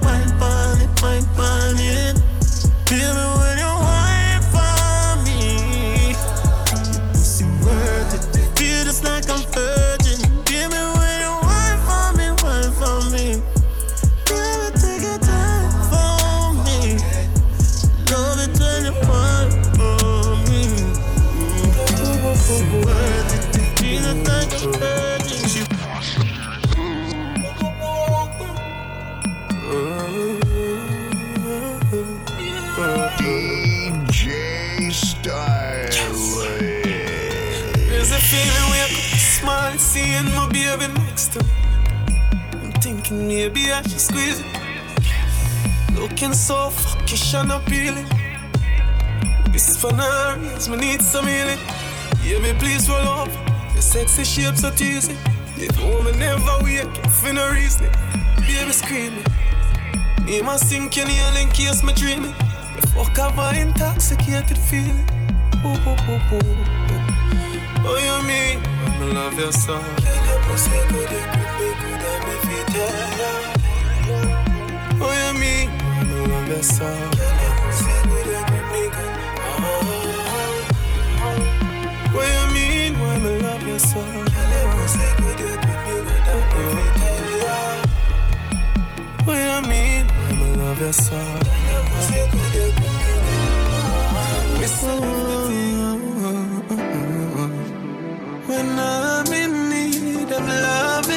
should 43.69 44.01
squeeze 44.01 44.41
it. 44.41 44.47
Looking 45.95 46.33
so 46.33 46.71
fuckish 46.71 47.35
and 47.39 47.53
appealing. 47.53 48.07
This 49.53 49.83
now, 49.83 50.37
me 50.71 50.77
need 50.77 51.03
some 51.03 51.27
healing. 51.27 51.59
Yeah, 52.25 52.39
me 52.41 52.53
please 52.59 52.89
roll 52.89 53.09
up. 53.21 53.29
Your 53.73 53.83
sexy 53.83 54.25
shape 54.25 54.57
so 54.57 54.71
teasing. 54.71 55.17
If 55.57 55.77
woman 55.83 56.19
never 56.19 56.59
wake 56.63 56.85
up 56.85 57.11
for 57.11 57.33
no 57.33 57.51
reason, 57.51 57.87
baby 58.41 58.73
screaming. 58.73 59.25
Me 60.25 60.41
must 60.43 60.69
sink 60.69 60.97
in 60.97 61.09
here 61.09 61.33
in 61.41 61.49
case 61.51 61.83
me 61.83 61.93
dreaming. 61.93 62.35
The 62.81 62.87
fuck 62.95 63.17
have 63.17 63.39
I 63.39 63.57
intoxicated 63.57 64.59
feeling? 64.59 65.05
Ooh, 65.65 65.69
ooh, 65.69 66.13
ooh, 66.13 66.37
ooh. 66.37 66.79
Oh, 67.85 67.97
you 68.07 68.17
mean 68.27 68.61
I 68.65 69.13
love 69.13 69.39
you 69.39 69.53
so? 69.53 69.75
Your 69.75 70.39
pussy 70.45 70.71
good, 70.89 71.11
you 71.11 71.23
could 71.33 71.99
good, 72.43 72.67
tell 72.69 73.38
you 76.59 77.29
could 85.17 85.19
be 85.19 85.33
good, 85.39 85.61
and 85.61 86.43
me 86.77 86.85
fit 86.85 86.95
tell 86.99 87.27
ya. 87.45 87.59
What 89.25 89.39
mean 89.69 90.07
love 90.59 90.83
so? 90.93 91.21
When 98.49 98.79
I'm 98.79 99.33
in 99.33 99.53
need 99.71 100.33
of 100.33 100.47
loving, 100.49 101.08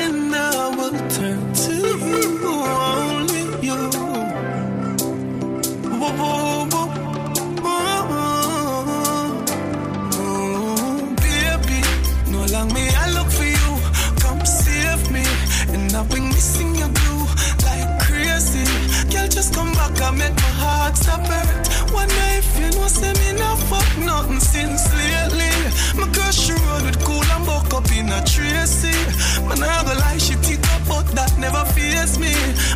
Man, 29.48 29.64
I 29.64 29.84
go 29.84 29.94
lie, 30.00 30.18
she 30.18 30.36
that 31.16 31.38
never 31.38 31.64
fears 31.74 32.18
me. 32.20 32.34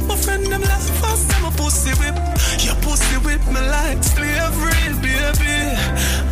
My 0.07 0.15
friend, 0.15 0.45
them 0.45 0.61
last 0.61 0.91
fast, 1.01 1.31
I'm 1.35 1.45
a 1.45 1.51
pussy 1.51 1.91
whip. 1.99 2.15
Your 2.63 2.75
pussy 2.81 3.17
whip 3.25 3.41
me 3.47 3.61
like 3.69 4.03
slavery, 4.03 4.93
baby. 5.01 5.75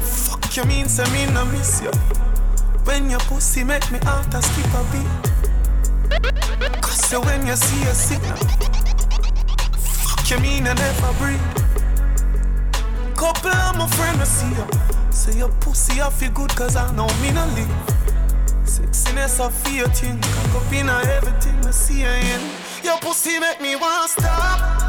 Fuck 0.00 0.44
you 0.56 0.64
mean, 0.64 0.88
say 0.88 1.06
me 1.12 1.22
no 1.32 1.44
miss 1.46 1.80
you. 1.82 1.92
When 2.84 3.08
your 3.10 3.20
pussy 3.20 3.62
make 3.64 3.90
me 3.90 3.98
out, 4.06 4.34
I 4.34 4.40
skip 4.40 4.74
a 4.74 4.82
beat. 4.92 5.29
Cause 6.82 7.12
you 7.12 7.20
when 7.20 7.46
you 7.46 7.56
see 7.56 7.82
a 7.88 7.94
signal. 7.94 8.36
Fuck 9.78 10.30
you 10.30 10.38
mean 10.40 10.66
I 10.66 10.74
never 10.74 11.12
breathe. 11.18 11.40
Couple 13.16 13.50
of 13.50 13.76
my 13.76 13.88
friends 13.88 14.20
I 14.20 14.24
see 14.24 14.54
you. 14.54 14.66
Say 15.10 15.38
your 15.38 15.48
pussy 15.60 16.00
I 16.00 16.10
feel 16.10 16.32
good 16.32 16.54
cause 16.54 16.76
I 16.76 16.94
know 16.94 17.08
me 17.22 17.30
no 17.32 17.46
leave. 17.56 17.68
Sexiness 18.64 19.40
I 19.40 19.50
feel 19.50 19.88
thing. 19.88 20.20
Cock 20.20 20.62
up 20.62 20.72
in 20.72 20.88
everything 20.88 21.66
I 21.66 21.70
see 21.70 22.00
you 22.00 22.08
in. 22.08 22.40
Your 22.84 22.98
pussy 22.98 23.38
make 23.38 23.60
me 23.60 23.76
wanna 23.76 24.08
stop. 24.08 24.79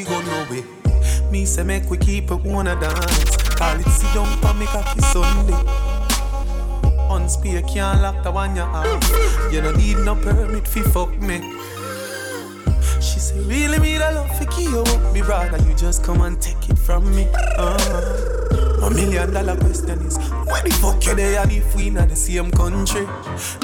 We 0.00 0.06
go 0.06 0.20
no 0.22 0.46
way. 0.50 0.64
Me 1.30 1.44
say 1.44 1.62
make 1.62 1.90
we 1.90 1.98
keep 1.98 2.30
it 2.30 2.40
wanna 2.42 2.78
dance. 2.80 3.36
Call 3.54 3.78
it 3.78 3.88
sit 3.88 4.14
down 4.14 4.26
for 4.38 4.54
me 4.54 4.66
cocky 4.66 5.00
Sunday. 5.00 5.60
Unspear 7.10 7.62
can't 7.62 8.00
lock 8.00 8.22
the 8.22 8.30
one 8.30 8.56
you 8.56 8.62
have. 8.62 9.52
You 9.52 9.60
don't 9.60 9.76
need 9.76 9.98
no 9.98 10.14
permit 10.14 10.66
fi 10.66 10.80
fuck 10.80 11.10
me. 11.20 11.38
She 13.00 13.18
say 13.18 13.40
really 13.40 13.78
me 13.78 13.98
the 13.98 14.10
love 14.12 14.38
fi 14.38 14.46
keep 14.46 14.70
you 14.70 14.80
up. 14.80 15.12
Me 15.12 15.20
rather 15.22 15.58
you 15.68 15.74
just 15.74 16.02
come 16.02 16.22
and 16.22 16.40
take 16.40 16.70
it 16.70 16.78
from 16.78 17.04
me. 17.14 17.28
Uh, 17.58 18.90
million 18.94 19.32
dollar 19.32 19.56
question 19.56 19.98
is 20.06 20.16
where 20.46 20.62
the 20.62 20.70
fuck 20.80 21.04
you 21.04 21.14
there 21.14 21.42
and 21.42 21.52
if 21.52 21.74
we 21.76 21.90
not 21.90 22.08
the 22.08 22.16
same 22.16 22.50
country? 22.50 23.06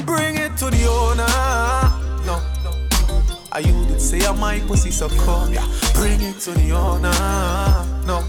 Bring 0.05 0.35
it 0.35 0.55
to 0.57 0.69
the 0.69 0.85
owner. 0.85 2.25
No. 2.25 2.56
Are 3.57 3.61
you 3.61 3.73
did 3.87 3.99
say 3.99 4.23
I 4.23 4.31
my 4.33 4.59
pussy 4.67 4.91
so 4.91 5.09
come 5.09 5.51
yeah. 5.51 5.65
Bring 5.95 6.21
it 6.21 6.39
to 6.41 6.51
the 6.51 6.73
owner. 6.73 7.09
No. 8.05 8.21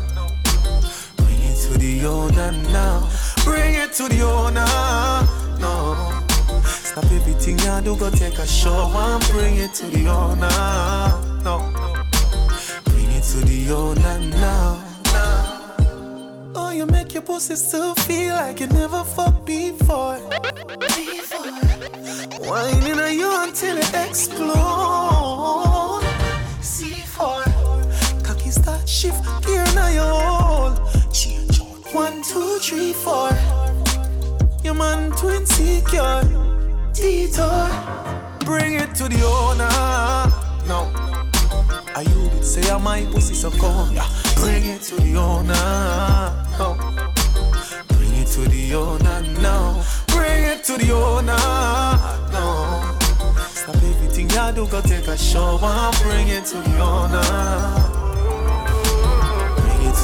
Bring 1.18 1.42
it 1.42 1.56
to 1.64 1.76
the 1.76 2.06
owner 2.06 2.52
now. 2.72 3.06
Bring 3.44 3.74
it 3.74 3.92
to 3.98 4.08
the 4.08 4.22
owner. 4.22 4.64
No. 5.60 6.24
Stop 6.64 7.04
everything 7.12 7.58
you 7.58 7.80
do, 7.82 7.96
go 7.98 8.08
take 8.08 8.38
a 8.38 8.46
shower 8.46 8.88
and 8.88 9.24
bring 9.28 9.58
it 9.58 9.74
to 9.74 9.86
the 9.88 10.08
owner. 10.08 10.48
No. 11.44 11.58
Bring 12.86 13.10
it 13.12 13.24
to 13.24 13.44
the 13.44 13.70
owner 13.70 14.20
now. 14.40 14.82
Oh, 16.54 16.70
you 16.70 16.86
make 16.86 17.12
your 17.12 17.22
pussy 17.22 17.56
still 17.56 17.94
feel 17.96 18.34
like 18.34 18.60
you 18.60 18.66
never 18.68 19.04
fucked 19.04 19.44
before. 19.44 20.20
Whining 22.48 22.98
on 22.98 23.14
you 23.14 23.42
until 23.42 23.76
it 23.76 23.94
explode. 23.94 25.17
Shift 28.88 29.22
gear 29.46 29.64
now 29.74 29.88
you 29.88 30.00
hold. 30.00 30.78
One, 31.92 32.22
two, 32.22 32.58
three, 32.58 32.92
four. 32.92 33.30
Your 34.64 34.74
man 34.74 35.12
too 35.12 35.30
insecure. 35.30 36.22
Detour. 36.94 37.68
bring 38.44 38.74
it 38.74 38.94
to 38.94 39.08
the 39.08 39.22
owner. 39.24 39.68
No. 40.66 40.90
I 41.94 42.02
you 42.02 42.30
did 42.30 42.44
say 42.44 42.70
I'm 42.70 42.82
my 42.82 43.04
pussy 43.12 43.34
so 43.34 43.50
cold? 43.50 43.92
Yeah. 43.92 44.08
Bring 44.36 44.64
it 44.64 44.82
to 44.82 44.96
the 44.96 45.16
owner. 45.16 45.54
No. 46.58 46.76
Bring 47.88 48.14
it 48.14 48.26
to 48.28 48.40
the 48.40 48.74
owner 48.74 49.22
now. 49.42 49.84
Bring 50.08 50.44
it 50.44 50.64
to 50.64 50.78
the 50.78 50.92
owner. 50.92 51.36
No. 52.32 52.96
Stop 53.52 53.76
everything 53.76 54.30
you 54.30 54.52
do, 54.54 54.66
go 54.70 54.80
take 54.80 55.06
a 55.08 55.16
shower. 55.16 55.90
Bring 56.02 56.28
it 56.28 56.44
to 56.46 56.56
the 56.56 56.78
owner. 56.80 58.07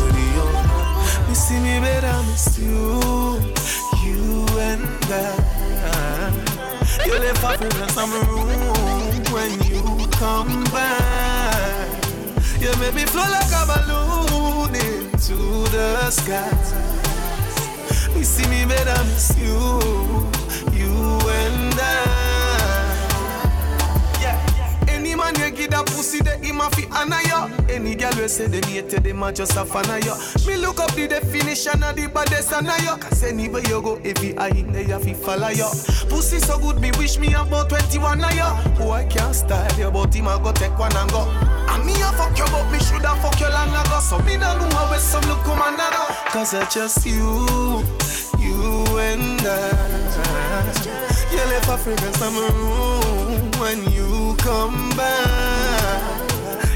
The. 0.01 1.27
You 1.29 1.35
see 1.35 1.61
me 1.61 1.81
better, 1.81 2.23
miss 2.31 2.59
you. 2.59 3.01
You 4.05 4.47
and 4.59 4.85
I. 5.11 6.33
You 7.07 7.19
left 7.19 7.39
fragrance 7.39 7.97
on 7.97 8.11
my 8.11 8.21
room 8.29 8.49
when 9.33 9.53
you 9.71 9.83
come 10.13 10.65
back. 10.73 12.05
You 12.61 12.71
make 12.81 12.95
me 12.95 13.05
flow 13.05 13.29
like 13.29 13.53
a 13.53 13.65
balloon 13.71 14.75
into 14.75 15.37
the 15.71 16.11
sky. 16.11 16.95
See 18.25 18.49
me 18.49 18.65
better 18.65 19.05
miss 19.05 19.37
you, 19.39 19.53
you 20.73 20.91
and 21.29 21.75
I. 21.79 22.24
man 25.25 25.41
you 25.41 25.57
give 25.57 25.71
that 25.71 25.87
pussy, 25.87 26.21
they 26.21 26.37
him 26.39 26.61
a 26.61 26.69
fi 26.71 26.85
honor 26.93 27.23
you. 27.25 27.75
Any 27.75 27.95
girl 27.95 28.13
we 28.17 28.29
say 28.29 28.47
them 28.47 28.63
hate 28.65 28.91
them 28.91 29.23
a 29.23 29.33
just 29.33 29.57
a 29.57 29.65
fan 29.65 29.89
of 29.89 30.05
you. 30.05 30.15
Me 30.47 30.57
look 30.57 30.81
up 30.81 30.93
the 30.93 31.09
definition 31.09 31.83
of 31.83 31.97
the 31.97 32.09
baddest 32.09 32.53
and 32.53 32.69
you. 32.83 32.97
Cause 32.97 33.25
anywhere 33.25 33.63
you 33.63 33.81
go, 33.81 33.97
every 34.05 34.37
eye 34.37 34.51
there 34.51 34.83
you 34.83 34.99
fi 34.99 35.15
follow 35.15 35.49
you. 35.49 35.69
Pussy 36.09 36.39
so 36.39 36.59
good, 36.59 36.81
me 36.81 36.91
wish 36.99 37.19
me 37.19 37.33
about 37.33 37.71
21 37.71 38.25
of 38.25 38.35
you. 38.35 38.51
Boy 38.77 39.07
can't 39.09 39.35
style 39.35 39.79
you, 39.79 39.91
but 39.91 40.15
him 40.15 40.27
a 40.27 40.39
go 40.39 40.53
take 40.53 40.79
one 40.79 40.95
and 40.97 41.11
go. 41.11 41.25
And 41.73 41.85
me 41.85 41.95
a 41.95 42.13
fuck 42.13 42.37
you, 42.37 42.45
but 42.53 42.71
me 42.71 42.79
shoulda 42.81 43.17
fuck 43.23 43.41
you 43.41 43.49
long 43.49 43.71
ago. 43.71 43.99
So 44.01 44.19
me 44.21 44.37
no 44.37 44.59
know 44.59 44.69
how 44.77 44.97
some 44.99 45.25
look 45.29 45.43
come 45.45 45.77
go. 45.77 46.05
Cause 46.33 46.53
it's 46.55 46.75
just 46.75 47.07
you, 47.07 47.83
you 48.39 48.99
and 48.99 49.41
I. 49.41 51.15
You 51.33 51.41
left 51.51 51.69
a 51.69 51.77
fragrance 51.79 52.23
in 52.23 52.33
my 52.33 52.49
room 52.55 53.51
when 53.59 53.93
you 53.93 54.14
come 54.45 54.91
back. 54.91 56.31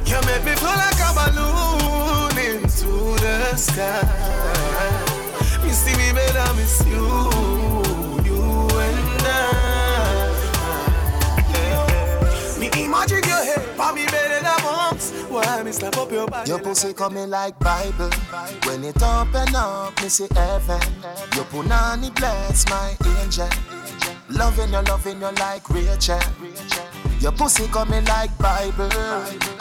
You 0.08 0.18
make 0.26 0.42
me 0.42 0.54
flow 0.56 0.74
like 0.84 1.00
a 1.04 1.12
balloon 1.18 2.32
into 2.48 2.92
the 3.20 3.54
sky. 3.56 4.02
Me 5.62 5.70
see 5.70 5.94
me 6.00 6.12
better, 6.14 6.54
miss 6.54 6.80
you, 6.86 7.06
you 8.24 8.40
and 8.86 9.26
I. 9.28 9.30
Me 12.58 12.68
imagine 12.84 13.24
your 13.28 13.44
head, 13.44 13.62
for 13.76 13.92
me 13.92 14.06
better 14.06 14.40
than 14.42 14.60
once. 14.64 15.12
Why 15.28 15.62
me 15.62 15.72
slap 15.72 15.98
up 15.98 16.10
your 16.10 16.26
body? 16.26 16.48
Your 16.50 16.60
pussy 16.60 16.94
coming 16.94 17.28
like 17.28 17.58
Bible. 17.58 18.10
When 18.64 18.82
it 18.82 19.02
open 19.02 19.54
up, 19.54 20.00
me 20.02 20.08
see 20.08 20.26
heaven. 20.34 20.80
Your 21.36 21.44
punani 21.44 22.14
bless 22.16 22.66
my 22.70 22.96
angel. 23.20 23.50
Loving 24.30 24.72
you, 24.72 24.80
loving 24.82 25.20
you 25.20 25.30
like 25.32 25.68
Rachel. 25.68 26.18
Your 27.20 27.32
pussy 27.32 27.66
coming 27.68 28.04
like 28.04 28.36
Bible. 28.38 28.90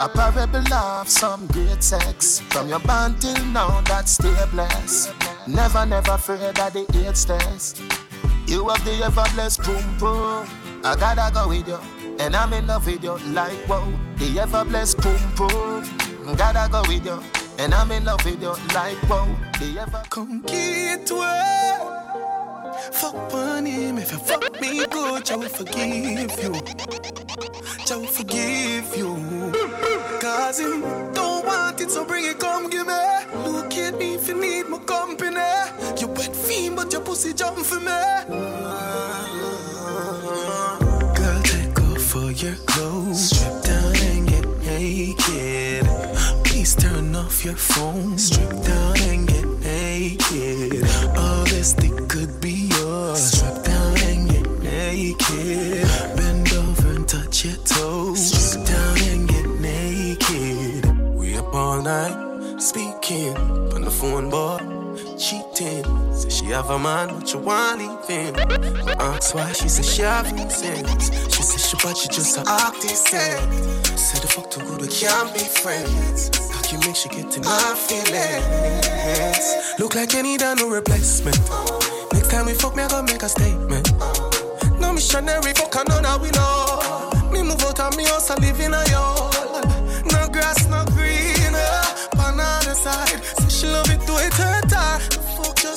A 0.00 0.08
parable 0.08 0.72
of 0.72 1.08
some 1.08 1.46
great 1.48 1.82
sex. 1.82 2.40
From 2.50 2.68
your 2.68 2.78
band 2.80 3.20
till 3.20 3.44
now, 3.46 3.80
that 3.82 4.08
stay 4.08 4.34
blessed. 4.52 5.12
Never, 5.46 5.84
never 5.84 6.12
afraid 6.12 6.58
of 6.58 6.72
the 6.72 6.86
AIDS 7.04 7.24
test. 7.24 7.82
You 8.46 8.68
have 8.68 8.84
the 8.84 9.04
ever 9.04 9.24
blessed 9.34 9.64
boom 9.64 9.98
boom. 9.98 10.46
I 10.84 10.94
gotta 10.94 11.34
go 11.34 11.48
with 11.48 11.66
you. 11.66 11.78
And 12.20 12.36
I'm 12.36 12.52
in 12.52 12.66
love 12.68 12.86
with 12.86 13.02
you 13.02 13.18
like 13.32 13.58
whoa. 13.68 13.84
The 14.18 14.40
ever 14.40 14.64
blessed 14.64 14.98
boom 14.98 15.20
boom. 15.36 16.36
Gotta 16.36 16.70
go 16.70 16.82
with 16.82 17.04
you. 17.04 17.20
And 17.58 17.74
I'm 17.74 17.90
in 17.90 18.04
love 18.04 18.24
with 18.24 18.40
you 18.40 18.54
like 18.72 18.96
whoa. 19.08 19.26
The 19.58 19.80
ever 19.80 20.04
come 20.08 20.42
get 20.42 21.10
well. 21.10 21.97
Fuck 22.92 23.34
on 23.34 23.66
him 23.66 23.98
if 23.98 24.12
you 24.12 24.18
fuck 24.18 24.60
me 24.60 24.86
good, 24.86 25.30
I 25.30 25.36
will 25.36 25.48
forgive 25.48 26.42
you. 26.42 26.54
I 27.90 27.96
will 27.96 28.06
forgive 28.06 28.96
you. 28.96 29.52
Cause 30.20 30.60
him 30.60 30.80
don't 31.12 31.46
want 31.46 31.80
it, 31.80 31.90
so 31.90 32.04
bring 32.04 32.24
it, 32.24 32.38
come 32.38 32.68
give 32.68 32.86
me. 32.86 32.94
Look 33.46 33.74
at 33.74 33.98
me 33.98 34.14
if 34.14 34.28
you 34.28 34.40
need 34.40 34.68
my 34.68 34.78
company. 34.78 35.36
You 36.00 36.08
wet 36.08 36.34
fiend, 36.34 36.76
but 36.76 36.92
your 36.92 37.02
pussy 37.02 37.32
jump 37.34 37.58
for 37.58 37.80
me. 37.80 38.02
Girl, 41.16 41.42
take 41.42 41.80
off 41.80 42.02
for 42.02 42.30
your 42.32 42.56
clothes. 42.66 43.30
Strip 43.30 43.62
down 43.64 43.96
and 43.96 44.28
get 44.28 44.46
naked. 44.66 45.86
Please 46.44 46.74
turn 46.74 47.14
off 47.14 47.44
your 47.44 47.56
phone. 47.56 48.18
Strip 48.18 48.50
down 48.64 48.98
and 49.00 49.28
get 49.28 49.57
naked. 50.08 50.84
All 51.16 51.44
this 51.44 51.72
thing 51.74 52.08
could 52.08 52.40
be 52.40 52.68
yours. 52.74 53.32
Strip 53.32 53.64
down 53.64 53.98
and 54.02 54.30
get 54.30 54.48
naked. 54.62 56.16
Bend 56.16 56.52
over 56.52 56.88
and 56.96 57.08
touch 57.08 57.44
your 57.44 57.56
toes. 57.64 58.30
Strip 58.32 58.66
down 58.66 58.98
and 59.10 59.28
get 59.28 59.46
naked. 59.60 61.14
We 61.14 61.36
up 61.36 61.54
all 61.54 61.82
night 61.82 62.60
speaking 62.60 63.36
on 63.74 63.82
the 63.82 63.90
phone, 63.90 64.30
boy. 64.30 64.58
Cheating. 65.18 65.84
Say 66.14 66.30
she 66.30 66.46
have 66.46 66.70
a 66.70 66.78
man, 66.78 67.08
but 67.08 67.32
you 67.32 67.40
want 67.40 67.78
leaving. 67.80 68.34
I 68.88 68.92
ask 69.14 69.34
why 69.34 69.52
she 69.52 69.68
say 69.68 69.82
she 69.82 70.02
have 70.02 70.28
sense. 70.50 71.10
She 71.34 71.42
say 71.42 71.58
she 71.58 71.76
but 71.82 71.96
she 71.96 72.08
just 72.08 72.38
a 72.38 72.42
artist. 72.48 73.08
Say 73.08 74.18
the 74.20 74.28
fuck 74.28 74.50
too 74.50 74.60
good, 74.60 74.80
we 74.80 74.88
can't 74.88 75.32
be 75.34 75.40
friends. 75.40 76.47
Cocky 76.68 76.86
make 76.86 76.96
she 76.96 77.08
get 77.08 77.34
in 77.34 77.42
my 77.44 77.74
feelings. 77.74 79.54
Look 79.78 79.94
like 79.94 80.12
you 80.12 80.22
need 80.22 80.42
a 80.42 80.54
new 80.54 80.70
replacement. 80.70 81.38
Next 82.12 82.30
time 82.30 82.44
we 82.44 82.52
fuck, 82.52 82.76
me 82.76 82.82
I 82.82 82.88
gotta 82.88 83.10
make 83.10 83.22
a 83.22 83.28
statement. 83.28 83.90
No 84.78 84.92
missionary, 84.92 85.54
fuck 85.54 85.74
I 85.76 85.84
know 85.88 86.02
that 86.02 86.20
we 86.20 86.30
know. 86.30 87.30
Me 87.32 87.42
move 87.42 87.62
out 87.62 87.80
of 87.80 87.96
me 87.96 88.04
house, 88.04 88.30
I 88.30 88.34
live 88.36 88.60
in 88.60 88.74
a 88.74 88.84
yard. 88.90 89.17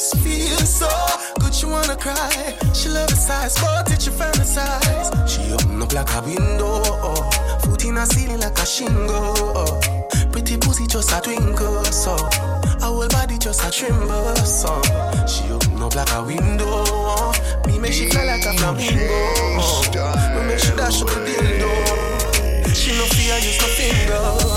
Just 0.01 0.17
feel 0.17 0.57
so 0.65 0.89
good, 1.39 1.53
she 1.53 1.65
wanna 1.67 1.95
cry. 1.95 2.55
She 2.73 2.89
love 2.89 3.09
the 3.09 3.15
size, 3.15 3.55
but 3.61 3.91
it's 3.91 4.07
your 4.07 4.15
fantasize? 4.15 5.09
She 5.29 5.53
open 5.53 5.81
up 5.81 5.93
like 5.93 6.11
a 6.15 6.21
window, 6.21 6.81
oh. 7.05 7.29
foot 7.61 7.85
in 7.85 7.97
a 7.97 8.05
ceiling 8.07 8.39
like 8.39 8.57
a 8.57 8.65
shingle. 8.65 9.35
Oh. 9.53 9.79
Pretty 10.31 10.57
pussy 10.57 10.87
just 10.87 11.11
a 11.11 11.21
twinkle, 11.21 11.83
so 11.85 12.17
her 12.17 12.79
whole 12.81 13.07
body 13.09 13.37
just 13.37 13.63
a 13.63 13.69
tremble, 13.69 14.35
so 14.37 14.81
she 15.27 15.43
open 15.51 15.83
up 15.83 15.93
like 15.93 16.11
a 16.13 16.23
window. 16.23 16.65
Oh. 16.65 17.61
Me 17.67 17.77
make 17.77 17.93
she 17.93 18.09
fly 18.09 18.23
like 18.23 18.45
a 18.45 18.53
flamingo. 18.53 19.05
Oh. 19.61 19.83
Me 20.35 20.47
make 20.47 20.59
she 20.59 20.75
dash 20.75 21.01
up 21.01 21.09
the 21.09 21.19
dildo. 21.29 22.73
She 22.73 22.91
no 22.97 23.05
fear, 23.13 23.37
use 23.37 23.61
no 23.61 23.67
finger. 23.77 24.51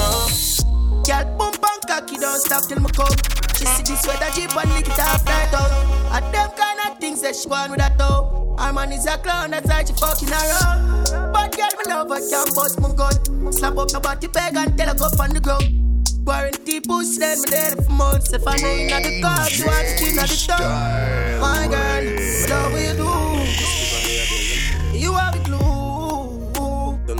Girl, 1.04 1.53
cocky, 1.94 2.16
don't 2.18 2.40
stop 2.40 2.62
till 2.66 2.80
me 2.80 2.90
come. 2.90 3.16
She 3.56 3.66
see 3.66 3.82
this 3.86 4.06
weather 4.06 4.30
jeep 4.34 4.56
and 4.56 4.70
lick 4.74 4.88
it 4.88 4.98
off 4.98 5.26
right 5.26 5.54
out. 5.54 5.70
And 6.14 6.34
them 6.34 6.50
kind 6.56 6.80
of 6.86 6.98
things 6.98 7.22
that 7.22 7.36
she 7.36 7.48
want 7.48 7.70
with 7.70 7.80
that 7.80 7.98
toe. 7.98 8.56
Her 8.58 8.72
man 8.72 8.92
is 8.92 9.06
a 9.06 9.18
clown, 9.18 9.50
that's 9.50 9.68
why 9.68 9.84
she 9.84 9.92
fucking 9.94 10.30
around. 10.30 11.32
But 11.32 11.56
girl, 11.56 11.68
me 11.78 11.84
love 11.92 12.08
her, 12.10 12.20
can't 12.28 12.50
bust 12.54 12.80
my 12.80 12.92
gun. 12.94 13.52
Slap 13.52 13.76
up 13.76 13.90
your 13.90 14.00
body 14.00 14.28
peg 14.28 14.56
and 14.56 14.76
tell 14.76 14.88
her 14.88 14.94
go 14.94 15.06
on 15.22 15.30
the 15.30 15.40
ground. 15.40 15.64
Warranty 16.26 16.80
push, 16.80 17.18
then 17.18 17.40
me 17.42 17.50
there 17.50 17.76
for 17.76 17.92
months. 17.92 18.32
If 18.32 18.46
I 18.46 18.56
know 18.56 18.74
you 18.74 18.88
not 18.90 19.02
the 19.02 19.20
car, 19.22 19.48
you 19.50 19.66
want 19.66 19.86
to 19.86 19.94
keep 19.98 20.14
not 20.16 20.28
the 20.28 20.36
tongue. 20.46 21.40
My 21.40 21.68
girl, 21.68 22.04
love 22.50 22.72
what 22.72 22.82
you 22.82 22.94
do. 22.98 23.10
You 24.98 25.12
have 25.12 25.43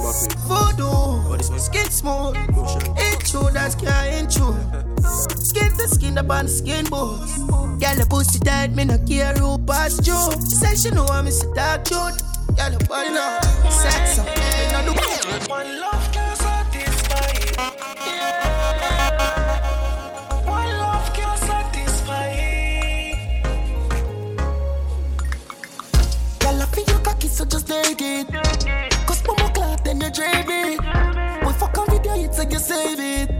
it 0.05 0.36
glue. 0.47 1.20
Voodoo, 1.26 1.58
skin 1.58 1.91
smooth. 1.91 2.36
It's 2.97 3.31
true, 3.31 3.49
that's 3.52 3.74
can't 3.74 4.31
true. 4.31 4.57
Skin 5.41 5.70
to 5.76 5.89
skin 5.89 6.18
up 6.18 6.31
on 6.31 6.47
the 6.47 6.50
skin 6.50 6.84
bones. 6.86 7.36
Girl, 7.39 7.94
the 7.97 8.07
pussy 8.08 8.39
tight, 8.39 8.73
me 8.73 8.84
no 8.84 8.99
care 8.99 9.34
who 9.34 9.58
pass 9.58 10.07
you. 10.07 10.16
She 10.49 10.57
say 10.57 10.74
she 10.76 10.91
know 10.94 11.07
I'm 11.07 11.26
Mr. 11.26 11.52
Dark 11.55 11.84
Truth. 11.84 12.23
Girl, 12.57 12.70
your 12.70 12.81
body 12.89 13.10
now, 13.10 13.41
sex 13.68 14.18
up. 14.18 14.26
Me 14.26 14.33
no 14.73 14.81
do 14.84 14.92
One 15.50 15.81
love 15.81 16.12
can 16.12 16.36
satisfy. 16.36 17.33
One 20.47 20.70
love 20.78 21.12
can 21.15 21.36
satisfy. 21.39 22.31
Girl, 26.41 26.62
I 26.62 26.66
feel 26.66 26.84
your 26.84 26.99
cocky, 27.00 27.28
so 27.28 27.44
just 27.44 27.66
take 27.66 28.00
it. 28.00 28.93
You 30.17 30.23
it. 30.26 30.81
We 31.44 31.52
fuck 31.55 31.76
on 31.76 31.91
video, 31.91 32.15
it's 32.15 32.39
like 32.39 32.52
you 32.52 32.60
save 32.60 33.01
it. 33.01 33.31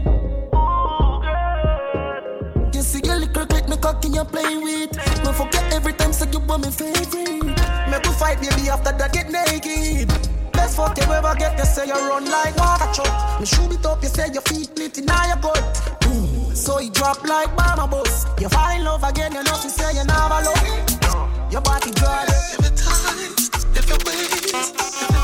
You 2.75 2.81
see 2.81 2.99
your 3.05 3.15
little 3.15 3.45
click, 3.45 3.69
me 3.69 3.77
cocky, 3.77 4.09
you 4.09 4.25
play 4.25 4.57
with. 4.57 4.91
Me 5.23 5.31
forget 5.31 5.71
every 5.71 5.93
time, 5.93 6.11
so 6.11 6.25
you 6.25 6.39
want 6.39 6.65
me 6.65 6.71
favorite. 6.71 7.45
Make 7.89 8.03
we 8.03 8.11
fight, 8.19 8.41
baby, 8.41 8.67
after 8.69 8.91
that 8.91 9.13
get 9.13 9.31
naked. 9.31 10.09
Best 10.51 10.75
fuck 10.75 10.97
you 10.97 11.03
ever 11.13 11.33
get? 11.35 11.57
You 11.57 11.63
say 11.63 11.87
you 11.87 11.93
run 11.93 12.25
like 12.25 12.57
water 12.57 12.91
truck. 12.93 13.39
Me 13.39 13.45
shoot 13.45 13.71
it 13.71 13.85
up, 13.85 14.03
you 14.03 14.09
say 14.09 14.27
your 14.33 14.41
feet 14.41 14.77
lit 14.77 14.97
in 14.97 15.05
your 15.05 15.37
gut. 15.41 15.97
Mm. 16.01 16.53
So 16.53 16.79
you 16.79 16.91
drop 16.91 17.23
like 17.23 17.55
mama 17.55 17.87
bus. 17.87 18.25
You 18.41 18.49
in 18.75 18.83
love 18.83 19.03
again, 19.03 19.31
you 19.31 19.43
know, 19.43 19.55
you 19.63 19.69
say 19.69 19.93
you 19.93 20.03
never 20.03 20.43
love. 20.43 21.51
Your 21.51 21.61
body 21.61 21.91
dry. 21.91 22.25
Every 22.51 22.75
time, 22.75 23.35
every 23.77 23.97
ways, 24.03 24.71
Fuck 24.75 25.14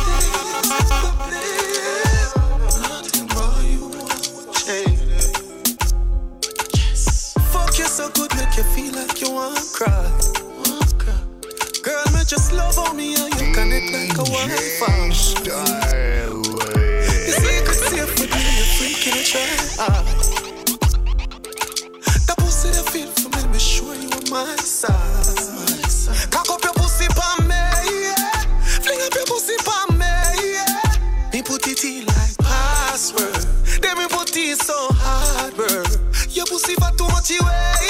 so 7.92 8.10
good, 8.12 8.34
make 8.38 8.56
you 8.56 8.64
feel 8.64 8.94
like 8.94 9.20
you 9.20 9.30
want 9.32 9.58
to 9.58 9.64
cry. 9.74 10.08
Girl, 11.84 12.06
me 12.14 12.24
just 12.26 12.54
love 12.54 12.78
on 12.78 12.96
me 12.96 13.16
and 13.16 13.34
you 13.34 13.54
connect 13.54 13.92
like 13.92 14.14
a 14.14 14.24
Wi-Fi. 14.32 15.10
Style. 15.10 16.42
You 17.28 17.34
say 17.36 17.58
you 17.58 17.64
could 17.66 17.76
safe 17.76 18.14
with 18.18 18.32
me, 18.32 18.42
you 18.60 18.66
freaking 18.80 19.20
a 19.20 19.24
try. 19.26 19.44
The 22.28 22.36
pussy 22.38 22.70
that 22.70 22.88
feel 22.92 23.08
for 23.08 23.30
me, 23.36 23.44
me 23.52 23.60
sure 23.60 23.96
you 23.96 24.10
on 24.10 24.30
my 24.30 24.56
side. 24.56 26.32
Cock 26.32 26.50
up 26.50 26.64
your 26.64 26.74
pussy 26.74 27.08
pa 27.10 27.36
me, 27.42 27.56
yeah. 28.08 28.46
Fling 28.80 29.02
up 29.02 29.14
your 29.14 29.26
pussy 29.26 29.58
pa 29.66 29.86
me, 29.92 30.06
yeah. 30.54 31.34
Me 31.34 31.42
put 31.42 31.68
it 31.68 31.84
in 31.84 32.06
like 32.06 32.38
password. 32.38 33.46
Then 33.82 33.98
me 33.98 34.08
put 34.08 34.32
it 34.38 34.58
so 34.62 34.88
hard, 34.94 35.56
bro. 35.56 35.84
Your 36.30 36.46
pussy 36.46 36.76
for 36.76 36.92
too 36.96 37.08
much 37.08 37.32
away, 37.32 37.42
yeah. 37.42 37.81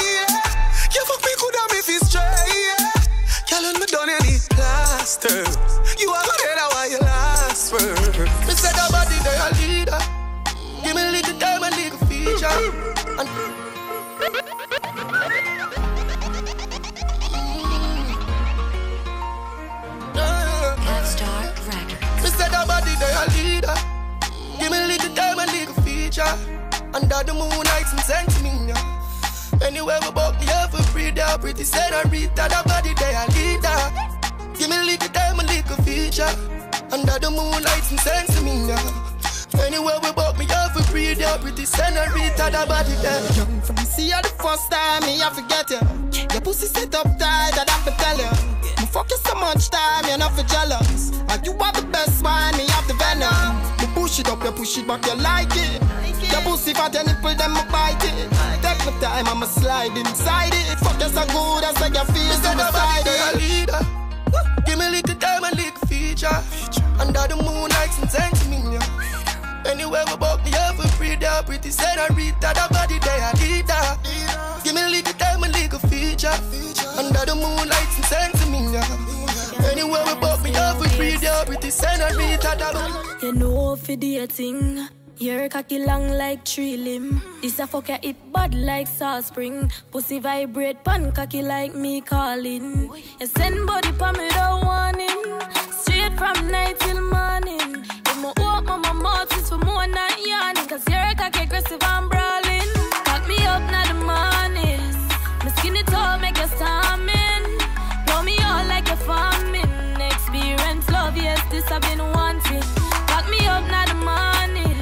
Under 26.94 27.24
the 27.24 27.34
moonlight 27.34 27.86
send 28.02 28.44
me. 28.44 28.74
Anywhere 29.66 30.00
we 30.02 30.12
free, 30.92 31.12
they 31.12 31.22
pretty. 31.38 31.64
The 31.64 32.64
body 32.68 32.94
they 32.96 33.14
a 33.16 33.26
leader. 33.32 34.58
Give 34.58 34.70
me 34.70 34.78
a 34.78 34.84
little 34.84 35.10
time 35.10 35.40
and 35.40 35.48
little 35.48 35.78
feature. 35.84 36.28
Under 36.92 37.18
the 37.20 37.32
moonlight 37.32 37.90
and 37.92 38.00
send 38.00 38.44
me 38.44 38.68
yeah. 38.68 39.11
Anywhere 39.60 40.00
we 40.04 40.12
buck 40.14 40.38
me 40.38 40.46
up 40.50 40.72
for 40.72 40.84
free, 40.84 41.14
they 41.14 41.38
pretty 41.42 41.66
senorita. 41.66 42.50
The 42.52 42.66
body 42.68 42.94
they 43.04 43.20
young 43.36 43.62
from 43.62 43.78
see 43.78 44.10
you 44.10 44.22
the 44.22 44.30
first 44.40 44.72
time, 44.72 45.04
me 45.04 45.22
I 45.22 45.30
forget 45.34 45.70
you. 45.70 45.82
Your 46.32 46.42
pussy 46.42 46.68
set 46.68 46.94
up 46.96 47.08
tight, 47.20 47.58
I'd 47.60 47.70
have 47.70 47.86
to 47.86 47.92
tell 48.00 48.18
you. 48.18 48.32
Me 48.80 48.86
fuck 48.88 49.10
you 49.10 49.18
so 49.18 49.36
much 49.36 49.70
time, 49.70 50.06
you're 50.08 50.18
not 50.18 50.32
for 50.34 50.44
jealous. 50.44 51.12
And 51.30 51.46
you 51.46 51.54
are 51.54 51.74
the 51.74 51.84
best 51.92 52.24
one, 52.24 52.56
me 52.58 52.66
have 52.70 52.88
the 52.88 52.94
venom. 52.96 53.60
Me 53.80 53.88
push 53.94 54.20
it 54.20 54.30
up, 54.30 54.44
you 54.44 54.52
push 54.52 54.78
it 54.78 54.88
back, 54.88 55.06
you 55.06 55.16
like 55.16 55.52
it. 55.56 55.82
Your 56.32 56.42
pussy 56.42 56.74
fat, 56.74 56.94
your 56.94 57.04
nipple, 57.04 57.36
them 57.36 57.56
I 57.58 57.64
bite 57.72 58.04
it. 58.08 58.30
Take 58.64 58.80
my 58.86 58.94
time, 59.00 59.28
I'ma 59.28 59.46
slide 59.46 59.98
inside 59.98 60.54
it. 60.54 60.80
Fuck 60.80 61.00
you 61.02 61.10
so 61.10 61.26
good, 61.28 61.64
I 61.68 61.74
say 61.76 61.90
you 61.92 62.06
feel 62.14 62.36
so 62.40 62.52
beside 62.56 63.08
it. 63.08 63.36
leader. 63.36 63.82
Give 64.66 64.80
me 64.80 64.88
a 64.88 64.90
little 64.92 65.16
time 65.16 65.44
and 65.44 65.56
little 65.58 65.88
feature. 65.88 66.40
Under 67.00 67.28
the 67.28 67.36
moonlight, 67.36 67.92
and 68.00 68.10
send 68.12 68.36
to 68.36 68.48
me, 68.48 68.51
yeah. 68.51 68.51
Anywhere 69.72 70.04
we 70.08 70.18
buck 70.18 70.44
me 70.44 70.52
up 70.54 70.76
for 70.76 70.88
free, 71.00 71.16
they're 71.16 71.44
pretty 71.44 71.72
senorita. 71.72 72.52
The 72.52 72.68
body 72.76 73.00
they 73.00 73.20
a 73.24 73.32
leader. 73.40 73.84
Give 74.64 74.76
me 74.76 74.82
a 74.84 74.90
little 74.90 75.14
time 75.14 75.44
and 75.44 75.54
little 75.54 75.80
feature. 75.88 76.36
Under 77.00 77.24
the 77.26 77.36
moonlight, 77.36 77.92
and 77.96 78.06
send 78.06 78.34
to 78.36 78.46
me, 78.52 78.74
yeah. 78.74 79.72
Anywhere 79.72 80.04
we 80.06 80.16
buck 80.20 80.44
me 80.44 80.54
up 80.56 80.76
for 80.78 80.90
free, 80.90 81.16
they're 81.16 81.46
pretty 81.46 81.70
senorita. 81.70 82.52
The 82.60 82.68
body 82.74 83.26
You 83.26 83.32
know 83.34 83.78
for 83.78 83.96
dating. 83.96 84.90
Your 85.18 85.48
cocky 85.50 85.80
long 85.86 86.10
like 86.10 86.44
tree 86.44 86.76
limb. 86.76 87.22
This 87.42 87.60
a 87.60 87.68
fuck 87.68 87.90
ya 87.90 87.98
it 88.02 88.18
bad 88.34 88.56
like 88.56 88.88
South 88.88 89.26
Spring. 89.28 89.72
Pussy 89.92 90.20
vibrate 90.20 90.84
pan 90.84 91.12
cocky 91.14 91.44
like 91.44 91.76
me 91.76 92.02
calling. 92.02 92.90
You 93.20 93.28
send 93.28 93.68
body 93.68 93.92
pa 93.94 94.12
me 94.12 94.28
don't 94.30 94.66
warning. 94.66 95.22
Straight 95.80 96.18
from 96.18 96.50
night 96.50 96.80
till 96.80 97.00
morning. 97.08 97.61
If 98.62 98.68
my 98.68 98.94
mouth 98.94 99.38
is 99.38 99.50
for 99.50 99.58
more 99.58 99.88
than 99.88 100.12
yarning. 100.26 100.68
Cause 100.68 100.88
your 100.88 101.04
cocky 101.18 101.44
aggressive 101.44 101.82
and 101.82 102.10
brawling. 102.10 102.70
Cock 103.06 103.28
me 103.28 103.38
up 103.46 103.64
now 103.72 103.86
the 103.88 103.96
morning. 103.96 104.82
My 105.44 105.52
skin 105.58 105.76
it 105.76 105.94
all 105.94 106.20
make 106.20 106.38
you 106.38 106.48
storming. 106.48 107.58
Blow 108.06 108.22
me 108.24 108.38
out 108.42 108.68
like 108.68 108.90
a 108.90 108.96
farming. 108.98 110.00
Experience 110.00 110.90
love, 110.90 111.18
yes, 111.18 111.42
this 111.50 111.70
I've 111.72 111.82
been 111.82 112.00
wanting. 112.00 112.64
Cock 113.12 113.30
me 113.30 113.40
up 113.48 113.66
now 113.74 113.86
the 113.86 113.96
morning. 113.96 114.78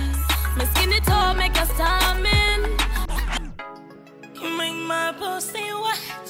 My 0.57 0.65
skin 0.73 0.91
it 0.91 1.09
all 1.09 1.33
make 1.33 1.55
you 1.55 1.65
storming. 1.75 2.61
You 4.41 4.57
make 4.57 4.75
my 4.87 5.13
pussy 5.17 5.71
wet. 5.83 6.28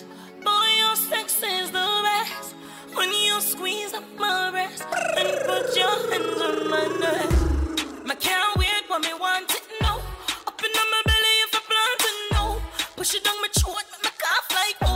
When 2.99 3.13
you 3.13 3.39
squeeze 3.39 3.93
up 3.93 4.03
my 4.17 4.51
breast 4.51 4.83
and 5.15 5.29
put 5.47 5.73
your 5.73 5.95
hands 6.11 6.41
on 6.41 6.69
my 6.69 6.85
neck. 6.99 7.29
I 8.11 8.15
can't 8.19 8.57
wait 8.57 8.83
when 8.89 8.99
me 8.99 9.13
want 9.17 9.49
it 9.49 9.63
now. 9.81 9.99
Up 10.45 10.61
in 10.61 10.71
my 10.75 11.01
belly 11.05 11.35
if 11.45 11.55
I 11.55 11.61
plan 11.69 11.95
to 12.03 12.11
know. 12.33 12.61
Push 12.97 13.15
it 13.15 13.23
down 13.23 13.39
my 13.41 13.47
throat, 13.57 13.85
make 13.93 14.03
my 14.03 14.11
cough 14.19 14.51
like 14.51 14.88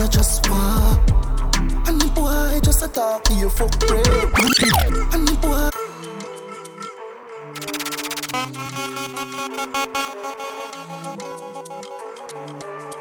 you 0.00 0.08
just 0.08 0.48
want. 0.48 1.10
And 1.86 2.00
the 2.00 2.10
boy 2.14 2.58
just 2.62 2.82
a 2.82 2.88
talk 2.88 3.22
to 3.24 3.34
you 3.34 3.50
for 3.50 3.68
break. 3.80 4.06
And 5.12 5.28
the 5.28 5.36
boy. 5.42 5.68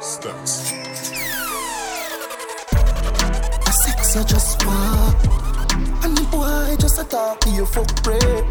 Stats. 0.09 0.55
A 3.69 3.71
sex 3.83 4.15
you 4.15 4.23
just 4.25 4.65
want. 4.65 5.15
And 6.03 6.17
the 6.17 6.27
boy 6.29 6.75
just 6.79 6.99
a 6.99 7.05
talk 7.05 7.39
to 7.41 7.49
you 7.49 7.65
for 7.65 7.85
break. 8.03 8.45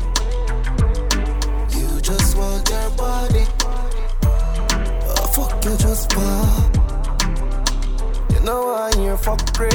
You 1.76 2.00
just 2.00 2.34
want 2.34 2.66
your 2.70 2.90
body. 2.96 3.44
Oh, 5.10 5.26
fuck 5.34 5.64
you 5.66 5.76
just 5.76 6.16
want. 6.16 6.87
You 8.38 8.44
know 8.44 8.70
I 8.72 8.94
hear 8.96 9.16
fuck 9.16 9.52
break. 9.54 9.72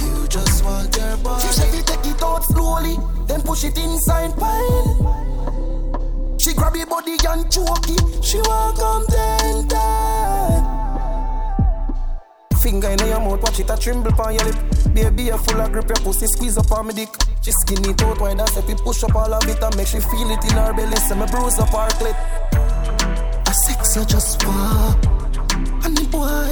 You 0.00 0.26
just 0.28 0.64
want 0.64 0.96
your 0.96 1.16
body. 1.18 1.42
She 1.42 1.52
said 1.52 1.74
you 1.74 1.82
take 1.82 2.06
it 2.06 2.22
out 2.22 2.42
slowly, 2.44 2.96
then 3.26 3.42
push 3.42 3.64
it 3.64 3.76
inside 3.76 4.34
pile. 4.38 6.36
She 6.40 6.54
grab 6.54 6.74
your 6.74 6.86
body 6.86 7.16
and 7.28 7.52
choke 7.52 7.90
it. 7.90 8.24
She 8.24 8.38
want 8.38 8.78
come 8.78 9.04
ten 9.10 9.68
time. 9.68 10.64
Finger 12.62 12.88
in 12.88 12.98
your 13.08 13.20
mouth, 13.20 13.42
watch 13.42 13.60
it 13.60 13.68
a 13.68 13.76
tremble 13.76 14.18
on 14.22 14.34
your 14.34 14.44
lip. 14.44 14.56
Baby, 14.94 15.24
you 15.24 15.36
full 15.36 15.60
of 15.60 15.70
grip, 15.70 15.86
your 15.86 15.96
pussy 15.96 16.26
squeeze 16.28 16.56
up 16.56 16.72
on 16.72 16.86
me 16.86 16.94
dick. 16.94 17.10
She 17.42 17.52
skin 17.52 17.84
it 17.90 18.02
out 18.02 18.18
wide 18.18 18.40
and 18.40 18.48
step 18.48 18.70
it 18.70 18.78
push 18.78 19.04
up 19.04 19.14
all 19.14 19.34
of 19.34 19.46
it 19.46 19.62
and 19.62 19.76
make 19.76 19.88
she 19.88 20.00
feel 20.00 20.30
it 20.30 20.42
in 20.42 20.56
her 20.56 20.72
belly. 20.72 20.96
So 20.96 21.14
me 21.14 21.26
bruise 21.26 21.58
up 21.58 21.68
her 21.68 21.88
clit. 22.00 22.16
A 23.46 23.52
sex 23.66 23.96
you 23.96 24.04
just 24.06 24.42
want, 24.46 25.06
and 25.06 25.23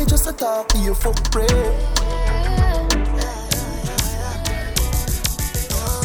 the 0.04 0.10
just 0.10 0.26
a 0.26 0.32
talk 0.32 0.68
to 0.68 0.78
you 0.78 0.94
fuck 0.94 1.30
pray. 1.30 1.46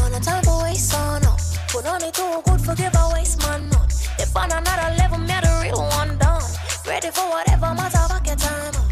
on 0.03 0.21
time 0.21 0.43
for 0.43 0.63
waste 0.63 0.93
on 0.93 1.25
up. 1.25 1.39
Put 1.69 1.85
on 1.85 2.03
it 2.03 2.13
too 2.13 2.41
good, 2.45 2.61
forgive 2.61 2.93
a 2.95 3.09
waste 3.13 3.41
man 3.41 3.73
up. 3.73 3.89
If 4.19 4.35
on 4.35 4.51
another 4.51 4.95
level, 4.97 5.17
me 5.19 5.27
the 5.27 5.59
real 5.63 5.81
one 5.81 6.17
done. 6.17 6.43
Ready 6.85 7.09
for 7.09 7.27
whatever 7.29 7.73
matter, 7.73 8.07
your 8.25 8.35
time 8.35 8.75
up. 8.75 8.91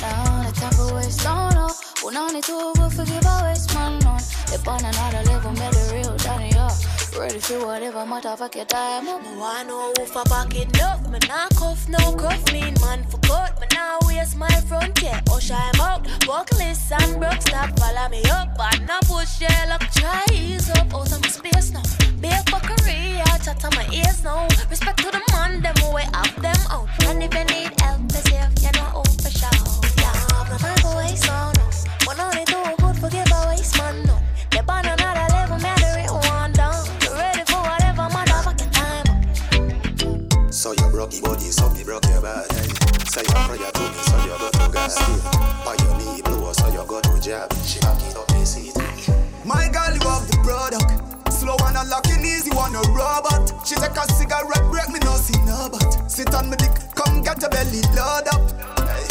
Down 0.00 0.52
time 0.52 0.72
for 0.72 0.94
waste 0.94 1.26
on 1.26 1.56
up. 1.56 1.76
Put 1.96 2.16
on 2.16 2.36
it 2.36 2.44
too 2.44 2.72
good, 2.76 2.92
forgive 2.92 3.24
a 3.26 3.42
waste 3.44 3.74
man 3.74 4.06
up. 4.06 4.20
If 4.52 4.66
on 4.66 4.84
another 4.84 5.22
level, 5.30 5.52
me 5.52 5.68
the 5.70 5.90
real 5.92 6.16
yeah. 6.24 6.53
Ready 7.18 7.38
for 7.38 7.64
whatever 7.64 8.04
motherfucker 8.04 8.66
time. 8.66 9.04
Me 9.04 9.38
want 9.38 9.68
know 9.68 9.92
who 9.96 10.04
for 10.04 10.24
pocket 10.24 10.82
up. 10.82 11.00
Me 11.08 11.18
nah 11.28 11.48
cuff, 11.56 11.88
no 11.88 12.12
cuff. 12.16 12.52
Mean 12.52 12.74
man 12.80 13.04
for 13.04 13.18
cut. 13.18 13.60
Me 13.60 13.68
nah 13.72 13.98
waste 14.08 14.36
my 14.36 14.48
front 14.68 15.00
yeah. 15.00 15.20
Hush 15.28 15.52
I'm 15.52 15.80
out. 15.80 16.04
Vocalist 16.26 16.90
and 16.90 17.20
broke. 17.20 17.40
Stop 17.40 17.78
follow 17.78 18.08
me 18.08 18.20
up. 18.24 18.58
And 18.58 18.86
now 18.88 18.98
push 19.04 19.40
yeah 19.40 19.66
look 19.70 19.82
try 19.92 20.24
ease 20.32 20.68
up. 20.70 20.92
Out 20.92 21.10
my 21.22 21.28
space 21.28 21.70
now. 21.70 21.82
Be 22.20 22.28
a 22.28 22.42
fuckery. 22.50 23.22
I 23.24 23.38
chat 23.38 23.64
on 23.64 23.70
my 23.76 23.86
ears 23.94 24.24
now. 24.24 24.48
Respect 24.68 24.98
to 24.98 25.10
the 25.12 25.22
man. 25.30 25.62
Them 25.62 25.92
way 25.94 26.08
up 26.14 26.34
them 26.42 26.60
out. 26.68 26.88
And 27.04 27.22
if 27.22 27.32
you 27.32 27.44
need 27.44 27.80
help, 27.80 28.10
say 28.10 28.42
you 28.60 28.72
know 28.72 28.90
who 28.90 29.04
for 29.22 29.30
sure. 29.30 29.50
Yeah, 29.98 30.50
my 30.50 30.58
five 30.58 30.84
away 30.84 31.14
so 31.14 31.32
no. 31.32 31.53
Body, 41.34 41.50
so 41.50 41.68
me 41.70 41.82
broke 41.82 42.06
your 42.06 42.20
body. 42.20 42.54
Say 43.10 43.22
your 43.26 43.40
prayer 43.46 43.70
to 43.70 43.82
me, 43.82 44.00
so 44.06 44.16
you 44.22 44.34
go 44.38 44.50
to 44.50 44.68
God. 44.70 45.80
Your 45.82 45.98
knee 45.98 46.22
blow, 46.22 46.52
so 46.52 46.68
you 46.68 46.84
go 46.86 47.00
to. 47.00 47.14
She 47.22 47.32
up. 47.32 47.50
My 49.44 49.68
girl, 49.72 49.92
you 49.96 50.08
have 50.08 50.26
the 50.28 50.38
product. 50.44 51.32
Slow 51.32 51.56
and 51.66 51.76
unlocking 51.76 52.24
easy, 52.24 52.50
want 52.50 52.74
a 52.74 52.82
robot. 52.92 53.66
She 53.66 53.74
take 53.74 53.96
a 53.96 54.04
cigarette 54.12 54.64
break, 54.70 54.88
me 54.90 55.00
no 55.00 55.16
see 55.16 55.38
no 55.44 55.68
but. 55.70 56.10
Sit 56.10 56.34
on 56.34 56.50
me 56.50 56.56
dick, 56.56 56.72
come 56.94 57.22
get 57.22 57.40
your 57.40 57.50
belly 57.50 57.82
load 57.96 58.28
up. 58.28 58.44
Hey, 58.86 59.06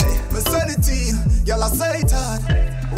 hey, 0.00 0.14
me 0.32 0.40
say 0.40 0.64
it 0.72 0.88
in, 0.88 1.46
y'all 1.46 1.68
say 1.68 2.00
it 2.00 2.10
hard. 2.10 2.42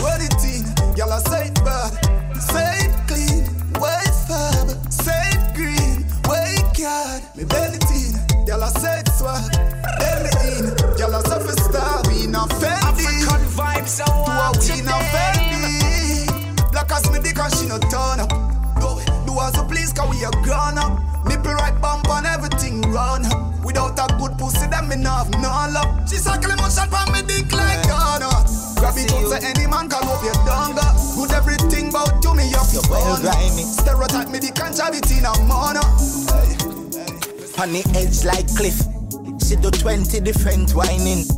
What 0.01 0.23
it 0.23 0.39
in, 0.47 0.65
y'all 0.97 1.19
say 1.19 1.51
bad. 1.67 1.93
Say 2.39 2.87
it 2.87 2.95
clean, 3.11 3.45
way 3.83 4.05
fab. 4.27 4.71
Say 4.91 5.35
it 5.35 5.55
green, 5.55 6.07
way 6.31 6.55
card. 6.79 7.23
Me 7.37 7.45
belly 7.45 7.79
y'all 8.51 8.65
I 8.65 8.69
say 8.75 8.99
it 8.99 9.09
swag. 9.15 9.47
Belly 10.03 10.35
in, 10.59 10.67
y'all 10.99 11.23
for 11.23 11.55
star. 11.63 12.03
We 12.11 12.27
not 12.27 12.51
Fendi. 12.59 12.83
African 12.83 13.47
vibes, 13.55 14.03
I 14.03 14.11
want 14.27 14.59
we 14.67 14.83
not 14.83 15.03
Fendi. 15.15 16.73
Black 16.73 16.91
as 16.91 17.07
me 17.15 17.21
dick 17.23 17.39
and 17.39 17.55
she 17.55 17.71
no 17.71 17.79
turn 17.79 18.19
up. 18.19 18.31
Do, 18.83 18.99
do 19.23 19.39
as 19.39 19.55
you 19.55 19.63
please, 19.71 19.93
cause 19.93 20.11
we 20.11 20.25
are 20.27 20.35
grown 20.43 20.83
up. 20.83 20.99
Nipple 21.25 21.55
right 21.55 21.79
bump 21.81 22.11
and 22.11 22.27
everything 22.27 22.83
run 22.91 23.25
up. 23.27 23.63
Without 23.63 23.95
a 23.95 24.11
good 24.19 24.37
pussy, 24.37 24.67
them 24.67 24.89
me 24.89 24.97
not 24.97 25.31
have 25.31 25.33
no 25.39 25.51
love. 25.71 26.11
She 26.11 26.17
suckling 26.17 26.59
motion 26.59 26.91
on 26.91 27.07
me 27.15 27.23
dick 27.23 27.53
like 27.55 27.87
donut. 27.87 28.51
Grab 28.83 28.99
it 28.99 29.13
out, 29.15 29.31
say 29.31 29.47
any 29.47 29.71
man 29.71 29.87
can 29.87 30.03
hope 30.03 30.27
you 30.27 30.35
done 30.43 30.75
got. 30.75 30.99
Good 31.15 31.31
everything 31.39 31.95
about 31.95 32.19
you, 32.25 32.35
me 32.35 32.51
up 32.59 32.67
your 32.75 32.83
well 32.91 33.15
grimy. 33.23 33.63
Stereotype 33.63 34.29
me 34.29 34.43
the 34.43 34.51
conjavity 34.51 35.23
in 35.23 35.25
a 35.25 35.39
mono. 35.47 36.80
On 37.61 37.71
the 37.73 37.85
edge 37.95 38.25
like 38.25 38.49
cliff. 38.57 38.81
She 39.45 39.55
do 39.55 39.71
20 39.71 40.21
different 40.21 40.73
whining. 40.73 41.29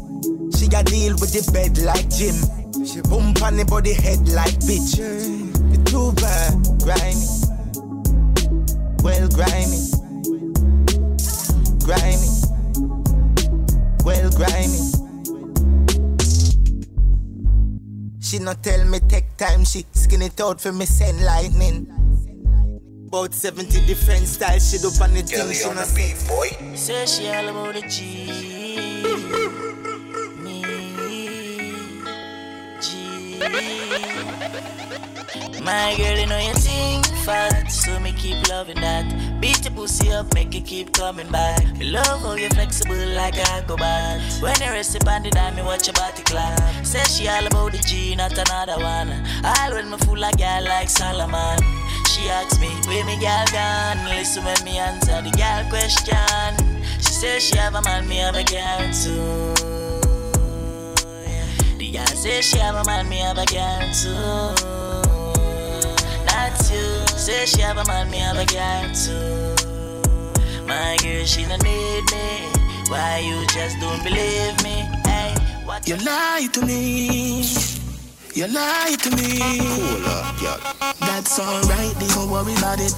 She 0.55 0.67
a 0.67 0.85
deal 0.85 1.19
with 1.19 1.35
the 1.35 1.43
bed 1.51 1.77
like 1.83 2.09
Jim. 2.15 2.39
She 2.87 3.01
bump 3.03 3.43
on 3.43 3.57
the 3.57 3.65
body 3.65 3.93
head 3.93 4.29
like 4.29 4.55
bitch. 4.63 5.03
It 5.03 5.83
too 5.85 6.13
bad, 6.23 6.63
grimy. 6.79 7.27
Well 9.03 9.27
grimy. 9.35 9.83
Grimy. 11.83 12.31
Well 14.07 14.31
grimy. 14.31 14.83
She 18.21 18.39
not 18.39 18.63
tell 18.63 18.85
me 18.85 19.01
take 19.09 19.37
time, 19.37 19.65
she 19.65 19.85
skin 19.91 20.23
it 20.23 20.41
out 20.41 20.61
for 20.61 20.71
me 20.71 20.87
send 20.87 21.25
lightning. 21.25 22.02
About 23.13 23.35
70 23.35 23.85
different 23.85 24.27
styles, 24.27 24.71
she 24.71 24.79
do 24.79 24.87
on 25.03 25.13
the 25.13 25.21
thing, 25.21 25.53
she 25.53 25.69
not 25.69 25.93
beat, 25.95 26.17
boy. 26.27 26.49
Say 26.75 27.05
she 27.05 27.29
all 27.29 27.47
about 27.47 27.75
the 27.75 27.83
G. 27.83 29.05
Me. 30.41 30.63
G. 32.81 33.39
My 35.63 35.95
girl, 35.99 36.19
you 36.19 36.27
know 36.27 36.39
you 36.39 36.55
think 36.55 37.05
fat, 37.27 37.71
so 37.71 38.01
me 38.01 38.13
keep 38.13 38.49
loving 38.49 38.81
that. 38.81 39.05
Beat 39.43 39.63
your 39.63 39.75
pussy 39.75 40.11
up, 40.11 40.33
make 40.33 40.55
it 40.55 40.65
keep 40.65 40.95
coming 40.95 41.31
back. 41.31 41.63
Me 41.77 41.91
love 41.91 42.23
how 42.23 42.33
you're 42.33 42.49
flexible 42.49 42.97
like 43.15 43.37
a 43.37 43.63
go 43.69 43.77
back. 43.77 44.23
When 44.41 44.59
you 44.59 44.71
rest 44.71 44.97
upon 44.97 45.25
the 45.25 45.31
dime, 45.31 45.57
me 45.57 45.63
watch 45.63 45.87
your 45.87 45.93
body 45.93 46.23
clap. 46.23 46.87
Say 46.87 47.05
she 47.05 47.29
all 47.29 47.47
about 47.47 47.73
the 47.73 47.79
G, 47.79 48.17
not 48.17 48.33
another 48.33 48.83
one. 48.83 49.11
All 49.45 49.73
when 49.73 49.91
me 49.91 49.99
fool 49.99 50.19
like 50.19 50.39
girl 50.39 50.65
like 50.65 50.89
Solomon. 50.89 51.59
She 52.23 52.29
asks 52.29 52.61
me, 52.61 52.69
where 52.87 53.05
me 53.05 53.19
girl 53.19 53.45
gone? 53.51 54.05
Listen 54.05 54.45
when 54.45 54.63
me 54.63 54.79
answer 54.79 55.21
the 55.23 55.31
girl 55.33 55.65
question. 55.69 56.55
She 56.99 57.13
says 57.13 57.43
she 57.43 57.57
have 57.57 57.75
a 57.75 57.83
man, 57.83 58.07
me 58.07 58.19
have 58.19 58.37
a 58.37 58.45
girl 58.45 58.79
too. 58.95 59.55
The 61.79 61.91
girl 61.91 62.07
says 62.07 62.45
she 62.45 62.59
have 62.59 62.77
a 62.77 62.85
man, 62.85 63.09
me 63.09 63.19
have 63.19 63.39
a 63.39 63.47
girl 63.47 63.91
too. 63.91 64.55
Not 66.27 66.55
you. 66.71 67.07
Say 67.19 67.45
she 67.45 67.61
have 67.63 67.79
a 67.79 67.85
man, 67.87 68.09
me 68.09 68.19
have 68.19 68.39
a 68.39 68.47
girl 68.47 68.95
too. 68.95 69.57
My 70.65 70.97
girl, 71.03 71.25
she 71.25 71.45
don't 71.45 71.61
need 71.65 72.05
me. 72.13 72.47
Why 72.87 73.19
you 73.19 73.45
just 73.49 73.81
don't 73.81 74.01
believe 74.05 74.63
me? 74.63 74.87
Hey, 75.05 75.35
what 75.65 75.89
You 75.89 75.97
lie 75.97 76.47
to 76.53 76.65
me. 76.65 77.43
You 78.33 78.47
lie 78.47 78.95
to 79.03 79.11
me. 79.11 79.59
Cool 79.59 80.07
up, 80.07 80.39
girl. 80.39 80.92
That's 81.13 81.39
alright, 81.39 81.93
don't 82.01 82.31
worry 82.31 82.55
about 82.57 82.81
it. 82.81 82.97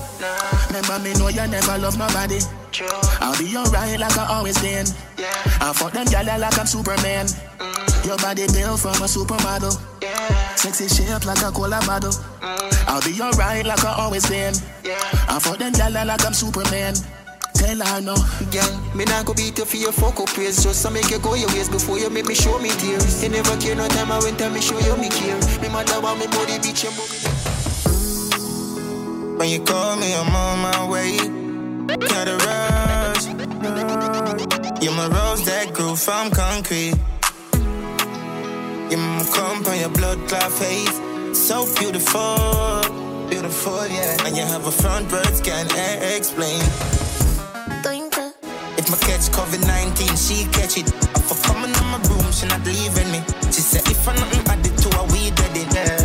Remember 0.68 1.00
me 1.02 1.12
know 1.18 1.28
you 1.34 1.50
never 1.50 1.76
love 1.78 1.98
nobody. 1.98 2.38
I'll 3.20 3.36
be 3.36 3.56
alright 3.56 3.98
like 3.98 4.16
I 4.16 4.26
always 4.38 4.56
been. 4.62 4.86
I 5.60 5.72
fuck 5.74 5.90
them 5.90 6.06
gyal 6.06 6.38
like 6.38 6.56
I'm 6.56 6.64
Superman. 6.64 7.26
Your 8.06 8.16
body 8.18 8.46
built 8.54 8.78
from 8.78 9.02
a 9.02 9.10
supermodel. 9.10 9.74
Sexy 10.56 10.86
shape 10.86 11.26
like 11.26 11.42
a 11.42 11.50
cola 11.50 11.82
bottle. 11.86 12.14
I'll 12.86 13.02
be 13.02 13.20
alright 13.20 13.66
like 13.66 13.84
I 13.84 13.94
always 13.98 14.30
been. 14.30 14.54
I 15.28 15.40
fuck 15.42 15.58
them 15.58 15.72
gyal 15.72 16.06
like 16.06 16.24
I'm 16.24 16.34
Superman. 16.34 16.94
Tell 17.54 17.82
her 17.82 18.00
no. 18.00 18.14
Girl, 18.54 18.94
me 18.94 19.06
not 19.06 19.26
go 19.26 19.34
beat 19.34 19.58
you 19.58 19.64
for 19.64 19.76
your 19.76 19.92
fuck 19.92 20.20
up 20.20 20.38
ways 20.38 20.62
Just 20.62 20.84
to 20.84 20.90
make 20.90 21.10
you 21.10 21.18
go 21.18 21.34
your 21.34 21.48
ways 21.48 21.68
before 21.68 21.98
you 21.98 22.10
make 22.10 22.26
me 22.26 22.34
show 22.34 22.58
me 22.58 22.68
tears 22.70 23.22
You 23.22 23.28
never 23.28 23.56
care 23.58 23.76
no 23.76 23.86
time 23.88 24.10
I 24.10 24.18
went 24.18 24.38
tell 24.38 24.50
me 24.50 24.60
show 24.60 24.78
you 24.80 24.96
me 24.96 25.08
care 25.08 25.38
Me 25.62 25.68
matter 25.68 26.00
want 26.00 26.18
me 26.18 26.26
body 26.26 26.58
beat 26.58 26.82
you 26.82 26.90
When 29.38 29.48
you 29.48 29.60
call 29.60 29.96
me, 29.96 30.14
I'm 30.14 30.34
on 30.34 30.58
my 30.60 30.88
way. 30.88 31.16
Gotta 31.96 32.36
rush. 32.46 33.24
You're 34.82 34.92
my 34.94 35.08
rose 35.08 35.44
that 35.44 35.72
grew 35.74 35.96
from 35.96 36.30
concrete. 36.30 36.94
You're 38.90 38.98
my 39.00 39.24
comp 39.34 39.66
on 39.68 39.78
your 39.80 39.90
blood 39.90 40.18
clot 40.28 40.52
face. 40.52 40.96
So 41.46 41.66
beautiful, 41.78 42.80
beautiful, 43.28 43.86
yeah. 43.88 44.24
And 44.24 44.36
you 44.36 44.44
have 44.44 44.66
a 44.66 44.70
front 44.70 45.10
words 45.10 45.40
can't 45.40 45.70
e- 45.72 46.16
explain. 46.16 46.60
If 48.76 48.90
my 48.90 48.96
catch 48.98 49.30
COVID 49.30 49.66
19, 49.66 50.16
she 50.16 50.44
catch 50.52 50.76
it. 50.78 50.88
If 51.16 51.32
I 51.32 51.36
coming 51.46 51.70
in 51.72 51.86
my 51.92 51.98
room, 52.08 52.30
she 52.32 52.46
not 52.46 52.64
leaving 52.66 53.10
me. 53.12 53.20
She 53.52 53.62
said, 53.62 53.82
if 53.90 54.06
I 54.08 54.14
nothing 54.14 54.46
add 54.52 54.66
it 54.66 54.76
to 54.78 54.88
her, 54.96 55.04
we 55.12 55.30
dead 55.30 55.56
it, 55.56 55.74
yeah. 55.74 56.03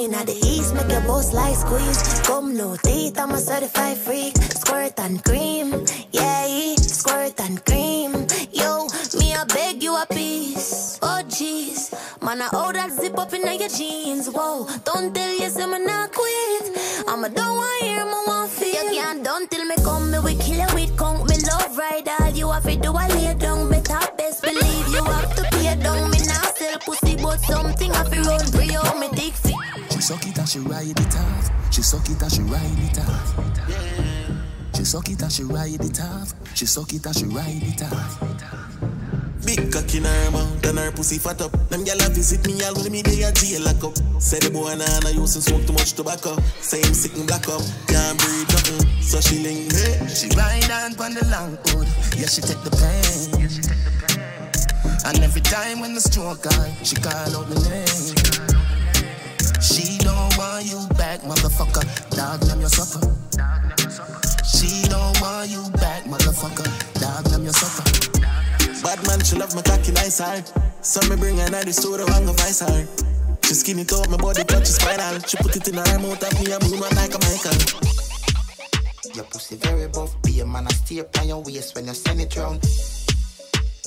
Queen 0.00 0.14
of 0.14 0.24
the 0.24 0.32
east, 0.32 0.74
make 0.74 0.90
your 0.90 1.02
boss 1.02 1.34
like 1.34 1.56
squeeze. 1.56 2.20
Come 2.20 2.56
no 2.56 2.76
teeth, 2.76 3.18
I'm 3.18 3.32
a 3.32 3.38
certified 3.38 3.98
freak. 3.98 4.34
Squirt 4.36 4.98
and 4.98 5.22
cream, 5.22 5.84
yeah, 6.10 6.74
squirt 6.76 7.38
and 7.40 7.62
cream. 7.66 8.12
Yo, 8.50 8.86
me 9.18 9.34
I 9.34 9.44
beg 9.48 9.82
you 9.82 9.94
a 9.96 10.06
piece. 10.06 10.98
Oh 11.02 11.22
jeez, 11.26 11.92
man 12.22 12.40
I 12.40 12.46
hold 12.46 12.76
that 12.76 12.92
zip 12.92 13.18
up 13.18 13.34
in 13.34 13.42
your 13.42 13.68
jeans. 13.68 14.28
Whoa, 14.28 14.66
don't 14.84 15.14
tell 15.14 15.32
you 15.32 15.50
say 15.50 15.66
me 15.66 15.78
not 15.84 16.12
quit. 16.12 16.64
I'ma 17.06 17.28
don't 17.28 17.56
want 17.56 17.82
hear 17.82 18.04
me 18.04 18.20
want 18.26 18.50
feel. 18.50 18.92
You 18.92 19.02
can't 19.02 19.22
don't 19.22 19.50
tell 19.50 19.64
me 19.66 19.76
come 19.84 20.10
me 20.10 20.18
we 20.20 20.34
kill 20.36 20.60
you 20.64 20.74
with 20.74 20.96
conk 20.96 21.28
me 21.28 21.36
love 21.50 21.76
right 21.76 22.08
all 22.20 22.30
you 22.30 22.50
have 22.50 22.64
to 22.64 22.76
do 22.76 22.94
I 22.94 23.08
lay 23.08 23.34
down. 23.34 23.68
Better 23.68 24.00
best 24.16 24.42
believe 24.42 24.88
you 24.94 25.04
have 25.04 25.34
to 25.36 25.42
pay 25.52 25.76
down. 25.76 26.10
Me 26.10 26.18
now 26.24 26.46
sell 26.56 26.78
pussy 26.78 27.16
but 27.16 27.38
something 27.40 27.92
I 27.92 28.04
feel 28.04 28.24
run 28.24 28.46
free 28.46 28.76
oh 28.78 28.98
me 28.98 29.08
dick. 29.14 29.34
She 30.00 30.06
suck 30.06 30.26
it 30.26 30.38
and 30.38 30.48
she 30.48 30.58
ride 30.60 30.98
it 30.98 31.14
off. 31.14 31.50
She 31.70 31.82
suck 31.82 32.08
it 32.08 32.22
and 32.22 32.32
she 32.32 32.40
ride 32.40 32.78
it 32.78 32.98
off. 33.00 33.36
She 34.74 34.82
suck 34.82 35.10
it 35.10 35.20
and 35.20 35.30
she 35.30 35.44
ride 35.44 35.84
it 35.84 36.00
off. 36.00 36.32
She 36.54 36.64
suck 36.64 36.94
it 36.94 37.04
and 37.04 37.14
she 37.14 37.26
ride 37.26 37.60
it 37.62 37.82
off. 37.82 38.18
Big 39.44 39.70
cock 39.70 39.94
in 39.94 40.04
her 40.04 40.30
mouth 40.30 40.64
and 40.64 40.78
her 40.78 40.90
pussy 40.92 41.18
fat 41.18 41.42
up. 41.42 41.52
Them 41.68 41.84
gyal 41.84 42.00
a 42.00 42.08
visit 42.08 42.46
me 42.46 42.64
all 42.64 42.74
when 42.76 42.92
me 42.92 43.02
dey 43.02 43.24
a 43.24 43.30
jail 43.30 43.60
lock 43.60 43.84
up. 43.84 43.94
Say 44.22 44.38
the 44.38 44.48
boy 44.48 44.74
nah 44.74 44.88
nah 45.00 45.10
use 45.10 45.34
and 45.34 45.44
smoke 45.44 45.66
too 45.66 45.74
much 45.74 45.92
tobacco. 45.92 46.34
Say 46.62 46.80
him 46.80 46.94
sick 46.94 47.12
and 47.16 47.26
black 47.26 47.46
up, 47.48 47.60
can't 47.86 48.16
breathe 48.16 48.48
nothing. 48.56 49.02
So 49.02 49.20
she 49.20 49.44
link 49.44 49.68
me. 49.68 50.08
She 50.08 50.32
ride 50.32 50.70
on 50.80 50.94
pon 50.94 51.12
the 51.12 51.28
long 51.28 51.58
hood. 51.68 51.86
Yeah, 52.16 52.32
she 52.32 52.40
take 52.40 52.64
the 52.64 52.72
pain. 52.72 53.36
And 55.04 55.20
every 55.22 55.42
time 55.42 55.80
when 55.80 55.92
the 55.92 56.00
stroke 56.00 56.46
on, 56.56 56.72
she 56.84 56.96
call 56.96 57.36
out 57.36 57.48
my 57.50 57.68
name. 57.68 58.09
Want 60.50 60.66
you 60.66 60.82
back, 60.98 61.20
motherfucker. 61.20 61.86
Dog, 62.10 62.40
them 62.40 62.58
your 62.58 62.68
sucker. 62.68 63.06
She 64.42 64.82
don't 64.88 65.14
want 65.20 65.48
you 65.48 65.62
back, 65.78 66.02
motherfucker. 66.02 66.66
Dog, 66.98 67.24
them 67.30 67.44
your 67.44 67.52
sucker. 67.52 67.86
Bad 68.82 68.98
man, 69.06 69.22
she 69.22 69.36
love 69.36 69.54
my 69.54 69.62
cocky 69.62 69.92
nice 69.92 70.18
hard. 70.18 70.42
So 70.82 71.08
me 71.08 71.14
bring 71.14 71.38
her 71.38 71.46
in 71.46 71.52
the 71.52 71.72
studio 71.72 72.04
and 72.04 72.26
go 72.26 72.32
vice 72.32 72.66
her. 72.66 72.84
She 73.44 73.54
skin 73.54 73.78
it 73.78 73.92
up, 73.92 74.10
my 74.10 74.16
body 74.16 74.42
touch 74.42 74.62
is 74.62 74.74
spinal. 74.74 75.20
She 75.20 75.36
put 75.36 75.54
it 75.54 75.68
in 75.68 75.74
her 75.74 75.98
mouth, 76.02 76.18
of 76.18 76.34
me 76.42 76.50
moon 76.50 76.80
one 76.80 76.96
like 76.98 77.14
a 77.14 77.20
Michael. 77.22 77.54
Your 79.14 79.24
pussy 79.30 79.54
very 79.54 79.86
buff, 79.86 80.20
be 80.22 80.40
a 80.40 80.46
man, 80.46 80.66
I 80.66 80.70
stay 80.70 81.04
on 81.20 81.28
your 81.28 81.42
waist 81.44 81.76
when 81.76 81.86
you 81.86 81.94
send 81.94 82.20
it 82.20 82.36
round. 82.36 82.58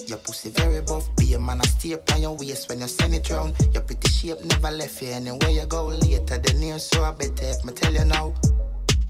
Your 0.07 0.17
pussy 0.17 0.49
very 0.49 0.81
buff, 0.81 1.07
be 1.17 1.33
a 1.33 1.39
man, 1.39 1.61
I 1.61 1.67
stay 1.67 1.95
on 2.13 2.21
your 2.21 2.35
waist 2.35 2.67
when 2.67 2.81
you 2.81 2.87
send 2.87 3.13
it 3.13 3.29
round. 3.29 3.53
Your 3.73 3.83
pretty 3.83 4.09
shape 4.09 4.43
never 4.43 4.71
left 4.71 5.01
you 5.01 5.09
anywhere 5.09 5.49
you 5.49 5.65
go 5.67 5.85
later 5.85 6.37
than 6.39 6.59
near, 6.59 6.79
so 6.79 7.03
I 7.03 7.11
better 7.11 7.45
if 7.45 7.63
me 7.63 7.73
tell 7.73 7.93
you 7.93 8.05
now. 8.05 8.33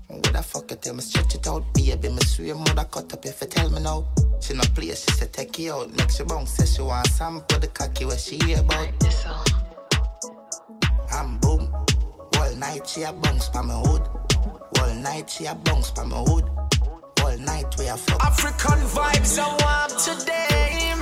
What 0.08 0.34
the 0.34 0.44
fuck 0.44 0.70
you 0.72 0.78
tell 0.78 0.94
me 0.94 1.02
stretch 1.02 1.36
it 1.36 1.48
out, 1.48 1.64
baby, 1.74 2.10
me 2.10 2.22
swear 2.22 2.56
mother 2.56 2.84
cut 2.84 3.14
up 3.14 3.26
if 3.26 3.42
you 3.42 3.48
tell 3.48 3.70
me 3.70 3.82
now. 3.82 4.06
She 4.42 4.54
no 4.54 4.64
play, 4.76 4.88
she 4.88 5.12
said 5.12 5.32
take 5.32 5.58
you 5.58 5.74
out, 5.74 5.96
make 5.96 6.10
she 6.10 6.24
bounce, 6.24 6.52
say 6.52 6.66
she 6.66 6.82
want 6.82 7.08
some, 7.08 7.42
put 7.42 7.62
the 7.62 7.68
cocky 7.68 8.04
where 8.04 8.18
she 8.18 8.38
hear 8.40 8.60
about. 8.60 8.90
I'm 11.14 11.36
uh. 11.36 11.40
boom, 11.40 11.74
all 12.38 12.56
night 12.58 12.88
she 12.88 13.04
a 13.04 13.14
bounce 13.14 13.48
pa 13.48 13.64
me 13.64 13.74
hood. 13.74 14.02
All 14.80 14.94
night 14.96 15.30
she 15.30 15.46
a 15.46 15.56
bounce 15.56 15.92
pa 15.92 16.04
me 16.04 16.16
hood. 16.28 16.50
All 17.34 17.40
night 17.40 17.76
we 17.80 17.88
a 17.88 17.98
fuck. 17.98 18.24
African 18.24 18.80
vibes 18.94 19.42
are 19.42 19.50
warm 19.50 19.90
today. 19.98 20.94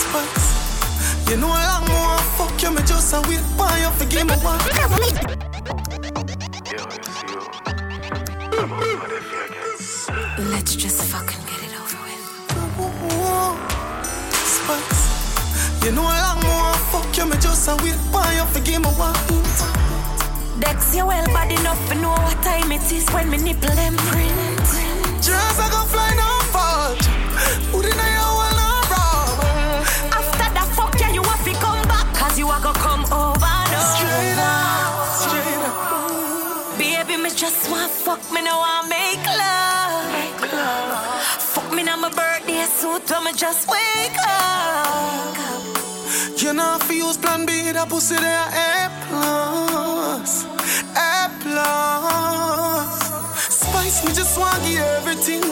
Spice. 0.00 1.30
You 1.30 1.36
know 1.36 1.48
I 1.48 1.62
long 1.70 1.86
more 1.86 2.18
fuck 2.36 2.60
you, 2.60 2.70
me 2.72 2.82
just 2.82 3.14
a 3.14 3.20
wait 3.28 3.44
for 3.54 3.78
you 3.78 3.90
forgive 3.92 4.26
me 4.26 4.34
one. 4.42 4.58
Let's 10.50 10.74
just 10.74 11.02
fucking 11.04 11.44
get 11.46 11.62
it 11.62 11.74
over 11.78 12.00
with. 12.02 12.24
Spice. 14.34 15.02
You 15.84 15.92
know 15.92 16.04
I 16.04 16.20
long 16.26 16.40
more 16.42 16.74
fuck 16.90 17.16
you, 17.16 17.24
me 17.24 17.36
just 17.36 17.68
a 17.68 17.76
wait 17.84 18.00
for 18.10 18.32
you 18.32 18.44
forgive 18.46 18.82
me 18.82 18.88
one. 18.98 19.37
Dex, 20.60 20.94
you 20.94 21.06
well 21.06 21.24
bad 21.26 21.52
enough 21.52 21.80
to 21.88 21.94
know 21.96 22.10
what 22.10 22.42
time 22.42 22.72
it 22.72 22.90
is 22.90 23.08
when 23.10 23.30
me 23.30 23.38
nipple 23.38 23.74
them 23.74 23.94
print. 24.10 24.58
Just 25.22 25.60
I 25.60 25.68
go 25.70 25.82
fly 25.86 26.10
no 26.18 26.28
fudge. 26.52 27.06
Who 27.70 27.82
did 27.82 27.94
I 27.94 28.10
want 28.38 28.54
no 28.58 28.68
rob? 28.90 29.38
After 30.18 30.48
that 30.56 30.68
fuck 30.74 30.98
yeah, 30.98 31.12
you 31.12 31.22
have 31.22 31.44
to 31.44 31.52
come 31.62 31.82
back. 31.86 32.06
Cause 32.14 32.38
you 32.38 32.48
are 32.48 32.60
gonna 32.60 32.78
come 32.78 33.04
over 33.12 33.46
and 33.46 33.86
Straight 33.94 34.40
up, 34.42 34.92
straight 35.22 35.62
up. 35.70 36.78
Baby, 36.78 37.22
me 37.22 37.30
just 37.30 37.70
want 37.70 37.92
fuck, 37.92 38.20
me 38.32 38.42
no 38.42 38.58
want 38.58 38.88
make 38.88 39.24
love. 39.26 40.10
Make 40.10 40.52
love. 40.52 41.22
Fuck 41.54 41.72
me 41.72 41.84
now 41.84 41.96
my 41.96 42.10
birthday 42.10 42.64
suit, 42.64 43.08
me 43.22 43.32
just 43.32 43.68
wake 43.68 44.18
up. 44.26 45.77
You 46.40 46.52
know 46.52 46.78
if 46.80 46.88
you 46.88 47.04
use 47.04 47.16
plan 47.16 47.46
B, 47.46 47.72
that 47.72 47.88
pussy 47.88 48.14
there 48.14 48.46
A 48.46 48.86
plus, 49.08 50.44
A 50.94 51.26
plus. 51.42 52.94
Spice 53.58 54.06
me 54.06 54.12
just 54.12 54.38
want 54.38 54.62
you 54.70 54.78
everything. 54.78 55.42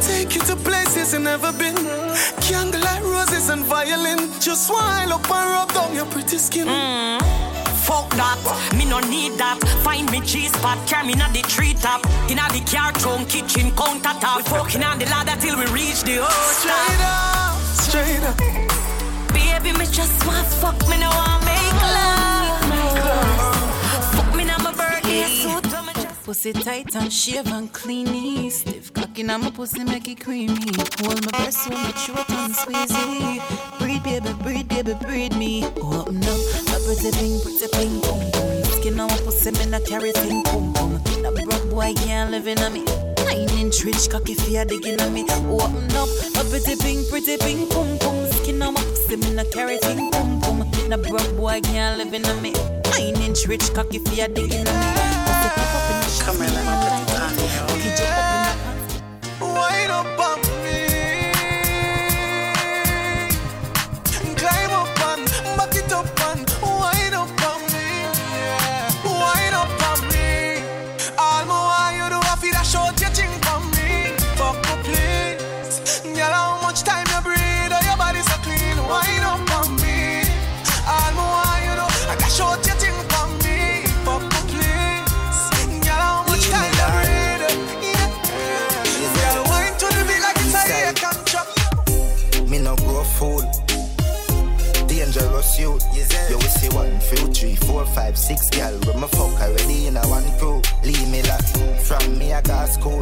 Take 0.00 0.36
you 0.36 0.42
to 0.42 0.54
places 0.54 1.12
you 1.14 1.18
never 1.18 1.52
been. 1.52 1.74
Candlelight 2.46 3.02
roses 3.02 3.48
and 3.48 3.64
violin. 3.64 4.30
Just 4.38 4.68
smile 4.68 5.12
up 5.12 5.28
and 5.28 5.50
rub 5.50 5.72
down 5.72 5.96
your 5.96 6.06
pretty 6.06 6.38
skin. 6.38 6.68
Mm. 6.68 7.20
Fuck 7.82 8.10
that, 8.14 8.38
me 8.78 8.84
no 8.84 9.00
need 9.00 9.32
that. 9.32 9.58
Find 9.82 10.08
me 10.12 10.20
cheese 10.20 10.52
spot, 10.52 10.78
carry 10.86 11.08
me 11.08 11.14
na 11.14 11.26
the 11.32 11.42
tree 11.42 11.74
top. 11.74 12.06
Inna 12.30 12.46
the 12.52 12.62
car 12.70 12.92
trunk, 12.92 13.28
kitchen 13.28 13.72
countertop. 13.72 14.36
We 14.36 14.42
fucking 14.44 14.84
on 14.84 15.00
the 15.00 15.06
ladder 15.06 15.34
till 15.40 15.58
we 15.58 15.66
reach 15.74 16.04
the 16.04 16.22
house 16.22 16.62
Straight 16.62 17.02
up, 17.02 17.58
straight 17.82 18.22
up. 18.22 18.79
Baby, 19.50 19.78
me 19.78 19.86
just 19.86 20.26
want 20.26 20.46
fuck, 20.46 20.78
me 20.88 20.96
no 20.98 21.08
want 21.10 21.44
make 21.44 21.82
love. 21.96 22.60
Fuck 24.14 24.34
me 24.36 24.44
now 24.44 24.58
my 24.58 24.72
birthday 24.72 25.24
suit, 25.24 25.66
Pussy 26.24 26.52
tight 26.52 26.94
and 26.94 27.12
shave 27.12 27.48
and 27.48 27.72
clean 27.72 28.50
Stiff 28.50 28.92
cocky 28.94 29.22
now 29.24 29.38
my 29.38 29.50
pussy 29.50 29.82
make 29.82 30.06
it 30.06 30.20
creamy. 30.20 30.54
Hold 31.00 31.24
my 31.24 31.32
breast 31.32 31.68
hold 31.68 31.82
me 31.82 31.92
short 31.98 32.30
and 32.30 32.54
squeezy 32.54 33.40
Breathe 33.78 34.04
baby, 34.04 34.32
breathe 34.42 34.68
baby, 34.68 34.94
breathe 35.04 35.36
me. 35.36 35.64
Open 35.64 36.22
up, 36.22 36.40
my 36.66 36.78
pretty 36.84 37.10
pink, 37.18 37.42
pretty 37.42 37.68
pink 37.72 38.02
pum 38.04 38.30
pum 38.32 38.64
Skin 38.64 39.00
on 39.00 39.08
my 39.08 39.16
pussy, 39.18 39.50
me 39.50 39.66
not 39.66 39.84
carry 39.84 40.12
thing 40.12 40.42
pum 40.44 40.72
pum 40.72 40.92
That 41.22 41.34
broke 41.34 41.70
boy 41.70 41.92
can't 41.94 42.30
live 42.30 42.46
in 42.46 42.58
a 42.58 42.70
me. 42.70 42.84
Nine 43.24 43.50
inch 43.58 43.84
rich 43.84 44.08
cocky 44.10 44.34
fear 44.34 44.64
digging 44.64 45.00
on 45.00 45.12
me. 45.12 45.22
Open 45.28 45.90
up, 45.96 46.08
my 46.34 46.42
pretty 46.48 46.76
pink, 46.76 47.08
pretty 47.08 47.36
pink 47.38 47.70
pum 47.70 47.98
pum 47.98 48.29
Skin 48.42 48.62
on 48.62 48.74
my 48.74 48.80
pussy, 48.82 49.16
me 49.16 49.34
not 49.34 49.50
carry 49.50 49.76
thing 49.78 50.10
pum 50.10 50.40
pum 50.40 50.60
That 50.88 51.02
broke 51.02 51.36
boy 51.36 51.60
can't 51.62 51.98
live 51.98 52.14
in 52.14 52.22
me. 52.42 52.52
Nine 52.90 53.20
inch 53.22 53.46
rich 53.46 53.72
cocky 53.74 53.98
fear 53.98 54.28
digging 54.28 54.66
on 54.66 54.80
me. 54.80 54.86
Come 56.20 56.36
here, 56.36 56.48
let 56.48 56.64
me 56.64 56.74
put 56.80 56.92
it 57.00 57.20
on 57.20 57.32
you. 57.36 57.48
Wind 59.40 59.90
up 59.92 60.18
on 60.18 60.39
three, 97.40 97.56
four, 97.56 97.86
five, 97.86 98.18
six 98.18 98.50
gal. 98.50 98.72
With 98.80 98.96
my 98.96 99.08
fuck 99.08 99.40
already 99.40 99.86
in 99.86 99.96
a 99.96 100.04
one 100.08 100.30
crew. 100.38 100.60
Leave 100.84 101.08
me 101.08 101.22
like 101.22 101.80
from 101.80 102.18
me 102.18 102.34
I 102.34 102.42
got 102.42 102.68
school. 102.68 103.00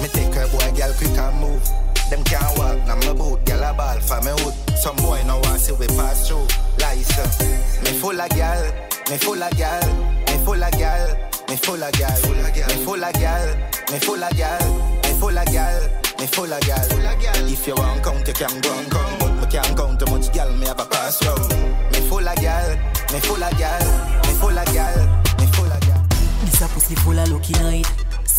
Me 0.00 0.06
take 0.14 0.32
her 0.34 0.46
boy 0.54 0.70
gal 0.78 0.94
quick 0.94 1.18
and 1.18 1.40
move. 1.40 1.62
Them 2.08 2.22
can't 2.24 2.56
walk, 2.56 2.78
now 2.86 2.94
my 2.94 3.12
boot, 3.12 3.44
gal 3.44 3.62
a 3.64 3.74
ball 3.74 3.98
for 4.00 4.20
me 4.22 4.32
hood. 4.40 4.54
Some 4.78 4.96
boy 4.96 5.22
no 5.26 5.40
want 5.40 5.60
see 5.60 5.72
we 5.72 5.88
pass 5.88 6.28
through. 6.28 6.46
License, 6.78 7.82
me 7.82 7.90
full 7.98 8.20
of 8.20 8.30
gal, 8.30 8.62
me 9.10 9.18
full 9.18 9.42
of 9.42 9.50
gal, 9.58 9.86
me 10.28 10.36
full 10.44 10.62
of 10.62 10.72
gal, 10.72 11.18
me 11.48 11.56
full 11.56 11.82
of 11.82 11.92
gal, 11.92 12.16
me 12.22 12.84
full 12.86 13.04
of 13.04 13.12
gal, 13.12 13.56
me 13.90 13.98
full 13.98 14.24
of 14.24 14.34
gal, 14.38 14.68
me 15.02 15.14
full 15.18 15.36
of 15.36 15.46
gal, 15.46 15.48
me 15.48 15.52
gal. 15.52 16.07
If 16.20 17.66
you 17.66 17.74
want 17.74 18.02
count, 18.02 18.26
you 18.26 18.34
can 18.34 18.60
go 18.60 18.72
and 18.76 18.90
count, 18.90 19.20
but 19.20 19.32
me 19.34 19.46
can't 19.46 19.76
count 19.76 20.00
how 20.00 20.14
much 20.14 20.32
gal 20.32 20.52
me 20.56 20.66
have 20.66 20.80
a 20.80 20.84
pass 20.84 21.24
round. 21.24 21.48
Me 21.92 22.00
full 22.08 22.26
of 22.26 22.36
gal, 22.36 22.76
me 23.12 23.20
full 23.20 23.42
of 23.42 23.58
gal, 23.58 24.20
me 24.26 24.32
full 24.34 24.58
of 24.58 24.66
gal, 24.66 25.06
me 25.38 25.46
full 25.46 25.70
of 25.70 25.80
gal. 25.80 26.06
This 26.44 26.60
a 26.60 26.68
pussy 26.68 26.94
full 26.96 27.18
of 27.18 27.28
lucky 27.30 27.52
night. 27.54 27.86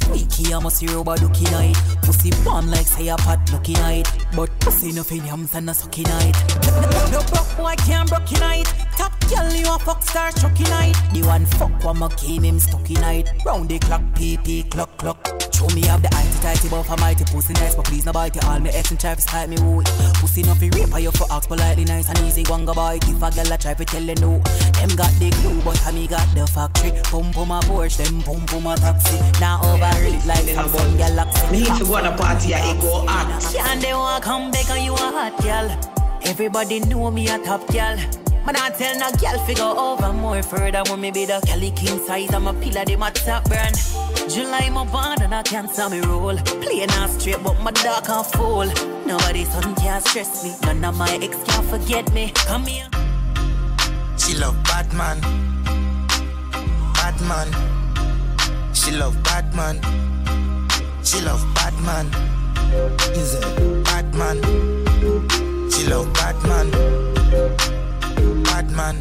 Squeaky, 0.09 0.53
I 0.55 0.59
must 0.59 0.81
hear 0.81 0.97
about 0.97 1.21
looking 1.21 1.51
night. 1.51 1.75
Pussy 2.01 2.31
bomb 2.43 2.71
like 2.71 2.87
say 2.87 3.09
a 3.09 3.15
pot 3.15 3.39
looking 3.51 3.75
night. 3.75 4.07
But 4.35 4.49
pussy 4.59 4.91
no 4.91 5.03
fin 5.03 5.23
yams 5.23 5.53
and 5.53 5.69
a 5.69 5.73
sucky 5.73 6.03
night. 6.03 6.35
No 7.11 7.21
broke 7.29 7.57
boy 7.57 7.75
can't 7.85 8.09
broke 8.09 8.31
night. 8.39 8.65
Top 8.97 9.13
girl 9.29 9.53
you 9.53 9.71
a 9.71 9.77
fuck 9.77 10.01
star 10.03 10.31
chucky 10.31 10.63
night. 10.63 10.95
The 11.13 11.21
one 11.23 11.45
fuck 11.45 11.83
one 11.83 11.99
more 11.99 12.09
game 12.09 12.43
him 12.43 12.59
stucky 12.59 12.95
night. 12.95 13.29
Round 13.45 13.69
the 13.69 13.77
clock, 13.77 14.01
PP 14.15 14.71
clock 14.71 14.97
clock. 14.97 15.19
Show 15.53 15.67
me 15.75 15.81
have 15.87 16.01
the 16.01 16.09
icy 16.15 16.39
tighty 16.41 16.69
buff 16.69 16.89
a 16.89 16.95
mighty 17.01 17.25
pussy 17.25 17.53
nice, 17.53 17.75
but 17.75 17.85
please 17.85 18.05
no 18.05 18.13
bite 18.13 18.35
it. 18.35 18.45
All 18.45 18.59
me 18.59 18.69
ex 18.69 18.91
and 18.91 18.99
try 18.99 19.13
to 19.13 19.21
spite 19.21 19.49
me 19.49 19.57
wood. 19.61 19.85
Pussy 20.15 20.41
no 20.43 20.55
fi 20.55 20.69
rape 20.69 21.03
you 21.03 21.11
for 21.11 21.27
ask 21.31 21.49
politely 21.49 21.83
nice 21.85 22.07
and 22.07 22.17
easy. 22.19 22.43
One 22.43 22.65
go 22.65 22.73
bite 22.73 23.03
if 23.09 23.21
a 23.21 23.29
girl 23.29 23.53
a 23.53 23.57
try 23.57 23.73
to 23.73 23.85
tell 23.85 24.01
you 24.01 24.15
no. 24.15 24.39
Them 24.79 24.89
got 24.95 25.11
the 25.19 25.29
glue, 25.41 25.61
but 25.61 25.81
I 25.85 25.91
me 25.91 26.07
got 26.07 26.27
the 26.33 26.47
factory. 26.47 26.91
Pum 27.03 27.31
pum 27.33 27.51
a 27.51 27.59
Porsche, 27.61 27.97
them 27.97 28.21
pum 28.21 28.45
pum 28.45 28.67
a 28.67 28.77
taxi. 28.77 29.19
Now 29.41 29.59
over 29.63 29.98
it 30.03 30.25
like 30.25 30.45
Samsung 30.45 30.97
Galaxy. 30.97 31.51
Me 31.51 31.65
to 31.77 31.85
go 31.85 31.95
on 31.95 32.05
a 32.05 32.17
party, 32.17 32.53
I 32.53 32.79
go 32.79 33.05
hot. 33.07 33.53
Can't 33.53 33.81
they 33.81 33.93
want 33.93 34.23
to 34.23 34.29
come 34.29 34.51
back 34.51 34.69
and 34.69 34.83
you 34.83 34.93
a 34.93 34.97
hot 34.97 35.41
girl? 35.41 35.69
Everybody 36.23 36.79
know 36.81 37.09
me 37.11 37.27
a 37.27 37.39
top 37.39 37.65
girl. 37.67 37.97
Man, 38.45 38.55
I 38.55 38.69
tell 38.71 38.97
no 38.97 39.11
girl 39.17 39.45
figure 39.45 39.63
over 39.63 40.13
more 40.13 40.41
further 40.41 40.81
when 40.89 41.01
me 41.01 41.11
be 41.11 41.25
the 41.25 41.39
Kelly 41.45 41.71
King 41.71 41.99
size. 42.05 42.33
I'm 42.33 42.47
a 42.47 42.53
pillar, 42.53 42.85
they 42.85 42.95
my 42.95 43.11
top 43.11 43.43
brand. 43.45 43.75
July 44.29 44.69
my 44.69 44.85
bond 44.85 45.21
and 45.21 45.35
I 45.35 45.43
can't 45.43 45.71
tell 45.73 45.89
me 45.89 45.99
roll. 46.01 46.37
Playing 46.37 46.87
not 46.87 47.09
straight, 47.09 47.43
but 47.43 47.59
my 47.61 47.71
dog 47.71 48.05
can't 48.05 48.25
fall. 48.25 48.65
Nobody 49.05 49.43
son 49.45 49.75
can't 49.75 50.03
stress 50.05 50.43
me. 50.43 50.55
None 50.63 50.85
of 50.85 50.97
my 50.97 51.19
ex 51.21 51.35
can't 51.43 51.65
forget 51.67 52.11
me. 52.13 52.31
Come 52.35 52.65
here. 52.65 52.87
She 54.17 54.35
love 54.37 54.55
Batman. 54.63 55.19
Batman. 56.93 57.88
She 58.73 58.91
love 58.91 59.21
Batman. 59.23 59.81
She 61.03 61.21
love 61.21 61.43
Batman. 61.55 62.07
Is 63.15 63.33
it 63.35 63.83
Batman? 63.83 64.37
She 65.71 65.87
love 65.87 66.11
Batman. 66.13 66.71
Batman. 68.43 68.95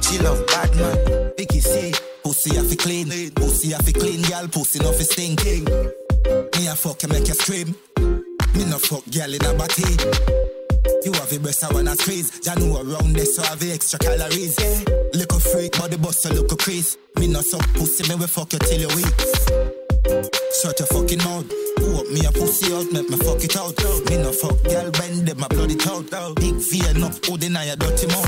She 0.00 0.18
love 0.18 0.46
Batman. 0.46 1.32
Vicky 1.36 1.60
say, 1.60 1.92
pussy 2.22 2.56
have 2.56 2.68
to 2.68 2.76
clean, 2.76 3.30
pussy 3.32 3.72
have 3.72 3.84
to 3.84 3.92
clean, 3.92 4.22
girl, 4.22 4.48
pussy 4.48 4.78
no 4.80 4.92
fi 4.92 5.04
stinking. 5.04 5.64
Me 5.64 6.66
a 6.68 6.74
fuck 6.74 7.02
you 7.02 7.08
make 7.08 7.28
you 7.28 7.34
scream. 7.34 7.74
Me 8.54 8.64
no 8.64 8.78
fuck 8.78 9.04
girl 9.10 9.32
in 9.32 9.44
a 9.44 9.54
body. 9.54 9.96
You 11.04 11.12
have 11.14 11.30
the 11.30 11.38
breast 11.40 11.64
I 11.64 11.72
wanna 11.72 11.96
squeeze. 11.96 12.40
Know 12.46 12.76
around 12.76 13.14
this 13.14 13.36
so 13.36 13.42
have 13.42 13.58
the 13.58 13.72
extra 13.72 13.98
calories. 13.98 14.58
Little 15.14 15.40
freak, 15.40 15.72
body 15.72 15.96
bust 15.96 16.26
a 16.26 16.28
little 16.32 16.56
crease. 16.56 16.96
Me 17.22 17.28
no 17.28 17.40
suck 17.40 17.62
pussy, 17.74 18.02
me 18.08 18.16
we 18.16 18.26
fuck 18.26 18.52
you 18.52 18.58
till 18.58 18.80
you 18.80 18.88
weak. 18.96 19.14
Shut 20.58 20.76
your 20.80 20.90
fucking 20.90 21.22
mouth. 21.22 21.46
Whoop 21.78 22.10
me 22.10 22.18
a 22.26 22.32
pussy 22.32 22.74
out, 22.74 22.90
make 22.90 23.08
me 23.08 23.16
fuck 23.16 23.38
it 23.44 23.56
out. 23.56 23.78
Me 24.10 24.16
no 24.18 24.32
fuck 24.32 24.60
girl, 24.64 24.90
bend 24.90 25.28
them, 25.28 25.38
my 25.38 25.46
bloody 25.46 25.78
out. 25.86 26.34
Big 26.34 26.56
V 26.56 26.82
enough, 26.90 27.24
who 27.24 27.38
deny 27.38 27.66
your 27.66 27.76
dirty 27.76 28.08
mouth. 28.08 28.26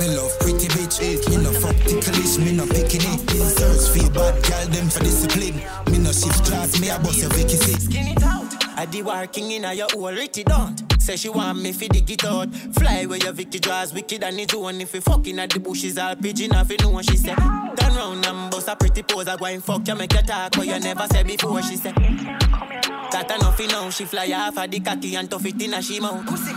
Me 0.00 0.16
love 0.16 0.32
pretty 0.40 0.68
bitch, 0.72 1.28
me 1.28 1.36
no 1.44 1.52
fuck 1.52 1.76
ticklish, 1.84 2.38
me 2.38 2.56
no 2.56 2.64
picking 2.64 3.04
it. 3.04 3.20
Search 3.28 4.00
feel 4.00 4.08
bad 4.08 4.32
girl, 4.48 4.66
them 4.68 4.88
for 4.88 5.00
discipline. 5.00 5.60
Me 5.92 5.98
no 5.98 6.10
shift 6.10 6.46
class, 6.46 6.80
me 6.80 6.88
a 6.88 6.98
boss 7.00 7.22
a 7.22 7.28
Vicky 7.28 7.56
six. 7.56 8.41
Skin 8.72 8.78
it 8.78 8.78
out. 8.78 8.78
I 8.78 8.86
the 8.86 9.02
working 9.02 9.50
in 9.50 9.64
a 9.64 9.74
your 9.74 9.88
hole, 9.90 10.12
Ritty 10.12 10.44
don't. 10.44 11.00
Say 11.00 11.16
she 11.16 11.28
want 11.28 11.60
me 11.60 11.72
fi 11.72 11.88
dig 11.88 12.10
it 12.10 12.24
out. 12.24 12.54
Fly 12.54 13.06
where 13.06 13.18
your 13.18 13.32
Vicky 13.32 13.58
draws 13.58 13.92
wicked 13.92 14.22
and 14.22 14.38
it's 14.40 14.54
one 14.54 14.80
if 14.80 14.94
you 14.94 15.00
fucking 15.00 15.38
at 15.38 15.50
the 15.50 15.60
bushes 15.60 15.98
all 15.98 16.14
pigeon 16.16 16.54
off 16.54 16.70
you 16.70 16.76
know 16.78 16.90
what 16.90 17.04
she 17.04 17.16
say. 17.16 17.34
Turn 17.34 17.94
round 17.96 18.26
and 18.26 18.50
bust 18.50 18.68
a 18.68 18.76
pretty 18.76 19.02
pose, 19.02 19.28
I 19.28 19.36
go 19.36 19.46
and 19.46 19.64
fuck 19.64 19.86
you 19.86 19.94
make 19.94 20.12
you 20.12 20.22
talk 20.22 20.56
what 20.56 20.66
you 20.66 20.78
never 20.78 21.06
said 21.10 21.26
before. 21.26 21.62
She 21.62 21.76
say. 21.76 21.92
That 21.92 23.30
enough 23.30 23.60
you 23.60 23.68
know 23.68 23.90
she 23.90 24.04
fly 24.04 24.32
off 24.32 24.56
of 24.56 24.70
the 24.70 24.80
cocky 24.80 25.16
and 25.16 25.30
tough 25.30 25.44
it 25.44 25.60
in 25.60 25.74
a 25.74 25.82
she 25.82 26.00
mouth. 26.00 26.24
Pussy 26.26 26.52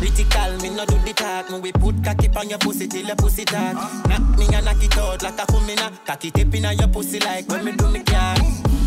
Critical, 0.00 0.56
me 0.62 0.70
no 0.74 0.86
do 0.86 0.96
the 0.98 1.12
talk. 1.12 1.50
Me 1.50 1.60
we 1.60 1.72
put 1.72 2.02
cocky 2.02 2.28
on 2.36 2.48
your 2.48 2.58
pussy 2.58 2.86
till 2.86 3.04
your 3.04 3.16
pussy 3.16 3.44
talk. 3.44 3.74
Knock 4.08 4.38
me 4.38 4.46
and 4.54 4.64
knock 4.64 4.82
it 4.82 4.96
out 4.96 5.22
like 5.22 5.38
a 5.38 5.46
kumina. 5.46 5.92
Cocky 6.06 6.30
tip 6.30 6.54
in 6.54 6.78
your 6.78 6.88
pussy 6.88 7.18
like 7.20 7.46
when 7.48 7.64
me 7.64 7.72
do 7.72 7.88
me 7.88 8.02
car. 8.02 8.36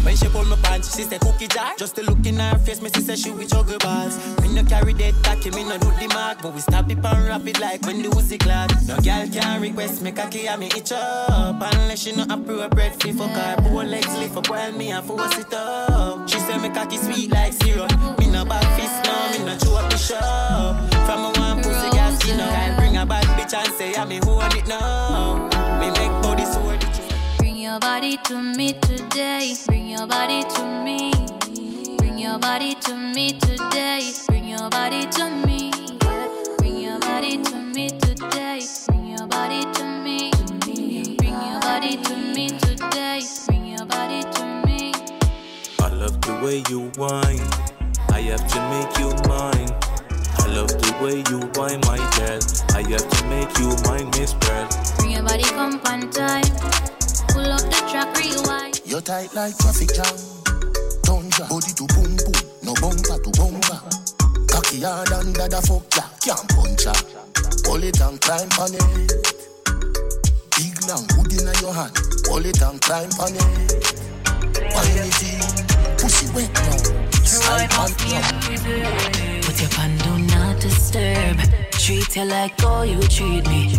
When 0.03 0.17
she 0.17 0.27
pull 0.27 0.43
my 0.45 0.57
pants, 0.57 0.95
she 0.95 1.03
say 1.03 1.17
cookie 1.17 1.47
jar. 1.47 1.73
Just 1.77 1.95
to 1.95 2.03
look 2.03 2.25
in 2.25 2.35
her 2.37 2.57
face, 2.59 2.81
me 2.81 2.89
see 2.89 3.01
say 3.01 3.15
she 3.15 3.31
with 3.31 3.49
juggle 3.49 3.77
balls. 3.79 4.17
Me 4.41 4.53
no 4.53 4.63
carry 4.63 4.93
that 4.93 5.13
cocky, 5.23 5.49
me 5.51 5.63
no 5.63 5.77
do 5.77 5.89
the 5.91 6.07
mark, 6.13 6.41
but 6.41 6.53
we 6.53 6.59
stop 6.59 6.89
it 6.91 6.97
and 6.97 7.25
wrap 7.25 7.47
it 7.47 7.59
like 7.59 7.81
when 7.85 8.01
the 8.01 8.09
Uzi 8.09 8.37
clad. 8.37 8.69
No 8.87 8.97
girl 8.97 9.27
can 9.31 9.61
request 9.61 10.01
me 10.01 10.11
cocky 10.11 10.47
and 10.47 10.59
me 10.59 10.67
itch 10.67 10.91
up 10.91 11.55
unless 11.55 11.99
she 12.03 12.13
no 12.15 12.23
appropriate 12.29 13.01
fi 13.01 13.13
fuck 13.13 13.31
her. 13.31 13.55
Poor 13.63 13.85
legs 13.85 14.13
lift 14.17 14.35
up 14.35 14.49
while 14.49 14.73
me 14.73 14.91
a 14.91 15.01
force 15.01 15.37
it 15.37 15.53
up. 15.53 16.27
She 16.27 16.37
say 16.39 16.57
me 16.57 16.69
cocky 16.69 16.97
sweet 16.97 17.31
like 17.31 17.53
syrup. 17.53 17.91
Me 18.19 18.27
no 18.27 18.43
back 18.43 18.63
fist 18.77 19.05
no, 19.05 19.39
me 19.39 19.45
no 19.45 19.57
chew 19.57 19.73
up 19.73 19.89
the 19.89 19.97
shop. 19.97 20.83
From 21.05 21.19
a 21.19 21.31
one 21.39 21.63
pussy 21.63 21.89
gas, 21.91 22.27
you 22.27 22.35
know, 22.35 22.49
I 22.49 22.75
bring 22.77 22.97
a 22.97 23.05
bad 23.05 23.25
bitch 23.37 23.53
and 23.53 23.73
say 23.75 23.95
I 23.95 24.03
me 24.03 24.19
hold 24.23 24.53
it 24.53 24.67
now. 24.67 25.52
Your 27.73 27.79
body 27.79 28.17
to 28.17 28.39
me 28.39 28.73
today. 28.73 29.55
Bring 29.65 29.87
your 29.89 30.05
body 30.05 30.43
to 30.43 30.63
me. 30.83 31.11
Bring 31.97 32.19
your 32.19 32.37
body 32.37 32.75
to 32.75 32.95
me 32.95 33.31
today. 33.33 34.11
Bring 34.27 34.47
your 34.47 34.69
body 34.69 35.07
to 35.07 35.25
me. 35.47 35.71
Bring 36.59 36.77
your 36.77 36.99
body 36.99 37.41
to 37.41 37.55
me 37.73 37.89
today. 37.89 38.61
Bring 38.85 39.07
your 39.17 39.25
body 39.25 39.63
to 39.73 39.83
me. 40.03 40.29
Bring 41.17 41.41
your 41.49 41.59
body 41.61 41.97
to 41.97 42.15
me 42.15 42.49
today. 42.49 43.21
Bring 43.47 43.65
your 43.65 43.85
body 43.87 44.21
to 44.21 44.45
me. 44.67 44.93
I 45.79 45.87
love 45.87 46.21
the 46.21 46.35
way 46.45 46.61
you 46.69 46.91
whine. 47.01 47.41
I 48.13 48.21
have 48.29 48.45
to 48.53 48.59
make 48.69 48.99
you 48.99 49.09
mine. 49.27 49.73
I 50.37 50.45
love 50.45 50.69
the 50.69 50.93
way 51.01 51.23
you 51.31 51.39
whine, 51.57 51.81
my 51.89 51.97
girl. 52.17 52.39
I 52.77 52.83
have 52.91 53.09
to 53.09 53.25
make 53.33 53.57
you 53.57 53.73
mine, 53.89 54.11
Miss 54.11 54.35
Pearl. 54.35 54.69
Bring 54.99 55.11
your 55.13 55.23
body 55.23 55.41
come 55.41 55.81
on 55.85 56.11
time. 56.11 57.02
Pull 57.43 57.51
up 57.51 57.59
the 57.59 57.83
track, 57.91 58.15
rewind. 58.15 58.79
You're 58.85 59.01
tight 59.01 59.35
like 59.35 59.57
traffic 59.57 59.91
jam. 59.91 60.15
Tundra, 61.03 61.43
body 61.51 61.75
to 61.75 61.83
boom 61.91 62.15
boom, 62.15 62.39
no 62.63 62.71
bumper 62.79 63.19
to 63.19 63.31
bumper. 63.35 63.83
Cocky 64.47 64.79
hard 64.79 65.11
under 65.11 65.51
the 65.51 65.59
fuck 65.67 65.83
ya, 65.91 66.07
can't 66.23 66.47
punch 66.55 66.87
ya. 66.87 66.95
Hold 67.67 67.83
it 67.83 67.99
and 67.99 68.15
climb 68.21 68.47
on 68.63 68.71
it. 68.71 69.11
Big 70.55 70.71
long 70.87 71.03
hood 71.19 71.35
in 71.35 71.51
your 71.59 71.75
hand, 71.75 71.91
hold 72.31 72.45
it 72.47 72.61
and 72.63 72.79
climb 72.79 73.11
on 73.19 73.35
it. 73.35 73.91
Wine 74.71 75.03
it 75.03 75.19
in, 75.27 75.43
pussy 75.99 76.31
wet 76.31 76.47
now. 76.63 76.79
Slide 77.27 77.75
on. 77.75 77.91
Put 79.43 79.59
your 79.59 79.69
pan 79.75 79.97
do 79.99 80.15
not 80.31 80.61
disturb. 80.61 81.43
Treat 81.71 82.15
you 82.15 82.23
like 82.23 82.55
how 82.61 82.83
you 82.83 83.01
treat 83.11 83.45
me. 83.49 83.75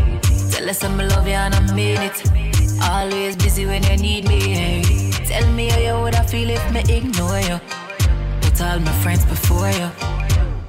Tell 0.52 0.68
us 0.68 0.84
I'm 0.84 0.98
love 0.98 1.26
you 1.26 1.32
and 1.32 1.54
I 1.54 1.72
mean 1.72 2.02
it. 2.02 2.43
Always 2.82 3.36
busy 3.36 3.66
when 3.66 3.82
you 3.84 3.96
need 3.96 4.28
me. 4.28 4.54
Eh? 4.54 5.10
Tell 5.26 5.50
me 5.52 5.68
how 5.68 5.78
you 5.78 6.02
would 6.02 6.14
I 6.14 6.24
feel 6.26 6.50
if 6.50 6.72
me 6.72 6.80
ignore 6.80 7.40
you. 7.40 7.60
Put 8.40 8.60
all 8.60 8.78
my 8.80 8.92
friends 9.02 9.24
before 9.24 9.70
you. 9.70 9.90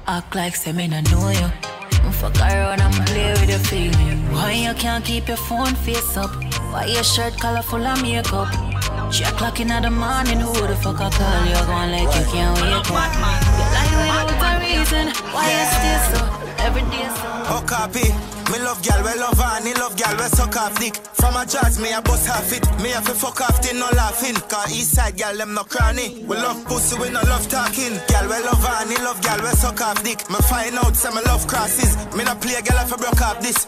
Act 0.06 0.34
like 0.34 0.56
say 0.56 0.72
me 0.72 0.88
no 0.88 1.00
know 1.00 1.30
you. 1.30 1.50
Fuck 2.12 2.40
around 2.40 2.80
and 2.80 2.94
play 3.06 3.32
with 3.32 3.50
your 3.50 3.58
feeling. 3.58 4.32
Why 4.32 4.52
you 4.52 4.72
can't 4.74 5.04
keep 5.04 5.28
your 5.28 5.36
phone 5.36 5.74
face 5.74 6.16
up? 6.16 6.30
Why 6.72 6.86
your 6.86 7.02
shirt 7.04 7.38
color 7.38 7.60
full 7.60 7.86
of 7.86 8.00
makeup? 8.00 8.48
Three 9.12 9.26
o'clock 9.26 9.60
in 9.60 9.68
the 9.68 9.90
morning, 9.90 10.40
who 10.40 10.52
the 10.66 10.76
fuck 10.76 11.00
I 11.00 11.10
call 11.10 11.44
you? 11.44 11.66
Going 11.66 11.90
like 11.92 12.16
you 12.16 12.24
can't 12.32 12.54
wake 12.62 12.72
up. 12.72 12.86
You 12.86 12.94
lie 13.74 14.24
without 14.24 14.56
a 14.56 14.64
reason. 14.64 15.08
Why 15.34 15.44
you 15.52 15.64
stay 15.76 15.98
so? 16.08 16.20
Every 16.64 16.82
day 16.82 17.08
so. 17.08 17.26
Oh, 17.52 17.64
copy. 17.66 18.35
Me 18.52 18.58
love 18.60 18.80
gal, 18.82 19.02
we 19.02 19.12
love 19.18 19.38
her, 19.38 19.74
love 19.74 19.96
gal, 19.96 20.16
we 20.16 20.22
suck 20.30 20.56
off 20.56 20.78
dick. 20.78 20.94
From 21.14 21.34
a 21.34 21.44
jazz, 21.44 21.80
me 21.80 21.92
a 21.92 22.00
bust 22.00 22.26
half 22.26 22.52
it. 22.52 22.64
Me 22.80 22.90
have 22.90 23.04
to 23.06 23.14
fuck 23.14 23.40
off 23.40 23.60
till 23.60 23.74
no 23.74 23.88
laughing. 23.96 24.36
Cause 24.48 24.70
east 24.72 24.94
side 24.94 25.16
gal, 25.16 25.36
them 25.36 25.54
no 25.54 25.64
cranny. 25.64 26.24
We 26.28 26.36
love 26.36 26.64
pussy, 26.64 26.96
we 26.98 27.10
no 27.10 27.20
love 27.22 27.48
talking. 27.48 27.98
Gal, 28.06 28.24
we 28.28 28.38
love 28.44 28.62
her, 28.62 29.04
love 29.04 29.20
gal, 29.22 29.40
we 29.42 29.50
suck 29.50 29.80
off 29.80 30.02
dick. 30.04 30.30
Me 30.30 30.36
find 30.46 30.76
out 30.76 30.94
some 30.94 31.16
me 31.16 31.22
love 31.22 31.46
crosses. 31.48 31.96
Me 32.14 32.22
no 32.22 32.34
play 32.36 32.60
gal 32.62 32.78
I 32.78 32.86
broke 32.86 33.20
up 33.20 33.40
this. 33.40 33.66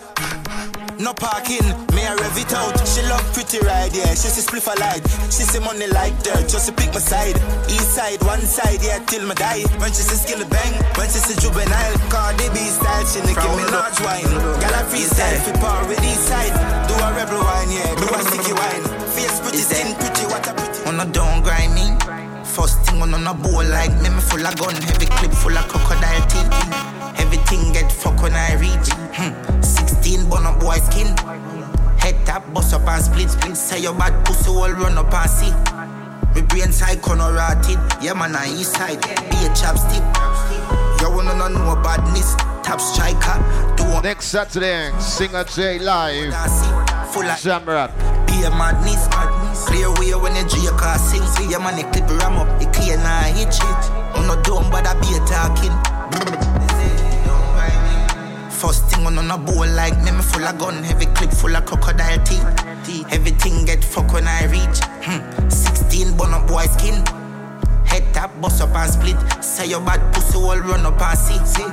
No 0.99 1.15
parking, 1.15 1.63
me 1.95 2.03
a 2.03 2.11
rev 2.19 2.35
it 2.35 2.53
out. 2.59 2.75
She 2.83 3.07
love 3.07 3.23
pretty 3.31 3.63
ride, 3.63 3.95
yeah. 3.95 4.19
She 4.19 4.35
see 4.35 4.43
spliff 4.43 4.67
a 4.67 4.75
light. 4.83 5.07
She 5.31 5.47
see 5.47 5.63
money 5.63 5.87
like 5.87 6.11
dirt, 6.27 6.51
just 6.51 6.67
to 6.67 6.73
pick 6.75 6.91
my 6.91 6.99
side. 6.99 7.39
East 7.71 7.95
side, 7.95 8.19
one 8.27 8.43
side, 8.43 8.83
yeah, 8.83 8.99
till 9.07 9.23
my 9.23 9.35
die. 9.39 9.63
When 9.79 9.95
she 9.95 10.03
see 10.03 10.19
skill 10.19 10.43
bang, 10.51 10.75
when 10.99 11.07
she 11.07 11.23
see 11.23 11.39
juvenile. 11.39 11.95
Cardi 12.11 12.51
B 12.51 12.67
style, 12.67 13.07
she 13.07 13.23
give 13.23 13.39
me 13.39 13.63
large 13.71 13.95
wine. 14.03 14.27
Gal 14.59 14.75
a 14.75 14.83
freestyle, 14.91 15.39
fi 15.39 15.53
par 15.63 15.87
with 15.87 16.03
east 16.03 16.27
side. 16.27 16.51
Do 16.91 16.95
a 16.99 17.09
rebel 17.15 17.47
wine, 17.47 17.71
yeah. 17.71 17.95
Do 17.95 18.11
a 18.11 18.19
sticky 18.19 18.59
wine. 18.59 18.85
Face 19.15 19.39
pretty, 19.39 19.63
skin 19.63 19.95
pretty, 20.03 20.27
what 20.27 20.51
a 20.51 20.53
pretty. 20.53 20.83
On 20.91 20.99
a 20.99 21.07
don't 21.15 21.47
grind 21.47 21.79
me. 21.79 21.95
First 22.43 22.83
thing 22.91 22.99
on 22.99 23.15
a 23.15 23.35
bowl 23.39 23.63
like 23.71 23.95
me, 24.03 24.11
me 24.11 24.19
full 24.19 24.43
of 24.43 24.51
gun, 24.59 24.75
heavy 24.75 25.07
clip 25.07 25.31
full 25.31 25.55
of 25.55 25.63
crocodile 25.71 26.27
teeth. 26.27 26.51
Everything 27.23 27.71
get 27.71 27.87
fuck 27.87 28.19
when 28.19 28.35
I 28.35 28.59
reach. 28.59 28.91
Hmm. 29.15 29.58
16 30.09 30.31
bun 30.31 30.47
up 30.47 30.59
boy 30.59 30.77
skin. 30.77 31.07
Head 31.99 32.17
tap, 32.25 32.43
bust 32.55 32.73
up 32.73 32.89
and 32.89 33.05
split, 33.05 33.29
split. 33.29 33.57
Say 33.57 33.83
your 33.83 33.93
bad 33.93 34.25
pussy 34.25 34.49
all 34.51 34.71
run 34.73 34.97
up 34.97 35.13
and 35.13 35.31
see. 35.31 35.53
Me 36.35 36.41
brain 36.47 36.73
side 36.73 37.03
corner 37.03 37.31
rotted. 37.31 37.79
Yeah 38.01 38.15
man, 38.15 38.35
I 38.35 38.49
east 38.49 38.73
side. 38.73 39.03
Be 39.29 39.37
a 39.45 39.51
chapstick. 39.53 40.05
You 41.01 41.11
wanna 41.11 41.37
know 41.51 41.77
badness. 41.83 42.35
Top 42.65 42.81
striker. 42.81 43.37
Do 43.77 43.85
a 43.85 44.01
Next 44.03 44.27
Saturday, 44.29 44.91
Singer 44.99 45.45
J 45.45 45.79
live. 45.79 46.33
Jamrock. 46.33 47.93
be 48.27 48.45
a 48.45 48.51
madness. 48.51 49.09
Clear 49.67 49.93
way 50.01 50.15
when 50.15 50.37
you 50.37 50.49
G 50.49 50.69
car 50.79 50.97
sing. 50.99 51.23
See 51.23 51.51
your 51.51 51.61
money 51.61 51.83
clip 51.83 52.09
ram 52.21 52.39
up. 52.39 52.63
It 52.63 52.73
clear 52.73 52.97
now 52.97 53.23
hit 53.37 53.53
shit. 53.53 53.83
I'm 54.17 54.27
not 54.27 54.43
dumb, 54.43 54.71
but 54.71 54.87
I 54.87 54.95
be 55.01 55.17
a 55.17 55.21
talking. 55.29 57.08
First 58.59 58.91
thing 58.91 59.07
on 59.07 59.17
on 59.17 59.31
a 59.31 59.39
bowl 59.39 59.69
like 59.69 59.97
me, 60.03 60.11
me 60.11 60.21
full 60.21 60.43
of 60.43 60.59
gun, 60.59 60.83
heavy 60.83 61.07
clip 61.07 61.31
full 61.31 61.55
of 61.55 61.65
crocodile 61.65 62.19
teeth. 62.25 62.45
Everything 63.13 63.65
get 63.65 63.85
fuck 63.85 64.13
when 64.13 64.27
I 64.27 64.47
reach. 64.47 64.81
Hmm. 65.07 65.49
16 65.49 66.17
bun 66.17 66.35
up 66.35 66.49
boy 66.49 66.65
skin. 66.67 67.07
Head 67.87 68.03
tap, 68.13 68.35
bust 68.41 68.61
up 68.61 68.75
and 68.75 68.91
split. 68.91 69.17
Say 69.45 69.69
your 69.69 69.81
bad 69.81 70.03
pussy 70.13 70.39
all 70.39 70.59
run 70.59 70.85
up 70.85 71.01
and 71.01 71.17
see. 71.17 71.39
see. 71.47 71.69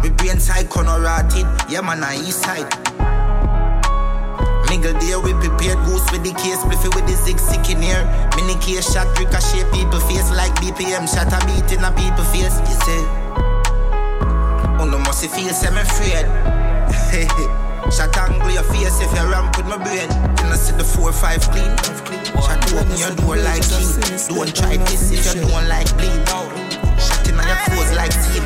Me 0.00 0.10
brain 0.10 0.38
side 0.38 0.70
corner 0.70 1.00
rotted. 1.00 1.44
Yeah 1.68 1.80
man, 1.80 2.04
I 2.04 2.14
east 2.14 2.44
side. 2.44 2.70
Nigga 4.70 4.94
there, 5.00 5.18
we 5.18 5.32
prepared 5.34 5.82
goose 5.86 6.06
with 6.12 6.22
the 6.22 6.30
case, 6.38 6.58
spliffy 6.62 6.94
with 6.94 7.06
the 7.10 7.16
zig 7.16 7.40
sick 7.40 7.68
in 7.68 7.82
here. 7.82 8.06
Mini 8.36 8.54
case 8.62 8.92
shot, 8.92 9.10
ricochet 9.18 9.66
people 9.72 9.98
face 10.06 10.30
like 10.30 10.54
BPM, 10.62 11.10
shot 11.10 11.34
a 11.34 11.44
beat 11.50 11.72
in 11.74 11.82
a 11.82 11.90
people 11.98 12.22
face. 12.30 12.60
You 12.62 12.76
say, 12.86 13.00
oh 14.78 14.84
no, 14.84 14.98
must 14.98 15.26
feel 15.26 15.52
semi 15.52 15.80
afraid. 15.80 16.26
Shot 17.90 18.16
angle 18.18 18.50
your 18.50 18.62
face 18.64 19.00
if 19.00 19.10
you 19.12 19.30
ramp 19.30 19.56
with 19.56 19.66
my 19.66 19.78
brain. 19.78 20.08
Can 20.36 20.52
I 20.52 20.56
see 20.56 20.76
the 20.76 20.84
four 20.84 21.12
five 21.12 21.40
clean? 21.50 21.72
Shot 22.36 22.60
open 22.72 22.96
your 22.96 23.14
door 23.16 23.36
like 23.36 23.62
key. 23.64 23.88
Don't 24.28 24.54
try 24.54 24.76
this 24.76 25.10
if 25.10 25.34
you 25.34 25.40
don't 25.40 25.68
like 25.68 25.88
bleed. 25.96 26.20
Shot 27.00 27.26
in 27.28 27.36
your 27.36 27.58
clothes 27.64 27.92
like 27.96 28.12
team. 28.28 28.44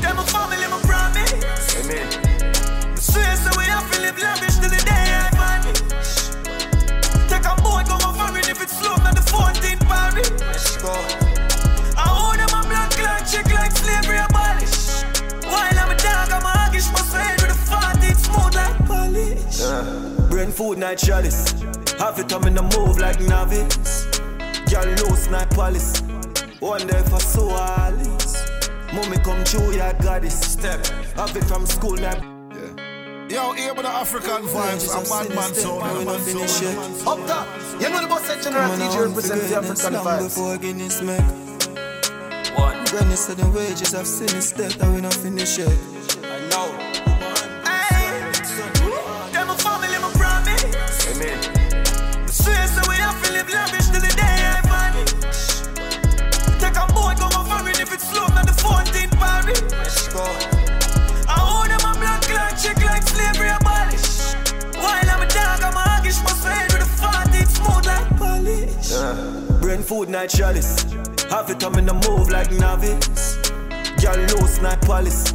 Them 0.00 0.18
a 0.18 0.24
family, 0.24 0.66
my 0.66 0.80
promise. 0.88 1.32
Amen. 1.76 2.96
Swear 2.96 3.36
so 3.36 3.50
we 3.58 3.64
have 3.64 3.90
to 3.92 4.00
live 4.00 4.18
lavish 4.18 4.56
till 4.56 4.70
the 4.70 4.82
day 4.86 5.12
I 5.12 5.28
vanish. 5.36 6.32
Take 7.28 7.44
a 7.44 7.54
boat, 7.60 7.84
go 7.86 7.94
on 8.06 8.14
foreign 8.16 8.48
if 8.48 8.62
it's 8.62 8.78
slow, 8.78 8.96
not 8.96 9.14
the 9.14 9.20
14th 9.20 9.80
Paris. 9.86 10.30
Let's 10.40 10.76
go. 10.78 11.29
Uh, 19.80 20.28
brain 20.28 20.50
food 20.50 20.76
night 20.76 20.98
chalice. 20.98 21.52
Have 21.98 22.18
it 22.18 22.28
come 22.28 22.44
in 22.44 22.54
the 22.54 22.62
move 22.62 22.98
like 22.98 23.18
novice. 23.20 24.04
Girl 24.70 24.84
loose 24.84 25.30
night 25.30 25.48
palace. 25.50 26.02
Wonder 26.60 26.98
if 26.98 27.14
I 27.14 27.18
saw 27.18 27.56
Alice. 27.86 28.50
Mommy 28.92 29.16
come 29.18 29.42
true, 29.44 29.72
yeah, 29.74 29.94
goddess. 30.02 30.38
Step. 30.38 30.84
Have 31.16 31.34
it 31.34 31.44
from 31.44 31.64
school 31.64 31.96
now. 31.96 32.18
Yo, 33.30 33.52
here 33.52 33.72
with 33.72 33.86
the 33.86 33.88
African 33.88 34.42
vibes, 34.48 34.90
a 34.90 35.08
bad 35.08 35.34
man 35.34 35.54
sound, 35.54 36.02
a 36.02 36.04
bad 36.04 36.20
finish 36.20 36.62
it. 36.62 37.06
Up 37.06 37.26
top, 37.26 37.48
you 37.80 37.88
know 37.88 38.02
the 38.02 38.08
boss 38.08 38.26
said 38.26 38.42
General 38.42 38.68
DJ 38.70 39.06
represent 39.08 39.40
the 39.42 39.56
African 39.56 39.94
vibes. 39.94 40.24
Before 40.24 40.58
Guinness 40.58 41.00
make. 41.00 41.20
One. 42.58 42.84
Granny 42.86 43.16
said 43.16 43.36
the 43.36 43.48
wages 43.50 43.92
have 43.92 44.06
seen 44.06 44.36
it 44.36 44.42
step 44.42 44.72
that 44.72 44.92
we 44.92 45.00
not 45.00 45.14
finish 45.14 45.58
it. 45.58 45.68
I 46.24 46.48
know. 46.50 46.89
14th 59.50 59.70
Paris. 59.70 59.72
Let's 59.72 60.08
go. 60.08 60.24
I 61.28 61.62
own 61.62 61.68
them 61.68 61.80
a 61.80 61.98
black 61.98 62.28
like 62.34 62.58
chick 62.58 62.76
like 62.84 63.02
slavery 63.02 63.48
abolish. 63.48 64.34
While 64.76 65.10
I'm 65.10 65.22
a 65.22 65.28
dog, 65.28 65.62
I'm 65.62 65.74
a 65.74 65.80
hoggish, 65.80 66.22
must 66.22 66.44
head 66.44 66.72
with 66.72 66.82
a 66.82 66.90
14th 67.00 67.48
smooth 67.48 67.86
like 67.86 68.16
polish. 68.16 68.92
Uh, 68.92 69.60
brain 69.60 69.82
food 69.82 70.08
night 70.08 70.30
chalice. 70.30 70.82
Have 71.30 71.50
it 71.50 71.60
come 71.60 71.76
in 71.78 71.86
the 71.86 71.94
move 71.94 72.30
like 72.30 72.50
novice. 72.52 73.36
Girl 74.02 74.16
loose 74.16 74.60
night 74.60 74.80
palace. 74.82 75.32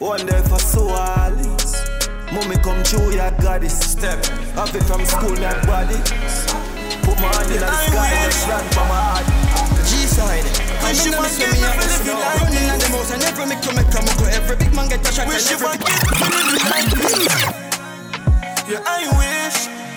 Wonder 0.00 0.36
if 0.36 0.52
I 0.52 0.58
saw 0.58 0.96
Alice. 0.96 1.88
Mommy 2.32 2.56
come 2.58 2.82
true, 2.82 3.12
yeah, 3.14 3.30
goddess. 3.40 3.78
Step. 3.78 4.24
Have 4.54 4.74
it 4.74 4.82
from 4.84 5.04
school, 5.04 5.34
not 5.36 5.66
body. 5.66 6.57
Put 7.18 7.50
in 7.50 7.58
the 7.58 7.66
sky, 7.66 8.30
just 8.30 8.46
run 8.46 8.62
for 8.70 8.86
my 8.86 8.94
heart. 8.94 9.26
G-side. 9.90 10.46
I 10.86 10.94
mean, 10.94 11.14
I'm 11.14 11.24
a 11.24 11.28
me 11.50 11.64
up 11.66 11.74
this 11.82 11.98
now. 12.06 12.14
Running 12.38 12.70
on 12.70 12.78
the 12.78 12.88
mouse, 12.94 13.10
and 13.10 13.22
every 13.24 13.46
make 13.46 13.60
come 13.60 13.74
come 13.90 14.06
go. 14.18 14.24
Every 14.30 14.54
big 14.54 14.72
man 14.72 14.88
get 14.88 15.02
a 15.02 15.10
shot, 15.10 15.26
Wish 15.26 15.50
you 15.50 15.58
every 15.58 15.74
Yeah, 18.70 18.86
I 18.86 19.02
wish. 19.18 19.87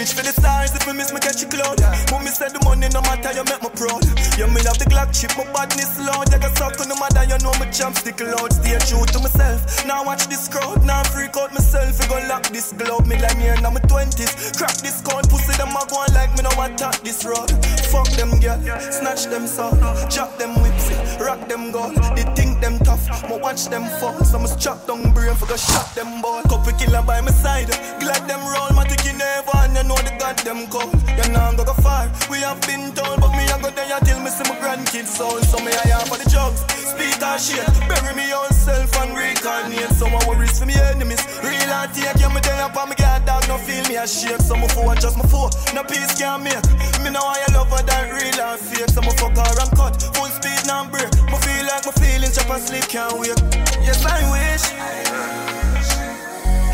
Reach 0.00 0.16
for 0.16 0.24
the 0.24 0.32
stars 0.32 0.72
if 0.72 0.88
I 0.88 0.96
miss 0.96 1.12
me 1.12 1.20
catch 1.20 1.44
a 1.44 1.46
cloud. 1.46 1.76
Mommy 2.08 2.32
said 2.32 2.56
the 2.56 2.60
money 2.64 2.88
no 2.88 3.04
matter, 3.04 3.36
you 3.36 3.44
make 3.44 3.60
me 3.60 3.68
proud. 3.76 4.00
You 4.40 4.48
me 4.48 4.64
have 4.64 4.80
the 4.80 4.88
Glock 4.88 5.12
chip, 5.12 5.28
my 5.36 5.44
badness 5.52 6.00
loud. 6.00 6.24
You 6.32 6.40
got 6.40 6.56
suck 6.56 6.80
on 6.80 6.88
the 6.88 6.96
mother, 6.96 7.28
you 7.28 7.36
know 7.44 7.52
my 7.60 7.68
champ 7.68 8.00
stick 8.00 8.16
loud. 8.16 8.48
Stay 8.48 8.80
true 8.88 9.04
to 9.04 9.18
myself. 9.20 9.60
Now 9.84 10.00
watch 10.00 10.24
this 10.32 10.48
crowd, 10.48 10.88
now 10.88 11.04
freak 11.12 11.36
out 11.36 11.52
myself. 11.52 12.00
You 12.00 12.08
go 12.08 12.16
lock 12.32 12.48
this 12.48 12.72
globe, 12.72 13.04
me 13.04 13.20
like 13.20 13.36
me 13.36 13.52
in 13.52 13.60
my 13.60 13.76
twenties. 13.92 14.32
Crack 14.56 14.80
this 14.80 15.04
code, 15.04 15.28
pussy 15.28 15.52
them 15.60 15.76
a 15.76 15.84
go 15.84 16.00
like 16.16 16.32
me 16.32 16.48
no 16.48 16.52
attack 16.64 17.04
this 17.04 17.20
road. 17.28 17.52
Fuck 17.92 18.08
them 18.16 18.40
girl, 18.40 18.56
snatch 18.88 19.28
them 19.28 19.44
soul, 19.44 19.76
drop 20.08 20.32
them 20.40 20.56
whips, 20.64 20.96
rock 21.18 21.48
them 21.48 21.70
gold. 21.72 21.96
They 22.14 22.24
think 22.36 22.60
them 22.60 22.78
tough, 22.80 23.06
but 23.28 23.40
watch 23.40 23.66
them 23.66 23.84
fall. 23.98 24.22
So 24.24 24.38
I 24.38 24.42
must 24.42 24.60
chop 24.60 24.86
down 24.86 25.12
brain 25.12 25.34
for 25.34 25.46
go 25.46 25.56
shot 25.56 25.94
them 25.94 26.20
ball. 26.22 26.42
Couple 26.42 26.72
killer 26.72 27.02
by 27.02 27.20
my 27.20 27.30
side, 27.30 27.70
glad 27.98 28.28
them 28.28 28.40
roll, 28.46 28.70
my 28.76 28.84
ticky 28.84 29.16
never 29.16 29.56
and 29.56 29.76
you 29.76 29.84
know 29.84 29.96
the 29.96 30.12
goddamn 30.18 30.66
cold. 30.68 30.92
You 31.16 31.32
know 31.32 31.40
I'm 31.40 31.56
go 31.56 31.64
go 31.64 31.74
far. 31.74 32.10
We 32.30 32.38
have 32.40 32.60
been 32.62 32.92
told, 32.92 33.20
but 33.20 33.32
me 33.32 33.44
I 33.48 33.56
go 33.60 33.70
there 33.70 34.00
till 34.04 34.20
me 34.20 34.30
see 34.30 34.44
my 34.48 34.56
grandkids 34.60 35.12
soul. 35.16 35.40
So 35.42 35.58
me 35.64 35.72
I 35.72 35.88
have 35.94 36.08
for 36.08 36.18
the 36.18 36.28
drugs, 36.28 36.60
speak 36.74 37.22
or 37.22 37.38
shit, 37.38 37.66
bury 37.88 38.14
me 38.14 38.32
own 38.32 38.50
self 38.50 38.90
and 39.00 39.16
reincarnate. 39.16 39.92
So 39.96 40.06
I 40.06 40.20
worries 40.26 40.58
for 40.58 40.66
me 40.66 40.74
enemies, 40.74 41.22
real 41.42 41.70
and 41.70 41.92
take 41.94 42.20
you 42.20 42.30
me 42.30 42.40
there 42.42 42.62
up 42.64 42.76
and 42.76 42.90
me 42.90 42.96
get 42.96 43.26
dog 43.26 43.46
no 43.48 43.56
feel 43.58 43.84
me 43.88 43.96
a 43.96 44.06
shake. 44.06 44.40
So 44.42 44.56
my 44.56 44.66
foe 44.68 44.94
just 44.94 45.16
my 45.16 45.26
foe, 45.26 45.50
no 45.74 45.82
peace 45.84 46.18
can't 46.18 46.42
make. 46.42 46.64
Me 47.02 47.10
know 47.10 47.22
I 47.22 47.44
love 47.54 47.70
her 47.70 47.82
that 47.84 48.10
real 48.10 48.40
and 48.40 48.58
fake. 48.58 48.90
So 48.90 49.00
my 49.00 49.14
fuck 49.14 49.36
her 49.36 49.46
and 49.46 49.72
cut, 49.78 49.94
full 50.14 50.26
speed 50.26 50.49
break. 50.90 51.10
Me 51.26 51.36
feel 51.42 51.66
like 51.66 51.84
my 51.84 51.92
feelings 51.92 52.36
chop 52.36 52.50
and 52.50 52.62
sleep 52.62 52.84
can't 52.88 53.18
wait. 53.18 53.34
Yes 53.82 54.04
I 54.06 54.22
wish. 54.30 54.64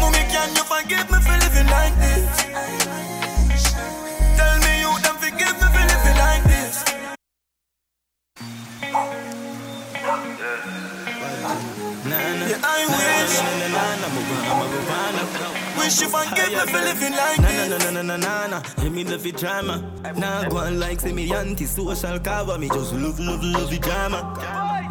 Mommy, 0.01 0.23
can 0.33 0.49
you 0.57 0.65
forgive 0.65 1.07
me 1.11 1.19
for 1.27 1.37
living 1.45 1.69
like 1.77 1.95
this? 2.05 2.29
Tell 4.37 4.57
me 4.65 4.73
you 4.85 4.93
don't 5.05 5.19
forgive 5.19 5.57
me 5.61 5.67
for 5.75 5.85
living 5.93 6.19
like 6.27 6.45
this. 6.45 6.85
Yeah, 12.51 12.61
I 12.63 12.87
wish. 12.97 14.17
Wish 15.87 16.01
you 16.01 16.09
forgive 16.09 16.51
me 16.51 16.73
for 16.73 16.81
living 16.83 17.13
like 17.13 17.39
Na 17.39 17.47
this. 17.49 17.69
na 17.71 17.79
na 17.79 17.91
na 17.91 18.03
na 18.03 18.17
na 18.17 18.47
na. 18.49 18.63
Let 18.79 18.91
me 18.93 19.05
love 19.05 19.25
it 19.25 19.37
drama. 19.37 19.77
Nah 20.17 20.49
go 20.49 20.57
on 20.59 20.81
like 20.81 20.99
say 21.01 21.13
me 21.13 21.33
anti-social 21.33 22.19
cover. 22.19 22.59
Me 22.59 22.69
just 22.69 22.93
love 22.93 23.21
love 23.21 23.45
love 23.45 23.73
it 23.73 23.83
drama. 23.83 24.19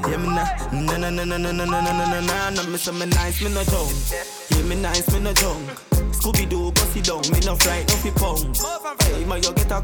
Yeah 0.08 0.16
me 0.16 0.28
na 0.30 0.46
na 0.72 1.10
na 1.10 1.10
na 1.10 1.38
na 1.38 1.38
na 1.38 1.52
na 1.52 1.66
na 1.66 1.82
na 1.82 2.06
na 2.06 2.20
na 2.22 2.50
na. 2.50 2.64
Me 2.64 2.78
say 2.78 2.94
me 2.94 3.06
nice 3.08 3.42
me 3.44 3.54
no 3.54 3.64
joke. 3.66 3.92
Yeah 4.52 4.64
me 4.70 4.76
nice 4.76 5.12
me 5.12 5.20
no 5.20 5.34
joke. 5.34 5.58
Scooby 6.16 6.48
Doo 6.50 6.72
go 6.72 6.82
sit 6.94 7.04
down. 7.04 7.22
Me 7.30 7.40
no 7.42 7.56
fright 7.58 7.88
no 7.90 7.96
fi 7.96 8.12
pound. 8.12 8.58
Hey 9.04 9.26
ma 9.26 9.36
you 9.36 9.52
get 9.54 9.72
a 9.72 9.82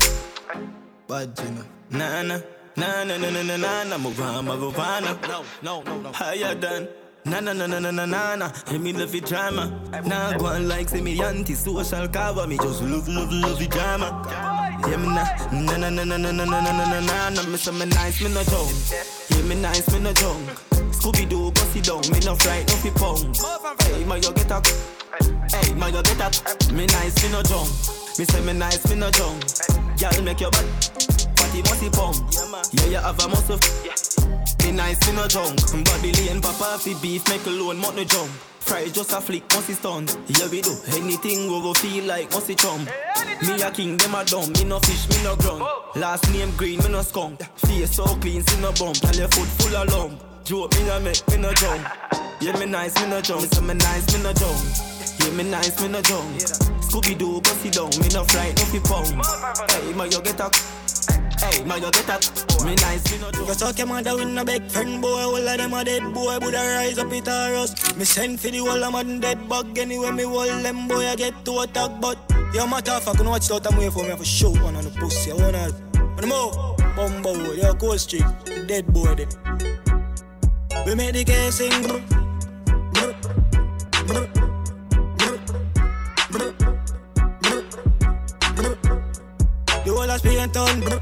bad 1.08 1.38
know. 1.56 1.66
Na 1.90 2.22
na. 2.22 2.40
Na 2.78 3.04
na 3.04 3.18
na 3.18 3.30
na 3.30 3.42
na 3.44 3.58
na 3.58 3.84
na, 3.84 3.98
move 3.98 4.22
on, 4.22 4.46
move 4.46 4.80
on. 4.80 5.04
No, 5.04 5.44
no, 5.62 5.82
no, 5.84 6.00
no. 6.04 6.12
Higher 6.14 6.56
than. 6.56 6.88
Na 7.26 7.40
na 7.40 7.54
na 7.54 7.68
na 7.68 7.80
na 7.80 7.92
na 7.92 8.06
na 8.06 8.36
na. 8.36 8.52
Hey, 8.68 8.78
me 8.78 8.94
love 8.94 9.14
it 9.16 9.26
drama. 9.26 9.72
Nah 10.06 10.38
go 10.38 10.48
on 10.48 10.68
like 10.68 10.90
say 10.90 11.02
me 11.02 11.22
anti-social 11.22 12.08
cover. 12.10 12.48
Me 12.48 12.58
just 12.58 12.82
love 12.82 13.08
love 13.08 13.32
love 13.32 13.62
it 13.62 13.70
drama. 13.72 14.10
Yeah 14.88 14.98
me 14.98 15.08
na 15.08 15.78
na 15.78 15.90
na 15.90 15.90
na 15.90 16.04
na 16.18 16.18
na 16.18 16.32
na 16.32 16.46
na 16.46 16.60
na 16.60 16.72
na 16.90 17.00
na 17.00 17.30
na. 17.30 17.44
Me 17.44 17.58
say 17.58 17.72
me 17.72 17.86
nice, 17.86 18.22
me 18.22 18.34
no 18.34 18.44
joke. 18.44 18.72
Yeah 19.30 19.42
me 19.48 19.56
nice, 19.56 19.92
me 19.94 20.00
no 20.00 20.14
joke. 20.14 20.38
Scooby 20.98 21.30
Doo 21.30 21.52
sit 21.72 21.86
down. 21.86 22.02
Me 22.12 22.20
no 22.26 22.36
fright, 22.36 22.68
no 22.68 22.76
fi 22.82 22.90
pound. 22.92 23.38
Hey, 23.84 24.04
ma 24.06 24.16
you 24.16 24.34
get 24.34 24.52
a. 24.52 24.62
Hey, 25.56 25.74
ma 25.76 25.88
you 25.88 26.02
get 26.02 26.20
a. 26.20 26.74
Me 26.74 26.86
nice, 26.88 27.24
me 27.24 27.32
no 27.32 27.44
jump. 27.44 27.70
Me 28.18 28.26
say 28.26 28.42
me 28.42 28.54
nice, 28.54 28.84
me 28.90 28.96
no 28.96 29.12
jump. 29.12 29.44
Girl 30.00 30.22
make 30.24 30.40
your 30.42 30.52
butt 30.52 30.66
fatty 31.38 31.62
musty 31.62 31.90
pump. 31.90 32.18
Yeah, 32.74 32.86
you 32.88 32.98
have 32.98 33.20
a 33.24 33.28
muscle. 33.30 33.60
Me 34.72 34.78
nice, 34.78 35.06
me 35.06 35.18
no 35.18 35.28
junk. 35.28 35.60
Babylon 35.84 36.40
papa 36.40 36.80
fi 36.80 36.94
beef, 37.02 37.28
make 37.28 37.46
alone, 37.46 37.78
mut 37.78 37.94
no 37.94 38.06
jump. 38.06 38.32
Fry 38.62 38.88
just 38.88 39.12
a 39.12 39.20
flick, 39.20 39.44
musty 39.54 39.74
stun. 39.74 40.08
Yeah, 40.28 40.48
we 40.48 40.62
do 40.62 40.74
anything 40.94 41.52
we 41.52 41.60
go 41.60 41.74
feel 41.74 42.06
like 42.06 42.32
musty 42.32 42.56
chum. 42.56 42.88
Me 43.46 43.62
a 43.62 43.70
king, 43.70 43.98
them 43.98 44.16
a 44.16 44.24
dumb. 44.24 44.50
Me 44.54 44.64
no 44.64 44.80
fish, 44.80 45.10
me 45.10 45.22
no 45.26 45.36
grunt. 45.36 45.62
Last 45.98 46.32
name 46.32 46.56
green, 46.56 46.80
me 46.80 46.88
no 46.88 47.02
skunk. 47.02 47.44
Face 47.68 47.94
so 47.94 48.06
clean, 48.22 48.44
see 48.44 48.62
no 48.62 48.72
bump. 48.72 48.96
Tell 48.96 49.14
your 49.14 49.28
foot 49.28 49.50
full 49.60 49.76
of 49.76 49.90
lump. 49.90 50.46
Joke 50.46 50.74
me 50.78 50.86
no 50.86 51.00
make, 51.02 51.28
me 51.28 51.36
no 51.36 51.52
jump. 51.52 51.86
Yeah, 52.40 52.58
me 52.58 52.66
nice, 52.66 52.96
me 52.96 53.10
no 53.10 53.20
jump. 53.20 53.42
Say 53.42 53.62
me 53.62 53.74
nice, 53.74 54.16
me 54.16 54.24
no 54.24 54.32
jump. 54.32 54.58
Yeah, 55.20 55.32
me 55.36 55.44
nice, 55.52 55.82
me 55.82 55.90
no 55.90 56.02
jump. 56.02 56.30
Scooby 56.88 57.18
Doo, 57.18 57.42
go 57.42 57.52
sit 57.60 57.74
down. 57.74 57.90
Me 58.00 58.08
no 58.16 58.24
fright, 58.24 58.56
no 58.56 58.64
fi 58.72 58.80
pound. 58.80 59.70
Hey, 59.70 59.94
ma 59.96 60.06
you 60.06 60.22
get 60.22 60.40
a 60.40 60.50
Hey, 61.42 61.64
ma, 61.64 61.74
you 61.76 61.90
get 61.90 62.06
that? 62.06 62.22
Me 62.64 62.76
nice, 62.76 63.12
me 63.12 63.18
no 63.18 63.32
joke. 63.32 63.48
You 63.48 63.56
talk 63.56 63.78
your 63.80 63.88
mother 63.88 64.16
with 64.16 64.30
no 64.30 64.46
big 64.46 64.64
friend 64.70 65.02
boy, 65.02 65.22
all 65.22 65.36
of 65.36 65.58
them 65.58 65.74
a 65.74 65.84
dead 65.84 66.14
boy, 66.14 66.30
I 66.30 66.38
rise 66.38 67.00
up 67.00 67.12
it 67.12 67.28
a 67.28 67.52
rust. 67.52 67.98
Me 67.98 68.06
send 68.06 68.40
for 68.40 68.50
the 68.50 68.60
whole 68.60 68.84
of 68.84 68.94
them 68.94 69.20
dead 69.20 69.50
bug 69.50 69.76
anyway, 69.78 70.12
me 70.12 70.24
hold 70.24 70.64
them 70.64 70.88
boy, 70.88 71.08
I 71.08 71.16
get 71.16 71.44
to 71.46 71.60
attack, 71.62 72.00
but 72.00 72.20
your 72.54 72.68
matter 72.68 73.00
fact, 73.00 73.26
watch 73.26 73.50
out 73.50 73.66
and 73.66 73.78
wait 73.78 73.92
for 73.92 74.04
me 74.04 74.16
for 74.16 74.24
show 74.24 74.52
one 74.52 74.76
on 74.76 74.84
the 74.84 74.92
pussy, 74.92 75.32
I 75.32 75.36
wanna, 75.36 75.72
on 75.98 76.16
the 76.18 76.28
move, 76.28 76.54
bumbo, 76.96 77.54
you're 77.54 77.74
cold 77.74 78.00
street, 78.00 78.24
dead 78.68 78.86
boy 78.94 79.16
dead. 79.16 79.36
We 80.86 80.94
make 80.94 81.14
the 81.14 81.24
case 81.24 81.56
sing, 81.56 81.72
brr, 81.82 82.02
brr, 82.94 83.16
brr, 84.06 84.28
brr. 84.28 84.42
whole 90.02 90.10
of 90.10 90.20
Spain 90.20 90.50
brr, 90.50 91.02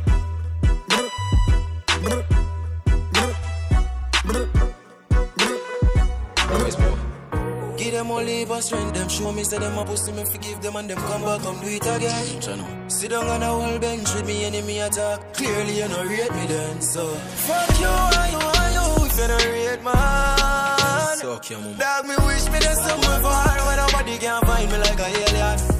Give 7.77 7.93
them 7.93 8.11
all 8.11 8.23
leave 8.23 8.47
them 8.47 9.09
show 9.09 9.31
me, 9.33 9.43
say 9.43 9.57
them 9.59 9.77
a 9.77 9.83
pussy 9.83 10.11
me 10.13 10.23
forgive 10.23 10.61
them 10.61 10.75
and 10.77 10.89
them 10.89 10.97
come 10.97 11.23
back, 11.23 11.41
come 11.41 11.59
do 11.59 11.67
it 11.67 11.81
again. 11.81 12.39
Chano. 12.39 12.91
Sit 12.91 13.11
down 13.11 13.27
on 13.27 13.43
a 13.43 13.47
whole 13.47 13.79
bench 13.79 14.13
with 14.13 14.25
me 14.27 14.45
enemy 14.45 14.79
attack. 14.79 15.33
Clearly 15.33 15.79
you 15.79 15.87
no 15.89 16.03
rate 16.05 16.31
me 16.31 16.47
then, 16.47 16.81
so 16.81 17.07
fuck 17.07 17.79
you, 17.79 17.87
I 17.87 18.29
you, 18.31 18.39
I 18.39 18.71
you, 18.75 19.05
if 19.05 19.17
you 19.17 19.27
no 19.27 19.37
rate 19.51 19.83
man. 19.83 21.17
Suck 21.17 21.49
your 21.49 21.59
mama. 21.59 21.77
Dog 21.77 22.07
me 22.07 22.15
wish 22.27 22.45
me 22.49 22.59
there's 22.59 22.79
somewhere 22.79 23.19
far 23.21 23.57
where 23.65 23.77
nobody 23.77 24.17
can 24.17 24.41
find 24.43 24.71
me 24.71 24.77
like 24.77 24.99
a 24.99 25.07
alien. 25.07 25.78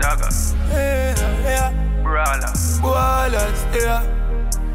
Yeah. 0.00 0.16
Yo, 0.16 0.30
Stagger. 0.30 0.56
Yeah, 0.70 1.42
yeah. 1.42 1.72
Brawler. 2.02 2.52
Ballers, 2.82 3.60
yeah. 3.74 4.02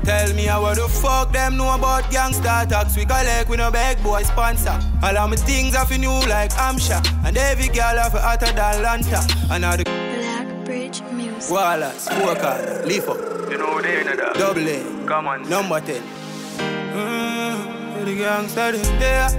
Tell 0.04 0.34
me 0.34 0.46
how 0.46 0.74
the 0.74 0.88
fuck 0.90 1.32
them 1.32 1.56
know 1.56 1.74
about 1.74 2.04
gangsta 2.12 2.68
tax 2.68 2.98
We 2.98 3.06
collect 3.06 3.48
with 3.50 3.60
no 3.60 3.72
big 3.72 4.04
boy 4.04 4.24
sponsor 4.24 4.78
All 5.02 5.18
of 5.18 5.30
my 5.30 5.38
things 5.38 5.76
have 5.76 5.90
new 5.98 6.12
like 6.28 6.52
Amsha 6.52 7.00
And 7.26 7.38
every 7.38 7.70
girl 7.70 7.96
have 7.98 8.12
hotter 8.12 8.48
than 8.48 8.84
Lanta 8.84 9.24
And 9.50 9.64
all 9.64 9.78
the 9.78 9.86
Black 9.86 10.66
Bridge 10.66 11.02
Music. 11.14 11.50
Wallace, 11.50 12.04
Smoker, 12.04 12.84
Leaf 12.86 13.08
up 13.08 13.18
You 13.50 13.58
know 13.58 13.80
they 13.82 14.02
in 14.02 14.08
that. 14.08 14.34
Double 14.36 14.68
A, 14.68 14.84
Come 15.08 15.28
on. 15.28 15.48
number 15.50 15.80
10 15.80 16.02
mm, 16.02 18.04
The 18.04 18.12
gangsta 18.18 18.72
them 18.74 19.00
there 19.00 19.30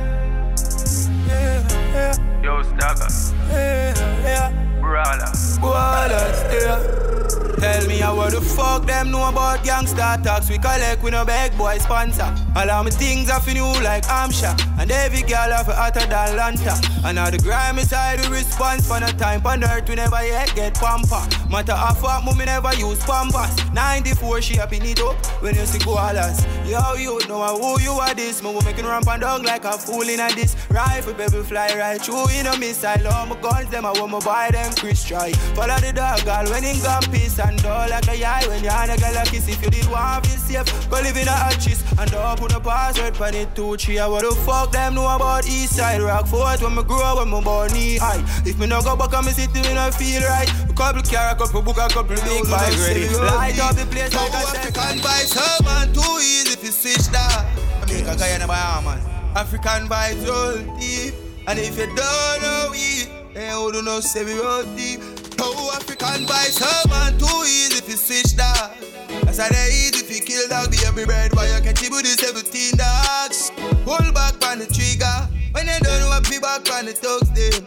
Yeah, 1.94 2.42
Yo, 2.42 2.62
Stagger. 2.62 3.08
yeah, 3.50 3.94
yeah 4.24 4.80
Brawler. 4.80 5.30
Ballers, 5.62 6.40
yeah 6.52 7.43
Tell 7.58 7.86
me 7.86 7.98
how 7.98 8.28
the 8.28 8.40
fuck 8.40 8.86
them 8.86 9.10
know 9.10 9.28
about 9.28 9.60
gangsta 9.64 10.22
tax 10.22 10.50
We 10.50 10.58
collect 10.58 11.02
with 11.02 11.12
no 11.12 11.24
big 11.24 11.56
boy 11.56 11.78
sponsor. 11.78 12.34
All 12.56 12.70
of 12.70 12.84
my 12.84 12.90
things 12.90 13.30
are 13.30 13.40
for 13.40 13.52
new 13.52 13.72
like 13.82 14.04
Amsha 14.04 14.52
And 14.78 14.90
every 14.90 15.22
girl 15.22 15.50
have 15.50 15.68
a 15.68 15.74
hotter 15.74 16.00
than 16.00 16.36
Lanta. 16.36 16.74
And 17.04 17.18
all 17.18 17.30
the 17.30 17.38
grimy 17.38 17.82
side 17.82 18.20
the 18.20 18.30
response 18.30 18.86
For 18.86 18.98
no 19.00 19.06
time. 19.08 19.46
On 19.46 19.62
earth 19.62 19.88
we 19.88 19.94
never 19.94 20.24
yet 20.26 20.54
get 20.54 20.74
pamper 20.74 21.22
Matter 21.48 21.72
of 21.72 22.00
fact 22.00 22.24
mommy 22.24 22.44
never 22.44 22.74
use 22.74 23.02
pampers. 23.04 23.54
94 23.72 24.42
she 24.42 24.58
up 24.58 24.72
in 24.72 24.84
it 24.84 25.00
up 25.00 25.14
When 25.42 25.54
you 25.54 25.64
see 25.66 25.78
koalas 25.78 26.44
Yo 26.68 26.94
you 26.94 27.20
know 27.28 27.56
who 27.56 27.80
you 27.80 27.92
are 27.92 28.14
this. 28.14 28.42
Me 28.42 28.52
making 28.64 28.84
ramp 28.86 29.06
and 29.08 29.20
dog 29.22 29.44
like 29.44 29.64
a 29.64 29.72
fool 29.78 30.08
in 30.08 30.20
a 30.20 30.28
this 30.34 30.56
Rifle 30.70 31.14
baby 31.14 31.42
fly 31.42 31.74
right 31.76 32.00
through 32.00 32.28
in 32.30 32.46
a 32.46 32.58
missile. 32.58 33.06
All 33.08 33.26
my 33.26 33.40
guns 33.40 33.70
them 33.70 33.86
I 33.86 33.92
want 33.92 34.12
me 34.12 34.18
buy 34.24 34.50
them 34.50 34.72
Chris 34.74 35.04
try. 35.04 35.32
Follow 35.54 35.76
the 35.78 35.92
dog 35.92 36.24
girl 36.24 36.44
when 36.50 36.64
in 36.64 36.80
gun 36.82 37.02
peace 37.12 37.38
and 37.44 37.64
all 37.66 37.88
like 37.88 38.08
a 38.08 38.24
eye 38.24 38.46
when 38.48 38.64
you 38.64 38.70
and 38.70 38.90
a 38.90 38.96
girl 38.96 39.16
a 39.16 39.24
kiss 39.24 39.48
If 39.48 39.62
you 39.62 39.70
did 39.70 39.86
want 39.88 40.24
to 40.24 40.30
be 40.30 40.36
safe 40.36 40.90
Go 40.90 40.96
live 41.00 41.16
in 41.16 41.28
a 41.28 41.32
hatches 41.32 41.82
And 41.98 42.10
don't 42.10 42.38
put 42.38 42.52
no 42.52 42.60
password 42.60 43.14
pan 43.14 43.34
it 43.34 43.54
two 43.54 43.76
three 43.76 43.98
What 43.98 44.22
the 44.22 44.34
fuck 44.46 44.72
them 44.72 44.94
know 44.94 45.08
about 45.08 45.46
east 45.46 45.76
side? 45.76 46.00
Rock 46.00 46.26
fort 46.26 46.60
when 46.62 46.74
me 46.74 46.82
grow 46.82 47.16
when 47.16 47.30
me 47.30 47.40
born 47.42 47.72
knee 47.72 47.98
high. 47.98 48.22
If 48.44 48.58
me 48.58 48.66
no 48.66 48.80
go 48.82 48.96
back 48.96 49.12
and 49.14 49.26
me 49.26 49.32
city 49.32 49.62
me 49.62 49.74
no 49.74 49.90
feel 49.90 50.22
right. 50.22 50.48
A 50.68 50.72
couple 50.72 51.02
car 51.02 51.30
a 51.30 51.34
couple 51.34 51.62
book 51.62 51.78
a 51.78 51.88
couple 51.88 52.16
big 52.16 52.44
bike 52.50 52.76
ready. 52.78 53.08
Light 53.08 53.58
up 53.60 53.76
the 53.76 53.86
place 53.86 54.14
like 54.14 54.32
a 54.32 54.36
African 54.36 54.98
vibes, 54.98 55.36
oh 55.36 55.58
man, 55.64 55.92
too 55.92 56.00
easy 56.20 56.56
to 56.56 56.72
switch 56.72 57.08
that. 57.12 57.46
I 57.82 57.86
make 57.86 58.06
a 58.06 58.16
guy 58.16 58.34
in 58.34 58.42
a 58.42 58.46
man. 58.46 58.98
African 59.36 59.88
vibes 59.88 60.26
roll 60.26 60.78
deep, 60.78 61.14
and 61.46 61.58
if 61.58 61.76
you 61.78 61.86
don't 61.86 62.42
know 62.42 62.68
we, 62.70 63.06
then 63.34 63.52
who 63.54 63.72
do 63.72 63.82
not 63.82 63.84
know 63.84 64.00
say 64.00 64.24
we 64.24 64.38
roll 64.38 64.62
deep. 64.76 65.00
Oh, 65.40 65.72
African 65.74 66.26
vibes, 66.26 66.60
oh 66.62 66.88
man, 66.88 67.18
too 67.18 67.26
easy 67.46 67.80
to 67.80 67.96
switch 67.96 68.36
that. 68.36 68.76
That's 69.24 69.38
how 69.38 69.48
they 69.48 69.68
easy 69.68 70.04
if 70.04 70.10
you 70.10 70.22
kill 70.22 70.48
dog, 70.48 70.70
be 70.70 70.78
every 70.86 71.06
bird, 71.06 71.34
why 71.34 71.46
you 71.46 71.60
catch 71.62 71.82
it 71.82 71.90
with 71.90 72.04
the 72.04 72.14
17 72.14 72.76
dogs. 72.76 73.50
Pull 73.84 74.12
back 74.12 74.38
on 74.46 74.58
the 74.58 74.66
trigger, 74.66 75.28
when 75.52 75.66
you 75.66 75.78
don't 75.80 76.06
what 76.08 76.28
be 76.30 76.38
back 76.38 76.66
on 76.72 76.86
the 76.86 76.92
thugs, 76.92 77.30
them. 77.32 77.66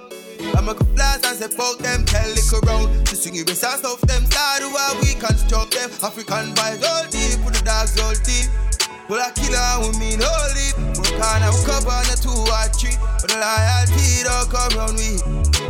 I'ma 0.55 0.71
a 0.71 0.83
blast 0.93 1.25
and 1.25 1.37
say 1.37 1.47
fuck 1.47 1.79
them, 1.79 2.05
tell 2.05 2.29
lick 2.29 2.45
around. 2.63 3.05
To 3.07 3.15
swing 3.15 3.35
it, 3.35 3.49
and 3.49 3.57
stuff 3.57 4.01
them, 4.01 4.25
start 4.25 4.61
while 4.69 4.95
we 5.01 5.13
construct 5.15 5.73
them. 5.73 5.89
African 6.03 6.53
vibes, 6.53 6.83
all 6.85 7.03
deep, 7.09 7.41
put 7.43 7.53
the 7.53 7.61
dogs 7.65 7.99
all 7.99 8.13
deep. 8.23 8.47
Well, 9.07 9.23
I 9.23 9.31
kill 9.31 9.55
her 9.55 9.87
with 9.87 9.95
me, 10.03 10.19
no 10.19 10.27
lead. 10.51 10.75
Work 10.99 11.15
on 11.23 11.39
a 11.39 11.51
cup 11.63 11.87
on 11.87 12.03
a 12.11 12.15
two 12.19 12.27
or 12.27 12.67
three. 12.75 12.91
But 13.23 13.31
the 13.31 13.39
loyalty 13.39 14.27
don't 14.27 14.51
come 14.51 14.75
round 14.75 14.99
we. 14.99 15.15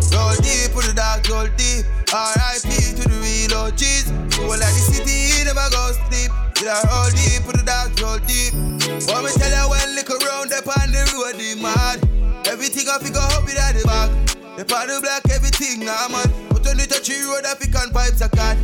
Roll 0.10 0.34
deep, 0.42 0.74
put 0.74 0.90
the 0.90 0.98
dogs 0.98 1.30
all 1.30 1.46
deep. 1.54 1.86
R.I.P. 2.10 2.98
to 2.98 3.04
the 3.06 3.18
real 3.22 3.54
OGs. 3.54 4.10
Well, 4.42 4.58
like 4.58 4.74
the 4.74 4.84
city, 4.90 5.46
never 5.46 5.70
go 5.70 5.94
sleep. 6.10 6.34
Till 6.58 6.66
I 6.66 6.82
roll 6.90 7.14
deep, 7.14 7.46
put 7.46 7.62
the 7.62 7.66
dogs 7.66 8.02
all 8.02 8.18
deep. 8.26 8.58
Want 9.06 9.30
me 9.30 9.32
tell 9.38 9.54
you 9.54 9.66
when 9.70 9.86
lick 9.94 10.10
around 10.10 10.50
up 10.58 10.66
on 10.74 10.90
the 10.90 11.06
road, 11.14 11.38
they 11.38 11.54
mad. 11.62 12.02
Everything 12.50 12.90
I 12.90 12.98
figure 12.98 13.22
up 13.22 13.46
it 13.46 13.62
at 13.62 13.78
the 13.78 13.86
back. 13.86 14.10
The 14.58 14.66
paddle 14.66 14.98
black, 14.98 15.30
everything, 15.30 15.86
nah 15.86 16.10
man. 16.10 16.26
But 16.50 16.66
on 16.66 16.82
the 16.82 16.90
touchy 16.90 17.22
road, 17.22 17.46
I 17.46 17.54
pick 17.54 17.78
on 17.78 17.94
pipes 17.94 18.18
I 18.18 18.34
got. 18.34 18.58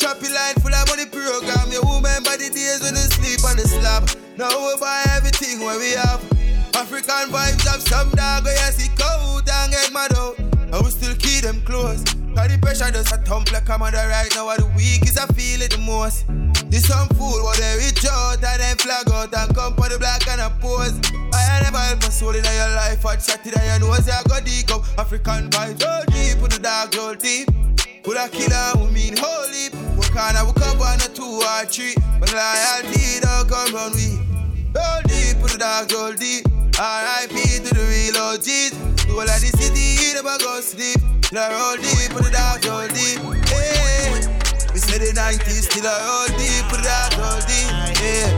Choppy 0.00 0.32
line 0.32 0.56
full 0.64 0.72
of 0.72 0.88
money 0.88 1.04
program. 1.04 1.68
Your 1.68 1.84
woman 1.84 2.24
by 2.24 2.40
the 2.40 2.48
days 2.48 2.80
when 2.80 2.96
they 2.96 3.04
sleep 3.12 3.44
on 3.44 3.60
the 3.60 3.68
slab. 3.68 4.08
Now 4.40 4.48
we 4.48 4.72
buy 4.80 5.04
everything 5.12 5.60
when 5.60 5.76
we 5.76 5.92
have. 5.92 6.24
African 6.72 7.28
vibes 7.28 7.68
have 7.68 7.84
some 7.84 8.08
dog, 8.16 8.48
oh 8.48 8.56
yes, 8.64 8.80
it 8.80 8.88
cold 8.96 9.44
and 9.44 9.68
get 9.68 9.92
mad 9.92 10.16
out. 10.16 10.40
I 10.72 10.80
will 10.80 10.88
still 10.88 11.12
keep 11.20 11.44
them 11.44 11.60
close. 11.68 12.00
Cause 12.32 12.48
the 12.48 12.56
pressure 12.62 12.88
does 12.88 13.12
a 13.12 13.20
thump 13.28 13.52
like 13.52 13.68
I'm 13.68 13.82
on 13.84 13.92
the 13.92 14.00
right 14.08 14.32
now. 14.32 14.48
What 14.48 14.64
The 14.64 14.72
weakest 14.72 15.20
I 15.20 15.28
feel 15.36 15.60
it 15.60 15.76
the 15.76 15.84
most. 15.84 16.24
This 16.72 16.88
some 16.88 17.12
fool, 17.20 17.36
what 17.44 17.60
they 17.60 17.76
reach 17.84 18.00
out 18.08 18.40
and 18.40 18.56
then 18.56 18.80
flag 18.80 19.04
out 19.12 19.36
and 19.36 19.52
come 19.52 19.76
for 19.76 19.92
the 19.92 20.00
black 20.00 20.24
and 20.32 20.40
a 20.40 20.48
pose. 20.64 20.96
I 21.36 21.60
never 21.60 21.76
help 21.76 22.00
a 22.00 22.10
soul 22.10 22.32
in 22.32 22.40
your 22.40 22.72
life. 22.72 23.04
I'd 23.04 23.20
shut 23.20 23.44
it 23.44 23.52
and 23.52 23.84
you 23.84 23.84
know 23.84 23.92
I 23.92 24.24
go 24.24 24.40
deep 24.40 24.72
up. 24.72 24.80
African 24.96 25.52
vibes, 25.52 25.84
oh, 25.84 25.92
roll 25.92 26.04
deep, 26.08 26.40
put 26.40 26.56
the 26.56 26.58
dog 26.64 26.96
roll 26.96 27.12
deep. 27.20 27.52
Put 28.02 28.16
a 28.16 28.28
killer 28.30 28.80
who 28.80 28.90
mean 28.90 29.14
holy. 29.16 29.68
What 29.96 30.10
kind 30.10 30.36
of 30.38 30.54
come 30.54 30.80
on 30.80 30.96
a 31.04 31.08
two 31.12 31.22
or 31.44 31.64
three? 31.68 31.94
But 32.18 32.32
loyalty 32.32 33.20
don't 33.20 33.44
come 33.48 33.74
round 33.74 33.94
we. 33.94 34.16
Roll 34.72 35.02
deep, 35.04 35.36
put 35.40 35.52
the 35.52 35.58
dog 35.60 35.92
roll 35.92 36.12
deep. 36.14 36.48
R.I.P. 36.80 37.36
to 37.60 37.74
the 37.74 37.84
real 37.92 38.16
OGs. 38.16 38.72
The 39.04 39.12
whole 39.12 39.20
of 39.20 39.40
the 39.44 39.52
city 39.52 40.16
never 40.16 40.38
go 40.40 40.60
sleep. 40.60 40.96
I 41.36 41.52
roll 41.52 41.76
deep, 41.76 42.08
put 42.16 42.24
the 42.24 42.32
dog 42.32 42.64
roll 42.64 42.88
deep. 42.88 43.20
Hey, 43.52 44.16
we 44.72 44.80
say 44.80 44.96
the 44.96 45.12
90s 45.12 45.68
still 45.68 45.84
I 45.84 46.00
roll 46.00 46.28
deep, 46.40 46.64
put 46.72 46.80
the 46.80 46.88
dog 46.88 47.20
roll 47.20 47.40
deep. 47.44 47.68
Yeah, 48.00 48.32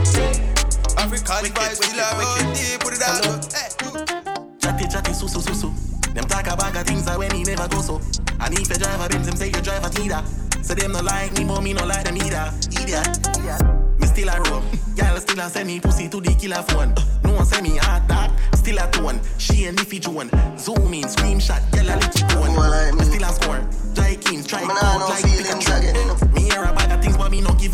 African 0.99 1.55
vibes 1.55 1.79
still 1.79 2.03
I 2.03 2.11
roll 2.19 2.53
deep, 2.53 2.83
put 2.83 2.93
the 2.93 2.99
dog 2.99 3.23
roll 3.31 3.39
deep. 3.39 4.59
Chatty 4.59 4.87
chatty 4.91 5.13
so 5.13 5.27
so 5.27 5.39
so 5.39 5.53
so. 5.53 5.92
Them 6.13 6.25
talk 6.25 6.47
about 6.47 6.73
the 6.73 6.83
things 6.83 7.05
that 7.05 7.17
when 7.17 7.31
he 7.31 7.43
never 7.43 7.67
go 7.67 7.81
so. 7.81 8.01
And 8.39 8.53
if 8.53 8.69
you 8.69 8.75
drive 8.75 9.01
a 9.01 9.09
Benz, 9.09 9.25
them 9.25 9.35
say 9.35 9.47
you 9.47 9.61
drive 9.61 9.83
a 9.83 9.89
Tiida. 9.89 10.23
So 10.63 10.73
them 10.75 10.91
no 10.91 11.01
like 11.01 11.33
me, 11.37 11.43
but 11.43 11.61
me 11.61 11.73
no 11.73 11.85
like 11.85 12.05
them 12.05 12.17
either. 12.17 12.53
Idiot. 12.79 13.99
Me 13.99 14.07
still 14.07 14.29
a 14.29 14.39
roam. 14.49 14.63
Y'all 14.95 15.17
still 15.17 15.39
a 15.39 15.49
send 15.49 15.67
me 15.67 15.79
pussy 15.79 16.07
to 16.09 16.21
the 16.21 16.33
killer 16.35 16.61
phone. 16.69 16.93
No 17.23 17.33
one 17.33 17.45
send 17.45 17.63
me 17.63 17.77
hot 17.77 18.07
dog. 18.07 18.31
Still 18.55 18.77
a 18.77 18.89
tone. 18.91 19.19
She 19.37 19.65
and 19.65 19.77
Diffy 19.77 19.99
Joan. 19.99 20.29
Zoom 20.57 20.93
in, 20.93 21.03
screenshot. 21.03 21.61
Y'all 21.75 21.89
a 21.89 21.97
little 21.97 22.27
tone. 22.29 22.97
Me 22.97 23.03
still 23.03 23.23
a 23.23 23.33
score. 23.33 23.61
Try 23.95 24.15
King, 24.15 24.43
try 24.43 24.61
Code, 24.61 25.09
like 25.09 25.23
Pikachu. 25.25 25.73
Me 25.73 25.83
hear 25.83 26.03
about 26.03 26.19
the 26.19 26.22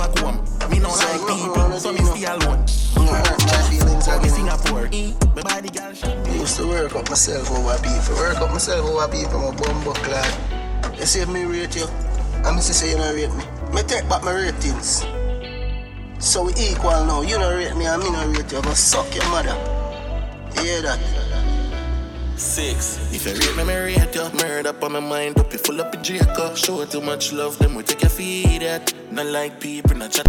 things, 0.08 0.58
but 0.60 0.70
me 0.70 0.80
no 0.80 0.90
give 0.90 1.10
a 1.10 1.22
comb. 1.22 1.40
Me 1.40 1.50
no 1.50 1.60
like 1.60 1.68
people, 1.68 1.80
so 1.80 1.92
me 1.94 2.00
stay 2.00 2.26
alone. 2.26 2.68
So 2.68 4.20
me 4.22 4.30
Singapore. 4.30 4.90
My 5.36 5.42
body 5.42 5.70
girl 5.70 5.94
shot. 5.94 6.28
I 6.28 6.34
used 6.34 6.58
to 6.58 6.68
work 6.68 6.96
up 6.96 7.10
myself 7.10 7.52
over 7.52 7.78
people. 7.84 8.16
Work 8.16 8.42
up 8.42 8.52
myself 8.52 8.86
over 8.86 9.08
people, 9.12 9.40
my 9.40 9.56
bumbo 9.56 9.94
clad. 9.94 10.98
You 10.98 11.06
see 11.06 11.26
me 11.26 11.44
rate 11.44 11.76
you, 11.76 11.86
I'm 12.44 12.56
to 12.56 12.62
say 12.62 12.92
you 12.92 12.98
don't 12.98 13.16
rate 13.16 13.34
me. 13.36 13.44
Me 13.74 13.82
take 13.84 14.08
back 14.10 14.24
my 14.24 14.32
ratings. 14.32 15.06
So 16.20 16.44
we 16.44 16.54
equal 16.54 17.06
now. 17.06 17.22
You 17.22 17.38
don't 17.38 17.54
rate 17.56 17.76
me 17.76 17.86
and 17.86 18.02
me 18.02 18.10
don't 18.10 18.34
rate 18.34 18.52
you. 18.52 18.62
Go 18.62 18.74
suck 18.74 19.14
your 19.14 19.26
mother. 19.30 19.56
You 20.56 20.62
hear 20.64 20.82
that? 20.82 21.00
Six. 22.40 22.98
If 23.12 23.26
you 23.26 23.34
rate 23.34 23.58
me, 23.58 23.66
me 23.66 23.76
rate 23.76 24.16
you. 24.16 24.30
Murder 24.40 24.70
up 24.70 24.82
on 24.82 24.94
my 24.94 25.02
mind, 25.02 25.38
up 25.38 25.52
you 25.52 25.60
full 25.60 25.82
up 25.82 25.92
with 25.92 26.04
Draco. 26.04 26.56
Show 26.56 26.86
too 26.86 27.02
much 27.02 27.34
love, 27.34 27.60
them 27.60 27.76
we 27.76 27.84
take 27.84 28.02
your 28.02 28.10
feed 28.10 28.64
at. 28.64 28.94
Not 29.12 29.26
like 29.26 29.60
people, 29.60 29.98
not 29.98 30.12
chat. 30.12 30.26